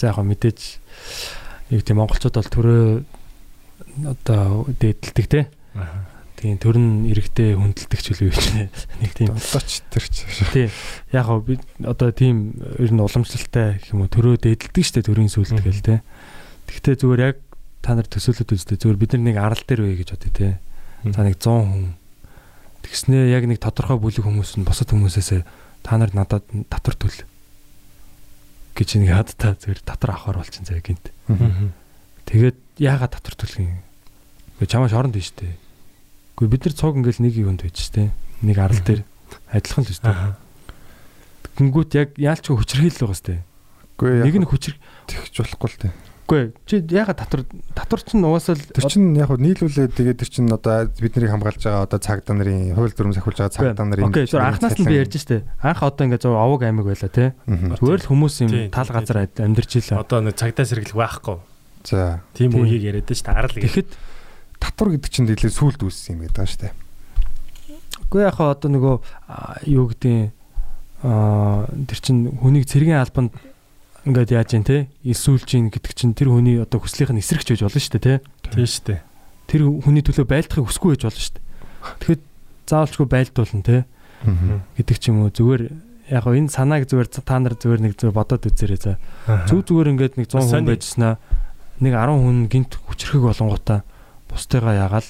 за 0.00 0.08
яг 0.08 0.18
мэдээж 0.24 0.60
юу 1.68 1.78
гэдэг 1.84 1.96
монголчууд 2.00 2.36
бол 2.40 2.48
төрөө 2.48 2.84
одоо 4.08 4.64
дээдэлдэг 4.80 5.26
те. 5.28 5.40
Тийм 6.44 6.60
төр 6.60 6.76
нь 6.76 7.08
иргэдээ 7.08 7.56
хүндэлдэг 7.56 8.00
ч 8.04 8.12
үлээ 8.12 8.28
гэж 8.28 8.44
нэг 9.00 9.12
тийм 9.16 9.32
Одоо 9.32 9.64
ч 9.64 9.80
тэр 9.88 10.04
ч. 10.12 10.28
тий. 10.52 10.68
Яг 11.08 11.24
гоо 11.24 11.40
бид 11.40 11.64
одоо 11.80 12.12
тийм 12.12 12.60
ер 12.76 12.92
нь 12.92 13.00
уламжлалтай 13.00 13.80
гэх 13.80 13.96
юм 13.96 14.04
уу 14.04 14.12
төрөө 14.12 14.44
дээдэлдэг 14.44 14.84
штэ 14.84 15.08
төрийн 15.08 15.32
сүлд 15.32 15.56
гээл 15.56 15.80
те. 15.80 15.96
Тэгтээ 16.68 17.00
зүгээр 17.00 17.22
яг 17.24 17.36
та 17.80 17.96
нар 17.96 18.04
төсөөлөд 18.04 18.44
үзтээ 18.44 18.76
зүгээр 18.76 19.00
бид 19.00 19.10
нар 19.16 19.24
нэг 19.24 19.36
арал 19.40 19.64
дээр 19.64 19.88
вэ 19.88 20.04
гэж 20.04 20.08
бодъё 20.20 20.32
те. 20.36 20.48
За 21.08 21.24
нэг 21.24 21.40
100 21.40 21.48
хүн. 21.48 21.96
Тэгснээ 22.84 23.24
яг 23.32 23.48
нэг 23.48 23.58
тодорхой 23.64 23.96
бүлэг 23.96 24.28
хүмүүс 24.28 24.60
нь 24.60 24.68
босод 24.68 24.92
хүмүүсээс 24.92 25.48
та 25.80 25.96
нар 25.96 26.12
надад 26.12 26.44
татвар 26.68 26.96
төл 27.00 27.24
гэж 28.76 28.88
нэг 29.00 29.16
хад 29.16 29.32
та 29.32 29.56
зүгээр 29.56 29.80
татвар 29.80 30.12
авахар 30.12 30.44
болчихсон 30.44 30.68
заяа 30.68 30.84
гинт. 30.84 31.08
Тэгээд 32.28 32.60
яагаад 32.84 33.16
татвар 33.16 33.32
төлөх 33.32 33.64
юм? 33.64 33.80
Чамаа 34.68 34.92
шоронд 34.92 35.16
биш 35.16 35.32
үү? 35.40 35.63
Гэхдээ 36.34 36.50
бид 36.50 36.62
нар 36.66 36.74
цуг 36.74 36.98
ингээл 36.98 37.22
нэг 37.22 37.34
юунд 37.38 37.62
байж 37.62 37.78
тээ. 37.94 38.10
Нэг 38.42 38.58
арал 38.58 38.82
дээр 38.82 39.02
адилхан 39.54 39.84
л 39.86 39.94
үү? 39.94 40.34
Гингүүт 41.54 41.90
яг 41.94 42.10
яалч 42.18 42.50
хүчрхийл 42.50 42.98
байгаа 42.98 43.14
сте. 43.14 43.46
Үгүй 43.94 44.26
Нэг 44.26 44.36
нь 44.42 44.50
хүчрх 44.50 44.78
тэгж 45.06 45.34
болохгүй 45.38 45.70
л 45.70 45.78
дээ. 45.86 45.92
Үгүй 46.24 46.42
чи 46.66 46.82
яагаад 46.82 47.20
татвар 47.22 47.42
татвар 47.78 48.00
чинь 48.02 48.26
угаасаа 48.26 48.58
л 48.58 48.66
Тэр 48.74 48.90
чинь 48.90 49.14
яг 49.14 49.30
хөө 49.30 49.38
нийлүүлээд 49.44 49.92
тэгээд 49.94 50.18
тэр 50.24 50.30
чинь 50.34 50.50
одоо 50.50 50.90
бид 50.90 51.14
нарыг 51.14 51.30
хамгаалж 51.30 51.62
байгаа 51.62 51.86
одоо 51.86 52.00
цагдаа 52.02 52.34
нарын 52.34 52.74
хууль 52.74 52.96
дүрм 52.96 53.14
сахиулж 53.14 53.38
байгаа 53.38 53.54
цагдаа 53.54 53.86
нарын 53.86 54.08
Окей 54.10 54.26
зөв 54.26 54.42
анхнаас 54.42 54.74
нь 54.80 54.88
би 54.88 54.98
ярьж 54.98 55.14
штэ. 55.20 55.46
Анх 55.62 55.84
одоо 55.84 56.02
ингээ 56.08 56.24
зөв 56.24 56.34
овог 56.34 56.64
аймаг 56.66 56.88
байла 56.88 57.12
те. 57.12 57.36
Мгм. 57.46 57.78
Зүгээр 57.78 58.02
л 58.02 58.10
хүмүүс 58.10 58.34
юм 58.42 58.50
тал 58.74 58.90
газар 58.90 59.28
амьдарч 59.30 59.70
илаа. 59.78 60.00
одоо 60.02 60.18
нэг 60.24 60.34
цагдаа 60.34 60.64
сэргэлэх 60.66 60.96
байхгүй 60.96 61.38
За 61.84 62.24
тийм 62.32 62.56
үеийг 62.56 62.82
яриад 62.88 63.06
дээ 63.06 63.28
арал 63.28 63.52
гэх 63.52 63.84
Тэгэхэд 63.84 63.90
татвар 64.64 64.96
гэдэг 64.96 65.10
чинь 65.12 65.28
дэлээ 65.28 65.52
сүулт 65.52 65.84
үүссэн 65.84 66.16
юм 66.16 66.32
шүү 66.32 66.60
дээ. 66.64 66.72
Гэхдээ 68.08 68.24
яг 68.24 68.36
хаа 68.40 68.56
одоо 68.56 68.70
нөгөө 68.72 68.96
юу 69.68 69.92
гэдэг 69.92 70.16
аа 71.04 71.68
тэр 71.68 71.98
чин 72.00 72.32
хүнийг 72.40 72.64
цэргийн 72.64 73.04
албанд 73.04 73.36
ингээд 74.08 74.32
яаж 74.32 74.56
юм 74.56 74.64
те? 74.64 74.88
Эсүүлж 75.04 75.48
ийн 75.52 75.68
гэдэг 75.68 75.92
чин 75.92 76.16
тэр 76.16 76.32
хүний 76.32 76.56
одоо 76.56 76.80
хүслийнх 76.80 77.12
нь 77.12 77.20
эсрэгч 77.20 77.52
байж 77.52 77.60
болно 77.60 77.80
шүү 77.80 77.92
дээ 78.00 78.04
те? 78.08 78.14
Тийм 78.48 78.64
шүү 78.64 78.84
дээ. 78.88 79.00
тэр 79.44 79.60
хүний 79.84 80.02
төлөө 80.04 80.24
байлдахыг 80.24 80.64
хүсгүй 80.64 80.96
байж 80.96 81.02
болно 81.04 81.20
шүү 81.20 81.34
дээ. 81.36 81.44
Тэгэхэд 82.00 82.22
заавалчгүй 82.64 83.06
байлдуулна 83.12 83.64
те? 83.64 83.76
Гэдэг 84.80 84.96
ч 84.96 85.04
юм 85.12 85.24
уу. 85.24 85.32
Зүгээр 85.32 85.62
яг 86.08 86.24
энэ 86.24 86.52
санааг 86.52 86.88
зүгээр 86.88 87.08
та 87.12 87.36
нар 87.36 87.56
зүгээр 87.56 87.80
нэг 87.84 87.92
зүгээр 88.00 88.16
бодоод 88.16 88.48
үзээрэй 88.48 88.80
за. 88.80 88.96
Зүг 89.48 89.68
зүгээр 89.68 89.92
ингээд 89.92 90.14
нэг 90.20 90.28
100 90.32 90.48
хүн 90.48 90.68
байжснаа 90.68 91.20
нэг 91.80 91.92
10 91.92 92.24
хүн 92.24 92.38
гинт 92.48 92.72
хүчрхэг 92.76 93.24
болонгуудаа 93.24 93.84
бусдыгаа 94.34 94.74
ягаал 94.90 95.08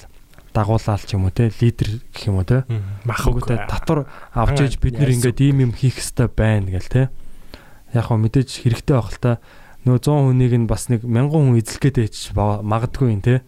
дагуулаал 0.55 1.03
ч 1.03 1.19
юм 1.19 1.27
уу 1.27 1.35
те 1.35 1.51
лидер 1.59 1.99
гэх 2.15 2.31
юм 2.31 2.39
уу 2.39 2.47
те 2.47 2.63
махаг 3.03 3.35
Үгүйтэй 3.35 3.67
татвар 3.67 4.07
авч 4.31 4.63
ээж 4.63 4.73
бид 4.79 4.95
нэр 4.95 5.11
ингээд 5.11 5.39
ийм 5.43 5.67
юм 5.67 5.71
хийх 5.75 5.99
хэрэгтэй 5.99 6.31
байна 6.31 6.71
гэл 6.71 6.87
те. 6.87 7.03
Яг 7.91 8.07
хөө 8.07 8.23
мэдээж 8.23 8.49
хэрэгтэй 8.63 8.95
байх 8.95 9.11
л 9.11 9.19
та. 9.19 9.31
Нөө 9.83 9.99
100 9.99 10.31
хүнийг 10.31 10.53
нь 10.55 10.69
бас 10.71 10.87
нэг 10.87 11.03
1000 11.03 11.27
хүн 11.27 11.59
эзлэхэд 11.59 11.97
ээж 12.07 12.15
магадгүй 12.39 13.11
юм 13.11 13.21
те. 13.21 13.43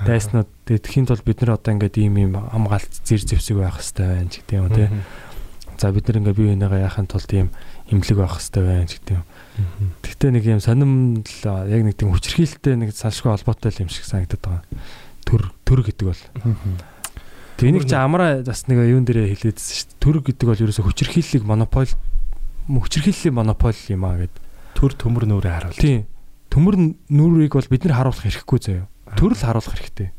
Дайснууд 0.00 0.48
тэтгэхийн 0.64 1.06
тулд 1.08 1.24
бид 1.28 1.44
нар 1.44 1.60
одоо 1.60 1.76
ингээд 1.76 1.96
ийм 2.00 2.16
ийм 2.16 2.32
хамгаалт 2.40 2.92
зэр 3.04 3.20
зэвсэг 3.20 3.56
байх 3.60 3.76
хэрэгтэй 3.76 4.06
байна 4.08 4.28
ч 4.32 4.34
гэдэг 4.40 4.56
юм 4.56 4.68
те. 4.72 4.84
За 5.76 5.92
бид 5.92 6.08
нар 6.08 6.20
ингээд 6.24 6.36
бие 6.36 6.52
бинийгаа 6.56 6.84
яахын 6.88 7.08
тулд 7.08 7.30
ийм 7.32 7.48
имлэг 7.92 8.16
байх 8.16 8.36
хэрэгтэй 8.36 8.64
байна 8.64 8.88
ч 8.88 8.92
гэдэг 9.00 9.16
юм. 9.16 9.24
Гэхдээ 10.04 10.30
нэг 10.36 10.44
юм 10.44 10.60
сонирмл 10.60 11.24
яг 11.68 11.82
нэг 11.84 11.96
тийм 11.96 12.12
хүчрхийлэлтэй 12.12 12.76
нэг 12.76 12.92
салшгүй 12.92 13.32
холбоотой 13.32 13.72
юм 13.80 13.88
шиг 13.88 14.04
санагдаад 14.04 14.42
байгаа. 14.44 14.64
Төр 15.26 15.42
төр 15.66 15.80
гэдэг 15.82 16.06
бол. 16.06 16.22
Тэнийг 17.56 17.84
чи 17.88 17.96
амраа 17.96 18.40
бас 18.46 18.64
нэг 18.70 18.78
юун 18.86 19.04
дээрээ 19.08 19.32
хэлээдсэн 19.34 19.74
шүү 19.74 19.86
дээ. 19.90 20.00
Төр 20.00 20.16
гэдэг 20.22 20.46
бол 20.46 20.62
ерөөсө 20.62 20.82
хүчирхийллийг 20.86 21.44
монопол 21.48 21.90
хүчирхийллийн 22.68 23.34
монопол 23.34 23.74
юм 23.90 24.02
аа 24.06 24.16
гэд. 24.22 24.34
төр 24.76 24.92
төмөр 24.92 25.24
нүрээ 25.26 25.52
харуул. 25.56 25.80
Тийм. 25.80 26.04
Төмөр 26.52 26.74
нүрийг 27.08 27.52
бол 27.56 27.64
бид 27.72 27.82
нэр 27.88 27.96
харуулах 27.96 28.22
хэрэггүй 28.28 28.60
заяа. 28.60 28.86
Төрөл 29.16 29.40
харуулах 29.40 29.72
хэрэгтэй. 29.72 30.12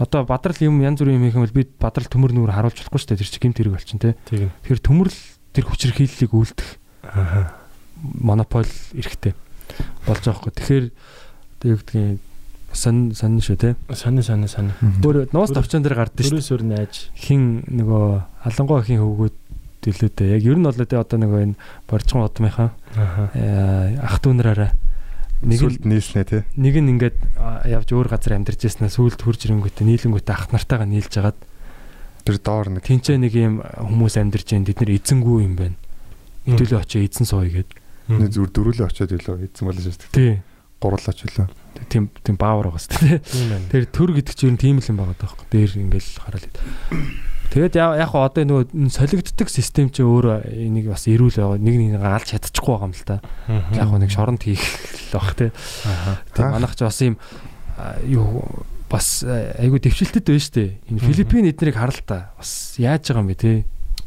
Одоо 0.00 0.24
бадрал 0.24 0.56
юм 0.64 0.80
янз 0.80 1.00
бүрийн 1.00 1.20
юм 1.20 1.24
хийх 1.28 1.36
юм 1.36 1.44
бол 1.44 1.56
бид 1.60 1.70
бадрал 1.76 2.08
төмөр 2.08 2.32
нүр 2.32 2.52
харуулж 2.56 2.76
болохгүй 2.80 3.00
шүү 3.04 3.08
дээ. 3.12 3.20
Тэр 3.20 3.28
чинь 3.28 3.42
гэмт 3.44 3.58
хэрэг 3.60 3.74
болчин 3.76 4.00
те. 4.00 4.16
Тийм. 4.28 4.48
Тэгэхээр 4.64 4.80
төмөрл 4.80 5.18
тэр 5.52 5.64
хүчирхийллийг 5.68 6.32
үлдэх 6.32 6.68
Аа. 7.06 7.52
монопол 8.00 8.68
эрэхтэй 8.96 9.32
болж 10.08 10.20
байгаа 10.24 10.40
хгүй. 10.40 10.52
Тэгэхээр 10.56 10.84
одоо 10.88 11.68
юу 11.68 11.78
гэдгийг 11.84 12.20
сон 12.76 13.10
сонн 13.16 13.40
шүү 13.40 13.56
те. 13.56 13.70
Сони 13.96 14.22
сони 14.22 14.46
сони. 14.48 14.70
Өөр 15.02 15.32
нуус 15.32 15.50
товчон 15.56 15.82
дээр 15.82 15.96
гардаг 15.96 16.20
шүү. 16.22 16.36
Төрөөс 16.38 16.50
өр 16.54 16.62
найж. 16.68 17.08
хин 17.16 17.64
нөгөө 17.66 18.04
халангуй 18.44 18.82
хин 18.86 19.00
хөвгүүд 19.00 19.36
дэлүүдээ 19.86 20.28
яг 20.36 20.42
ер 20.44 20.56
нь 20.60 20.66
бол 20.66 20.76
тэ 20.76 20.96
одоо 21.00 21.18
нөгөө 21.18 21.40
энэ 21.46 21.56
борчгон 21.88 22.26
удмынхаа 22.28 22.70
Аа. 22.96 23.30
э, 23.34 23.98
ах 24.02 24.18
дүүнэраараа 24.20 24.70
нэг 25.46 25.60
нь 25.62 25.78
нийлснэ 25.84 26.24
тий. 26.26 26.42
нэг 26.56 26.74
нь 26.80 26.90
ингээд 26.96 27.16
явж 27.70 27.88
өөр 27.94 28.08
газар 28.10 28.34
амьдарч 28.40 28.64
яснаа 28.66 28.88
сүулт 28.90 29.20
хурж 29.20 29.46
ирэнгүүтээ 29.46 29.84
нийлэнгүүтээ 29.86 30.34
ах 30.34 30.50
нартайгаа 30.50 30.88
нийлж 30.90 31.12
хагаад 31.12 31.38
Тэр 32.26 32.42
доор 32.42 32.66
нэг 32.74 32.82
тэнцээ 32.82 33.22
нэг 33.22 33.32
юм 33.38 33.62
хүмүүс 33.62 34.18
амьдарч 34.18 34.50
जैन 34.50 34.66
тэд 34.66 34.82
нэр 34.82 34.98
эзэнгүй 34.98 35.46
юм 35.46 35.54
байна. 35.54 35.78
Хэдүүлээ 36.50 36.82
очоо 36.82 37.00
эзэн 37.06 37.22
сууя 37.22 37.46
гэд. 37.62 37.70
нэг 38.10 38.34
зүр 38.34 38.50
дөрүлээ 38.50 38.86
очиод 38.90 39.14
илүү 39.14 39.46
эзэн 39.46 39.62
болж 39.70 39.78
шүү 39.78 39.94
дээ. 39.94 40.10
Тий. 40.10 40.34
Гурлаач 40.82 41.22
үлээ. 41.22 41.46
Тийм 41.88 42.10
тийм 42.22 42.36
баавар 42.36 42.72
байгаа. 42.72 43.22
Тийм 43.24 43.48
байна. 43.52 43.68
Тэр 43.70 43.84
төр 43.90 44.10
гэдэг 44.16 44.34
чинь 44.34 44.48
ер 44.50 44.54
нь 44.56 44.62
тийм 44.62 44.76
л 44.80 44.90
юм 44.90 44.98
байгаа 45.00 45.16
даахгүй. 45.20 45.46
Дээр 45.52 45.72
ингээл 45.86 46.12
хараад. 46.22 46.46
Тэгээд 47.52 47.74
яг 47.78 47.90
яг 48.00 48.10
хаа 48.10 48.26
одоо 48.26 48.44
нөгөө 48.44 48.90
солигддаг 48.90 49.48
систем 49.48 49.88
чи 49.88 50.02
өөрөө 50.02 50.50
энийг 50.50 50.90
бас 50.90 51.06
эрүүл 51.06 51.36
байгаа. 51.36 51.62
Нэг 51.62 51.74
нэг 51.78 52.02
алж 52.02 52.28
чадчихгүй 52.34 52.72
байгаа 52.74 52.88
юм 52.90 52.94
л 52.96 53.06
та. 53.06 53.16
Яг 53.76 53.86
хаа 53.86 54.00
нэг 54.02 54.10
шоронд 54.10 54.42
хийх 54.42 54.64
л 54.64 55.16
баг 55.16 55.32
те. 55.38 55.52
Тийм 56.34 56.52
манайх 56.52 56.74
ч 56.74 56.82
бас 56.82 56.98
юм 57.00 57.16
юу 58.04 58.66
бас 58.90 59.22
а, 59.26 59.54
айгу 59.58 59.78
дэвшилтэд 59.78 60.26
байна 60.26 60.42
штэ. 60.42 60.78
Энэ 60.90 61.02
Филиппин 61.02 61.48
эднэрийг 61.50 61.76
харал 61.76 62.00
та. 62.06 62.32
Бас 62.38 62.78
яаж 62.78 63.06
байгаа 63.06 63.22
юм 63.22 63.30
бэ 63.30 63.36
те. 63.38 63.52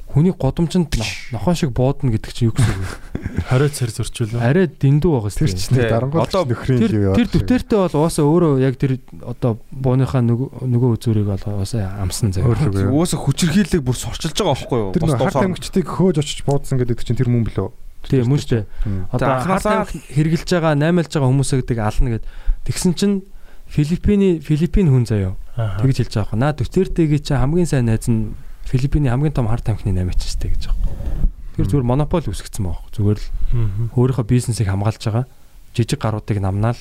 Хүний 0.09 0.33
годомчонд 0.33 0.89
но- 0.97 1.37
нохоо 1.37 1.53
шиг 1.53 1.69
буудна 1.69 2.09
гэдэг 2.09 2.31
чинь 2.33 2.49
юу 2.49 2.57
гэсэн 2.57 2.73
үг 2.73 2.81
вэ? 2.81 3.45
20 3.53 3.77
цэр 3.77 3.89
зөрчүүлөө. 3.93 4.41
Арай 4.41 4.65
дэндүү 4.65 5.05
байгаа 5.13 5.29
Тэр 5.29 5.49
штэ. 5.53 5.61
чинь 5.61 5.77
нэг 5.77 5.85
дарангуй 5.93 6.17
Одоо 6.25 6.41
нөхрийн 6.49 6.79
Тэр 6.81 6.93
юу 6.97 7.05
яа. 7.13 7.17
тэр 7.21 7.27
дүтэртэй 7.29 7.77
бол 7.77 7.95
уусаа 8.01 8.25
өөрөө 8.25 8.53
яг 8.57 8.73
тэр 8.81 8.91
одоо 9.21 9.61
бууныхаа 9.69 10.21
нөгөө 10.25 10.89
үзүүрийг 10.97 11.27
бол 11.29 11.61
уусаа 11.61 12.01
амсан. 12.01 12.33
Өөрлөгөө. 12.33 12.89
Уусаа 12.89 13.21
хүчирхийллийг 13.21 13.85
бүр 13.85 13.93
сорчилж 14.01 14.33
байгаа 14.33 14.57
байхгүй 14.57 14.77
юу? 14.81 14.89
Тэр 14.97 15.03
харт 15.13 15.21
дуусаа. 15.29 15.45
амьгчдыг 15.45 15.85
хөөж 15.85 16.17
очиж 16.25 16.39
буудсан 16.41 16.81
гэдэг 16.81 16.97
чинь 17.05 17.13
тэр 17.21 17.29
мөн 17.29 17.45
билүү? 17.45 17.69
Тийм 18.09 18.25
мөн 18.33 18.39
штэ. 18.41 18.65
Одоо 19.13 19.29
анханасаа- 19.29 19.85
анхаасаа 19.85 20.09
хэрглэж 20.09 20.49
байгаа, 20.49 20.73
наймаалж 20.73 21.13
байгаа 21.13 21.29
хүмүүсээ 21.29 21.57
гэдэг 21.61 21.77
ална 21.77 22.09
гэд. 22.17 22.25
Тэгсэн 22.65 22.91
чинь 22.97 23.21
Филиппины 23.69 24.41
Филиппин 24.41 24.89
хүн 24.89 25.05
заяа. 25.05 25.37
Тэгж 25.53 26.01
хэлж 26.09 26.13
байгаа 26.17 26.33
юм. 26.33 26.39
Наа 26.41 26.53
Дүтертэгийн 26.57 27.21
чинь 27.21 27.37
хамгийн 27.37 27.69
сайн 27.69 27.85
найз 27.85 28.09
нь 28.09 28.33
Филиппины 28.69 29.09
хамгийн 29.09 29.33
том 29.33 29.49
харт 29.49 29.65
амхны 29.73 29.89
наймаач 29.89 30.21
штэ 30.21 30.53
гэж 30.53 30.69
байгаа. 30.69 31.27
Тэр 31.57 31.65
зүгээр 31.65 31.89
монопол 31.89 32.21
үүсгэсэн 32.29 32.63
байгаа. 32.69 32.85
Зүгээр 32.93 33.17
л 33.17 33.27
өөрийнхөө 33.97 34.25
бизнесийг 34.29 34.69
хамгаалж 34.69 35.01
байгаа. 35.09 35.25
Жижиг 35.73 35.97
гаруудыг 35.97 36.37
намнаал 36.37 36.77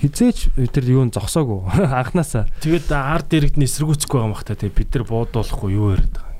хизээч 0.00 0.54
тэр 0.72 0.84
юу 0.88 1.04
н 1.04 1.12
зогсоогүй 1.12 1.66
анханасаа 2.00 2.48
Тэгээд 2.64 2.88
ард 2.88 3.28
дэрэгд 3.28 3.60
нь 3.60 3.66
эсэргүүцэхгүй 3.68 4.16
байгаа 4.16 4.28
юм 4.30 4.34
бах 4.38 4.46
та. 4.48 4.56
Тэгээд 4.56 4.78
бид 4.78 4.90
нар 4.96 5.04
буудуулахгүй 5.04 5.70
юу 5.76 5.92
яриад 5.92 6.14
байгаа. 6.16 6.30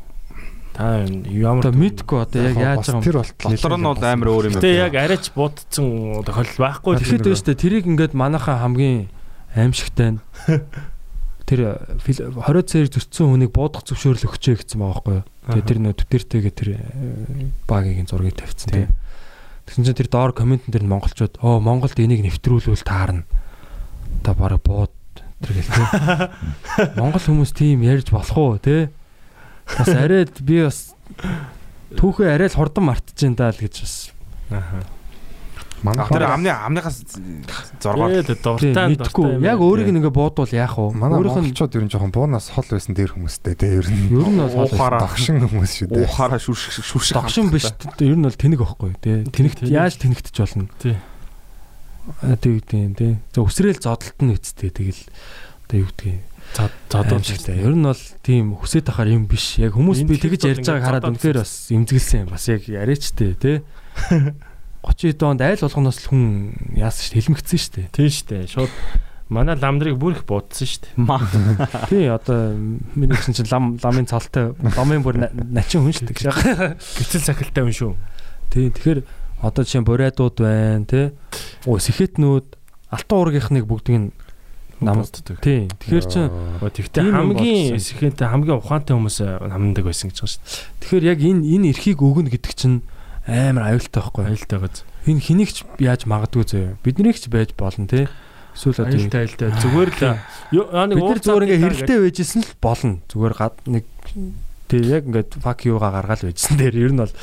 Та 0.71 0.85
ямар 1.29 1.67
одоо 1.69 1.77
мэдгүй 1.77 2.19
одоо 2.25 2.41
яг 2.41 2.57
яаж 2.57 2.89
байгаа 2.89 2.97
юм 2.97 3.05
Тэр 3.05 3.19
болтол 3.21 3.53
Дотор 3.53 3.77
нь 3.77 3.89
бол 3.91 4.01
амар 4.01 4.29
өөр 4.33 4.45
юм 4.49 4.55
Гэтэ 4.57 4.71
яг 4.81 4.95
арайч 4.97 5.25
буудцсан 5.37 6.25
тохиол 6.25 6.57
байхгүй. 6.57 6.93
Тэгэхэд 7.05 7.27
дээ 7.27 7.37
штэ 7.37 7.53
тэрийг 7.61 7.85
ингээд 7.85 8.17
манайхаа 8.17 8.65
хамгийн 8.65 9.13
аимшигтай 9.53 10.17
нь 10.17 10.21
тэр 11.51 11.83
фил- 11.99 12.31
20 12.31 12.63
цээр 12.71 12.87
зүтсэн 12.95 13.27
хүнийг 13.27 13.51
буудах 13.51 13.83
зөвшөөрөл 13.83 14.31
өгчээ 14.31 14.55
гэсэн 14.63 14.79
байгаа 14.79 15.03
байхгүй 15.03 15.15
юу. 15.19 15.27
Тэгээ 15.51 15.67
тэр 15.67 15.79
нөө 15.83 15.95
төдөртэйгээ 15.99 16.55
тэр 16.55 16.69
э, 16.79 16.81
багийн 17.67 18.07
зургийг 18.07 18.39
тавьчихсан 18.39 18.71
тийм. 18.71 18.91
Тэгсэн 19.67 19.83
чинь 19.91 19.99
тэр 19.99 20.09
доор 20.15 20.31
комментэн 20.31 20.71
дээр 20.71 20.87
нь 20.87 20.93
монголчууд 20.95 21.43
оо 21.43 21.59
Монголд 21.59 21.99
энийг 21.99 22.23
нэвтрүүлвэл 22.23 22.87
таарна. 22.87 23.27
Одоо 24.23 24.35
бараг 24.39 24.63
бууд 24.63 24.95
тэр 25.43 25.51
гэл 25.59 25.75
тийм. 25.75 25.89
Монгол 27.03 27.19
хүмүүс 27.19 27.51
тийм 27.51 27.83
ярьж 27.83 28.15
болох 28.15 28.39
уу 28.39 28.63
те? 28.63 28.95
Бас 29.67 29.91
арай 29.91 30.31
би 30.47 30.63
бас 30.63 30.95
түүхээ 31.99 32.31
арай 32.31 32.47
л 32.47 32.59
хурдан 32.59 32.87
мартчихээн 32.87 33.35
даа 33.35 33.51
л 33.51 33.59
гэж 33.59 33.75
бас 33.83 33.95
Манай 35.81 36.05
Тэр 36.09 36.25
амны 36.29 36.51
амныхаас 36.53 37.01
Тэгээд 37.09 38.29
тийм 38.29 38.75
дуртай 38.75 38.87
мэдгүй. 38.93 39.41
Яг 39.41 39.61
өөрийг 39.65 39.89
нэг 39.91 40.05
ингээ 40.05 40.13
буудвал 40.13 40.53
яах 40.53 40.77
вэ? 40.77 40.93
манай 40.93 41.17
Өөрийнх 41.17 41.41
нь 41.41 41.57
монголчууд 41.57 41.73
ер 41.81 41.85
нь 41.87 41.93
жоохон 41.93 42.13
буунаас 42.13 42.53
хол 42.53 42.69
байсан 42.69 42.93
дээр 42.93 43.17
хүмүүстэй 43.17 43.55
тий 43.57 43.73
ер 43.81 43.87
нь. 43.89 44.13
ер 44.13 44.29
нь 44.29 44.41
бол. 44.45 44.69
Дагшин 44.69 45.41
хүмүүс 45.49 45.73
шүү 45.81 45.89
дээ. 45.89 46.05
уухаараа 46.05 46.41
шүршиг 46.41 46.85
шүршиг 46.85 47.15
догшин 47.17 47.49
биш 47.49 47.73
ер 47.73 48.17
нь 48.17 48.25
бол 48.29 48.37
тэнэг 48.37 48.61
байхгүй 48.61 48.93
тий. 49.01 49.25
Тэнэгт 49.25 49.65
Тэнэг. 49.65 49.73
яаж 49.73 49.95
тэнэгтэж 49.97 50.37
болно? 50.37 50.69
Тий. 50.77 50.97
Аа 52.21 52.37
тий 52.37 52.61
тийм 52.61 52.93
тий. 52.93 53.17
За 53.33 53.41
өсрөөл 53.41 53.81
зодолт 53.81 54.21
нь 54.21 54.37
үсттэй 54.37 54.69
тэгэл 54.69 55.01
одоо 55.65 55.77
юу 55.81 55.89
гэдгийг 55.89 56.21
зодод 56.91 57.13
аимшигтай. 57.17 57.57
Ер 57.63 57.73
нь 57.79 57.87
бол 57.87 58.03
тийм 58.27 58.53
хүсэж 58.59 58.85
тахаар 58.85 59.15
юм 59.15 59.25
биш. 59.31 59.57
Яг 59.57 59.73
хүмүүс 59.79 60.05
би 60.05 60.19
тэгж 60.19 60.45
ярьж 60.45 60.67
байгааг 60.67 60.85
хараад 60.85 61.09
үнэхээр 61.15 61.39
бас 61.41 61.71
имзгэлсэн 61.71 62.27
юм. 62.27 62.29
Бас 62.35 62.45
яг 62.51 62.67
яриачтэй 62.67 63.33
тий. 63.39 63.57
30 64.83 65.19
донд 65.21 65.41
айл 65.45 65.61
болгоноос 65.61 65.99
л 66.01 66.09
хүн 66.09 66.25
яасан 66.77 67.03
шүү 67.05 67.13
дээ. 67.13 67.21
Хэлмэгдсэн 67.21 67.59
шүү 67.61 67.73
дээ. 67.77 67.87
Тийм 67.93 68.09
штэ. 68.09 68.37
Шууд 68.49 68.73
манай 69.29 69.55
ламдрыг 69.61 69.97
бүр 70.01 70.17
их 70.17 70.25
буудсан 70.25 70.67
штэ. 70.67 70.89
маа. 70.97 71.21
Тий 71.93 72.09
одоо 72.09 72.57
миний 72.97 73.13
гэсэн 73.15 73.37
чинь 73.37 73.51
лам 73.53 73.77
ламын 73.77 74.09
цалтай 74.09 74.57
ламын 74.57 75.05
бүр 75.05 75.21
на- 75.21 75.31
начин 75.35 75.85
хүн 75.85 75.93
шүү 75.93 76.09
дээ. 76.09 76.77
Гэтэл 76.81 77.25
сахилтай 77.29 77.63
хүн 77.69 77.77
шүү. 77.77 77.93
Тий 78.51 78.71
тэгэхээр 78.73 79.05
одоо 79.45 79.63
жишээ 79.65 79.85
бурайдууд 79.85 80.37
байна 80.41 80.85
тий. 80.89 81.13
Оо 81.69 81.77
сэхэтнүүд 81.79 82.47
алтан 82.91 83.17
уургийнхныг 83.21 83.69
бүгдийг 83.69 83.97
нь 84.01 84.11
нам 84.81 85.05
Намддаг. 85.05 85.45
тий. 85.45 85.69
Тэгэхээр 85.69 86.05
чи 86.09 86.21
Тэгтээ 86.73 87.05
хамгийн 87.13 87.77
болсон. 87.77 87.77
эсрэхэнтэй 87.77 88.27
хамгийн 88.33 88.57
ухаантай 88.65 88.97
хүмүүс 88.97 89.19
намдаг 89.45 89.85
байсан 89.85 90.09
гэж 90.09 90.19
байгаа 90.25 90.33
штэ. 90.41 90.49
тэгэхээр 90.81 91.05
яг 91.05 91.19
энэ 91.21 91.45
энэ 91.53 91.69
эрхийг 91.77 92.01
өгнө 92.01 92.33
гэдэг 92.33 92.53
чинь 92.57 92.81
амар 93.31 93.65
аюултай 93.71 94.03
байхгүй. 94.03 94.25
Аюултай 94.27 94.59
газ. 94.59 94.83
Энэ 95.07 95.23
хэнийг 95.23 95.51
ч 95.55 95.63
яаж 95.79 96.05
магадгүй 96.11 96.45
зөө. 96.45 96.67
Биднийг 96.83 97.17
ч 97.17 97.31
байж 97.31 97.55
болно 97.55 97.87
тий. 97.87 98.11
Эсвэл 98.55 98.83
одоо 98.83 98.99
Аюултай 98.99 99.21
аюултай. 99.25 99.49
Зүгээр 99.63 99.91
л 99.95 100.19
нэг 100.91 100.99
бид 100.99 101.23
зүгээр 101.23 101.45
ингээ 101.47 101.63
цаад 101.63 101.75
хэрэгтэй 101.81 101.99
байжсэн 102.03 102.43
л 102.43 102.55
болно. 102.59 102.95
Зүгээр 103.07 103.35
гад 103.39 103.57
нэг 103.71 103.85
тий 104.67 104.83
яг 104.85 105.03
ингээд 105.07 105.31
fuck 105.39 105.63
you-га 105.65 105.89
гаргаал 105.95 106.27
байжсэн 106.27 106.59
дээр 106.59 106.77
ер 106.77 106.93
нь 106.93 107.01
бол 107.01 107.15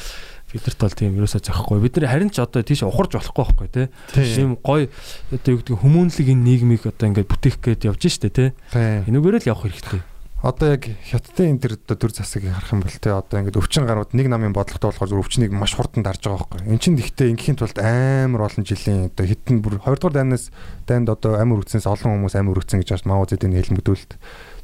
бидэрт 0.48 0.80
бол 0.80 0.96
тийм 0.96 1.20
ерөөсөө 1.20 1.44
зохихгүй. 1.44 1.84
Бид 1.84 2.00
нар 2.00 2.08
харин 2.08 2.32
ч 2.32 2.40
одоо 2.40 2.64
тийш 2.64 2.82
ухарж 2.88 3.20
болохгүй 3.20 3.44
байхгүй 3.44 3.68
тий. 3.68 3.88
Тийм 4.16 4.56
гой 4.64 4.88
одоо 5.36 5.50
юу 5.52 5.60
гэдэг 5.60 5.76
хүмүүнлэг 5.84 6.28
энэ 6.32 6.46
нийгмийг 6.48 6.84
одоо 6.88 7.12
ингээд 7.12 7.28
бүтээх 7.28 7.60
гээд 7.60 7.88
явж 7.92 8.08
штэ 8.08 8.32
тий. 8.32 8.50
Энүүгээр 8.72 9.44
л 9.44 9.50
явах 9.52 9.68
хэрэгтэй. 9.68 10.02
Одоо 10.44 10.78
яг 10.78 10.86
хятадын 11.10 11.58
энэ 11.58 11.62
төр 11.66 11.98
төр 11.98 12.12
засаг 12.14 12.46
харах 12.46 12.70
юм 12.70 12.86
бол 12.86 12.94
те 12.94 13.10
одоо 13.10 13.42
ингээд 13.42 13.58
өвчин 13.58 13.90
гарууд 13.90 14.14
нэг 14.14 14.30
намын 14.30 14.54
бодлоготой 14.54 14.94
болохоор 14.94 15.10
зөв 15.10 15.22
өвчнийг 15.26 15.50
маш 15.50 15.74
хурдан 15.74 16.06
дарж 16.06 16.22
байгаа 16.22 16.46
байхгүй. 16.46 16.70
Эн 16.70 16.78
чинь 16.78 16.94
гэхдээ 16.94 17.34
ингээхийн 17.34 17.58
тулд 17.58 17.78
амар 17.82 18.46
олон 18.46 18.62
жилийн 18.62 19.10
одоо 19.10 19.26
хитэн 19.26 19.66
бүр 19.66 19.82
2 19.82 19.98
дугаар 19.98 20.14
дайнаас 20.14 20.54
дайнд 20.86 21.10
одоо 21.10 21.42
амир 21.42 21.66
үтсэнээс 21.66 21.90
олон 21.90 22.22
хүмүүс 22.22 22.38
амир 22.38 22.62
үтсэн 22.62 22.86
гэж 22.86 22.90
бас 22.94 23.06
Мао 23.10 23.26
Зэдийн 23.26 23.58
хэлмэгдүүлэлт. 23.58 24.14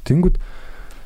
Тэнгүүд 0.06 0.36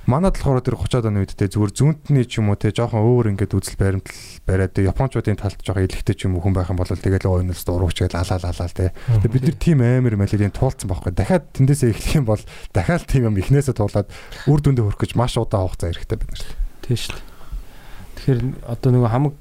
манад 0.09 0.40
болохоор 0.40 0.64
тэр 0.64 0.80
30-аад 0.80 1.09
оны 1.12 1.20
үед 1.20 1.36
те 1.36 1.52
зүгээр 1.52 1.72
зүүнтний 1.76 2.24
ч 2.24 2.40
юм 2.40 2.48
уу 2.48 2.56
те 2.56 2.72
жоохон 2.72 3.05
өөр 3.05 3.36
ингээд 3.36 3.52
үзэл 3.52 3.76
баримтал 3.76 4.16
бариад 4.48 4.72
те 4.72 4.89
японочдын 4.89 5.36
талд 5.36 5.60
жоохон 5.60 5.85
илэгтэй 5.85 6.16
ч 6.16 6.24
юм 6.24 6.40
уу 6.40 6.48
хүн 6.48 6.56
байх 6.56 6.72
юм 6.72 6.80
бол 6.80 6.89
тэгэл 6.89 7.28
л 7.28 7.52
дурууч 7.52 8.09
гэж 8.09 8.16
алаал 8.16 8.40
алаал 8.40 8.72
те. 8.72 8.97
Тэгээ 8.97 9.28
бид 9.36 9.44
нар 9.44 9.59
тийм 9.60 9.78
амар 9.85 10.16
малэрийн 10.16 10.56
туулцсан 10.56 10.89
байхгүй. 10.89 11.12
Дахиад 11.12 11.52
тэндээсээ 11.52 11.93
эхлэх 11.93 12.16
юм 12.16 12.24
бол 12.24 12.40
дахиад 12.72 13.05
тийм 13.05 13.28
юм 13.28 13.36
эхнээсээ 13.36 13.76
туулаад 13.76 14.09
үр 14.48 14.60
дүндээ 14.64 14.85
хүрэх 14.89 15.02
гэж 15.05 15.12
маш 15.12 15.36
удаан 15.36 15.68
хугацаа 15.68 15.93
хэрэгтэй 15.93 16.16
бид 16.16 16.30
нарт. 16.32 16.48
Тийм 16.89 16.97
шүү 16.97 17.12
дээ. 17.12 17.24
Тэгэхээр 18.16 18.40
одоо 18.64 18.89
нөгөө 18.97 19.10
хамаг 19.12 19.35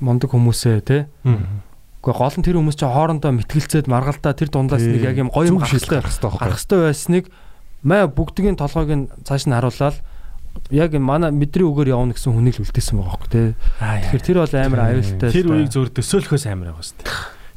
мундаг 0.00 0.30
хүмүүсээ 0.32 0.80
те. 0.88 1.04
Гэхдээ 2.00 2.16
гол 2.16 2.36
нь 2.40 2.46
тэр 2.48 2.56
хүмүүс 2.58 2.76
чинь 2.80 2.90
хоорондоо 2.96 3.30
мэтгэлцээд 3.36 3.86
маргалдаа 3.92 4.32
тэр 4.32 4.48
дундаас 4.48 4.82
нэг 4.82 5.04
яг 5.04 5.20
юм 5.20 5.28
гоё 5.28 5.52
юм 5.52 5.60
гарах 5.60 5.76
хэрэгтэй 5.76 6.00
гарах 6.00 6.58
хэрэгтэй 6.58 6.80
байсныг 6.80 7.24
маа 7.82 8.06
бүгдгийн 8.06 8.56
толгойг 8.58 8.90
нь 8.94 9.06
цааш 9.26 9.50
нь 9.50 9.54
харуулаад 9.54 9.98
яг 10.70 10.94
энэ 10.94 11.02
манай 11.02 11.30
мэдрийн 11.34 11.68
үгээр 11.68 11.94
явна 11.94 12.14
гэсэн 12.14 12.32
хүнийг 12.32 12.60
л 12.60 12.64
үлдээсэн 12.64 12.96
байгаа 12.98 13.18
хөөе 13.18 13.30
те. 13.32 13.42
Тэгэхээр 13.82 14.22
тэр 14.22 14.38
бол 14.38 14.54
амар 14.54 14.80
аюултай. 14.86 15.30
Тэр 15.32 15.46
үеийг 15.50 15.70
зөвөр 15.72 15.90
төсөөлөхөөс 15.96 16.44
амар 16.46 16.68
байгаа 16.72 16.86
шүү 16.86 16.96
дээ. 17.02 17.10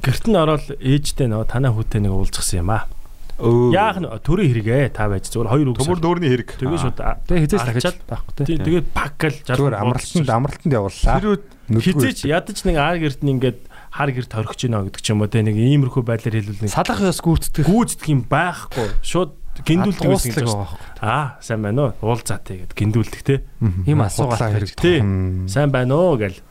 Гэрт 0.05 0.25
нь 0.29 0.37
ороод 0.39 0.65
ээжтэй 0.79 1.27
нөө 1.29 1.43
танаа 1.45 1.71
хүүтэй 1.75 2.01
нэг 2.01 2.13
уулзсан 2.13 2.59
юм 2.63 2.71
аа. 2.73 2.87
Яах 3.35 3.99
нь 3.99 4.07
төрийн 4.23 4.47
хэрэгээ 4.47 4.95
та 4.95 5.11
байж 5.11 5.27
зөвөр 5.27 5.51
хоёр 5.51 5.67
үг. 5.75 5.79
Төмөр 5.83 5.99
дөрний 5.99 6.31
хэрэг. 6.31 6.55
Тэгээ 6.55 6.79
шууд 6.79 6.99
Тэгээ 7.27 7.43
хизээс 7.51 7.65
дахиж 7.67 7.99
байхгүй 8.07 8.33
тий 8.47 8.57
тэгээд 8.63 8.87
пак 8.95 9.19
гэл 9.19 9.43
Зүгээр 9.43 9.75
амралтанд 9.75 10.29
амралтанд 10.31 10.71
явууллаа. 10.71 11.19
Тэр 11.19 11.27
үед 11.35 11.45
хизээч 11.67 12.19
ядаж 12.31 12.57
нэг 12.63 12.79
ар 12.79 12.95
гэрт 12.95 13.27
нь 13.27 13.35
ингээд 13.35 13.59
хар 13.91 14.09
гэрт 14.15 14.31
хоригч 14.31 14.71
гинэ 14.71 14.87
гэдэг 14.87 15.03
ч 15.03 15.07
юм 15.11 15.19
уу 15.19 15.27
те 15.27 15.43
нэг 15.43 15.59
иймэрхүү 15.59 16.03
байдлаар 16.07 16.35
хэлвэл 16.39 16.63
нэг 16.63 16.71
Салах 16.71 17.03
яс 17.03 17.19
гүйцэтгэх 17.19 17.67
гүйцэтгэх 17.67 18.07
юм 18.15 18.23
байхгүй. 18.23 18.87
Шууд 19.03 19.35
гиндүүлдэг 19.63 20.09
байсан 20.11 20.31
гэж 20.35 20.47
байна. 20.51 20.67
Аа, 20.99 21.39
сайн 21.39 21.61
байна 21.63 21.95
уу? 21.95 22.11
Уулзаа 22.11 22.39
тий 22.43 22.59
гэд 22.65 22.75
гиндүүлдэг 22.75 23.21
те. 23.23 23.35
Ийм 23.87 24.03
асуугаал 24.03 24.51
хэрэг 24.59 24.75
Тий. 24.75 24.99
Сайн 25.47 25.71
байна 25.71 25.95
уу 25.95 26.19
гэл. 26.19 26.41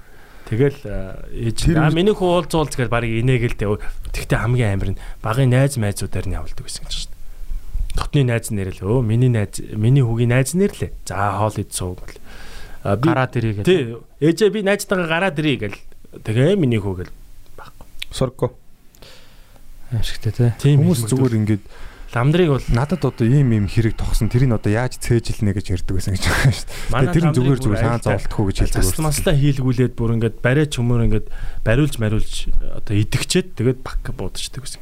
Тэгэл 0.49 0.81
э, 0.85 1.53
ээж 1.53 1.77
аа 1.77 1.93
миний 1.93 2.17
хуу 2.17 2.37
уулзуулж 2.41 2.77
гэж 2.77 2.89
барыг 2.89 3.13
инээгээл 3.13 3.61
те. 3.61 3.69
Тэгтээ 4.13 4.41
хамгийн 4.41 4.77
амар 4.77 4.91
нь 4.97 5.01
багын 5.21 5.53
найз 5.53 5.77
майзуудаар 5.81 6.29
нь 6.29 6.37
явуулдаг 6.37 6.65
байсан 6.65 6.85
гэж 6.85 7.09
байна. 7.09 7.17
Дотны 7.97 8.23
найз 8.29 8.49
нэрэл 8.53 8.81
өө 8.85 9.01
миний 9.05 9.33
найз 9.33 9.61
миний 9.73 10.05
хүүгийн 10.05 10.33
найз 10.33 10.53
нэрлээ. 10.53 10.93
За 11.09 11.41
хоол 11.41 11.57
ид 11.61 11.73
сууг 11.73 12.05
гэл. 12.05 12.21
А 12.85 12.97
би 12.97 13.09
гараад 13.09 13.37
ирээ 13.37 13.53
гэдэг. 13.61 13.69
тий 13.69 13.81
ээжээ 14.21 14.51
би 14.53 14.61
найзтайгаа 14.69 15.09
гараад 15.09 15.41
ирээ 15.41 15.57
гэл. 15.65 15.81
Тэгээ 16.21 16.61
миний 16.61 16.81
хүү 16.81 17.09
гэл. 17.09 17.13
Сорко. 18.13 18.53
Ашигтай 19.89 20.33
те. 20.33 20.53
Хүмүүс 20.61 21.09
зүгээр 21.09 21.35
ингээд 21.41 21.65
ламдрыг 22.15 22.49
бол 22.49 22.67
надад 22.71 23.03
одоо 23.03 23.27
ийм 23.27 23.51
ийм 23.51 23.67
хэрэг 23.67 23.99
тогсон 23.99 24.31
тэрийг 24.31 24.55
одоо 24.55 24.71
яаж 24.71 25.03
цээжилнэ 25.03 25.51
гэж 25.51 25.67
ярьдаг 25.75 25.99
байсан 25.99 26.15
гэж 26.15 26.25
байгаа 26.31 26.55
шүү 26.55 26.67
дээ. 26.95 27.11
Тэр 27.11 27.25
нь 27.27 27.35
зүгээр 27.35 27.59
зүгээр 27.59 27.83
саан 27.83 28.03
зовлтгүй 28.07 28.45
гэж 28.55 28.57
хэлдэг 28.71 28.83
Засал 28.87 29.05
маслаа 29.11 29.35
хийлгүүлээд 29.35 29.95
бүр 29.99 30.15
ингээд 30.15 30.37
барай 30.39 30.67
чөмөр 30.71 31.05
ингээд 31.11 31.27
бариулж 31.67 31.95
мариулж 31.99 32.35
одоо 32.55 32.95
идэгчээд 32.95 33.49
тэгээд 33.59 33.79
пак 33.83 34.15
буудчихдаг 34.15 34.63
гэсэн. 34.63 34.81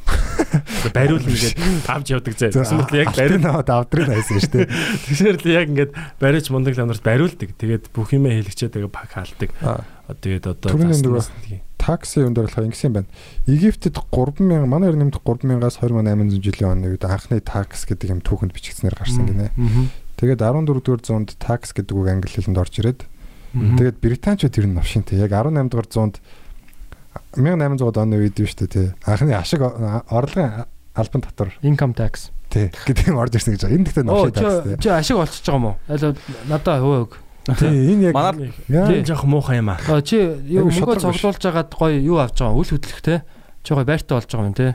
Бариул 0.93 1.25
ингээд 1.33 1.57
авч 1.89 2.07
явдаг 2.13 2.35
зэ. 2.37 2.53
Гэсэн 2.53 2.77
мэт 2.85 2.93
яг 3.01 3.17
бариул 3.17 3.41
наваад 3.41 3.71
авдрын 3.73 4.13
хайсан 4.13 4.37
шүү 4.37 4.53
дээ. 4.53 4.69
тэгэхээр 5.09 5.37
л 5.41 5.49
яг 5.57 5.67
ингээд 5.73 5.93
барайч 6.21 6.47
мундаг 6.53 6.77
ламнарт 6.77 7.01
бариулдаг. 7.01 7.49
Тэгээд 7.57 7.89
бүх 7.97 8.13
юмээ 8.13 8.45
хийлгчээд 8.45 8.77
тэгээд 8.77 8.93
пак 8.93 9.09
хаалдаг. 9.09 9.51
Аа. 9.65 9.81
Тэгээд 10.13 10.45
одоо 10.53 10.77
Такси 11.83 12.23
өндөр 12.23 12.47
болохоор 12.47 12.71
ингэсэн 12.71 12.87
юм 12.87 12.95
байна. 13.03 13.11
Египтэд 13.51 13.99
3000 14.15 14.71
манай 14.71 14.95
нэмд 14.95 15.19
3000-аас 15.19 15.83
2800 15.83 16.39
жилийн 16.39 16.71
оны 16.79 16.95
үед 16.95 17.03
анхны 17.03 17.43
такс 17.43 17.83
гэдэг 17.91 18.15
юм 18.15 18.21
түүхэнд 18.23 18.55
бичигдсэнээр 18.55 18.95
гарсан 18.95 19.27
гинэ. 19.27 19.51
Тэгээд 20.15 20.39
14 20.39 20.79
дугаар 20.79 21.03
зуунд 21.03 21.35
такс 21.43 21.75
гэдэг 21.75 21.91
үг 21.99 22.07
англи 22.07 22.31
хэлэнд 22.31 22.55
орж 22.63 22.79
ирээд 22.79 23.03
тэгээд 23.83 23.99
британчууд 23.99 24.55
тэр 24.55 24.71
нь 24.71 24.79
новшинтэй. 24.79 25.19
Яг 25.19 25.35
18 25.35 25.67
дугаар 25.75 25.91
зуунд 25.91 26.23
1800 27.35 27.99
оны 27.99 28.17
үед 28.23 28.39
биш 28.39 28.55
үү 28.55 28.71
те. 28.71 28.95
Анхны 29.03 29.35
ашиг 29.35 29.61
орлогын 29.67 30.71
албан 30.95 31.23
татвар 31.27 31.51
Income 31.67 31.99
tax. 31.99 32.31
те 32.53 32.71
гэдэг 32.87 33.11
юм 33.11 33.19
орж 33.19 33.35
ирсэн 33.35 33.57
гэж 33.57 33.63
байгаа. 33.67 33.77
Энэ 33.77 33.87
гэхдээ 33.91 34.05
Оо 34.07 34.29
новшин 34.31 34.33
такс 34.39 34.57
те. 34.65 34.77
чи 34.79 34.89
ашиг 34.93 35.17
болчихж 35.17 35.47
байгаа 35.49 35.59
юм 35.59 35.67
уу? 35.67 35.77
Аль 35.89 36.17
надаа 36.47 36.79
хөө. 36.79 37.32
Тий 37.43 37.95
энэ 37.95 38.11
яг 38.11 38.15
Манай 38.15 38.53
яа, 38.71 38.87
Тийм 38.87 39.03
жоох 39.03 39.25
муухай 39.27 39.59
юм 39.59 39.75
аа. 39.75 40.01
Чи 40.07 40.17
юу 40.47 40.71
Айгу 40.71 40.71
мөнгө 40.71 40.95
шодрог 40.95 41.13
биш. 41.13 41.23
цогцолж 41.23 41.43
хагаад 41.43 41.71
гоё 41.75 41.99
юу 41.99 42.19
авч 42.23 42.39
байгаа 42.39 42.55
үл 42.55 42.71
хөдлөх 42.71 43.01
те. 43.03 43.23
Чи 43.67 43.75
гоё 43.75 43.83
байртай 43.83 44.15
болж 44.15 44.31
байгаа 44.31 44.47
юм 44.47 44.55
те. 44.55 44.69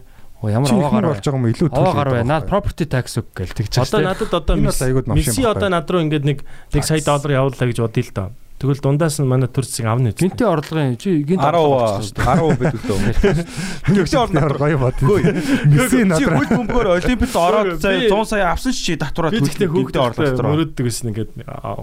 Оо 0.44 0.50
ямар 0.52 0.68
чи 0.68 0.76
аваа 0.76 0.88
ихнэр 0.92 1.02
гараа. 1.08 1.12
болж 1.16 1.24
байгаа 1.24 1.40
юм 1.40 1.48
илүү 1.48 1.70
төлөв. 1.72 1.96
байна. 1.96 2.28
Наад 2.28 2.46
property 2.52 2.86
tax 2.92 3.06
үг 3.18 3.28
гэл 3.32 3.56
тэгж 3.56 3.74
Одоо 3.88 4.02
надад 4.04 4.34
одоо 4.36 4.56
Месси 4.60 5.44
одоо 5.48 5.70
над 5.72 5.88
руу 5.88 6.04
ингээд 6.04 6.26
нэг 6.28 6.40
1 6.76 6.84
сая 6.84 7.00
доллар 7.00 7.32
явууллаа 7.40 7.68
гэж 7.72 7.78
бодъё 7.80 8.04
л 8.04 8.12
доо. 8.12 8.30
Тэгвэл 8.58 8.82
дундаас 8.82 9.22
нь 9.22 9.30
манай 9.30 9.46
төрсийг 9.54 9.86
авна 9.86 10.10
үү? 10.10 10.18
гинтийн 10.18 10.50
орлогын 10.50 10.98
чи 10.98 11.22
гинт 11.22 11.46
10 11.46 11.54
орлого 11.54 11.78
болчихсон 11.78 12.10
шүү 12.10 12.18
дээ. 12.18 12.26
10 12.26 12.58
бид 12.58 12.74
үлдээ. 12.74 13.46
Тэгж 13.86 14.14
орно 14.18 14.42
гоё 14.58 14.78
бод. 14.82 14.98
Месси 14.98 15.98
Чи 16.02 16.10
надраа. 16.10 16.38
хөл 16.42 16.50
бөмбөгөөр 16.58 16.88
олимпиад 16.98 17.36
ороод 17.38 17.78
заа 17.78 17.94
Би- 18.02 18.10
100 18.10 18.26
сая 18.34 18.50
авсан 18.50 18.74
чи 18.74 18.98
татвараа 18.98 19.30
тэгтээ 19.30 19.70
хөөгдөө 19.70 20.02
орлоо. 20.02 20.42
мөрөддөг 20.42 20.86
гэсэн 20.90 21.06
ингээд 21.14 21.32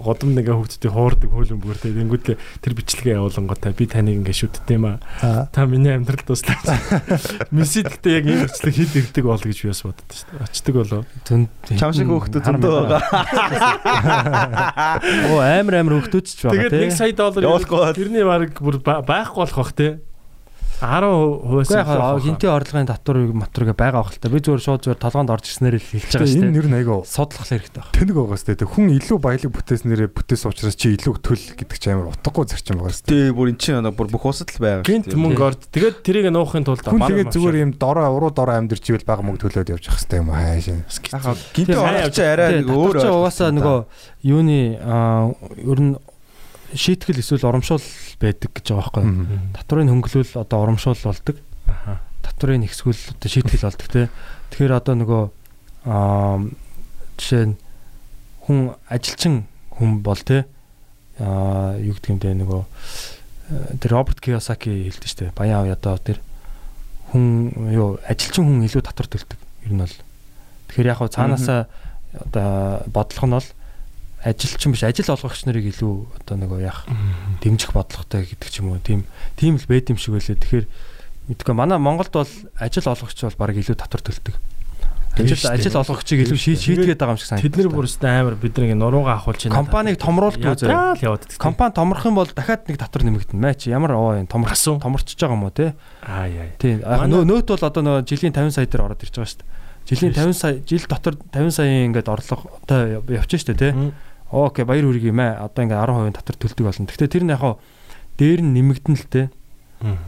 годом 0.03 0.29
нэгэ 0.35 0.51
хөөгддөг 0.51 0.91
хуурдаг 0.91 1.29
хөлөн 1.31 1.59
бүртэй. 1.63 1.95
Тэнгүүдлээ 1.95 2.37
тэр 2.59 2.73
бичлэгээ 2.75 3.15
явуулангуудаа 3.23 3.71
би 3.71 3.85
таныг 3.87 4.15
ингээд 4.19 4.35
шүтдэг 4.35 4.75
юм 4.75 4.85
аа. 4.99 5.47
Та 5.55 5.63
миний 5.63 5.95
амьдрал 5.95 6.27
туслаач. 6.27 6.59
Месси 7.55 7.87
тэгтээ 7.87 8.19
яг 8.19 8.25
ийм 8.27 8.43
бичлэг 8.51 8.75
хэд 8.75 8.91
ирдэг 8.99 9.23
бол 9.23 9.39
гэж 9.39 9.57
би 9.63 9.71
бас 9.71 9.79
боддоо 9.79 10.11
шүү 10.11 10.27
дээ. 10.27 10.43
Очдөг 10.43 10.75
болоо. 10.75 11.01
Чам 11.79 11.91
шиг 11.95 12.07
хөөхтө 12.11 12.43
зөндөө 12.43 12.71
байгаа. 12.83 12.99
Оо 15.31 15.39
амар 15.39 15.75
амар 15.79 15.93
хөвгтөөч 16.03 16.27
ч 16.35 16.43
байгаа 16.51 16.64
Тэгээд 16.71 16.91
1 16.91 16.97
сая 16.97 17.13
доллар 17.13 17.93
тэрний 17.93 18.23
баг 18.25 18.57
бүр 18.61 18.75
ба- 18.81 19.01
байхгүй 19.05 19.39
болох 19.45 19.57
бах 19.61 19.73
те. 19.73 19.99
10 20.75 21.07
хувиас 21.39 21.71
Гэхдээ 21.71 21.87
яг 21.87 22.19
гинтийн 22.19 22.51
орлогын 22.51 22.87
татвар 22.91 23.17
матурга 23.31 23.71
байгаа 23.71 24.03
байх 24.03 24.11
л 24.11 24.19
та. 24.19 24.27
Би 24.27 24.43
зүгээр 24.43 24.59
шууд 24.59 24.83
зүгээр 24.83 24.99
толгоонд 24.99 25.31
орж 25.31 25.47
ирснээр 25.47 25.79
л 25.79 25.87
хэлж 25.87 26.11
байгаа 26.11 26.27
шүү 26.27 26.35
Энэ 26.35 26.51
дээ. 26.51 26.55
нэр 26.59 26.67
нь 26.67 26.75
айгаа 26.83 26.99
Судлах 27.07 27.47
хэрэгтэй 27.47 27.79
байна. 27.79 27.95
тэнэг 27.95 28.15
байгаа 28.19 28.35
сте. 28.43 28.59
Хүн 28.67 28.85
илүү 28.99 29.17
баялаг 29.23 29.51
бүтээснээрээ 29.55 30.09
бүтээсэн 30.11 30.47
учраас 30.51 30.75
чи 30.75 30.87
илүү 30.99 31.15
төл 31.23 31.43
гэдэг 31.55 31.77
чи 31.79 31.87
амар 31.95 32.11
утгагүй 32.11 32.43
зарчим 32.51 32.75
байгаа 32.83 32.91
сте. 32.91 33.07
Тий 33.07 33.31
бүр 33.31 33.47
эн 33.55 33.57
чинь 33.63 33.79
одоо 33.79 33.93
бүр 33.95 34.07
бүх 34.11 34.25
усад 34.27 34.51
л 34.51 34.59
байгаа. 34.59 34.83
гинт 34.83 35.07
мөнгө 35.15 35.43
орд. 35.47 35.61
Тэгээд 35.71 35.95
тэрийг 36.03 36.27
нуухын 36.35 36.67
тулд 36.67 36.83
Хүн 36.83 37.07
тэгээд 37.07 37.31
зүгээр 37.31 37.55
юм 37.63 37.71
дороо 37.79 38.11
уруу 38.11 38.31
дороо 38.35 38.59
амьдэрч 38.59 38.83
ивэл 38.91 39.07
бага 39.07 39.23
мөнгө 39.23 39.47
төлөөд 39.47 39.71
явж 39.79 39.87
явах 39.87 39.95
хэрэгтэй 40.03 40.19
юм 40.19 40.29
хаашаа. 40.35 41.39
Тийм, 41.55 41.71
орох 41.79 42.11
чи 42.11 42.19
арай 42.27 42.59
нэг 42.59 42.67
өөр 42.67 42.99
чи 42.99 43.07
угаасаа 43.07 43.55
нөгөө 43.55 43.79
юуны 44.27 44.59
аа 44.83 45.31
ер 45.55 45.79
нь 45.79 45.95
шийтгэл 46.75 47.19
эсвэл 47.19 47.47
урамшуул 47.47 47.83
байдаг 48.19 48.51
гэж 48.51 48.65
байгаа 48.75 48.91
байхгүй? 48.91 49.39
Татврын 49.55 49.91
хөнгөлөл 49.91 50.33
одоо 50.43 50.59
урамшуул 50.63 50.99
болдог. 51.01 51.37
Аха. 51.65 51.99
Татврын 52.21 52.65
ихсгүүл 52.67 53.01
одоо 53.15 53.29
шийтгэл 53.31 53.65
болдог 53.65 53.87
те. 53.89 54.09
Тэгэхээр 54.51 54.77
одоо 54.77 54.95
нөгөө 54.99 55.23
аа 55.89 56.43
жишээ 57.17 57.45
нь 57.49 57.55
хүн 58.45 58.75
ажилчин 58.91 59.47
хүн 59.73 60.03
бол 60.03 60.19
те 60.19 60.45
аа 61.19 61.79
юу 61.79 61.95
гэдэг 61.95 62.11
юм 62.11 62.19
бэ 62.19 62.35
нөгөө 62.43 62.61
э, 62.61 63.77
тэр 63.79 63.91
Роберт 63.95 64.19
Кiyosaki 64.19 64.91
хэлдэг 64.91 65.09
шүү 65.09 65.19
дээ. 65.31 65.37
Баян 65.37 65.63
авь 65.63 65.73
одоо 65.73 65.95
тэр 65.97 66.19
хүн 67.09 67.71
юу 67.71 67.97
ажилчин 68.03 68.45
хүн 68.45 68.67
илүү 68.67 68.83
татвар 68.83 69.07
төлдөг. 69.07 69.39
Ер 69.65 69.73
нь 69.73 69.81
бол. 69.81 69.97
Тэгэхээр 70.67 70.91
яг 70.91 70.99
хаа 70.99 71.13
цаанаасаа 71.13 71.61
одоо 72.19 72.83
бодлого 72.91 73.27
нь 73.27 73.35
бол 73.39 73.49
ажилчин 74.25 74.73
биш 74.73 74.81
ажил 74.81 75.13
олгогч 75.13 75.45
нарыг 75.45 75.69
илүү 75.69 75.93
одоо 76.17 76.35
нөгөө 76.41 76.59
яах 76.65 76.89
дэмжих 77.45 77.77
бодлоготой 77.77 78.25
гэдэг 78.25 78.49
ч 78.49 78.65
юм 78.65 78.73
уу 78.73 78.81
тийм 78.81 79.05
тийм 79.37 79.61
л 79.61 79.69
байд 79.69 79.93
юм 79.93 80.01
шиг 80.01 80.17
байлээ. 80.17 80.41
Тэгэхээр 80.41 80.65
мэдгүй 81.29 81.53
манай 81.53 81.77
Монголд 81.77 82.09
бол 82.09 82.33
ажил 82.57 82.89
олгогч 82.89 83.21
бол 83.21 83.37
баг 83.37 83.53
илүү 83.53 83.77
татвар 83.77 84.01
төлдөг. 84.01 84.33
Ажил 85.15 85.45
ажил 85.47 85.77
олгогчийг 85.77 86.25
илүү 86.25 86.39
шийд 86.41 86.59
шийдгээд 86.59 86.99
байгаа 86.99 87.15
юм 87.15 87.21
шиг 87.21 87.29
санагдав. 87.29 87.53
Тэд 87.53 87.59
нар 87.61 87.69
бүр 87.69 87.87
өстэй 87.87 88.11
амар 88.19 88.35
бидний 88.35 88.73
нуруугаа 88.75 89.21
авахулж 89.21 89.47
байна. 89.47 89.61
компанийг 89.61 89.95
томруулдаг 90.01 90.57
байдаг. 90.59 91.37
Компани 91.37 91.71
томрох 91.71 92.03
юм 92.09 92.17
бол 92.19 92.27
дахиад 92.27 92.67
нэг 92.67 92.81
татвар 92.81 93.05
нэмэгдэнэ. 93.07 93.39
Мэ 93.39 93.55
чи 93.55 93.71
ямар 93.71 93.95
оо 93.95 94.19
юм 94.19 94.27
томрох 94.27 94.57
томорчж 94.59 95.15
байгаа 95.15 95.37
юм 95.39 95.47
уу 95.47 95.55
те? 95.55 95.71
Аа 96.03 96.27
яа. 96.27 96.51
Тийм. 96.59 96.83
Нөөт 96.83 97.47
бол 97.47 97.63
одоо 97.63 97.81
нөгөө 97.85 98.09
жилийн 98.09 98.35
50 98.35 98.57
сая 98.59 98.67
дээр 98.67 98.91
ороод 98.91 99.05
ирж 99.07 99.15
байгаа 99.15 99.31
шүү 99.31 99.39
дээ. 99.39 99.53
Жилийн 99.87 100.13
50 100.17 100.35
сая 100.35 100.53
жил 100.65 100.83
дотор 100.89 101.15
50 101.31 101.63
саяын 101.63 101.85
ингээд 101.93 102.11
орлоготой 102.11 102.99
явчих 103.15 103.39
шүү 103.39 103.55
дээ 103.55 103.71
те. 103.71 103.93
Окей 104.31 104.65
баяр 104.65 104.85
хүргэе 104.89 105.13
юм 105.13 105.21
аа. 105.21 105.45
Одоо 105.45 105.61
ингээд 105.65 105.81
10% 105.85 106.17
татвар 106.17 106.37
төлдөг 106.39 106.65
болно. 106.65 106.87
Гэхдээ 106.89 107.13
тэр 107.13 107.23
нь 107.25 107.33
яг 107.33 107.41
хаа 107.41 107.55
дээр 108.17 108.41
нь 108.41 108.53
нэмэгдэн 108.55 108.95
л 108.95 109.05
те. 109.11 109.29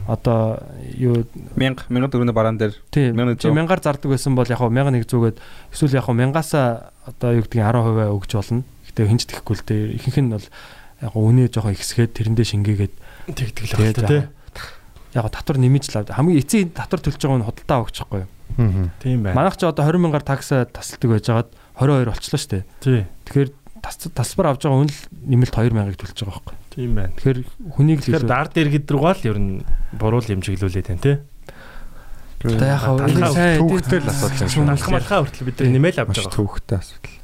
Одоо 0.08 0.64
юу 0.96 1.28
1000 1.54 1.86
1000 1.86 2.10
төгрөгийн 2.10 2.34
бараан 2.34 2.58
дээр 2.58 2.74
тийм 2.90 3.14
1100. 3.14 3.38
чи 3.38 3.52
мянгаар 3.52 3.78
зардаг 3.84 4.10
байсан 4.10 4.34
бол 4.34 4.48
яг 4.48 4.58
хаа 4.58 4.72
1100-гээд 4.72 5.38
эсвэл 5.70 5.94
яг 5.94 6.04
хаа 6.08 6.16
мянгаасаа 6.18 6.66
одоо 7.06 7.30
юу 7.36 7.44
гэдгийг 7.46 7.62
10% 7.62 8.16
өгч 8.16 8.32
болно. 8.34 8.64
тэгээ 8.98 9.10
хинж 9.14 9.24
тэхгүй 9.30 9.54
л 9.54 9.66
дээ. 9.68 9.82
Ихэнх 10.02 10.18
нь 10.18 10.32
бол 10.34 10.46
яг 11.04 11.10
гоо 11.14 11.22
үнэ 11.30 11.46
жоохон 11.52 11.76
ихсгээд 11.78 12.16
тэрэндээ 12.18 12.46
шингээгээд 12.50 12.94
тэгдэг 13.38 13.64
л 13.70 13.76
байна 13.78 14.02
тий. 14.02 14.22
яг 15.14 15.22
гоо 15.22 15.30
татвар 15.30 15.58
нэмэж 15.62 15.84
л 15.94 15.98
авд. 16.02 16.10
Хамгийн 16.10 16.42
эцсийн 16.42 16.74
татвар 16.74 17.00
төлж 17.04 17.22
байгаа 17.22 17.38
нь 17.38 17.46
худалдаа 17.46 17.76
авахчихгүй 17.86 18.20
юу? 18.26 18.30
Аа. 18.58 18.90
Тийм 18.98 19.22
байна. 19.22 19.36
Манайх 19.38 19.54
ч 19.54 19.62
одоо 19.62 19.86
20 19.86 20.02
мянгаар 20.02 20.26
такса 20.26 20.66
тасалдаг 20.66 21.08
байжгаад 21.14 21.48
22 21.78 22.10
болчлоо 22.10 22.40
шүү 22.42 22.50
дээ. 22.50 22.64
Тий. 22.82 23.02
Тэгэхээр 23.30 23.50
тасбар 23.82 24.52
авж 24.52 24.64
байгаа 24.64 24.78
хүн 24.82 24.90
л 24.90 25.00
нэмэлт 25.28 25.54
2 25.54 25.74
мянгаыг 25.74 25.98
төлж 25.98 26.18
байгаа 26.22 26.38
байхгүй. 26.38 26.56
Тийм 26.74 26.90
байна. 26.94 27.12
Тэгэхээр 27.16 27.40
хүнийг 27.74 27.98
л 27.98 28.06
Тэгэхээр 28.08 28.24
илүү 28.24 28.30
дар 28.30 28.48
дээр 28.52 28.68
гэдрүүгээ 28.74 29.14
л 29.18 29.28
ер 29.28 29.38
нь 29.38 29.52
буруу 29.98 30.20
л 30.22 30.30
хэмжиглүүлээд 30.30 30.88
байна 30.88 31.04
тий. 31.04 31.16
Одоо 32.38 32.68
яг 32.70 32.80
хаа 32.82 32.96
Талхаа 33.02 33.32
сайн 33.34 33.58
төвхтэй 33.58 33.98
л 33.98 34.10
асуудал 34.10 34.38
юм 34.38 34.48
шиг. 34.48 34.62
Алхам 34.68 34.94
алхаа 34.94 35.18
хүртэл 35.26 35.46
бид 35.48 35.58
нэмэл 35.58 35.98
авч 35.98 36.16
байгаа. 36.22 36.36
төвхтэй 36.38 36.78
асуудал. 36.78 37.16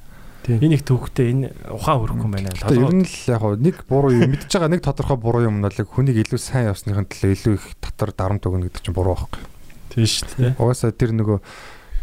Энэ 0.45 0.75
их 0.77 0.85
төвхтэй 0.85 1.27
энэ 1.33 1.47
ухаан 1.71 1.99
хөрөхгүй 2.03 2.31
байна. 2.35 2.51
Ер 2.69 2.93
нь 2.93 3.07
л 3.07 3.17
яг 3.31 3.43
нэг 3.63 3.77
буруу 3.87 4.13
юм 4.13 4.35
мэдж 4.35 4.51
байгаа 4.51 4.71
нэг 4.75 4.83
тодорхой 4.83 5.17
буруу 5.17 5.47
юм 5.47 5.63
нь 5.63 5.65
бол 5.65 5.79
хүнийг 5.95 6.19
илүү 6.21 6.41
сайн 6.43 6.69
явсныхын 6.69 7.09
төлөө 7.09 7.31
илүү 7.31 7.55
их 7.57 7.65
татвар 7.81 8.13
дарамт 8.13 8.45
өгнө 8.45 8.69
гэдэг 8.69 8.83
чинь 8.85 8.97
буруу 8.99 9.15
байхгүй. 9.17 9.55
тийм 9.95 10.07
шүү 10.11 10.29
дээ. 10.35 10.53
Угаасаа 10.59 10.91
тэр 10.91 11.15
нөгөө 11.15 11.39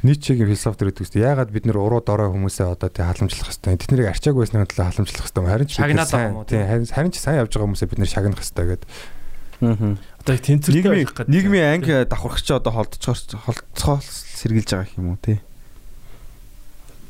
Ницшегийн 0.02 0.50
философи 0.50 0.78
дээр 0.82 0.90
гэдэг 0.98 1.06
үстэй 1.06 1.22
ягаад 1.22 1.52
бид 1.54 1.66
нэр 1.70 1.78
уруу 1.78 2.02
дорой 2.02 2.34
хүмүүсээ 2.34 2.74
одоо 2.74 2.90
тий 2.90 3.06
халамжлах 3.06 3.54
хэвээр 3.54 3.78
тэд 3.78 3.92
нарыг 3.94 4.10
арчаагүй 4.18 4.42
байсны 4.42 4.66
төлөө 4.66 4.88
халамжлах 4.90 5.26
хэвээр 5.30 5.52
харин 5.54 5.68
ч 5.70 5.74
сайн- 6.10 6.34
юм 6.34 6.38
уу, 6.42 6.50
тий 6.50 6.58
харин 6.66 6.86
харин 6.90 7.12
ч 7.14 7.18
сайн 7.22 7.38
явж 7.38 7.54
байгаа 7.54 7.68
хүмүүсээ 7.70 7.90
бид 7.94 8.00
нар 8.02 8.10
шагнах 8.10 8.42
хэвээр 8.42 8.70
гэдэг. 8.82 8.90
Аа. 9.62 9.94
Одоо 10.26 10.36
тэнцвэртэй 10.42 10.82
Нийгмийн 10.82 11.06
байх 11.06 11.14
гэдэг. 11.14 11.30
нийгмийн 11.30 11.68
анги 11.70 11.94
давхарч 12.10 12.48
одоо 12.50 12.74
холдцохоор 12.74 13.38
холцоол 13.46 14.02
сэргийлж 14.02 14.70
байгаа 14.74 14.98
юм 14.98 15.08
уу 15.14 15.20
тий. 15.22 15.38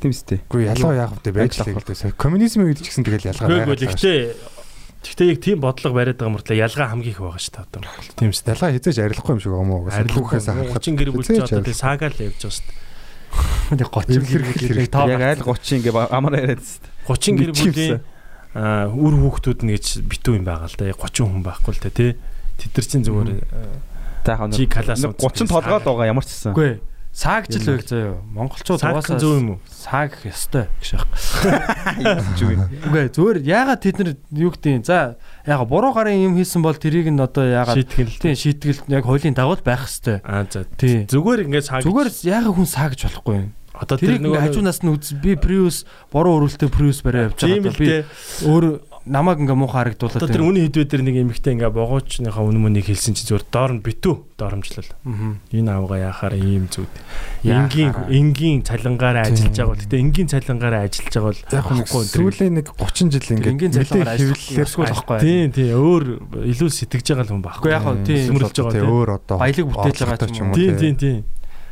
Тийм 0.03 0.11
үстэй. 0.11 0.39
Үгүй 0.51 0.68
ялгаа 0.68 0.95
яах 1.07 1.13
вэ 1.23 1.31
байж 1.31 1.55
л 1.63 1.72
гэдэг. 1.72 2.19
Коммунизм 2.19 2.59
үед 2.68 2.84
ч 2.84 2.91
гэсэн 2.91 3.07
тэгэл 3.07 3.31
ялгаа 3.31 3.47
Гэхдээ 3.47 3.72
байгаа. 3.72 3.88
ихтэй 3.88 4.19
Гэхдээ 5.02 5.28
яг 5.34 5.40
тийм 5.41 5.60
бодлого 5.61 5.98
бариад 5.98 6.18
байгаа 6.22 6.34
мөртлөө 6.38 6.61
ялгаа 6.61 6.88
хамгийн 6.94 7.14
их 7.14 7.22
байгаа 7.22 7.41
шүү 7.41 7.53
дээ 7.57 7.65
одоо 7.65 7.82
Монголд. 7.82 8.14
Тийм 8.22 8.32
шүү 8.32 8.45
дээ. 8.45 8.53
Ялгаа 8.53 8.72
хизээж 8.78 8.98
арилахгүй 9.02 9.34
юм 9.34 9.41
шиг 9.41 9.52
байгаа 9.52 9.65
мó. 9.65 9.78
Түүхээс 9.90 10.45
харахад 10.45 10.84
30 10.86 10.99
гэр 11.02 11.10
бүл 11.10 11.26
ч 11.26 11.40
одоо 11.41 11.61
тийм 11.65 11.80
саагаал 11.82 12.18
явж 12.22 12.38
байгаа 12.38 12.53
шүү 12.53 12.65
дээ. 12.69 12.91
Тэг 13.82 13.90
30 13.90 14.18
Эвлэр 14.22 14.44
гэх 14.45 14.61
хэрэг 14.61 14.90
тоо. 14.94 15.10
Яг 15.10 15.22
айл 15.26 15.41
30 15.41 15.78
ингээ 15.82 15.94
амар 16.14 16.34
яриад 16.38 16.61
тест. 16.61 16.86
30 17.10 17.40
гэр 17.41 17.52
бүлийн 17.57 17.99
аа 18.53 18.86
үр 18.94 19.15
хүүхдүүд 19.26 19.60
нь 19.65 19.72
гэж 19.73 19.86
битүү 20.06 20.34
юм 20.38 20.45
байгаа 20.45 20.69
л 20.69 20.78
да. 20.78 20.91
Яг 20.91 20.99
30 21.02 21.26
хүн 21.26 21.44
байхгүй 21.49 21.72
л 21.73 21.82
тэ 21.82 21.90
тий. 21.90 22.11
Тэд 22.61 22.72
нар 22.78 22.86
чинь 22.86 23.06
зүгээр 23.07 23.30
За 24.22 24.38
хаа 24.38 24.52
Чи 24.53 24.68
калаас 24.68 25.02
30 25.02 25.49
толгойд 25.49 25.82
байгаа 25.82 26.06
ямар 26.06 26.26
ч 26.26 26.30
гэсэн. 26.30 26.53
Үгүй 26.53 26.68
ээ. 26.68 26.90
Саагч 27.12 27.60
л 27.60 27.68
байг 27.68 27.84
заяа. 27.84 28.24
Монголчууд 28.32 28.80
угаасаа 28.80 29.20
зөв 29.20 29.36
юм 29.36 29.48
уу? 29.56 29.60
саагах 29.68 30.24
ёстой 30.24 30.72
гэж 30.80 30.96
байна. 30.96 32.66
Үгүй 32.88 33.00
ээ. 33.04 33.12
Зүгээр 33.12 33.38
ягаад 33.44 33.82
тэд 33.84 33.96
нар 34.00 34.10
юу 34.32 34.52
гэдэг 34.56 34.88
за 34.88 35.20
ягаад 35.44 35.68
буруу 35.68 35.92
гарын 35.92 36.24
юм 36.32 36.40
хийсэн 36.40 36.64
бол 36.64 36.80
тэрийг 36.80 37.12
нь 37.12 37.20
одоо 37.20 37.44
ягаад 37.44 37.76
Шийтгэл. 37.76 38.16
тийм 38.16 38.36
шийтгэл 38.40 38.80
яг 38.88 39.04
хуулийн 39.04 39.36
дагуу 39.36 39.60
байх 39.60 39.92
хэвээр. 39.92 40.24
Аа 40.24 40.48
за. 40.48 40.64
Тий. 40.80 41.04
Зүгээр 41.12 41.52
ингээд 41.52 41.68
цаг 41.68 41.84
Зүгээр 41.84 42.10
ягаад 42.32 42.56
хүн 42.56 42.70
саагж 42.72 43.00
болохгүй 43.04 43.36
юм. 43.44 43.50
одоо 43.76 43.98
тэр 44.00 44.16
ингээ 44.16 44.44
хажуунаас 44.48 44.80
нь 44.80 44.92
үз 44.96 45.12
би 45.20 45.36
Prius 45.36 45.84
буруу 46.16 46.40
өрүүлтэй 46.40 46.70
Prius 46.72 47.04
бариа 47.04 47.28
явж 47.28 47.44
Тийм 47.44 47.66
байгаа. 47.66 47.76
Би 47.76 48.48
өөр 48.48 48.66
намайг 49.06 49.41
ингээ 49.41 49.57
муухай 49.57 49.91
харагдуулаад. 49.91 50.30
Тэр 50.30 50.45
үний 50.45 50.65
хэдвэ 50.69 50.86
дээр 50.86 51.03
нэг 51.07 51.15
эмэгтэй 51.26 51.57
ингээ 51.57 51.73
богоочныхаа 51.73 52.45
үн 52.45 52.61
мөнийг 52.61 52.86
хэлсэн 52.86 53.18
чи 53.18 53.26
зүгээр 53.26 53.45
доор 53.49 53.72
нь 53.78 53.82
битүү 53.82 54.15
доромжлол. 54.38 54.90
Аа. 55.06 55.41
Энэ 55.49 55.72
авгаа 55.73 55.99
яхаар 56.14 56.36
ийм 56.38 56.69
зүуд. 56.69 56.91
Энгийн 57.41 57.94
энгийн 58.14 58.61
цалингаараа 58.61 59.26
ажиллаж 59.26 59.57
байгаа 59.57 59.73
бол 59.73 59.82
гэтээ 59.82 60.02
энгийн 60.06 60.30
цалингаараа 60.30 60.82
ажиллаж 60.86 61.14
байгаа 61.14 61.30
бол 61.34 61.41
Яг 61.49 61.68
нэг 61.73 61.88
сүүлийн 61.90 62.53
нэг 62.61 62.68
30 62.78 63.10
жил 63.10 63.28
Ингээ 63.38 63.53
энгийн 63.57 63.73
цалингаар 63.73 64.10
хэвлэлээр 64.18 64.65
ажиллахгүй 64.65 64.86
байхгүй. 64.86 65.19
Тийм 65.22 65.49
тийм 65.49 65.69
өөр 65.82 66.03
илүү 66.52 66.69
сэтгэж 66.69 67.06
байгаа 67.10 67.26
л 67.26 67.32
хүн 67.34 67.44
байхгүй. 67.45 67.69
Яг 67.73 67.86
тийм 68.06 68.26
Сүмэрлж 68.30 68.57
байгаа 68.57 68.73
тий 68.73 68.82
тийм. 68.82 68.94
өөр 68.94 69.10
одоо 69.18 69.38
баялаг 69.41 69.68
бүтээж 69.72 69.98
байгаа 70.06 70.30
юм 70.30 70.49
уу. 70.52 70.57
Тийм 70.57 70.73
тийм 70.78 70.95
тийм. 70.98 71.19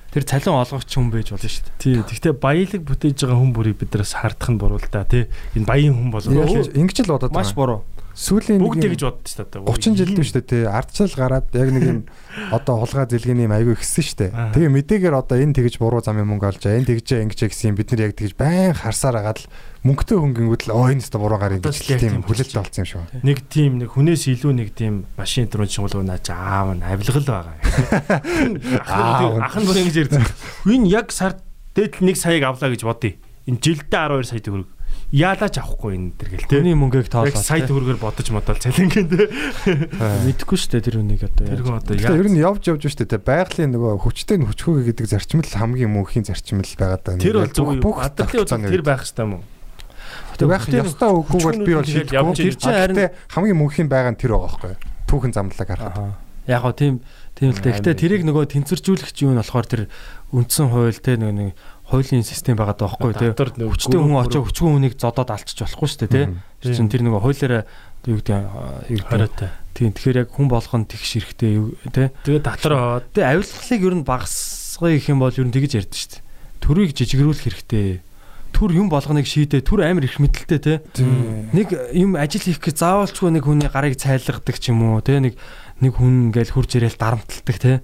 Тэр 0.09 0.23
цалин 0.25 0.57
олгогч 0.57 0.89
хүн 0.89 1.09
байж 1.13 1.29
болно 1.29 1.45
шүү 1.45 1.63
дээ. 1.69 1.77
Тий. 1.77 1.95
Гэхдээ 2.01 2.33
баялаг 2.41 2.81
бүтээж 2.81 3.17
байгаа 3.29 3.37
хүн 3.37 3.53
бүрийг 3.53 3.77
биднээс 3.77 4.13
хардах 4.17 4.49
нь 4.49 4.57
буруу 4.57 4.81
л 4.81 4.89
да 4.89 5.05
тий. 5.05 5.29
Энэ 5.53 5.69
баян 5.69 5.93
хүн. 5.93 6.09
Яг 6.33 6.73
ингэж 6.73 6.97
л 7.05 7.13
бодоод 7.13 7.29
Маш 7.29 7.53
байгаа. 7.53 7.85
буруу. 7.85 7.98
Сүүлийн 8.19 8.59
Бүгд 8.59 8.83
тэгж 8.83 9.03
боддоо 9.07 9.31
шүү 9.31 9.47
дээ. 9.47 9.63
30 9.63 9.95
жил 9.95 10.11
шүү 10.19 10.35
дээ 10.43 10.47
тий 10.51 10.63
ардчил 10.67 11.13
гараад 11.15 11.47
яг 11.55 11.69
нэг 11.71 11.83
юм 11.87 11.99
одоо 12.57 12.83
хулгай 12.83 13.07
зэлгэний 13.07 13.47
юм 13.47 13.55
айгүй 13.55 13.79
ихсэн 13.79 14.03
шүү 14.03 14.17
дээ. 14.19 14.31
Тэгээ 14.59 14.75
мэдээгээр 14.75 15.15
одоо 15.15 15.39
энэ 15.39 15.55
тэгж 15.55 15.79
буруу 15.79 16.03
замын 16.03 16.27
мөнгө 16.27 16.51
олж 16.51 16.67
энэ 16.67 16.83
тэгжээ 16.83 17.23
ингэж 17.23 17.47
гэсэн 17.47 17.79
бид 17.79 17.95
нар 17.95 18.11
яг 18.11 18.19
тэгж 18.19 18.35
байн 18.35 18.75
харсаар 18.75 19.23
агаад 19.23 19.39
л 19.39 19.47
мөнгөтэй 19.87 20.17
хүн 20.19 20.35
гингүүд 20.35 20.63
л 20.67 20.75
оо 20.75 20.91
энэ 20.91 20.99
өстө 20.99 21.15
буруу 21.15 21.39
гарын 21.39 21.63
гэж 21.63 21.79
тийм 21.95 22.19
хүлээлт 22.27 22.59
болсон 22.59 22.83
юм 22.83 23.07
байна. 23.07 23.23
нэг 23.23 23.37
тийм 23.47 23.71
нэг 23.79 23.89
хүнээс 23.95 24.23
илүү 24.35 24.51
нэг 24.51 24.69
тийм 24.75 25.07
машин 25.15 25.47
дөрөв 25.47 25.71
чиглэл 25.71 26.03
наач 26.03 26.27
аав 26.27 26.67
нь 26.75 26.83
авилгал 26.83 27.23
байгаа. 27.23 27.55
Аав 28.83 29.39
нь. 29.39 29.47
Ах 29.47 29.55
нь 29.55 29.63
бүр 29.63 29.79
ингэж 29.79 29.95
ярьдаг. 29.95 30.27
Энэ 30.67 30.91
яг 30.91 31.15
сард 31.15 31.39
дээд 31.71 32.03
нэг 32.03 32.19
саяг 32.19 32.43
авлаа 32.43 32.67
гэж 32.67 32.83
бодъё. 32.83 33.15
Энэ 33.47 33.63
жилдээ 33.63 33.87
12 33.87 34.27
сая 34.27 34.43
төгрөг. 34.43 34.67
Яалаач 35.09 35.57
авахгүй 35.57 35.97
энэ 35.97 36.13
төр 36.21 36.29
гэл 36.37 36.45
те. 36.45 36.61
Хүний 36.61 36.77
мөнгөийг 36.77 37.09
тоолоод. 37.09 37.41
сая 37.41 37.65
төгрөгөөр 37.65 37.97
бодож 37.97 38.29
модол 38.29 38.61
цалингийн 38.61 39.09
те. 39.09 39.25
Мэдхгүй 40.29 40.53
шүү 40.53 40.69
дээ 40.77 40.85
тэр 40.85 41.01
үнийг 41.01 41.25
одоо. 41.25 41.49
Тэр 41.49 41.65
одоо 41.65 41.97
яа. 41.97 42.29
нь 42.29 42.37
явж 42.37 42.69
явж 42.69 42.83
шүү 42.85 43.09
дээ 43.09 43.25
байгалийн 43.25 43.73
нөгөө 43.73 44.05
хүчтэй 44.05 44.37
нь 44.37 44.45
хүчхүүгээ 44.45 44.85
гэдэг 44.93 45.07
зарчим 45.09 45.41
л 45.41 45.49
хамгийн 45.49 45.89
мөнхийн 45.97 46.29
зарчим 46.29 46.61
л 46.61 46.77
байгаа 46.77 47.01
даа. 47.01 47.17
Тэр 47.17 47.41
бол 47.41 47.49
зөв. 47.49 47.73
бүх 47.81 47.97
Бадрлын 48.05 48.45
тогтцооны 48.45 48.69
тэр 48.69 48.85
байх 48.85 49.01
хэрэгтэй 49.01 49.25
юм 49.25 49.33
уу? 49.33 49.43
Тэр 50.37 50.47
байх 50.53 50.65
ёстой 50.69 51.09
үгүй 51.09 51.39
бол 51.41 51.57
би 51.65 51.73
бол 51.73 51.89
шийдэхгүй. 51.89 52.33
Тэр 52.37 52.53
чинь 52.53 52.77
харин- 52.77 53.13
хамгийн 53.33 53.57
мөнхийн 53.57 53.89
байгаа 53.89 54.13
нь 54.13 54.19
тэр 54.21 54.37
байгаа 54.37 54.45
байхгүй 54.45 54.69
юу? 54.77 54.81
Түүхэн 55.09 55.33
замлаг 55.33 55.67
харахад. 55.73 56.21
Яг 56.49 56.61
гоо 56.65 56.73
тийм 56.73 57.01
тийм 57.37 57.53
л 57.53 57.61
дээ. 57.61 57.77
Гэтэ 57.77 57.93
тэрийг 57.97 58.23
нөгөө 58.25 58.45
тэнцвэржүүлэх 58.57 59.13
юм 59.21 59.37
нь 59.37 59.41
болохоор 59.41 59.67
тэр 59.69 59.81
үндсэн 60.33 60.69
хууль 60.73 60.97
те 60.97 61.17
нөгөө 61.17 61.35
нэг 61.37 61.49
хуулийн 61.89 62.23
систем 62.23 62.55
байгаа 62.55 62.77
даахгүй 62.77 63.11
нэг 63.57 63.73
Хүчтэй 63.73 63.99
хүн 63.99 64.21
очоо 64.21 64.45
хүчгүй 64.45 64.69
хүнийг 64.69 64.95
зодоод 64.95 65.33
алчиж 65.33 65.65
болохгүй 65.65 65.89
шүү 65.89 66.01
дээ 66.05 66.13
те. 66.13 66.23
Тэр 66.61 66.73
чинь 66.77 66.91
тэр 66.93 67.03
нөгөө 67.09 67.21
хуулиараа 67.25 67.63
юу 68.05 68.21
гэдэг 68.21 69.03
хориотой. 69.09 69.49
тийм 69.73 69.91
тэгэхээр 69.91 70.21
яг 70.23 70.29
хүн 70.29 70.47
болгоно 70.47 70.85
тэгш 70.85 71.11
эрэхтэй 71.17 71.53
те. 71.89 72.13
Тэгээ 72.23 72.41
аваад 72.77 73.09
Тэгээ 73.09 73.29
авилгалыг 73.33 73.83
ер 73.89 73.95
нь 73.97 74.05
багасгах 74.05 74.93
их 74.93 75.09
юм 75.09 75.19
бол 75.19 75.33
ер 75.33 75.47
нь 75.49 75.55
тэгж 75.55 75.71
ярьдэн 75.81 75.97
шүү 75.97 76.11
дээ. 76.13 76.23
Төрийг 76.61 76.91
жижигрүүлэх 76.93 77.43
хэрэгтэй. 77.47 78.01
Түр 78.53 78.71
юм 78.73 78.89
болгоныг 78.89 79.29
шийдээ. 79.29 79.61
Түр 79.61 79.85
амар 79.85 80.05
их 80.05 80.19
мэдлэлтэй 80.19 80.59
те. 80.59 80.73
Нэг 81.53 81.69
юм 81.93 82.17
ажил 82.17 82.43
хийх 82.43 82.59
гэж 82.59 82.81
заавалчгүй 82.81 83.29
нэг 83.33 83.45
хүний 83.45 83.69
гарыг 83.69 83.95
цайлгадаг 83.95 84.57
ч 84.57 84.73
юм 84.73 84.83
уу 84.83 85.01
те 85.05 85.21
нэг 85.21 85.37
нэг 85.79 85.95
хүн 85.95 86.33
ингээл 86.33 86.53
хурж 86.57 86.75
ирээл 86.75 86.97
дарамталдаг 86.99 87.57
те. 87.61 87.79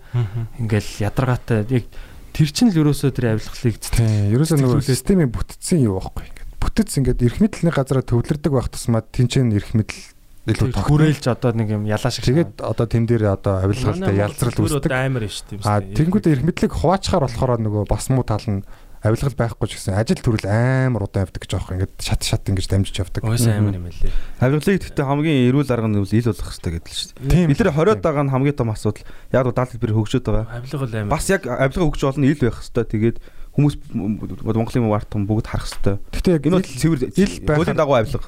Ингээл 0.59 1.05
ядаргаатай 1.05 1.63
яг 1.69 1.85
тэр 2.35 2.49
чинь 2.51 2.69
л 2.75 2.79
ерөөсөө 2.83 3.11
тэр 3.15 3.25
авилгалыг 3.39 3.79
Тийм. 3.79 4.35
Ерөөсөө 4.35 4.59
нөгөө 4.59 4.83
системийн 4.83 5.31
бүтцийн 5.31 5.87
юу 5.87 6.03
байхгүй. 6.03 6.27
Ингээд 6.27 6.51
бүтц 6.59 6.91
ингээд 6.99 7.23
эрх 7.23 7.37
мэдлэлний 7.39 7.71
газараа 7.71 8.03
төвлөрдөг 8.03 8.51
байх 8.51 8.67
тусмаа 8.67 9.07
тэнцэн 9.07 9.55
эрх 9.55 9.71
мэдэл 9.71 10.15
илүү 10.45 10.69
тогтно. 10.75 10.85
хүрээлж 10.85 11.25
одоо 11.31 11.51
нэг 11.57 11.67
юм 11.73 11.83
ялаа 11.89 12.11
шиг 12.13 12.27
Тэгээд 12.27 12.61
одоо 12.61 12.85
тэн 12.85 13.09
дээр 13.09 13.33
одоо 13.33 13.65
авилгалтай 13.65 14.13
ялцрал 14.13 14.53
үүсдэг. 14.61 14.93
амар 14.93 15.25
шүү 15.25 15.57
дээ. 15.57 15.65
А 15.65 15.81
тэнгууд 15.81 16.25
эрх 16.29 16.43
мэдлэг 16.45 16.71
хуваачхаар 16.75 17.25
болохоор 17.25 17.57
нөгөө 17.65 17.83
бас 17.89 18.05
муу 18.13 18.21
тал 18.21 18.45
нь 18.45 18.61
авилгал 19.05 19.37
байхгүй 19.37 19.67
ч 19.69 19.77
гэсэн 19.77 19.93
ажил 20.01 20.17
төрөл 20.19 20.49
амар 20.49 21.05
удаан 21.05 21.29
явдаг 21.29 21.41
гэж 21.45 21.51
аахгүй 21.53 21.73
ингээд 21.77 21.93
шат 22.01 22.21
шат 22.25 22.43
ингэж 22.49 22.65
дамжиж 22.65 22.95
явдаг. 23.05 23.21
Ойс 23.23 23.45
амар 23.45 23.77
юм 23.77 23.85
лээ. 23.85 24.09
Авилгалыг 24.41 24.81
гэхдээ 24.81 25.05
хамгийн 25.05 25.39
эрүүл 25.53 25.69
арга 25.69 25.87
нь 25.87 25.95
ил 26.01 26.05
болох 26.09 26.49
хэрэгтэй 26.49 26.71
гэдэг 26.81 26.89
л 26.89 26.99
шүү 26.99 27.09
дээ. 27.29 27.45
Бид 27.45 27.59
нар 27.61 27.73
20 27.77 28.01
байгаа 28.01 28.23
нь 28.25 28.33
хамгийн 28.33 28.57
том 28.57 28.69
асуудал. 28.73 29.05
Яг 29.29 29.45
л 29.45 29.53
даалт 29.53 29.71
хэлбэр 29.77 29.93
хөгжөөд 29.93 30.25
байгаа. 30.25 30.45
Авилгал 30.57 30.93
амар. 31.05 31.11
Бас 31.13 31.25
яг 31.29 31.41
авилгаа 31.45 31.85
хөгжиж 31.85 32.03
болно 32.09 32.25
ил 32.25 32.41
байх 32.41 32.57
хэрэгтэй. 32.65 32.85
Тэгээд 32.89 33.17
хүмүүс 33.55 33.75
Монголын 33.93 34.91
ард 34.91 35.07
том 35.13 35.23
бүгд 35.29 35.47
харах 35.47 35.69
хэрэгтэй. 35.69 35.95
Гэхдээ 36.11 36.33
яг 36.35 36.43
Энэ 36.49 36.55
бол 36.57 36.65
цэвэр 36.65 36.99
ил 37.13 37.33
байх- 37.45 37.57
хуулийн 37.61 37.77
дагуу 37.77 37.95
авилга. 37.95 38.27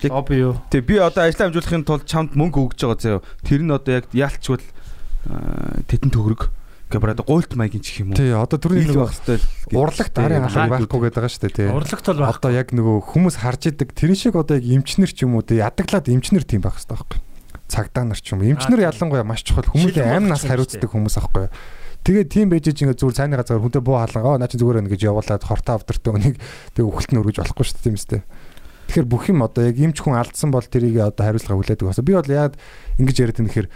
Лобби 0.00 0.34
юу? 0.40 0.56
Тэгээ 0.72 0.86
би 0.88 0.96
одоо 0.96 1.22
ажиллаа 1.28 1.46
амжуулахын 1.52 1.84
тулд 1.84 2.08
чамд 2.08 2.32
мөнгө 2.32 2.72
өгж 2.72 2.80
байгаа 2.88 2.98
заяа. 3.04 3.22
Тэр 3.44 3.60
нь 3.62 3.70
одоо 3.70 3.92
яг 4.00 4.08
яалтчвал 4.16 4.64
аа, 5.28 5.84
тетэн 5.84 6.08
төгрөг. 6.08 6.48
Гэвэр 6.90 7.14
одоо 7.14 7.22
гуйлт 7.24 7.54
маягийн 7.54 7.86
чих 7.86 8.02
юм 8.02 8.10
уу? 8.10 8.18
Тий 8.18 8.34
одоо 8.34 8.58
түрүүний 8.58 8.90
нөгөө 8.90 9.06
байх 9.06 9.14
хэрэгтэй. 9.14 9.38
урлагт 9.78 10.16
арын 10.18 10.46
алга 10.50 10.66
байхгүй 10.74 11.00
гэдэг 11.06 11.18
байгаа 11.22 11.30
шүү 11.30 11.42
дээ 11.46 11.54
тий. 11.54 11.68
Урлагт 11.70 12.06
бол 12.10 12.18
байх. 12.18 12.38
Одоо 12.42 12.50
яг 12.50 12.68
нөгөө 12.74 12.96
хүмүүс 13.14 13.36
харж 13.38 13.62
идэг 13.70 13.94
тэрэн 13.94 14.18
шиг 14.18 14.34
одоо 14.34 14.58
яг 14.58 14.66
эмчнэр 14.66 15.10
ч 15.14 15.22
юм 15.22 15.38
уу 15.38 15.46
тий 15.46 15.62
ядаглаад 15.62 16.10
эмчнэр 16.10 16.42
тийм 16.42 16.66
байх 16.66 16.82
хэрэгтэй 16.82 16.98
байхгүй. 16.98 17.18
Цагдаа 17.70 18.04
нар 18.10 18.18
ч 18.18 18.34
юм 18.34 18.42
уу. 18.42 18.50
Эмчнэр 18.50 18.82
ялангуяа 18.90 19.22
маш 19.22 19.46
чухал 19.46 19.70
хүмүүсийн 19.70 20.18
амнаас 20.18 20.42
болох 20.42 20.50
хариуцдаг 20.50 20.90
хүмүүс 20.90 21.14
байхгүй. 21.14 21.46
Тэгээд 22.00 22.28
тийм 22.32 22.48
байж 22.50 22.66
чинь 22.74 22.90
зүгээр 22.90 23.16
цайны 23.22 23.38
газар 23.38 23.60
хүнтэй 23.62 23.84
буу 23.84 24.00
хаалгаа 24.00 24.40
наа 24.40 24.50
чи 24.50 24.58
зүгээр 24.58 24.82
байна 24.82 24.90
гэж 24.90 25.04
явуулаад 25.04 25.44
хортоо 25.44 25.78
авдартаа 25.78 26.16
үнийг 26.16 26.40
тэг 26.74 26.88
үхэлт 26.88 27.12
нь 27.12 27.20
өргөж 27.20 27.36
болохгүй 27.44 27.64
шүү 27.70 27.76
дээ 27.76 27.86
тийм 27.86 27.98
үстэй. 28.00 28.20
Тэгэхээр 28.88 29.06
бүх 29.06 29.28
юм 29.28 29.44
одоо 29.44 29.68
яг 29.68 29.76
эмч 29.76 30.00
хүн 30.00 30.16
алдсан 30.16 30.48
бол 30.48 30.64
тэрийг 30.64 30.96
одоо 30.96 31.28
хариуцлага 31.28 31.60
хүлээдэг 31.60 31.84
басна. 31.84 32.08
Би 32.08 32.16
бол 32.16 32.32
яг 32.32 32.56
ингэж 32.96 33.16
яриад 33.20 33.36
байна 33.36 33.52
гэхээр 33.52 33.68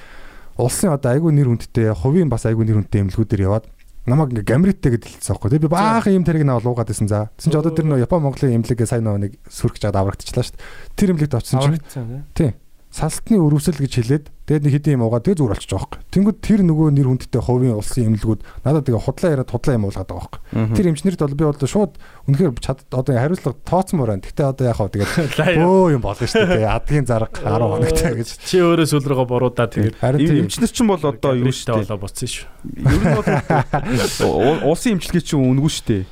улсын 0.59 0.95
одоо 0.95 1.11
айгүй 1.15 1.33
нэр 1.35 1.51
хүндтэй 1.51 1.95
хувийн 1.95 2.31
бас 2.31 2.47
айгүй 2.47 2.65
нэр 2.67 2.85
хүндтэй 2.85 3.03
эмнэлгүүдээр 3.07 3.47
яваад 3.47 3.67
намайг 4.07 4.37
ингээ 4.37 4.49
гамриттэй 4.49 4.91
гэдэл 4.95 5.17
хэлсэн 5.17 5.33
байхгүй. 5.33 5.51
Тэгээ 5.57 5.65
би 5.65 5.73
баахан 5.73 6.17
юм 6.21 6.25
тэрийг 6.29 6.45
наваа 6.45 6.65
луугаад 6.65 6.91
байсан 6.93 7.09
за. 7.09 7.33
Тэсэн 7.41 7.53
чи 7.53 7.59
одоо 7.59 7.73
тэр 7.73 7.89
нөө 7.89 8.05
Япон 8.05 8.21
Монголын 8.21 8.61
имлэгээ 8.61 8.89
сайн 8.89 9.05
нөө 9.09 9.17
нэг 9.25 9.33
сүргэж 9.49 9.81
чад 9.81 9.97
аврагдчихлаа 9.97 10.45
шүү 10.45 10.57
дээ. 10.61 10.69
Тэр 10.93 11.11
имлэгт 11.17 11.35
очсон 11.41 11.59
чинь 11.65 11.75
Аврагдсан 11.81 12.05
тий. 12.37 12.53
тий. 12.53 12.53
Салтны 12.93 13.37
өрөвсөл 13.41 13.81
гэж 13.81 13.93
хэлээд 13.97 14.25
тэгээд 14.45 14.65
нэг 14.69 14.75
хэдийн 14.77 14.97
юм 15.01 15.05
уугаад 15.09 15.25
тэгээ 15.25 15.39
зүгээр 15.41 15.55
болчих 15.57 15.73
жоох. 15.73 15.89
Тэнгүүд 16.13 16.39
тэр 16.45 16.61
нөгөө 16.69 16.89
нэр 16.93 17.09
хүндтэй 17.09 17.41
хувийн 17.41 17.81
улсын 17.81 18.13
имлэгүүд 18.13 18.41
надад 18.61 18.85
тэгээ 18.85 19.05
худлаа 19.09 19.33
яриад 19.33 19.49
худлаа 19.49 19.77
юм 19.81 19.87
уулгаад 19.89 20.09
байгаа 20.13 20.29
байхгүй. 20.29 20.77
Тэр 20.77 20.89
эмчнэрд 20.93 21.21
бол 21.25 21.39
би 21.41 21.45
бол 21.49 21.65
шууд 21.65 21.93
үнэхээр 22.29 22.53
чад 22.61 22.85
одоо 22.93 23.15
хариуцлага 23.17 23.57
тооцсон 23.65 23.97
мөрөн. 24.05 24.21
Гэтэ 24.21 24.45
одоо 24.45 24.65
яг 24.69 24.77
хаа 24.77 24.93
тэгээд 24.93 25.13
өө 25.65 25.97
юм 25.97 26.03
болно 26.05 26.29
шүү 26.29 26.45
дээ. 26.45 26.69
Адгийн 26.69 27.09
зарга 27.09 27.41
10 27.41 27.73
хоногтай 27.73 28.13
гэж. 28.21 28.29
Чи 28.45 28.61
өөрөө 28.61 28.85
сүүл 28.85 29.09
рүүгээ 29.09 29.29
буруудаа 29.33 29.67
тийм 29.73 29.97
Эмчнэр 30.45 30.69
чинь 30.69 30.93
бол 30.93 31.01
одоо 31.01 31.33
юу 31.33 31.49
шүү 31.49 31.73
дээ. 31.73 31.89
болоо 31.89 31.99
буцсан 32.05 32.29
шүү. 32.29 32.47
Ер 32.85 33.01
нь 33.01 33.17
бол 33.17 34.69
улсын 34.69 35.01
эмчилгээ 35.01 35.25
чинь 35.25 35.41
үнэгүй 35.41 35.73
шүү 35.73 35.89
дээ. 35.89 36.05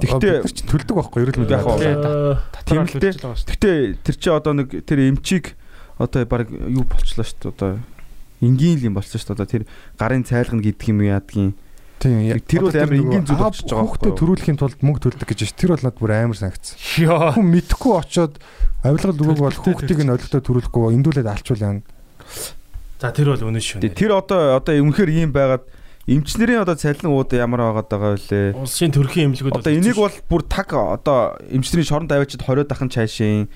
Тэгтээ 0.00 0.34
төлдөг 0.70 0.94
байхгүй 0.96 1.22
ерөөл 1.26 1.40
мэд 1.44 1.50
Яг 1.50 1.66
хоо. 1.66 1.76
Тийм 2.64 2.86
л 2.86 2.94
Тэмдэлтэй. 2.94 3.12
Тэгтээ 3.20 3.76
тэр 4.00 4.16
чи 4.16 4.28
одоо 4.30 4.54
нэг 4.56 4.86
тэр 4.86 4.98
эмчийг 5.10 5.59
одоо 6.00 6.24
баг 6.24 6.48
юу 6.48 6.84
болчлоо 6.88 7.22
шүү 7.22 7.38
дээ. 7.44 7.52
Одоо 7.52 7.70
энгийн 8.40 8.80
л 8.80 8.86
юм 8.88 8.94
болчихсон 8.96 9.20
шүү 9.20 9.28
дээ. 9.28 9.36
Одоо 9.36 9.48
тэр 9.52 9.62
гарын 10.00 10.24
цайлгана 10.24 10.64
гэдэг 10.64 10.88
юм 10.88 11.00
яадгийн. 11.04 11.52
Тийм 12.00 12.40
Тэр 12.48 12.64
бол 12.64 12.72
амар 12.80 12.96
энгийн 12.96 13.24
зүйл 13.28 13.44
болчихж 13.44 13.68
байгаа 13.68 13.84
Хүүхдээ 13.84 14.00
байхгүй 14.00 14.08
юу? 14.08 14.20
төрүүлэхийн 14.24 14.56
тулд 14.56 14.78
мөнгө 14.80 15.00
төлдөг 15.04 15.28
гэж 15.28 15.38
байна. 15.44 15.58
Тэр 15.60 15.70
бол 15.76 15.84
надад 15.84 16.00
бүр 16.00 16.12
амар 16.16 16.38
санагдсан. 16.40 16.76
Хүн 17.36 17.48
мэдхгүй 17.52 17.92
очоод 18.00 18.34
авилгал 18.80 19.20
өгөөг 19.20 19.40
бол 19.44 19.58
хүүхдийг 19.60 20.00
нь 20.00 20.12
олигтой 20.16 20.40
төрүүлэхгүй 20.40 20.96
эндүүлээд 20.96 21.28
алчвал 21.28 21.60
яана. 21.60 21.84
За 23.00 23.12
тэр 23.12 23.36
бол 23.36 23.44
үнэн 23.52 23.60
шүү. 23.60 23.84
Тэ- 23.84 23.92
Тэр 23.92 24.16
одоо 24.16 24.56
одоо 24.56 24.72
үнэхээр 24.80 25.12
ийм 25.12 25.32
байгаад 25.36 25.68
эмчнэрийн 26.08 26.64
одоо 26.64 26.76
цалин 26.80 27.12
ууд 27.12 27.32
ямар 27.36 27.60
байгаад 27.68 27.88
байгаа 27.92 28.16
вэ? 28.16 28.56
улсын 28.56 28.92
төрхийн 28.96 29.36
эмнэлгүүд 29.36 29.60
Одоо 29.60 29.72
энийг 29.76 29.96
бол 30.00 30.16
бүр 30.28 30.42
таг 30.48 30.72
одоо 30.72 31.36
эмчнэрийн 31.52 31.84
шоронд 31.88 32.12
аваачид 32.12 32.40
20 32.44 32.64
дахин 32.64 32.88
цаашийн 32.88 33.48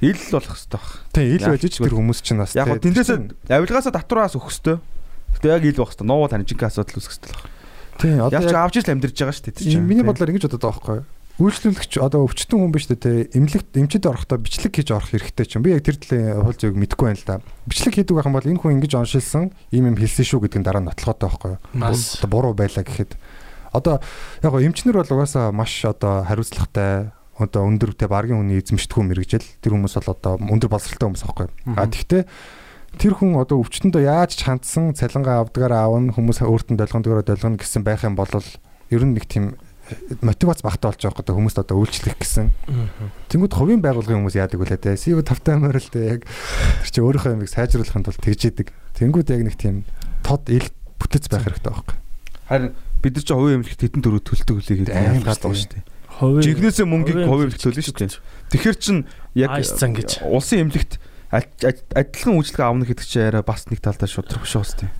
ил 0.00 0.20
болох 0.32 0.56
хэрэгтэй 0.56 0.80
баг. 0.80 0.88
Тийм 1.12 1.28
ил 1.36 1.44
байж 1.44 1.62
ч 1.68 1.76
тэр 1.80 1.94
хүмүүс 1.96 2.20
чинь 2.24 2.40
бас 2.40 2.56
Яг 2.56 2.66
тий, 2.66 2.72
гоо 2.72 2.84
тэндээсээ 2.84 3.18
авилгаасаа 3.52 3.92
татвараас 3.92 4.36
өгөхөстэй. 4.36 4.76
Гэтэ 5.36 5.48
яг 5.52 5.64
ил 5.68 5.78
байх 5.80 5.92
хэрэгтэй. 5.92 6.08
Ноо 6.08 6.28
таньжинхаа 6.28 6.68
асуудал 6.72 6.96
үүсэх 6.96 7.12
хэрэгтэй 7.20 7.30
л 7.30 7.36
баг. 7.36 7.46
тийм 8.00 8.16
одоо 8.24 8.34
Яг 8.40 8.44
ч 8.48 8.52
авч 8.56 8.74
ил 8.80 8.92
амьдэрж 8.96 9.16
байгаа 9.20 9.36
шүү 9.36 9.44
дээ. 9.52 9.80
миний 9.84 10.04
бодлоор 10.04 10.32
ингэж 10.32 10.44
бодоод 10.48 10.64
байгаа 10.64 10.76
байхгүй 10.80 10.96
юу? 11.04 11.08
Үйлчлүүлэгч 11.40 11.92
одоо 12.04 12.28
өвчтөн 12.28 12.60
хүн 12.60 12.72
биш 12.76 12.84
үү 12.92 13.00
те 13.00 13.12
эмнэлэгт 13.32 13.72
эмчэд 13.72 14.04
орохдоо 14.04 14.36
бичлэг 14.44 14.76
хийж 14.76 14.92
орох 14.92 15.08
хэрэгтэй 15.08 15.48
чинь 15.48 15.64
би 15.64 15.72
яг 15.72 15.80
тэр 15.88 15.96
талын 15.96 16.44
хууль 16.44 16.58
зүйг 16.60 16.76
мэдэхгүй 16.76 17.06
байна 17.08 17.16
л 17.16 17.24
да. 17.24 17.36
Бичлэг 17.64 17.96
хийдэг 17.96 18.12
байх 18.12 18.28
юм 18.28 18.36
бол 18.36 18.44
энэ 18.44 18.60
хүн 18.60 18.76
ингэж 18.76 18.92
оншилсан 19.00 19.48
ийм 19.72 19.88
юм 19.88 19.96
хэлсэн 19.96 20.28
шүү 20.28 20.44
гэдгийг 20.44 20.68
дараа 20.68 20.84
нь 20.84 20.88
нотлохотой 20.92 21.32
байхгүй 21.32 21.50
юу? 21.56 22.28
Буруу 22.28 22.52
байлаа 22.52 22.84
гэхэд 22.84 23.16
одоо 23.72 24.04
яг 24.44 24.52
гоо 24.52 24.60
эмчнэр 24.60 25.00
бол 25.00 25.12
угаасаа 25.16 25.48
маш 25.48 25.72
одоо 25.88 26.28
хариуцлагатай 26.28 27.08
одоо 27.46 27.62
өндөр 27.68 27.92
те 27.96 28.06
баргийн 28.10 28.40
хүний 28.40 28.60
эзэмшдэггүй 28.60 29.04
мэрэгжил 29.06 29.46
тэр 29.60 29.72
хүмүүс 29.76 29.94
бол 30.00 30.12
одоо 30.12 30.32
өндөр 30.40 30.70
боловсралтай 30.70 31.06
хүмүүс 31.08 31.24
байхгүй 31.24 31.46
юу? 31.46 31.76
А 31.76 31.88
тэгвэл 31.88 32.28
тэр 32.98 33.12
хүн 33.14 33.38
одоо 33.38 33.62
өвчтөндөө 33.62 34.02
яаж 34.02 34.40
хандсан 34.40 34.92
цалингаа 34.98 35.46
авдгаар 35.46 35.74
аавн 35.76 36.10
хүмүүс 36.10 36.42
өөртөө 36.42 36.76
долгондгороо 36.76 37.24
долгоно 37.24 37.60
гэсэн 37.60 37.86
байх 37.86 38.02
юм 38.02 38.18
бол 38.18 38.28
ер 38.90 39.02
нь 39.06 39.14
нэг 39.14 39.26
тийм 39.30 39.54
мотивац 40.22 40.62
багтаа 40.62 40.90
болж 40.90 41.02
байгаа 41.02 41.18
гэдэг 41.22 41.34
хүмүүст 41.34 41.58
одоо 41.62 41.76
үйлчлэх 41.82 42.16
гэсэн. 42.18 42.50
Тэнгүүд 43.30 43.54
хувийн 43.54 43.82
байгууллагын 43.82 44.22
хүмүүс 44.22 44.38
яадаг 44.38 44.58
вүлээ 44.58 44.78
те. 44.78 44.94
СИВ 44.94 45.22
тавтай 45.26 45.58
морил 45.58 45.82
те 45.82 46.18
яг 46.18 46.26
тэр 46.26 46.90
чи 46.90 47.00
өөрийнхөө 47.02 47.34
юмыг 47.34 47.50
сайжруулахын 47.50 48.06
тулд 48.06 48.22
тэгж 48.22 48.42
идэг. 48.54 48.68
Тэнгүүд 48.98 49.34
яг 49.34 49.42
нэг 49.46 49.56
тийм 49.58 49.82
тод 50.22 50.46
ил 50.50 50.66
бүтэц 50.98 51.26
байх 51.26 51.46
хэрэгтэй 51.46 51.70
байхгүй. 51.74 51.96
Харин 52.46 52.70
бид 53.02 53.14
нар 53.18 53.24
ч 53.24 53.30
хувийн 53.34 53.56
эмнэлэгт 53.62 53.82
хэдэн 53.82 54.02
төгрөг 54.04 54.24
төлдөг 54.26 54.56
үлээ 54.60 54.76
гэдэг 54.84 54.94
гадаа 54.94 55.24
гадаг 55.26 55.54
шүү 55.58 55.70
дээ. 55.74 55.84
Хувийн 56.20 56.44
Жинхнээсээ 56.44 56.84
мөнгийг 56.84 57.24
хувийн 57.24 57.56
төлнө 57.56 57.80
шүү 57.80 57.96
дээ. 57.96 58.20
Тэгэхээр 58.52 58.76
чин 58.76 59.08
яг 59.32 59.56
Айс 59.56 59.72
зан 59.72 59.96
гэж. 59.96 60.20
улсын 60.28 60.68
эмнэлэгт 60.68 61.00
адилхан 61.32 62.36
үйлчлэг 62.36 62.60
аавна 62.60 62.84
гэдэг 62.84 63.06
чинь 63.08 63.24
арай 63.24 63.40
бас 63.40 63.64
нэг 63.72 63.80
талдаа 63.80 64.04
шудрах 64.04 64.44
шүү 64.44 64.84
дээ. 64.84 64.92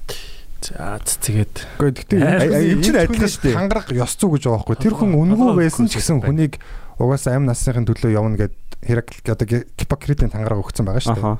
За 0.61 0.97
тэгээд 0.97 1.55
Гэхдээ 1.77 2.05
гэтээ 2.09 2.81
чинь 2.81 3.01
адилхан 3.05 3.29
шүү 3.29 3.43
дээ. 3.53 3.57
Хангарах 3.57 3.89
ёс 3.93 4.17
зүй 4.17 4.33
гэж 4.33 4.49
байгаа 4.49 4.65
байхгүй. 4.65 4.77
Тэр 4.81 4.95
хүн 4.97 5.13
үнгүй 5.13 5.53
байсан 5.61 5.89
ч 5.93 6.01
гэсэн 6.01 6.25
хүнийг 6.25 6.57
угаасаа 6.97 7.37
амь 7.37 7.49
насныхын 7.49 7.89
төлөө 7.89 8.17
явна 8.17 8.37
гэд 8.41 8.57
Херакл 8.81 9.21
одоо 9.29 9.47
Гиппокритийн 9.77 10.33
тангараг 10.33 10.61
өгсөн 10.65 10.89
байгаа 10.89 11.05
шүү 11.05 11.17
дээ. 11.17 11.37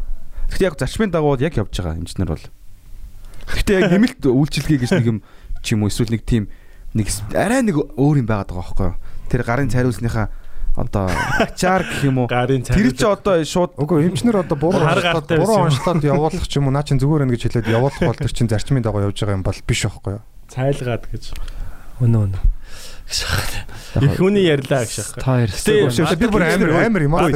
Гэхдээ 0.53 0.69
яг 0.69 0.77
зарчмын 0.77 1.13
дагуу 1.13 1.37
бол 1.37 1.45
яг 1.45 1.57
явж 1.57 1.73
байгаа 1.73 2.01
эмчнэр 2.01 2.33
бол. 2.33 2.47
Гэхдээ 3.49 3.77
яг 3.81 3.89
нэмэлт 3.97 4.25
үйлчлэгээ 4.25 4.81
гэж 4.85 4.93
нэг 5.01 5.07
юм 5.09 5.19
ч 5.61 5.77
юм 5.77 5.85
уу 5.85 5.93
эсвэл 5.93 6.13
нэг 6.13 6.25
тийм 6.25 6.49
нэг 6.97 7.07
арай 7.37 7.61
нэг 7.61 7.77
өөр 7.77 8.25
юм 8.25 8.29
байгаад 8.29 8.51
байгаа 8.51 8.65
байхгүй 8.65 8.89
юу? 8.89 8.97
Тэр 9.31 9.47
гарын 9.47 9.71
цариусныхаа 9.71 10.29
одоо 10.75 11.07
ачаар 11.39 11.87
гэх 11.87 12.05
юм 12.11 12.23
уу? 12.23 12.29
Тэр 12.29 12.91
чи 12.95 13.07
одоо 13.07 13.43
шууд 13.47 13.79
Үгүй 13.79 14.11
эмчнэр 14.11 14.43
одоо 14.43 14.59
буруу 14.59 14.83
буруу 14.83 15.71
онцлоод 15.71 16.03
явуулах 16.03 16.47
ч 16.47 16.59
юм 16.59 16.71
уу 16.71 16.75
наа 16.75 16.83
чин 16.83 16.99
зүгээр 16.99 17.27
байна 17.27 17.35
гэж 17.35 17.43
хэлээд 17.47 17.71
явуулах 17.71 18.03
бол 18.03 18.19
тэр 18.19 18.35
чин 18.35 18.51
зарчмын 18.51 18.83
дагуу 18.83 19.07
явж 19.07 19.19
байгаа 19.19 19.39
юм 19.39 19.47
бол 19.47 19.59
биш 19.67 19.87
байхгүй 19.87 20.19
юу? 20.19 20.23
цайлгаад 20.51 21.05
гэж. 21.11 21.25
Өнөө 22.03 22.23
өнөө. 22.27 22.43
Их 23.11 24.15
хүний 24.19 24.47
ярьлаа 24.47 24.87
гэж 24.87 24.99
аахгүй. 25.03 25.23
Та 25.23 25.31
хоёр. 25.35 25.51
Гэтэ 25.51 26.19
би 26.19 26.27
бүр 26.31 26.45
амар 26.47 26.71
амар 26.87 27.03
юм 27.07 27.15
аа. 27.19 27.27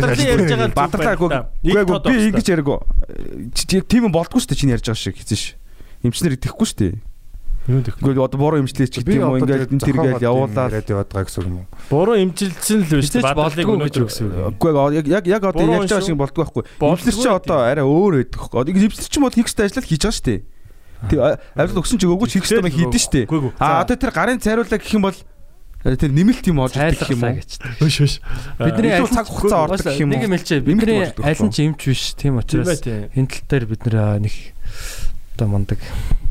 Баатарлаагүй 0.74 1.30
үгүй 1.66 1.98
би 2.06 2.14
ингэж 2.30 2.46
яриаг. 2.54 2.86
Тийм 3.54 4.06
юм 4.06 4.14
болдгоо 4.14 4.38
шүү 4.38 4.54
дээ 4.54 4.60
чинь 4.62 4.74
ярьж 4.74 4.86
байгаа 4.86 5.02
шиг 5.02 5.18
хэзээ 5.18 5.38
ш. 5.38 5.58
Эмчнэр 6.06 6.38
идэхгүй 6.38 6.66
шүү 6.66 6.78
дээ. 6.78 6.94
Үгүй 7.64 8.12
одоо 8.20 8.36
буруу 8.36 8.60
эмчлээ 8.60 8.92
ч 8.92 9.00
гэдэг 9.00 9.24
юм 9.24 9.24
уу 9.24 9.40
ингээд 9.40 9.72
энэ 9.72 9.80
тэргээл 9.88 10.20
явуулаад 10.20 10.68
яриад 10.68 10.90
яваад 10.92 11.08
байгаа 11.08 11.28
гэсэн 11.32 11.48
юм 11.48 11.56
уу? 11.64 11.66
буруу 11.88 12.16
имжилсэн 12.20 12.84
л 12.84 12.92
биш 13.00 13.08
гэж 13.08 13.24
өнөөдөр 13.24 14.04
өгсөн 14.04 14.26
үг. 14.28 14.60
Үгүй 14.60 14.72
яг 15.00 15.06
яг 15.08 15.24
яг 15.24 15.42
одоо 15.48 15.64
ярьж 15.64 15.88
байгаа 15.88 16.04
шиг 16.04 16.20
болдгоо 16.20 16.44
байхгүй. 16.44 16.64
Эмчлэр 16.84 17.16
чи 17.16 17.28
одоо 17.32 17.64
арай 17.64 17.84
өөр 17.88 18.20
байдаг 18.20 18.36
хөөх. 18.36 18.52
Одоо 18.52 18.68
эмчлэр 18.68 19.08
чи 19.08 19.16
бол 19.16 19.32
хийх 19.32 19.48
ёстой 19.48 19.64
ажлаа 19.64 19.80
хийж 19.80 20.02
байгаа 20.04 20.12
шүү 20.12 20.28
дээ. 20.28 20.40
Тэг 21.08 21.18
авил 21.56 21.80
өгсөн 21.80 21.96
чи 21.96 22.04
өгөөч 22.04 22.32
хийх 22.36 22.44
ёстой 22.44 22.60
юм 22.60 22.68
хийдэн 22.68 23.00
шүү 23.00 23.12
дээ. 23.16 23.26
А 23.56 23.80
одоо 23.80 23.96
тэр 23.96 24.12
гарын 24.12 24.44
цайруулаа 24.44 24.76
гэх 24.76 24.92
юм 24.92 25.04
бол 25.08 25.16
э, 25.16 25.96
тэр 25.96 26.12
нэмэлт 26.12 26.44
юм 26.52 26.60
олж 26.60 26.76
идэх 26.76 27.16
юм 27.16 27.24
уу? 27.24 27.40
Хөш 27.80 27.96
хөш. 27.96 28.14
Бидний 28.60 28.92
аль 28.92 29.08
цаг 29.08 29.24
хугацаа 29.24 29.72
ордог 29.72 29.88
гэх 29.88 30.04
юм 30.04 30.12
уу? 30.12 30.20
Нэг 30.20 30.24
юм 30.28 30.36
хэлчихэ. 30.36 30.60
Нэмэлт 30.68 30.68
Бидний 30.68 31.00
аль 31.00 31.44
нь 31.48 31.52
ч 31.52 31.56
эмч 31.64 31.80
биш. 31.88 32.12
Тийм 32.12 32.40
учраас 32.40 32.80
энэ 32.84 33.28
тал 33.28 33.48
дээр 33.48 33.64
бид 33.72 33.84
нэг 33.88 34.36
одоо 35.36 35.48
мундаг. 35.48 35.80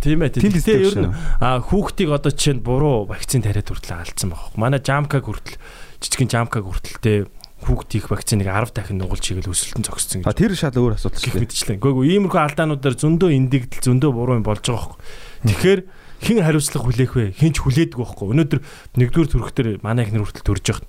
Тийм 0.03 0.19
ээ 0.19 0.35
тийм. 0.35 0.51
Гэтэ 0.51 0.83
ер 0.83 0.97
нь 0.99 1.15
а 1.39 1.63
хүүхдийг 1.63 2.11
одоо 2.11 2.31
чинь 2.35 2.59
буруу 2.59 3.07
вакцин 3.07 3.39
тариад 3.39 3.71
хүртэл 3.71 4.03
алдсан 4.03 4.35
байгаа 4.35 4.51
хөө. 4.51 4.59
Манай 4.59 4.83
жамкаг 4.83 5.23
хүртэл 5.23 5.55
жижигэн 6.03 6.27
жамкаг 6.27 6.67
хүртэлтэй 6.67 7.31
хүүхдийн 7.63 8.03
вакциныг 8.11 8.47
10 8.51 8.75
дахин 8.75 8.99
нугалж 8.99 9.23
игээл 9.23 9.47
өсөлтөн 9.55 9.87
зогссон 9.87 10.27
А 10.27 10.35
гэж 10.35 10.43
тэр 10.43 10.53
шал 10.59 10.75
өөр 10.75 10.99
асуудал 10.99 11.23
шүү 11.23 11.31
дээ. 11.31 11.43
мэдчлээ. 11.47 11.77
Гэхдээ 11.79 12.11
иймэрхүү 12.19 12.41
алдаануудаар 12.43 12.95
зөндөө 12.99 13.29
эндэгдэл 13.31 13.83
зөндөө 13.87 14.11
буруу 14.11 14.35
юм 14.35 14.43
болж 14.43 14.63
байгаа 14.67 14.83
хөө. 14.83 14.99
Тэгэхээр 15.47 15.79
хэн 16.27 16.39
хариуцлага 16.43 16.83
хүлээх 16.83 17.13
вэ? 17.15 17.25
Хэн 17.39 17.53
ч 17.55 17.57
хүлээдэг 17.63 17.99
байхгүй. 17.99 18.27
Өнөөдөр 18.35 18.59
нэгдүгээр 18.99 19.31
төрөх 19.31 19.51
дээр 19.55 19.79
манай 19.79 20.03
ихнэр 20.03 20.27
хүртэл 20.27 20.43
төрж 20.43 20.65
байгаа. 20.75 20.87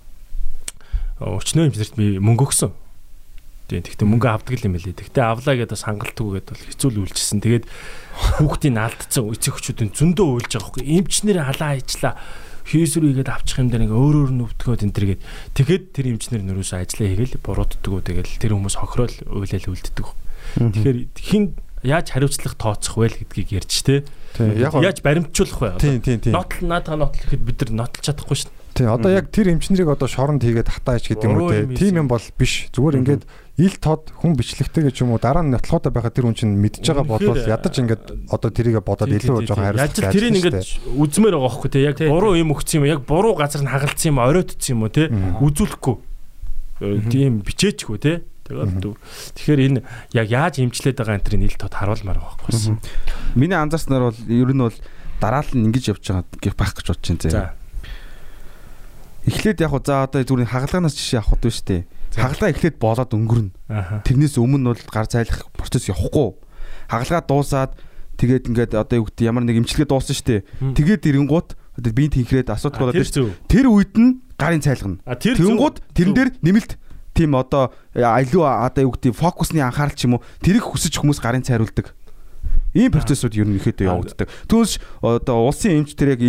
Өчнөө 1.22 1.70
хэмжээрт 1.70 1.94
би 1.94 2.18
мөнгө 2.18 2.44
өгсөн. 2.50 2.74
Тийм. 3.70 3.80
Тэгтээ 3.86 4.06
мөнгө 4.10 4.28
авдаг 4.28 4.60
юм 4.60 4.74
байлээ. 4.76 4.98
Тэгтээ 4.98 5.24
авлаа 5.24 5.54
гэдээ 5.56 5.72
бас 5.72 5.86
хангалтгүй 5.88 6.30
гэдээ 6.42 6.52
бол 6.52 6.66
хэцүү 6.68 6.90
л 6.90 7.00
үйлчилсэн. 7.06 7.38
Тэгээд 7.40 7.64
хүүхдийн 8.14 8.78
алдсан 8.78 9.30
эцэг 9.34 9.54
хүчүүдийн 9.58 9.90
зөндөө 9.92 10.26
уйлж 10.38 10.52
байгаа 10.54 10.70
байхгүй. 10.70 10.84
Эмчнэр 11.02 11.38
халаа 11.42 11.72
хийчлаа. 11.74 12.14
Хийсрүүгээд 12.64 13.28
авчих 13.28 13.60
юм 13.60 13.68
дээр 13.68 13.84
ингээ 13.84 14.00
өөр 14.00 14.16
өөр 14.24 14.32
нүвтгөөд 14.40 14.84
энэ 14.88 14.96
төргээд 14.96 15.22
тэгэхэд 15.52 15.84
тэр 15.92 16.06
эмчнэр 16.16 16.42
нөрөөсөө 16.48 16.78
ажиллаа 16.80 17.08
хийгээл 17.12 17.44
бурууддггүй 17.44 18.00
тэгэл 18.08 18.40
тэр 18.40 18.52
хүмүүс 18.56 18.76
хохирол 18.80 19.16
уйлал 19.28 19.68
үлддэг. 19.68 20.06
Тэгэхээр 20.56 20.98
хин 21.12 21.44
яаж 21.84 22.06
хариуцлага 22.16 22.56
тооцох 22.56 22.96
вэ 22.96 23.20
гэдгийг 23.20 23.60
ярьж 23.60 23.84
тэ. 23.84 24.08
Тийм 24.32 24.56
яг 24.56 24.72
Яаж 24.80 25.04
баримтжуулах 25.04 25.76
вэ? 25.76 26.32
Нотл 26.32 26.64
наадаа 26.64 26.96
нотл 26.96 27.20
гэхэд 27.20 27.44
бид 27.44 27.58
нар 27.68 27.84
нотолж 27.84 28.00
чадахгүй 28.00 28.48
дээ. 28.48 28.64
Тийм 28.74 28.90
одоо 28.90 29.10
яг 29.12 29.28
тэр 29.30 29.52
эмчнэрийг 29.54 29.92
одоо 29.92 30.08
шоронд 30.08 30.42
хийгээд 30.42 30.72
хатааж 30.72 31.04
гэдэг 31.06 31.28
юм 31.28 31.36
уу 31.38 31.52
Буруу 31.52 31.68
те. 31.68 31.84
хийсэн. 31.84 32.00
юм 32.00 32.08
бол 32.08 32.24
биш. 32.40 32.72
Зүгээр 32.72 32.98
ингээд 33.04 33.22
ил 33.54 33.76
тод 33.78 34.10
хүн 34.18 34.34
бичлэгтэй 34.34 34.90
гэж 34.90 35.06
юм 35.06 35.14
уу 35.14 35.22
дараа 35.22 35.46
нь 35.46 35.54
нотлохотой 35.54 35.94
байхад 35.94 36.18
тэр 36.18 36.26
хүн 36.26 36.34
чинь 36.34 36.58
мэдж 36.58 36.82
байгаа 36.82 37.06
Үнэхээр, 37.06 37.54
ядаж 37.54 37.74
ингээд 37.78 38.04
одоо 38.26 38.50
тэрийгэ 38.50 38.82
бодоод 38.82 39.14
илүү 39.14 39.46
жоохон 39.46 39.70
Яаж 39.70 39.94
хариуцлага 39.94 40.10
л 40.10 40.14
тэрийг 40.18 40.34
ингээд 40.42 40.58
үзмээр 40.98 41.34
байгаа 41.38 41.52
хөөхгүй 41.54 41.70
те. 41.70 41.86
Яг 41.86 41.96
буруу 42.02 42.34
юм 42.34 42.50
өгсөн 42.50 42.82
юм, 42.82 42.90
яг 42.90 43.06
буруу 43.06 43.38
газар 43.38 43.62
нь 43.62 43.70
хагалцсан 43.70 44.10
юм, 44.10 44.18
оройтцсан 44.18 44.74
юм 44.74 44.82
уу 44.82 44.90
те. 44.90 45.06
Үзүүлэхгүй. 45.38 45.96
Э, 46.82 46.98
Тийм 47.06 47.46
бичээчгүй 47.46 47.98
те. 48.02 48.26
Тэгээд. 48.42 48.98
Тэгэхээр 49.38 49.60
энэ 49.70 49.80
яг 50.18 50.26
яаж 50.28 50.58
имчлээд 50.58 50.98
байгаа 50.98 51.16
энэ 51.16 51.26
тэрийг 51.30 51.54
ил 51.54 51.62
тод 51.62 51.78
харуулмаар 51.78 52.18
байгаа 52.18 52.36
байхгүй. 52.42 52.76
Миний 53.38 53.54
анзаарснаар 53.54 54.10
бол 54.10 54.20
ер 54.26 54.50
нь 54.50 54.62
бол 54.66 54.78
дараал 55.22 55.48
нь 55.54 55.64
ингэж 55.70 55.96
явж 55.96 56.02
байгаа 56.10 56.26
гэх 56.42 56.58
байх 56.58 56.74
гэж 56.76 56.86
бодож 56.92 57.06
байна. 57.08 57.30
За. 57.30 57.54
Эхлээд 59.24 59.64
яг 59.64 59.72
хуу 59.72 59.80
за 59.80 60.04
одоо 60.04 60.20
зүгээр 60.20 60.52
хагалгаанаас 60.52 60.92
жишээ 60.92 61.24
авах 61.24 61.40
уу 61.40 61.48
шүү 61.48 61.64
дээ. 61.64 61.82
Хагалгаа 62.14 62.50
эхлээд 62.54 62.76
болоод 62.78 63.10
өнгөрнө. 63.10 63.52
Тэрнээс 64.06 64.38
өмнө 64.38 64.74
бол 64.74 64.82
гар 64.90 65.06
зайлах 65.10 65.50
процесс 65.54 65.90
явахгүй. 65.90 66.38
Хагалгаа 66.88 67.22
дуусаад 67.26 67.72
тэгээд 68.18 68.48
ингээд 68.50 68.72
одоо 68.78 69.02
юу 69.02 69.06
гэдэг 69.10 69.26
ямар 69.26 69.44
нэг 69.44 69.58
имчилгээ 69.64 69.88
дууссан 69.90 70.14
шүү 70.14 70.26
дээ. 70.30 70.40
Тэгээд 70.78 71.02
ирэнгуут 71.10 71.58
одоо 71.58 71.92
биеийн 71.92 72.14
тэнхрээд 72.14 72.54
асуудал 72.54 72.90
болоод 72.94 73.02
зөв. 73.02 73.34
Тэр 73.50 73.66
үед 73.66 73.94
нь 73.98 74.22
гарын 74.38 74.62
цайлгана. 74.62 75.02
А 75.02 75.18
тэр 75.18 75.34
зөв. 75.34 75.50
Тэнгууд 75.50 75.76
тэрэн 75.94 76.14
дээр 76.14 76.30
нэмэлт 76.38 76.78
тийм 77.14 77.34
одоо 77.34 77.74
айлуу 77.94 78.46
одоо 78.46 78.82
юу 78.86 78.94
гэдэг 78.94 79.14
фокусны 79.14 79.62
анхаарал 79.62 79.94
ч 79.94 80.06
юм 80.06 80.18
уу 80.18 80.22
тэрийг 80.42 80.66
хүсэж 80.66 80.98
хүмүүс 81.02 81.18
гарын 81.18 81.42
цайруулдаг. 81.42 81.94
Ийм 82.74 82.90
процессыг 82.90 83.34
ер 83.38 83.46
нь 83.46 83.58
ихэдээ 83.58 83.86
явагддаг. 83.90 84.30
Түүнээс 84.50 84.82
одоо 84.98 85.46
улсын 85.46 85.82
эмч 85.82 85.94
тэр 85.94 86.18
яг 86.18 86.22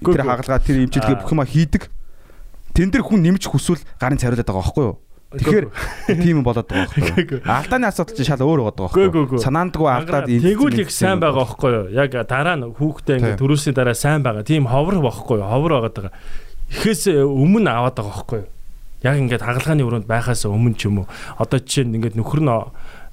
тэр 0.00 0.24
хагалгаа 0.24 0.60
тэр 0.60 0.88
эмчилгээ 0.88 1.20
бүх 1.20 1.32
юма 1.32 1.44
хийдэг. 1.44 1.92
Тэн 2.72 2.88
дээр 2.88 3.04
хүн 3.04 3.20
нэмж 3.20 3.44
хүсвэл 3.48 3.84
гарын 4.00 4.16
цайруулдаг 4.16 4.48
байгаа 4.48 4.64
байхгүй 4.64 4.84
юу? 4.88 4.96
Тэгэхээр 5.30 5.66
тийм 6.18 6.42
болоод 6.42 6.66
байгаа 6.66 6.90
байхгүй 6.90 7.38
юу? 7.38 7.46
Алдааны 7.46 7.86
асуудал 7.86 8.16
чинь 8.18 8.26
шал 8.26 8.42
өөр 8.42 8.66
байгаа 8.66 8.90
Гү, 8.90 9.02
гү, 9.06 9.10
байхгүй 9.14 9.26
гү. 9.30 9.36
юу? 9.38 9.44
Санаандгүй 9.46 9.86
алдаад 9.86 10.26
Тэгвэл 10.26 10.82
их 10.82 10.90
сайн 10.90 11.22
байгаа 11.22 11.46
байхгүй 11.46 11.70
юу? 11.70 11.86
Яг 11.94 12.10
дараа 12.26 12.56
нь 12.58 12.66
хүүхдээ 12.74 13.16
ингээд 13.22 13.38
төрүүлсний 13.38 13.74
дараа 13.78 13.94
сайн 13.94 14.26
байгаа. 14.26 14.42
Тийм 14.42 14.66
ховор 14.66 14.98
байхгүй 14.98 15.38
юу? 15.38 15.46
Ховор 15.46 15.86
байгаа. 15.86 16.10
Эхээс 16.74 17.14
өмнө 17.14 17.70
аваад 17.70 17.94
байгаа 17.94 18.10
байхгүй 18.10 18.38
юу? 18.42 18.48
Яг 19.06 19.16
ингээд 19.22 19.46
хагалгааны 19.46 19.86
өрөөнд 19.86 20.10
байхаас 20.10 20.42
өмнө 20.50 20.74
ч 20.74 20.90
юм 20.90 21.06
уу. 21.06 21.08
Одоо 21.38 21.62
жишээ 21.62 21.86
нь 21.86 21.94
ингээд 22.02 22.18
нөхөр 22.18 22.42
нь 22.42 22.50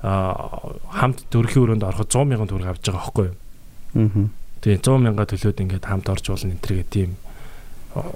хамт 0.01 1.21
төрхийн 1.29 1.63
өрөөнд 1.69 1.85
ороход 1.85 2.09
100 2.09 2.25
мянган 2.33 2.49
төгрөг 2.49 2.69
авч 2.73 2.81
байгаа 2.81 3.01
байхгүй 3.05 3.25
юу? 3.29 3.37
Аа. 3.93 4.25
Тийм 4.61 4.77
100 4.81 5.05
мянга 5.05 5.25
төлөөд 5.29 5.61
ингээд 5.61 5.85
хамт 5.85 6.09
орж 6.09 6.25
болно 6.33 6.49
энэ 6.49 6.65
төргээ 6.65 6.87
тийм 6.89 7.09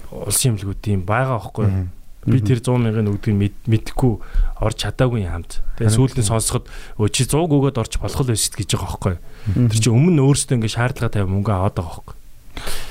улсын 0.09 0.57
эмнэлгүүд 0.57 0.79
тийм 0.81 0.99
байгаа 1.05 1.37
байхгүй 1.37 1.65
юу? 1.69 1.85
Би 2.21 2.37
тэр 2.37 2.61
100 2.61 2.77
мянган 2.77 3.09
өгдгийг 3.09 3.33
мэд- 3.33 3.65
мэдэхгүй 3.65 4.13
орж 4.61 4.77
чадаагүй 4.77 5.25
хамт. 5.25 5.57
Тэгээ 5.81 5.89
сүүлдээ 5.97 6.25
сонсоход 6.29 6.69
өө 7.01 7.09
чи 7.09 7.25
100 7.25 7.49
өгөөд 7.49 7.81
орж 7.81 7.97
болох 7.97 8.21
л 8.21 8.29
байсан 8.29 8.53
гэж 8.61 8.69
байгаа 8.77 8.89
байхгүй. 8.93 9.15
Тэр 9.73 9.79
чинь 9.81 9.95
өмнө 9.97 10.13
нь 10.13 10.23
өөрсдөө 10.29 10.55
ингээд 10.61 10.75
шаардлага 10.77 11.09
тавь 11.17 11.25
мөнгө 11.33 11.49
аваад 11.49 11.75
байгаа 11.81 11.97
байхгүй? 11.97 12.15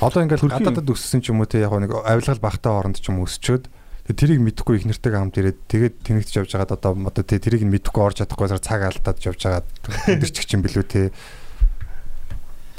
Одоо 0.03 0.19
ингээд 0.27 0.41
Төрхийн- 0.43 0.59
гадаадад 0.67 0.91
өссөн 0.91 1.19
ч 1.23 1.31
юм 1.31 1.39
уу 1.39 1.47
те 1.47 1.63
яг 1.63 1.71
нэг 1.71 1.95
авилгал 1.95 2.43
багтаа 2.43 2.73
оронд 2.83 2.99
ч 2.99 3.07
юм 3.07 3.23
өсчөөд 3.23 3.71
тэрийг 4.11 4.43
мэдхгүй 4.43 4.83
их 4.83 4.85
нэртэйг 4.91 5.15
хамт 5.15 5.39
ирээд 5.39 5.59
тэгээд 5.71 5.95
тэнэгдэж 6.03 6.35
явж 6.43 6.51
байгаад 6.51 6.75
одоо 6.75 6.91
одоо 7.07 7.23
тэрийг 7.23 7.63
нь 7.63 7.71
мэдхгүй 7.71 8.01
орж 8.03 8.19
чадахгүй 8.19 8.51
цаг 8.59 8.81
алдаад 8.83 9.17
явж 9.23 9.39
байгаад 9.47 9.67
өндөрчих 10.11 10.45
чинь 10.51 10.59
билүү 10.65 10.83
те 10.83 11.01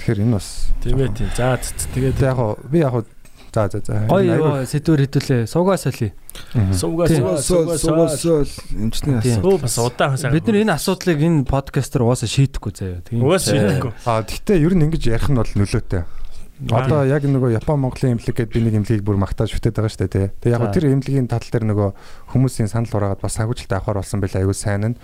Тэгэхээр 0.03 0.19
энэ 0.27 0.35
бас 0.37 0.69
Тийм 0.83 0.99
ээ 0.99 1.15
тийм. 1.15 1.31
За 1.33 1.57
тэгээд 1.57 2.19
яг 2.21 2.39
би 2.69 2.79
яг 2.83 3.07
за 3.53 3.69
за 3.69 3.81
за 3.85 4.07
Гоё 4.09 4.35
юу 4.37 4.67
сэдвэр 4.67 5.05
хэдүүлээ. 5.07 5.47
Суугаа 5.47 5.77
соли. 5.77 6.13
суугаа 6.73 7.07
суугаа 7.07 7.77
суугаа 7.77 8.09
суугаа 8.09 8.47
эмчний 8.73 9.17
асуудал. 9.21 9.61
Бас 9.61 9.79
удаан 9.79 10.11
хасаа. 10.17 10.33
Бид 10.33 10.47
нар 10.49 10.57
энэ 10.65 10.73
асуудлыг 10.73 11.21
энэ 11.21 11.45
подкастер 11.45 12.03
угаасаа 12.03 12.29
шийдэхгүй 12.33 12.73
заяа. 12.73 13.05
Тийм. 13.05 13.21
угаас 13.21 13.45
шийдэхгүй. 13.45 13.93
А 14.09 14.25
тэгтээ 14.25 14.57
ер 14.65 14.73
нь 14.73 14.85
ингэж 14.89 15.03
ярих 15.13 15.29
нь 15.29 15.37
бол 15.37 15.53
нөлөөтэй. 15.53 16.03
Одоо 16.71 17.03
яг 17.05 17.27
нөгөө 17.27 17.59
Япон 17.59 17.81
Монголын 17.83 18.15
имлэг 18.17 18.39
гэдэг 18.39 18.55
би 18.55 18.61
нэг 18.63 18.75
имлэгийг 18.79 19.03
бүр 19.03 19.19
магтааж 19.19 19.51
шүтээд 19.51 19.83
байгаа 19.83 19.91
шүү 19.91 20.03
дээ 20.07 20.15
тий. 20.15 20.27
Тэгээ 20.47 20.55
яг 20.55 20.71
тэр 20.71 20.95
имлэгийн 20.95 21.27
тал 21.27 21.43
дээр 21.43 21.67
нөгөө 21.67 21.91
хүмүүсийн 22.31 22.71
санал 22.71 22.95
ураагаад 22.95 23.19
бас 23.19 23.35
санхүүжилт 23.35 23.73
авахар 23.75 23.99
болсон 23.99 24.23
байлаа 24.23 24.47
аюул 24.47 24.55
сайн 24.55 24.95
нь. 24.95 24.97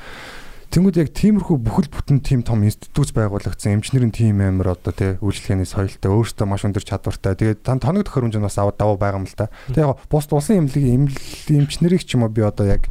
Тэнгүүд 0.68 1.00
яг 1.00 1.10
тиймэрхүү 1.16 1.56
бүхэл 1.64 1.88
бүтэн 1.88 2.20
тим 2.20 2.44
том 2.44 2.60
институт 2.60 3.16
байгуулагдсан 3.16 3.80
эмчнэрийн 3.80 4.12
тим 4.12 4.44
амир 4.44 4.76
одоо 4.76 4.92
тий 4.92 5.16
үйлчлэгээний 5.16 5.64
соёлтой 5.64 6.12
өөртөө 6.12 6.44
маш 6.44 6.68
өндөр 6.68 6.84
чадвартай. 6.84 7.40
Тэгээд 7.40 7.64
тань 7.64 7.80
тоногдох 7.80 8.12
хөрөмж 8.12 8.36
нь 8.36 8.44
бас 8.44 8.60
аваад 8.60 8.76
даваа 8.76 9.00
байгаа 9.00 9.24
юм 9.24 9.24
л 9.24 9.32
та. 9.32 9.48
Тэгээ 9.72 9.88
яг 9.88 9.96
бус 10.12 10.28
улсын 10.28 10.68
имлэлийн 10.68 11.08
эмчнэрийг 11.64 12.04
ч 12.04 12.20
юм 12.20 12.28
уу 12.28 12.32
би 12.32 12.44
одоо 12.44 12.68
яг 12.68 12.84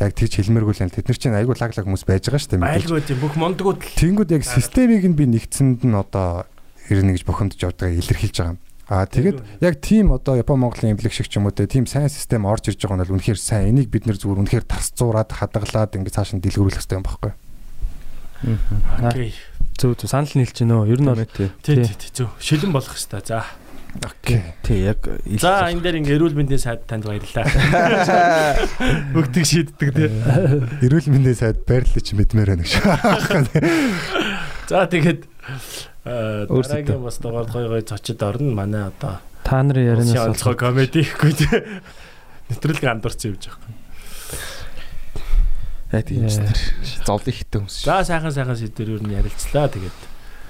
яг 0.00 0.16
тэгж 0.16 0.40
хэлмээргүй 0.40 0.72
л 0.72 0.84
энэ 0.88 0.94
тэд 0.96 1.12
нар 1.12 1.20
чинь 1.20 1.36
аюул 1.36 1.52
лаглаг 1.52 1.84
хүмүүс 1.84 2.04
байж 2.08 2.32
байгаа 2.32 2.40
шүү 2.40 2.52
дээ. 2.56 2.80
Айлгүй 2.80 3.02
тийм 3.04 3.20
бүх 3.20 3.36
мондгууд 3.36 3.80
л 3.84 3.92
Тэнгүүд 3.92 4.30
яг 4.32 4.44
системийг 4.48 5.04
нь 5.04 5.12
би 5.12 5.28
нэгцэнд 5.28 5.84
нь 5.84 5.92
одоо 5.92 6.48
ирнэ 6.88 7.12
гэж 7.12 7.28
бухимдаж 7.28 7.60
явдгааг 7.60 7.92
илэрхийлж 7.92 8.36
байгаа 8.40 8.56
юм. 8.56 8.60
Аа 8.92 9.08
тэгээд 9.08 9.40
яг 9.64 9.80
тийм 9.80 10.12
одоо 10.12 10.36
Япон 10.36 10.60
Монголын 10.60 10.92
имлэг 10.92 11.16
шиг 11.16 11.24
ч 11.32 11.40
юм 11.40 11.48
уу 11.48 11.56
те 11.56 11.64
тийм 11.64 11.88
сайн 11.88 12.12
систем 12.12 12.44
орж 12.44 12.68
ирж 12.68 12.84
байгаа 12.84 13.00
нь 13.00 13.02
бол 13.08 13.16
үнэхээр 13.16 13.40
сайн. 13.40 13.72
Энийг 13.72 13.88
бид 13.88 14.04
нэр 14.04 14.20
зүгээр 14.20 14.44
үнэхээр 14.44 14.68
тарс 14.68 14.92
зуураад 14.92 15.32
хадгалаад 15.32 15.96
ингээд 15.96 16.12
цааш 16.12 16.36
нь 16.36 16.44
дэлгэрүүлэх 16.44 16.76
хэрэгтэй 16.76 17.00
юм 17.00 17.06
баггүй. 17.08 17.32
окей. 19.00 19.32
Зөв 19.80 19.96
зөв 19.96 20.12
санал 20.12 20.28
нийлж 20.36 20.52
гэнэ 20.52 20.76
үү? 20.76 20.92
Ер 20.92 21.00
нь 21.00 21.08
бол 21.08 21.24
Тий, 21.24 21.48
Тий. 21.64 21.88
зөв. 22.12 22.28
Шилэн 22.36 22.68
болох 22.68 22.92
хэвээр. 22.92 23.24
За. 23.24 23.48
Окей. 24.04 24.40
Тий 24.60 24.84
яг 24.84 25.00
За 25.40 25.72
энэ 25.72 25.80
дээр 25.80 25.96
ингээ 26.04 26.16
эрүүл 26.20 26.36
мэндийн 26.36 26.60
сайд 26.60 26.84
танд 26.84 27.08
баярлалаа. 27.08 27.48
Өгдөг 29.16 29.44
шийддэг 29.48 29.88
тий. 29.96 30.08
Эрүүл 30.84 31.08
мэндийн 31.12 31.36
сайд 31.36 31.64
байрлал 31.64 32.00
чи 32.04 32.12
мэдмээр 32.12 32.56
байна 32.56 32.64
гэж. 32.64 32.76
За 34.68 34.84
тэгээд 34.88 35.28
Өөрсдөө. 35.32 35.91
Дараагийн 36.04 37.02
бас 37.02 37.18
дугаар 37.18 37.46
гой 37.50 37.68
гой 37.68 37.82
цочод 37.82 38.22
орно. 38.22 38.54
Манай 38.54 38.88
одоо 38.90 39.18
та 39.44 39.62
нарын 39.62 39.86
ярианаас 40.02 40.34
онцгой 40.34 40.56
комеди 40.56 41.02
ихгүй 41.06 41.32
тий. 41.34 41.48
Нэвтрүүлэг 42.50 42.84
андуурсан 42.90 43.34
юм 43.34 43.38
жаа. 43.42 43.56
яг 45.92 46.06
тийм 46.08 46.24
эмчнэр. 46.24 46.58
Зовлон 47.06 47.28
ихтэй 47.28 47.60
хүмүүс. 47.60 47.84
За 47.84 48.00
сайхан 48.04 48.32
сайхан 48.32 48.56
сэдвэр 48.56 48.96
юу 48.96 49.04
ярилцлаа. 49.12 49.68
Тэгээд 49.68 49.98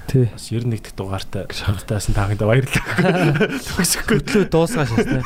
тий. 0.06 0.24
бас 0.30 0.46
91 0.48 0.70
дэх 0.86 0.94
дугаартай 0.94 1.44
хамтаасан 1.50 2.14
таахында 2.14 2.46
баярлалаа. 2.46 3.50
Төгсөхгүй. 3.50 4.22
Хөтлөө 4.22 4.44
дуусгаш 4.54 4.90
шээ. 4.94 5.22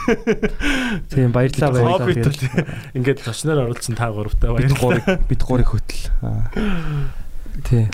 Тийм 1.12 1.30
баярлалаа 1.36 1.70
баярлалаа. 1.70 2.08
Тэгээд 2.16 2.96
ингээд 2.96 3.18
зочноор 3.28 3.68
оролцсон 3.68 3.94
та 3.94 4.08
гуравтай 4.08 4.48
Бид 4.56 4.72
баярлалаа. 4.72 4.80
гурыг 4.80 5.04
бид 5.28 5.42
гурыг 5.44 5.68
хөтл. 5.68 6.00
тий. 7.68 7.84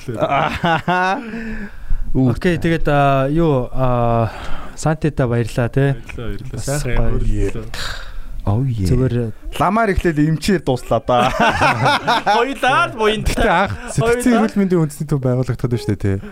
Окей 2.12 2.58
тэгээд 2.60 2.86
юу 3.32 3.68
аа, 3.72 4.28
Сантита 4.76 5.26
баярлалаа 5.26 5.68
тий. 5.72 5.96
Баярлалаа 5.96 6.28
баярлалаа. 6.28 6.52
Бас 6.52 6.64
Сайхан 6.64 6.96
баяр. 6.96 7.20
баярлалаа. 7.20 8.10
Oh 8.42 8.66
yeah. 8.66 8.90
Зүгээр 8.90 9.14
ламаар 9.54 9.94
ихлээл 9.94 10.34
эмчээр 10.34 10.66
дуслаа 10.66 10.98
да. 11.06 11.30
Хоёлаа 12.36 12.90
буйн. 12.90 13.22
Гэтэ 13.22 13.46
анх 13.46 13.94
сэтгцэн 13.94 14.34
эрүүл 14.34 14.58
мэндийн 14.58 14.82
үндэсний 14.82 15.06
төв 15.06 15.22
байгуулагдаад 15.22 15.70
байна 15.70 15.78
шүү 15.78 15.94
дээ 15.94 16.18
те. 16.18 16.26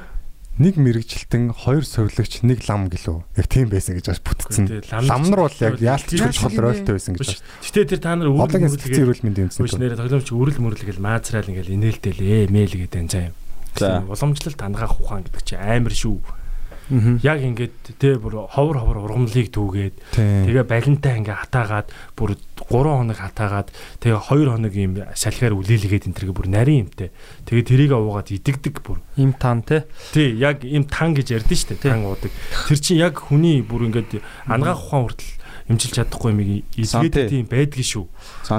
Нэг 0.61 0.75
мэрэгчлэлтэн, 0.77 1.55
хоёр 1.55 1.87
сувилагч, 1.87 2.43
нэг 2.43 2.67
лам 2.67 2.91
гэлөө. 2.91 3.23
Яг 3.39 3.47
тийм 3.47 3.71
байсан 3.71 3.95
гэж 3.95 4.11
бас 4.11 4.21
бүтцэн. 4.21 4.67
Лам 5.07 5.23
нар 5.31 5.47
бол 5.47 5.57
яг 5.63 5.79
яалтч 5.79 6.19
чухал 6.35 6.59
ройлтой 6.59 6.99
байсан 6.99 7.15
гэж 7.15 7.23
бас. 7.31 7.41
Гэтэ 7.65 7.95
тэр 7.95 8.01
та 8.03 8.19
нар 8.19 8.35
Одоогийн 8.35 8.75
сэтгцэн 8.75 9.07
эрүүл 9.07 9.25
мэндийн 9.25 9.47
үндэсний 9.49 9.71
төв. 9.71 9.79
нэр 9.79 9.97
тоглоомч 9.97 10.29
үрэл 10.35 10.61
мөрлөгөл 10.61 11.01
маазраал 11.01 11.47
ингээл 11.49 11.79
инээлтэл 11.79 12.21
эмэйл 12.51 12.75
гэдэг 12.77 13.07
заа 13.09 13.31
юм. 13.31 13.35
За. 13.81 14.05
Уламжлалт 14.05 14.61
тангаах 14.61 15.01
ухаан 15.01 15.25
гэдэг 15.25 15.43
чи 15.45 15.57
амар 15.57 15.97
шүү. 15.97 16.21
Яг 17.23 17.39
ингээд 17.39 18.03
тэ 18.03 18.19
бүр 18.19 18.51
ховор 18.51 18.83
ховор 18.83 18.99
ургамлыг 19.07 19.55
түүгээд 19.55 19.95
тэгээ 20.11 20.67
балентай 20.67 21.23
ингээ 21.23 21.39
хатаагаад 21.47 21.87
бүр 22.19 22.35
3 22.35 22.67
хоног 22.67 23.15
хатаагаад 23.15 23.71
тэгээ 24.03 24.19
2 24.19 24.51
хоног 24.51 24.75
юм 24.75 24.99
салхиар 25.15 25.55
үлээлгээд 25.55 26.11
энэ 26.11 26.17
тэргээ 26.19 26.35
бүр 26.35 26.51
нарийн 26.51 26.91
юмтэй. 26.91 27.15
Тэгээ 27.47 27.67
тэрийг 27.71 27.95
уугаад 27.95 28.35
идэгдэг 28.35 28.83
бүр. 28.83 28.99
им 29.23 29.39
тан 29.39 29.63
тий. 29.63 29.87
Тий, 30.11 30.35
яг 30.35 30.67
им 30.67 30.83
тан 30.83 31.15
гэж 31.15 31.31
ярьдэн 31.31 31.59
штэ 31.63 31.79
тан 31.79 32.03
уудаг. 32.11 32.35
Тэр 32.67 32.79
чинь 32.83 32.99
яг 32.99 33.23
хүний 33.23 33.63
бүр 33.63 33.87
ингээд 33.87 34.19
ангаах 34.51 34.83
ухаан 34.83 35.07
хүртэл 35.07 35.39
эмчилж 35.71 35.95
чадахгүй 35.95 36.35
юм 36.35 36.43
илгээд 36.75 37.31
тийм 37.31 37.47
байдгийн 37.47 37.87
шүү. 37.87 38.07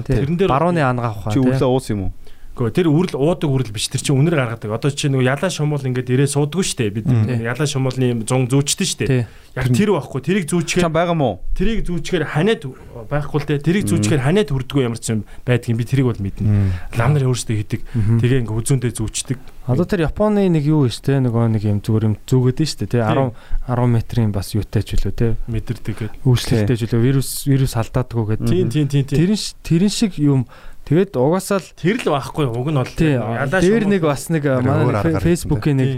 Тэрэн 0.08 0.40
дээр 0.40 0.48
Барууны 0.48 0.80
ангаа 0.80 1.12
ухаан 1.12 1.36
Чи 1.36 1.44
тий. 1.44 1.52
өглөө 1.52 1.68
уус 1.68 1.88
юм 1.92 2.08
уу? 2.08 2.12
Гэхдээ 2.52 2.84
тэр 2.84 2.88
үрэл 2.92 3.16
уудаг 3.16 3.48
үрэл 3.48 3.72
биш. 3.72 3.88
Тэр 3.88 4.04
чинь 4.04 4.20
үнэр 4.20 4.36
гаргадаг. 4.36 4.76
Одоо 4.76 4.92
чи 4.92 5.08
нөгөө 5.08 5.24
ялаа 5.24 5.48
шумуул 5.48 5.88
ингээд 5.88 6.12
ирээ 6.12 6.30
суудгүй 6.36 6.66
штэ. 6.68 6.92
Бид 6.92 7.08
Мм. 7.08 7.48
ялаа 7.48 7.64
шумуулны 7.64 8.28
100 8.28 8.52
зүүчтэй 8.52 8.88
штэ. 8.92 9.06
Тий. 9.08 9.24
Яг 9.56 9.68
тэр 9.72 9.96
байхгүй. 9.96 10.20
Тэрийг 10.24 10.46
зүүчгээр 10.52 10.84
Чам 10.88 10.96
байгаа 10.96 11.16
мó? 11.16 11.40
тэрийг 11.56 11.84
зүүчгээр 11.88 12.24
ханиад 12.28 12.64
байхгүй 13.12 13.40
л 13.40 13.48
те. 13.48 13.60
Тэрийг 13.60 13.88
зүүчгээр 13.88 14.24
ханиад 14.24 14.48
хүрдгүү 14.52 14.84
ямар 14.84 15.00
ч 15.00 15.12
юм 15.16 15.24
байдгийг 15.44 15.76
би 15.80 15.84
тэрийг 15.88 16.08
бол 16.08 16.20
мэднэ. 16.24 16.48
Лам 16.96 17.12
нар 17.16 17.28
өөрсдөө 17.28 17.56
хийдэг. 17.60 17.82
Тэгээ 18.24 18.40
ингээ 18.48 18.60
үзүүндээ 18.64 18.92
зүүчдэг. 18.96 19.40
Одоо 19.68 19.86
тэр 19.86 20.08
Японы 20.08 20.48
нэг 20.48 20.64
юу 20.66 20.88
вэ 20.88 20.96
те 20.96 21.20
нөгөө 21.20 21.52
нэг 21.56 21.64
юм 21.68 21.80
зүгээр 21.84 22.08
юм 22.08 22.16
зүгээд 22.26 22.60
нь 22.64 22.72
штэ 22.72 22.88
тий 22.96 23.04
10 23.04 23.36
10 23.70 23.92
метрийн 23.92 24.32
бас 24.34 24.56
юутай 24.58 24.82
ч 24.82 24.96
үлээ 24.98 25.14
те 25.14 25.28
мэдэрдэг 25.52 25.96
гэдэг. 26.00 26.26
үйлчлэлтэй 26.26 26.76
ч 26.80 26.82
үлээ 26.90 27.04
вирус 27.04 27.30
вирус 27.46 27.76
алдаадгүй 27.78 28.26
гэдэг. 28.42 28.48
Тийм 28.50 28.68
тийм 28.74 28.88
тийм. 28.90 29.06
Тэрэн 29.06 29.38
тэрэн 29.62 29.92
шиг 29.94 30.18
юм 30.18 30.48
тэгээд 30.92 31.16
угаасаа 31.16 31.64
л 31.64 31.68
Тэр 31.80 31.96
л 32.04 32.12
байхгүй. 32.12 32.46
Уг 32.52 32.68
нь 32.68 32.76
бол 32.76 32.92
тий 32.92 33.16
дээр 33.64 33.88
нэг 33.88 34.02
бас 34.04 34.28
нэг 34.28 34.44
манай 34.44 35.16
фейсбુકийн 35.24 35.78
нэг 35.80 35.92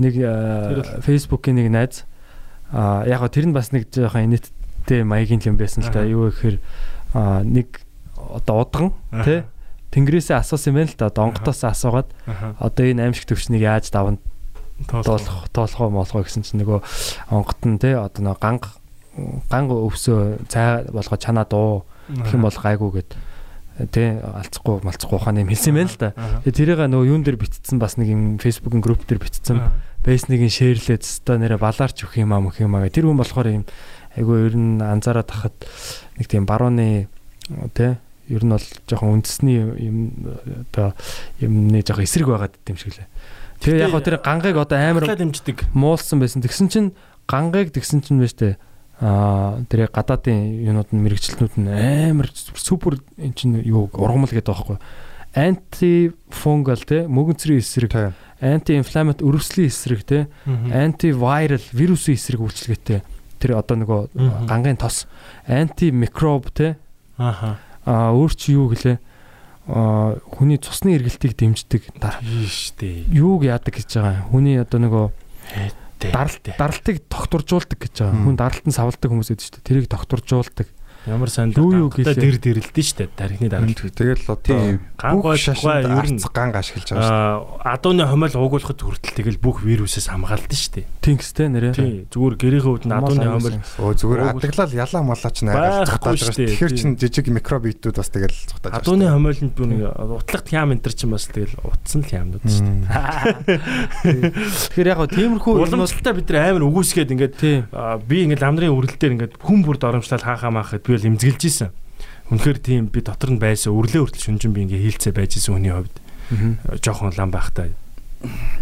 нэг 0.00 0.14
бол- 0.16 1.00
фейсбુકийн 1.04 1.56
нэг 1.60 1.68
найз. 1.68 2.08
А 2.72 3.04
яг 3.04 3.20
гоо 3.20 3.28
тэр 3.28 3.52
нь 3.52 3.54
бас 3.54 3.68
нэг 3.76 3.92
жоохон 3.92 4.32
инэттэй 4.32 5.04
маягийн 5.04 5.44
юм 5.44 5.60
байсан 5.60 5.84
л 5.84 5.92
та. 5.92 6.00
Юу 6.08 6.32
гэхээр 6.32 6.56
нэг 7.44 7.84
одоо 8.16 8.64
удган 8.64 8.92
тий? 9.24 9.44
Тэнгэрээсээ 9.92 10.40
асуусан 10.40 10.72
юм 10.72 10.76
байна 10.80 10.88
л 10.88 10.96
да 10.96 11.10
донготоос 11.12 11.60
асуугаад 11.68 12.08
одоо 12.56 12.84
энэ 12.88 13.10
аимшиг 13.12 13.28
төвчнийг 13.28 13.60
яаж 13.60 13.90
давна 13.92 14.16
Тоолох. 14.88 15.04
тоолох 15.04 15.48
тоолохоо 15.52 15.90
молгоо 15.92 16.22
гэсэн 16.24 16.40
чинь 16.46 16.62
нөгөө 16.64 16.80
онгот 17.34 17.60
нь 17.68 17.76
тий? 17.82 17.92
Одоо 17.98 18.22
нөгөө 18.24 18.40
ганг 18.40 18.64
ганг 19.50 19.68
өвсөө 19.68 20.46
цай 20.48 20.86
болгоо 20.88 21.18
чанаа 21.20 21.44
дуу 21.44 21.84
гэх 22.08 22.32
юм 22.38 22.46
бол 22.46 22.54
гайгүй 22.54 22.90
гэд 23.02 23.10
тий 23.88 24.20
алцахгүй 24.20 24.84
малцахгүй 24.84 25.16
ухааны 25.16 25.42
юм 25.46 25.50
хэлсэн 25.52 25.74
байна 25.74 25.88
л 25.88 25.96
да. 25.96 26.12
Тэрийг 26.44 26.80
нөгөө 26.84 27.08
юун 27.08 27.24
дээр 27.24 27.40
битцсэн 27.40 27.80
бас 27.80 27.96
нэг 27.96 28.12
юм 28.12 28.22
фейсбુકийн 28.36 28.84
групп 28.84 29.06
дээр 29.08 29.22
битцсэн 29.24 29.56
нь 29.60 30.48
шеэрлээд 30.52 31.04
өстой 31.04 31.36
нэрэ 31.40 31.56
балаарч 31.56 32.04
өгөх 32.04 32.20
юм 32.20 32.32
аа 32.36 32.40
мөх 32.40 32.60
юм 32.60 32.76
аа 32.76 32.88
тэр 32.88 33.08
хүн 33.08 33.20
болохоор 33.20 33.48
юм 33.48 33.64
айгүй 34.16 34.48
ер 34.48 34.56
нь 34.56 34.80
анзаараад 34.80 35.28
тахад 35.28 35.56
нэг 36.16 36.26
тийм 36.28 36.44
барууны 36.44 37.08
тий 37.76 37.96
ер 38.30 38.42
нь 38.44 38.52
бол 38.52 38.66
жоохон 38.88 39.20
үндэсний 39.20 39.60
юм 39.60 39.96
одоо 40.72 40.96
юмны 41.40 41.84
жоохон 41.84 42.04
эсрэг 42.04 42.28
байгаад 42.28 42.54
идэм 42.64 42.78
шиг 42.78 42.96
лээ. 42.96 43.08
Тэгээ 43.60 43.84
яг 43.84 43.92
гоо 43.92 44.00
тэр 44.00 44.16
гангыг 44.24 44.56
одоо 44.56 44.78
амар 44.78 45.04
муулсан 45.76 46.20
байсан. 46.22 46.40
Тэгсэн 46.40 46.68
чинь 46.72 46.88
гангыг 47.28 47.74
тэгсэн 47.74 48.00
чинь 48.00 48.22
байж 48.22 48.34
тээ 48.38 48.56
аа 49.00 49.64
тэр 49.68 49.88
гадаадын 49.88 50.60
юунууд 50.68 50.92
нь 50.92 51.00
мэрэгчлэнүүд 51.00 51.54
нь 51.56 51.68
амар 52.12 52.28
супер 52.54 53.00
эн 53.16 53.32
чинь 53.32 53.56
юу 53.64 53.88
ургамал 53.92 54.28
гэдэг 54.28 54.52
байхгүй. 54.52 54.78
Анти 55.34 56.12
фунгал 56.28 56.82
те 56.84 57.06
мөгөнцрийн 57.08 57.62
эсрэг 57.64 58.12
анти 58.40 58.76
инфламат 58.76 59.22
өрөвслийн 59.24 59.70
эсрэг 59.72 60.02
те 60.04 60.28
анти 60.44 61.12
вирал 61.14 61.64
вирусын 61.72 62.14
эсрэг 62.18 62.40
үйлчлэгээтэй. 62.44 63.00
Тэр 63.40 63.56
одоо 63.56 63.76
нөгөө 63.80 64.00
гангын 64.50 64.76
тос. 64.76 65.06
Анти 65.48 65.90
микроб 65.90 66.50
те. 66.52 66.76
Ааха. 67.16 67.56
а 67.86 68.12
өөр 68.12 68.32
чи 68.36 68.52
юу 68.52 68.68
гэлээ? 68.68 68.98
А 69.70 70.18
хүний 70.36 70.58
цусны 70.58 70.92
эргэлтийг 70.98 71.36
дэмждэг 71.38 71.94
да- 72.00 72.18
Штэ. 72.20 73.06
юуг 73.08 73.44
яадаг 73.48 73.72
гэж 73.76 73.96
байгаа 73.96 74.28
хүний 74.28 74.60
одоо 74.60 74.80
нөгөө 74.82 75.06
даралт 76.08 76.40
Даралт. 76.40 76.56
даралтыг 76.56 76.96
докторжуулдаг 77.12 77.78
гэж 77.78 77.94
байгаа 78.00 78.24
хүн 78.24 78.36
даралтан 78.40 78.72
савладаг 78.72 79.08
хүмүүс 79.12 79.28
байдаг 79.28 79.44
шүү 79.44 79.54
дээ 79.60 79.68
тэрийг 79.68 79.86
докторжуулдаг 79.92 80.66
Ямар 81.08 81.32
сайн 81.32 81.56
Юу 81.56 81.88
дэр 81.88 82.36
дэрэлдэн 82.36 82.84
штэ. 82.84 83.08
Тархины 83.16 83.48
даралт. 83.48 83.80
Тэгэл 83.80 84.20
одоо 84.28 84.36
Тийм. 84.44 84.84
Ганг 85.00 85.16
бүх 85.16 85.32
гой 85.32 85.38
шашинд 85.40 85.88
ер 85.88 86.06
нь 86.12 86.20
ганг 86.20 86.54
ашиглаж 86.60 86.92
байгаа 86.92 87.40
аа 87.64 87.80
адууны 87.80 88.04
хомол 88.04 88.36
уугуулахад 88.36 88.84
хүртэл 88.84 89.16
тэгэл 89.16 89.40
бүх 89.40 89.64
вирусээс 89.64 90.12
хамгаалдаг 90.12 90.52
штэ. 90.52 90.84
тинкстэй 91.00 91.48
нэрээ 91.48 91.72
Тий. 91.72 92.04
Зүгээр 92.12 92.34
гэрийн 92.36 92.68
өвд 92.68 92.84
нь 92.84 92.92
адууны 92.92 93.24
хомол. 93.32 93.56
Өө 93.80 93.96
зүгээр 93.96 94.20
адаглал 94.28 94.76
ялаа 94.76 95.00
малаа 95.00 95.32
ч 95.32 95.40
Байхгүй 95.40 95.88
цухтааж 95.88 96.20
байгаа. 96.20 96.36
Тэгэхээр 96.36 96.72
Тийм. 96.76 96.80
чин 96.84 96.90
жижиг 97.00 97.26
микроб 97.32 97.64
итүүд 97.64 97.96
бас 97.96 98.10
тэгэл 98.12 98.36
цухтааж 98.36 98.72
байгаа. 98.76 98.84
адууны 98.84 99.06
хомоолнд 99.08 99.52
бүр 99.56 99.66
нэг 99.72 99.80
утлагт 100.20 100.48
хям 100.52 100.68
энэ 100.76 100.84
төр 100.84 100.94
чинь 101.00 101.12
бас 101.16 101.24
тэгэл 101.32 101.56
утсан 101.64 102.04
л 102.04 102.12
хямнууд 102.12 102.44
штэ. 102.44 102.68
тэгэхээр 104.76 104.90
яг 104.92 104.98
гоо 105.00 105.08
тиймэрхүү 105.08 105.52
Уламжлалтаа 105.64 106.12
бид 106.12 106.28
нар 106.28 106.52
амар 106.52 106.68
үгүйсгээд 106.68 107.12
ингээд 107.16 107.36
би 108.04 108.16
ингээд 108.28 108.44
ламдрын 108.44 108.76
үрэл 108.76 109.00
дээр 109.00 109.14
ингээд 109.16 109.34
хүн 109.40 109.64
бүр 109.64 109.80
доромжлал 109.80 110.20
хаахаа 110.20 110.52
маахад 110.52 110.84
бол 110.96 111.08
имзгэлж 111.14 111.42
исэн. 111.46 111.70
Үнэхээр 112.30 112.58
тийм 112.58 112.86
би 112.90 113.02
дотор 113.02 113.34
нь 113.34 113.42
байсан 113.42 113.74
өрлөө 113.74 114.06
хүртэл 114.06 114.26
шүнжин 114.38 114.54
би 114.54 114.66
ингээд 114.66 114.86
хилцээ 114.86 115.12
байж 115.14 115.38
исэн 115.38 115.58
хүний 115.58 115.74
хувьд. 115.74 115.96
Э, 116.30 116.78
жоохон 116.78 117.14
лам 117.18 117.30
байхтай. 117.34 117.74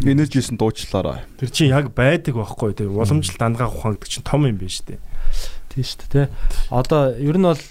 Энержисэн 0.00 0.56
дуучлаараа. 0.56 1.26
Тэр 1.36 1.50
чинь 1.52 1.74
яг 1.74 1.92
байдаг 1.92 2.38
байхгүй 2.38 2.72
тэр 2.78 2.94
уламжлалт 2.94 3.42
дангаа 3.42 3.68
ухаан 3.68 3.98
гэдэг 3.98 4.08
чинь 4.08 4.24
том 4.24 4.46
юм 4.46 4.56
байна 4.56 4.72
шүү 4.72 4.86
дээ. 4.88 5.00
тий 5.68 5.84
шүү 5.84 6.08
дээ 6.10 6.26
одоо 6.70 7.14
ер 7.14 7.36
нь 7.38 7.46
бол 7.46 7.62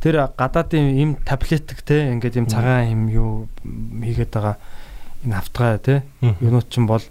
тэр 0.00 0.16
гадаадын 0.36 0.86
им 0.96 1.10
таблетик 1.22 1.80
тий 1.84 2.10
ингээд 2.12 2.40
юм 2.40 2.46
цагаан 2.48 2.90
юм 2.90 3.02
юу 3.08 3.30
хийгээд 3.62 4.32
байгаа 4.32 4.56
энэ 5.24 5.36
автгаа 5.36 5.78
тий. 5.78 6.02
Юунууд 6.20 6.68
чинь 6.68 6.86
бол 6.86 7.04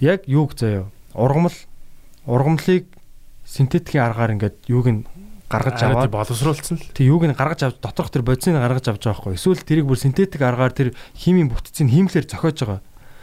яг 0.00 0.26
юуг 0.26 0.54
заяа 0.56 0.88
ургамал? 1.14 1.56
Ургамлыг 2.26 2.86
синтетикийн 3.44 4.04
аргаар 4.04 4.36
ингээд 4.36 4.56
юуг 4.68 4.86
нь 4.88 5.04
гаргаж 5.52 5.78
аваад 5.84 6.10
боловсруулсан 6.10 6.76
л. 6.80 6.86
тэг 6.96 7.04
юуг 7.06 7.28
нь 7.28 7.36
гаргаж 7.36 7.60
авч 7.68 7.76
доторх 7.84 8.08
тэр 8.08 8.24
бодисыг 8.24 8.56
гаргаж 8.56 8.88
авч 8.88 9.04
байгаа 9.04 9.20
байхгүй 9.20 9.36
эсвэл 9.36 9.60
тэрийг 9.68 9.86
бүр 9.86 10.00
синтетик 10.00 10.40
аргаар 10.40 10.72
тэр 10.72 10.88
химийн 11.12 11.52
бүтцийг 11.52 11.92
хиймлэр 11.92 12.24
зохиож 12.24 12.58
байгаа 12.64 12.80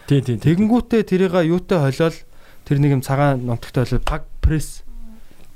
Тий 0.10 0.22
тий. 0.22 0.38
тэгэнгүүтээ 0.38 1.02
тэрийг 1.06 1.34
юутай 1.50 1.82
холиол 1.90 2.18
тэр 2.66 2.78
нэг 2.78 2.92
юм 2.98 3.02
цагаан 3.02 3.42
номтогтой 3.46 3.86
холиол 3.90 4.06
пак 4.06 4.24
пресс 4.42 4.82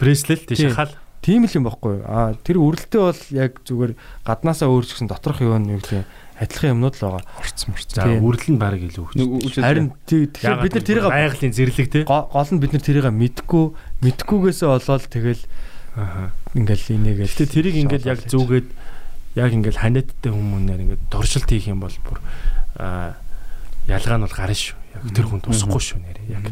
Брэслет 0.02 0.46
тий 0.50 0.58
Тий. 0.58 0.70
шахал. 0.70 0.94
тийм 1.24 1.46
л 1.48 1.54
юм 1.56 1.64
байхгүй 1.70 2.04
а 2.04 2.34
тэр 2.44 2.60
үрэлтээ 2.60 3.00
бол 3.02 3.22
яг 3.32 3.62
зүгээр 3.64 3.94
гаднаасаа 4.28 4.68
өөрчлөсөн 4.68 5.08
доторх 5.08 5.40
юу 5.40 5.56
нь 5.58 5.72
юу 5.72 5.80
гэдэг 5.80 6.04
адилхан 6.44 6.76
юмнууд 6.76 6.96
л 7.00 7.04
байгаа 7.08 7.24
Орцсон 7.40 7.70
морцсон. 7.72 7.96
За 7.96 8.12
үрэл 8.20 8.48
нь 8.52 8.60
баг 8.60 8.76
илүү 8.76 9.06
хүч. 9.08 9.56
харин 9.64 9.94
тий- 10.04 10.28
тэгэхээр 10.28 10.60
бид 10.68 10.74
нар 10.76 10.84
тэрийг 10.84 11.06
байгалийн 11.08 11.54
зэрлэг 11.56 11.88
тий. 11.88 12.04
го- 12.04 12.28
гол 12.28 12.50
нь 12.52 12.60
бид 12.60 12.74
нар 12.76 12.84
тэрийг 12.84 13.08
мэдгүй 13.08 13.66
мэдгүйгээсээ 14.04 14.68
болоод 14.68 15.04
тэгэл 15.08 15.42
Аха. 15.96 16.34
ингээл 16.58 16.98
инээгээл 16.98 17.34
Гэтэ 17.34 17.54
тэрийг 17.54 17.76
ингээл 17.86 18.10
яг 18.10 18.20
зүгээд 18.26 18.68
яг 19.38 19.52
ингээл 19.54 19.82
ханиадтай 19.82 20.32
хүмүүнээр 20.34 20.84
ингээд 20.90 21.04
дуршилт 21.10 21.50
хийх 21.50 21.70
юм 21.70 21.86
бол 21.86 21.94
бүр 22.06 22.18
аа 22.82 23.18
ялгаа 23.86 24.18
нь 24.18 24.26
бол 24.26 24.34
гарна 24.34 24.58
шүү. 24.58 24.78
Яг 24.94 25.04
тэр 25.14 25.26
хүн 25.30 25.42
тусахгүй 25.46 25.82
шүү 25.82 26.00
нэрээ. 26.02 26.34
Яг 26.34 26.46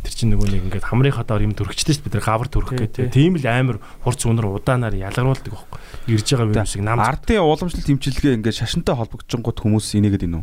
тэр 0.00 0.12
чинь 0.14 0.30
нөгөө 0.32 0.48
нэг 0.48 0.62
ингээд 0.70 0.88
хамрын 0.90 1.14
хадаар 1.14 1.44
юм 1.44 1.54
төрөгчтэй 1.54 1.94
шүү 1.98 2.04
бид 2.08 2.14
нар 2.18 2.24
гавар 2.24 2.48
төрөх 2.48 2.72
гэдэг. 2.78 3.12
Тийм 3.12 3.36
л 3.36 3.46
амар 3.46 3.78
хурц 4.02 4.24
үнэр 4.24 4.48
удаанаар 4.48 4.96
ялгаруулдаг 4.96 5.52
байхгүй. 5.54 5.78
Ирж 6.10 6.26
байгаа 6.34 6.48
вирусыг 6.50 6.82
нам 6.82 6.98
Ардын 6.98 7.44
уламжлалт 7.44 7.90
имчилгээ 7.94 8.38
ингээд 8.40 8.58
шашинтай 8.64 8.96
холбогдсонгууд 8.96 9.58
хүмүүс 9.60 9.86
инээгээд 10.00 10.24
ийнү. 10.24 10.42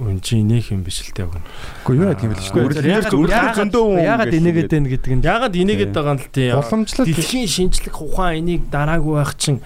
Үн 0.00 0.18
чи 0.24 0.40
нөх 0.40 0.72
юм 0.72 0.80
биш 0.80 1.04
л 1.04 1.12
дээ 1.12 1.28
өгнө. 1.28 1.44
Гэхдээ 1.84 1.98
юу 2.00 2.08
яа 2.08 2.16
тийм 2.16 2.32
л 2.32 2.40
шүү. 2.40 2.56
Ягаад 2.80 3.12
Үргэлж 3.20 3.56
зөндөө 3.60 3.82
хүн 3.84 4.00
ягаад 4.00 4.32
ингээд 4.32 4.40
инээгээд 4.40 4.70
байна 4.72 4.88
гэдэг 4.88 5.12
нь 5.12 5.24
Ягаад 5.28 5.54
инээгээд 5.60 5.92
байгаа 5.92 6.14
юм 6.16 6.20
л 6.24 6.32
тий. 6.32 6.48
Уламжлалт 6.56 7.08
Дэлхийн 7.12 7.48
шинжлэх 7.52 7.96
ухаан 8.00 8.34
энийг 8.40 8.62
дараагүй 8.72 9.14
байх 9.20 9.32
чинь 9.36 9.60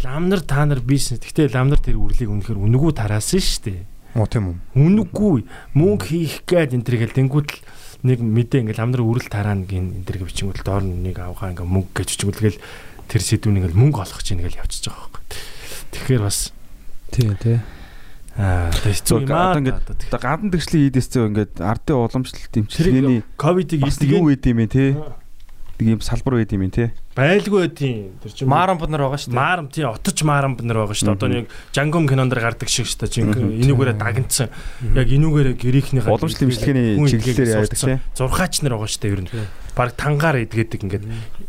ламнар 0.00 0.40
та 0.40 0.64
нар 0.64 0.80
бизнес. 0.80 1.20
Гэхдээ 1.20 1.52
ламнар 1.52 1.80
тэр 1.84 2.00
үрлийг 2.00 2.32
үнэхээр 2.32 2.56
үнгүү 2.56 2.90
тараасан 2.96 3.44
шүү 3.44 3.60
дээ. 3.68 3.80
Оо 4.16 4.24
тийм 4.24 4.56
үү. 4.56 4.56
Үнэгүй 4.72 5.36
мөнгө 5.76 6.04
хийх 6.08 6.48
гээд 6.48 6.72
энэ 6.72 6.86
төр 6.88 6.96
гэл 7.04 7.16
тэнгууд 7.18 7.48
л 7.52 7.60
нэг 8.08 8.18
мэдээ 8.24 8.62
ингээл 8.64 8.84
амнар 8.88 9.02
үрэл 9.04 9.28
тараана 9.28 9.68
гин 9.68 9.92
энэ 10.00 10.06
төр 10.08 10.24
бичингүүл 10.24 10.64
доор 10.64 10.86
нь 10.86 11.02
нэг 11.02 11.20
авгаа 11.20 11.52
ингээ 11.52 11.66
мөнгө 11.66 11.92
гэж 11.92 12.08
бичингүүл 12.14 12.40
тэгэл 12.40 12.62
тэр 13.10 13.22
сэдвүүн 13.26 13.58
ингээл 13.58 13.80
мөнгө 13.84 14.00
олох 14.00 14.22
чинь 14.22 14.38
ингээл 14.40 14.62
явчихж 14.64 14.86
байгаа 14.88 15.10
байхгүй. 15.12 15.24
Тэгэхээр 15.92 16.22
бас 16.22 16.38
тий 17.12 17.28
тий 17.42 17.58
аа 18.38 18.70
хэцүү 18.70 19.26
юм 19.26 19.34
аа. 19.34 19.50
Одоо 19.50 19.60
ингээд 19.66 19.82
одоо 20.14 20.20
гадна 20.22 20.50
тэгшлийн 20.54 20.82
хийдээсээ 20.86 21.26
ингээд 21.26 21.54
ардын 21.58 21.98
уламжлалт 21.98 22.54
имчилгээний 22.54 23.20
ковидыг 23.34 23.82
юу 23.82 23.90
эдгээр 23.90 24.24
байд 24.30 24.46
юм 24.46 24.58
бэ 24.62 24.66
те? 24.70 24.86
Нэг 25.78 25.86
юм 25.98 26.02
салбар 26.06 26.38
байд 26.38 26.54
юм 26.54 26.70
те? 26.70 26.94
байлгүй 27.18 27.66
байдیں۔ 27.66 28.14
Тэр 28.22 28.30
чинь 28.30 28.46
Маарам 28.46 28.78
бид 28.78 28.90
нар 28.94 29.02
байгаа 29.10 29.18
шүү 29.18 29.34
дээ. 29.34 29.38
Маарам 29.42 29.66
тий 29.74 29.82
отож 29.82 30.18
маарам 30.22 30.54
бид 30.54 30.66
нар 30.70 30.78
байгаа 30.86 30.94
шүү 30.94 31.06
дээ. 31.10 31.18
Одоо 31.18 31.28
нэг 31.34 31.46
Жангом 31.74 32.06
кинонд 32.06 32.30
дэр 32.30 32.42
гардаг 32.46 32.70
шиг 32.70 32.86
шүү 32.86 32.98
дээ. 33.02 33.10
Жинг 33.10 33.34
энүүгээрээ 33.42 33.98
дагнцсан. 33.98 34.48
Яг 34.94 35.08
энүүгээрээ 35.10 35.54
гэрийнхнийхээ 35.58 36.14
Уламжлалт 36.14 36.42
хүн 36.46 37.10
чиглэлээр 37.10 37.42
ингээд 37.42 37.54
яадаг 37.58 37.74
те? 37.74 37.98
зурхаач 38.14 38.54
нар 38.62 38.78
байгаа 38.78 38.90
шүү 38.94 39.02
дээ 39.02 39.14
ер 39.18 39.22
нь. 39.26 39.30
Бараг 39.74 39.94
тангаар 39.98 40.36
идгээдэг 40.46 40.80
ингээд 40.86 41.04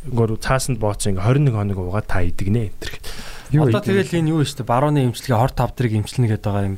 гоор 0.09 0.31
цаасанд 0.41 0.81
бооцсон 0.81 1.13
ингээд 1.13 1.53
21 1.53 1.53
хоног 1.53 1.77
угаа 1.77 2.01
та 2.01 2.25
идэгнэ 2.25 2.73
энэ. 2.73 2.77
Юу 2.81 3.38
Одоо 3.49 3.81
тэгэл 3.81 4.13
энэ 4.13 4.29
юу 4.29 4.41
вэ 4.41 4.45
шүү 4.45 4.61
дээ. 4.61 4.69
Барууны 4.69 4.99
имчилгээ 5.09 5.37
хор 5.41 5.53
тавдрыг 5.53 5.93
имчилнэ 5.97 6.29
гэдэг 6.37 6.45
байгаа 6.45 6.69
юм. 6.69 6.77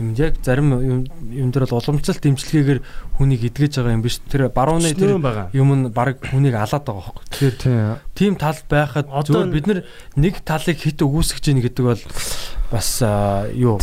Юм 0.00 0.08
яг 0.16 0.38
зарим 0.40 0.68
юм 0.72 1.48
дээр 1.50 1.66
бол 1.68 1.82
уламжлалт 1.82 2.24
имчилгээгээр 2.24 2.80
хүнийг 3.18 3.42
идгэж 3.50 3.72
байгаа 3.82 3.96
юм 3.98 4.04
биш. 4.06 4.22
Тэр 4.30 4.48
барууны 4.48 4.94
тэр 4.94 5.18
юм 5.52 5.68
нь 5.74 5.90
баг 5.90 6.22
хүнийг 6.22 6.54
алаад 6.56 6.86
байгаа 6.86 7.04
хөөхгүй. 7.10 7.24
Тэгэхээр 7.28 7.56
Тийм. 8.14 8.34
тал 8.38 8.58
байхад 8.70 9.06
зүгээр 9.10 9.50
бид 9.52 9.66
нэг 10.16 10.34
талыг 10.46 10.78
хит 10.78 11.02
өгөөсгөж 11.02 11.44
ийн 11.50 11.60
гэдэг 11.60 11.84
бол 11.84 12.02
бас 12.72 12.88
юу. 13.52 13.76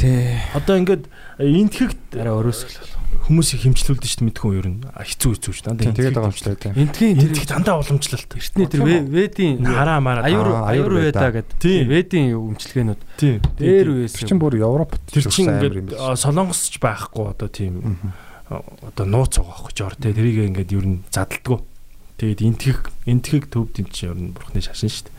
Одоо 0.56 0.76
ингээд 0.82 1.06
энтхэгт 1.38 2.18
арай 2.18 2.34
өрөөсгөл. 2.34 2.99
Хүмүүсийг 3.30 3.62
хэмжлүүлдэг 3.62 4.10
шүү 4.10 4.20
дээ 4.20 4.28
мэдгүй 4.34 4.50
юу 4.50 4.60
ер 4.60 4.68
нь 4.74 4.82
А, 4.90 5.06
хэцүү 5.06 5.32
хэцүү 5.38 5.54
дээ. 5.78 5.86
Тийм 5.86 5.94
тэгээд 5.94 6.16
байгаа 6.18 6.30
юм 6.30 6.36
шиг 6.36 6.58
тийм. 6.60 6.74
Энтгийн 6.74 7.16
Энтхэг 7.30 7.46
дандаа 7.54 7.76
уламжлалт. 7.80 8.32
эртний 8.34 8.66
тэр 8.68 8.82
ве- 8.82 9.06
ведийн 9.06 9.56
Хараа 9.70 10.00
мараа. 10.02 10.26
аюур 10.26 10.48
аюур 10.66 10.94
веда 10.98 11.30
гэдэг 11.30 11.56
Тийм. 11.62 11.84
ведийн 11.94 12.28
имчилгээнүүд 12.34 13.02
Тийм. 13.22 13.38
дээр 13.62 13.88
үеэс 13.94 14.18
чинь 14.26 14.42
бүр 14.42 14.58
Европ 14.58 14.98
Тэр 15.14 15.30
чинь 15.30 15.46
ингээд 15.46 15.94
солонгосч 16.18 16.74
байхгүй 16.82 17.26
одоо 17.30 17.48
тийм 17.54 18.10
одоо 18.50 19.06
нууц 19.06 19.38
байгаа 19.38 19.54
байхгүй 19.62 19.74
жор 19.78 19.94
те 19.94 20.10
тэрийг 20.10 20.50
ингээд 20.50 20.74
ер 20.74 20.86
нь 20.90 21.00
задалдгүй. 21.14 21.60
Тэгээд 22.18 22.42
энтхэг 23.06 23.46
төвд 23.54 23.78
юм 23.80 23.88
чи 23.94 24.10
ер 24.10 24.18
нь 24.18 24.34
бурхны 24.34 24.60
шашин 24.60 24.90
шүү 24.90 25.06
дээ. 25.08 25.16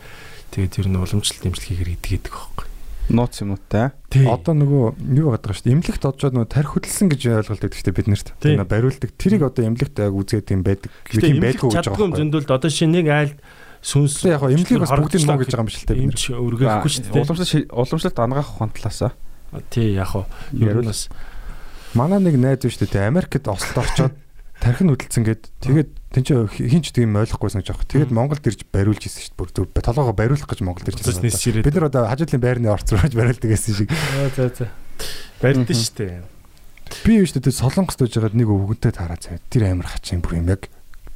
Тэгээд 0.51 0.73
ер 0.83 0.87
нь 0.91 0.99
уламжлалт 0.99 1.47
имжлэгээр 1.47 1.95
идгээд 1.95 2.27
байхгүй. 2.27 2.67
Нууц. 3.11 3.43
Тий. 4.11 4.25
Одоо 4.27 4.55
нөгөө 4.55 4.83
юу 5.19 5.31
гадаг 5.35 5.55
шүү 5.55 5.67
дээ. 5.67 5.75
Имлэгт 5.75 6.03
одожоод 6.07 6.35
нөгөө 6.35 6.51
тарих 6.51 6.71
хөдөлсөн 6.75 7.07
гэж 7.11 7.21
ойлголт 7.27 7.63
өгдөг 7.63 7.75
шүү 7.75 7.87
дээ 7.91 7.97
бид 7.99 8.09
нарт. 8.11 8.27
Тийм 8.39 8.63
бариулдаг. 8.63 9.11
Тэрийг 9.19 9.43
одоо 9.47 9.63
имлэгт 9.67 9.99
яг 9.99 10.15
үзээд 10.15 10.51
юм 10.51 10.63
байдаг. 10.63 10.91
Тийм 11.11 11.39
имлэг 11.39 11.59
байдгүй 11.59 11.69
гэж 11.71 11.85
чадгүй 11.91 12.03
юм 12.07 12.11
байгаа 12.11 12.15
юм. 12.15 12.19
зөндөлд 12.31 12.49
одоо 12.51 12.71
шинэ 12.71 12.93
нэг 12.99 13.07
айл 13.11 13.33
сүнс 13.83 14.15
Яг 14.27 14.39
хоо 14.43 14.51
имлэг 14.51 14.79
бас 14.83 14.91
бүгдийг 14.95 15.23
нуу 15.27 15.39
гэж 15.39 15.49
байгаа 15.51 15.63
юм 15.63 15.69
биш 15.71 15.77
л 15.79 15.87
дээ. 15.87 16.03
Имч 16.07 16.21
өргөхгүй 16.31 16.91
шүү 16.91 17.03
дээ. 17.11 17.23
Уламжлалт 17.23 17.71
уламжлалт 17.71 18.19
ангаах 18.19 18.49
ухаан 18.55 18.71
талаасаа. 18.71 19.11
Тий 19.71 19.95
яг 19.95 20.11
хоо 20.11 20.25
ер 20.55 20.79
нь 20.79 20.87
бас 20.87 21.09
Манай 21.91 22.23
нэг 22.23 22.39
найз 22.39 22.63
шүү 22.63 22.87
дээ. 22.87 23.11
Америкт 23.11 23.47
ослоо 23.51 23.83
очоод 23.83 24.15
тарих 24.61 24.81
нь 24.85 24.93
хөдөлсөн 24.93 25.25
гээд 25.25 25.43
тэгээд 25.57 25.89
тэн 26.13 26.23
чи 26.23 26.33
хинч 26.69 26.93
тийм 26.93 27.17
ойлгохгүйсэн 27.17 27.65
гэж 27.65 27.69
аах. 27.73 27.89
Тэгээд 27.89 28.13
Монголд 28.13 28.45
ирж 28.45 28.61
бариулж 28.69 29.09
исэн 29.09 29.33
шүү 29.33 29.49
дээ. 29.57 29.73
Бүр 29.73 29.81
толгоогоо 29.81 30.13
бариулах 30.13 30.45
гэж 30.45 30.61
Монголд 30.61 30.87
ирж 30.93 31.01
ширээд. 31.01 31.65
Бид 31.65 31.75
нар 31.81 31.89
одоо 31.89 32.05
хажуудлын 32.05 32.45
байрны 32.45 32.69
орц 32.69 32.93
рууж 32.93 33.17
бариулдаг 33.17 33.49
гэсэн 33.49 33.73
шиг. 33.73 33.89
за 34.37 34.53
за 34.53 34.69
барьдсан 35.41 35.65
шүү 35.73 35.97
дээ. 35.97 36.21
Би 37.01 37.17
юу 37.17 37.25
шүү 37.25 37.41
дээ 37.41 37.57
солонгост 37.57 37.99
байж 38.05 38.13
байгаад 38.13 38.37
нэг 38.37 38.49
өвгөнтэй 38.53 38.93
тараа 38.93 39.17
цаа. 39.17 39.41
Тэр 39.49 39.71
амар 39.73 39.89
хачин 39.89 40.21
бүр 40.21 40.37
юм 40.37 40.53
яг 40.53 40.69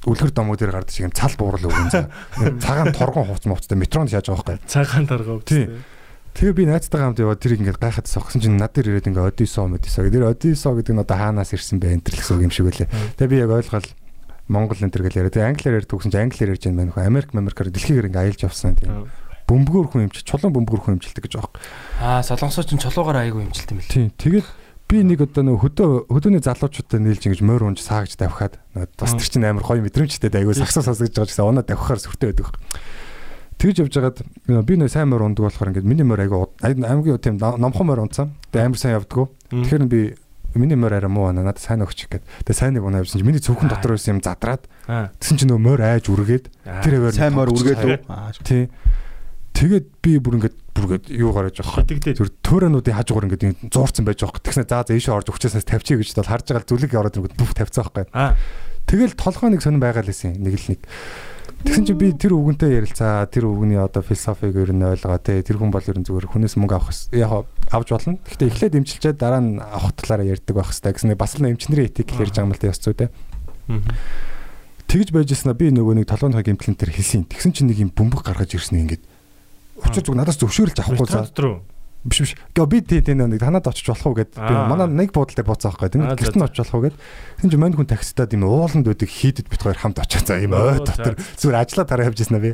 үлгэр 0.09 0.31
домог 0.33 0.57
дээр 0.57 0.73
гардаг 0.73 0.93
шиг 0.95 1.05
юм 1.05 1.13
цал 1.13 1.35
буурал 1.37 1.69
өгөн 1.69 1.91
цаа. 1.93 2.09
Цагаан 2.65 2.93
торгон 2.95 3.29
хувц 3.29 3.45
мовцтой 3.45 3.77
метронд 3.77 4.09
шааж 4.09 4.31
байгаа 4.31 4.57
байхгүй. 4.57 4.69
Цагаан 4.69 5.05
дарга 5.05 5.37
Тий. 5.45 5.69
Тэгээ 6.35 6.51
би 6.51 6.63
найзтайгаа 6.67 7.15
хамт 7.15 7.23
яваад 7.23 7.39
тэрийг 7.39 7.63
ингээд 7.63 7.79
гайхаад 7.79 8.11
сохсон 8.11 8.43
чинь 8.43 8.59
над 8.59 8.75
дээр 8.75 8.99
ирээд 8.99 9.07
ингээд 9.07 9.39
Одисо 9.39 9.71
гэдэг. 9.71 10.11
Тэр 10.11 10.27
Одисо 10.27 10.75
гэдэг 10.75 10.91
нь 10.91 10.99
одоо 10.99 11.15
хаанаас 11.15 11.55
ирсэн 11.55 11.79
бэ 11.79 11.95
энэ 11.95 12.03
төр 12.03 12.15
гэсэн 12.19 12.35
үг 12.35 12.43
юм 12.43 12.51
шиг 12.51 12.67
үлээ. 12.67 12.91
Тэгээ 13.15 13.31
би 13.31 13.39
яг 13.39 13.55
ойлгол 13.55 13.87
Монгол 14.51 14.83
энэ 14.83 14.91
төр 14.91 15.03
гэл 15.07 15.19
яриа. 15.23 15.31
Тэгээ 15.31 15.49
англиар 15.55 15.79
ярьдаг 15.79 15.95
гэсэн 15.95 16.11
чинь 16.11 16.23
англиар 16.27 16.51
ярьж 16.51 16.63
байгаа 16.67 16.75
юм 16.75 16.79
байна. 16.91 17.07
Америк 17.07 17.31
Америкаар 17.31 17.71
дэлхийгээр 17.71 18.07
ингээд 18.11 18.23
аялж 18.35 18.41
явсан 18.51 18.75
тийм. 18.75 19.07
Бөмбөгөр 19.47 19.87
хүн 19.95 20.03
юмч 20.11 20.27
чулуун 20.27 20.53
бөмбөгөр 20.59 20.81
хүн 20.83 20.93
юмчилдэг 20.99 21.23
гэж 21.23 21.33
юм. 21.39 21.47
Аа 22.03 22.19
солонгосоо 22.19 22.67
ч 22.67 22.75
чулуугаар 22.83 23.23
айгүй 23.23 23.47
юмжилт 23.47 23.71
юм 23.71 23.79
бэл. 23.79 23.93
Тийм. 23.95 24.11
Тэгээд 24.19 24.47
би 24.91 24.97
нэг 25.01 25.23
одоо 25.23 25.55
нөө 25.55 25.57
хөдөө 25.65 25.89
хөдөөний 26.11 26.43
залуучуудтай 26.45 26.99
нийлж 26.99 27.23
ингэж 27.25 27.41
морь 27.41 27.65
унж 27.65 27.81
саагж 27.81 28.19
давхаад 28.19 28.61
бас 28.75 29.13
тэр 29.17 29.25
чинь 29.25 29.47
амар 29.47 29.65
гоё 29.65 29.81
мэдрэмжтэй 29.81 30.29
айгүй 30.29 30.53
сагсаа 30.53 30.85
сасгаж 30.85 31.09
байгаа 31.09 31.29
гэсэн 31.31 31.45
унаа 31.45 31.65
давхаар 31.65 31.97
сүртэй 31.97 32.37
байдаг. 32.37 32.53
Тэгж 33.55 33.87
явж 33.87 33.93
байгаад 33.95 34.19
би 34.67 34.75
нөө 34.75 34.91
сайн 34.91 35.09
морь 35.09 35.23
ундаг 35.23 35.47
болохоор 35.47 35.71
ингээд 35.71 35.87
миний 35.87 36.03
морь 36.03 36.27
айгүй 36.27 36.43
аймгийн 36.61 37.19
тийм 37.23 37.39
номхон 37.39 37.87
морь 37.87 38.03
унцсан. 38.03 38.35
Тэгээ 38.51 38.67
амар 38.67 38.79
сайн 38.79 38.95
явдггүй. 38.99 39.25
Тэгэхээр 39.51 39.85
би 39.87 40.01
миний 40.55 40.75
морь 40.75 40.95
арай 40.95 41.09
муу 41.11 41.27
байна 41.27 41.43
надад 41.43 41.63
сайн 41.63 41.83
өгч 41.83 42.07
гээд. 42.11 42.23
Тэгээ 42.47 42.59
сайныг 42.59 42.83
унаа 42.83 43.03
явсан 43.03 43.19
чинь 43.19 43.27
миний 43.27 43.43
цөвхөн 43.43 43.71
дотор 43.71 43.95
байсан 43.95 44.19
юм 44.19 44.21
задраад. 44.23 44.67
Тэгсэн 44.87 45.37
чинь 45.39 45.51
нөө 45.51 45.59
морь 45.59 45.83
айж 45.83 46.07
үргээд 46.11 46.45
тэр 46.83 46.93
хэвээр 46.99 47.15
сайн 47.15 47.35
морь 47.35 47.51
үргээд 47.51 47.83
үү? 47.83 47.97
Тий. 48.43 48.71
Тэгээд 49.55 49.85
би 50.03 50.19
бүр 50.19 50.35
ингээд 50.39 50.55
бүр 50.75 50.83
ингээд 50.99 51.05
юу 51.15 51.31
гараж. 51.31 51.59
Хитэгдээ. 51.63 52.19
Зүр 52.19 52.31
төөрөнүүдийн 52.43 52.97
хажуугаар 52.99 53.27
ингээд 53.31 53.71
зуурцсан 53.71 54.03
байж 54.03 54.19
байгаа. 54.19 54.43
Тэгснэ 54.43 54.67
заа 54.67 54.83
заа 54.83 54.95
ийшээ 54.99 55.15
орж 55.15 55.31
өгчөөсөөс 55.31 55.63
тавьчих 55.63 55.99
гэж 56.03 56.19
бол 56.19 56.27
харж 56.27 56.45
байгаа 56.51 56.67
зүлэг 56.67 56.91
ороод 56.91 57.19
ингээд 57.23 57.39
бүх 57.39 57.55
тавьцсан 57.55 57.87
байхгүй. 57.87 58.35
Тэгэл 58.83 59.15
толгойныг 59.15 59.63
сонирн 59.63 59.79
байгаа 59.79 60.03
л 60.03 60.11
байсан 60.11 60.35
нэг 60.35 60.59
л 60.59 60.67
нэг. 60.75 60.81
Тэгсэн 61.65 61.85
чинь 61.85 61.97
би 61.97 62.13
тэр 62.13 62.37
үгэнтэй 62.37 62.77
ярилцаа 62.77 63.25
тэр 63.25 63.49
үгний 63.49 63.81
одоо 63.81 64.05
философиг 64.05 64.53
ер 64.53 64.71
нь 64.71 64.85
ойлгоо 64.85 65.17
те 65.17 65.41
тэр 65.41 65.57
хүн 65.57 65.73
бол 65.73 65.81
ер 65.81 65.97
нь 65.97 66.05
зүгээр 66.05 66.29
хүнээс 66.29 66.55
мөнгө 66.61 66.75
авах 66.77 66.93
яг 67.11 67.49
авч 67.73 67.89
болно. 67.89 68.21
Гэхдээ 68.21 68.49
эхлээд 68.53 68.77
эмчилчээд 68.79 69.17
дараа 69.17 69.41
нь 69.41 69.57
авах 69.57 69.97
талаараа 69.97 70.29
ярьдаг 70.29 70.53
байх 70.53 70.69
хэвээр 70.69 70.95
гэсэн 70.95 71.17
бас 71.17 71.33
л 71.35 71.49
эмчнэрийн 71.49 71.89
этик 71.89 72.13
ярьж 72.15 72.37
байгаа 72.37 72.47
юм 72.47 72.53
л 72.53 72.61
те 72.61 72.69
яс 72.69 72.79
зүй 72.79 72.93
те. 72.93 73.09
Тэгж 74.85 75.09
байж 75.09 75.33
яснаа 75.33 75.57
би 75.57 75.73
нөгөө 75.73 75.99
нэг 75.99 76.07
толгойн 76.07 76.37
гимплэн 76.37 76.77
тэр 76.77 76.93
хэлсэн. 76.93 77.25
Тэгсэн 77.25 77.51
чинь 77.51 77.67
нэг 77.73 77.81
юм 77.81 77.89
бөмбөг 77.89 78.21
гаргаж 78.21 78.53
ирсэн 78.53 78.85
ингээд 78.85 79.03
Учир 79.75 80.03
зүг 80.07 80.15
надаас 80.15 80.39
зөвшөөрөлж 80.39 80.79
авахгүй 80.79 81.09
за. 81.11 81.27
Биш 82.05 82.21
биш. 82.21 82.33
Гэхдээ 82.53 82.69
би 82.69 82.79
тий 82.85 83.01
тий 83.01 83.17
нэг 83.17 83.41
танад 83.41 83.65
очиж 83.65 83.89
болох 83.89 84.05
уу 84.05 84.17
гэд 84.21 84.37
би 84.37 84.53
манай 84.53 84.85
нэг 84.85 85.09
буудлын 85.09 85.41
дээр 85.41 85.49
бууцаа 85.49 85.73
байхгүй 85.73 86.05
Аа, 86.05 86.13
гэрт 86.13 86.37
нь 86.37 86.45
очиж 86.45 86.61
болох 86.61 86.75
уу 86.77 86.85
гэд. 86.85 86.95
Тэгин 87.41 87.49
чи 87.49 87.57
мань 87.57 87.73
хүн 87.73 87.89
такситад 87.89 88.29
юм 88.37 88.45
ууланд 88.45 88.85
байдаг 88.85 89.09
хийдэд 89.09 89.49
бит 89.49 89.65
хоёр 89.65 89.73
хамт 89.81 89.97
очиж 89.97 90.21
за 90.29 90.37
юм 90.37 90.53
ой 90.53 90.85
дотор 90.85 91.17
зүгээр 91.17 91.57
ажиллаа 91.65 91.85
тараа 91.89 92.05
явж 92.13 92.21
яснаа 92.21 92.45
би. 92.45 92.53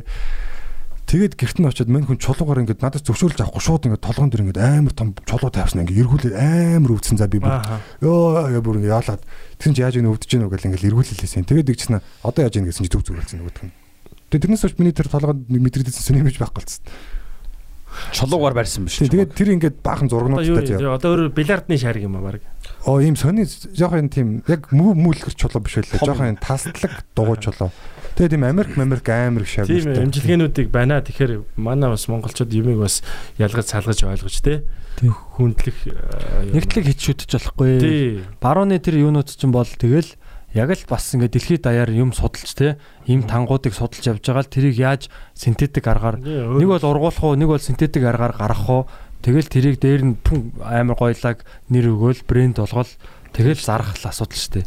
Тэгээд 1.04 1.36
гэрт 1.36 1.60
нь 1.60 1.68
очиод 1.68 1.92
мань 1.92 2.08
хүн 2.08 2.16
чулуугаар 2.16 2.64
ингээд 2.64 2.80
надаас 2.80 3.04
зөвшөөрөлж 3.04 3.44
авахгүй 3.44 3.60
шууд 3.60 3.84
ингээд 3.92 4.06
толгоон 4.08 4.32
дээр 4.32 4.44
ингээд 4.48 4.64
амар 4.64 4.94
том 4.96 5.12
чулуу 5.28 5.52
тавьсан 5.52 5.84
ингээд 5.84 6.00
эргүүлээд 6.00 6.36
амар 6.40 6.96
өвдсөн 6.96 7.20
за 7.20 7.28
би 7.28 7.36
бүр 7.36 7.52
ёо 8.00 8.48
бүр 8.64 8.80
ингээд 8.80 8.96
яалаад 8.96 9.20
тэгсэн 9.60 9.76
чи 9.76 9.84
яаж 9.84 10.00
ингэ 10.00 10.08
өвдөж 10.08 10.30
гэнэ 10.32 10.48
үгээл 10.48 10.66
ингээд 10.72 10.88
эргүүлэлээсэн. 10.88 11.44
Тэгээд 11.44 11.72
игчнэ 11.76 12.00
одоо 12.24 12.40
яаж 12.48 12.56
ингэ 12.56 12.72
гэсэн 12.72 12.88
чи 12.88 12.92
зүг 12.96 13.04
зүгэлсэн 13.04 13.44
нөгөөдг 13.44 13.60
нь. 13.68 13.74
Тэгээд 14.32 14.42
тэрнээс 14.48 14.62
хойш 14.64 14.76
миний 14.80 14.96
тэр 14.96 15.12
толгойд 15.12 15.44
нэг 15.52 15.60
мэдрэгдсэн 15.60 16.00
сүнэ 16.00 16.24
имиж 16.24 16.40
байхгүй 16.40 16.64
болсон. 16.64 16.80
Чулуугаар 18.12 18.54
барьсан 18.54 18.86
биш. 18.86 18.98
Тэгээд 19.00 19.32
тэр 19.36 19.48
ингээд 19.56 19.76
баахан 19.84 20.08
зургнуудтай 20.08 20.78
заяа. 20.78 20.96
одоо 20.96 21.16
өөр 21.16 21.32
бильярдны 21.32 21.76
шарг 21.76 22.02
юм 22.02 22.16
аа 22.16 22.36
баг. 22.36 22.42
Оо 22.86 23.00
ийм 23.00 23.16
сони 23.16 23.46
жоох 23.46 23.94
юм 23.94 24.08
тийм 24.08 24.42
яг 24.48 24.72
мүү 24.72 24.96
мүлгэр 24.96 25.34
чулуу 25.36 25.62
биш 25.62 25.78
байлаа. 25.78 25.98
Том 26.00 26.08
Жоох 26.08 26.20
юм 26.26 26.38
таслаг 26.40 27.04
дугуй 27.14 27.38
чулуу. 27.38 27.70
Тэгээд 28.16 28.32
тийм 28.36 28.44
Америк 28.44 28.78
Америк 28.78 29.08
амар 29.08 29.42
их 29.42 29.48
шав. 29.48 29.66
Тийм 29.66 29.88
эмчилгээнүүдийг 29.88 30.68
байна. 30.68 31.00
Тэгэхээр 31.00 31.56
манай 31.56 31.90
бас 31.90 32.08
монголчууд 32.08 32.52
юмыг 32.52 32.82
бас 32.82 33.00
ялгаж 33.38 33.66
салгаж 33.70 34.02
ойлгож. 34.04 34.36
Тийм. 34.42 34.66
Хүндлэх 35.00 35.78
э, 35.88 36.52
юм. 36.52 36.58
Нэгтлэг 36.58 36.84
хит 36.92 37.00
шүтэж 37.00 37.30
болохгүй. 37.40 38.20
Барууны 38.42 38.76
тэр 38.82 39.00
юунууд 39.00 39.32
чинь 39.32 39.54
бол 39.54 39.64
тэгэл 39.64 40.12
яг 40.52 40.68
л 40.68 40.84
бас 40.88 41.12
ингээд 41.16 41.32
дэлхийд 41.32 41.62
даяар 41.64 41.90
юм 41.90 42.12
судалж 42.12 42.52
те 42.52 42.76
ийм 43.08 43.24
тангуудыг 43.24 43.72
судалж 43.72 44.04
явж 44.04 44.20
байгаа 44.20 44.44
л 44.44 44.52
тэрийг 44.52 44.76
яаж 44.76 45.02
синтетик 45.32 45.88
аргаар 45.88 46.20
нэг 46.20 46.68
бол 46.68 46.84
ургуулах 46.84 47.24
уу 47.24 47.36
нэг 47.36 47.48
бол 47.48 47.62
синтетик 47.62 48.04
аргаар 48.04 48.36
гаргах 48.36 48.68
уу 48.68 48.82
тэгэл 49.24 49.48
тэрийг 49.48 49.76
дээр 49.80 50.02
нь 50.04 50.16
пүн 50.20 50.52
амар 50.60 50.98
гойлаг 50.98 51.40
нэр 51.72 51.96
өгөөл 51.96 52.26
брэнд 52.28 52.60
болгол 52.60 52.92
тэгэл 53.32 53.60
зарах 53.64 53.96
л 53.96 54.08
асуудал 54.10 54.36
шүү 54.36 54.52
дээ. 54.60 54.66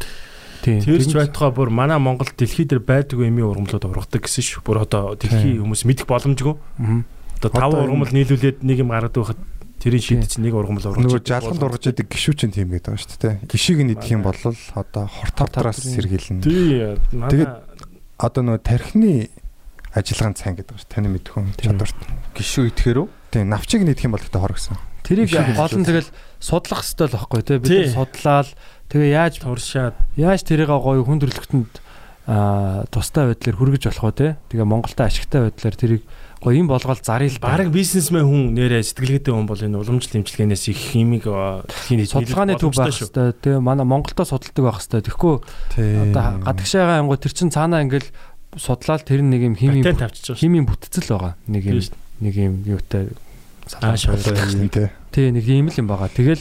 Тийм. 0.66 0.82
Тэрч 0.82 1.14
байтугай 1.14 1.52
бүр 1.54 1.70
манай 1.70 2.00
Монголд 2.02 2.34
дэлхий 2.34 2.66
дээр 2.66 2.82
байдаг 2.82 3.22
эмийн 3.22 3.46
ургамлууд 3.46 3.86
ургадаг 3.86 4.26
гэсэн 4.26 4.42
шүү. 4.42 4.66
Бүр 4.66 4.82
одоо 4.82 5.14
дэлхий 5.14 5.62
хүмүүс 5.62 5.86
мэдэх 5.86 6.10
боломжгүй. 6.10 6.58
Мгм. 6.82 7.06
Одоо 7.38 7.50
тав 7.54 7.70
ургамал 7.76 8.10
нийлүүлээд 8.10 8.66
нэг 8.66 8.82
юм 8.82 8.90
гаргадаг 8.90 9.22
байхад 9.22 9.40
тэрийн 9.86 10.02
шийдэж 10.02 10.32
нэг 10.42 10.54
ургамал 10.58 10.82
ургаж. 10.90 11.02
Нөгөө 11.06 11.22
жалганд 11.22 11.62
ургаж 11.62 11.84
идэг 11.94 12.10
гişүү 12.10 12.34
чинь 12.34 12.50
тийм 12.50 12.74
гэдэг 12.74 12.90
байгаа 12.90 13.02
шүү 13.06 13.20
дээ. 13.22 13.34
Гişийг 13.46 13.78
нь 13.86 13.92
идэх 13.94 14.10
юм 14.10 14.22
бол 14.26 14.34
одоо 14.74 15.04
хортавтраас 15.06 15.78
сэргийлнэ. 15.86 16.42
Тий. 16.42 16.98
Тэгээд 17.14 17.52
Одоо 18.16 18.42
нөгөө 18.48 18.64
тархины 18.64 19.28
ажиллагааны 19.92 20.36
цайн 20.40 20.56
гэдэг 20.56 20.76
шүү. 20.80 20.88
Таны 20.88 21.08
мэдэх 21.12 21.36
хүн 21.36 21.52
Тийм. 21.52 21.76
чадварт. 21.76 22.00
гişүү 22.32 22.64
итгэхэрүү. 22.72 23.06
Тийм 23.28 23.48
навчийг 23.52 23.82
нь 23.84 23.92
идэх 23.92 24.08
юм 24.08 24.16
бол 24.16 24.24
гэдэг 24.24 24.40
хор 24.40 24.54
гэсэн. 24.56 24.76
Тэрийг 25.04 25.28
гол 25.36 25.74
нь 25.76 25.84
тэгэл 25.84 26.08
судлах 26.40 26.80
хэрэгтэй 26.80 27.06
л 27.06 27.12
байхгүй 27.12 27.40
бид 27.60 27.68
Тий. 27.68 27.84
нар 27.84 27.92
судлаад 27.92 28.48
тэгээ 28.88 29.10
яаж 29.12 29.34
туршаад 29.44 29.96
яаж 30.16 30.40
тэрийг 30.48 30.72
гоё 30.72 31.04
хүндрэлтэнд 31.04 31.72
аа 32.26 32.88
тустай 32.88 33.28
байдлаар 33.30 33.56
хүргэж 33.60 33.82
болох 33.92 34.04
вэ 34.08 34.16
те 34.16 34.28
тэгээ 34.48 34.64
Монголтай 34.66 35.06
ашигтай 35.12 35.40
байдлаар 35.46 35.76
тэрийг 35.76 36.02
гоё 36.42 36.56
юм 36.56 36.68
болгоод 36.68 37.00
заръя 37.02 37.30
л 37.32 37.40
Бараг 37.40 37.72
бизнесмен 37.72 38.24
хүн 38.28 38.42
нэрээ 38.54 38.84
сэтгэлгээтэй 38.84 39.32
хүн 39.32 39.48
бол 39.48 39.60
энэ 39.60 39.76
уламжлалт 39.80 40.20
имчилгээнээс 40.20 40.64
их 40.70 40.80
химиг 40.92 41.24
дэлхийн 41.24 42.06
судалгааны 42.06 42.60
төв 42.60 42.76
байх 42.76 42.92
хэрэгтэй 42.92 43.32
тэгээ 43.40 43.60
манай 43.64 43.86
Монголдо 43.88 44.24
судалдаг 44.28 44.62
байх 44.64 44.78
хэрэгтэй 44.84 45.02
тэгэхгүй 45.10 45.34
одоо 46.12 46.24
гадагшаага 46.44 47.00
ангуу 47.00 47.16
тэр 47.16 47.32
чин 47.32 47.48
цаанаа 47.48 47.82
ингээл 47.84 48.08
судлаад 48.56 49.04
тэр 49.04 49.20
нэг 49.20 49.42
юм 49.42 49.54
химийн 49.56 49.84
химийн 49.84 50.66
бүтцэл 50.68 51.08
байгаа. 51.12 51.36
Нэг 51.48 51.62
юм 51.68 51.80
нэг 52.20 52.34
юм 52.36 52.54
юутай 52.64 53.12
Аа, 53.82 53.96
шууд. 53.96 54.22
Тийм 54.22 54.68
тий. 54.70 54.88
тий 55.10 55.30
нэг 55.30 55.44
юм 55.44 55.68
л 55.68 55.74
юм 55.76 55.88
байгаа. 55.90 56.08
Тэгэл 56.08 56.40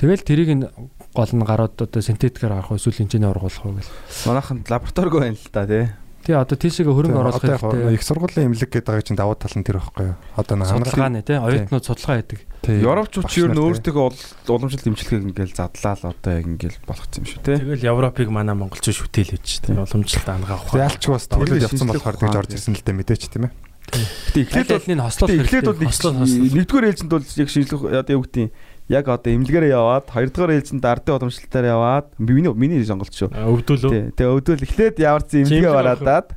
тэгэл 0.00 0.24
тэрийг 0.24 0.50
нь 0.56 0.64
гол 1.12 1.32
нь 1.36 1.44
гараад 1.44 1.76
одоо 1.76 2.00
синтетикээр 2.00 2.56
гарах 2.56 2.72
эсвэл 2.72 2.96
хэмжээний 2.96 3.28
ургуулах 3.28 3.64
уу 3.68 3.76
гэл? 3.76 3.92
Манайхан 4.24 4.64
лабораторигүй 4.64 5.20
байна 5.20 5.36
л 5.36 5.52
да 5.52 5.62
тий. 5.68 5.84
Тий 6.28 6.36
одоо 6.36 6.56
тийшээгээ 6.60 6.92
хөрөнгө 6.92 7.20
оруулах 7.24 7.40
хэрэгтэй 7.40 7.96
их 7.96 8.04
сургуулийн 8.04 8.52
имлэг 8.52 8.68
гэдэг 8.68 8.84
байгаа 8.84 9.08
чинь 9.08 9.16
давуу 9.16 9.40
тал 9.40 9.56
нь 9.56 9.64
тэр 9.64 9.80
байхгүй 9.80 10.12
юу? 10.12 10.16
Одоо 10.36 10.54
нэг 10.60 10.68
хангалын 10.68 10.92
судалгааны 10.92 11.20
тий 11.24 11.38
оюутнууд 11.40 11.84
судалгаа 11.88 12.16
хийдэг 12.20 12.40
тий. 12.60 12.76
Европчууд 12.84 13.26
чи 13.32 13.40
ер 13.40 13.48
нь 13.48 13.56
тий. 13.56 13.64
өөртөө 13.64 14.52
уламжлалт 14.52 14.88
имчилгээг 14.92 15.24
ингээл 15.32 15.56
задлаа 15.56 15.94
л 15.96 16.04
одоо 16.12 16.34
ингээл 16.44 16.78
болгоцсон 16.84 17.24
юм 17.24 17.28
шүү 17.32 17.40
тий. 17.48 17.56
Тэгэл 17.56 17.88
Европыг 17.88 18.28
манай 18.28 18.52
монголчууд 18.60 19.00
шүтээлж 19.08 19.40
шүү 19.40 19.62
дээ. 19.72 19.80
Уламжлалт 19.88 20.28
ангаа 20.28 20.60
авах. 20.60 20.76
алч 20.76 21.04
бас 21.08 21.24
Тэглээ 21.32 21.64
явсан 21.64 21.88
болохоор 21.88 22.20
тэгж 22.20 22.36
орж 22.36 22.52
ирсэн 22.52 22.76
л 22.76 22.84
дээ 22.84 22.98
мэдээч 23.00 23.24
тийм 23.32 23.48
ээ. 23.48 23.52
Гэтэ 23.88 24.44
эхлээд 24.44 24.68
бол 24.68 24.84
эхлээд 24.84 25.00
хослол 25.00 25.32
эхлээд 25.32 25.64
бол 25.64 25.80
нэгдүгээр 25.80 26.88
ээлжинд 26.92 27.08
бол 27.08 27.24
яг 27.24 27.48
шинжлэх 27.48 27.82
одоо 27.88 28.14
юу 28.20 28.24
гэдэг 28.28 28.52
яг 28.88 29.04
одоо 29.08 29.30
эмнэлгээрээ 29.32 29.76
яваад 29.76 30.06
хоёрдугаар 30.08 30.56
ээлжинд 30.56 30.84
ардын 30.84 31.20
уламжлалтаар 31.20 31.66
яваад 31.68 32.06
миний 32.16 32.52
миний 32.56 32.84
сонголт 32.84 33.12
шүү. 33.12 33.28
Өвдөлөө. 33.36 33.92
Тий. 33.92 34.04
Тэгээ 34.16 34.32
өвдөл 34.32 34.64
эхлээд 34.64 34.96
яварсан 34.96 35.44
эмнэлгээ 35.44 35.60
Чимлэг 35.60 35.76
бараадаад 35.76 36.28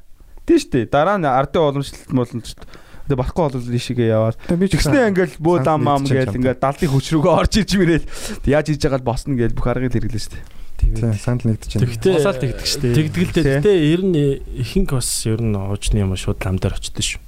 тий 0.44 0.60
штэ 0.60 0.92
дараа 0.92 1.16
нь 1.16 1.26
ардын 1.26 1.64
уламжлалт 1.64 2.12
боломжт 2.12 2.60
Тэгээ 3.08 3.18
барахгүй 3.18 3.44
бол 3.44 3.76
ийшээгээ 3.76 4.10
яваад 4.12 4.38
Тэгснээ 4.48 5.10
ингээл 5.12 5.36
бөө 5.40 5.58
дам 5.64 5.84
мам 5.84 6.04
гээл 6.04 6.32
юм. 6.32 6.44
ингээд 6.44 6.60
далдын 6.64 6.92
хүч 6.92 7.06
рүүгээ 7.12 7.34
орж 7.34 7.54
иж 7.60 7.72
мэрэл 7.76 8.06
яаж 8.48 8.66
хийж 8.72 8.84
байгаа 8.88 9.04
босно 9.04 9.36
гээл 9.36 9.58
бүх 9.58 9.68
аргыг 9.68 9.92
хэрэглэн 9.96 10.22
штэ. 10.22 10.40
тий 10.80 10.96
санд 11.20 11.44
нэгдэж 11.44 11.72
байна. 11.76 11.88
Тэгтээ 11.92 12.16
Усаал 12.20 12.40
тэгдэг 12.40 12.68
шүү 12.68 12.82
дээ. 12.82 12.96
Тэгдгэлтэй. 12.96 13.44
Тий. 13.44 13.58
Гэтэ 13.60 13.74
ер 13.96 14.02
нь 14.06 14.16
ихэнх 14.64 14.92
бас 14.96 15.10
ер 15.28 15.42
нь 15.44 15.56
уучны 15.56 15.98
юм 16.04 16.16
шууд 16.16 16.40
лам 16.40 16.56
дээр 16.56 16.78
очдөг 16.80 17.04
шүү. 17.04 17.20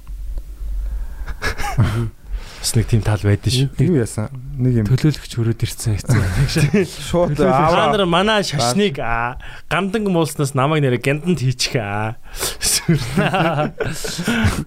Бас 2.64 2.72
нэг 2.80 2.88
тийм 2.88 3.04
тал 3.04 3.20
байдаг 3.20 3.52
шүү. 3.52 3.76
Юу 3.76 4.00
яасан? 4.00 4.32
Нэг 4.56 4.72
юм 4.80 4.86
төлөөлөгч 4.88 5.36
хөрөөд 5.36 5.64
ирсэн 5.68 6.00
хэвчээ. 6.00 6.88
Шууд 7.12 7.36
аваа 7.44 7.92
нар 7.92 8.08
манай 8.08 8.40
шашныг 8.40 9.04
аа, 9.04 9.36
гандан 9.68 10.08
муулснаас 10.08 10.56
намайг 10.56 10.80
нэрэ 10.80 10.96
гянданд 10.96 11.44
хийчих 11.44 11.76
аа. 11.76 12.16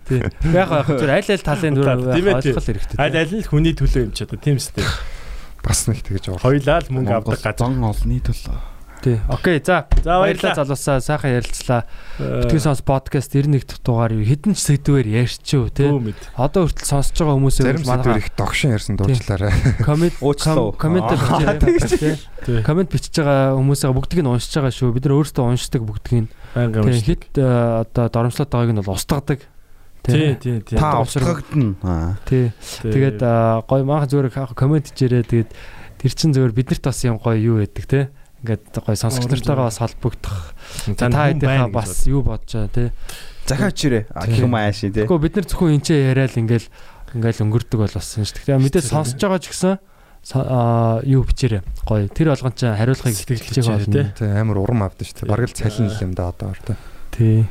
Тий. 0.05 0.21
Яг 0.53 0.69
яг 0.77 0.85
зөв 0.93 1.09
аль 1.09 1.25
аль 1.25 1.41
талын 1.41 1.73
дүр 1.73 1.89
Тийм 2.13 2.21
тийм. 2.21 2.37
ойлгох 2.37 2.65
хэрэгтэй. 2.69 3.01
Аль 3.01 3.17
аль 3.17 3.33
нь 3.33 3.41
хүний 3.49 3.73
төлөө 3.73 4.05
юм 4.05 4.13
ч 4.13 4.29
одоо 4.29 4.37
тийм 4.37 4.61
үстэй. 4.61 4.85
бас 5.65 5.89
нэг 5.89 6.05
тэгэж 6.05 6.37
уур. 6.37 6.41
Хоёлаа 6.45 6.85
л 6.85 6.93
мөнгө 6.93 7.17
авдаг 7.17 7.41
газар. 7.41 7.57
зон 7.65 7.81
олны 7.81 8.21
төлөө. 8.21 8.76
Тий. 9.01 9.19
Окей. 9.29 9.61
За. 9.63 9.87
За 10.03 10.19
Баярлалаа 10.19 10.55
залуусаа. 10.55 11.01
Сайхан 11.01 11.37
ярилцлаа. 11.37 11.85
Э, 12.19 12.41
Битгий 12.43 12.59
сонс 12.59 12.81
подкаст 12.81 13.33
91 13.33 13.67
дахь 13.67 13.81
дугаар 13.85 14.13
юу 14.13 14.25
хэдэн 14.25 14.57
ч 14.57 14.73
сэдвээр 14.73 15.07
ярьчихв 15.07 15.69
мэд. 15.77 16.17
Одоо 16.33 16.65
хүртэл 16.65 16.87
сонсож 16.89 17.17
байгаа 17.17 17.37
хүмүүсээ 17.37 17.65
Зарим 17.65 17.85
сэдвэр 17.85 18.17
их 18.17 18.29
догшин 18.33 18.73
ярьсан 18.73 18.95
дуучлаарай. 18.97 19.53
коммент 19.85 20.17
коммент 20.81 21.61
бичиж 21.61 22.25
Тий. 22.45 22.63
коммент 22.65 22.89
бичиж 22.89 23.15
байгаа 23.21 23.53
хүмүүсээ 23.53 23.93
бүгдийг 23.93 24.21
нь 24.25 24.31
уншиж 24.33 24.53
байгаа 24.57 24.73
шүү. 24.73 24.93
Бид 24.97 25.05
нар 25.05 25.15
өөрсдөө 25.21 25.45
уншдаг 25.45 25.81
бүгдийг 25.85 26.25
нь. 26.25 26.29
Хит 27.05 27.37
э, 27.37 27.85
одоо 27.85 28.09
доромжлоод 28.09 28.49
байгааг 28.49 28.73
нь 28.73 28.81
бол 28.81 28.97
устгадаг. 28.97 29.45
Тий, 30.07 30.35
тий, 30.35 30.61
тий. 30.61 30.77
Та 30.79 31.01
устгагдана. 31.03 32.17
Тий. 32.25 32.51
Тэгээд 32.81 33.19
а, 33.21 33.61
гоё 33.67 33.83
маах 33.83 34.07
зүгээр 34.07 34.55
коммент 34.55 34.87
хийжээрээ 34.87 35.23
тэгээд 35.27 35.51
тэр 35.99 36.11
чин 36.15 36.31
зүгээр 36.31 36.55
биднэрт 36.55 36.83
бас 36.87 37.03
юм 37.03 37.19
гоё 37.19 37.35
юу 37.35 37.57
байдаг 37.59 37.85
те. 37.85 38.01
Ингээд 38.43 38.63
гоё 38.77 38.97
сонсогч 38.97 39.29
нартайгаа 39.29 39.69
бас 39.69 39.79
холбогдох. 39.81 40.53
та 40.93 41.09
Та 41.09 41.33
хэдийнхаа 41.33 41.69
бас 41.73 42.05
юу 42.05 42.21
бодож 42.21 42.53
байгаа 42.53 42.69
те. 42.69 42.93
Захаа 43.47 43.71
чирээ. 43.71 44.05
Тий. 44.11 44.43
Хэм 44.43 44.53
ааши 44.53 44.91
тий. 44.91 45.07
Тэгэхгүй 45.07 45.19
бид 45.23 45.35
нар 45.39 45.47
зөвхөн 45.47 45.73
энэ 45.79 45.85
ч 45.85 45.89
яриад 45.97 46.35
ингээл 46.37 46.67
ингээл 47.17 47.43
өнгөрдөг 47.47 47.79
бол 47.81 47.95
бас 47.97 48.09
юм 48.19 48.25
шүү. 48.27 48.37
Тэгээ 48.45 48.61
мэдээ 48.61 48.83
сонсож 48.83 49.17
байгаа 49.17 49.41
ч 49.41 49.45
гэсэн 49.49 49.73
юу 51.07 51.23
бичээрэй. 51.23 51.61
Гоё. 51.87 52.11
Тэр 52.11 52.27
болгон 52.35 52.53
ч 52.53 52.67
хариулахыг 52.67 53.15
Сэтгэл 53.15 53.39
хэлчих 53.39 53.63
бичээрэй, 53.63 53.87
болно. 53.87 54.13
Тэ 54.19 54.25
амар 54.35 54.57
урам 54.59 54.83
авдаг 54.83 55.07
шүү 55.07 55.23
дээ. 55.23 55.31
Бараг 55.31 55.47
л 55.47 55.55
цалин 55.55 55.87
л 55.87 56.03
юм 56.03 56.13
да 56.13 56.29
одоо 56.29 56.51
ортой. 56.51 56.75
Тий. 57.15 57.47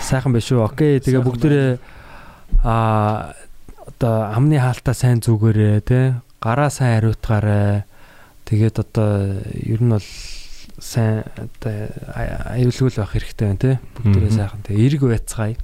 Сайхан 0.00 0.32
байна 0.32 0.46
шүү. 0.48 0.64
Окей. 0.64 0.98
Тэгээ 1.04 1.20
бүгдээрээ 1.20 1.70
а 2.64 3.36
одоо 3.84 4.14
амны 4.32 4.56
хаалтаа 4.56 4.96
сайн 4.96 5.20
зүгээрээ 5.20 5.76
те 5.84 6.00
гараа 6.40 6.70
сайн 6.72 6.98
хариутгаарай. 6.98 7.84
Тэгээд 8.52 8.84
одоо 8.84 9.40
ер 9.64 9.80
нь 9.80 9.96
бол 9.96 10.08
сайн 10.76 11.24
одоо 11.40 11.88
аюулгүй 12.52 12.92
л 12.92 13.00
байх 13.00 13.16
хэрэгтэй 13.16 13.46
байна 13.48 13.64
те. 13.64 13.72
Бүгдээрээ 13.96 14.36
сайхан 14.36 14.60
те. 14.60 14.76
Эрг 14.76 15.08
байцгаая. 15.08 15.56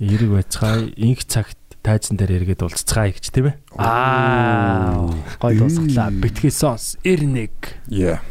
Эрэг 0.00 0.30
байцгаая. 0.32 0.88
Инх 0.96 1.28
цагт 1.28 1.60
тайзан 1.84 2.16
дээр 2.16 2.40
эргээд 2.40 2.64
уулзцгаая 2.64 3.12
гэж 3.12 3.28
тийм 3.28 3.52
ээ. 3.52 3.56
Аа. 3.76 5.12
Гой 5.36 5.60
дуусглаа. 5.60 6.08
Битгий 6.08 6.48
сонс 6.48 6.96
91. 7.04 7.52
Yeah. 7.92 8.24